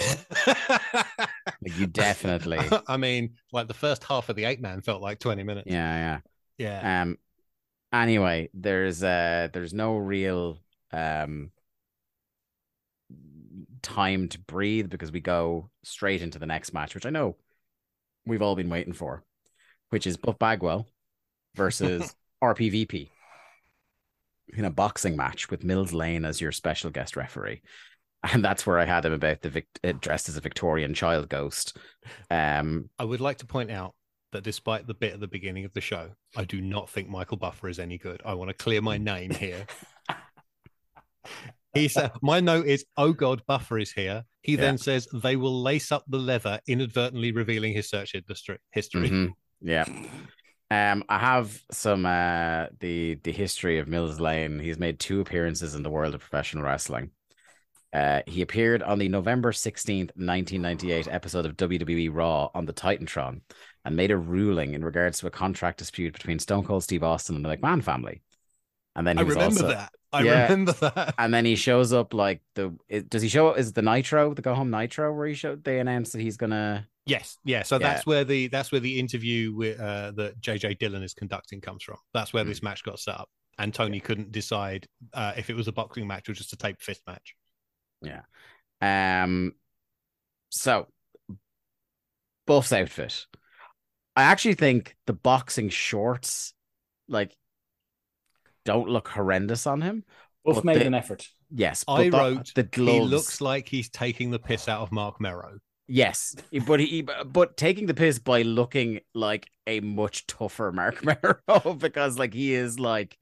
Like, 1.66 1.78
you 1.78 1.88
definitely, 1.88 2.60
I 2.88 2.98
mean, 2.98 3.36
like 3.54 3.68
the 3.68 3.74
first 3.74 4.04
half 4.04 4.28
of 4.30 4.36
the 4.36 4.44
eight 4.46 4.60
man 4.62 4.82
felt 4.82 5.02
like 5.02 5.20
20 5.20 5.44
minutes. 5.44 5.68
yeah, 5.72 6.20
Yeah. 6.58 6.82
yeah. 6.84 7.02
Um, 7.04 7.18
anyway, 7.94 8.50
there's 8.54 9.04
uh, 9.04 9.50
there's 9.54 9.74
no 9.74 9.98
real 9.98 10.58
um 10.92 11.52
time 13.82 14.28
to 14.30 14.40
breathe 14.40 14.90
because 14.90 15.12
we 15.12 15.20
go 15.20 15.70
straight 15.84 16.22
into 16.22 16.40
the 16.40 16.46
next 16.46 16.74
match, 16.74 16.96
which 16.96 17.06
I 17.06 17.12
know 17.12 17.36
we've 18.26 18.42
all 18.42 18.56
been 18.56 18.70
waiting 18.70 18.94
for, 18.94 19.24
which 19.90 20.08
is 20.08 20.18
Buff 20.18 20.40
Bagwell 20.40 20.88
versus 21.56 22.16
RPVP 22.44 23.10
in 24.56 24.66
a 24.66 24.72
boxing 24.72 25.16
match 25.16 25.50
with 25.50 25.64
Mills 25.64 25.94
Lane 25.94 26.26
as 26.26 26.42
your 26.42 26.52
special 26.52 26.90
guest 26.90 27.16
referee. 27.16 27.62
And 28.24 28.44
that's 28.44 28.66
where 28.66 28.80
I 28.80 28.86
had 28.86 29.06
him 29.06 29.14
about 29.14 29.42
the 29.42 29.50
vic- 29.50 30.00
dressed 30.00 30.30
as 30.30 30.38
a 30.38 30.42
Victorian 30.42 30.94
child 30.94 31.28
ghost. 31.28 31.78
Um, 32.32 32.90
I 32.98 33.04
would 33.04 33.20
like 33.20 33.40
to 33.40 33.46
point 33.46 33.70
out 33.70 33.96
that 34.34 34.44
despite 34.44 34.86
the 34.86 34.94
bit 34.94 35.14
at 35.14 35.20
the 35.20 35.28
beginning 35.28 35.66
of 35.66 35.74
the 35.74 35.82
show, 35.82 36.10
I 36.36 36.44
do 36.44 36.62
not 36.62 36.90
think 36.90 37.10
Michael 37.10 37.38
Buffer 37.38 37.70
is 37.70 37.80
any 37.80 37.98
good. 37.98 38.22
I 38.26 38.34
want 38.34 38.50
to 38.50 38.54
clear 38.54 38.82
my 38.82 38.98
name 38.98 39.32
here. 39.32 39.66
He 41.74 41.88
said, 41.88 42.12
"My 42.22 42.40
note 42.40 42.68
is, 42.68 42.86
oh 42.98 43.14
God, 43.14 43.42
Buffer 43.48 43.80
is 43.80 43.92
here." 43.92 44.26
He 44.42 44.56
then 44.56 44.78
says, 44.78 45.08
"They 45.12 45.36
will 45.36 45.64
lace 45.64 45.92
up 45.92 46.04
the 46.08 46.20
leather, 46.20 46.60
inadvertently 46.68 47.32
revealing 47.32 47.74
his 47.74 47.90
search 47.90 48.14
industry 48.14 48.58
history." 48.72 49.10
Mhm. 49.10 49.32
Yeah. 49.62 49.86
Um, 50.70 51.04
I 51.10 51.18
have 51.18 51.60
some 51.72 52.06
uh 52.06 52.68
the 52.80 53.16
the 53.24 53.32
history 53.32 53.80
of 53.80 53.88
Mills 53.88 54.20
Lane. 54.20 54.60
He's 54.60 54.78
made 54.78 55.00
two 55.00 55.20
appearances 55.20 55.74
in 55.74 55.82
the 55.82 55.90
world 55.90 56.14
of 56.14 56.22
professional 56.22 56.64
wrestling. 56.64 57.10
Uh, 57.92 58.22
he 58.26 58.42
appeared 58.42 58.82
on 58.82 58.98
the 58.98 59.08
November 59.08 59.52
16th, 59.52 60.12
1998 60.16 61.08
episode 61.08 61.46
of 61.46 61.56
WWE 61.58 62.10
Raw 62.12 62.50
on 62.56 62.66
the 62.66 62.74
Titantron 62.74 63.42
and 63.86 63.96
made 63.96 64.12
a 64.12 64.18
ruling 64.18 64.74
in 64.74 64.84
regards 64.86 65.20
to 65.20 65.28
a 65.28 65.32
contract 65.32 65.78
dispute 65.80 66.14
between 66.14 66.40
Stone 66.40 66.66
Cold 66.66 66.84
Steve 66.84 67.04
Austin 67.04 67.36
and 67.36 67.44
the 67.46 67.50
McMahon 67.58 67.84
family. 67.84 68.22
And 68.96 69.06
then 69.08 69.18
he 69.18 69.24
I 69.24 69.28
remember 69.28 69.44
also, 69.64 69.68
that. 69.70 69.92
I 70.12 70.22
Yeah. 70.24 70.44
remember 70.44 70.72
that. 70.74 71.16
and 71.18 71.34
then 71.34 71.46
he 71.46 71.56
shows 71.56 71.92
up 71.92 72.14
like 72.14 72.42
the 72.56 72.76
it, 72.88 73.10
does 73.10 73.22
he 73.24 73.30
show 73.30 73.50
up 73.50 73.58
is 73.58 73.74
the 73.74 73.82
Nitro, 73.82 74.34
the 74.34 74.42
go 74.44 74.54
home 74.54 74.70
Nitro 74.70 75.12
where 75.14 75.28
he 75.28 75.34
showed 75.34 75.64
they 75.64 75.80
announced 75.80 76.14
that 76.14 76.22
he's 76.22 76.38
gonna 76.38 76.88
Yes, 77.06 77.38
yeah. 77.44 77.64
So 77.64 77.76
Yeah. 77.76 77.80
that's 77.94 78.06
where 78.06 78.24
the 78.24 78.48
that's 78.48 78.72
where 78.72 78.80
the 78.80 78.98
interview 79.00 79.52
with 79.54 79.78
uh, 79.80 80.12
that 80.12 80.40
JJ 80.40 80.76
Dillon 80.80 81.04
is 81.04 81.14
conducting 81.14 81.60
comes 81.60 81.84
from. 81.84 81.98
That's 82.14 82.32
where 82.32 82.44
Hmm. 82.44 82.50
this 82.50 82.64
match 82.64 82.84
got 82.84 82.98
set 83.00 83.20
up, 83.20 83.30
and 83.58 83.74
Tony 83.74 84.00
couldn't 84.00 84.32
decide 84.32 84.88
uh, 85.14 85.34
if 85.36 85.50
it 85.50 85.56
was 85.56 85.68
a 85.68 85.74
boxing 85.74 86.08
match 86.08 86.30
or 86.30 86.34
just 86.34 86.54
a 86.54 86.56
tape 86.56 86.80
fist 86.82 87.02
match. 87.06 87.36
Yeah. 88.02 88.22
Um, 88.82 89.54
so 90.50 90.88
Buff's 92.46 92.72
outfit. 92.72 93.26
I 94.16 94.24
actually 94.24 94.54
think 94.56 94.96
the 95.08 95.14
boxing 95.14 95.70
shorts, 95.70 96.54
like, 97.08 97.36
don't 98.66 98.88
look 98.90 99.08
horrendous 99.10 99.66
on 99.68 99.82
him. 99.82 100.04
Buff 100.46 100.56
But 100.58 100.66
made 100.66 100.82
the- 100.82 100.88
an 100.88 100.94
effort. 100.94 101.28
Yes, 101.50 101.84
I 101.88 102.10
the- 102.10 102.18
wrote, 102.18 102.52
the 102.56 102.64
gloves. 102.64 102.92
He 102.92 103.00
looks 103.02 103.42
like 103.42 103.68
he's 103.68 103.90
taking 103.90 104.32
the 104.32 104.40
piss 104.40 104.68
out 104.68 104.82
of 104.82 104.92
Marc 104.92 105.20
Mero. 105.22 105.60
yes, 105.88 106.36
but 106.66 106.80
he 106.80 107.02
but 107.26 107.58
taking 107.58 107.86
the 107.88 107.94
piss 107.94 108.18
by 108.20 108.42
looking 108.42 109.00
like 109.14 109.50
a 109.68 109.80
much 109.82 110.26
tougher 110.28 110.72
Marc 110.72 111.04
Mero 111.06 111.74
because 111.76 112.18
like 112.18 112.34
he 112.34 112.54
is 112.54 112.80
like 112.80 113.18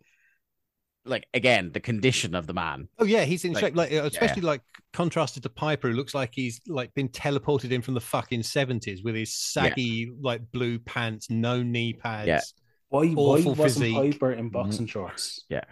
like 1.05 1.25
again 1.33 1.71
the 1.71 1.79
condition 1.79 2.35
of 2.35 2.47
the 2.47 2.53
man. 2.53 2.87
Oh 2.99 3.05
yeah, 3.05 3.23
he's 3.23 3.45
in 3.45 3.53
Like, 3.53 3.61
shape. 3.61 3.75
Like 3.75 3.91
especially 3.91 4.43
like 4.43 4.61
contrasted 4.93 5.43
to 5.43 5.49
Piper, 5.49 5.89
who 5.89 5.95
looks 5.95 6.13
like 6.13 6.31
he's 6.33 6.61
like 6.67 6.93
been 6.93 7.09
teleported 7.09 7.71
in 7.71 7.81
from 7.81 7.93
the 7.93 8.01
fucking 8.01 8.43
seventies 8.43 9.03
with 9.03 9.15
his 9.15 9.35
saggy 9.35 10.11
like 10.19 10.51
blue 10.51 10.79
pants, 10.79 11.29
no 11.29 11.63
knee 11.63 11.93
pads. 11.93 12.27
Yeah. 12.27 12.41
Why, 12.89 13.07
why 13.07 13.41
wasn't 13.41 13.57
physique. 13.57 13.95
Piper 13.95 14.33
in 14.33 14.49
boxing 14.49 14.85
shorts? 14.85 15.45
Yeah. 15.49 15.63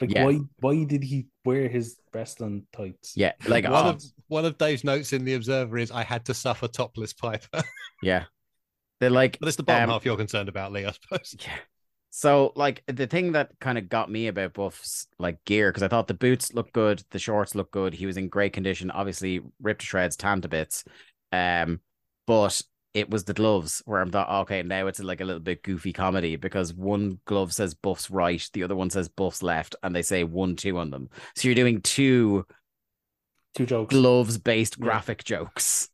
Like 0.00 0.10
Yeah. 0.10 0.24
why 0.24 0.38
why 0.58 0.84
did 0.84 1.02
he 1.04 1.26
wear 1.44 1.68
his 1.68 1.98
wrestling 2.12 2.66
tights? 2.72 3.14
Yeah, 3.16 3.32
like 3.46 3.64
one 3.64 3.86
oh, 3.86 3.90
of 3.90 4.02
one 4.28 4.44
of 4.44 4.58
Dave's 4.58 4.82
notes 4.82 5.12
in 5.12 5.24
the 5.24 5.34
Observer 5.34 5.78
is, 5.78 5.90
"I 5.90 6.02
had 6.02 6.24
to 6.26 6.34
suffer 6.34 6.68
topless 6.68 7.12
Piper." 7.12 7.62
yeah, 8.02 8.24
they're 8.98 9.10
like 9.10 9.38
but 9.38 9.48
it's 9.48 9.56
the 9.56 9.62
bottom 9.62 9.84
um, 9.84 9.90
half 9.90 10.04
you're 10.04 10.16
concerned 10.16 10.48
about, 10.48 10.72
Lee, 10.72 10.86
I 10.86 10.92
suppose. 10.92 11.36
Yeah. 11.38 11.58
So 12.12 12.52
like 12.56 12.82
the 12.86 13.06
thing 13.06 13.32
that 13.32 13.52
kind 13.60 13.78
of 13.78 13.88
got 13.88 14.10
me 14.10 14.26
about 14.26 14.54
Buff's 14.54 15.06
like 15.18 15.44
gear 15.44 15.70
because 15.70 15.84
I 15.84 15.88
thought 15.88 16.08
the 16.08 16.14
boots 16.14 16.52
looked 16.54 16.72
good, 16.72 17.02
the 17.10 17.18
shorts 17.20 17.54
looked 17.54 17.70
good. 17.72 17.94
He 17.94 18.06
was 18.06 18.16
in 18.16 18.28
great 18.28 18.52
condition, 18.52 18.90
obviously 18.90 19.40
ripped 19.60 19.80
to 19.82 19.86
shreds, 19.86 20.16
tanned 20.16 20.42
to 20.42 20.48
bits. 20.48 20.84
Um, 21.32 21.80
but 22.26 22.60
it 22.94 23.08
was 23.08 23.22
the 23.24 23.34
gloves 23.34 23.82
where 23.86 24.00
I'm 24.00 24.10
thought, 24.10 24.42
okay, 24.42 24.64
now 24.64 24.88
it's 24.88 24.98
like 24.98 25.20
a 25.20 25.24
little 25.24 25.40
bit 25.40 25.62
goofy 25.62 25.92
comedy 25.92 26.34
because 26.34 26.74
one 26.74 27.20
glove 27.24 27.52
says 27.52 27.74
Buff's 27.74 28.10
right, 28.10 28.44
the 28.52 28.64
other 28.64 28.74
one 28.74 28.90
says 28.90 29.08
Buff's 29.08 29.42
left, 29.44 29.76
and 29.84 29.94
they 29.94 30.02
say 30.02 30.24
one 30.24 30.56
two 30.56 30.78
on 30.78 30.90
them. 30.90 31.08
So 31.36 31.46
you're 31.46 31.54
doing 31.54 31.80
two 31.82 32.44
Two 33.54 33.66
jokes. 33.66 33.94
gloves 34.02 34.38
based 34.38 34.80
Yeah. 34.80 34.80
graphic 34.80 35.24
jokes. 35.24 35.88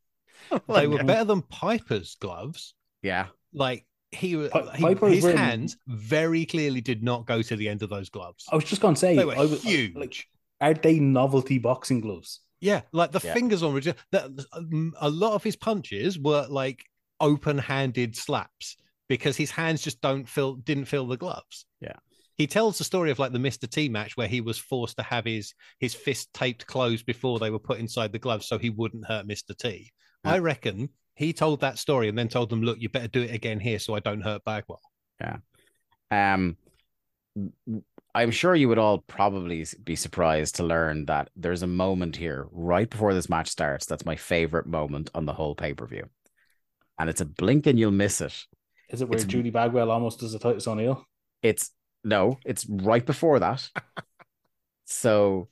They 0.68 0.86
were 0.86 0.98
better 0.98 1.24
than 1.24 1.42
Piper's 1.42 2.14
gloves. 2.16 2.74
yeah, 3.02 3.28
Like 3.52 3.86
he, 4.16 4.36
uh, 4.36 4.40
was, 4.40 4.50
Pi- 4.50 4.76
he 4.76 4.82
Piper 4.82 5.06
was 5.06 5.14
his 5.14 5.24
wearing- 5.24 5.38
hands 5.38 5.76
very 5.86 6.44
clearly 6.46 6.80
did 6.80 7.02
not 7.02 7.26
go 7.26 7.42
to 7.42 7.56
the 7.56 7.68
end 7.68 7.82
of 7.82 7.90
those 7.90 8.08
gloves. 8.08 8.44
I 8.50 8.54
was 8.54 8.64
just 8.64 8.80
gonna 8.82 8.96
say 8.96 9.16
They 9.16 9.24
were 9.24 9.36
I 9.36 9.40
was 9.44 9.62
huge. 9.62 9.94
Like 9.94 10.26
Are 10.60 10.74
they 10.74 10.98
novelty 10.98 11.58
boxing 11.58 12.00
gloves? 12.00 12.40
Yeah, 12.60 12.82
like 12.92 13.12
the 13.12 13.20
Yeah. 13.22 13.34
fingers 13.34 13.62
on 13.62 13.74
Richard. 13.74 13.96
That 14.12 14.30
um, 14.52 14.94
a 15.00 15.10
lot 15.10 15.34
of 15.34 15.44
his 15.44 15.56
punches 15.56 16.18
were 16.18 16.46
like 16.48 16.84
open-handed 17.20 18.16
slaps 18.16 18.76
because 19.08 19.36
his 19.36 19.50
hands 19.50 19.82
just 19.82 20.00
don't 20.00 20.28
feel 20.28 20.54
didn't 20.54 20.86
feel 20.86 21.06
the 21.06 21.16
gloves. 21.16 21.66
Yeah. 21.80 21.96
He 22.36 22.46
tells 22.46 22.76
the 22.76 22.84
story 22.84 23.10
of 23.10 23.18
like 23.18 23.32
the 23.32 23.38
Mr. 23.38 23.68
T 23.68 23.88
match 23.88 24.16
where 24.16 24.28
he 24.28 24.40
was 24.40 24.58
forced 24.58 24.96
to 24.98 25.02
have 25.02 25.24
his 25.24 25.54
his 25.78 25.94
fist 25.94 26.32
taped 26.34 26.66
closed 26.66 27.06
before 27.06 27.38
they 27.38 27.50
were 27.50 27.58
put 27.58 27.78
inside 27.78 28.12
the 28.12 28.18
gloves 28.18 28.46
so 28.46 28.58
he 28.58 28.70
wouldn't 28.70 29.06
hurt 29.06 29.26
Mr. 29.26 29.56
T. 29.56 29.90
Yeah. 30.24 30.32
I 30.32 30.38
mm. 30.38 30.42
reckon 30.42 30.88
he 31.16 31.32
told 31.32 31.60
that 31.60 31.78
story 31.78 32.08
and 32.08 32.16
then 32.16 32.28
told 32.28 32.50
them, 32.50 32.62
"Look, 32.62 32.80
you 32.80 32.88
better 32.88 33.08
do 33.08 33.22
it 33.22 33.34
again 33.34 33.58
here 33.60 33.78
so 33.78 33.94
I 33.94 34.00
don't 34.00 34.20
hurt 34.22 34.44
Bagwell." 34.44 34.80
Yeah. 35.20 35.38
Um, 36.10 36.56
I'm 38.14 38.30
sure 38.30 38.54
you 38.54 38.68
would 38.68 38.78
all 38.78 38.98
probably 38.98 39.66
be 39.82 39.96
surprised 39.96 40.56
to 40.56 40.64
learn 40.64 41.06
that 41.06 41.28
there's 41.36 41.62
a 41.62 41.66
moment 41.66 42.16
here 42.16 42.46
right 42.50 42.88
before 42.88 43.12
this 43.12 43.28
match 43.28 43.48
starts. 43.48 43.86
That's 43.86 44.06
my 44.06 44.16
favorite 44.16 44.66
moment 44.66 45.10
on 45.14 45.26
the 45.26 45.34
whole 45.34 45.54
pay 45.54 45.74
per 45.74 45.86
view, 45.86 46.08
and 46.98 47.10
it's 47.10 47.20
a 47.20 47.26
blink 47.26 47.66
and 47.66 47.78
you'll 47.78 47.90
miss 47.90 48.20
it. 48.20 48.46
Is 48.88 49.02
it 49.02 49.08
where 49.08 49.16
It's- 49.16 49.30
Judy 49.30 49.50
Bagwell 49.50 49.90
almost 49.90 50.20
does 50.20 50.32
a 50.34 50.38
Titus 50.38 50.68
O'Neil? 50.68 51.04
It's 51.42 51.72
no, 52.04 52.38
it's 52.44 52.64
right 52.68 53.04
before 53.04 53.40
that. 53.40 53.68
so, 54.86 55.48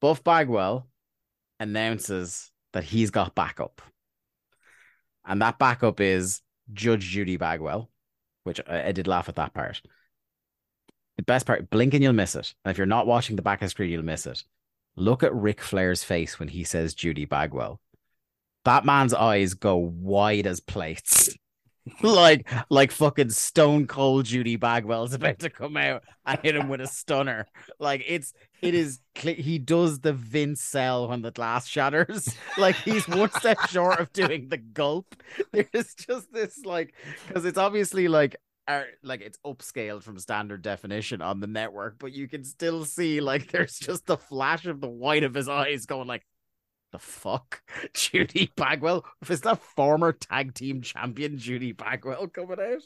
Buff 0.00 0.22
Bagwell 0.22 0.88
announces 1.58 2.50
that 2.72 2.84
he's 2.84 3.10
got 3.10 3.34
backup, 3.34 3.82
and 5.28 5.40
that 5.42 5.58
backup 5.58 6.00
is 6.00 6.40
Judge 6.72 7.04
Judy 7.04 7.36
Bagwell, 7.36 7.88
which 8.44 8.60
I, 8.66 8.88
I 8.88 8.92
did 8.92 9.06
laugh 9.06 9.28
at 9.28 9.36
that 9.36 9.54
part. 9.54 9.82
The 11.16 11.22
best 11.22 11.46
part, 11.46 11.70
blink 11.70 11.94
and 11.94 12.02
you'll 12.02 12.12
miss 12.12 12.34
it. 12.34 12.54
And 12.64 12.70
if 12.70 12.78
you're 12.78 12.86
not 12.86 13.06
watching 13.06 13.36
the 13.36 13.42
back 13.42 13.60
of 13.60 13.66
the 13.66 13.70
screen, 13.70 13.90
you'll 13.90 14.02
miss 14.02 14.26
it. 14.26 14.44
Look 14.96 15.22
at 15.22 15.34
Ric 15.34 15.60
Flair's 15.60 16.02
face 16.02 16.38
when 16.38 16.48
he 16.48 16.64
says 16.64 16.94
Judy 16.94 17.24
Bagwell. 17.24 17.80
That 18.64 18.84
man's 18.84 19.14
eyes 19.14 19.54
go 19.54 19.76
wide 19.76 20.46
as 20.46 20.60
plates. 20.60 21.36
like 22.02 22.48
like 22.70 22.90
fucking 22.90 23.30
stone 23.30 23.86
cold 23.86 24.26
Judy 24.26 24.56
Bagwell's 24.56 25.14
about 25.14 25.38
to 25.40 25.50
come 25.50 25.76
out 25.76 26.02
and 26.26 26.38
hit 26.42 26.56
him 26.56 26.68
with 26.68 26.80
a 26.80 26.86
stunner. 26.86 27.46
Like 27.78 28.04
it's 28.06 28.32
it 28.62 28.74
is 28.74 29.00
he 29.14 29.58
does 29.58 30.00
the 30.00 30.12
Vince 30.12 30.62
cell 30.62 31.08
when 31.08 31.22
the 31.22 31.30
glass 31.30 31.66
shatters. 31.66 32.34
Like 32.58 32.74
he's 32.76 33.06
one 33.06 33.30
step 33.30 33.58
short 33.68 34.00
of 34.00 34.12
doing 34.12 34.48
the 34.48 34.56
gulp. 34.56 35.14
There's 35.52 35.94
just 35.94 36.32
this 36.32 36.64
like 36.64 36.92
because 37.26 37.44
it's 37.44 37.58
obviously 37.58 38.08
like 38.08 38.36
uh, 38.66 38.82
like 39.02 39.20
it's 39.22 39.38
upscaled 39.46 40.02
from 40.02 40.18
standard 40.18 40.60
definition 40.60 41.22
on 41.22 41.40
the 41.40 41.46
network, 41.46 41.96
but 41.98 42.12
you 42.12 42.28
can 42.28 42.44
still 42.44 42.84
see 42.84 43.20
like 43.20 43.50
there's 43.50 43.78
just 43.78 44.04
the 44.06 44.18
flash 44.18 44.66
of 44.66 44.80
the 44.82 44.88
white 44.88 45.24
of 45.24 45.32
his 45.32 45.48
eyes 45.48 45.86
going 45.86 46.06
like 46.06 46.26
the 46.92 46.98
fuck? 46.98 47.62
Judy 47.94 48.50
Bagwell? 48.56 49.04
Is 49.28 49.42
that 49.42 49.62
former 49.62 50.12
tag 50.12 50.54
team 50.54 50.82
champion 50.82 51.38
Judy 51.38 51.72
Bagwell 51.72 52.28
coming 52.28 52.58
out? 52.60 52.82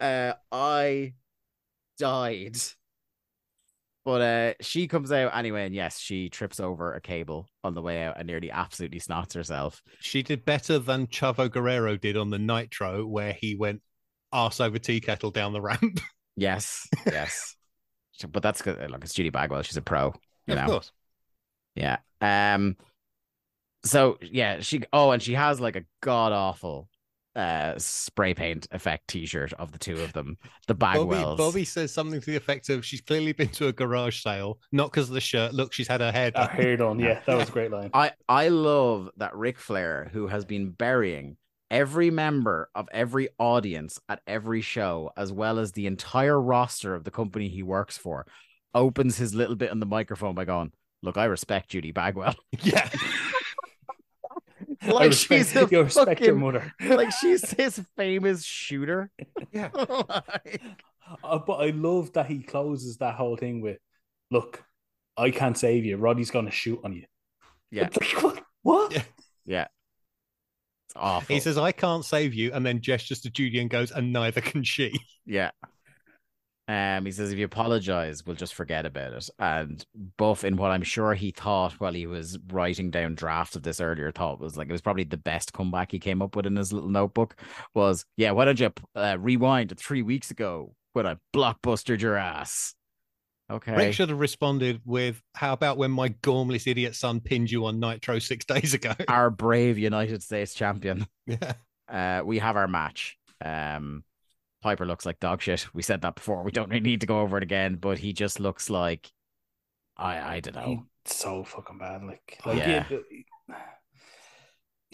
Uh 0.00 0.34
I 0.50 1.14
died. 1.98 2.56
But 4.04 4.20
uh 4.20 4.54
she 4.60 4.88
comes 4.88 5.12
out 5.12 5.36
anyway, 5.36 5.66
and 5.66 5.74
yes, 5.74 5.98
she 5.98 6.28
trips 6.28 6.60
over 6.60 6.94
a 6.94 7.00
cable 7.00 7.46
on 7.62 7.74
the 7.74 7.82
way 7.82 8.02
out 8.02 8.18
and 8.18 8.26
nearly 8.26 8.50
absolutely 8.50 9.00
snots 9.00 9.34
herself. 9.34 9.82
She 10.00 10.22
did 10.22 10.44
better 10.44 10.78
than 10.78 11.06
Chavo 11.06 11.50
Guerrero 11.50 11.96
did 11.96 12.16
on 12.16 12.30
the 12.30 12.38
Nitro, 12.38 13.06
where 13.06 13.32
he 13.32 13.54
went 13.54 13.82
arse 14.32 14.60
over 14.60 14.78
tea 14.78 15.00
kettle 15.00 15.30
down 15.30 15.52
the 15.52 15.60
ramp. 15.60 16.00
Yes, 16.34 16.88
yes. 17.04 17.56
but 18.32 18.42
that's 18.42 18.62
good. 18.62 18.90
Look, 18.90 19.04
it's 19.04 19.12
Judy 19.12 19.28
Bagwell. 19.28 19.60
She's 19.62 19.76
a 19.76 19.82
pro. 19.82 20.14
You 20.46 20.54
of 20.54 20.60
know? 20.60 20.66
course. 20.66 20.92
Yeah. 21.74 21.98
Um. 22.20 22.76
So 23.84 24.18
yeah, 24.22 24.60
she. 24.60 24.82
Oh, 24.92 25.10
and 25.10 25.22
she 25.22 25.34
has 25.34 25.60
like 25.60 25.76
a 25.76 25.84
god 26.00 26.32
awful, 26.32 26.88
uh, 27.34 27.74
spray 27.78 28.34
paint 28.34 28.68
effect 28.70 29.08
T-shirt 29.08 29.52
of 29.54 29.72
the 29.72 29.78
two 29.78 30.00
of 30.00 30.12
them. 30.12 30.36
The 30.68 30.74
Bobby, 30.74 31.00
Bagwells. 31.00 31.36
Bobby 31.38 31.64
says 31.64 31.92
something 31.92 32.20
to 32.20 32.26
the 32.30 32.36
effect 32.36 32.68
of 32.68 32.84
she's 32.84 33.00
clearly 33.00 33.32
been 33.32 33.48
to 33.48 33.68
a 33.68 33.72
garage 33.72 34.22
sale, 34.22 34.58
not 34.70 34.90
because 34.92 35.08
of 35.08 35.14
the 35.14 35.20
shirt. 35.20 35.52
Look, 35.52 35.72
she's 35.72 35.88
had 35.88 36.00
her 36.00 36.12
hair 36.12 36.30
Our 36.34 36.46
done. 36.46 36.56
hair 36.56 36.76
done. 36.76 37.00
Yeah, 37.00 37.20
that 37.26 37.36
was 37.36 37.48
a 37.48 37.52
great 37.52 37.70
line. 37.72 37.90
I 37.92 38.12
I 38.28 38.48
love 38.48 39.10
that 39.16 39.34
Ric 39.36 39.58
Flair, 39.58 40.08
who 40.12 40.28
has 40.28 40.44
been 40.44 40.70
burying 40.70 41.36
every 41.70 42.10
member 42.10 42.68
of 42.74 42.86
every 42.92 43.30
audience 43.38 43.98
at 44.08 44.20
every 44.26 44.60
show, 44.60 45.10
as 45.16 45.32
well 45.32 45.58
as 45.58 45.72
the 45.72 45.86
entire 45.86 46.40
roster 46.40 46.94
of 46.94 47.02
the 47.02 47.10
company 47.10 47.48
he 47.48 47.62
works 47.62 47.96
for, 47.98 48.26
opens 48.74 49.16
his 49.16 49.34
little 49.34 49.56
bit 49.56 49.70
on 49.70 49.80
the 49.80 49.86
microphone 49.86 50.34
by 50.36 50.44
going, 50.44 50.70
"Look, 51.02 51.16
I 51.16 51.24
respect 51.24 51.70
Judy 51.70 51.90
Bagwell." 51.90 52.36
yeah. 52.62 52.88
I 54.82 54.90
like 54.90 55.08
respect, 55.10 55.48
she's 55.48 55.56
a 55.56 55.68
you 55.70 55.82
respect 55.82 56.20
your 56.20 56.28
fucking- 56.34 56.40
mother. 56.40 56.72
like 56.96 57.12
she's 57.12 57.50
his 57.50 57.80
famous 57.96 58.44
shooter. 58.44 59.10
Yeah. 59.52 59.68
Like, 59.74 60.60
Uh, 61.22 61.38
but 61.38 61.54
I 61.54 61.70
love 61.70 62.12
that 62.14 62.26
he 62.26 62.42
closes 62.42 62.96
that 62.98 63.14
whole 63.16 63.36
thing 63.36 63.60
with, 63.60 63.78
"Look, 64.30 64.64
I 65.16 65.30
can't 65.30 65.58
save 65.58 65.84
you. 65.84 65.96
Roddy's 65.98 66.30
gonna 66.30 66.50
shoot 66.50 66.80
on 66.84 66.92
you." 66.94 67.04
yeah, 67.70 67.88
like, 68.00 68.22
what? 68.22 68.44
What? 68.62 68.92
Yeah. 68.92 69.02
yeah. 69.44 69.66
It's 70.86 70.94
awful. 70.96 71.34
He 71.34 71.40
says, 71.40 71.58
I 71.58 71.72
can't 71.72 72.04
save 72.04 72.34
you, 72.34 72.52
and 72.52 72.64
then 72.64 72.80
gestures 72.80 73.20
to 73.22 73.30
Judy 73.30 73.58
and 73.60 73.68
goes, 73.70 73.90
and 73.90 74.12
neither 74.12 74.40
can 74.40 74.62
she. 74.62 74.98
Yeah. 75.26 75.50
Um, 76.72 77.04
he 77.04 77.12
says 77.12 77.30
if 77.30 77.38
you 77.38 77.44
apologize, 77.44 78.24
we'll 78.24 78.34
just 78.34 78.54
forget 78.54 78.86
about 78.86 79.12
it. 79.12 79.28
And 79.38 79.84
Buff, 80.16 80.42
in 80.42 80.56
what 80.56 80.70
I'm 80.70 80.82
sure 80.82 81.12
he 81.12 81.30
thought 81.30 81.74
while 81.74 81.92
he 81.92 82.06
was 82.06 82.38
writing 82.50 82.90
down 82.90 83.14
drafts 83.14 83.56
of 83.56 83.62
this 83.62 83.78
earlier, 83.78 84.10
thought 84.10 84.40
was 84.40 84.56
like 84.56 84.70
it 84.70 84.72
was 84.72 84.80
probably 84.80 85.04
the 85.04 85.18
best 85.18 85.52
comeback 85.52 85.92
he 85.92 85.98
came 85.98 86.22
up 86.22 86.34
with 86.34 86.46
in 86.46 86.56
his 86.56 86.72
little 86.72 86.88
notebook. 86.88 87.36
Was 87.74 88.06
yeah, 88.16 88.30
why 88.30 88.46
don't 88.46 88.58
you 88.58 88.72
uh, 88.94 89.18
rewind 89.20 89.68
to 89.68 89.74
three 89.74 90.00
weeks 90.00 90.30
ago 90.30 90.74
when 90.94 91.06
I 91.06 91.16
blockbustered 91.36 92.00
your 92.00 92.16
ass? 92.16 92.74
Okay, 93.50 93.76
Ric 93.76 93.92
should 93.92 94.08
have 94.08 94.20
responded 94.20 94.80
with, 94.86 95.20
How 95.34 95.52
about 95.52 95.76
when 95.76 95.90
my 95.90 96.08
gormless 96.08 96.66
idiot 96.66 96.94
son 96.94 97.20
pinned 97.20 97.50
you 97.50 97.66
on 97.66 97.80
Nitro 97.80 98.18
six 98.18 98.46
days 98.46 98.72
ago? 98.72 98.94
our 99.08 99.28
brave 99.28 99.76
United 99.76 100.22
States 100.22 100.54
champion. 100.54 101.06
yeah. 101.26 101.52
Uh, 101.86 102.22
we 102.24 102.38
have 102.38 102.56
our 102.56 102.68
match. 102.68 103.18
Um, 103.44 104.04
Piper 104.62 104.86
looks 104.86 105.04
like 105.04 105.20
dog 105.20 105.42
shit. 105.42 105.66
We 105.74 105.82
said 105.82 106.02
that 106.02 106.14
before. 106.14 106.42
We 106.42 106.52
don't 106.52 106.68
really 106.70 106.80
need 106.80 107.00
to 107.02 107.06
go 107.06 107.20
over 107.20 107.36
it 107.36 107.42
again, 107.42 107.76
but 107.76 107.98
he 107.98 108.12
just 108.12 108.40
looks 108.40 108.70
like 108.70 109.10
I 109.96 110.36
I 110.36 110.40
don't 110.40 110.54
know. 110.54 110.64
He's 111.04 111.12
so 111.16 111.44
fucking 111.44 111.78
bad. 111.78 112.02
Like, 112.04 112.38
like 112.46 112.58
Yeah. 112.58 112.86
it- 112.88 113.04
it- 113.10 113.26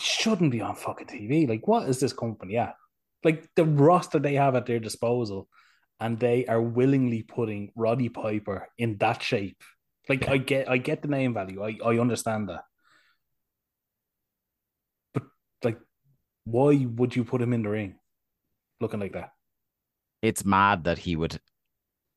shouldn't 0.01 0.53
be 0.53 0.61
on 0.61 0.77
fucking 0.77 1.09
TV. 1.09 1.49
Like, 1.49 1.67
what 1.67 1.89
is 1.89 1.99
this 1.99 2.13
company 2.13 2.57
at? 2.57 2.75
Like 3.25 3.49
the 3.57 3.65
roster 3.65 4.21
they 4.21 4.35
have 4.35 4.55
at 4.55 4.65
their 4.67 4.79
disposal, 4.79 5.49
and 5.99 6.19
they 6.21 6.47
are 6.47 6.63
willingly 6.63 7.23
putting 7.25 7.73
Roddy 7.75 8.09
Piper 8.09 8.69
in 8.79 8.97
that 8.99 9.23
shape. 9.23 9.61
Like, 10.09 10.29
I 10.29 10.37
get, 10.39 10.71
I 10.71 10.79
get 10.79 11.03
the 11.03 11.09
name 11.09 11.35
value. 11.35 11.63
I, 11.65 11.77
I 11.85 11.99
understand 11.99 12.49
that, 12.49 12.63
but 15.13 15.25
like, 15.65 15.79
why 16.45 16.87
would 16.87 17.17
you 17.17 17.25
put 17.25 17.43
him 17.43 17.53
in 17.53 17.63
the 17.63 17.69
ring 17.69 17.99
looking 18.81 19.01
like 19.01 19.13
that? 19.15 19.31
It's 20.23 20.45
mad 20.45 20.85
that 20.85 20.99
he 20.99 21.17
would 21.17 21.41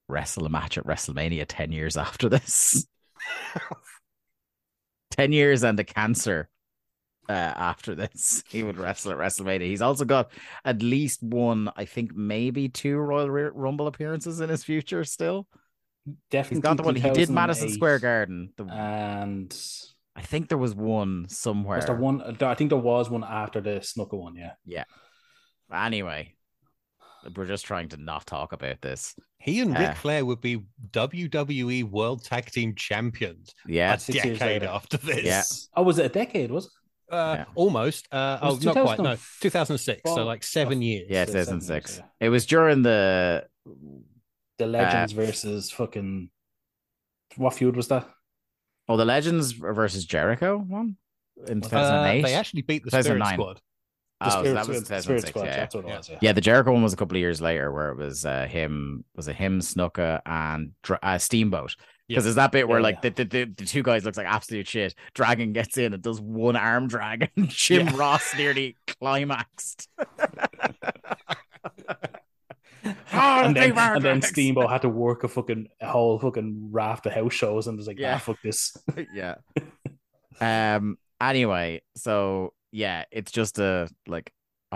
wrestle 0.07 0.45
a 0.45 0.49
match 0.49 0.77
at 0.77 0.85
WrestleMania 0.85 1.45
10 1.47 1.71
years 1.71 1.97
after 1.97 2.29
this. 2.29 2.85
10 5.11 5.31
years 5.31 5.63
and 5.63 5.79
a 5.79 5.83
cancer 5.83 6.49
uh, 7.29 7.31
after 7.31 7.95
this. 7.95 8.43
He 8.49 8.63
would 8.63 8.77
wrestle 8.77 9.11
at 9.11 9.17
WrestleMania. 9.17 9.67
He's 9.67 9.81
also 9.81 10.05
got 10.05 10.31
at 10.65 10.81
least 10.81 11.21
one, 11.21 11.69
I 11.75 11.85
think 11.85 12.15
maybe 12.15 12.69
two 12.69 12.97
Royal 12.97 13.29
Ru- 13.29 13.51
Rumble 13.53 13.87
appearances 13.87 14.41
in 14.41 14.49
his 14.49 14.63
future 14.63 15.03
still. 15.03 15.47
Definitely, 16.31 16.55
He's 16.55 16.63
got 16.63 16.77
the 16.77 16.83
one. 16.83 16.95
He 16.95 17.09
did 17.11 17.29
Madison 17.29 17.67
2008, 17.67 17.75
Square 17.75 17.99
Garden. 17.99 18.53
The, 18.57 18.63
and 18.65 19.55
I 20.15 20.23
think 20.23 20.49
there 20.49 20.57
was 20.57 20.73
one 20.73 21.27
somewhere. 21.29 21.77
was 21.77 21.85
there 21.85 21.95
one? 21.95 22.37
I 22.41 22.55
think 22.55 22.69
there 22.69 22.79
was 22.79 23.09
one 23.09 23.23
after 23.23 23.61
the 23.61 23.81
Snuka 23.81 24.17
one. 24.17 24.35
Yeah. 24.35 24.53
Yeah. 24.65 24.85
Anyway, 25.71 26.33
we're 27.35 27.45
just 27.45 27.65
trying 27.65 27.89
to 27.89 27.97
not 27.97 28.25
talk 28.25 28.53
about 28.53 28.81
this. 28.81 29.15
He 29.39 29.59
and 29.61 29.75
Uh. 29.75 29.79
Ric 29.79 29.95
Flair 29.97 30.25
would 30.25 30.41
be 30.41 30.63
WWE 30.91 31.83
World 31.89 32.23
Tag 32.23 32.45
Team 32.51 32.75
Champions 32.75 33.53
Yeah. 33.67 33.93
a 33.93 34.11
decade 34.11 34.63
after 34.63 34.97
this. 34.97 35.23
Yeah. 35.25 35.43
Oh, 35.75 35.83
was 35.83 35.97
it 35.99 36.05
a 36.05 36.09
decade? 36.09 36.51
Was 36.51 36.65
it? 36.65 36.71
Uh, 37.13 37.35
Yeah. 37.39 37.45
Almost. 37.55 38.07
Uh, 38.11 38.39
oh, 38.41 38.55
was 38.55 38.63
not 38.63 38.73
quite. 38.73 38.99
No, 38.99 39.15
2004. 39.15 39.41
2006. 39.41 40.01
So 40.13 40.23
like 40.25 40.43
seven 40.43 40.81
years. 40.81 41.07
Yeah, 41.09 41.25
2006. 41.25 41.97
years, 41.97 42.03
It 42.19 42.29
was 42.29 42.45
during 42.45 42.81
the 42.83 43.45
The 44.57 44.67
Legends 44.67 45.13
versus 45.13 45.71
fucking. 45.71 46.29
What 47.37 47.53
feud 47.53 47.75
was 47.75 47.87
that? 47.89 48.07
oh 48.89 48.97
the 48.97 49.05
Legends 49.05 49.51
versus 49.53 50.05
Jericho 50.05 50.57
one 50.57 50.97
in 51.47 51.59
Uh, 51.59 51.69
2008. 51.69 52.21
they 52.23 52.33
actually 52.33 52.61
beat 52.63 52.83
the 52.83 52.89
Spirit 52.91 53.03
2009. 53.19 53.33
Squad. 53.35 53.61
Oh, 54.23 54.43
so 54.43 54.53
that 54.53 54.67
was 54.67 54.85
Squad- 54.85 55.01
Spirit 55.01 55.25
2006. 55.25 55.29
Squad, 55.29 55.45
yeah. 55.45 55.55
That's 55.57 55.75
what 55.75 55.85
it 55.85 55.87
Yeah. 55.87 55.97
was. 55.97 56.09
Yeah. 56.09 56.17
yeah, 56.21 56.31
the 56.33 56.41
Jericho 56.41 56.71
one 56.73 56.83
was 56.83 56.93
a 56.93 56.97
couple 56.97 57.17
of 57.17 57.21
years 57.21 57.41
later, 57.41 57.71
where 57.71 57.89
it 57.89 57.97
was 57.97 58.25
uh, 58.25 58.45
him 58.47 59.03
was 59.15 59.27
a 59.27 59.33
him 59.33 59.59
Snuka 59.61 60.21
and 60.25 60.71
uh, 61.01 61.17
Steamboat. 61.17 61.75
Because 62.07 62.25
there's 62.25 62.35
that 62.35 62.51
bit 62.51 62.67
where 62.67 62.79
Yeah, 62.79 62.83
like 62.83 63.01
the, 63.01 63.09
the, 63.11 63.23
the, 63.23 63.43
the 63.45 63.65
two 63.65 63.83
guys 63.83 64.03
looks 64.03 64.17
like 64.17 64.27
absolute 64.27 64.67
shit. 64.67 64.93
Dragon 65.13 65.53
gets 65.53 65.77
in 65.77 65.93
and 65.93 66.03
does 66.03 66.19
one 66.19 66.57
arm 66.57 66.87
drag, 66.89 67.29
and 67.37 67.47
Jim 67.49 67.87
Yeah. 67.87 67.95
Ross 67.97 68.35
nearly 68.35 68.75
climaxed. 68.99 69.87
and 72.83 73.55
then, 73.55 73.77
and 73.77 74.03
then. 74.03 74.21
Steamboat 74.21 74.69
had 74.69 74.81
to 74.81 74.89
work 74.89 75.23
a 75.23 75.27
fucking 75.27 75.67
a 75.81 75.87
whole 75.87 76.19
fucking 76.19 76.69
raft 76.71 77.05
of 77.05 77.13
house 77.13 77.33
shows 77.33 77.67
and 77.67 77.77
was 77.77 77.87
like, 77.87 77.99
Yeah. 77.99 78.15
ah, 78.15 78.19
fuck 78.19 78.37
this. 78.43 78.75
yeah. 79.13 79.35
Um. 80.39 80.97
Anyway, 81.21 81.81
so 81.95 82.53
yeah, 82.71 83.05
it's 83.11 83.31
just 83.31 83.59
a 83.59 83.89
like. 84.07 84.31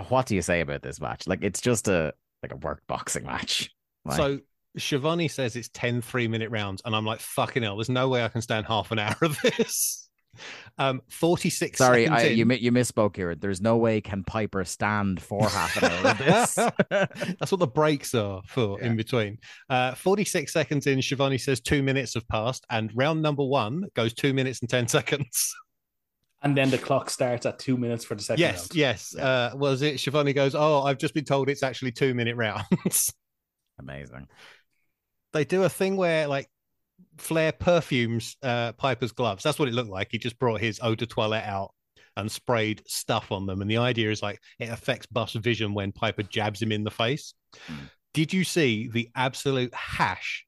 What 0.08 0.26
do 0.26 0.34
you 0.34 0.42
say 0.42 0.60
about 0.60 0.82
this 0.82 1.00
match? 1.00 1.26
Like, 1.26 1.42
it's 1.42 1.60
just 1.60 1.88
a 1.88 2.12
like 2.42 2.52
a 2.52 2.56
work 2.56 2.82
boxing 2.86 3.24
match. 3.24 3.70
Like, 4.04 4.16
So 4.18 4.38
Schiavone 4.76 5.26
says 5.28 5.56
it's 5.56 5.70
10 5.70 6.02
three 6.02 6.28
minute 6.28 6.50
rounds, 6.50 6.82
and 6.84 6.94
I'm 6.94 7.06
like, 7.06 7.20
fucking 7.20 7.62
hell, 7.62 7.76
there's 7.76 7.88
no 7.88 8.08
way 8.08 8.22
I 8.22 8.28
can 8.28 8.42
stand 8.42 8.66
half 8.66 8.90
an 8.92 8.98
hour 8.98 9.16
of 9.22 9.38
this. 9.42 10.02
Um, 10.76 11.00
46 11.08 11.78
sorry, 11.78 12.06
I, 12.06 12.24
you 12.24 12.44
you 12.46 12.70
misspoke 12.72 13.16
here. 13.16 13.34
There's 13.34 13.62
no 13.62 13.78
way 13.78 14.02
can 14.02 14.22
Piper 14.22 14.66
stand 14.66 15.22
for 15.22 15.48
half 15.48 15.82
an 15.82 15.90
hour 15.90 16.10
of 16.10 16.18
this. 16.18 16.54
That's 16.90 17.50
what 17.50 17.58
the 17.58 17.66
breaks 17.66 18.14
are 18.14 18.42
for 18.46 18.78
Yeah. 18.78 18.88
in 18.88 18.96
between. 18.96 19.38
Uh, 19.70 19.94
46 19.94 20.52
seconds 20.52 20.86
in, 20.86 21.00
Schiavone 21.00 21.38
says 21.38 21.62
two 21.62 21.82
minutes 21.82 22.12
have 22.12 22.28
passed, 22.28 22.66
and 22.68 22.90
round 22.94 23.22
number 23.22 23.44
one 23.44 23.84
goes 23.94 24.12
two 24.12 24.34
minutes 24.34 24.60
and 24.60 24.68
10 24.68 24.88
seconds. 24.88 25.54
And 26.42 26.56
then 26.56 26.70
the 26.70 26.78
clock 26.78 27.10
starts 27.10 27.46
at 27.46 27.58
two 27.58 27.76
minutes 27.76 28.04
for 28.04 28.14
the 28.14 28.22
second 28.22 28.40
yes, 28.40 28.60
round. 28.60 28.74
yes. 28.74 29.14
Yeah. 29.16 29.24
Uh, 29.24 29.50
was 29.56 29.82
it? 29.82 29.98
Schiavone 29.98 30.32
goes, 30.32 30.54
Oh, 30.54 30.82
I've 30.82 30.98
just 30.98 31.14
been 31.14 31.24
told 31.24 31.48
it's 31.48 31.62
actually 31.62 31.92
two 31.92 32.14
minute 32.14 32.36
rounds. 32.36 33.12
Amazing. 33.78 34.28
they 35.32 35.44
do 35.44 35.64
a 35.64 35.68
thing 35.68 35.96
where, 35.96 36.26
like, 36.26 36.48
Flair 37.18 37.52
perfumes 37.52 38.36
uh, 38.42 38.72
Piper's 38.72 39.12
gloves. 39.12 39.42
That's 39.42 39.58
what 39.58 39.68
it 39.68 39.74
looked 39.74 39.90
like. 39.90 40.08
He 40.10 40.18
just 40.18 40.38
brought 40.38 40.60
his 40.60 40.80
eau 40.82 40.94
de 40.94 41.06
toilette 41.06 41.44
out 41.44 41.72
and 42.16 42.30
sprayed 42.30 42.82
stuff 42.86 43.32
on 43.32 43.46
them. 43.46 43.60
And 43.60 43.70
the 43.70 43.76
idea 43.78 44.10
is 44.10 44.22
like 44.22 44.40
it 44.58 44.70
affects 44.70 45.06
Buff's 45.06 45.34
vision 45.34 45.74
when 45.74 45.92
Piper 45.92 46.22
jabs 46.22 46.62
him 46.62 46.72
in 46.72 46.84
the 46.84 46.90
face. 46.90 47.34
Mm. 47.68 47.90
Did 48.14 48.32
you 48.32 48.44
see 48.44 48.88
the 48.88 49.10
absolute 49.14 49.74
hash 49.74 50.45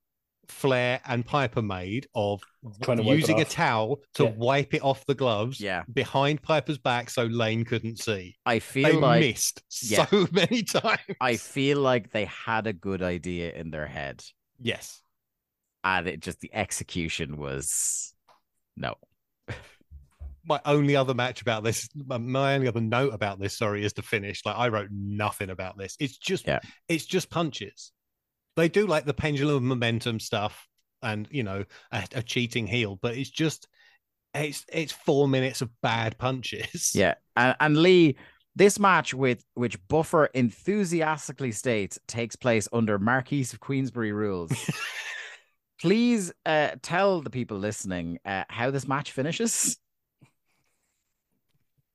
Flair 0.49 1.01
and 1.07 1.25
Piper 1.25 1.62
made 1.62 2.07
of 2.15 2.41
Trying 2.83 2.97
to 2.99 3.03
wipe 3.03 3.15
it 3.15 3.20
using 3.20 3.41
a 3.41 3.45
towel 3.45 4.01
to 4.15 4.25
Yeah. 4.25 4.31
wipe 4.37 4.75
it 4.75 4.83
off 4.83 5.05
the 5.07 5.15
gloves 5.15 5.61
Yeah, 5.61 5.85
behind 5.93 6.43
Piper's 6.43 6.79
back 6.79 7.11
so 7.11 7.25
Lane 7.25 7.65
couldn't 7.65 7.99
see? 7.99 8.37
I 8.47 8.59
feel 8.59 8.85
They 8.89 8.97
like 8.97 9.20
missed 9.20 9.62
Yeah. 9.83 10.07
so 10.07 10.27
many 10.33 10.62
times. 10.62 11.01
I 11.20 11.37
feel 11.37 11.79
like 11.81 12.11
they 12.11 12.25
had 12.27 12.66
a 12.66 12.73
good 12.73 13.03
idea 13.03 13.53
in 13.53 13.70
their 13.70 13.87
head, 13.87 14.25
yes. 14.59 15.03
and 15.85 16.07
it 16.09 16.20
just 16.20 16.41
the 16.41 16.53
execution 16.55 17.37
was 17.37 18.15
no. 18.77 18.95
my 20.45 20.61
only 20.65 20.97
other 20.97 21.12
match 21.15 21.43
about 21.43 21.62
this, 21.62 21.89
my 21.95 22.55
only 22.55 22.69
other 22.69 22.81
note 22.81 23.12
about 23.12 23.39
this, 23.39 23.57
sorry, 23.59 23.85
is 23.85 23.93
to 23.95 24.03
finish. 24.03 24.41
Like 24.47 24.57
I 24.57 24.69
wrote 24.69 24.89
nothing 24.91 25.51
about 25.51 25.77
this. 25.77 25.95
It's 26.01 26.16
just, 26.16 26.47
Yeah. 26.47 26.61
it's 26.89 27.05
just 27.05 27.29
punches. 27.29 27.93
They 28.59 28.69
do 28.69 28.89
like 28.89 29.05
the 29.05 29.15
pendulum 29.15 29.55
of 29.55 29.63
momentum 29.63 30.19
stuff, 30.19 30.67
and 31.01 31.29
you 31.31 31.45
know, 31.45 31.65
a, 31.93 32.05
a 32.17 32.23
cheating 32.25 32.67
heel, 32.67 32.99
but 33.01 33.17
it's 33.17 33.31
just, 33.31 33.69
it's 34.35 34.67
it's 34.73 34.91
four 34.91 35.29
minutes 35.29 35.63
of 35.63 35.71
bad 35.81 36.19
punches. 36.19 36.91
Yeah, 36.95 37.15
and, 37.37 37.55
and 37.61 37.77
Lee, 37.77 38.17
this 38.57 38.81
match 38.81 39.15
with 39.15 39.45
which 39.55 39.79
Buffer 39.87 40.27
enthusiastically 40.27 41.53
states 41.53 42.01
takes 42.09 42.35
place 42.35 42.67
under 42.73 42.99
Marquess 42.99 43.53
of 43.53 43.61
Queensberry 43.61 44.11
rules. 44.11 44.53
Please 45.81 46.33
uh, 46.45 46.71
tell 46.83 47.21
the 47.21 47.31
people 47.31 47.59
listening 47.59 48.19
uh, 48.25 48.43
how 48.49 48.73
this 48.73 48.89
match 48.89 49.13
finishes. 49.13 49.77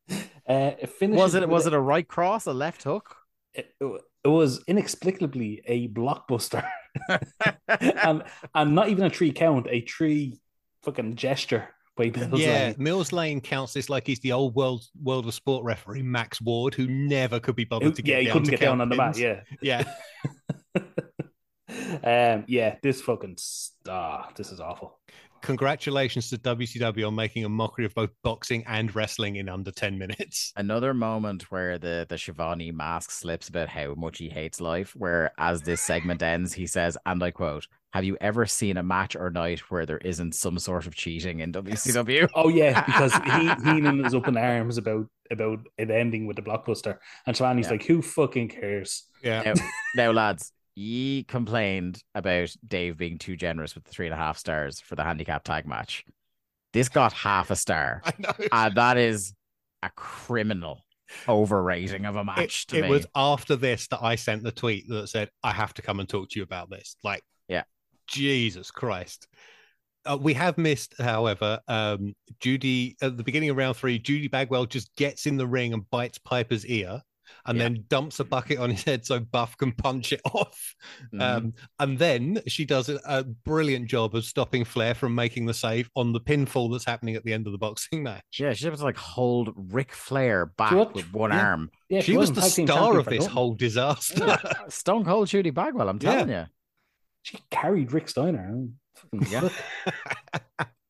Uh, 0.10 0.72
it 0.80 0.90
Was 1.02 1.36
it 1.36 1.50
was 1.50 1.68
it 1.68 1.74
a 1.74 1.80
right 1.80 2.08
cross, 2.08 2.46
a 2.46 2.54
left 2.54 2.84
hook? 2.84 3.18
it, 3.54 3.76
it 4.24 4.28
was 4.28 4.64
inexplicably 4.68 5.62
a 5.66 5.88
blockbuster 5.90 6.66
and 7.68 8.24
and 8.56 8.76
not 8.76 8.90
even 8.90 9.06
a 9.06 9.10
tree 9.10 9.32
count, 9.32 9.68
a 9.70 9.82
tree 9.82 10.40
fucking 10.84 11.16
gesture 11.16 11.70
by 11.96 12.10
Mills 12.10 12.40
yeah. 12.40 12.48
Lane. 12.48 12.76
Mills 12.78 13.12
Lane 13.12 13.42
counts 13.42 13.74
this 13.74 13.90
like 13.90 14.08
he's 14.08 14.20
the 14.20 14.32
old 14.32 14.56
world 14.56 14.84
world 15.02 15.28
of 15.28 15.34
sport 15.34 15.64
referee 15.64 16.04
Max 16.04 16.42
Ward, 16.42 16.74
who 16.74 16.88
never 16.88 17.40
could 17.40 17.56
be 17.56 17.66
bothered 17.66 17.96
to 17.96 18.02
get 18.02 18.24
yeah, 18.24 18.28
he 18.28 18.32
couldn't 18.32 18.46
to 18.46 18.52
get 18.52 18.62
down 18.62 18.82
on 18.82 18.90
the 18.90 18.96
mat. 18.96 19.18
Yeah, 19.18 19.42
yeah. 19.62 19.84
um, 20.76 22.46
yeah, 22.48 22.76
this 22.82 23.02
fucking 23.02 23.38
ah, 23.88 24.30
this 24.36 24.52
is 24.52 24.60
awful. 24.60 25.00
Congratulations 25.44 26.30
to 26.30 26.38
WCW 26.38 27.06
on 27.06 27.16
making 27.16 27.44
a 27.44 27.50
mockery 27.50 27.84
of 27.86 27.94
both 27.94 28.10
boxing 28.24 28.64
and 28.66 28.96
wrestling 28.96 29.36
in 29.36 29.50
under 29.50 29.72
10 29.72 29.98
minutes. 29.98 30.54
Another 30.58 30.94
moment 30.94 31.52
where 31.52 31.78
the 31.78 32.06
the 32.10 32.18
Schiavone 32.18 32.72
mask 32.72 33.12
slips 33.12 33.50
about 33.50 33.68
how 33.68 33.94
much 33.96 34.20
he 34.20 34.30
hates 34.30 34.62
life. 34.62 34.96
Where 34.96 35.32
as 35.38 35.62
this 35.62 35.82
segment 35.82 36.24
ends, 36.24 36.54
he 36.54 36.66
says, 36.66 36.98
and 37.06 37.22
I 37.22 37.32
quote, 37.32 37.68
"Have 37.92 38.06
you 38.06 38.18
ever 38.22 38.46
seen 38.46 38.78
a 38.78 38.84
match 38.84 39.18
or 39.18 39.30
night 39.30 39.60
where 39.70 39.86
there 39.86 39.98
isn't 39.98 40.34
some 40.34 40.58
sort 40.60 40.88
of 40.88 40.96
cheating 40.96 41.42
in 41.42 41.52
WCW?" 41.52 42.30
Oh 42.36 42.48
yeah, 42.48 42.86
because 42.86 43.14
he 43.14 43.70
Heenan 43.70 44.06
is 44.06 44.16
up 44.16 44.30
in 44.30 44.38
arms 44.38 44.78
about 44.78 45.08
about 45.30 45.60
it 45.78 45.92
ending 45.92 46.26
with 46.26 46.38
the 46.38 46.42
blockbuster, 46.42 47.00
and 47.28 47.36
Schiavone's 47.36 47.66
Yeah. 47.66 47.72
like, 47.74 47.86
"Who 47.86 48.02
fucking 48.02 48.48
cares?" 48.48 49.04
Yeah. 49.22 49.42
now, 49.44 49.54
now, 49.96 50.12
lads, 50.12 50.54
ye 50.76 51.24
complained 51.24 52.02
about 52.16 52.56
Dave 52.68 52.98
being 52.98 53.18
too 53.18 53.36
generous 53.36 53.76
with 53.76 53.84
the 53.84 53.92
three 53.92 54.08
and 54.08 54.14
a 54.14 54.18
half 54.18 54.38
stars 54.38 54.80
for 54.80 54.96
the 54.96 55.04
handicap 55.04 55.44
tag 55.44 55.68
match. 55.68 56.04
This 56.74 56.90
got 56.90 57.14
half 57.14 57.52
a 57.52 57.56
star, 57.56 58.02
and 58.52 58.76
that 58.76 58.98
is 58.98 59.34
a 59.84 59.90
criminal 59.96 60.84
overrating 61.30 62.06
of 62.06 62.16
a 62.16 62.22
It, 62.22 62.26
match 62.26 62.68
to 62.68 62.80
it 62.80 62.82
me. 62.84 62.90
was 62.90 63.06
after 63.16 63.56
this 63.56 63.88
that 63.90 64.02
I 64.02 64.16
sent 64.16 64.44
the 64.44 64.52
tweet 64.52 64.88
that 64.90 65.08
said, 65.10 65.30
I 65.44 65.52
have 65.52 65.74
to 65.76 65.82
come 65.84 66.00
and 66.00 66.10
talk 66.10 66.30
to 66.30 66.40
you 66.40 66.44
about 66.44 66.70
this. 66.70 66.96
Like, 67.04 67.22
Yeah. 67.48 67.64
Jesus 68.08 68.72
Christ. 68.72 69.28
Uh, 70.06 70.18
we 70.20 70.34
have 70.34 70.58
missed, 70.58 70.96
however, 71.00 71.60
um, 71.68 72.14
Judy 72.40 72.98
at 73.02 73.16
the 73.16 73.24
beginning 73.24 73.50
of 73.52 73.58
round 73.58 73.78
three. 73.78 74.00
Judy 74.00 74.28
Bagwell 74.28 74.66
just 74.66 74.94
gets 74.96 75.28
in 75.28 75.38
the 75.38 75.48
ring 75.48 75.74
and 75.74 75.90
bites 75.92 76.18
Piper's 76.18 76.66
ear, 76.66 77.02
and 77.46 77.58
Yeah. 77.58 77.64
then 77.66 77.86
dumps 77.88 78.20
a 78.20 78.24
bucket 78.24 78.58
on 78.60 78.70
his 78.70 78.84
head 78.84 79.06
so 79.06 79.20
Buff 79.20 79.58
can 79.58 79.72
punch 79.72 80.12
it 80.14 80.22
off. 80.26 80.76
Mhm. 81.14 81.22
Um, 81.22 81.54
and 81.80 81.98
then 81.98 82.42
she 82.48 82.66
does 82.66 82.90
a, 82.90 83.00
a 83.06 83.24
brilliant 83.24 83.88
job 83.90 84.16
of 84.16 84.26
stopping 84.26 84.64
Flair 84.66 84.94
from 84.94 85.16
making 85.16 85.46
the 85.46 85.54
save 85.54 85.90
on 85.96 86.12
the 86.14 86.20
pinfall 86.22 86.72
that's 86.72 86.86
happening 86.86 87.16
at 87.16 87.24
the 87.24 87.34
end 87.34 87.46
of 87.48 87.52
the 87.52 87.58
boxing 87.58 88.04
match. 88.04 88.24
yeah, 88.40 88.54
she 88.54 88.70
was 88.70 88.80
to 88.80 88.86
like 88.86 88.98
hold 88.98 89.54
Ric 89.56 89.92
Flair 89.94 90.46
back 90.46 90.72
what- 90.74 90.94
with 90.96 91.12
one 91.14 91.32
yeah. 91.32 91.48
arm. 91.50 91.72
Yeah, 91.90 92.02
she 92.02 92.18
was 92.18 92.32
wasn't 92.32 92.66
the 92.68 92.68
star 92.74 92.98
of 92.98 93.06
this 93.06 93.26
whole 93.26 93.54
disaster. 93.54 94.26
Yeah. 94.26 94.68
Stone 94.70 95.06
Cold 95.06 95.28
Judy 95.28 95.52
Bagwell, 95.52 95.90
I'm 95.90 96.00
telling 96.00 96.30
you. 96.30 96.46
She 97.22 97.38
carried 97.52 97.92
Rick 97.94 98.10
Steiner. 98.10 98.48
I 98.48 98.52
mean, 98.52 98.76
fucking 98.96 99.32
Yeah. 99.32 99.50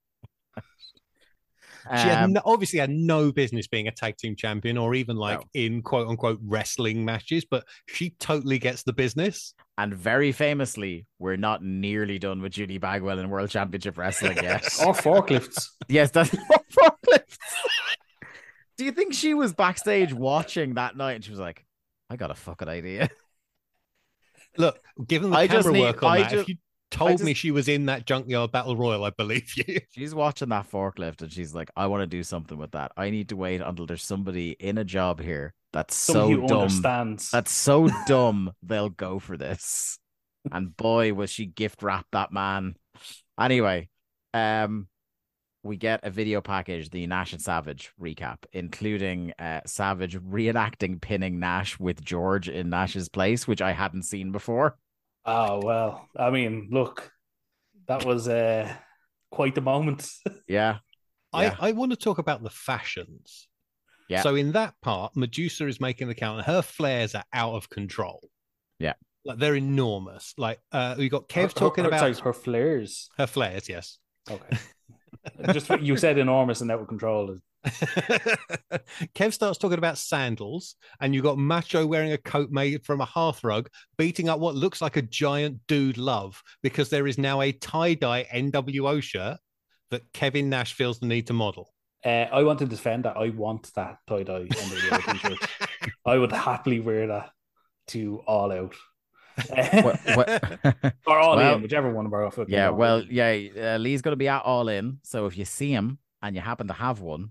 look. 1.90 1.98
She 2.00 2.08
had 2.08 2.24
Um, 2.24 2.34
no, 2.34 2.42
obviously 2.46 2.80
had 2.80 2.90
no 2.90 3.32
business 3.32 3.68
being 3.68 3.88
a 3.88 3.92
tag 3.92 4.18
team 4.18 4.36
champion 4.36 4.78
or 4.78 4.96
even 4.96 5.16
like 5.18 5.40
No. 5.40 5.46
in 5.54 5.82
quote 5.82 6.08
unquote 6.08 6.40
wrestling 6.44 7.04
matches, 7.06 7.46
but 7.46 7.66
she 7.88 8.12
totally 8.20 8.60
gets 8.60 8.84
the 8.84 8.94
business. 8.94 9.54
and 9.78 9.94
very 9.96 10.32
famously, 10.32 11.06
we're 11.18 11.36
not 11.36 11.64
nearly 11.64 12.20
done 12.20 12.42
with 12.42 12.52
Judy 12.54 12.78
Bagwell 12.78 13.18
in 13.20 13.30
World 13.30 13.50
Championship 13.50 13.98
Wrestling 13.98 14.38
yet. 14.38 14.64
or 14.86 14.94
forklifts. 14.94 15.68
yes, 15.88 16.12
that's 16.12 16.30
forklifts. 16.72 17.38
Do 18.78 18.86
you 18.86 18.92
think 18.92 19.14
she 19.14 19.34
was 19.34 19.52
backstage 19.54 20.14
watching 20.14 20.76
that 20.76 20.96
night 20.96 21.14
and 21.14 21.24
she 21.24 21.32
was 21.32 21.40
like, 21.40 21.66
I 22.10 22.16
got 22.18 22.30
a 22.32 22.36
fucking 22.36 22.68
idea? 22.68 23.10
Look, 24.58 24.80
given 25.08 25.32
the 25.32 25.38
I 25.38 25.48
just 25.48 25.64
camera 25.66 25.74
need- 25.74 25.82
work 25.82 26.04
on 26.04 26.12
I 26.12 26.22
that, 26.22 26.32
ju- 26.32 26.40
if 26.42 26.50
you 26.50 26.56
told 26.94 27.22
I 27.22 27.26
me 27.26 27.34
she 27.34 27.52
was 27.52 27.68
in 27.68 27.88
that 27.88 28.06
junkyard 28.06 28.52
battle 28.52 28.78
royal, 28.78 29.04
I 29.04 29.10
believe 29.10 29.52
you. 29.58 29.82
She's 29.92 30.16
watching 30.16 30.50
that 30.50 30.70
forklift 30.70 31.22
and 31.22 31.32
she's 31.32 31.54
like, 31.54 31.70
I 31.76 31.88
want 31.88 32.02
to 32.02 32.08
do 32.08 32.24
something 32.24 32.58
with 32.58 32.72
that. 32.72 32.92
I 32.96 33.10
need 33.10 33.30
to 33.30 33.36
wait 33.36 33.62
until 33.62 33.86
there's 33.86 34.04
somebody 34.04 34.52
in 34.52 34.78
a 34.78 34.84
job 34.84 35.20
here 35.20 35.54
that's 35.74 35.96
Somebody 35.96 36.36
so 36.36 36.48
dumb. 36.48 36.58
understands. 36.60 37.32
That's 37.32 37.52
so 37.52 37.90
dumb 38.08 38.52
they'll 38.62 38.90
go 38.90 39.20
for 39.20 39.36
this. 39.38 40.00
And 40.52 40.76
boy, 40.76 41.14
was 41.14 41.30
she 41.30 41.46
gift 41.46 41.84
wrapped 41.84 42.12
that 42.12 42.32
man. 42.32 42.76
Anyway, 43.40 43.90
um, 44.34 44.88
we 45.64 45.78
get 45.78 46.02
a 46.04 46.12
video 46.12 46.42
package, 46.42 46.90
the 46.90 47.08
Nash 47.08 47.34
and 47.34 47.42
Savage 47.42 47.92
recap, 48.00 48.38
including 48.52 49.34
uh, 49.40 49.62
Savage 49.66 50.20
reenacting 50.20 51.02
pinning 51.02 51.40
Nash 51.40 51.80
with 51.80 52.04
George 52.04 52.50
in 52.50 52.70
Nash's 52.70 53.10
place, 53.10 53.48
which 53.48 53.62
I 53.62 53.72
hadn't 53.72 54.04
seen 54.04 54.32
before. 54.32 54.78
Oh 55.26 55.62
well, 55.64 56.08
I 56.18 56.30
mean, 56.30 56.68
look, 56.72 57.12
that 57.88 58.06
was 58.06 58.28
uh, 58.28 58.72
quite 59.32 59.56
the 59.56 59.62
moment. 59.62 60.10
Yeah. 60.48 60.78
Yeah. 61.36 61.56
I, 61.60 61.70
I 61.70 61.72
want 61.72 61.92
to 61.92 61.98
talk 61.98 62.20
about 62.20 62.44
the 62.44 62.52
fashions. 62.52 63.48
Yeah. 64.08 64.22
So 64.22 64.36
in 64.36 64.52
that 64.52 64.76
part, 64.84 65.18
Medusa 65.18 65.66
is 65.66 65.82
making 65.82 66.08
the 66.08 66.14
count 66.14 66.38
and 66.38 66.46
her 66.46 66.62
flares 66.62 67.16
are 67.16 67.24
out 67.34 67.56
of 67.56 67.72
control. 67.72 68.30
Yeah. 68.78 68.94
Like 69.26 69.40
they're 69.40 69.56
enormous. 69.56 70.36
Like 70.38 70.60
uh, 70.72 70.94
we 70.96 71.10
got 71.10 71.28
Kev 71.30 71.42
Her- 71.46 71.48
talking 71.50 71.86
her, 71.86 71.88
about 71.88 72.02
sorry, 72.02 72.14
her 72.24 72.34
flares. 72.34 73.10
her 73.18 73.26
flares. 73.26 73.68
Yes. 73.68 73.98
Okay. 74.30 74.58
Just 75.54 75.68
you 75.82 75.98
said 75.98 76.20
enormous 76.20 76.62
and 76.62 76.70
out 76.70 76.82
of 76.82 76.88
control. 76.88 77.36
Kev 79.16 79.34
starts 79.34 79.58
talking 79.58 79.78
about 79.78 79.98
sandals, 79.98 80.76
and 81.00 81.14
you've 81.14 81.24
got 81.24 81.38
Macho 81.38 81.86
wearing 81.86 82.12
a 82.14 82.18
coat 82.18 82.50
made 82.52 82.84
from 82.86 83.02
a 83.02 83.06
hearth 83.06 83.44
rug, 83.44 83.70
beating 83.98 84.30
up 84.30 84.40
what 84.40 84.56
looks 84.56 84.82
like 84.82 84.98
a 84.98 85.02
giant 85.02 85.60
dude 85.68 85.98
love 85.98 86.42
because 86.62 86.90
there 86.90 87.08
is 87.08 87.18
now 87.18 87.42
a 87.42 87.52
tie 87.52 87.94
dye 87.94 88.26
NWO 88.34 89.02
shirt 89.02 89.38
that 89.92 90.12
Kevin 90.14 90.50
Nash 90.50 90.74
feels 90.74 91.00
the 91.00 91.06
need 91.06 91.28
to 91.28 91.34
model. 91.34 91.74
Uh, 92.06 92.28
I 92.32 92.44
want 92.44 92.60
to 92.60 92.66
defend 92.66 93.06
that. 93.06 93.16
I 93.16 93.30
want 93.30 93.74
that 93.76 93.98
tie 94.08 94.24
dye 94.24 94.46
NWO 94.50 95.14
t-shirt. 95.14 95.38
I 96.06 96.18
would 96.18 96.32
happily 96.32 96.80
wear 96.82 97.08
that 97.08 97.30
to 97.90 98.22
all 98.28 98.52
out. 98.52 98.76
What- 99.50 100.00
what- 100.16 100.94
or 101.08 101.18
all 101.20 101.38
Well, 101.38 101.56
in, 101.56 101.62
whichever 101.62 101.92
one 101.94 102.06
of 102.06 102.14
our 102.14 102.30
fucking 102.30 102.54
yeah, 102.54 102.70
well, 102.70 103.04
yeah, 103.04 103.74
uh, 103.76 103.78
Lee's 103.78 104.02
going 104.02 104.12
to 104.12 104.18
be 104.18 104.28
at 104.28 104.42
all 104.44 104.68
in. 104.68 105.00
So 105.04 105.26
if 105.28 105.38
you 105.38 105.46
see 105.46 105.72
him 105.72 105.98
and 106.22 106.36
you 106.36 106.42
happen 106.42 106.68
to 106.68 106.74
have 106.74 107.00
one, 107.02 107.30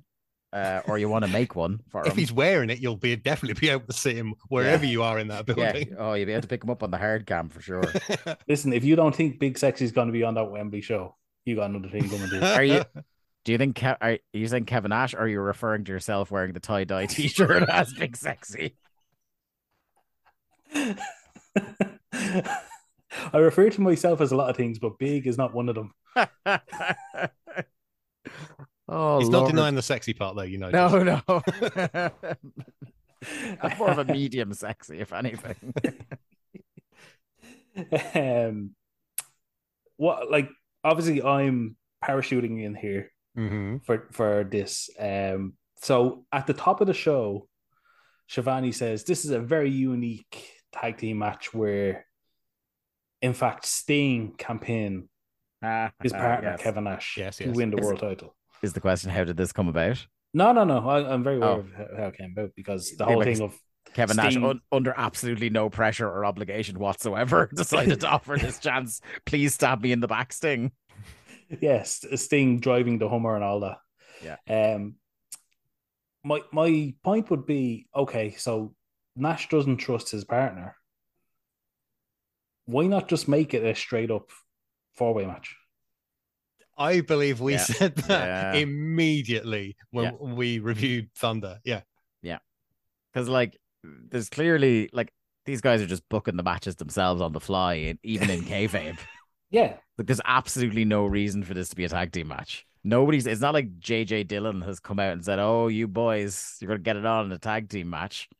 uh, 0.52 0.82
or 0.86 0.98
you 0.98 1.08
want 1.08 1.24
to 1.24 1.30
make 1.30 1.56
one 1.56 1.80
for 1.88 2.06
If 2.06 2.12
him, 2.12 2.18
he's 2.18 2.32
wearing 2.32 2.70
it, 2.70 2.80
you'll 2.80 2.96
be 2.96 3.16
definitely 3.16 3.58
be 3.58 3.70
able 3.70 3.86
to 3.86 3.92
see 3.92 4.14
him 4.14 4.34
wherever 4.48 4.84
you 4.84 5.02
are 5.02 5.18
in 5.18 5.28
that 5.28 5.48
yeah, 5.48 5.54
building. 5.54 5.94
oh, 5.98 6.14
you'll 6.14 6.26
be 6.26 6.32
able 6.32 6.42
to 6.42 6.48
pick 6.48 6.62
him 6.62 6.70
up 6.70 6.82
on 6.82 6.90
the 6.90 6.98
hard 6.98 7.26
cam 7.26 7.48
for 7.48 7.60
sure. 7.60 7.84
Listen, 8.48 8.72
if 8.72 8.84
you 8.84 8.96
don't 8.96 9.14
think 9.14 9.38
Big 9.38 9.58
Sexy's 9.58 9.92
going 9.92 10.08
to 10.08 10.12
be 10.12 10.22
on 10.22 10.34
that 10.34 10.50
Wembley 10.50 10.80
show, 10.80 11.16
you 11.44 11.56
got 11.56 11.70
another 11.70 11.88
thing 11.88 12.08
coming 12.08 12.28
to 12.28 12.54
Are 12.54 12.64
you? 12.64 12.84
Do 13.44 13.50
you 13.50 13.58
think 13.58 13.76
Kev, 13.76 13.96
are 14.00 14.18
you 14.32 14.46
saying 14.46 14.66
Kevin 14.66 14.90
Nash, 14.90 15.14
or 15.14 15.20
are 15.20 15.28
you 15.28 15.40
referring 15.40 15.84
to 15.84 15.92
yourself 15.92 16.30
wearing 16.30 16.52
the 16.52 16.60
tie 16.60 16.84
dye 16.84 17.06
T-shirt 17.06 17.68
as 17.68 17.92
Big 17.92 18.16
Sexy? 18.16 18.76
I 23.32 23.38
refer 23.38 23.68
to 23.70 23.80
myself 23.80 24.20
as 24.20 24.30
a 24.30 24.36
lot 24.36 24.50
of 24.50 24.56
things, 24.56 24.78
but 24.78 24.98
big 24.98 25.26
is 25.26 25.36
not 25.36 25.54
one 25.54 25.68
of 25.68 25.74
them. 25.74 25.92
Oh, 28.94 29.18
He's 29.20 29.30
not 29.30 29.48
denying 29.48 29.74
the 29.74 29.82
sexy 29.82 30.12
part, 30.12 30.36
though. 30.36 30.42
You 30.42 30.58
know. 30.58 30.68
No, 30.70 31.02
no. 31.02 31.42
I'm 33.62 33.78
more 33.78 33.90
of 33.90 33.98
a 33.98 34.04
medium 34.04 34.52
sexy, 34.52 35.00
if 35.00 35.12
anything. 35.12 35.56
um, 38.14 38.70
what 39.96 40.30
like 40.30 40.48
obviously 40.84 41.22
I'm 41.22 41.76
parachuting 42.04 42.62
in 42.62 42.74
here 42.74 43.10
hmm 43.34 43.78
for 43.84 44.08
for 44.12 44.44
this. 44.44 44.90
Um, 44.98 45.54
so 45.76 46.26
at 46.32 46.46
the 46.46 46.52
top 46.54 46.80
of 46.80 46.86
the 46.86 46.94
show, 46.94 47.48
Schiavone 48.26 48.72
says 48.72 49.04
this 49.04 49.24
is 49.24 49.30
a 49.30 49.40
very 49.40 49.70
unique 49.70 50.50
tag 50.72 50.98
team 50.98 51.18
match 51.18 51.54
where, 51.54 52.06
in 53.22 53.32
fact, 53.32 53.64
Sting 53.64 54.34
can 54.36 54.58
pin 54.58 55.08
his 56.02 56.12
partner 56.12 56.48
Ah, 56.48 56.52
Yes. 56.52 56.62
Kevin 56.62 56.84
Nash 56.84 57.16
Yes, 57.16 57.36
to 57.38 57.46
yes. 57.46 57.56
win 57.56 57.70
the 57.70 57.78
Is- 57.78 57.86
world 57.86 58.00
title. 58.00 58.36
Is 58.62 58.72
the 58.72 58.80
question 58.80 59.10
how 59.10 59.24
did 59.24 59.36
this 59.36 59.52
come 59.52 59.68
about? 59.68 60.06
No, 60.34 60.52
no, 60.52 60.64
no. 60.64 60.88
I, 60.88 61.12
I'm 61.12 61.22
very 61.24 61.36
aware 61.36 61.48
Oh. 61.50 61.58
of 61.60 61.72
how, 61.72 61.86
how 61.96 62.06
it 62.08 62.16
came 62.16 62.32
about 62.36 62.50
because 62.56 62.92
the 62.96 63.04
whole 63.04 63.18
because 63.18 63.38
thing 63.38 63.46
of 63.46 63.58
Kevin 63.94 64.16
Nash, 64.16 64.36
un- 64.36 64.60
under 64.70 64.94
absolutely 64.96 65.50
no 65.50 65.68
pressure 65.68 66.08
or 66.08 66.24
obligation 66.24 66.78
whatsoever, 66.78 67.50
decided 67.54 68.00
to 68.00 68.08
offer 68.10 68.36
this 68.38 68.58
chance. 68.58 69.00
Please 69.26 69.54
stab 69.54 69.82
me 69.82 69.92
in 69.92 70.00
the 70.00 70.08
back, 70.08 70.32
Sting. 70.32 70.70
yes, 71.60 72.04
Sting 72.14 72.60
driving 72.60 72.98
the 72.98 73.08
Hummer 73.08 73.34
and 73.34 73.44
all 73.44 73.60
that. 73.60 73.78
Yeah. 74.24 74.36
Um, 74.74 74.94
my 76.24 76.40
my 76.52 76.94
point 77.02 77.28
would 77.30 77.44
be 77.46 77.88
okay. 77.94 78.30
So 78.30 78.74
Nash 79.16 79.48
doesn't 79.48 79.78
trust 79.78 80.10
his 80.10 80.24
partner. 80.24 80.76
Why 82.66 82.86
not 82.86 83.08
just 83.08 83.26
make 83.28 83.52
it 83.54 83.64
a 83.64 83.74
straight 83.74 84.10
up 84.12 84.30
four 84.94 85.12
way 85.12 85.26
match? 85.26 85.56
I 86.78 87.00
believe 87.00 87.40
we 87.40 87.52
Yeah. 87.52 87.58
said 87.58 87.96
that 87.96 88.54
Yeah. 88.54 88.60
immediately 88.60 89.76
when 89.90 90.04
Yeah. 90.04 90.12
we 90.34 90.58
reviewed 90.58 91.10
Thunder. 91.14 91.60
Yeah. 91.64 91.82
Yeah. 92.22 92.38
Because, 93.12 93.28
like, 93.28 93.58
there's 93.84 94.28
clearly, 94.30 94.88
like, 94.92 95.12
these 95.44 95.60
guys 95.60 95.82
are 95.82 95.86
just 95.86 96.08
booking 96.08 96.36
the 96.36 96.42
matches 96.42 96.76
themselves 96.76 97.20
on 97.20 97.32
the 97.32 97.40
fly, 97.40 97.96
even 98.02 98.30
in 98.30 98.42
kayfabe. 98.42 98.98
Yeah, 99.50 99.76
Like, 99.98 100.06
there's 100.06 100.20
absolutely 100.24 100.86
no 100.86 101.04
reason 101.04 101.42
for 101.44 101.52
this 101.52 101.68
to 101.68 101.76
be 101.76 101.84
a 101.84 101.88
tag 101.90 102.10
team 102.10 102.28
match. 102.28 102.64
Nobody's. 102.84 103.26
It's 103.26 103.42
not 103.42 103.52
like 103.52 103.80
JJ 103.80 104.26
Dillon 104.26 104.62
has 104.62 104.80
come 104.80 104.98
out 104.98 105.12
and 105.12 105.22
said, 105.22 105.38
"Oh, 105.38 105.68
you 105.68 105.86
boys, 105.86 106.56
you're 106.58 106.68
gonna 106.68 106.80
get 106.80 106.96
it 106.96 107.04
on 107.04 107.26
in 107.26 107.32
a 107.32 107.38
tag 107.38 107.68
team 107.68 107.90
match." 107.90 108.30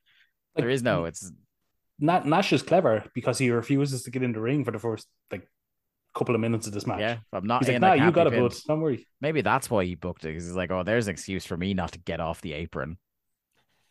Like, 0.57 0.63
there 0.63 0.71
is 0.71 0.83
no. 0.83 1.05
It's 1.05 1.31
Na- 1.99 2.25
Nash 2.25 2.55
is 2.55 2.63
clever 2.63 3.05
because 3.15 3.37
he 3.37 3.51
refuses 3.51 4.05
to 4.05 4.11
get 4.11 4.23
in 4.23 4.33
the 4.33 4.41
ring 4.41 4.65
for 4.65 4.71
the 4.71 4.79
first 4.79 5.07
like 5.31 5.47
couple 6.15 6.35
of 6.35 6.41
minutes 6.41 6.67
of 6.67 6.73
this 6.73 6.87
match. 6.87 7.01
yeah. 7.01 7.19
I'm 7.33 7.47
not 7.47 7.65
He's 7.65 7.75
in. 7.75 7.83
like, 7.83 7.99
nah, 7.99 8.07
you 8.07 8.13
got 8.13 8.31
pinned." 8.31 8.49
bud. 8.49 8.57
Don't 8.69 8.81
worry. 8.81 9.07
Maybe 9.21 9.41
that's 9.41 9.71
why 9.71 9.85
he 9.85 9.95
booked 9.95 10.25
it 10.25 10.29
because 10.29 10.45
he's 10.45 10.55
like, 10.57 10.71
"Oh, 10.71 10.83
there's 10.83 11.07
an 11.09 11.13
excuse 11.13 11.45
for 11.47 11.57
me 11.57 11.75
not 11.75 11.93
to 11.93 11.99
get 11.99 12.21
off 12.21 12.41
the 12.41 12.53
apron." 12.55 12.99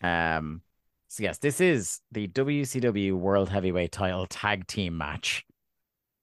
Um. 0.02 0.62
So 1.08 1.24
yes, 1.24 1.40
this 1.40 1.60
is 1.60 2.00
the 2.12 2.28
WCW 2.30 3.14
World 3.14 3.50
Heavyweight 3.50 3.92
Title 3.92 4.26
Tag 4.28 4.66
Team 4.68 4.98
match. 4.98 5.46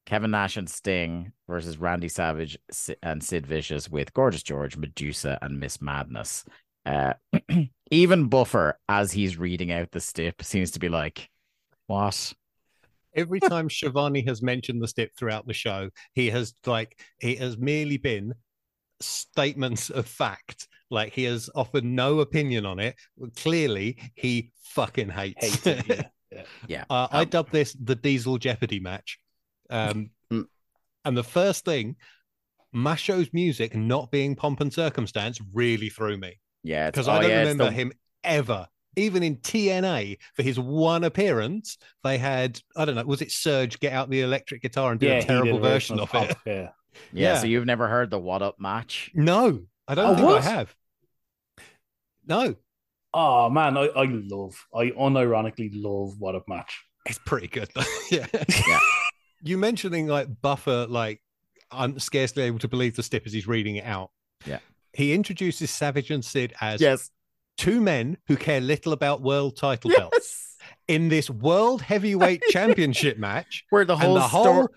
Kevin 0.06 0.30
Nash 0.30 0.56
and 0.56 0.70
Sting 0.70 1.32
versus 1.46 1.76
Randy 1.76 2.08
Savage 2.08 2.56
and 3.02 3.22
Sid 3.22 3.46
Vicious 3.46 3.90
with 3.90 4.14
Gorgeous 4.14 4.42
George, 4.42 4.78
Medusa, 4.78 5.38
and 5.42 5.60
Miss 5.60 5.82
Madness. 5.82 6.46
Uh, 6.86 7.12
even 7.90 8.28
Buffer, 8.28 8.78
as 8.88 9.12
he's 9.12 9.36
reading 9.36 9.70
out 9.70 9.90
the 9.90 10.00
stip, 10.00 10.42
seems 10.42 10.70
to 10.70 10.78
be 10.78 10.88
like, 10.88 11.28
"What? 11.88 12.32
Every 13.18 13.40
time 13.40 13.68
Schiavone 13.68 14.22
has 14.26 14.42
mentioned 14.42 14.82
the 14.82 14.88
step 14.88 15.10
throughout 15.16 15.46
the 15.46 15.52
show, 15.54 15.90
he 16.14 16.30
has 16.30 16.54
like 16.66 17.00
he 17.20 17.36
has 17.36 17.58
merely 17.58 17.96
been 17.96 18.34
statements 19.00 19.90
of 19.90 20.06
fact. 20.06 20.68
Like 20.90 21.12
he 21.12 21.24
has 21.24 21.50
offered 21.54 21.84
no 21.84 22.20
opinion 22.20 22.64
on 22.64 22.78
it. 22.78 22.96
Clearly, 23.36 23.98
he 24.14 24.50
fucking 24.62 25.10
hates. 25.10 25.62
Hates 25.62 25.66
it. 25.66 25.86
Yeah. 25.88 25.96
yeah. 25.96 26.02
Yeah, 26.68 26.84
Uh, 26.90 27.08
I 27.10 27.24
dub 27.24 27.50
this 27.50 27.74
the 27.82 27.94
Diesel 27.94 28.36
Jeopardy 28.38 28.80
match. 28.80 29.18
Um, 29.70 30.10
Mm. 30.30 30.44
and 31.06 31.16
the 31.16 31.24
first 31.24 31.64
thing, 31.64 31.96
Macho's 32.74 33.30
music 33.32 33.74
not 33.74 34.10
being 34.10 34.36
pomp 34.36 34.60
and 34.60 34.70
circumstance 34.70 35.40
really 35.54 35.88
threw 35.88 36.18
me 36.18 36.34
yeah." 36.62 36.90
because 36.90 37.08
oh, 37.08 37.12
I 37.12 37.22
don't 37.22 37.30
yeah, 37.30 37.38
remember 37.40 37.64
the- 37.64 37.70
him 37.72 37.92
ever. 38.24 38.66
Even 38.96 39.22
in 39.22 39.36
TNA 39.36 40.18
for 40.34 40.42
his 40.42 40.58
one 40.58 41.04
appearance, 41.04 41.78
they 42.02 42.18
had 42.18 42.60
I 42.76 42.84
don't 42.84 42.94
know, 42.96 43.04
was 43.04 43.22
it 43.22 43.30
Surge 43.30 43.78
get 43.80 43.92
out 43.92 44.10
the 44.10 44.22
electric 44.22 44.62
guitar 44.62 44.90
and 44.90 44.98
do 45.00 45.06
Yeah, 45.06 45.14
a 45.14 45.22
terrible 45.22 45.58
version 45.60 46.00
of 46.00 46.08
it? 46.08 46.12
Pop, 46.12 46.38
Yeah. 46.46 46.52
Yeah, 46.54 46.70
Yeah. 47.12 47.38
so 47.38 47.46
you've 47.46 47.66
never 47.66 47.86
heard 47.86 48.10
the 48.10 48.18
What 48.18 48.42
Up 48.42 48.58
match? 48.58 49.10
No, 49.14 49.60
I 49.86 49.94
don't 49.94 50.06
Oh, 50.10 50.14
think 50.16 50.26
what? 50.26 50.42
I 50.44 50.50
have. 50.50 50.74
No, 52.26 52.56
Oh 53.14 53.48
man, 53.48 53.76
I, 53.78 53.86
I 53.86 54.04
love, 54.04 54.54
I 54.74 54.90
unironically 54.90 55.70
love 55.72 56.18
what 56.18 56.34
up 56.34 56.46
match. 56.46 56.84
it's 57.06 57.18
pretty 57.24 57.48
good. 57.48 57.68
though. 57.74 57.82
yeah. 58.10 58.26
Yeah. 58.68 58.80
You 59.42 59.56
mentioning 59.56 60.08
like 60.08 60.28
Buffer, 60.42 60.86
like 60.88 61.22
I'm 61.70 61.98
scarcely 61.98 62.42
able 62.42 62.58
to 62.60 62.68
believe 62.68 62.96
the 62.96 63.02
stip 63.02 63.24
as 63.26 63.32
he's 63.32 63.46
reading 63.46 63.76
it 63.76 63.84
out. 63.84 64.10
Yeah. 64.44 64.58
He 64.92 65.12
introduces 65.14 65.70
Savage 65.70 66.10
and 66.10 66.22
Sid 66.24 66.52
as 66.60 66.80
Yes. 66.80 67.10
Two 67.58 67.80
men 67.82 68.16
who 68.26 68.36
care 68.36 68.60
little 68.62 68.94
about 68.94 69.20
world 69.20 69.56
title 69.56 69.90
belts 69.94 70.56
in 70.86 71.08
this 71.10 71.28
world 71.28 71.82
heavyweight 71.82 72.42
championship 72.48 73.18
match. 73.28 73.64
Where 73.68 73.84
the 73.84 73.96
whole 73.96 74.14
the 74.14 74.20
whole 74.22 74.68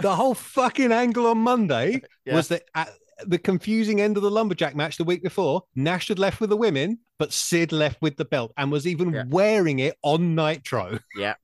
the 0.00 0.14
whole 0.14 0.34
fucking 0.34 0.92
angle 0.92 1.26
on 1.26 1.38
Monday 1.38 2.02
Yeah. 2.26 2.34
was 2.34 2.48
that 2.48 2.64
at 2.74 2.88
uh, 2.88 2.90
the 3.26 3.38
confusing 3.38 4.02
end 4.02 4.18
of 4.18 4.22
the 4.22 4.30
lumberjack 4.30 4.76
match 4.76 4.98
the 4.98 5.04
week 5.04 5.22
before, 5.22 5.62
Nash 5.74 6.08
had 6.08 6.18
left 6.18 6.38
with 6.38 6.50
the 6.50 6.56
women, 6.56 6.98
but 7.18 7.32
Sid 7.32 7.72
left 7.72 8.02
with 8.02 8.18
the 8.18 8.26
belt 8.26 8.52
and 8.58 8.70
was 8.70 8.86
even 8.86 9.10
Yeah. 9.14 9.24
wearing 9.28 9.78
it 9.78 9.96
on 10.02 10.34
Nitro. 10.34 10.98
Yeah. 11.16 11.34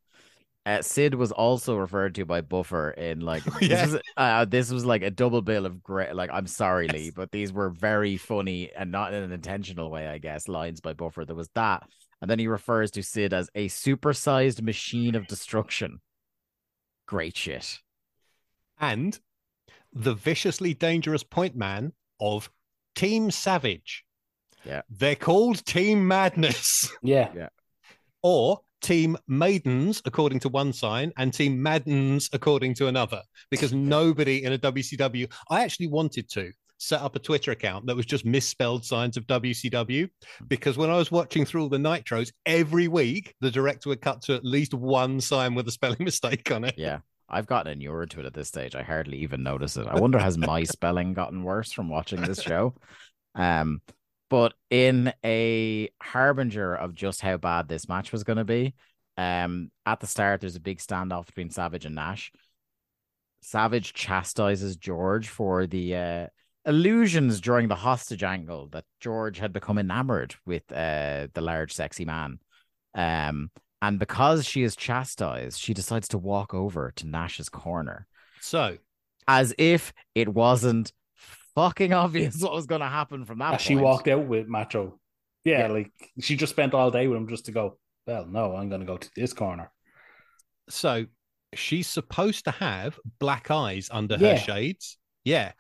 Uh, 0.65 0.81
Sid 0.81 1.15
was 1.15 1.33
also 1.33 1.77
referred 1.77 2.15
to 2.15 2.25
by 2.25 2.41
Buffer 2.41 2.91
in 2.93 3.21
like 3.21 3.43
this, 3.61 3.93
was, 3.93 4.01
uh, 4.17 4.45
this 4.45 4.71
was 4.71 4.85
like 4.85 5.03
a 5.03 5.11
double 5.11 5.43
bill 5.43 5.67
of 5.67 5.83
great. 5.83 6.15
Like 6.15 6.31
I'm 6.33 6.47
sorry, 6.47 6.87
Lee, 6.89 7.11
but 7.11 7.33
these 7.33 7.53
were 7.53 7.69
very 7.71 8.17
funny 8.17 8.71
and 8.77 8.93
not 8.93 9.13
in 9.13 9.23
an 9.23 9.33
intentional 9.33 9.91
way, 9.91 10.07
I 10.07 10.19
guess. 10.19 10.47
Lines 10.47 10.81
by 10.81 10.93
Buffer. 10.93 11.25
There 11.25 11.35
was 11.35 11.51
that, 11.57 11.83
and 12.21 12.31
then 12.31 12.39
he 12.39 12.47
refers 12.47 12.93
to 12.93 13.03
Sid 13.03 13.33
as 13.35 13.51
a 13.57 13.69
supersized 13.69 14.63
machine 14.63 15.17
of 15.17 15.27
destruction. 15.27 16.01
Great 17.07 17.37
shit. 17.37 17.81
And 18.81 19.19
the 19.93 20.15
viciously 20.15 20.75
dangerous 20.75 21.25
point 21.25 21.57
man 21.57 21.93
of 22.21 22.51
Team 22.95 23.31
Savage. 23.31 24.05
Yeah. 24.65 24.83
They're 24.89 25.17
called 25.17 25.65
Team 25.67 26.07
Madness 26.07 26.93
Yeah, 27.03 27.31
Yeah. 27.35 27.49
or 28.23 28.61
Team 28.83 29.17
Maidens, 29.29 30.03
according 30.05 30.41
to 30.41 30.49
one 30.49 30.73
sign, 30.73 31.13
and 31.17 31.33
Team 31.33 31.63
Maddens, 31.63 32.29
according 32.33 32.75
to 32.75 32.89
another, 32.89 33.23
because 33.51 33.73
nobody 33.73 34.45
in 34.45 34.53
a 34.53 34.59
WCW, 34.59 35.33
I 35.51 35.63
actually 35.63 35.89
wanted 35.89 36.29
to 36.31 36.53
set 36.79 37.01
up 37.01 37.15
a 37.15 37.21
Twitter 37.21 37.53
account 37.53 37.87
that 37.87 37.95
was 37.95 38.05
just 38.05 38.27
misspelled 38.27 38.85
signs 38.85 39.17
of 39.17 39.27
WCW. 39.29 40.11
Because 40.49 40.77
when 40.77 40.91
I 40.91 40.97
was 40.97 41.13
watching 41.13 41.45
through 41.45 41.63
all 41.63 41.69
the 41.69 41.79
Nitros, 41.79 42.33
every 42.45 42.89
week 42.89 43.35
the 43.41 43.51
director 43.51 43.89
would 43.89 44.01
cut 44.01 44.23
to 44.23 44.35
at 44.35 44.45
least 44.45 44.75
one 44.75 45.21
sign 45.21 45.55
with 45.55 45.69
a 45.69 45.71
spelling 45.71 45.99
mistake 46.05 46.51
on 46.51 46.65
it. 46.65 46.75
Yeah. 46.77 46.99
I've 47.29 47.47
gotten 47.47 47.73
inured 47.73 48.11
to 48.11 48.21
it 48.21 48.27
at 48.27 48.35
this 48.35 48.49
stage. 48.49 48.75
I 48.75 48.83
hardly 48.83 49.19
even 49.19 49.43
notice 49.43 49.77
it. 49.77 49.87
I 49.87 49.99
wonder 50.01 50.19
has 50.19 50.37
my 50.37 50.65
spelling 50.65 51.15
gotten 51.15 51.45
worse 51.45 51.73
from 51.73 51.89
watching 51.89 52.21
this 52.21 52.43
show? 52.43 52.75
Um, 53.35 53.81
but 54.33 54.55
in 54.71 55.13
a 55.23 55.91
harbinger 56.03 56.75
of 56.75 56.95
just 56.95 57.21
how 57.21 57.37
bad 57.37 57.69
this 57.69 57.87
match 57.87 58.13
was 58.13 58.25
going 58.25 58.39
to 58.39 58.45
be, 58.45 58.73
um, 59.19 59.71
at 59.85 60.01
the 60.01 60.07
start 60.07 60.41
there's 60.41 60.57
a 60.57 60.61
big 60.61 60.79
standoff 60.79 61.27
between 61.27 61.51
Savage 61.51 61.85
and 61.85 61.95
Nash. 61.95 62.33
Savage 63.43 63.93
chastises 63.93 64.77
George 64.77 65.29
for 65.29 65.67
the 65.67 65.95
uh, 65.95 66.27
illusions 66.65 67.43
during 67.43 67.69
the 67.69 67.75
hostage 67.75 68.23
angle 68.23 68.69
that 68.69 68.87
George 69.01 69.39
had 69.39 69.53
become 69.53 69.77
enamored 69.77 70.35
with 70.47 70.63
uh, 70.73 71.27
the 71.35 71.43
large, 71.43 71.75
sexy 71.75 72.07
man. 72.07 72.39
Um, 72.95 73.51
and 73.83 73.99
because 73.99 74.47
she 74.47 74.63
is 74.63 74.77
chastised, 74.77 75.61
she 75.61 75.75
decides 75.75 76.09
to 76.09 76.17
walk 76.17 76.55
over 76.55 76.91
to 76.97 77.07
Nash's 77.07 77.51
corner 77.51 78.07
So 78.41 78.79
as 79.29 79.55
if 79.59 79.93
it 80.15 80.31
wasn't 80.31 80.91
fucking 81.55 81.93
obvious 81.93 82.37
what 82.43 82.53
was 82.53 82.67
going 82.67 82.81
to 82.81 82.89
happen 82.89 83.25
from 83.25 83.39
that. 83.41 83.55
As 83.55 83.61
she 83.61 83.75
point. 83.75 83.85
walked 83.85 84.09
out 84.09 84.27
with 84.27 84.47
Macho. 84.49 84.99
Yeah, 85.45 85.67
Yeah. 85.67 85.67
like 85.69 85.93
she 86.21 86.37
just 86.37 86.53
spent 86.53 86.75
all 86.75 86.91
day 86.91 87.07
with 87.09 87.17
him 87.19 87.29
just 87.29 87.47
to 87.47 87.53
go, 87.53 87.79
well, 88.07 88.27
no, 88.27 88.55
I'm 88.57 88.69
going 88.69 88.81
to 88.81 88.87
go 88.87 88.97
to 88.97 89.11
this 89.17 89.33
corner. 89.33 89.71
so 90.69 91.07
she's 91.55 91.87
supposed 91.87 92.45
to 92.47 92.51
have 92.51 92.99
black 93.19 93.51
eyes 93.51 93.89
under 93.93 94.17
Yeah. 94.17 94.33
her 94.33 94.37
shades. 94.39 94.97
Yeah. 95.25 95.53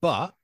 But 0.00 0.34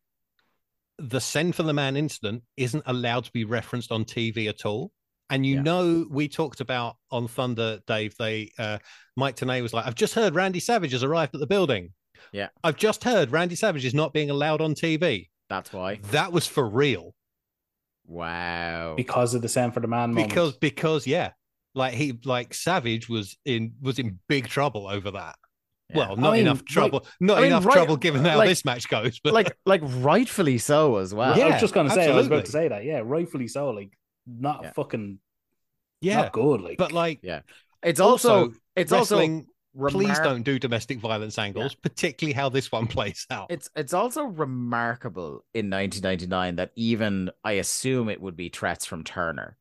the 0.98 1.20
send 1.20 1.54
for 1.56 1.62
the 1.64 1.72
man 1.72 1.96
incident 1.96 2.42
isn't 2.56 2.84
allowed 2.86 3.24
to 3.24 3.32
be 3.32 3.44
referenced 3.44 3.90
on 3.90 4.04
TV 4.04 4.48
at 4.48 4.64
all. 4.64 4.92
And 5.30 5.44
you 5.44 5.56
Yeah. 5.56 5.62
know, 5.62 6.06
we 6.10 6.28
talked 6.28 6.60
about 6.60 6.96
on 7.10 7.26
Thunder, 7.26 7.80
Dave. 7.86 8.14
They 8.18 8.52
uh 8.58 8.78
Mike 9.16 9.36
Tenay 9.36 9.62
was 9.62 9.72
like, 9.72 9.86
I've 9.86 9.94
just 9.94 10.14
heard 10.14 10.34
Randy 10.34 10.60
Savage 10.60 10.92
has 10.92 11.02
arrived 11.02 11.34
at 11.34 11.40
the 11.40 11.46
building. 11.46 11.92
Yeah. 12.32 12.48
I've 12.62 12.76
just 12.76 13.04
heard 13.04 13.32
Randy 13.32 13.54
Savage 13.56 13.84
is 13.84 13.94
not 13.94 14.12
being 14.12 14.30
allowed 14.30 14.60
on 14.60 14.74
TV. 14.74 15.28
That's 15.48 15.72
why. 15.72 15.96
That 16.10 16.32
was 16.32 16.46
for 16.46 16.68
real. 16.68 17.14
Wow. 18.06 18.94
Because 18.96 19.34
of 19.34 19.42
the 19.42 19.48
send 19.48 19.74
for 19.74 19.80
the 19.80 19.88
man 19.88 20.10
moment. 20.12 20.28
Because 20.28 20.56
because 20.56 21.06
yeah. 21.06 21.32
Like 21.74 21.94
he 21.94 22.18
like 22.24 22.52
Savage 22.52 23.08
was 23.08 23.36
in 23.44 23.74
was 23.80 23.98
in 23.98 24.18
big 24.28 24.46
trouble 24.48 24.86
over 24.86 25.10
that. 25.12 25.36
Yeah. 25.88 25.96
Well, 25.98 26.16
not 26.16 26.32
mean, 26.32 26.42
enough 26.42 26.58
right- 26.58 26.66
trouble. 26.66 27.06
Not 27.20 27.38
I 27.38 27.40
mean, 27.42 27.46
enough 27.48 27.64
right- 27.64 27.72
trouble 27.74 27.96
given 27.96 28.24
how 28.24 28.36
like- 28.38 28.48
this 28.48 28.64
match 28.64 28.88
goes. 28.88 29.20
But 29.22 29.32
like, 29.34 29.56
like 29.66 29.80
rightfully 29.84 30.58
so 30.58 30.96
as 30.96 31.14
well. 31.14 31.36
Yeah, 31.36 31.44
I 31.44 31.48
Yeah, 31.48 31.52
was 31.54 31.60
just 31.62 31.74
going 31.74 31.88
to 31.88 31.94
say, 31.94 32.10
I 32.10 32.14
was 32.14 32.26
about 32.26 32.40
absolutely. 32.40 32.44
to 32.46 32.50
say 32.52 32.68
that. 32.68 32.84
Yeah, 32.84 33.02
rightfully 33.04 33.48
so. 33.48 33.70
Like, 33.70 33.90
not 34.26 34.60
Yeah. 34.62 34.72
fucking, 34.72 35.18
yeah, 36.00 36.22
not 36.22 36.32
good. 36.32 36.60
Like, 36.60 36.76
but 36.78 36.92
like 36.92 37.20
Yeah. 37.22 37.40
It's 37.82 38.00
also, 38.00 38.52
it's 38.76 38.92
wrestling. 38.92 39.34
also 39.40 39.46
please 39.88 40.18
don't 40.20 40.42
do 40.42 40.58
domestic 40.58 40.98
violence 41.00 41.38
angles, 41.38 41.74
particularly 41.74 42.34
how 42.34 42.48
this 42.48 42.70
one 42.70 42.86
plays 42.86 43.26
out. 43.30 43.46
It's 43.50 43.70
it's 43.76 43.94
also 43.94 44.24
remarkable 44.24 45.44
in 45.54 45.70
1999 45.70 46.56
that 46.56 46.72
even 46.76 47.30
I 47.44 47.52
assume 47.52 48.08
it 48.08 48.20
would 48.20 48.36
be 48.36 48.48
threats 48.48 48.84
from 48.86 49.04
Turner. 49.04 49.56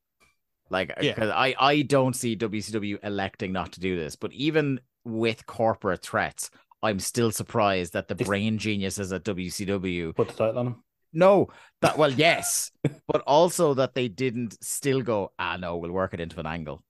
Like 0.70 0.94
Yeah. 1.02 1.14
because 1.14 1.30
I 1.32 1.56
I 1.60 1.82
don't 1.84 2.16
see 2.16 2.36
WCW 2.36 3.00
electing 3.04 3.52
not 3.52 3.72
to 3.74 3.80
do 3.80 3.96
this, 3.96 4.16
but 4.16 4.32
even 4.34 4.80
with 5.04 5.46
corporate 5.46 6.02
threats, 6.04 6.50
I'm 6.84 7.00
still 7.00 7.32
surprised 7.32 7.94
that 7.94 8.08
the 8.08 8.16
If- 8.20 8.28
brain 8.28 8.58
geniuses 8.58 9.12
at 9.12 9.24
WCW 9.24 10.14
put 10.16 10.30
the 10.30 10.34
title 10.34 10.60
on 10.60 10.68
him. 10.68 10.84
no 11.14 11.50
that 11.82 11.98
well 12.00 12.12
yes, 12.12 12.72
but 13.08 13.22
also 13.28 13.74
that 13.74 13.94
they 13.96 14.08
didn't 14.08 14.64
still 14.64 15.02
go 15.02 15.32
ah 15.40 15.58
no 15.58 15.78
we'll 15.78 15.92
work 15.92 16.14
it 16.14 16.20
into 16.20 16.40
an 16.40 16.46
angle. 16.46 16.82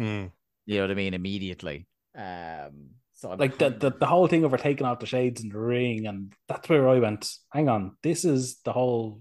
Mm. 0.00 0.30
You 0.66 0.76
know 0.76 0.82
what 0.84 0.90
I 0.90 0.94
mean 0.94 1.14
immediately. 1.14 1.86
Um, 2.16 2.90
so 3.14 3.30
I'm 3.32 3.38
Like 3.38 3.58
the, 3.58 3.70
the 3.70 3.90
the 3.90 4.06
whole 4.06 4.26
thing 4.26 4.44
of 4.44 4.50
her 4.50 4.56
taking 4.58 4.86
off 4.86 4.98
the 5.00 5.06
shades 5.06 5.42
and 5.42 5.50
the 5.52 5.58
ring, 5.58 6.06
and 6.06 6.32
that's 6.48 6.68
where 6.68 6.88
I 6.88 6.98
went. 6.98 7.30
Hang 7.52 7.68
on, 7.68 7.96
this 8.02 8.24
is 8.24 8.60
the 8.64 8.72
whole, 8.72 9.20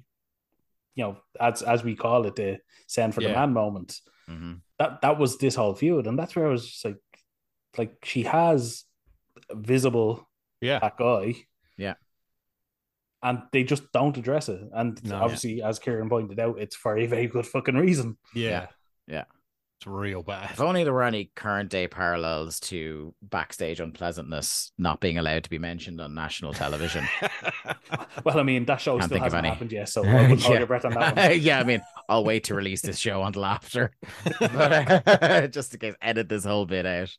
you 0.96 1.04
know, 1.04 1.18
as 1.40 1.62
as 1.62 1.84
we 1.84 1.96
call 1.96 2.26
it, 2.26 2.36
the 2.36 2.60
send 2.88 3.14
for 3.16 3.22
the 3.22 3.30
man 3.34 3.54
moment. 3.54 4.00
Mhm. 4.30 4.62
That 4.80 5.02
that 5.02 5.18
was 5.20 5.38
this 5.38 5.56
whole 5.56 5.76
feud, 5.76 6.08
and 6.08 6.18
that's 6.18 6.36
where 6.36 6.48
I 6.48 6.52
was 6.52 6.68
just 6.68 6.86
like, 6.86 6.98
like 7.78 7.98
she 8.04 8.24
has 8.24 8.84
visible 9.52 10.28
Yeah, 10.62 10.80
that 10.80 10.98
guy. 10.98 11.36
Yeah. 11.78 11.96
And 13.22 13.44
they 13.54 13.64
just 13.64 13.90
don't 13.94 14.18
address 14.18 14.50
it. 14.50 14.62
And 14.74 15.02
No. 15.06 15.22
obviously, 15.22 15.62
as 15.62 15.80
Kieran 15.80 16.10
pointed 16.10 16.40
out, 16.40 16.60
it's 16.60 16.76
for 16.76 16.98
a 16.98 17.06
very 17.08 17.28
good 17.28 17.48
fucking 17.48 17.76
reason. 17.76 18.18
yeah, 18.36 18.68
Yeah. 19.08 19.26
It's 19.84 19.88
real 19.90 20.24
bad. 20.24 20.52
If 20.52 20.62
only 20.62 20.86
there 20.86 20.94
were 20.94 21.04
any 21.04 21.30
current 21.36 21.70
day 21.70 21.90
parallels 21.90 22.62
to 22.62 23.14
backstage 23.22 23.82
unpleasantness 23.82 24.72
not 24.78 25.02
being 25.02 25.18
allowed 25.18 25.44
to 25.44 25.50
be 25.50 25.60
mentioned 25.60 26.00
on 26.00 26.14
national 26.14 26.54
television. 26.54 27.06
Well, 28.24 28.40
I 28.40 28.44
mean, 28.44 28.66
that 28.66 28.80
show 28.80 28.98
Can't 28.98 29.10
still 29.10 29.20
hasn't 29.20 29.40
any. 29.40 29.50
happened 29.50 29.72
yet, 29.72 29.90
so 29.90 30.04
I 30.08 30.22
wouldn't 30.22 30.42
hold 30.42 30.58
your 30.58 30.68
breath 30.68 30.86
on 30.86 30.94
that 30.94 31.16
one. 31.16 31.40
yeah, 31.42 31.60
I 31.60 31.64
mean, 31.64 31.82
I'll 32.08 32.24
wait 32.24 32.46
to 32.46 32.56
release 32.56 32.82
this 32.82 32.98
show 32.98 33.22
on 33.22 33.34
laughter, 33.34 33.92
but, 34.40 35.08
uh, 35.08 35.48
just 35.48 35.74
in 35.74 35.80
case, 35.80 35.96
edit 36.02 36.30
this 36.30 36.46
whole 36.46 36.66
bit 36.66 36.86
out. 36.86 37.18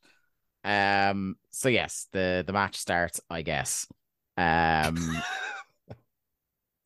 Um. 0.65 1.37
So 1.51 1.69
yes, 1.69 2.07
the 2.13 2.45
the 2.47 2.53
match 2.53 2.77
starts. 2.77 3.21
I 3.29 3.43
guess. 3.43 3.87
Um. 4.37 4.97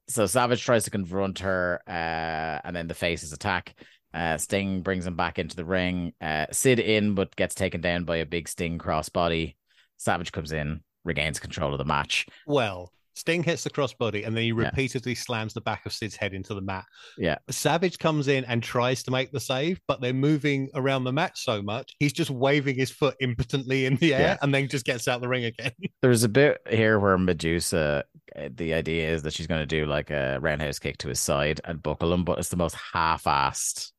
so 0.08 0.26
Savage 0.26 0.64
tries 0.64 0.84
to 0.84 0.90
confront 0.90 1.40
her, 1.40 1.80
uh, 1.86 2.60
and 2.64 2.74
then 2.74 2.88
the 2.88 2.94
faces 2.94 3.32
attack. 3.32 3.74
Uh, 4.14 4.36
Sting 4.38 4.80
brings 4.82 5.06
him 5.06 5.16
back 5.16 5.38
into 5.38 5.56
the 5.56 5.64
ring. 5.64 6.12
Uh, 6.20 6.46
Sid 6.50 6.80
in, 6.80 7.14
but 7.14 7.36
gets 7.36 7.54
taken 7.54 7.80
down 7.80 8.04
by 8.04 8.16
a 8.16 8.26
big 8.26 8.48
Sting 8.48 8.78
crossbody. 8.78 9.56
Savage 9.98 10.32
comes 10.32 10.52
in, 10.52 10.80
regains 11.04 11.38
control 11.40 11.72
of 11.72 11.78
the 11.78 11.84
match. 11.84 12.26
well, 12.46 12.92
Sting 13.16 13.42
hits 13.42 13.64
the 13.64 13.70
crossbody 13.70 14.24
and 14.24 14.36
then 14.36 14.44
he 14.44 14.50
Yeah. 14.50 14.66
repeatedly 14.68 15.16
slams 15.16 15.52
the 15.52 15.60
back 15.60 15.84
of 15.86 15.92
Sid's 15.92 16.14
head 16.14 16.34
into 16.34 16.54
the 16.54 16.60
mat. 16.60 16.84
Yeah. 17.18 17.38
Savage 17.50 17.98
comes 17.98 18.28
in 18.28 18.44
and 18.44 18.62
tries 18.62 19.02
to 19.02 19.10
make 19.10 19.32
the 19.32 19.40
save, 19.40 19.80
but 19.88 20.00
they're 20.00 20.12
moving 20.12 20.68
around 20.76 21.02
the 21.02 21.12
mat 21.12 21.36
so 21.36 21.60
much, 21.60 21.92
he's 21.98 22.12
just 22.12 22.30
waving 22.30 22.76
his 22.76 22.92
foot 22.92 23.16
impotently 23.18 23.86
in 23.86 23.96
the 23.96 24.14
air 24.14 24.20
Yeah. 24.20 24.36
and 24.40 24.54
then 24.54 24.68
just 24.68 24.86
gets 24.86 25.08
out 25.08 25.20
the 25.20 25.26
ring 25.26 25.46
again. 25.46 25.72
There's 26.00 26.22
a 26.22 26.28
bit 26.28 26.60
here 26.70 27.00
where 27.00 27.18
Medusa, 27.18 28.04
uh, 28.36 28.48
the 28.54 28.72
idea 28.72 29.10
is 29.10 29.24
that 29.24 29.32
she's 29.32 29.48
going 29.48 29.62
to 29.62 29.66
do 29.66 29.84
like 29.86 30.10
a 30.12 30.38
roundhouse 30.40 30.78
kick 30.78 30.98
to 30.98 31.08
his 31.08 31.18
side 31.18 31.60
and 31.64 31.82
buckle 31.82 32.12
him, 32.12 32.22
but 32.24 32.38
it's 32.38 32.50
the 32.50 32.56
most 32.56 32.76
half-assed 32.92 33.90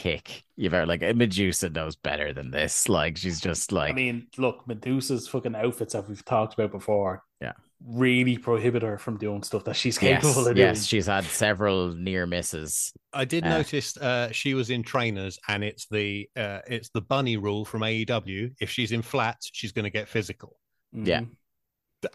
kick 0.00 0.44
you've 0.56 0.72
ever 0.74 0.86
like. 0.86 1.00
Medusa 1.16 1.68
knows 1.70 1.94
better 1.96 2.32
than 2.32 2.50
this. 2.50 2.88
Like 2.88 3.16
she's 3.18 3.40
just 3.40 3.70
like, 3.72 3.90
I 3.90 3.94
mean, 3.94 4.26
look, 4.38 4.66
Medusa's 4.66 5.28
fucking 5.28 5.54
outfits 5.54 5.92
that 5.92 6.08
we've 6.08 6.24
talked 6.24 6.54
about 6.54 6.70
before. 6.72 7.22
Yeah. 7.40 7.52
Really 7.86 8.36
prohibit 8.36 8.82
her 8.82 8.98
from 8.98 9.16
doing 9.16 9.42
stuff 9.42 9.64
that 9.64 9.74
she's 9.76 9.96
capable 9.98 10.28
yes, 10.28 10.36
of 10.38 10.44
doing. 10.44 10.56
yes, 10.56 10.84
she's 10.86 11.06
had 11.06 11.24
several 11.24 11.94
near 11.94 12.26
misses. 12.26 12.92
I 13.12 13.24
did 13.24 13.44
Uh. 13.44 13.50
notice 13.58 13.96
uh, 13.96 14.30
she 14.32 14.54
was 14.54 14.68
in 14.70 14.82
trainers, 14.82 15.38
and 15.48 15.64
it's 15.64 15.86
the 15.90 16.28
uh, 16.36 16.60
it's 16.66 16.90
the 16.90 17.00
bunny 17.00 17.36
rule 17.38 17.64
from 17.64 17.80
AEW. 17.82 18.54
If 18.60 18.68
she's 18.70 18.92
in 18.92 19.00
flats, 19.02 19.48
she's 19.52 19.72
going 19.72 19.84
to 19.84 19.90
get 19.90 20.08
physical, 20.08 20.56
Yeah. 20.92 21.20
Mhm. 21.20 21.28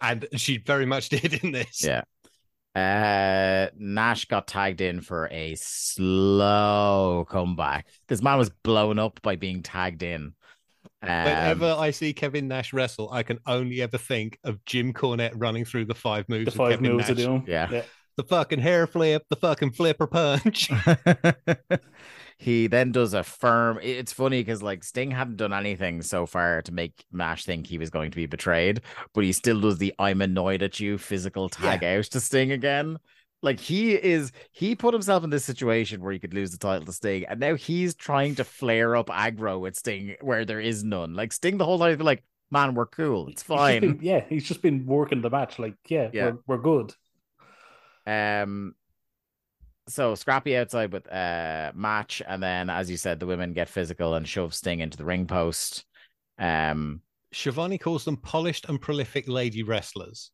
and 0.02 0.28
she 0.36 0.58
very 0.60 0.86
much 0.86 1.10
did 1.16 1.34
in 1.44 1.52
this. 1.52 1.84
Yeah. 1.84 2.04
Uh, 2.76 3.68
Nash 3.78 4.26
got 4.26 4.48
tagged 4.48 4.82
in 4.82 5.00
for 5.02 5.30
a 5.32 5.56
slow 5.56 7.26
comeback. 7.30 7.88
This 8.08 8.22
man 8.22 8.38
was 8.38 8.50
blown 8.50 9.00
up 9.00 9.22
by 9.22 9.38
being 9.38 9.64
tagged 9.64 10.04
in. 10.04 10.34
Um, 11.02 11.10
Whenever 11.24 11.76
I 11.78 11.92
see 11.92 12.14
Kevin 12.14 12.48
Nash 12.48 12.74
wrestle, 12.74 13.12
I 13.12 13.24
can 13.24 13.40
only 13.45 13.82
ever 13.82 13.98
think 13.98 14.40
of 14.44 14.64
Jim 14.66 14.92
Cornette 14.92 15.34
running 15.36 15.64
through 15.64 15.86
the 15.86 15.95
five 15.95 16.28
moves. 16.28 16.45
The 16.45 16.52
of 16.52 16.56
five 16.56 16.72
Kevin 16.72 16.92
moves 16.94 17.08
to 17.08 17.14
Nash. 17.16 17.24
do 17.24 17.34
'em. 17.36 17.44
Yeah. 17.48 17.84
The 18.18 18.24
fucking 18.24 18.60
hair 18.60 18.88
flip, 18.88 19.24
the 19.30 19.35
fucking 19.35 19.72
flipper 19.72 20.08
punch. 20.08 20.69
he 22.38 22.68
then 22.68 22.92
does 22.92 23.14
a 23.14 23.24
firm. 23.24 23.80
It's 23.82 24.14
funny 24.14 24.42
because 24.42 24.61
like 24.64 24.84
Sting 24.84 25.11
hadn't 25.11 25.38
done 25.38 25.53
anything 25.53 26.02
so 26.02 26.26
far 26.26 26.61
to 26.64 26.72
make 26.74 27.03
Nash 27.11 27.45
think 27.45 27.68
he 27.68 27.77
was 27.77 27.90
going 27.90 28.11
to 28.11 28.16
be 28.16 28.26
betrayed, 28.26 28.82
but 29.14 29.24
he 29.24 29.32
still 29.32 29.60
does 29.60 29.77
the 29.77 29.94
"I'm 30.00 30.22
annoyed 30.22 30.64
at 30.64 30.80
you" 30.80 30.98
physical 30.98 31.50
tag 31.50 31.84
out 31.84 32.06
to 32.06 32.19
Sting 32.19 32.52
again. 32.52 32.98
Like 33.42 33.60
he 33.60 33.94
is, 33.94 34.32
he 34.52 34.76
put 34.76 34.94
himself 34.94 35.24
in 35.24 35.30
this 35.30 35.45
situation 35.45 36.02
where 36.02 36.11
he 36.14 36.19
could 36.19 36.34
lose 36.34 36.52
the 36.52 36.58
title 36.58 36.85
to 36.85 36.94
Sting, 36.94 37.26
and 37.26 37.40
now 37.40 37.56
he's 37.56 37.94
trying 37.94 38.35
to 38.35 38.44
flare 38.44 38.95
up 38.95 39.08
aggro 39.08 39.60
with 39.60 39.76
Sting 39.76 40.16
where 40.22 40.45
there 40.45 40.60
is 40.61 40.84
none. 40.84 41.14
Like 41.14 41.32
Sting, 41.32 41.58
the 41.58 41.66
whole 41.66 41.77
time, 41.77 42.00
like, 42.00 42.24
man, 42.50 42.74
we're 42.74 42.88
cool, 42.88 43.27
it's 43.27 43.44
He's 43.44 43.48
just 43.48 43.48
fine. 43.60 43.82
been- 43.82 44.00
yeah, 44.02 44.24
he's 44.27 44.45
just 44.48 44.61
been 44.61 44.85
working 44.85 45.22
the 45.22 45.30
match. 45.30 45.60
Like, 45.60 45.76
yeah, 45.88 46.10
Yeah. 46.11 46.32
We're, 46.48 46.58
we're 46.58 46.64
good. 46.64 46.94
Um, 48.08 48.75
so 49.88 50.16
scrappy 50.16 50.58
outside 50.58 50.92
with 50.92 51.11
uh 51.11 51.72
match, 51.75 52.22
and 52.27 52.42
then 52.42 52.69
as 52.69 52.90
you 52.90 52.98
said, 52.98 53.19
the 53.19 53.27
women 53.27 53.53
get 53.53 53.69
physical 53.69 54.16
and 54.16 54.27
shove 54.27 54.53
Sting 54.53 54.80
into 54.80 54.98
the 54.98 55.06
ring 55.06 55.27
post. 55.27 55.85
Um, 56.40 57.01
Schiavone 57.32 57.77
calls 57.77 58.06
them 58.06 58.17
polished 58.17 58.66
and 58.69 58.82
prolific 58.82 59.27
lady 59.27 59.64
wrestlers. 59.64 60.32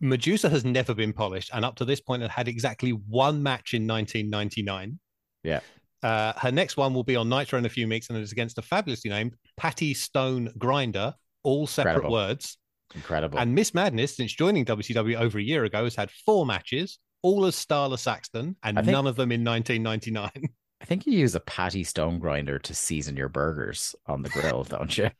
Medusa 0.00 0.48
has 0.48 0.64
never 0.64 0.94
been 0.94 1.12
polished, 1.12 1.50
and 1.52 1.64
up 1.64 1.74
to 1.76 1.84
this 1.84 2.00
point, 2.00 2.22
had 2.22 2.30
had 2.30 2.48
exactly 2.48 2.90
one 2.90 3.42
match 3.42 3.74
in 3.74 3.86
1999. 3.86 4.98
Yeah. 5.42 5.60
Uh, 6.02 6.32
her 6.36 6.52
next 6.52 6.76
one 6.76 6.94
will 6.94 7.02
be 7.02 7.16
on 7.16 7.28
Nitro 7.28 7.58
in 7.58 7.66
a 7.66 7.70
few 7.70 7.88
weeks, 7.88 8.08
and 8.08 8.16
it 8.16 8.22
is 8.22 8.30
against 8.30 8.58
a 8.58 8.62
fabulously 8.62 9.10
named 9.10 9.34
Patty 9.56 9.94
Stone 9.94 10.52
Grinder, 10.56 11.14
all 11.42 11.66
separate 11.66 11.94
Incredible. 11.94 12.12
words. 12.12 12.58
Incredible. 12.94 13.38
And 13.38 13.54
Miss 13.54 13.74
Madness, 13.74 14.16
since 14.16 14.32
joining 14.32 14.64
WCW 14.64 15.18
over 15.18 15.38
a 15.38 15.42
year 15.42 15.64
ago, 15.64 15.84
has 15.84 15.94
had 15.94 16.10
four 16.10 16.46
matches, 16.46 16.98
all 17.22 17.44
as 17.46 17.54
Starla 17.54 17.98
Saxton, 17.98 18.56
and 18.62 18.76
think- 18.76 18.88
none 18.88 19.06
of 19.06 19.16
them 19.16 19.32
in 19.32 19.44
1999. 19.44 20.48
I 20.80 20.84
think 20.84 21.06
you 21.06 21.12
use 21.12 21.34
a 21.34 21.40
patty 21.40 21.82
stone 21.82 22.20
grinder 22.20 22.58
to 22.60 22.74
season 22.74 23.16
your 23.16 23.28
burgers 23.28 23.96
on 24.06 24.22
the 24.22 24.28
grill, 24.28 24.62
don't 24.68 24.96
you? 24.96 25.10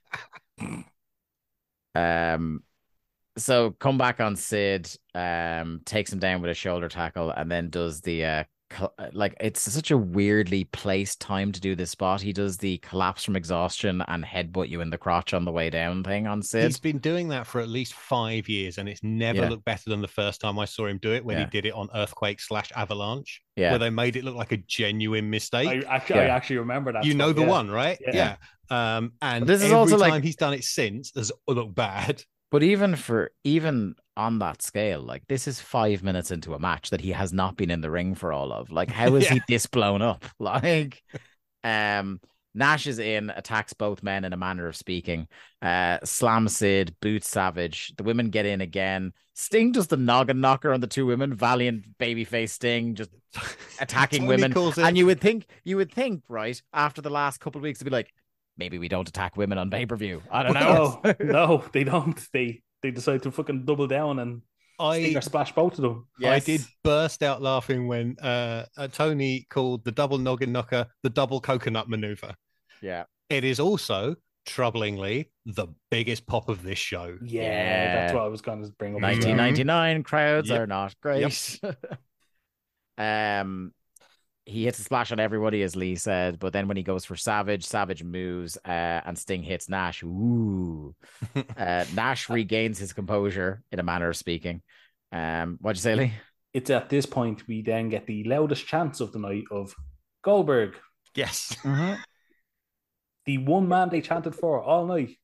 um, 1.97 2.63
so 3.37 3.73
come 3.73 3.99
back 3.99 4.21
on 4.21 4.37
Sid, 4.37 4.89
um, 5.15 5.81
takes 5.85 6.13
him 6.13 6.21
down 6.21 6.41
with 6.43 6.51
a 6.51 6.55
shoulder 6.55 6.89
tackle, 6.89 7.31
and 7.31 7.51
then 7.51 7.71
does 7.71 8.01
the 8.01 8.25
uh, 8.25 8.45
like 9.13 9.35
it's 9.41 9.61
such 9.61 9.91
a 9.91 9.97
weirdly 9.97 10.65
placed 10.65 11.21
time 11.21 11.53
to 11.53 11.61
do 11.61 11.75
this 11.75 11.91
spot. 11.91 12.21
He 12.21 12.33
does 12.33 12.57
the 12.59 12.79
collapse 12.79 13.25
from 13.25 13.37
exhaustion 13.37 14.03
and 14.09 14.25
headbutt 14.25 14.69
you 14.69 14.81
in 14.81 14.91
the 14.91 14.99
crotch 14.99 15.33
on 15.35 15.45
the 15.45 15.53
way 15.53 15.71
down 15.71 16.05
thing 16.05 16.27
on 16.27 16.43
Sid. 16.43 16.65
He's 16.65 16.79
been 16.79 16.99
doing 16.99 17.29
that 17.29 17.47
for 17.47 17.61
at 17.61 17.69
least 17.69 17.95
five 17.95 18.49
years, 18.49 18.79
and 18.79 18.89
it's 18.89 19.03
never 19.03 19.41
Yeah. 19.43 19.49
looked 19.49 19.65
better 19.65 19.89
than 19.91 20.01
the 20.01 20.09
first 20.09 20.41
time 20.41 20.59
I 20.59 20.65
saw 20.65 20.87
him 20.87 20.99
do 20.99 21.13
it 21.15 21.25
when 21.25 21.39
Yeah. 21.39 21.45
he 21.45 21.51
did 21.51 21.67
it 21.67 21.73
on 21.75 21.89
Earthquake 21.95 22.41
slash 22.41 22.71
Avalanche, 22.77 23.43
Yeah. 23.57 23.71
where 23.71 23.79
they 23.79 23.91
made 23.91 24.17
it 24.17 24.25
look 24.25 24.37
like 24.37 24.53
a 24.53 24.59
genuine 24.59 25.31
mistake. 25.31 25.69
I 25.69 25.79
actually, 25.89 26.21
I 26.21 26.27
actually 26.27 26.59
remember 26.59 26.93
that. 26.93 27.05
you 27.05 27.15
know 27.15 27.33
the 27.33 27.43
yeah. 27.43 27.47
one, 27.49 27.71
right? 27.71 27.99
Yeah. 28.13 28.37
Um, 28.71 29.13
and 29.23 29.43
But 29.47 29.47
this 29.53 29.59
is 29.61 29.65
every 29.67 29.77
also, 29.77 29.99
time 29.99 30.11
like- 30.11 30.25
he's 30.25 30.37
done 30.37 30.53
it 30.55 30.65
since 30.65 31.13
has 31.17 31.33
looked 31.47 31.75
bad. 31.75 32.23
But 32.51 32.63
even 32.63 32.97
for 32.97 33.31
even 33.45 33.95
on 34.19 34.41
that 34.41 34.61
scale, 34.61 35.01
like 35.01 35.23
this 35.29 35.49
is 35.49 35.61
five 35.61 36.03
minutes 36.03 36.31
into 36.31 36.53
a 36.55 36.59
match 36.59 36.91
that 36.91 37.01
he 37.01 37.13
has 37.13 37.33
not 37.33 37.57
been 37.57 37.71
in 37.71 37.81
the 37.81 37.91
ring 37.91 38.15
for 38.15 38.33
all 38.33 38.53
of. 38.53 38.71
Like, 38.71 38.91
how 38.91 39.15
is 39.17 39.29
he 39.29 39.37
Yeah. 39.37 39.43
this 39.49 39.67
blown 39.67 40.03
up? 40.03 40.25
Like, 40.39 41.03
um, 41.65 42.21
Nash 42.55 42.87
is 42.87 42.99
in, 42.99 43.31
attacks 43.31 43.73
both 43.73 44.03
men 44.03 44.25
in 44.25 44.33
a 44.33 44.37
manner 44.37 44.67
of 44.67 44.75
speaking. 44.77 45.29
Uh, 45.63 45.99
slam 46.05 46.49
Sid, 46.49 46.97
boot 47.01 47.23
Savage. 47.25 47.93
The 47.97 48.03
women 48.03 48.31
get 48.31 48.47
in 48.47 48.61
again. 48.61 49.13
Sting 49.35 49.71
does 49.71 49.87
the 49.87 49.97
noggin 49.97 50.41
knocker 50.41 50.73
on 50.73 50.81
the 50.81 50.87
two 50.89 51.07
women. 51.07 51.35
Valiant 51.35 51.97
babyface 51.99 52.51
Sting 52.51 52.97
just 52.97 53.11
attacking 53.81 54.27
women. 54.27 54.53
And 54.79 54.99
you 54.99 55.07
would 55.07 55.21
think, 55.21 55.47
you 55.63 55.77
would 55.77 55.93
think, 55.93 56.25
right 56.29 56.61
after 56.73 57.01
the 57.01 57.11
last 57.11 57.39
couple 57.39 57.61
of 57.61 57.63
weeks, 57.63 57.79
to 57.79 57.85
be 57.85 57.91
like, 57.93 58.13
maybe 58.57 58.79
we 58.79 58.89
don't 58.89 59.09
attack 59.09 59.37
women 59.37 59.59
on 59.59 59.71
pay 59.71 59.87
per 59.87 59.95
view. 59.95 60.23
I 60.29 60.43
don't 60.43 60.55
know. 60.55 61.01
No, 61.05 61.15
no, 61.21 61.65
they 61.73 61.85
don't. 61.85 62.21
They 62.33 62.63
they 62.83 62.91
decide 62.91 63.23
to 63.25 63.31
fucking 63.31 63.65
double 63.65 63.87
down 63.87 64.19
and 64.19 64.43
I 64.81 65.01
stinger 65.01 65.21
splash 65.21 65.53
both 65.53 65.79
of 65.79 65.83
them. 65.83 66.07
I 66.25 66.39
did 66.39 66.61
burst 66.85 67.23
out 67.23 67.43
laughing 67.43 67.89
when 67.89 68.17
uh, 68.21 68.67
uh, 68.77 68.89
Tony 68.89 69.47
called 69.51 69.85
the 69.85 69.91
double 69.93 70.19
noggin 70.19 70.53
knocker 70.53 70.87
the 71.03 71.11
double 71.11 71.41
coconut 71.41 71.89
maneuver. 71.89 72.35
Yeah. 72.81 73.05
It 73.29 73.43
is 73.45 73.59
also 73.59 74.15
troublingly 74.47 75.27
the 75.45 75.67
biggest 75.91 76.27
pop 76.27 76.49
of 76.49 76.63
this 76.63 76.79
show. 76.79 77.19
Yeah, 77.23 77.95
that's 77.95 78.13
Yeah. 78.13 78.19
what 78.19 78.25
I 78.25 78.29
was 78.29 78.41
going 78.41 78.63
to 78.65 78.71
bring 78.79 78.95
up. 78.95 79.03
1999 79.03 80.05
crowds 80.05 80.49
Yep. 80.49 80.61
are 80.61 80.67
not 80.67 80.95
great. 81.01 81.61
um, 82.99 83.73
he 84.49 84.65
hits 84.65 84.78
a 84.78 84.83
splash 84.83 85.12
on 85.12 85.20
everybody, 85.20 85.62
as 85.62 85.77
Lee 85.77 85.94
said, 85.94 86.39
but 86.39 86.52
then 86.52 86.68
when 86.68 86.77
he 86.77 86.83
goes 86.83 87.05
for 87.05 87.17
Savage, 87.17 87.65
Savage 87.65 88.02
moves, 88.02 88.57
uh, 88.65 89.01
and 89.05 89.18
Sting 89.18 89.43
hits 89.43 89.68
Nash. 89.68 90.02
Ooh, 90.02 90.94
uh, 91.57 91.85
Nash 91.94 92.31
regains 92.31 92.78
his 92.78 92.93
composure 92.93 93.62
in 93.70 93.78
a 93.78 93.83
manner 93.83 94.09
of 94.09 94.17
speaking. 94.17 94.62
Um, 95.12 95.59
what'd 95.60 95.77
you 95.77 95.83
say, 95.83 95.94
Lee? 95.94 96.12
It's 96.55 96.70
at 96.70 96.89
this 96.89 97.05
point 97.05 97.47
we 97.47 97.60
then 97.62 97.91
get 97.91 98.07
the 98.07 98.25
loudest 98.25 98.67
chance 98.67 99.01
of 99.01 99.12
the 99.12 99.18
night 99.18 99.44
of 99.51 99.75
Goldberg, 100.25 100.77
Yes. 101.15 101.55
the 103.27 103.39
one 103.39 103.68
man 103.68 103.91
they 103.91 104.01
chanted 104.01 104.35
for 104.35 104.62
all 104.62 104.86
night. 104.86 105.17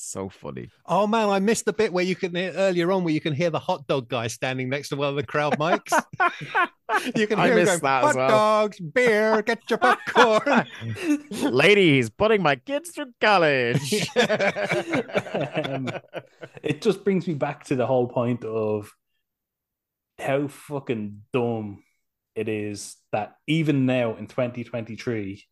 So 0.00 0.28
funny. 0.28 0.70
Oh 0.86 1.08
man, 1.08 1.28
I 1.28 1.40
missed 1.40 1.64
the 1.64 1.72
bit 1.72 1.92
where 1.92 2.04
you 2.04 2.14
can 2.14 2.34
hear 2.34 2.52
earlier 2.52 2.92
on 2.92 3.02
where 3.02 3.12
you 3.12 3.20
can 3.20 3.34
hear 3.34 3.50
the 3.50 3.58
hot 3.58 3.86
dog 3.88 4.08
guy 4.08 4.28
standing 4.28 4.68
next 4.68 4.90
to 4.90 4.96
one 4.96 5.08
of 5.08 5.16
the 5.16 5.24
crowd 5.24 5.58
mics. 5.58 5.92
you 7.16 7.26
can 7.26 7.38
I 7.38 7.48
hear 7.48 7.58
him 7.58 7.66
going, 7.66 7.80
that 7.80 8.04
as 8.04 8.14
hot 8.14 8.14
well." 8.14 8.28
dogs, 8.28 8.78
beer, 8.78 9.42
get 9.42 9.68
your 9.68 9.78
popcorn. 9.78 10.66
Ladies, 11.30 12.10
putting 12.10 12.42
my 12.42 12.56
kids 12.56 12.90
through 12.90 13.12
college. 13.20 14.08
Um, 15.38 15.90
it 16.62 16.80
just 16.80 17.04
brings 17.04 17.26
me 17.26 17.34
back 17.34 17.64
to 17.64 17.76
the 17.76 17.86
whole 17.86 18.08
point 18.08 18.44
of 18.44 18.92
how 20.18 20.48
fucking 20.48 21.22
dumb 21.32 21.82
it 22.34 22.48
is 22.48 22.96
that 23.12 23.36
even 23.46 23.86
now 23.86 24.14
in 24.16 24.26
2023, 24.26 25.44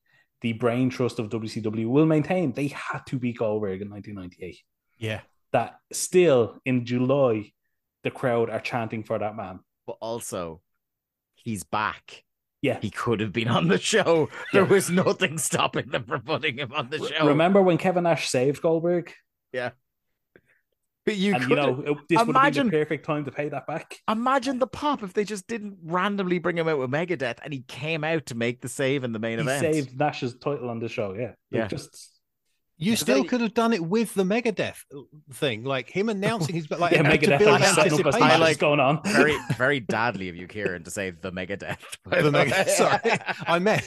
the 0.43 0.53
brain 0.55 0.91
trust 0.91 1.19
of 1.19 1.29
WCW 1.31 1.87
will 1.87 2.07
maintain 2.07 2.53
they 2.53 2.69
had 2.69 3.01
to 3.07 3.19
beat 3.19 3.39
Goldberg 3.39 3.83
in 3.83 3.91
1998. 3.91 4.59
yeah. 4.99 5.21
That 5.53 5.79
still 5.93 6.59
in 6.67 6.85
July, 6.85 7.53
the 8.03 8.11
crowd 8.11 8.51
are 8.51 8.61
chanting 8.61 9.03
for 9.05 9.19
that 9.19 9.37
man. 9.37 9.61
but 9.87 9.97
also, 10.01 10.61
he's 11.37 11.63
back. 11.65 12.25
Yeah. 12.61 12.79
He 12.81 12.91
could 12.91 13.21
have 13.21 13.33
been 13.33 13.49
on 13.49 13.69
the 13.69 13.79
show. 13.79 14.29
There 14.53 14.65
Yeah. 14.65 14.69
was 14.69 14.91
nothing 14.91 15.39
stopping 15.39 15.89
them 15.91 16.05
from 16.05 16.23
putting 16.23 16.59
him 16.59 16.73
on 16.73 16.91
the 16.91 16.99
show. 16.99 17.27
Remember 17.27 17.63
when 17.63 17.79
Kevin 17.79 18.03
Nash 18.05 18.29
saved 18.29 18.61
Goldberg? 18.61 19.13
But 21.07 21.17
you 21.17 21.35
and 21.35 21.49
you 21.49 21.55
know, 21.57 21.81
it- 21.87 21.97
this 22.09 22.19
would 22.19 22.19
have 22.19 22.29
imagine- 22.29 22.69
been 22.69 22.81
the 22.81 22.85
perfect 22.85 23.07
time 23.07 23.25
to 23.25 23.31
pay 23.31 23.49
that 23.49 23.67
back. 23.67 23.97
imagine 24.11 24.59
the 24.59 24.67
pop 24.67 25.03
if 25.05 25.13
they 25.15 25.25
just 25.25 25.47
didn't 25.47 25.79
randomly 25.85 26.39
bring 26.41 26.59
him 26.59 26.67
out 26.69 26.79
with 26.79 26.91
Megadeth 26.91 27.39
and 27.45 27.53
he 27.55 27.61
came 27.69 28.03
out 28.05 28.27
to 28.27 28.35
make 28.35 28.61
the 28.61 28.69
save 28.69 29.05
in 29.05 29.13
the 29.13 29.19
main 29.21 29.39
He 29.39 29.43
event. 29.43 29.61
saved 29.75 29.99
Nash's 29.99 30.35
title 30.35 30.69
on 30.69 30.81
the 30.81 30.89
show, 30.89 31.15
yeah. 31.15 31.27
Like, 31.27 31.37
Yeah. 31.51 31.67
Just 31.69 32.13
You 32.79 32.93
But 32.93 32.99
still 32.99 33.23
they- 33.23 33.29
could 33.29 33.41
have 33.41 33.55
done 33.55 33.73
it 33.73 33.83
with 33.83 34.13
the 34.13 34.23
Megadeth 34.25 34.77
thing, 35.33 35.65
like 35.65 35.89
him 35.89 36.11
announcing 36.11 36.55
his 36.57 36.71
like 36.71 36.93
yeah, 36.93 37.03
to 37.05 37.09
Megadeth 37.09 37.39
build 37.39 37.51
like, 37.53 37.63
up 37.63 37.79
a 37.79 37.81
anticipation. 37.83 38.21
match 38.21 38.39
like- 38.41 38.59
going 38.59 38.81
on. 38.81 39.01
very, 39.05 39.35
very 39.57 39.81
dadly 39.81 40.29
of 40.29 40.37
you, 40.37 40.47
Kieran, 40.47 40.83
to 40.85 40.91
say 40.91 41.11
the 41.13 41.33
Megadeth. 41.33 41.79
The 42.11 42.21
the. 42.23 42.31
Megadeth, 42.33 42.69
sorry, 42.69 43.01
I 43.47 43.59
meant 43.61 43.83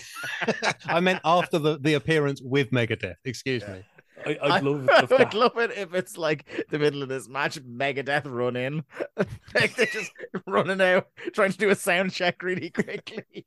I 0.85 0.99
meant 1.01 1.19
after 1.23 1.59
the, 1.59 1.77
the 1.77 1.93
appearance 1.95 2.41
with 2.41 2.71
Megadeth. 2.71 3.15
Excuse 3.25 3.67
me. 3.67 3.83
I, 4.29 4.55
I'd 4.55 4.63
love 4.63 4.89
I 4.91 5.03
if 5.03 5.09
would 5.09 5.33
love 5.33 5.57
it 5.57 5.71
if 5.71 5.93
it's 5.93 6.17
like 6.17 6.65
the 6.69 6.79
middle 6.79 7.03
of 7.03 7.09
this 7.09 7.27
match, 7.27 7.59
Megadeth 7.61 8.23
run 8.25 8.55
in, 8.55 8.83
like 9.55 9.75
they're 9.75 9.85
just 9.87 10.11
running 10.45 10.81
out, 10.81 11.07
trying 11.33 11.51
to 11.51 11.57
do 11.57 11.69
a 11.69 11.75
sound 11.75 12.11
check 12.11 12.43
really 12.43 12.69
quickly. 12.71 13.45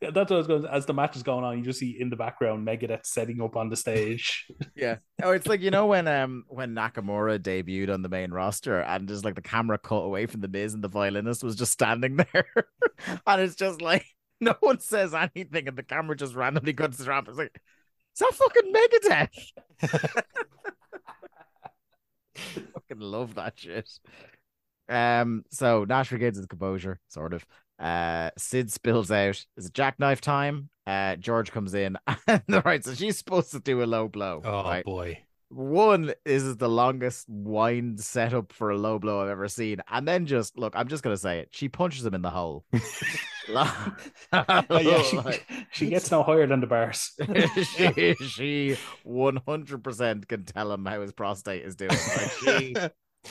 Yeah, 0.00 0.10
That's 0.10 0.30
what 0.30 0.32
I 0.32 0.38
was 0.38 0.46
going. 0.46 0.66
As 0.66 0.86
the 0.86 0.94
match 0.94 1.16
is 1.16 1.22
going 1.22 1.44
on, 1.44 1.58
you 1.58 1.64
just 1.64 1.78
see 1.78 1.96
in 1.98 2.10
the 2.10 2.16
background 2.16 2.66
Megadeth 2.66 3.06
setting 3.06 3.40
up 3.40 3.56
on 3.56 3.68
the 3.68 3.76
stage. 3.76 4.46
Yeah. 4.74 4.96
Oh, 5.22 5.30
it's 5.30 5.46
like 5.46 5.60
you 5.60 5.70
know 5.70 5.86
when 5.86 6.08
um 6.08 6.44
when 6.48 6.74
Nakamura 6.74 7.38
debuted 7.38 7.92
on 7.92 8.02
the 8.02 8.08
main 8.08 8.32
roster 8.32 8.80
and 8.80 9.08
just 9.08 9.24
like 9.24 9.36
the 9.36 9.42
camera 9.42 9.78
cut 9.78 9.96
away 9.96 10.26
from 10.26 10.40
the 10.40 10.48
Miz 10.48 10.74
and 10.74 10.82
the 10.82 10.88
violinist 10.88 11.44
was 11.44 11.56
just 11.56 11.72
standing 11.72 12.16
there, 12.16 12.46
and 13.26 13.40
it's 13.40 13.54
just 13.54 13.80
like 13.80 14.06
no 14.42 14.56
one 14.60 14.80
says 14.80 15.14
anything 15.14 15.68
and 15.68 15.78
the 15.78 15.84
camera 15.84 16.16
just 16.16 16.34
randomly 16.34 16.72
cuts 16.74 17.00
ramp. 17.06 17.28
It's 17.28 17.38
like, 17.38 17.60
is 18.14 18.18
that 18.18 18.34
fucking 18.34 18.72
Megadeth? 18.72 20.22
fucking 22.74 23.00
love 23.00 23.34
that 23.34 23.54
shit. 23.56 23.88
Um, 24.88 25.44
so 25.50 25.84
Nash 25.84 26.12
regains 26.12 26.36
his 26.36 26.46
composure, 26.46 27.00
sort 27.08 27.32
of. 27.34 27.46
Uh, 27.78 28.30
Sid 28.38 28.70
spills 28.70 29.10
out. 29.10 29.44
Is 29.56 29.66
it 29.66 29.74
jackknife 29.74 30.20
time? 30.20 30.68
Uh, 30.86 31.16
George 31.16 31.50
comes 31.52 31.74
in. 31.74 31.96
And 32.26 32.64
right, 32.64 32.84
so 32.84 32.94
she's 32.94 33.18
supposed 33.18 33.52
to 33.52 33.60
do 33.60 33.82
a 33.82 33.84
low 33.84 34.08
blow. 34.08 34.40
Oh 34.44 34.64
right? 34.64 34.84
boy. 34.84 35.18
One 35.54 36.12
is 36.24 36.56
the 36.56 36.68
longest 36.68 37.26
wind 37.28 38.00
setup 38.00 38.52
for 38.52 38.70
a 38.70 38.78
low 38.78 38.98
blow 38.98 39.22
I've 39.22 39.28
ever 39.28 39.48
seen. 39.48 39.82
And 39.90 40.08
then 40.08 40.24
just 40.26 40.56
look, 40.56 40.72
I'm 40.74 40.88
just 40.88 41.02
gonna 41.02 41.16
say 41.16 41.40
it. 41.40 41.48
She 41.52 41.68
punches 41.68 42.04
him 42.06 42.14
in 42.14 42.22
the 42.22 42.30
hole. 42.30 42.64
Oh, 43.48 44.78
yeah, 44.78 45.02
she, 45.02 45.16
Like, 45.24 45.46
she 45.72 45.88
gets 45.88 46.10
no 46.12 46.22
higher 46.22 46.46
than 46.46 46.60
the 46.60 46.66
bars. 46.68 47.10
she, 47.56 48.14
she 48.14 48.76
100% 49.04 50.28
can 50.28 50.44
tell 50.44 50.72
him 50.72 50.86
how 50.86 51.00
his 51.00 51.12
prostate 51.12 51.64
is 51.64 51.74
doing. 51.74 51.90
Like 51.90 52.30
she, 52.30 52.74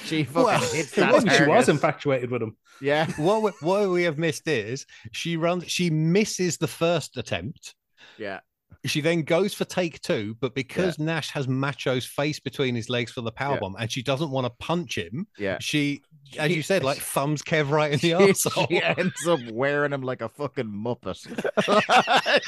she 0.03 0.23
fucking 0.25 0.43
Well, 0.43 0.59
hits 0.59 0.91
that. 0.91 1.23
Maybe 1.23 1.35
she 1.35 1.45
was 1.45 1.69
infatuated 1.69 2.29
with 2.29 2.41
him. 2.41 2.57
Yeah, 2.81 3.09
what 3.17 3.41
we, 3.41 3.51
what 3.61 3.89
we 3.89 4.03
have 4.03 4.17
missed 4.17 4.47
is 4.49 4.85
she 5.13 5.37
runs. 5.37 5.71
She 5.71 5.89
misses 5.89 6.57
the 6.57 6.67
first 6.67 7.15
attempt. 7.17 7.73
yeah. 8.17 8.41
She 8.85 8.99
then 8.99 9.21
goes 9.21 9.53
for 9.53 9.63
take 9.63 10.01
two, 10.01 10.35
but 10.39 10.55
because 10.55 10.97
Nash 10.97 11.29
has 11.31 11.47
Macho's 11.47 12.05
face 12.05 12.39
between 12.39 12.73
his 12.73 12.89
legs 12.89 13.11
for 13.11 13.21
the 13.21 13.31
Yeah. 13.39 13.45
powerbomb, 13.59 13.75
and 13.77 13.91
she 13.91 14.01
doesn't 14.01 14.31
want 14.31 14.45
to 14.45 14.49
punch 14.59 14.97
him, 14.97 15.27
Yeah. 15.37 15.57
she, 15.61 16.01
as 16.39 16.51
you 16.55 16.63
said, 16.63 16.83
like 16.83 16.97
thumbs 17.01 17.43
Kev 17.43 17.69
right 17.69 17.91
in 17.93 17.99
the 17.99 18.11
arsehole. 18.11 18.67
she 18.69 18.81
ends 18.81 19.27
up 19.27 19.39
wearing 19.51 19.93
him 19.93 20.01
like 20.01 20.21
a 20.21 20.29
fucking 20.29 20.65
muppet. 20.65 21.27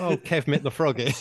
Oh, 0.00 0.16
Kev 0.16 0.48
Mitt 0.48 0.62
the 0.64 0.70
Froggy. 0.70 1.12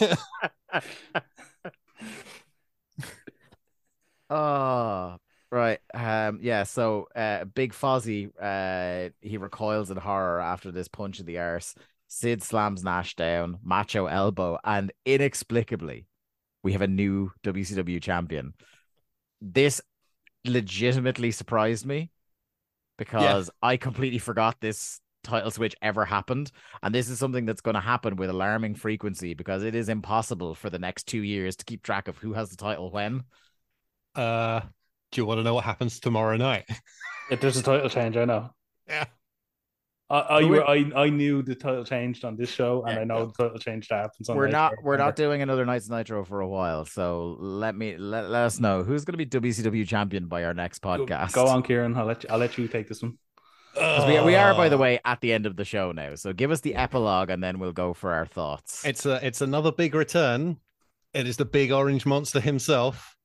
uh, 5.94 6.64
so 6.64 7.08
uh, 7.16 7.46
Big 7.46 7.74
Fozzy, 7.74 8.30
uh, 8.42 9.10
he 9.22 9.38
recoils 9.38 9.92
in 9.92 9.98
horror 9.98 10.42
after 10.42 10.72
this 10.72 10.88
punch 10.88 11.20
in 11.20 11.26
the 11.26 11.38
arse. 11.38 11.76
Sid 12.08 12.44
slams 12.44 12.84
Nash 12.84 13.16
down, 13.16 13.60
macho 13.64 14.06
elbow, 14.06 14.58
and 14.64 14.92
inexplicably, 15.06 16.06
we 16.64 16.74
have 16.74 16.82
a 16.82 16.88
new 16.88 17.32
WCW 17.44 18.02
champion. 18.02 18.54
This 19.42 19.82
legitimately 20.46 21.32
surprised 21.32 21.86
me 21.86 22.12
because 22.98 23.50
I 23.62 23.78
completely 23.78 24.20
forgot 24.20 24.58
this 24.60 25.00
title 25.24 25.52
switch 25.52 25.76
ever 25.82 26.06
happened. 26.06 26.52
And 26.82 26.94
this 26.94 27.10
is 27.10 27.18
something 27.20 27.46
that's 27.46 27.62
going 27.62 27.76
to 27.76 27.82
happen 27.82 28.16
with 28.16 28.30
alarming 28.30 28.76
frequency 28.76 29.34
because 29.34 29.64
it 29.64 29.76
is 29.76 29.90
impossible 29.90 30.56
for 30.56 30.70
the 30.70 30.80
next 30.80 31.08
two 31.08 31.24
years 31.24 31.56
to 31.58 31.66
keep 31.66 31.84
track 31.84 32.08
of 32.08 32.18
who 32.18 32.34
has 32.34 32.50
the 32.50 32.58
title 32.58 32.92
when. 32.92 33.24
Uh, 34.16 34.62
do 35.14 35.22
you 35.22 35.26
want 35.26 35.40
to 35.40 35.44
know 35.44 35.54
what 35.54 35.64
happens 35.64 36.00
tomorrow 36.00 36.38
night? 36.38 36.66
If 37.32 37.40
there's 37.40 37.56
a 37.56 37.64
title 37.64 37.90
change, 37.90 38.18
I 38.18 38.26
know. 38.26 38.50
Yeah. 38.88 39.06
I 40.10 40.36
I, 40.38 40.40
Do 40.42 40.48
we- 40.50 40.60
I 40.60 41.04
I 41.04 41.10
knew 41.10 41.42
the 41.42 41.56
title 41.56 41.86
changed 41.86 42.26
on 42.26 42.36
this 42.36 42.50
show, 42.52 42.84
and 42.84 42.96
Yeah, 42.96 43.02
I 43.02 43.04
know 43.06 43.26
the 43.28 43.32
title 43.44 43.58
change 43.58 43.88
that 43.88 44.02
happens 44.02 44.28
on. 44.28 44.36
we're 44.36 44.48
Nitro. 44.48 44.60
not 44.60 44.74
we're 44.84 44.98
not 44.98 45.16
doing 45.16 45.42
another 45.42 45.66
Nights 45.66 45.90
Nitro 45.90 46.26
for 46.26 46.42
a 46.42 46.48
while, 46.48 46.84
so 46.86 47.38
let 47.40 47.76
me 47.76 47.96
let, 47.98 48.30
let 48.30 48.42
us 48.44 48.60
know 48.60 48.84
who's 48.84 49.06
going 49.06 49.18
to 49.18 49.26
be 49.26 49.50
WCW 49.50 49.88
champion 49.88 50.28
by 50.28 50.44
our 50.44 50.54
next 50.54 50.82
podcast. 50.82 51.32
Go 51.32 51.48
on, 51.48 51.64
Kieran. 51.64 51.96
I'll 51.96 52.06
let 52.06 52.24
you. 52.24 52.30
I'll 52.30 52.38
let 52.40 52.58
you 52.58 52.68
take 52.68 52.90
this 52.90 53.02
one. 53.02 53.18
'Cause 53.76 54.06
we, 54.08 54.20
we 54.22 54.36
are, 54.36 54.54
by 54.54 54.68
the 54.70 54.76
Oh. 54.76 54.80
way, 54.80 55.00
at 55.04 55.20
the 55.22 55.34
end 55.34 55.46
of 55.48 55.56
the 55.56 55.66
show 55.66 55.94
now. 55.94 56.14
So 56.16 56.32
give 56.34 56.52
us 56.52 56.60
the 56.62 56.76
epilogue, 56.76 57.30
and 57.32 57.42
then 57.42 57.58
we'll 57.58 57.72
go 57.72 57.94
for 57.94 58.12
our 58.14 58.26
thoughts. 58.28 58.86
It's 58.86 59.06
a 59.06 59.26
it's 59.26 59.40
another 59.42 59.72
big 59.72 59.96
return. 59.96 60.58
It 61.14 61.26
is 61.26 61.38
the 61.38 61.46
big 61.46 61.72
orange 61.72 62.06
monster 62.06 62.42
himself. 62.42 63.16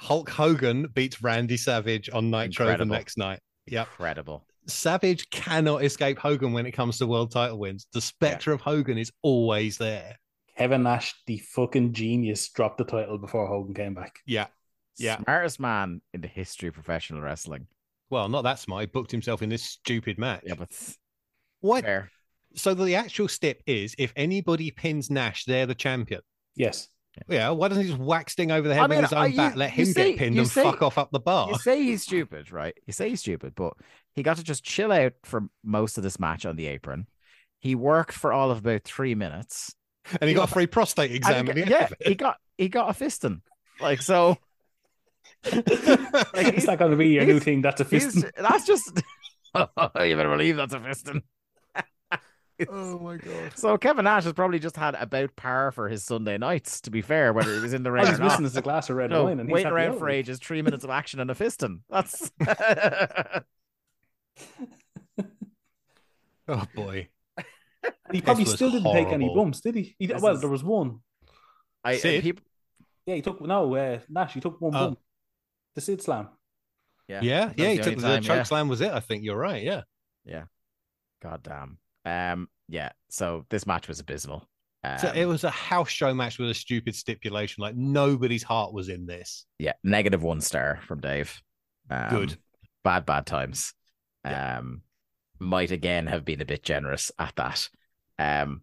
Hulk 0.00 0.30
Hogan 0.30 0.86
beats 0.94 1.22
Randy 1.22 1.56
Savage 1.56 2.08
on 2.10 2.30
Nitro 2.30 2.64
Incredible. 2.66 2.86
the 2.92 2.98
next 2.98 3.18
night. 3.18 3.40
Yep. 3.66 3.86
incredible. 3.88 4.46
Savage 4.66 5.28
cannot 5.30 5.84
escape 5.84 6.18
Hogan 6.18 6.52
when 6.52 6.64
it 6.66 6.72
comes 6.72 6.98
to 6.98 7.06
world 7.06 7.30
title 7.30 7.58
wins. 7.58 7.86
The 7.92 8.00
specter 8.00 8.52
of 8.52 8.60
Hogan 8.60 8.98
is 8.98 9.12
always 9.22 9.76
there. 9.78 10.16
Kevin 10.56 10.82
Nash, 10.82 11.14
the 11.26 11.38
fucking 11.38 11.92
genius, 11.92 12.48
dropped 12.50 12.78
the 12.78 12.84
title 12.84 13.18
before 13.18 13.46
Hogan 13.46 13.74
came 13.74 13.94
back. 13.94 14.18
Yeah. 14.26 14.46
Yeah. 14.96 15.18
Smartest 15.22 15.60
man 15.60 16.00
in 16.14 16.20
the 16.20 16.28
history 16.28 16.68
of 16.68 16.74
professional 16.74 17.20
wrestling. 17.20 17.66
Well, 18.10 18.28
not 18.28 18.42
that 18.42 18.58
smart. 18.58 18.82
He 18.82 18.86
booked 18.86 19.10
himself 19.10 19.42
in 19.42 19.48
this 19.48 19.62
stupid 19.62 20.18
match. 20.18 20.42
Yeah, 20.44 20.54
but 20.54 20.70
What? 21.60 21.84
fair. 21.84 22.10
So 22.54 22.74
the 22.74 22.96
actual 22.96 23.28
step 23.28 23.58
is 23.66 23.94
if 23.98 24.12
anybody 24.16 24.70
pins 24.70 25.10
Nash, 25.10 25.44
they're 25.44 25.66
the 25.66 25.74
champion. 25.74 26.20
Yes. 26.56 26.88
Yeah. 27.28 27.50
Why 27.50 27.68
doesn't 27.68 27.84
he 27.84 27.90
just 27.90 28.00
whack 28.02 28.30
Sting 28.30 28.50
over 28.50 28.66
the 28.68 28.74
head 28.74 28.80
I 28.80 28.86
with 28.86 28.90
mean, 28.96 29.02
his 29.04 29.12
I- 29.12 29.24
own 29.26 29.30
you- 29.32 29.36
bat, 29.36 29.56
let 29.56 29.70
him 29.70 29.86
say- 29.86 30.10
get 30.12 30.18
pinned 30.18 30.38
and 30.38 30.48
say- 30.48 30.62
fuck 30.62 30.82
off 30.82 30.98
up 30.98 31.10
the 31.10 31.20
bar? 31.20 31.48
You 31.50 31.58
say 31.58 31.82
he's 31.82 32.02
stupid, 32.02 32.50
right? 32.52 32.74
You 32.86 32.92
say 32.92 33.08
he's 33.10 33.20
stupid, 33.20 33.54
but 33.54 33.74
he 34.14 34.22
got 34.22 34.36
to 34.38 34.44
just 34.44 34.64
chill 34.64 34.90
out 34.92 35.12
for 35.24 35.44
most 35.64 35.96
of 35.98 36.02
this 36.04 36.18
match 36.18 36.44
on 36.46 36.56
the 36.56 36.66
apron. 36.66 37.06
He 37.58 37.74
worked 37.74 38.12
for 38.14 38.32
all 38.32 38.50
of 38.50 38.58
about 38.58 38.84
three 38.84 39.14
minutes. 39.14 39.74
And 40.20 40.28
he 40.28 40.34
got 40.34 40.48
a 40.48 40.52
free 40.52 40.66
prostate 40.66 41.12
exam. 41.12 41.44
he 41.46 41.50
at 41.50 41.54
the 41.56 41.62
got- 41.62 41.82
end 41.82 41.90
yeah, 42.00 42.08
he 42.08 42.14
got 42.14 42.36
he 42.56 42.68
got 42.68 42.88
a 42.90 43.04
fisting. 43.04 43.42
Like 43.80 44.00
so. 44.02 44.38
Like, 45.44 45.64
it's 45.66 46.66
not 46.66 46.78
going 46.78 46.90
to 46.90 46.96
be 46.96 47.08
your 47.08 47.24
new 47.26 47.38
thing. 47.40 47.62
That's 47.62 47.80
a 47.80 47.84
he's, 47.84 48.04
fist. 48.22 48.26
that's 48.36 48.66
just 48.66 49.00
oh, 49.54 49.68
you 50.02 50.16
better 50.16 50.30
believe 50.30 50.56
that's 50.56 50.74
a 50.74 50.78
fisting. 50.80 51.22
Oh 52.68 52.98
my 52.98 53.16
god. 53.16 53.52
So 53.56 53.78
Kevin 53.78 54.04
Nash 54.04 54.24
has 54.24 54.32
probably 54.32 54.58
just 54.58 54.76
had 54.76 54.94
about 54.96 55.34
par 55.36 55.72
for 55.72 55.88
his 55.88 56.04
Sunday 56.04 56.38
nights. 56.38 56.80
To 56.82 56.90
be 56.90 57.02
fair, 57.02 57.32
whether 57.32 57.52
he 57.54 57.60
was 57.60 57.72
in 57.72 57.82
the 57.82 57.92
ring 57.92 58.02
All 58.04 58.08
or 58.08 58.12
he's 58.12 58.20
not. 58.20 58.40
missing 58.40 58.58
a 58.58 58.62
glass 58.62 58.90
of 58.90 58.96
red 58.96 59.10
No, 59.10 59.24
wine, 59.24 59.40
and 59.40 59.50
waiting 59.50 59.66
happy 59.66 59.74
around 59.76 59.98
for 59.98 60.08
ages, 60.08 60.38
three 60.38 60.62
minutes 60.62 60.84
of 60.84 60.90
action 60.90 61.20
and 61.20 61.30
a 61.30 61.34
fisting. 61.34 61.80
That's 61.88 62.30
Oh 66.48 66.64
boy. 66.74 67.08
He 68.12 68.20
probably 68.20 68.44
still 68.44 68.70
didn't 68.70 68.92
take 68.92 69.08
any 69.08 69.32
bumps, 69.34 69.60
did 69.60 69.76
he? 69.76 69.94
he 69.98 70.08
well, 70.08 70.34
is- 70.34 70.40
there 70.40 70.50
was 70.50 70.64
one. 70.64 71.00
I 71.84 71.96
Sid? 71.96 72.22
people. 72.22 72.44
Yeah, 73.06 73.14
he 73.14 73.22
took 73.22 73.40
no. 73.40 73.74
Uh, 73.74 74.00
Nash, 74.08 74.34
he 74.34 74.40
took 74.40 74.60
one 74.60 74.74
Oh. 74.74 74.78
bump. 74.88 74.98
The 75.74 75.80
Sid 75.80 76.02
Slam. 76.02 76.28
Yeah, 77.08 77.20
Yeah, 77.22 77.52
yeah. 77.56 77.70
He 77.70 77.76
took 77.78 77.86
only 77.88 77.94
the 77.96 78.02
time, 78.02 78.22
choke 78.22 78.36
yeah. 78.36 78.42
slam 78.44 78.68
was 78.68 78.80
it? 78.80 78.92
I 78.92 79.00
think 79.00 79.24
you're 79.24 79.36
right. 79.36 79.62
Yeah, 79.62 79.82
yeah. 80.24 80.44
God 81.22 81.42
damn. 81.42 81.78
Um, 82.04 82.48
yeah. 82.68 82.90
So 83.10 83.46
this 83.50 83.66
match 83.66 83.88
was 83.88 84.00
abysmal. 84.00 84.48
Um, 84.84 84.98
So 84.98 85.12
it 85.14 85.26
was 85.26 85.44
a 85.44 85.50
house 85.50 85.90
show 85.90 86.12
match 86.14 86.38
with 86.38 86.50
a 86.50 86.54
stupid 86.54 86.94
stipulation. 86.94 87.60
Like 87.62 87.76
nobody's 87.76 88.42
heart 88.42 88.72
was 88.72 88.88
in 88.88 89.06
this. 89.06 89.44
yeah, 89.58 89.74
negative 89.84 90.22
one 90.22 90.40
star 90.40 90.80
from 90.86 91.00
Dave. 91.00 91.40
Um, 91.90 92.08
Good. 92.10 92.36
Bad, 92.84 93.04
bad 93.04 93.26
times. 93.26 93.74
Um, 94.24 94.82
might 95.38 95.70
again 95.70 96.06
have 96.06 96.24
been 96.24 96.40
a 96.40 96.46
bit 96.46 96.62
generous 96.62 97.10
at 97.18 97.34
that. 97.36 97.68
Um, 98.18 98.62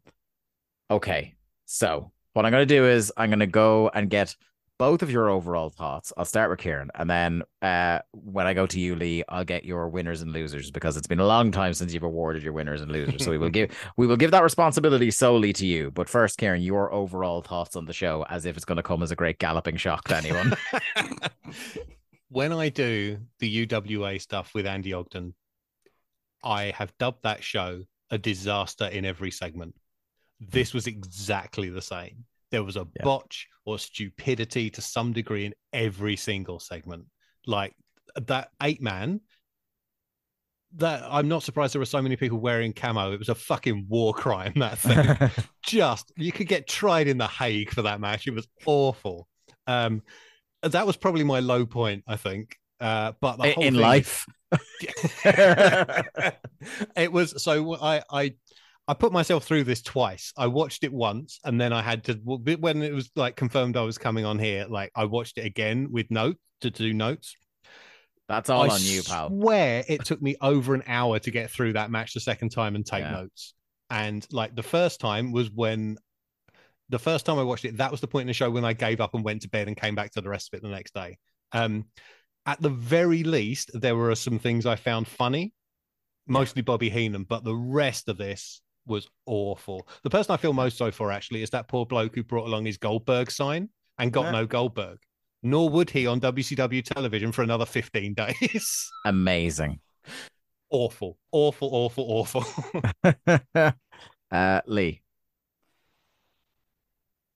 okay. 0.90 1.36
So 1.66 2.12
what 2.34 2.46
I'm 2.46 2.52
going 2.52 2.68
to 2.68 2.74
do 2.76 2.86
is 2.88 3.12
I'm 3.18 3.30
going 3.30 3.40
to 3.40 3.48
go 3.48 3.90
and 3.94 4.10
get 4.10 4.36
both 4.78 5.02
of 5.02 5.10
your 5.10 5.30
overall 5.30 5.70
thoughts. 5.70 6.14
I'll 6.18 6.26
start 6.26 6.50
with 6.50 6.60
Kieran, 6.60 6.92
and 6.96 7.10
then 7.10 7.44
uh, 7.62 8.00
when 8.12 8.48
I 8.48 8.54
go 8.54 8.68
to 8.68 8.80
you, 8.80 8.96
Lee, 8.96 9.24
I'll 9.28 9.44
get 9.44 9.66
your 9.66 9.90
winners 9.90 10.22
and 10.22 10.32
losers 10.32 10.72
because 10.72 10.98
it's 10.98 11.08
been 11.08 11.20
a 11.20 11.26
long 11.26 11.52
time 11.52 11.74
since 11.74 11.94
you've 11.94 12.04
awarded 12.04 12.44
your 12.44 12.54
winners 12.54 12.82
and 12.82 12.92
losers. 12.92 13.24
So 13.24 13.32
we 13.32 13.38
will 13.38 13.50
give 13.58 13.72
we 13.98 14.08
will 14.08 14.18
give 14.18 14.32
that 14.32 14.44
responsibility 14.44 15.12
solely 15.12 15.54
to 15.54 15.66
you. 15.66 15.92
But 15.92 16.10
first, 16.10 16.38
Kieran, 16.38 16.62
your 16.62 16.92
overall 16.94 17.42
thoughts 17.42 17.76
on 17.76 17.86
the 17.86 17.94
show, 17.94 18.26
as 18.30 18.46
if 18.46 18.56
it's 18.56 18.66
going 18.66 18.78
to 18.78 18.84
come 18.84 19.04
as 19.04 19.12
a 19.12 19.16
great 19.16 19.40
galloping 19.40 19.78
shock 19.78 20.08
to 20.10 20.18
anyone. 20.18 20.54
when 22.30 22.52
I 22.52 22.70
do 22.70 23.20
the 23.40 23.66
UWA 23.66 24.22
stuff 24.22 24.54
with 24.54 24.68
Andy 24.68 24.94
Ogden, 24.94 25.34
I 26.44 26.72
have 26.76 26.98
dubbed 26.98 27.24
that 27.24 27.44
show 27.44 27.84
a 28.10 28.18
disaster 28.18 28.86
in 28.86 29.06
every 29.06 29.32
segment. 29.32 29.76
This 30.40 30.74
was 30.74 30.88
exactly 30.88 31.70
the 31.70 31.82
same. 31.82 32.26
There 32.52 32.64
was 32.64 32.76
a 32.78 32.88
Yeah. 32.96 33.04
botch 33.04 33.48
or 33.66 33.78
stupidity 33.80 34.70
to 34.72 34.82
some 34.82 35.14
degree 35.14 35.46
in 35.46 35.54
every 35.74 36.16
single 36.16 36.60
segment. 36.60 37.06
Like 37.46 37.74
that 38.16 38.50
eight 38.64 38.82
man, 38.82 39.22
that 40.76 41.04
I'm 41.08 41.28
not 41.28 41.44
surprised 41.44 41.74
there 41.74 41.80
were 41.80 41.86
so 41.86 42.02
many 42.02 42.16
people 42.16 42.40
wearing 42.40 42.74
camo. 42.74 43.12
It 43.14 43.20
was 43.20 43.30
a 43.30 43.36
fucking 43.36 43.86
war 43.90 44.14
crime, 44.14 44.54
that 44.58 44.78
thing 44.80 45.30
just 45.64 46.12
you 46.18 46.32
could 46.32 46.48
get 46.48 46.68
tried 46.68 47.08
in 47.08 47.18
the 47.18 47.28
Hague 47.28 47.72
for 47.72 47.82
that 47.84 48.00
match. 48.02 48.28
It 48.28 48.34
was 48.34 48.48
awful. 48.66 49.28
Um, 49.66 50.02
that 50.64 50.86
was 50.88 50.98
probably 50.98 51.24
my 51.24 51.40
low 51.40 51.66
point, 51.66 52.04
I 52.08 52.16
think. 52.18 52.56
Uh, 52.80 53.14
but 53.22 53.38
the 53.38 53.52
whole 53.54 53.64
in 53.64 53.74
thing- 53.74 53.82
life. 53.82 54.26
it 56.96 57.12
was 57.12 57.42
so 57.44 57.76
I 57.82 58.02
I 58.10 58.34
I 58.88 58.94
put 58.94 59.12
myself 59.12 59.44
through 59.44 59.66
this 59.66 59.82
twice. 59.82 60.32
I 60.38 60.48
watched 60.48 60.84
it 60.84 60.94
once, 60.94 61.40
and 61.44 61.60
then 61.60 61.74
I 61.74 61.82
had 61.82 62.06
to 62.06 62.14
when 62.14 62.82
it 62.82 62.94
was 62.94 63.12
like 63.16 63.36
confirmed 63.36 63.76
I 63.76 63.82
was 63.82 63.98
coming 63.98 64.24
on 64.24 64.40
here. 64.40 64.66
Like 64.70 64.92
I 64.96 65.06
watched 65.06 65.38
it 65.38 65.46
again 65.46 65.92
with 65.92 66.10
notes 66.10 66.40
to 66.62 66.70
do 66.70 66.94
notes. 66.94 67.36
That's 68.30 68.50
all 68.50 68.70
I 68.70 68.76
on 68.76 68.82
you, 68.82 69.04
pal. 69.04 69.30
Swear 69.30 69.84
it 69.88 70.06
took 70.06 70.22
me 70.22 70.36
over 70.42 70.74
an 70.74 70.84
hour 70.88 71.20
to 71.20 71.32
get 71.32 71.52
through 71.52 71.74
that 71.74 71.92
match 71.92 72.14
the 72.14 72.20
second 72.20 72.50
time 72.50 72.76
and 72.76 72.86
take 72.86 73.04
Yeah. 73.04 73.12
notes. 73.12 73.54
And 73.90 74.26
like 74.32 74.56
the 74.56 74.64
first 74.64 75.00
time 75.00 75.32
was 75.32 75.50
when 75.50 75.98
the 76.90 77.00
first 77.00 77.26
time 77.26 77.40
I 77.40 77.44
watched 77.44 77.66
it, 77.66 77.78
that 77.78 77.92
was 77.92 78.02
the 78.02 78.08
point 78.08 78.24
in 78.24 78.28
the 78.28 78.34
show 78.34 78.50
when 78.50 78.66
I 78.66 78.74
gave 78.74 79.02
up 79.02 79.14
and 79.14 79.24
went 79.24 79.42
to 79.42 79.50
bed 79.50 79.68
and 79.68 79.76
came 79.76 79.96
back 79.96 80.12
to 80.12 80.22
the 80.22 80.30
rest 80.30 80.50
of 80.52 80.58
it 80.58 80.64
the 80.64 80.70
next 80.70 80.94
day. 80.94 81.18
Um, 81.52 81.86
at 82.46 82.62
the 82.62 82.70
very 82.70 83.24
least, 83.24 83.72
there 83.74 83.96
were 83.96 84.16
some 84.16 84.40
things 84.40 84.66
I 84.66 84.78
found 84.78 85.08
funny, 85.08 85.54
mostly 86.28 86.62
Bobby 86.62 86.90
Heenan, 86.90 87.26
but 87.26 87.44
the 87.44 87.56
rest 87.56 88.08
of 88.08 88.18
this 88.18 88.62
was 88.88 89.08
awful. 89.26 89.88
The 90.04 90.10
person 90.10 90.34
I 90.34 90.38
feel 90.38 90.54
most 90.54 90.78
sorry 90.78 90.92
for 90.92 91.12
actually 91.12 91.44
is 91.44 91.50
that 91.52 91.68
poor 91.68 91.86
bloke 91.86 92.16
who 92.16 92.24
brought 92.24 92.48
along 92.48 92.66
his 92.66 92.78
Goldberg 92.78 93.30
sign 93.32 93.70
and 94.00 94.12
got 94.12 94.26
Yeah. 94.26 94.32
no 94.32 94.46
Goldberg. 94.46 95.00
Nor 95.44 95.70
would 95.70 95.90
he 95.90 96.08
on 96.08 96.20
WCW 96.20 96.84
television 96.84 97.32
for 97.32 97.44
another 97.44 97.66
15 97.66 98.14
days. 98.42 98.90
Amazing. 99.06 99.80
awful, 100.72 101.18
awful, 101.32 101.70
awful, 101.72 102.06
awful. 102.10 103.44
uh, 104.32 104.62
Lee. 104.66 105.02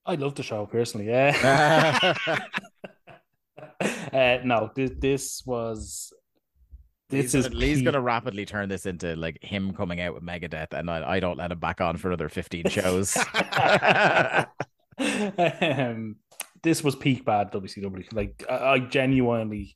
I 0.05 0.15
love 0.15 0.33
the 0.35 0.43
show 0.43 0.65
personally. 0.65 1.07
Yeah. 1.07 2.15
uh, 4.11 4.37
no, 4.43 4.71
this 4.75 4.91
this 4.99 5.43
was. 5.45 6.11
This 7.11 7.33
Lee's, 7.33 7.35
is 7.35 7.47
gonna, 7.49 7.59
Lee's 7.59 7.81
gonna 7.81 8.01
rapidly 8.01 8.45
turn 8.45 8.69
this 8.69 8.85
into 8.85 9.15
like 9.17 9.43
him 9.43 9.73
coming 9.73 9.99
out 9.99 10.13
with 10.13 10.23
Megadeth, 10.23 10.71
and 10.71 10.89
I, 10.89 11.15
I 11.15 11.19
don't 11.19 11.37
let 11.37 11.51
him 11.51 11.59
back 11.59 11.81
on 11.81 11.97
for 11.97 12.07
another 12.07 12.29
fifteen 12.29 12.69
shows. 12.69 13.17
um, 14.97 16.15
this 16.63 16.83
was 16.83 16.95
peak 16.95 17.25
bad 17.25 17.51
WCW. 17.51 18.05
Like 18.13 18.45
I, 18.49 18.55
I 18.55 18.79
genuinely 18.79 19.75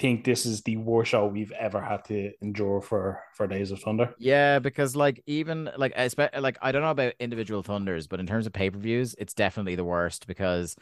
think 0.00 0.24
this 0.24 0.44
is 0.46 0.62
the 0.62 0.78
worst 0.78 1.12
show 1.12 1.26
we've 1.28 1.52
ever 1.52 1.80
had 1.80 2.04
to 2.06 2.32
endure 2.42 2.82
for 2.82 3.22
for 3.34 3.46
Days 3.46 3.70
of 3.70 3.80
Thunder. 3.80 4.12
yeah, 4.18 4.58
because 4.58 4.96
like 4.96 5.22
even 5.26 5.70
like 5.76 5.92
I 5.96 6.08
spe- 6.08 6.36
like 6.40 6.58
I 6.60 6.72
don't 6.72 6.82
know 6.82 6.90
about 6.90 7.14
individual 7.20 7.62
thunders, 7.62 8.08
but 8.08 8.18
in 8.18 8.26
terms 8.26 8.46
of 8.46 8.52
pay 8.52 8.68
per 8.68 8.78
views, 8.78 9.14
it's 9.16 9.32
definitely 9.32 9.76
the 9.76 9.84
worst 9.84 10.26
because 10.26 10.74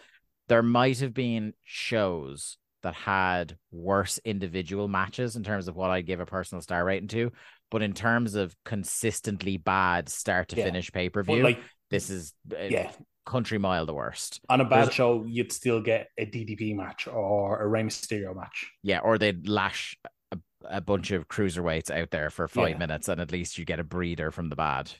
there 0.48 0.62
might 0.62 1.00
have 1.00 1.12
been 1.12 1.52
shows 1.64 2.56
that 2.82 2.94
had 2.94 3.56
worse 3.70 4.18
individual 4.24 4.88
matches 4.88 5.36
in 5.36 5.42
terms 5.42 5.68
of 5.68 5.76
what 5.76 5.90
I'd 5.90 6.06
give 6.06 6.20
a 6.20 6.26
personal 6.26 6.62
star 6.62 6.84
rating 6.84 7.08
to. 7.08 7.30
But 7.70 7.82
in 7.82 7.92
terms 7.92 8.34
of 8.34 8.54
consistently 8.64 9.56
bad 9.56 10.08
start 10.08 10.48
to 10.48 10.56
Yeah. 10.56 10.64
finish 10.64 10.90
pay 10.90 11.08
per 11.08 11.22
view, 11.22 11.42
like, 11.42 11.60
this 11.90 12.10
is 12.10 12.32
uh, 12.52 12.62
yeah, 12.62 12.90
country 13.26 13.58
mile 13.58 13.86
the 13.86 13.94
worst. 13.94 14.40
on 14.48 14.60
a 14.60 14.64
bad 14.64 14.84
There's- 14.84 14.94
show, 14.94 15.24
you'd 15.24 15.52
still 15.52 15.80
get 15.80 16.08
a 16.18 16.24
DDP 16.26 16.74
match 16.74 17.06
or 17.06 17.60
a 17.62 17.66
Rey 17.68 17.82
Mysterio 17.82 18.34
match. 18.34 18.70
Yeah, 18.82 19.00
or 19.00 19.18
they'd 19.18 19.46
lash 19.48 19.96
a, 20.32 20.38
a 20.64 20.80
bunch 20.80 21.10
of 21.12 21.28
cruiserweights 21.28 21.90
out 21.90 22.10
there 22.10 22.30
for 22.30 22.48
five 22.48 22.70
Yeah. 22.70 22.78
minutes, 22.78 23.08
and 23.08 23.20
at 23.20 23.30
least 23.32 23.58
you 23.58 23.64
get 23.64 23.78
a 23.80 23.84
breather 23.84 24.30
from 24.30 24.48
the 24.48 24.56
bad. 24.56 24.90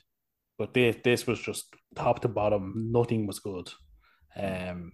But 0.57 0.73
this 0.73 0.95
this 1.03 1.25
was 1.27 1.39
just 1.41 1.73
top 1.95 2.21
to 2.21 2.27
bottom. 2.27 2.91
Nothing 2.91 3.25
was 3.25 3.39
good. 3.39 3.69
Um, 4.35 4.93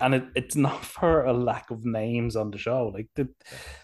and 0.00 0.14
it, 0.14 0.24
it's 0.34 0.56
not 0.56 0.84
for 0.96 1.24
a 1.24 1.32
lack 1.32 1.70
of 1.70 1.84
names 1.84 2.36
on 2.36 2.50
the 2.50 2.58
show. 2.58 2.90
Like 2.94 3.08
the, 3.14 3.28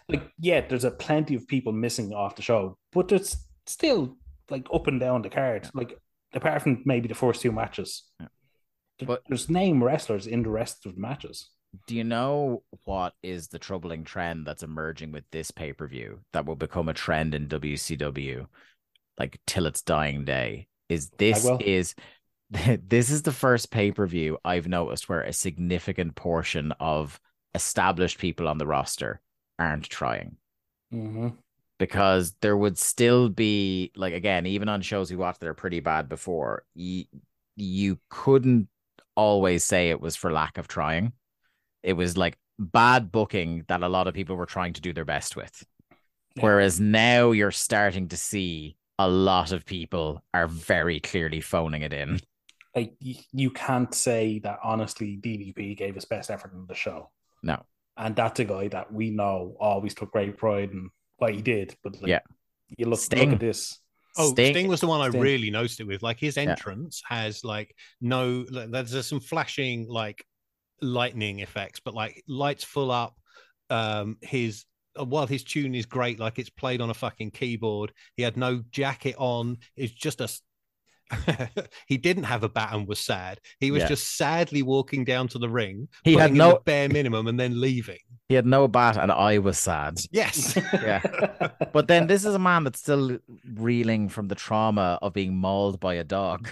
like 0.09 0.23
yeah, 0.39 0.61
there's 0.67 0.85
a 0.85 0.91
plenty 0.91 1.35
of 1.35 1.47
people 1.49 1.73
missing 1.73 2.13
off 2.13 2.37
the 2.37 2.43
show, 2.43 2.77
but 2.93 3.13
it's 3.13 3.37
still 3.67 4.17
like 4.51 4.67
up 4.73 4.87
and 4.87 5.01
down 5.01 5.23
the 5.23 5.31
card. 5.31 5.69
Like 5.75 5.99
apart 6.33 6.63
from 6.63 6.83
maybe 6.85 7.09
the 7.09 7.15
first 7.15 7.41
two 7.43 7.53
matches, 7.53 8.05
Yeah. 8.21 8.27
But- 9.07 9.23
there's 9.29 9.49
name 9.51 9.83
wrestlers 9.83 10.27
in 10.27 10.43
the 10.43 10.51
rest 10.51 10.87
of 10.87 10.95
the 10.95 11.01
matches. 11.01 11.51
Do 11.89 11.97
you 11.97 12.05
know 12.05 12.63
what 12.85 13.15
is 13.23 13.49
the 13.49 13.59
troubling 13.59 14.05
trend 14.05 14.47
that's 14.47 14.63
emerging 14.63 15.11
with 15.11 15.25
this 15.33 15.51
pay 15.51 15.73
per 15.73 15.89
view 15.89 16.21
that 16.33 16.47
will 16.47 16.55
become 16.55 16.89
a 16.89 16.95
trend 16.95 17.35
in 17.35 17.49
WCW, 17.49 18.47
like 19.19 19.41
till 19.47 19.67
its 19.67 19.83
dying 19.83 20.25
day? 20.25 20.69
Is 20.89 21.11
this 21.19 21.45
is 21.61 21.97
this 22.89 23.11
is 23.11 23.23
the 23.23 23.33
first 23.33 23.71
pay 23.71 23.91
per 23.93 24.07
view 24.07 24.39
I've 24.45 24.69
noticed 24.69 25.09
where 25.09 25.23
a 25.23 25.33
significant 25.33 26.15
portion 26.15 26.73
of 26.81 27.21
established 27.55 28.19
people 28.19 28.49
on 28.49 28.59
the 28.59 28.67
roster 28.67 29.21
aren't 29.59 29.89
trying 29.89 30.37
Mm-hmm. 30.93 31.29
because 31.79 32.35
there 32.41 32.57
would 32.57 32.79
still 32.79 33.29
be 33.29 33.91
like 33.97 34.15
again 34.15 34.47
even 34.47 34.69
on 34.69 34.81
shows 34.83 35.11
we 35.11 35.17
watched 35.17 35.41
that 35.41 35.49
are 35.49 35.55
pretty 35.55 35.81
bad 35.81 36.09
before 36.09 36.65
you, 36.75 37.05
you 37.57 37.99
couldn't 38.11 38.69
always 39.17 39.65
say 39.65 39.91
it 39.91 40.01
was 40.01 40.15
for 40.17 40.33
lack 40.33 40.59
of 40.59 40.69
trying 40.69 41.13
it 41.83 41.95
was 41.95 42.17
like 42.17 42.39
bad 42.59 43.13
booking 43.13 43.65
that 43.69 43.83
a 43.83 43.89
lot 43.89 44.07
of 44.09 44.15
people 44.15 44.37
were 44.37 44.47
trying 44.47 44.73
to 44.75 44.81
do 44.81 44.93
their 44.93 45.05
best 45.05 45.37
with 45.37 45.65
Yeah. 46.37 46.45
whereas 46.45 46.81
now 46.81 47.33
you're 47.33 47.51
starting 47.51 48.09
to 48.09 48.17
see 48.17 48.77
a 48.99 49.09
lot 49.09 49.53
of 49.53 49.65
people 49.67 50.23
are 50.35 50.47
very 50.49 51.01
clearly 51.01 51.41
phoning 51.41 51.83
it 51.83 51.93
in 51.93 52.21
Like 52.75 52.95
you 53.01 53.51
can't 53.51 53.95
say 53.95 54.41
that 54.41 54.59
honestly. 54.65 55.17
DDP 55.23 55.77
gave 55.77 55.95
his 55.95 56.05
best 56.05 56.31
effort 56.31 56.53
in 56.53 56.67
the 56.67 56.75
show. 56.75 57.11
no 57.43 57.63
and 57.97 58.17
that's 58.17 58.41
a 58.41 58.45
guy 58.45 58.67
that 58.67 58.93
we 58.93 59.11
know 59.11 59.57
always 59.61 59.95
took 59.95 60.11
great 60.11 60.37
pride 60.37 60.71
in 60.73 60.91
what 61.19 61.33
he 61.33 61.41
did. 61.41 61.77
But 61.85 61.95
like, 62.03 62.09
Yeah. 62.09 62.21
you 62.77 62.87
look 62.87 62.99
Sting. 62.99 63.21
look 63.31 63.35
at 63.35 63.39
this. 63.41 63.79
Oh, 64.19 64.31
Sting- 64.33 64.53
Sting, 64.53 64.67
was 64.69 64.81
the 64.81 64.89
one 64.89 65.01
I 65.01 65.11
Sting. 65.11 65.21
really 65.21 65.49
noticed 65.51 65.79
it 65.79 65.87
with. 65.87 66.03
Like 66.03 66.19
his 66.19 66.37
entrance 66.37 67.01
has 67.07 67.45
like 67.45 67.73
no, 68.01 68.43
there's 68.43 68.91
there's 68.91 69.07
some 69.07 69.21
flashing 69.21 69.87
like 69.89 70.25
lightning 70.83 71.39
effects, 71.39 71.81
but 71.85 71.95
like 71.95 72.23
lights 72.27 72.65
full 72.65 72.91
up. 72.91 73.15
Um, 73.71 74.19
his 74.23 74.65
uh, 74.99 75.05
while 75.05 75.27
his 75.29 75.45
tune 75.45 75.75
is 75.77 75.87
great, 75.87 76.19
like 76.19 76.41
it's 76.41 76.51
played 76.51 76.81
on 76.81 76.91
a 76.91 76.95
fucking 76.95 77.31
keyboard. 77.31 77.93
He 78.17 78.25
had 78.25 78.37
no 78.37 78.63
jacket 78.73 79.15
on. 79.19 79.59
It's 79.77 79.93
just 79.93 80.21
a. 80.21 80.29
s- 81.13 81.51
he 81.87 81.97
didn't 81.97 82.25
have 82.25 82.43
a 82.45 82.49
bat 82.49 82.73
and 82.73 82.87
was 82.89 82.99
sad. 83.01 83.41
He 83.61 83.71
was 83.71 83.83
Yeah. 83.83 83.89
just 83.89 84.17
sadly 84.17 84.63
walking 84.63 85.05
down 85.05 85.29
to 85.29 85.39
the 85.39 85.49
ring. 85.49 85.89
He 86.05 86.15
had 86.15 86.33
no- 86.33 86.55
the 86.55 86.61
bare 86.65 86.89
minimum 86.89 87.27
and 87.27 87.39
then 87.39 87.61
leaving. 87.61 87.99
he 88.29 88.35
had 88.35 88.47
no 88.47 88.67
bat 88.67 88.97
and 88.97 89.13
i 89.13 89.37
was 89.39 89.59
sad 89.59 89.99
Yes. 90.11 90.57
Yeah. 90.73 91.03
But 91.73 91.89
then 91.89 92.07
this 92.07 92.25
is 92.25 92.35
a 92.35 92.39
man 92.39 92.65
that's 92.65 92.81
still 92.81 93.19
reeling 93.55 94.09
from 94.09 94.29
the 94.29 94.35
trauma 94.35 94.99
of 95.03 95.13
being 95.13 95.37
mauled 95.37 95.79
by 95.81 95.95
a 95.95 96.05
dog. 96.05 96.49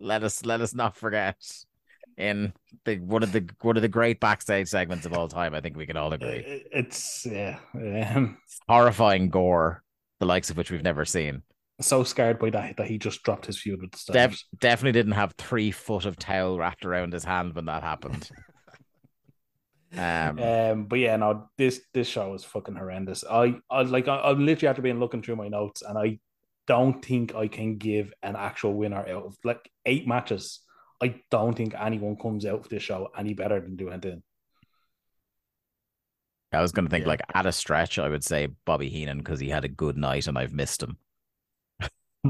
Let 0.00 0.22
us 0.22 0.44
let 0.44 0.60
us 0.60 0.74
not 0.74 0.96
forget. 0.96 1.36
In 2.18 2.54
the 2.86 2.96
one 2.98 3.22
of 3.22 3.32
the 3.32 3.46
one 3.60 3.76
of 3.76 3.82
the 3.82 3.88
great 3.88 4.20
backstage 4.20 4.68
segments 4.68 5.04
of 5.04 5.12
all 5.12 5.28
time, 5.28 5.54
I 5.54 5.60
think 5.60 5.76
we 5.76 5.84
can 5.86 5.96
all 5.98 6.12
agree. 6.14 6.64
It's 6.72 7.26
yeah. 7.26 7.58
Um, 7.74 8.38
Horrifying 8.68 9.28
gore, 9.28 9.82
the 10.18 10.24
likes 10.26 10.48
of 10.50 10.56
which 10.56 10.70
we've 10.70 10.82
never 10.82 11.04
seen. 11.04 11.42
So 11.80 12.04
scared 12.04 12.38
by 12.38 12.50
that 12.50 12.76
that 12.78 12.86
he 12.86 12.98
just 12.98 13.22
dropped 13.22 13.46
his 13.46 13.58
feud 13.60 13.80
with 13.82 13.92
the 13.92 13.98
Def- 14.12 14.42
definitely 14.58 14.92
didn't 14.92 15.12
have 15.12 15.32
three 15.38 15.70
foot 15.70 16.06
of 16.06 16.16
towel 16.18 16.58
wrapped 16.58 16.84
around 16.84 17.12
his 17.12 17.24
hand 17.24 17.54
when 17.54 17.66
that 17.66 17.82
happened. 17.82 18.30
Um, 19.96 20.38
Um, 20.38 20.84
but 20.86 20.98
yeah, 20.98 21.16
no, 21.16 21.48
this 21.56 21.80
this 21.94 22.08
show 22.08 22.34
is 22.34 22.44
fucking 22.44 22.74
horrendous. 22.76 23.24
I, 23.24 23.56
I 23.70 23.82
like 23.82 24.08
I, 24.08 24.18
I'm 24.20 24.44
literally 24.44 24.68
after 24.68 24.82
being 24.82 25.00
looking 25.00 25.22
through 25.22 25.36
my 25.36 25.48
notes, 25.48 25.82
and 25.82 25.96
I 25.96 26.18
don't 26.66 27.02
think 27.04 27.34
I 27.34 27.48
can 27.48 27.78
give 27.78 28.12
an 28.22 28.36
actual 28.36 28.74
winner 28.74 28.98
out 29.08 29.24
of 29.24 29.36
like 29.44 29.70
eight 29.86 30.06
matches. 30.06 30.60
I 31.02 31.20
don't 31.30 31.54
think 31.56 31.74
anyone 31.78 32.16
comes 32.16 32.44
out 32.44 32.60
of 32.60 32.68
this 32.68 32.82
show 32.82 33.08
any 33.16 33.34
better 33.34 33.60
than 33.60 33.76
Duane 33.76 34.00
Din. 34.00 34.22
I 36.52 36.60
was 36.60 36.72
going 36.72 36.86
to 36.86 36.90
think 36.90 37.02
Yeah. 37.02 37.08
like 37.08 37.20
at 37.34 37.46
a 37.46 37.52
stretch, 37.52 37.98
I 37.98 38.08
would 38.08 38.24
say 38.24 38.48
Bobby 38.64 38.88
Heenan 38.88 39.18
because 39.18 39.40
he 39.40 39.48
had 39.50 39.64
a 39.64 39.68
good 39.68 39.96
night 39.96 40.26
and 40.26 40.38
I've 40.38 40.52
missed 40.52 40.82
him. 40.82 40.98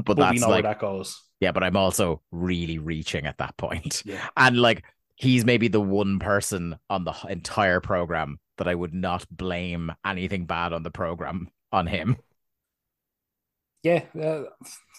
But, 0.01 0.17
But 0.17 0.17
we 0.17 0.23
that's 0.23 0.41
know 0.41 0.49
like 0.49 0.63
where 0.63 0.73
that 0.73 0.79
goes. 0.79 1.21
Yeah, 1.39 1.51
but 1.51 1.63
I'm 1.63 1.77
also 1.77 2.21
really 2.31 2.79
reaching 2.79 3.25
at 3.25 3.37
that 3.37 3.55
point. 3.57 4.03
Yeah. 4.05 4.27
And 4.35 4.57
like 4.59 4.85
he's 5.15 5.45
maybe 5.45 5.67
the 5.67 5.81
one 5.81 6.19
person 6.19 6.77
on 6.89 7.03
the 7.03 7.13
entire 7.29 7.81
program 7.81 8.39
that 8.57 8.67
I 8.67 8.75
would 8.75 8.93
not 8.93 9.25
blame 9.29 9.91
anything 10.05 10.45
bad 10.45 10.73
on 10.73 10.83
the 10.83 10.91
program 10.91 11.49
on 11.71 11.87
him. 11.87 12.17
Yeah, 13.83 14.03
uh, 14.19 14.43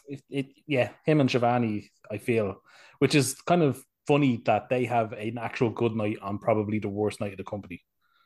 it, 0.09 0.23
it 0.31 0.47
yeah, 0.67 0.91
him 1.05 1.21
and 1.21 1.29
Schiavone, 1.29 1.91
I 2.11 2.19
feel, 2.19 2.63
which 3.01 3.15
is 3.15 3.35
kind 3.43 3.63
of 3.63 3.83
funny 4.07 4.41
that 4.47 4.69
they 4.69 4.85
have 4.87 5.13
an 5.13 5.39
actual 5.39 5.71
good 5.71 5.95
night 5.95 6.19
on 6.23 6.39
probably 6.39 6.79
the 6.79 6.89
worst 6.89 7.21
night 7.21 7.33
of 7.33 7.39
the 7.39 7.45
company. 7.45 7.83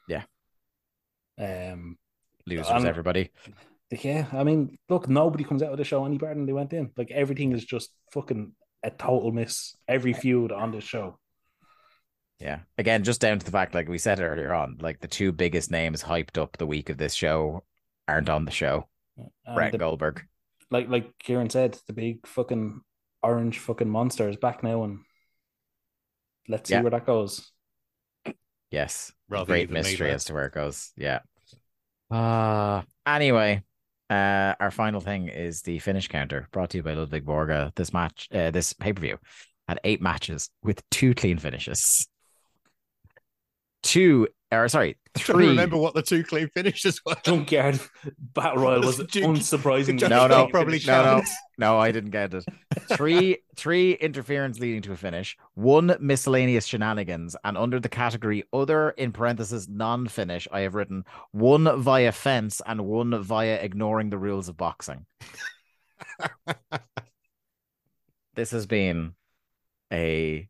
Yeah. 0.09 0.23
Um. 1.39 1.97
Losers, 2.47 2.69
Um, 2.69 2.87
everybody. 2.87 3.31
Yeah, 4.01 4.27
I 4.33 4.43
mean, 4.43 4.79
look, 4.89 5.09
nobody 5.09 5.45
comes 5.45 5.63
out 5.63 5.71
of 5.73 5.77
the 5.79 5.85
show 5.85 6.05
any 6.07 6.17
better 6.17 6.35
than 6.35 6.47
they 6.47 6.53
went 6.55 6.73
in. 6.73 6.91
Like 6.97 7.11
everything 7.11 7.53
is 7.53 7.65
just 7.65 7.91
fucking 8.13 8.53
a 8.83 8.91
total 8.91 9.33
miss. 9.33 9.77
Every 9.87 10.15
feud 10.15 10.51
on 10.51 10.73
this 10.73 10.85
show. 10.85 11.19
Yeah. 12.39 12.61
Again, 12.79 13.05
just 13.05 13.21
down 13.21 13.39
to 13.39 13.45
the 13.45 13.53
fact, 13.53 13.75
like 13.75 13.89
we 13.89 13.99
said 13.99 14.19
earlier 14.19 14.53
on, 14.55 14.79
like 14.81 15.01
the 15.01 15.09
two 15.09 15.31
biggest 15.31 15.71
names 15.71 16.03
hyped 16.03 16.41
up 16.41 16.57
the 16.57 16.67
week 16.67 16.89
of 16.89 16.97
this 16.97 17.15
show 17.15 17.65
aren't 18.09 18.31
on 18.31 18.47
the 18.47 18.51
show. 18.51 18.89
And 19.47 19.55
Bret 19.55 19.73
the- 19.73 19.79
Goldberg. 19.79 20.23
like 20.71 20.89
like 20.89 21.19
Kieran 21.19 21.51
said, 21.51 21.79
the 21.87 21.93
big 21.93 22.27
fucking 22.27 22.81
orange 23.23 23.59
fucking 23.59 23.91
monster 23.91 24.27
is 24.29 24.37
back 24.37 24.63
now, 24.65 24.85
and 24.85 25.01
let's 26.49 26.69
see 26.69 26.75
Yeah. 26.75 26.81
where 26.83 26.91
that 26.93 27.05
goes. 27.07 27.53
Yes. 28.71 29.13
Rather 29.29 29.45
Great 29.45 29.71
mystery 29.71 30.11
as 30.11 30.25
to 30.25 30.33
where 30.35 30.47
it 30.47 30.55
goes. 30.55 30.93
Yeah. 30.97 31.21
Uh 32.11 32.83
anyway, 33.07 33.63
uh 34.13 34.55
our 34.61 34.71
final 34.71 35.01
thing 35.01 35.29
is 35.29 35.63
the 35.63 35.79
finish 35.79 36.09
counter 36.09 36.49
brought 36.53 36.71
to 36.71 36.79
you 36.79 36.83
by 36.83 36.95
Ludwig 36.95 37.25
Borga. 37.25 37.75
This 37.75 37.93
match, 37.93 38.29
uh, 38.33 38.51
this 38.51 38.73
pay-per-view 38.73 39.19
had 39.69 39.81
eight 39.85 40.03
matches 40.03 40.51
with 40.63 40.83
two 40.91 41.15
clean 41.15 41.39
finishes. 41.39 42.07
Two 43.83 44.29
or 44.53 44.69
sorry, 44.69 44.97
Trying 45.17 45.37
three. 45.37 45.45
to 45.47 45.51
remember 45.51 45.77
what 45.77 45.95
the 45.95 46.03
two 46.03 46.23
clean 46.23 46.49
finishes 46.49 47.01
were. 47.05 47.17
Junkyard 47.25 47.81
Battle 48.19 48.63
Royal 48.63 48.81
was 48.81 48.97
Junk- 49.09 49.39
unsurprisingly 49.39 50.09
No, 50.09 50.27
no, 50.27 50.47
probably 50.49 50.81
no, 50.87 51.19
no, 51.19 51.23
no, 51.59 51.79
I 51.79 51.93
didn't 51.93 52.11
get 52.11 52.35
it. 52.35 52.45
Three, 52.93 53.39
three 53.57 53.93
interference 53.93 54.59
leading 54.59 54.83
to 54.83 54.93
a 54.93 54.97
finish, 54.97 55.37
one 55.55 55.97
miscellaneous 56.01 56.67
shenanigans, 56.67 57.37
and 57.45 57.57
under 57.57 57.81
the 57.81 57.89
category 57.89 58.45
other 58.53 58.91
in 58.91 59.13
parentheses 59.13 59.69
non-finish, 59.69 60.49
I 60.53 60.61
have 60.61 60.75
written 60.75 61.05
one 61.33 61.81
via 61.81 62.13
fence 62.13 62.61
and 62.67 62.87
one 62.87 63.23
via 63.23 63.55
ignoring 63.57 64.11
the 64.11 64.19
rules 64.19 64.49
of 64.49 64.57
boxing. 64.57 65.07
this 68.35 68.51
has 68.51 68.67
been 68.67 69.15
a 69.93 70.49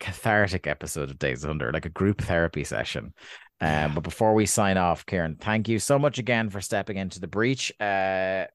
cathartic 0.00 0.66
episode 0.66 1.10
of 1.10 1.18
Days 1.18 1.44
of 1.44 1.48
Thunder, 1.48 1.72
like 1.72 1.86
a 1.86 1.90
group 1.90 2.20
therapy 2.22 2.64
session. 2.64 3.14
Um, 3.60 3.94
but 3.94 4.02
before 4.02 4.34
we 4.34 4.46
sign 4.46 4.78
off, 4.78 5.04
Kieran, 5.06 5.36
thank 5.36 5.68
you 5.68 5.78
so 5.78 5.98
much 5.98 6.18
again 6.18 6.48
for 6.50 6.60
stepping 6.60 6.96
into 6.96 7.20
the 7.20 7.28
breach. 7.28 7.72
Uh, 7.78 8.46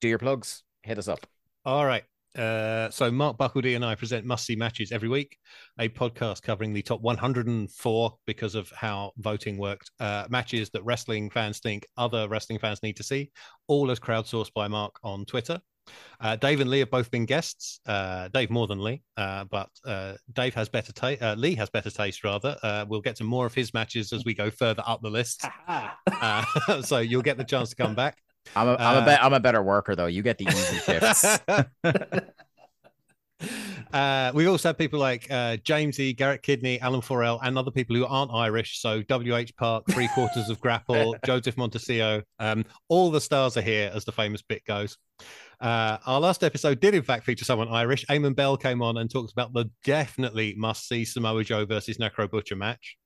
do 0.00 0.08
your 0.08 0.18
plugs. 0.18 0.62
Hit 0.82 0.98
us 0.98 1.08
up. 1.08 1.26
All 1.64 1.84
right. 1.84 2.04
Uh, 2.36 2.88
so 2.90 3.10
Mark 3.10 3.36
Buckledy 3.36 3.74
and 3.74 3.84
I 3.84 3.96
present 3.96 4.24
Must 4.24 4.44
See 4.44 4.54
Matches 4.54 4.92
every 4.92 5.08
week, 5.08 5.36
a 5.80 5.88
podcast 5.88 6.42
covering 6.42 6.72
the 6.72 6.82
top 6.82 7.00
104 7.00 8.18
because 8.26 8.54
of 8.54 8.70
how 8.70 9.12
voting 9.16 9.58
worked. 9.58 9.90
Uh, 9.98 10.26
matches 10.28 10.70
that 10.70 10.84
wrestling 10.84 11.30
fans 11.30 11.58
think 11.58 11.84
other 11.96 12.28
wrestling 12.28 12.60
fans 12.60 12.82
need 12.82 12.96
to 12.96 13.02
see, 13.02 13.32
all 13.66 13.90
as 13.90 13.98
crowdsourced 13.98 14.52
by 14.54 14.68
Mark 14.68 14.94
on 15.02 15.24
Twitter. 15.24 15.58
Uh, 16.20 16.36
Dave 16.36 16.60
and 16.60 16.68
Lee 16.68 16.80
have 16.80 16.90
both 16.90 17.10
been 17.10 17.26
guests. 17.26 17.80
Uh, 17.86 18.28
Dave 18.28 18.50
more 18.50 18.66
than 18.66 18.82
Lee, 18.82 19.02
uh, 19.16 19.44
but 19.44 19.70
uh, 19.86 20.14
Dave 20.32 20.54
has 20.54 20.68
better 20.68 20.92
taste. 20.92 21.22
Uh, 21.22 21.34
Lee 21.34 21.54
has 21.54 21.70
better 21.70 21.90
taste, 21.90 22.24
rather. 22.24 22.56
Uh, 22.62 22.84
we'll 22.88 23.00
get 23.00 23.16
to 23.16 23.24
more 23.24 23.46
of 23.46 23.54
his 23.54 23.72
matches 23.72 24.12
as 24.12 24.24
we 24.24 24.34
go 24.34 24.50
further 24.50 24.82
up 24.86 25.02
the 25.02 25.10
list. 25.10 25.44
Uh, 26.20 26.42
so 26.82 26.98
you'll 26.98 27.22
get 27.22 27.36
the 27.36 27.44
chance 27.44 27.70
to 27.70 27.76
come 27.76 27.94
back. 27.94 28.18
I'm 28.56 28.66
a, 28.66 28.74
I'm 28.74 29.02
a 29.02 29.06
bet 29.06 29.22
I'm 29.22 29.32
a 29.34 29.40
better 29.40 29.62
worker 29.62 29.94
though. 29.94 30.06
You 30.06 30.22
get 30.22 30.38
the 30.38 30.46
easy 30.46 30.78
shifts. 30.78 31.38
uh, 33.92 34.32
we 34.34 34.46
also 34.46 34.70
have 34.70 34.78
people 34.78 34.98
like 34.98 35.30
uh, 35.30 35.58
Jamesy, 35.58 36.16
Garrett 36.16 36.42
Kidney, 36.42 36.80
Alan 36.80 37.00
Forel, 37.02 37.38
and 37.42 37.58
other 37.58 37.70
people 37.70 37.94
who 37.94 38.06
aren't 38.06 38.32
Irish. 38.32 38.80
So 38.80 39.02
W.H. 39.02 39.54
Park, 39.56 39.84
three 39.90 40.08
quarters 40.08 40.48
of 40.48 40.60
Grapple, 40.60 41.16
Joseph 41.24 41.56
Montesio. 41.56 42.22
Um, 42.38 42.64
all 42.88 43.10
the 43.10 43.20
stars 43.20 43.56
are 43.56 43.62
here, 43.62 43.90
as 43.94 44.04
the 44.04 44.12
famous 44.12 44.42
bit 44.42 44.64
goes. 44.64 44.96
Uh, 45.60 45.98
our 46.06 46.20
last 46.20 46.44
episode 46.44 46.80
did, 46.80 46.94
in 46.94 47.02
fact, 47.02 47.24
feature 47.24 47.44
someone 47.44 47.68
Irish. 47.68 48.04
Eamon 48.06 48.36
Bell 48.36 48.56
came 48.56 48.82
on 48.82 48.98
and 48.98 49.10
talked 49.10 49.32
about 49.32 49.52
the 49.52 49.70
definitely 49.84 50.54
must 50.56 50.88
see 50.88 51.04
Samoa 51.04 51.44
Joe 51.44 51.66
versus 51.66 51.98
Necro 51.98 52.30
Butcher 52.30 52.56
match. 52.56 52.96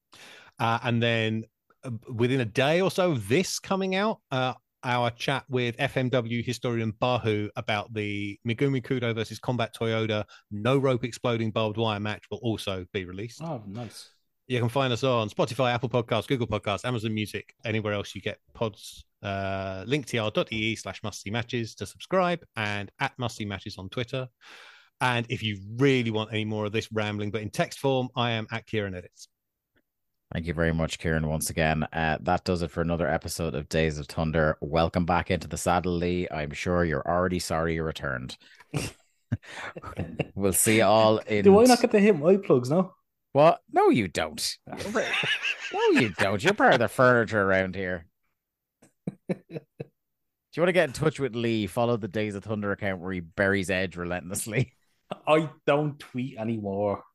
Uh, 0.58 0.78
and 0.82 1.02
then 1.02 1.44
uh, 1.84 1.90
within 2.12 2.40
a 2.40 2.44
day 2.44 2.80
or 2.80 2.90
so 2.90 3.12
of 3.12 3.28
this 3.28 3.58
coming 3.58 3.94
out, 3.94 4.18
uh, 4.30 4.52
our 4.84 5.10
chat 5.10 5.44
with 5.48 5.76
FMW 5.76 6.44
historian 6.44 6.92
Bahu 7.00 7.48
about 7.56 7.92
the 7.94 8.38
Megumi 8.46 8.84
Kudo 8.84 9.14
versus 9.14 9.38
Combat 9.38 9.74
Toyota 9.78 10.24
no 10.50 10.76
rope 10.76 11.04
exploding 11.04 11.50
barbed 11.52 11.76
wire 11.76 12.00
match 12.00 12.24
will 12.30 12.40
also 12.42 12.84
be 12.92 13.04
released. 13.04 13.40
Oh, 13.42 13.62
nice. 13.66 14.10
You 14.48 14.58
can 14.58 14.68
find 14.68 14.92
us 14.92 15.04
on 15.04 15.30
Spotify, 15.30 15.72
Apple 15.72 15.88
Podcasts, 15.88 16.26
Google 16.26 16.46
Podcasts, 16.46 16.84
Amazon 16.84 17.14
Music, 17.14 17.54
anywhere 17.64 17.92
else 17.92 18.14
you 18.14 18.20
get 18.20 18.38
pods. 18.54 19.04
Uh, 19.22 19.84
linktr.ee 19.84 20.74
slash 20.74 21.00
musty 21.04 21.30
matches 21.30 21.76
to 21.76 21.86
subscribe 21.86 22.40
and 22.56 22.90
at 22.98 23.16
musty 23.18 23.44
matches 23.44 23.78
on 23.78 23.88
Twitter. 23.88 24.28
And 25.00 25.26
if 25.28 25.44
you 25.44 25.60
really 25.76 26.10
want 26.10 26.32
any 26.32 26.44
more 26.44 26.64
of 26.64 26.72
this 26.72 26.90
rambling, 26.90 27.30
but 27.30 27.40
in 27.40 27.50
text 27.50 27.78
form, 27.78 28.08
I 28.16 28.32
am 28.32 28.48
at 28.50 28.66
Kieran 28.66 28.94
Edits. 28.96 29.28
Thank 30.32 30.46
you 30.46 30.54
very 30.54 30.72
much, 30.72 30.98
Kieran, 30.98 31.28
once 31.28 31.50
again. 31.50 31.84
Uh, 31.92 32.18
that 32.22 32.44
does 32.44 32.62
it 32.62 32.70
for 32.70 32.80
another 32.80 33.06
episode 33.06 33.54
of 33.54 33.68
Days 33.68 33.98
of 33.98 34.06
Thunder. 34.06 34.56
Welcome 34.60 35.04
back 35.04 35.30
into 35.30 35.46
the 35.46 35.58
saddle, 35.58 35.92
Lee. 35.92 36.26
I'm 36.30 36.52
sure 36.52 36.84
you're 36.84 37.06
already 37.06 37.38
sorry 37.38 37.74
you 37.74 37.84
returned. 37.84 38.36
we'll 40.34 40.52
see 40.52 40.78
you 40.78 40.84
all 40.84 41.18
in. 41.18 41.44
Do 41.44 41.60
I 41.60 41.64
not 41.64 41.80
get 41.80 41.90
to 41.92 42.00
hit 42.00 42.18
my 42.18 42.38
plugs 42.38 42.70
now? 42.70 42.94
What? 43.32 43.60
No, 43.72 43.88
you 43.88 44.08
don't. 44.08 44.58
no, 44.66 45.02
you 45.92 46.10
don't. 46.10 46.42
You're 46.42 46.54
part 46.54 46.74
of 46.74 46.80
the 46.80 46.88
furniture 46.88 47.40
around 47.40 47.74
here. 47.74 48.06
Do 49.28 49.36
you 49.48 50.60
want 50.60 50.68
to 50.68 50.72
get 50.72 50.88
in 50.88 50.92
touch 50.92 51.18
with 51.18 51.34
Lee? 51.34 51.66
Follow 51.66 51.96
the 51.96 52.08
Days 52.08 52.34
of 52.34 52.44
Thunder 52.44 52.72
account 52.72 53.00
where 53.00 53.12
he 53.12 53.20
buries 53.20 53.70
Edge 53.70 53.96
relentlessly. 53.96 54.74
I 55.26 55.48
don't 55.66 55.98
tweet 55.98 56.36
anymore. 56.38 57.02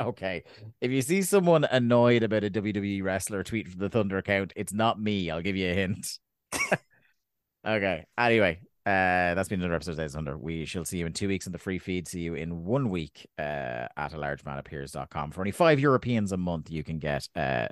Okay. 0.00 0.42
If 0.80 0.90
you 0.90 1.02
see 1.02 1.22
someone 1.22 1.64
annoyed 1.64 2.22
about 2.22 2.44
a 2.44 2.50
WWE 2.50 3.02
wrestler 3.02 3.44
tweet 3.44 3.68
from 3.68 3.78
the 3.78 3.88
Thunder 3.88 4.16
account, 4.16 4.52
it's 4.56 4.72
not 4.72 5.00
me. 5.00 5.30
I'll 5.30 5.42
give 5.42 5.54
you 5.54 5.70
a 5.70 5.74
hint. 5.74 6.18
okay. 7.66 8.06
Anyway, 8.18 8.60
uh, 8.86 9.34
that's 9.34 9.48
been 9.48 9.60
another 9.60 9.74
episode 9.74 9.92
of 9.92 9.96
Days 9.98 10.14
of 10.14 10.18
Thunder. 10.18 10.36
We 10.36 10.66
shall 10.66 10.84
see 10.84 10.98
you 10.98 11.06
in 11.06 11.12
two 11.12 11.28
weeks 11.28 11.46
in 11.46 11.52
the 11.52 11.58
free 11.58 11.78
feed. 11.78 12.06
See 12.06 12.20
you 12.20 12.34
in 12.34 12.64
one 12.64 12.90
week 12.90 13.26
uh, 13.38 13.88
at 13.96 14.12
a 14.12 14.16
largemanappears.com. 14.16 15.30
For 15.30 15.40
only 15.40 15.52
five 15.52 15.80
Europeans 15.80 16.32
a 16.32 16.36
month, 16.36 16.70
you 16.70 16.84
can 16.84 16.98
get 16.98 17.26
uh, 17.34 17.68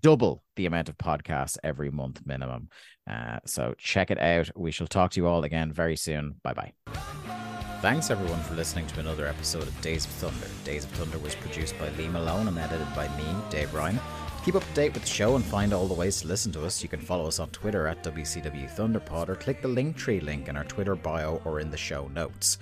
double 0.00 0.42
the 0.56 0.66
amount 0.66 0.88
of 0.88 0.98
podcasts 0.98 1.56
every 1.64 1.90
month 1.90 2.20
minimum. 2.26 2.68
Uh, 3.10 3.38
so 3.46 3.74
check 3.78 4.10
it 4.10 4.20
out. 4.20 4.50
We 4.54 4.70
shall 4.70 4.86
talk 4.86 5.12
to 5.12 5.20
you 5.20 5.26
all 5.26 5.44
again 5.44 5.72
very 5.72 5.96
soon. 5.96 6.36
Bye 6.42 6.54
bye. 6.54 6.72
Thanks 7.80 8.10
everyone 8.10 8.40
for 8.42 8.54
listening 8.54 8.86
to 8.88 9.00
another 9.00 9.26
episode 9.26 9.64
of 9.64 9.80
Days 9.80 10.04
of 10.04 10.12
Thunder. 10.12 10.46
Days 10.64 10.84
of 10.84 10.90
Thunder 10.92 11.18
was 11.18 11.34
produced 11.34 11.76
by 11.78 11.88
Lee 11.90 12.08
Malone 12.08 12.46
and 12.46 12.58
edited 12.58 12.94
by 12.94 13.08
me, 13.16 13.24
Dave 13.50 13.74
Ryan. 13.74 13.98
Keep 14.44 14.56
up 14.56 14.64
to 14.64 14.74
date 14.74 14.92
with 14.92 15.04
the 15.04 15.08
show 15.08 15.36
and 15.36 15.44
find 15.44 15.72
all 15.72 15.86
the 15.86 15.94
ways 15.94 16.20
to 16.20 16.26
listen 16.26 16.50
to 16.50 16.64
us, 16.64 16.82
you 16.82 16.88
can 16.88 16.98
follow 16.98 17.28
us 17.28 17.38
on 17.38 17.48
Twitter 17.50 17.86
at 17.86 18.02
WCW 18.02 18.68
Thunderpod 18.74 19.28
or 19.28 19.36
click 19.36 19.62
the 19.62 19.68
Linktree 19.68 20.20
link 20.20 20.48
in 20.48 20.56
our 20.56 20.64
Twitter 20.64 20.96
bio 20.96 21.40
or 21.44 21.60
in 21.60 21.70
the 21.70 21.76
show 21.76 22.08
notes. 22.08 22.58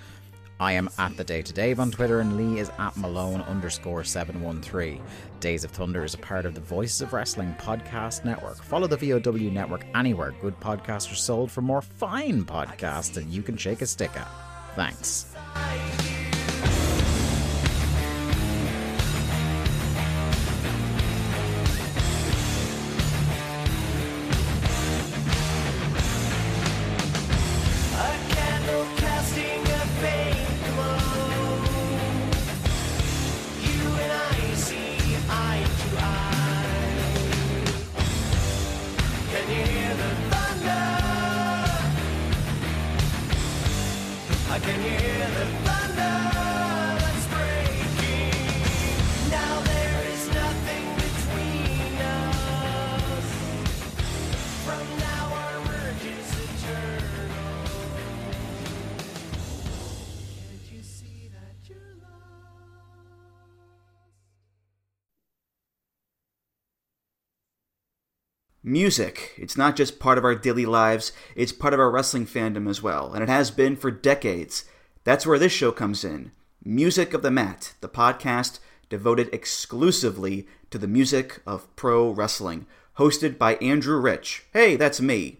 I 0.61 0.73
am 0.73 0.91
at 0.99 1.17
the 1.17 1.25
Day 1.25 1.41
to 1.41 1.55
Dave 1.55 1.81
on 1.81 1.91
Twitter 1.91 2.21
and 2.21 2.37
Lee 2.37 2.61
is 2.61 2.71
at 2.79 2.95
Malone 2.99 3.41
underscore 3.41 4.05
713. 4.05 5.03
Days 5.41 5.65
of 5.65 5.71
Thunder 5.71 6.05
is 6.05 6.13
a 6.13 6.19
part 6.19 6.45
of 6.45 6.55
the 6.55 6.61
Voices 6.61 7.01
of 7.01 7.15
Wrestling 7.15 7.57
podcast 7.59 8.27
network. 8.27 8.63
Follow 8.63 8.87
the 8.87 8.99
VOW 8.99 9.51
network 9.51 9.87
anywhere 9.95 10.35
good 10.43 10.61
podcasts 10.61 11.11
are 11.11 11.17
sold 11.17 11.51
for 11.51 11.63
more 11.63 11.81
fine 11.81 12.45
podcasts 12.45 13.15
than 13.15 13.33
you 13.33 13.41
can 13.41 13.57
shake 13.57 13.81
a 13.81 13.87
stick 13.87 14.15
at. 14.17 14.29
Thanks. 14.77 15.35
Music. 68.71 69.35
It's 69.37 69.57
not 69.57 69.75
just 69.75 69.99
part 69.99 70.17
of 70.17 70.25
our 70.25 70.37
daily 70.37 70.65
lives, 70.65 71.11
it's 71.35 71.51
part 71.51 71.75
of 71.75 71.81
our 71.81 71.91
wrestling 71.91 72.25
fandom 72.25 72.71
as 72.71 72.81
well, 72.81 73.13
and 73.13 73.21
it 73.21 73.29
has 73.29 73.51
been 73.51 73.75
for 73.75 73.91
decades. 73.91 74.65
That's 75.03 75.27
where 75.27 75.41
this 75.41 75.51
show 75.51 75.73
comes 75.73 76.05
in. 76.05 76.31
Music 76.65 77.13
of 77.13 77.23
the 77.23 77.33
Mat, 77.33 77.75
the 77.81 77.89
podcast 77.89 78.61
devoted 78.89 79.29
exclusively 79.33 80.47
to 80.71 80.79
the 80.79 80.87
music 80.87 81.43
of 81.45 81.75
pro 81.75 82.11
wrestling, 82.11 82.67
hosted 82.97 83.39
by 83.39 83.57
Andrew 83.57 83.99
Rich. 83.99 84.45
Hey, 84.53 84.77
that's 84.77 85.01
me. 85.01 85.39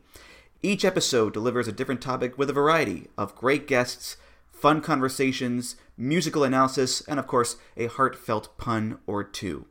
Each 0.61 0.85
episode 0.85 1.33
delivers 1.33 1.69
a 1.69 1.73
different 1.73 2.01
topic 2.01 2.37
with 2.37 2.51
a 2.51 2.55
variety 2.55 3.11
of 3.17 3.37
great 3.37 3.69
guests, 3.69 4.17
fun 4.51 4.81
conversations, 4.81 5.77
musical 5.97 6.43
analysis, 6.43 7.01
and 7.03 7.21
of 7.21 7.29
course, 7.29 7.59
a 7.77 7.87
heartfelt 7.87 8.59
pun 8.59 8.99
or 9.07 9.23
two. 9.23 9.67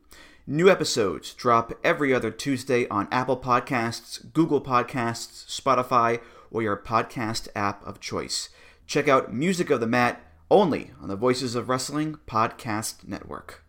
New 0.51 0.67
episodes 0.67 1.35
drop 1.35 1.73
every 1.83 2.11
other 2.11 2.31
Tuesday 2.31 2.87
on 2.87 3.07
Apple 3.11 3.37
Podcasts, 3.37 4.33
Google 4.33 4.59
Podcasts, 4.59 5.45
Spotify, 5.45 6.21
or 6.49 6.63
your 6.63 6.75
podcast 6.75 7.49
app 7.55 7.85
of 7.85 7.99
choice. 7.99 8.49
Check 8.87 9.07
out 9.07 9.31
Music 9.31 9.69
of 9.69 9.79
the 9.79 9.85
Mat 9.85 10.19
only 10.49 10.89
on 10.99 11.07
the 11.07 11.15
Voices 11.15 11.53
of 11.53 11.69
Wrestling 11.69 12.17
Podcast 12.25 13.07
Network. 13.07 13.63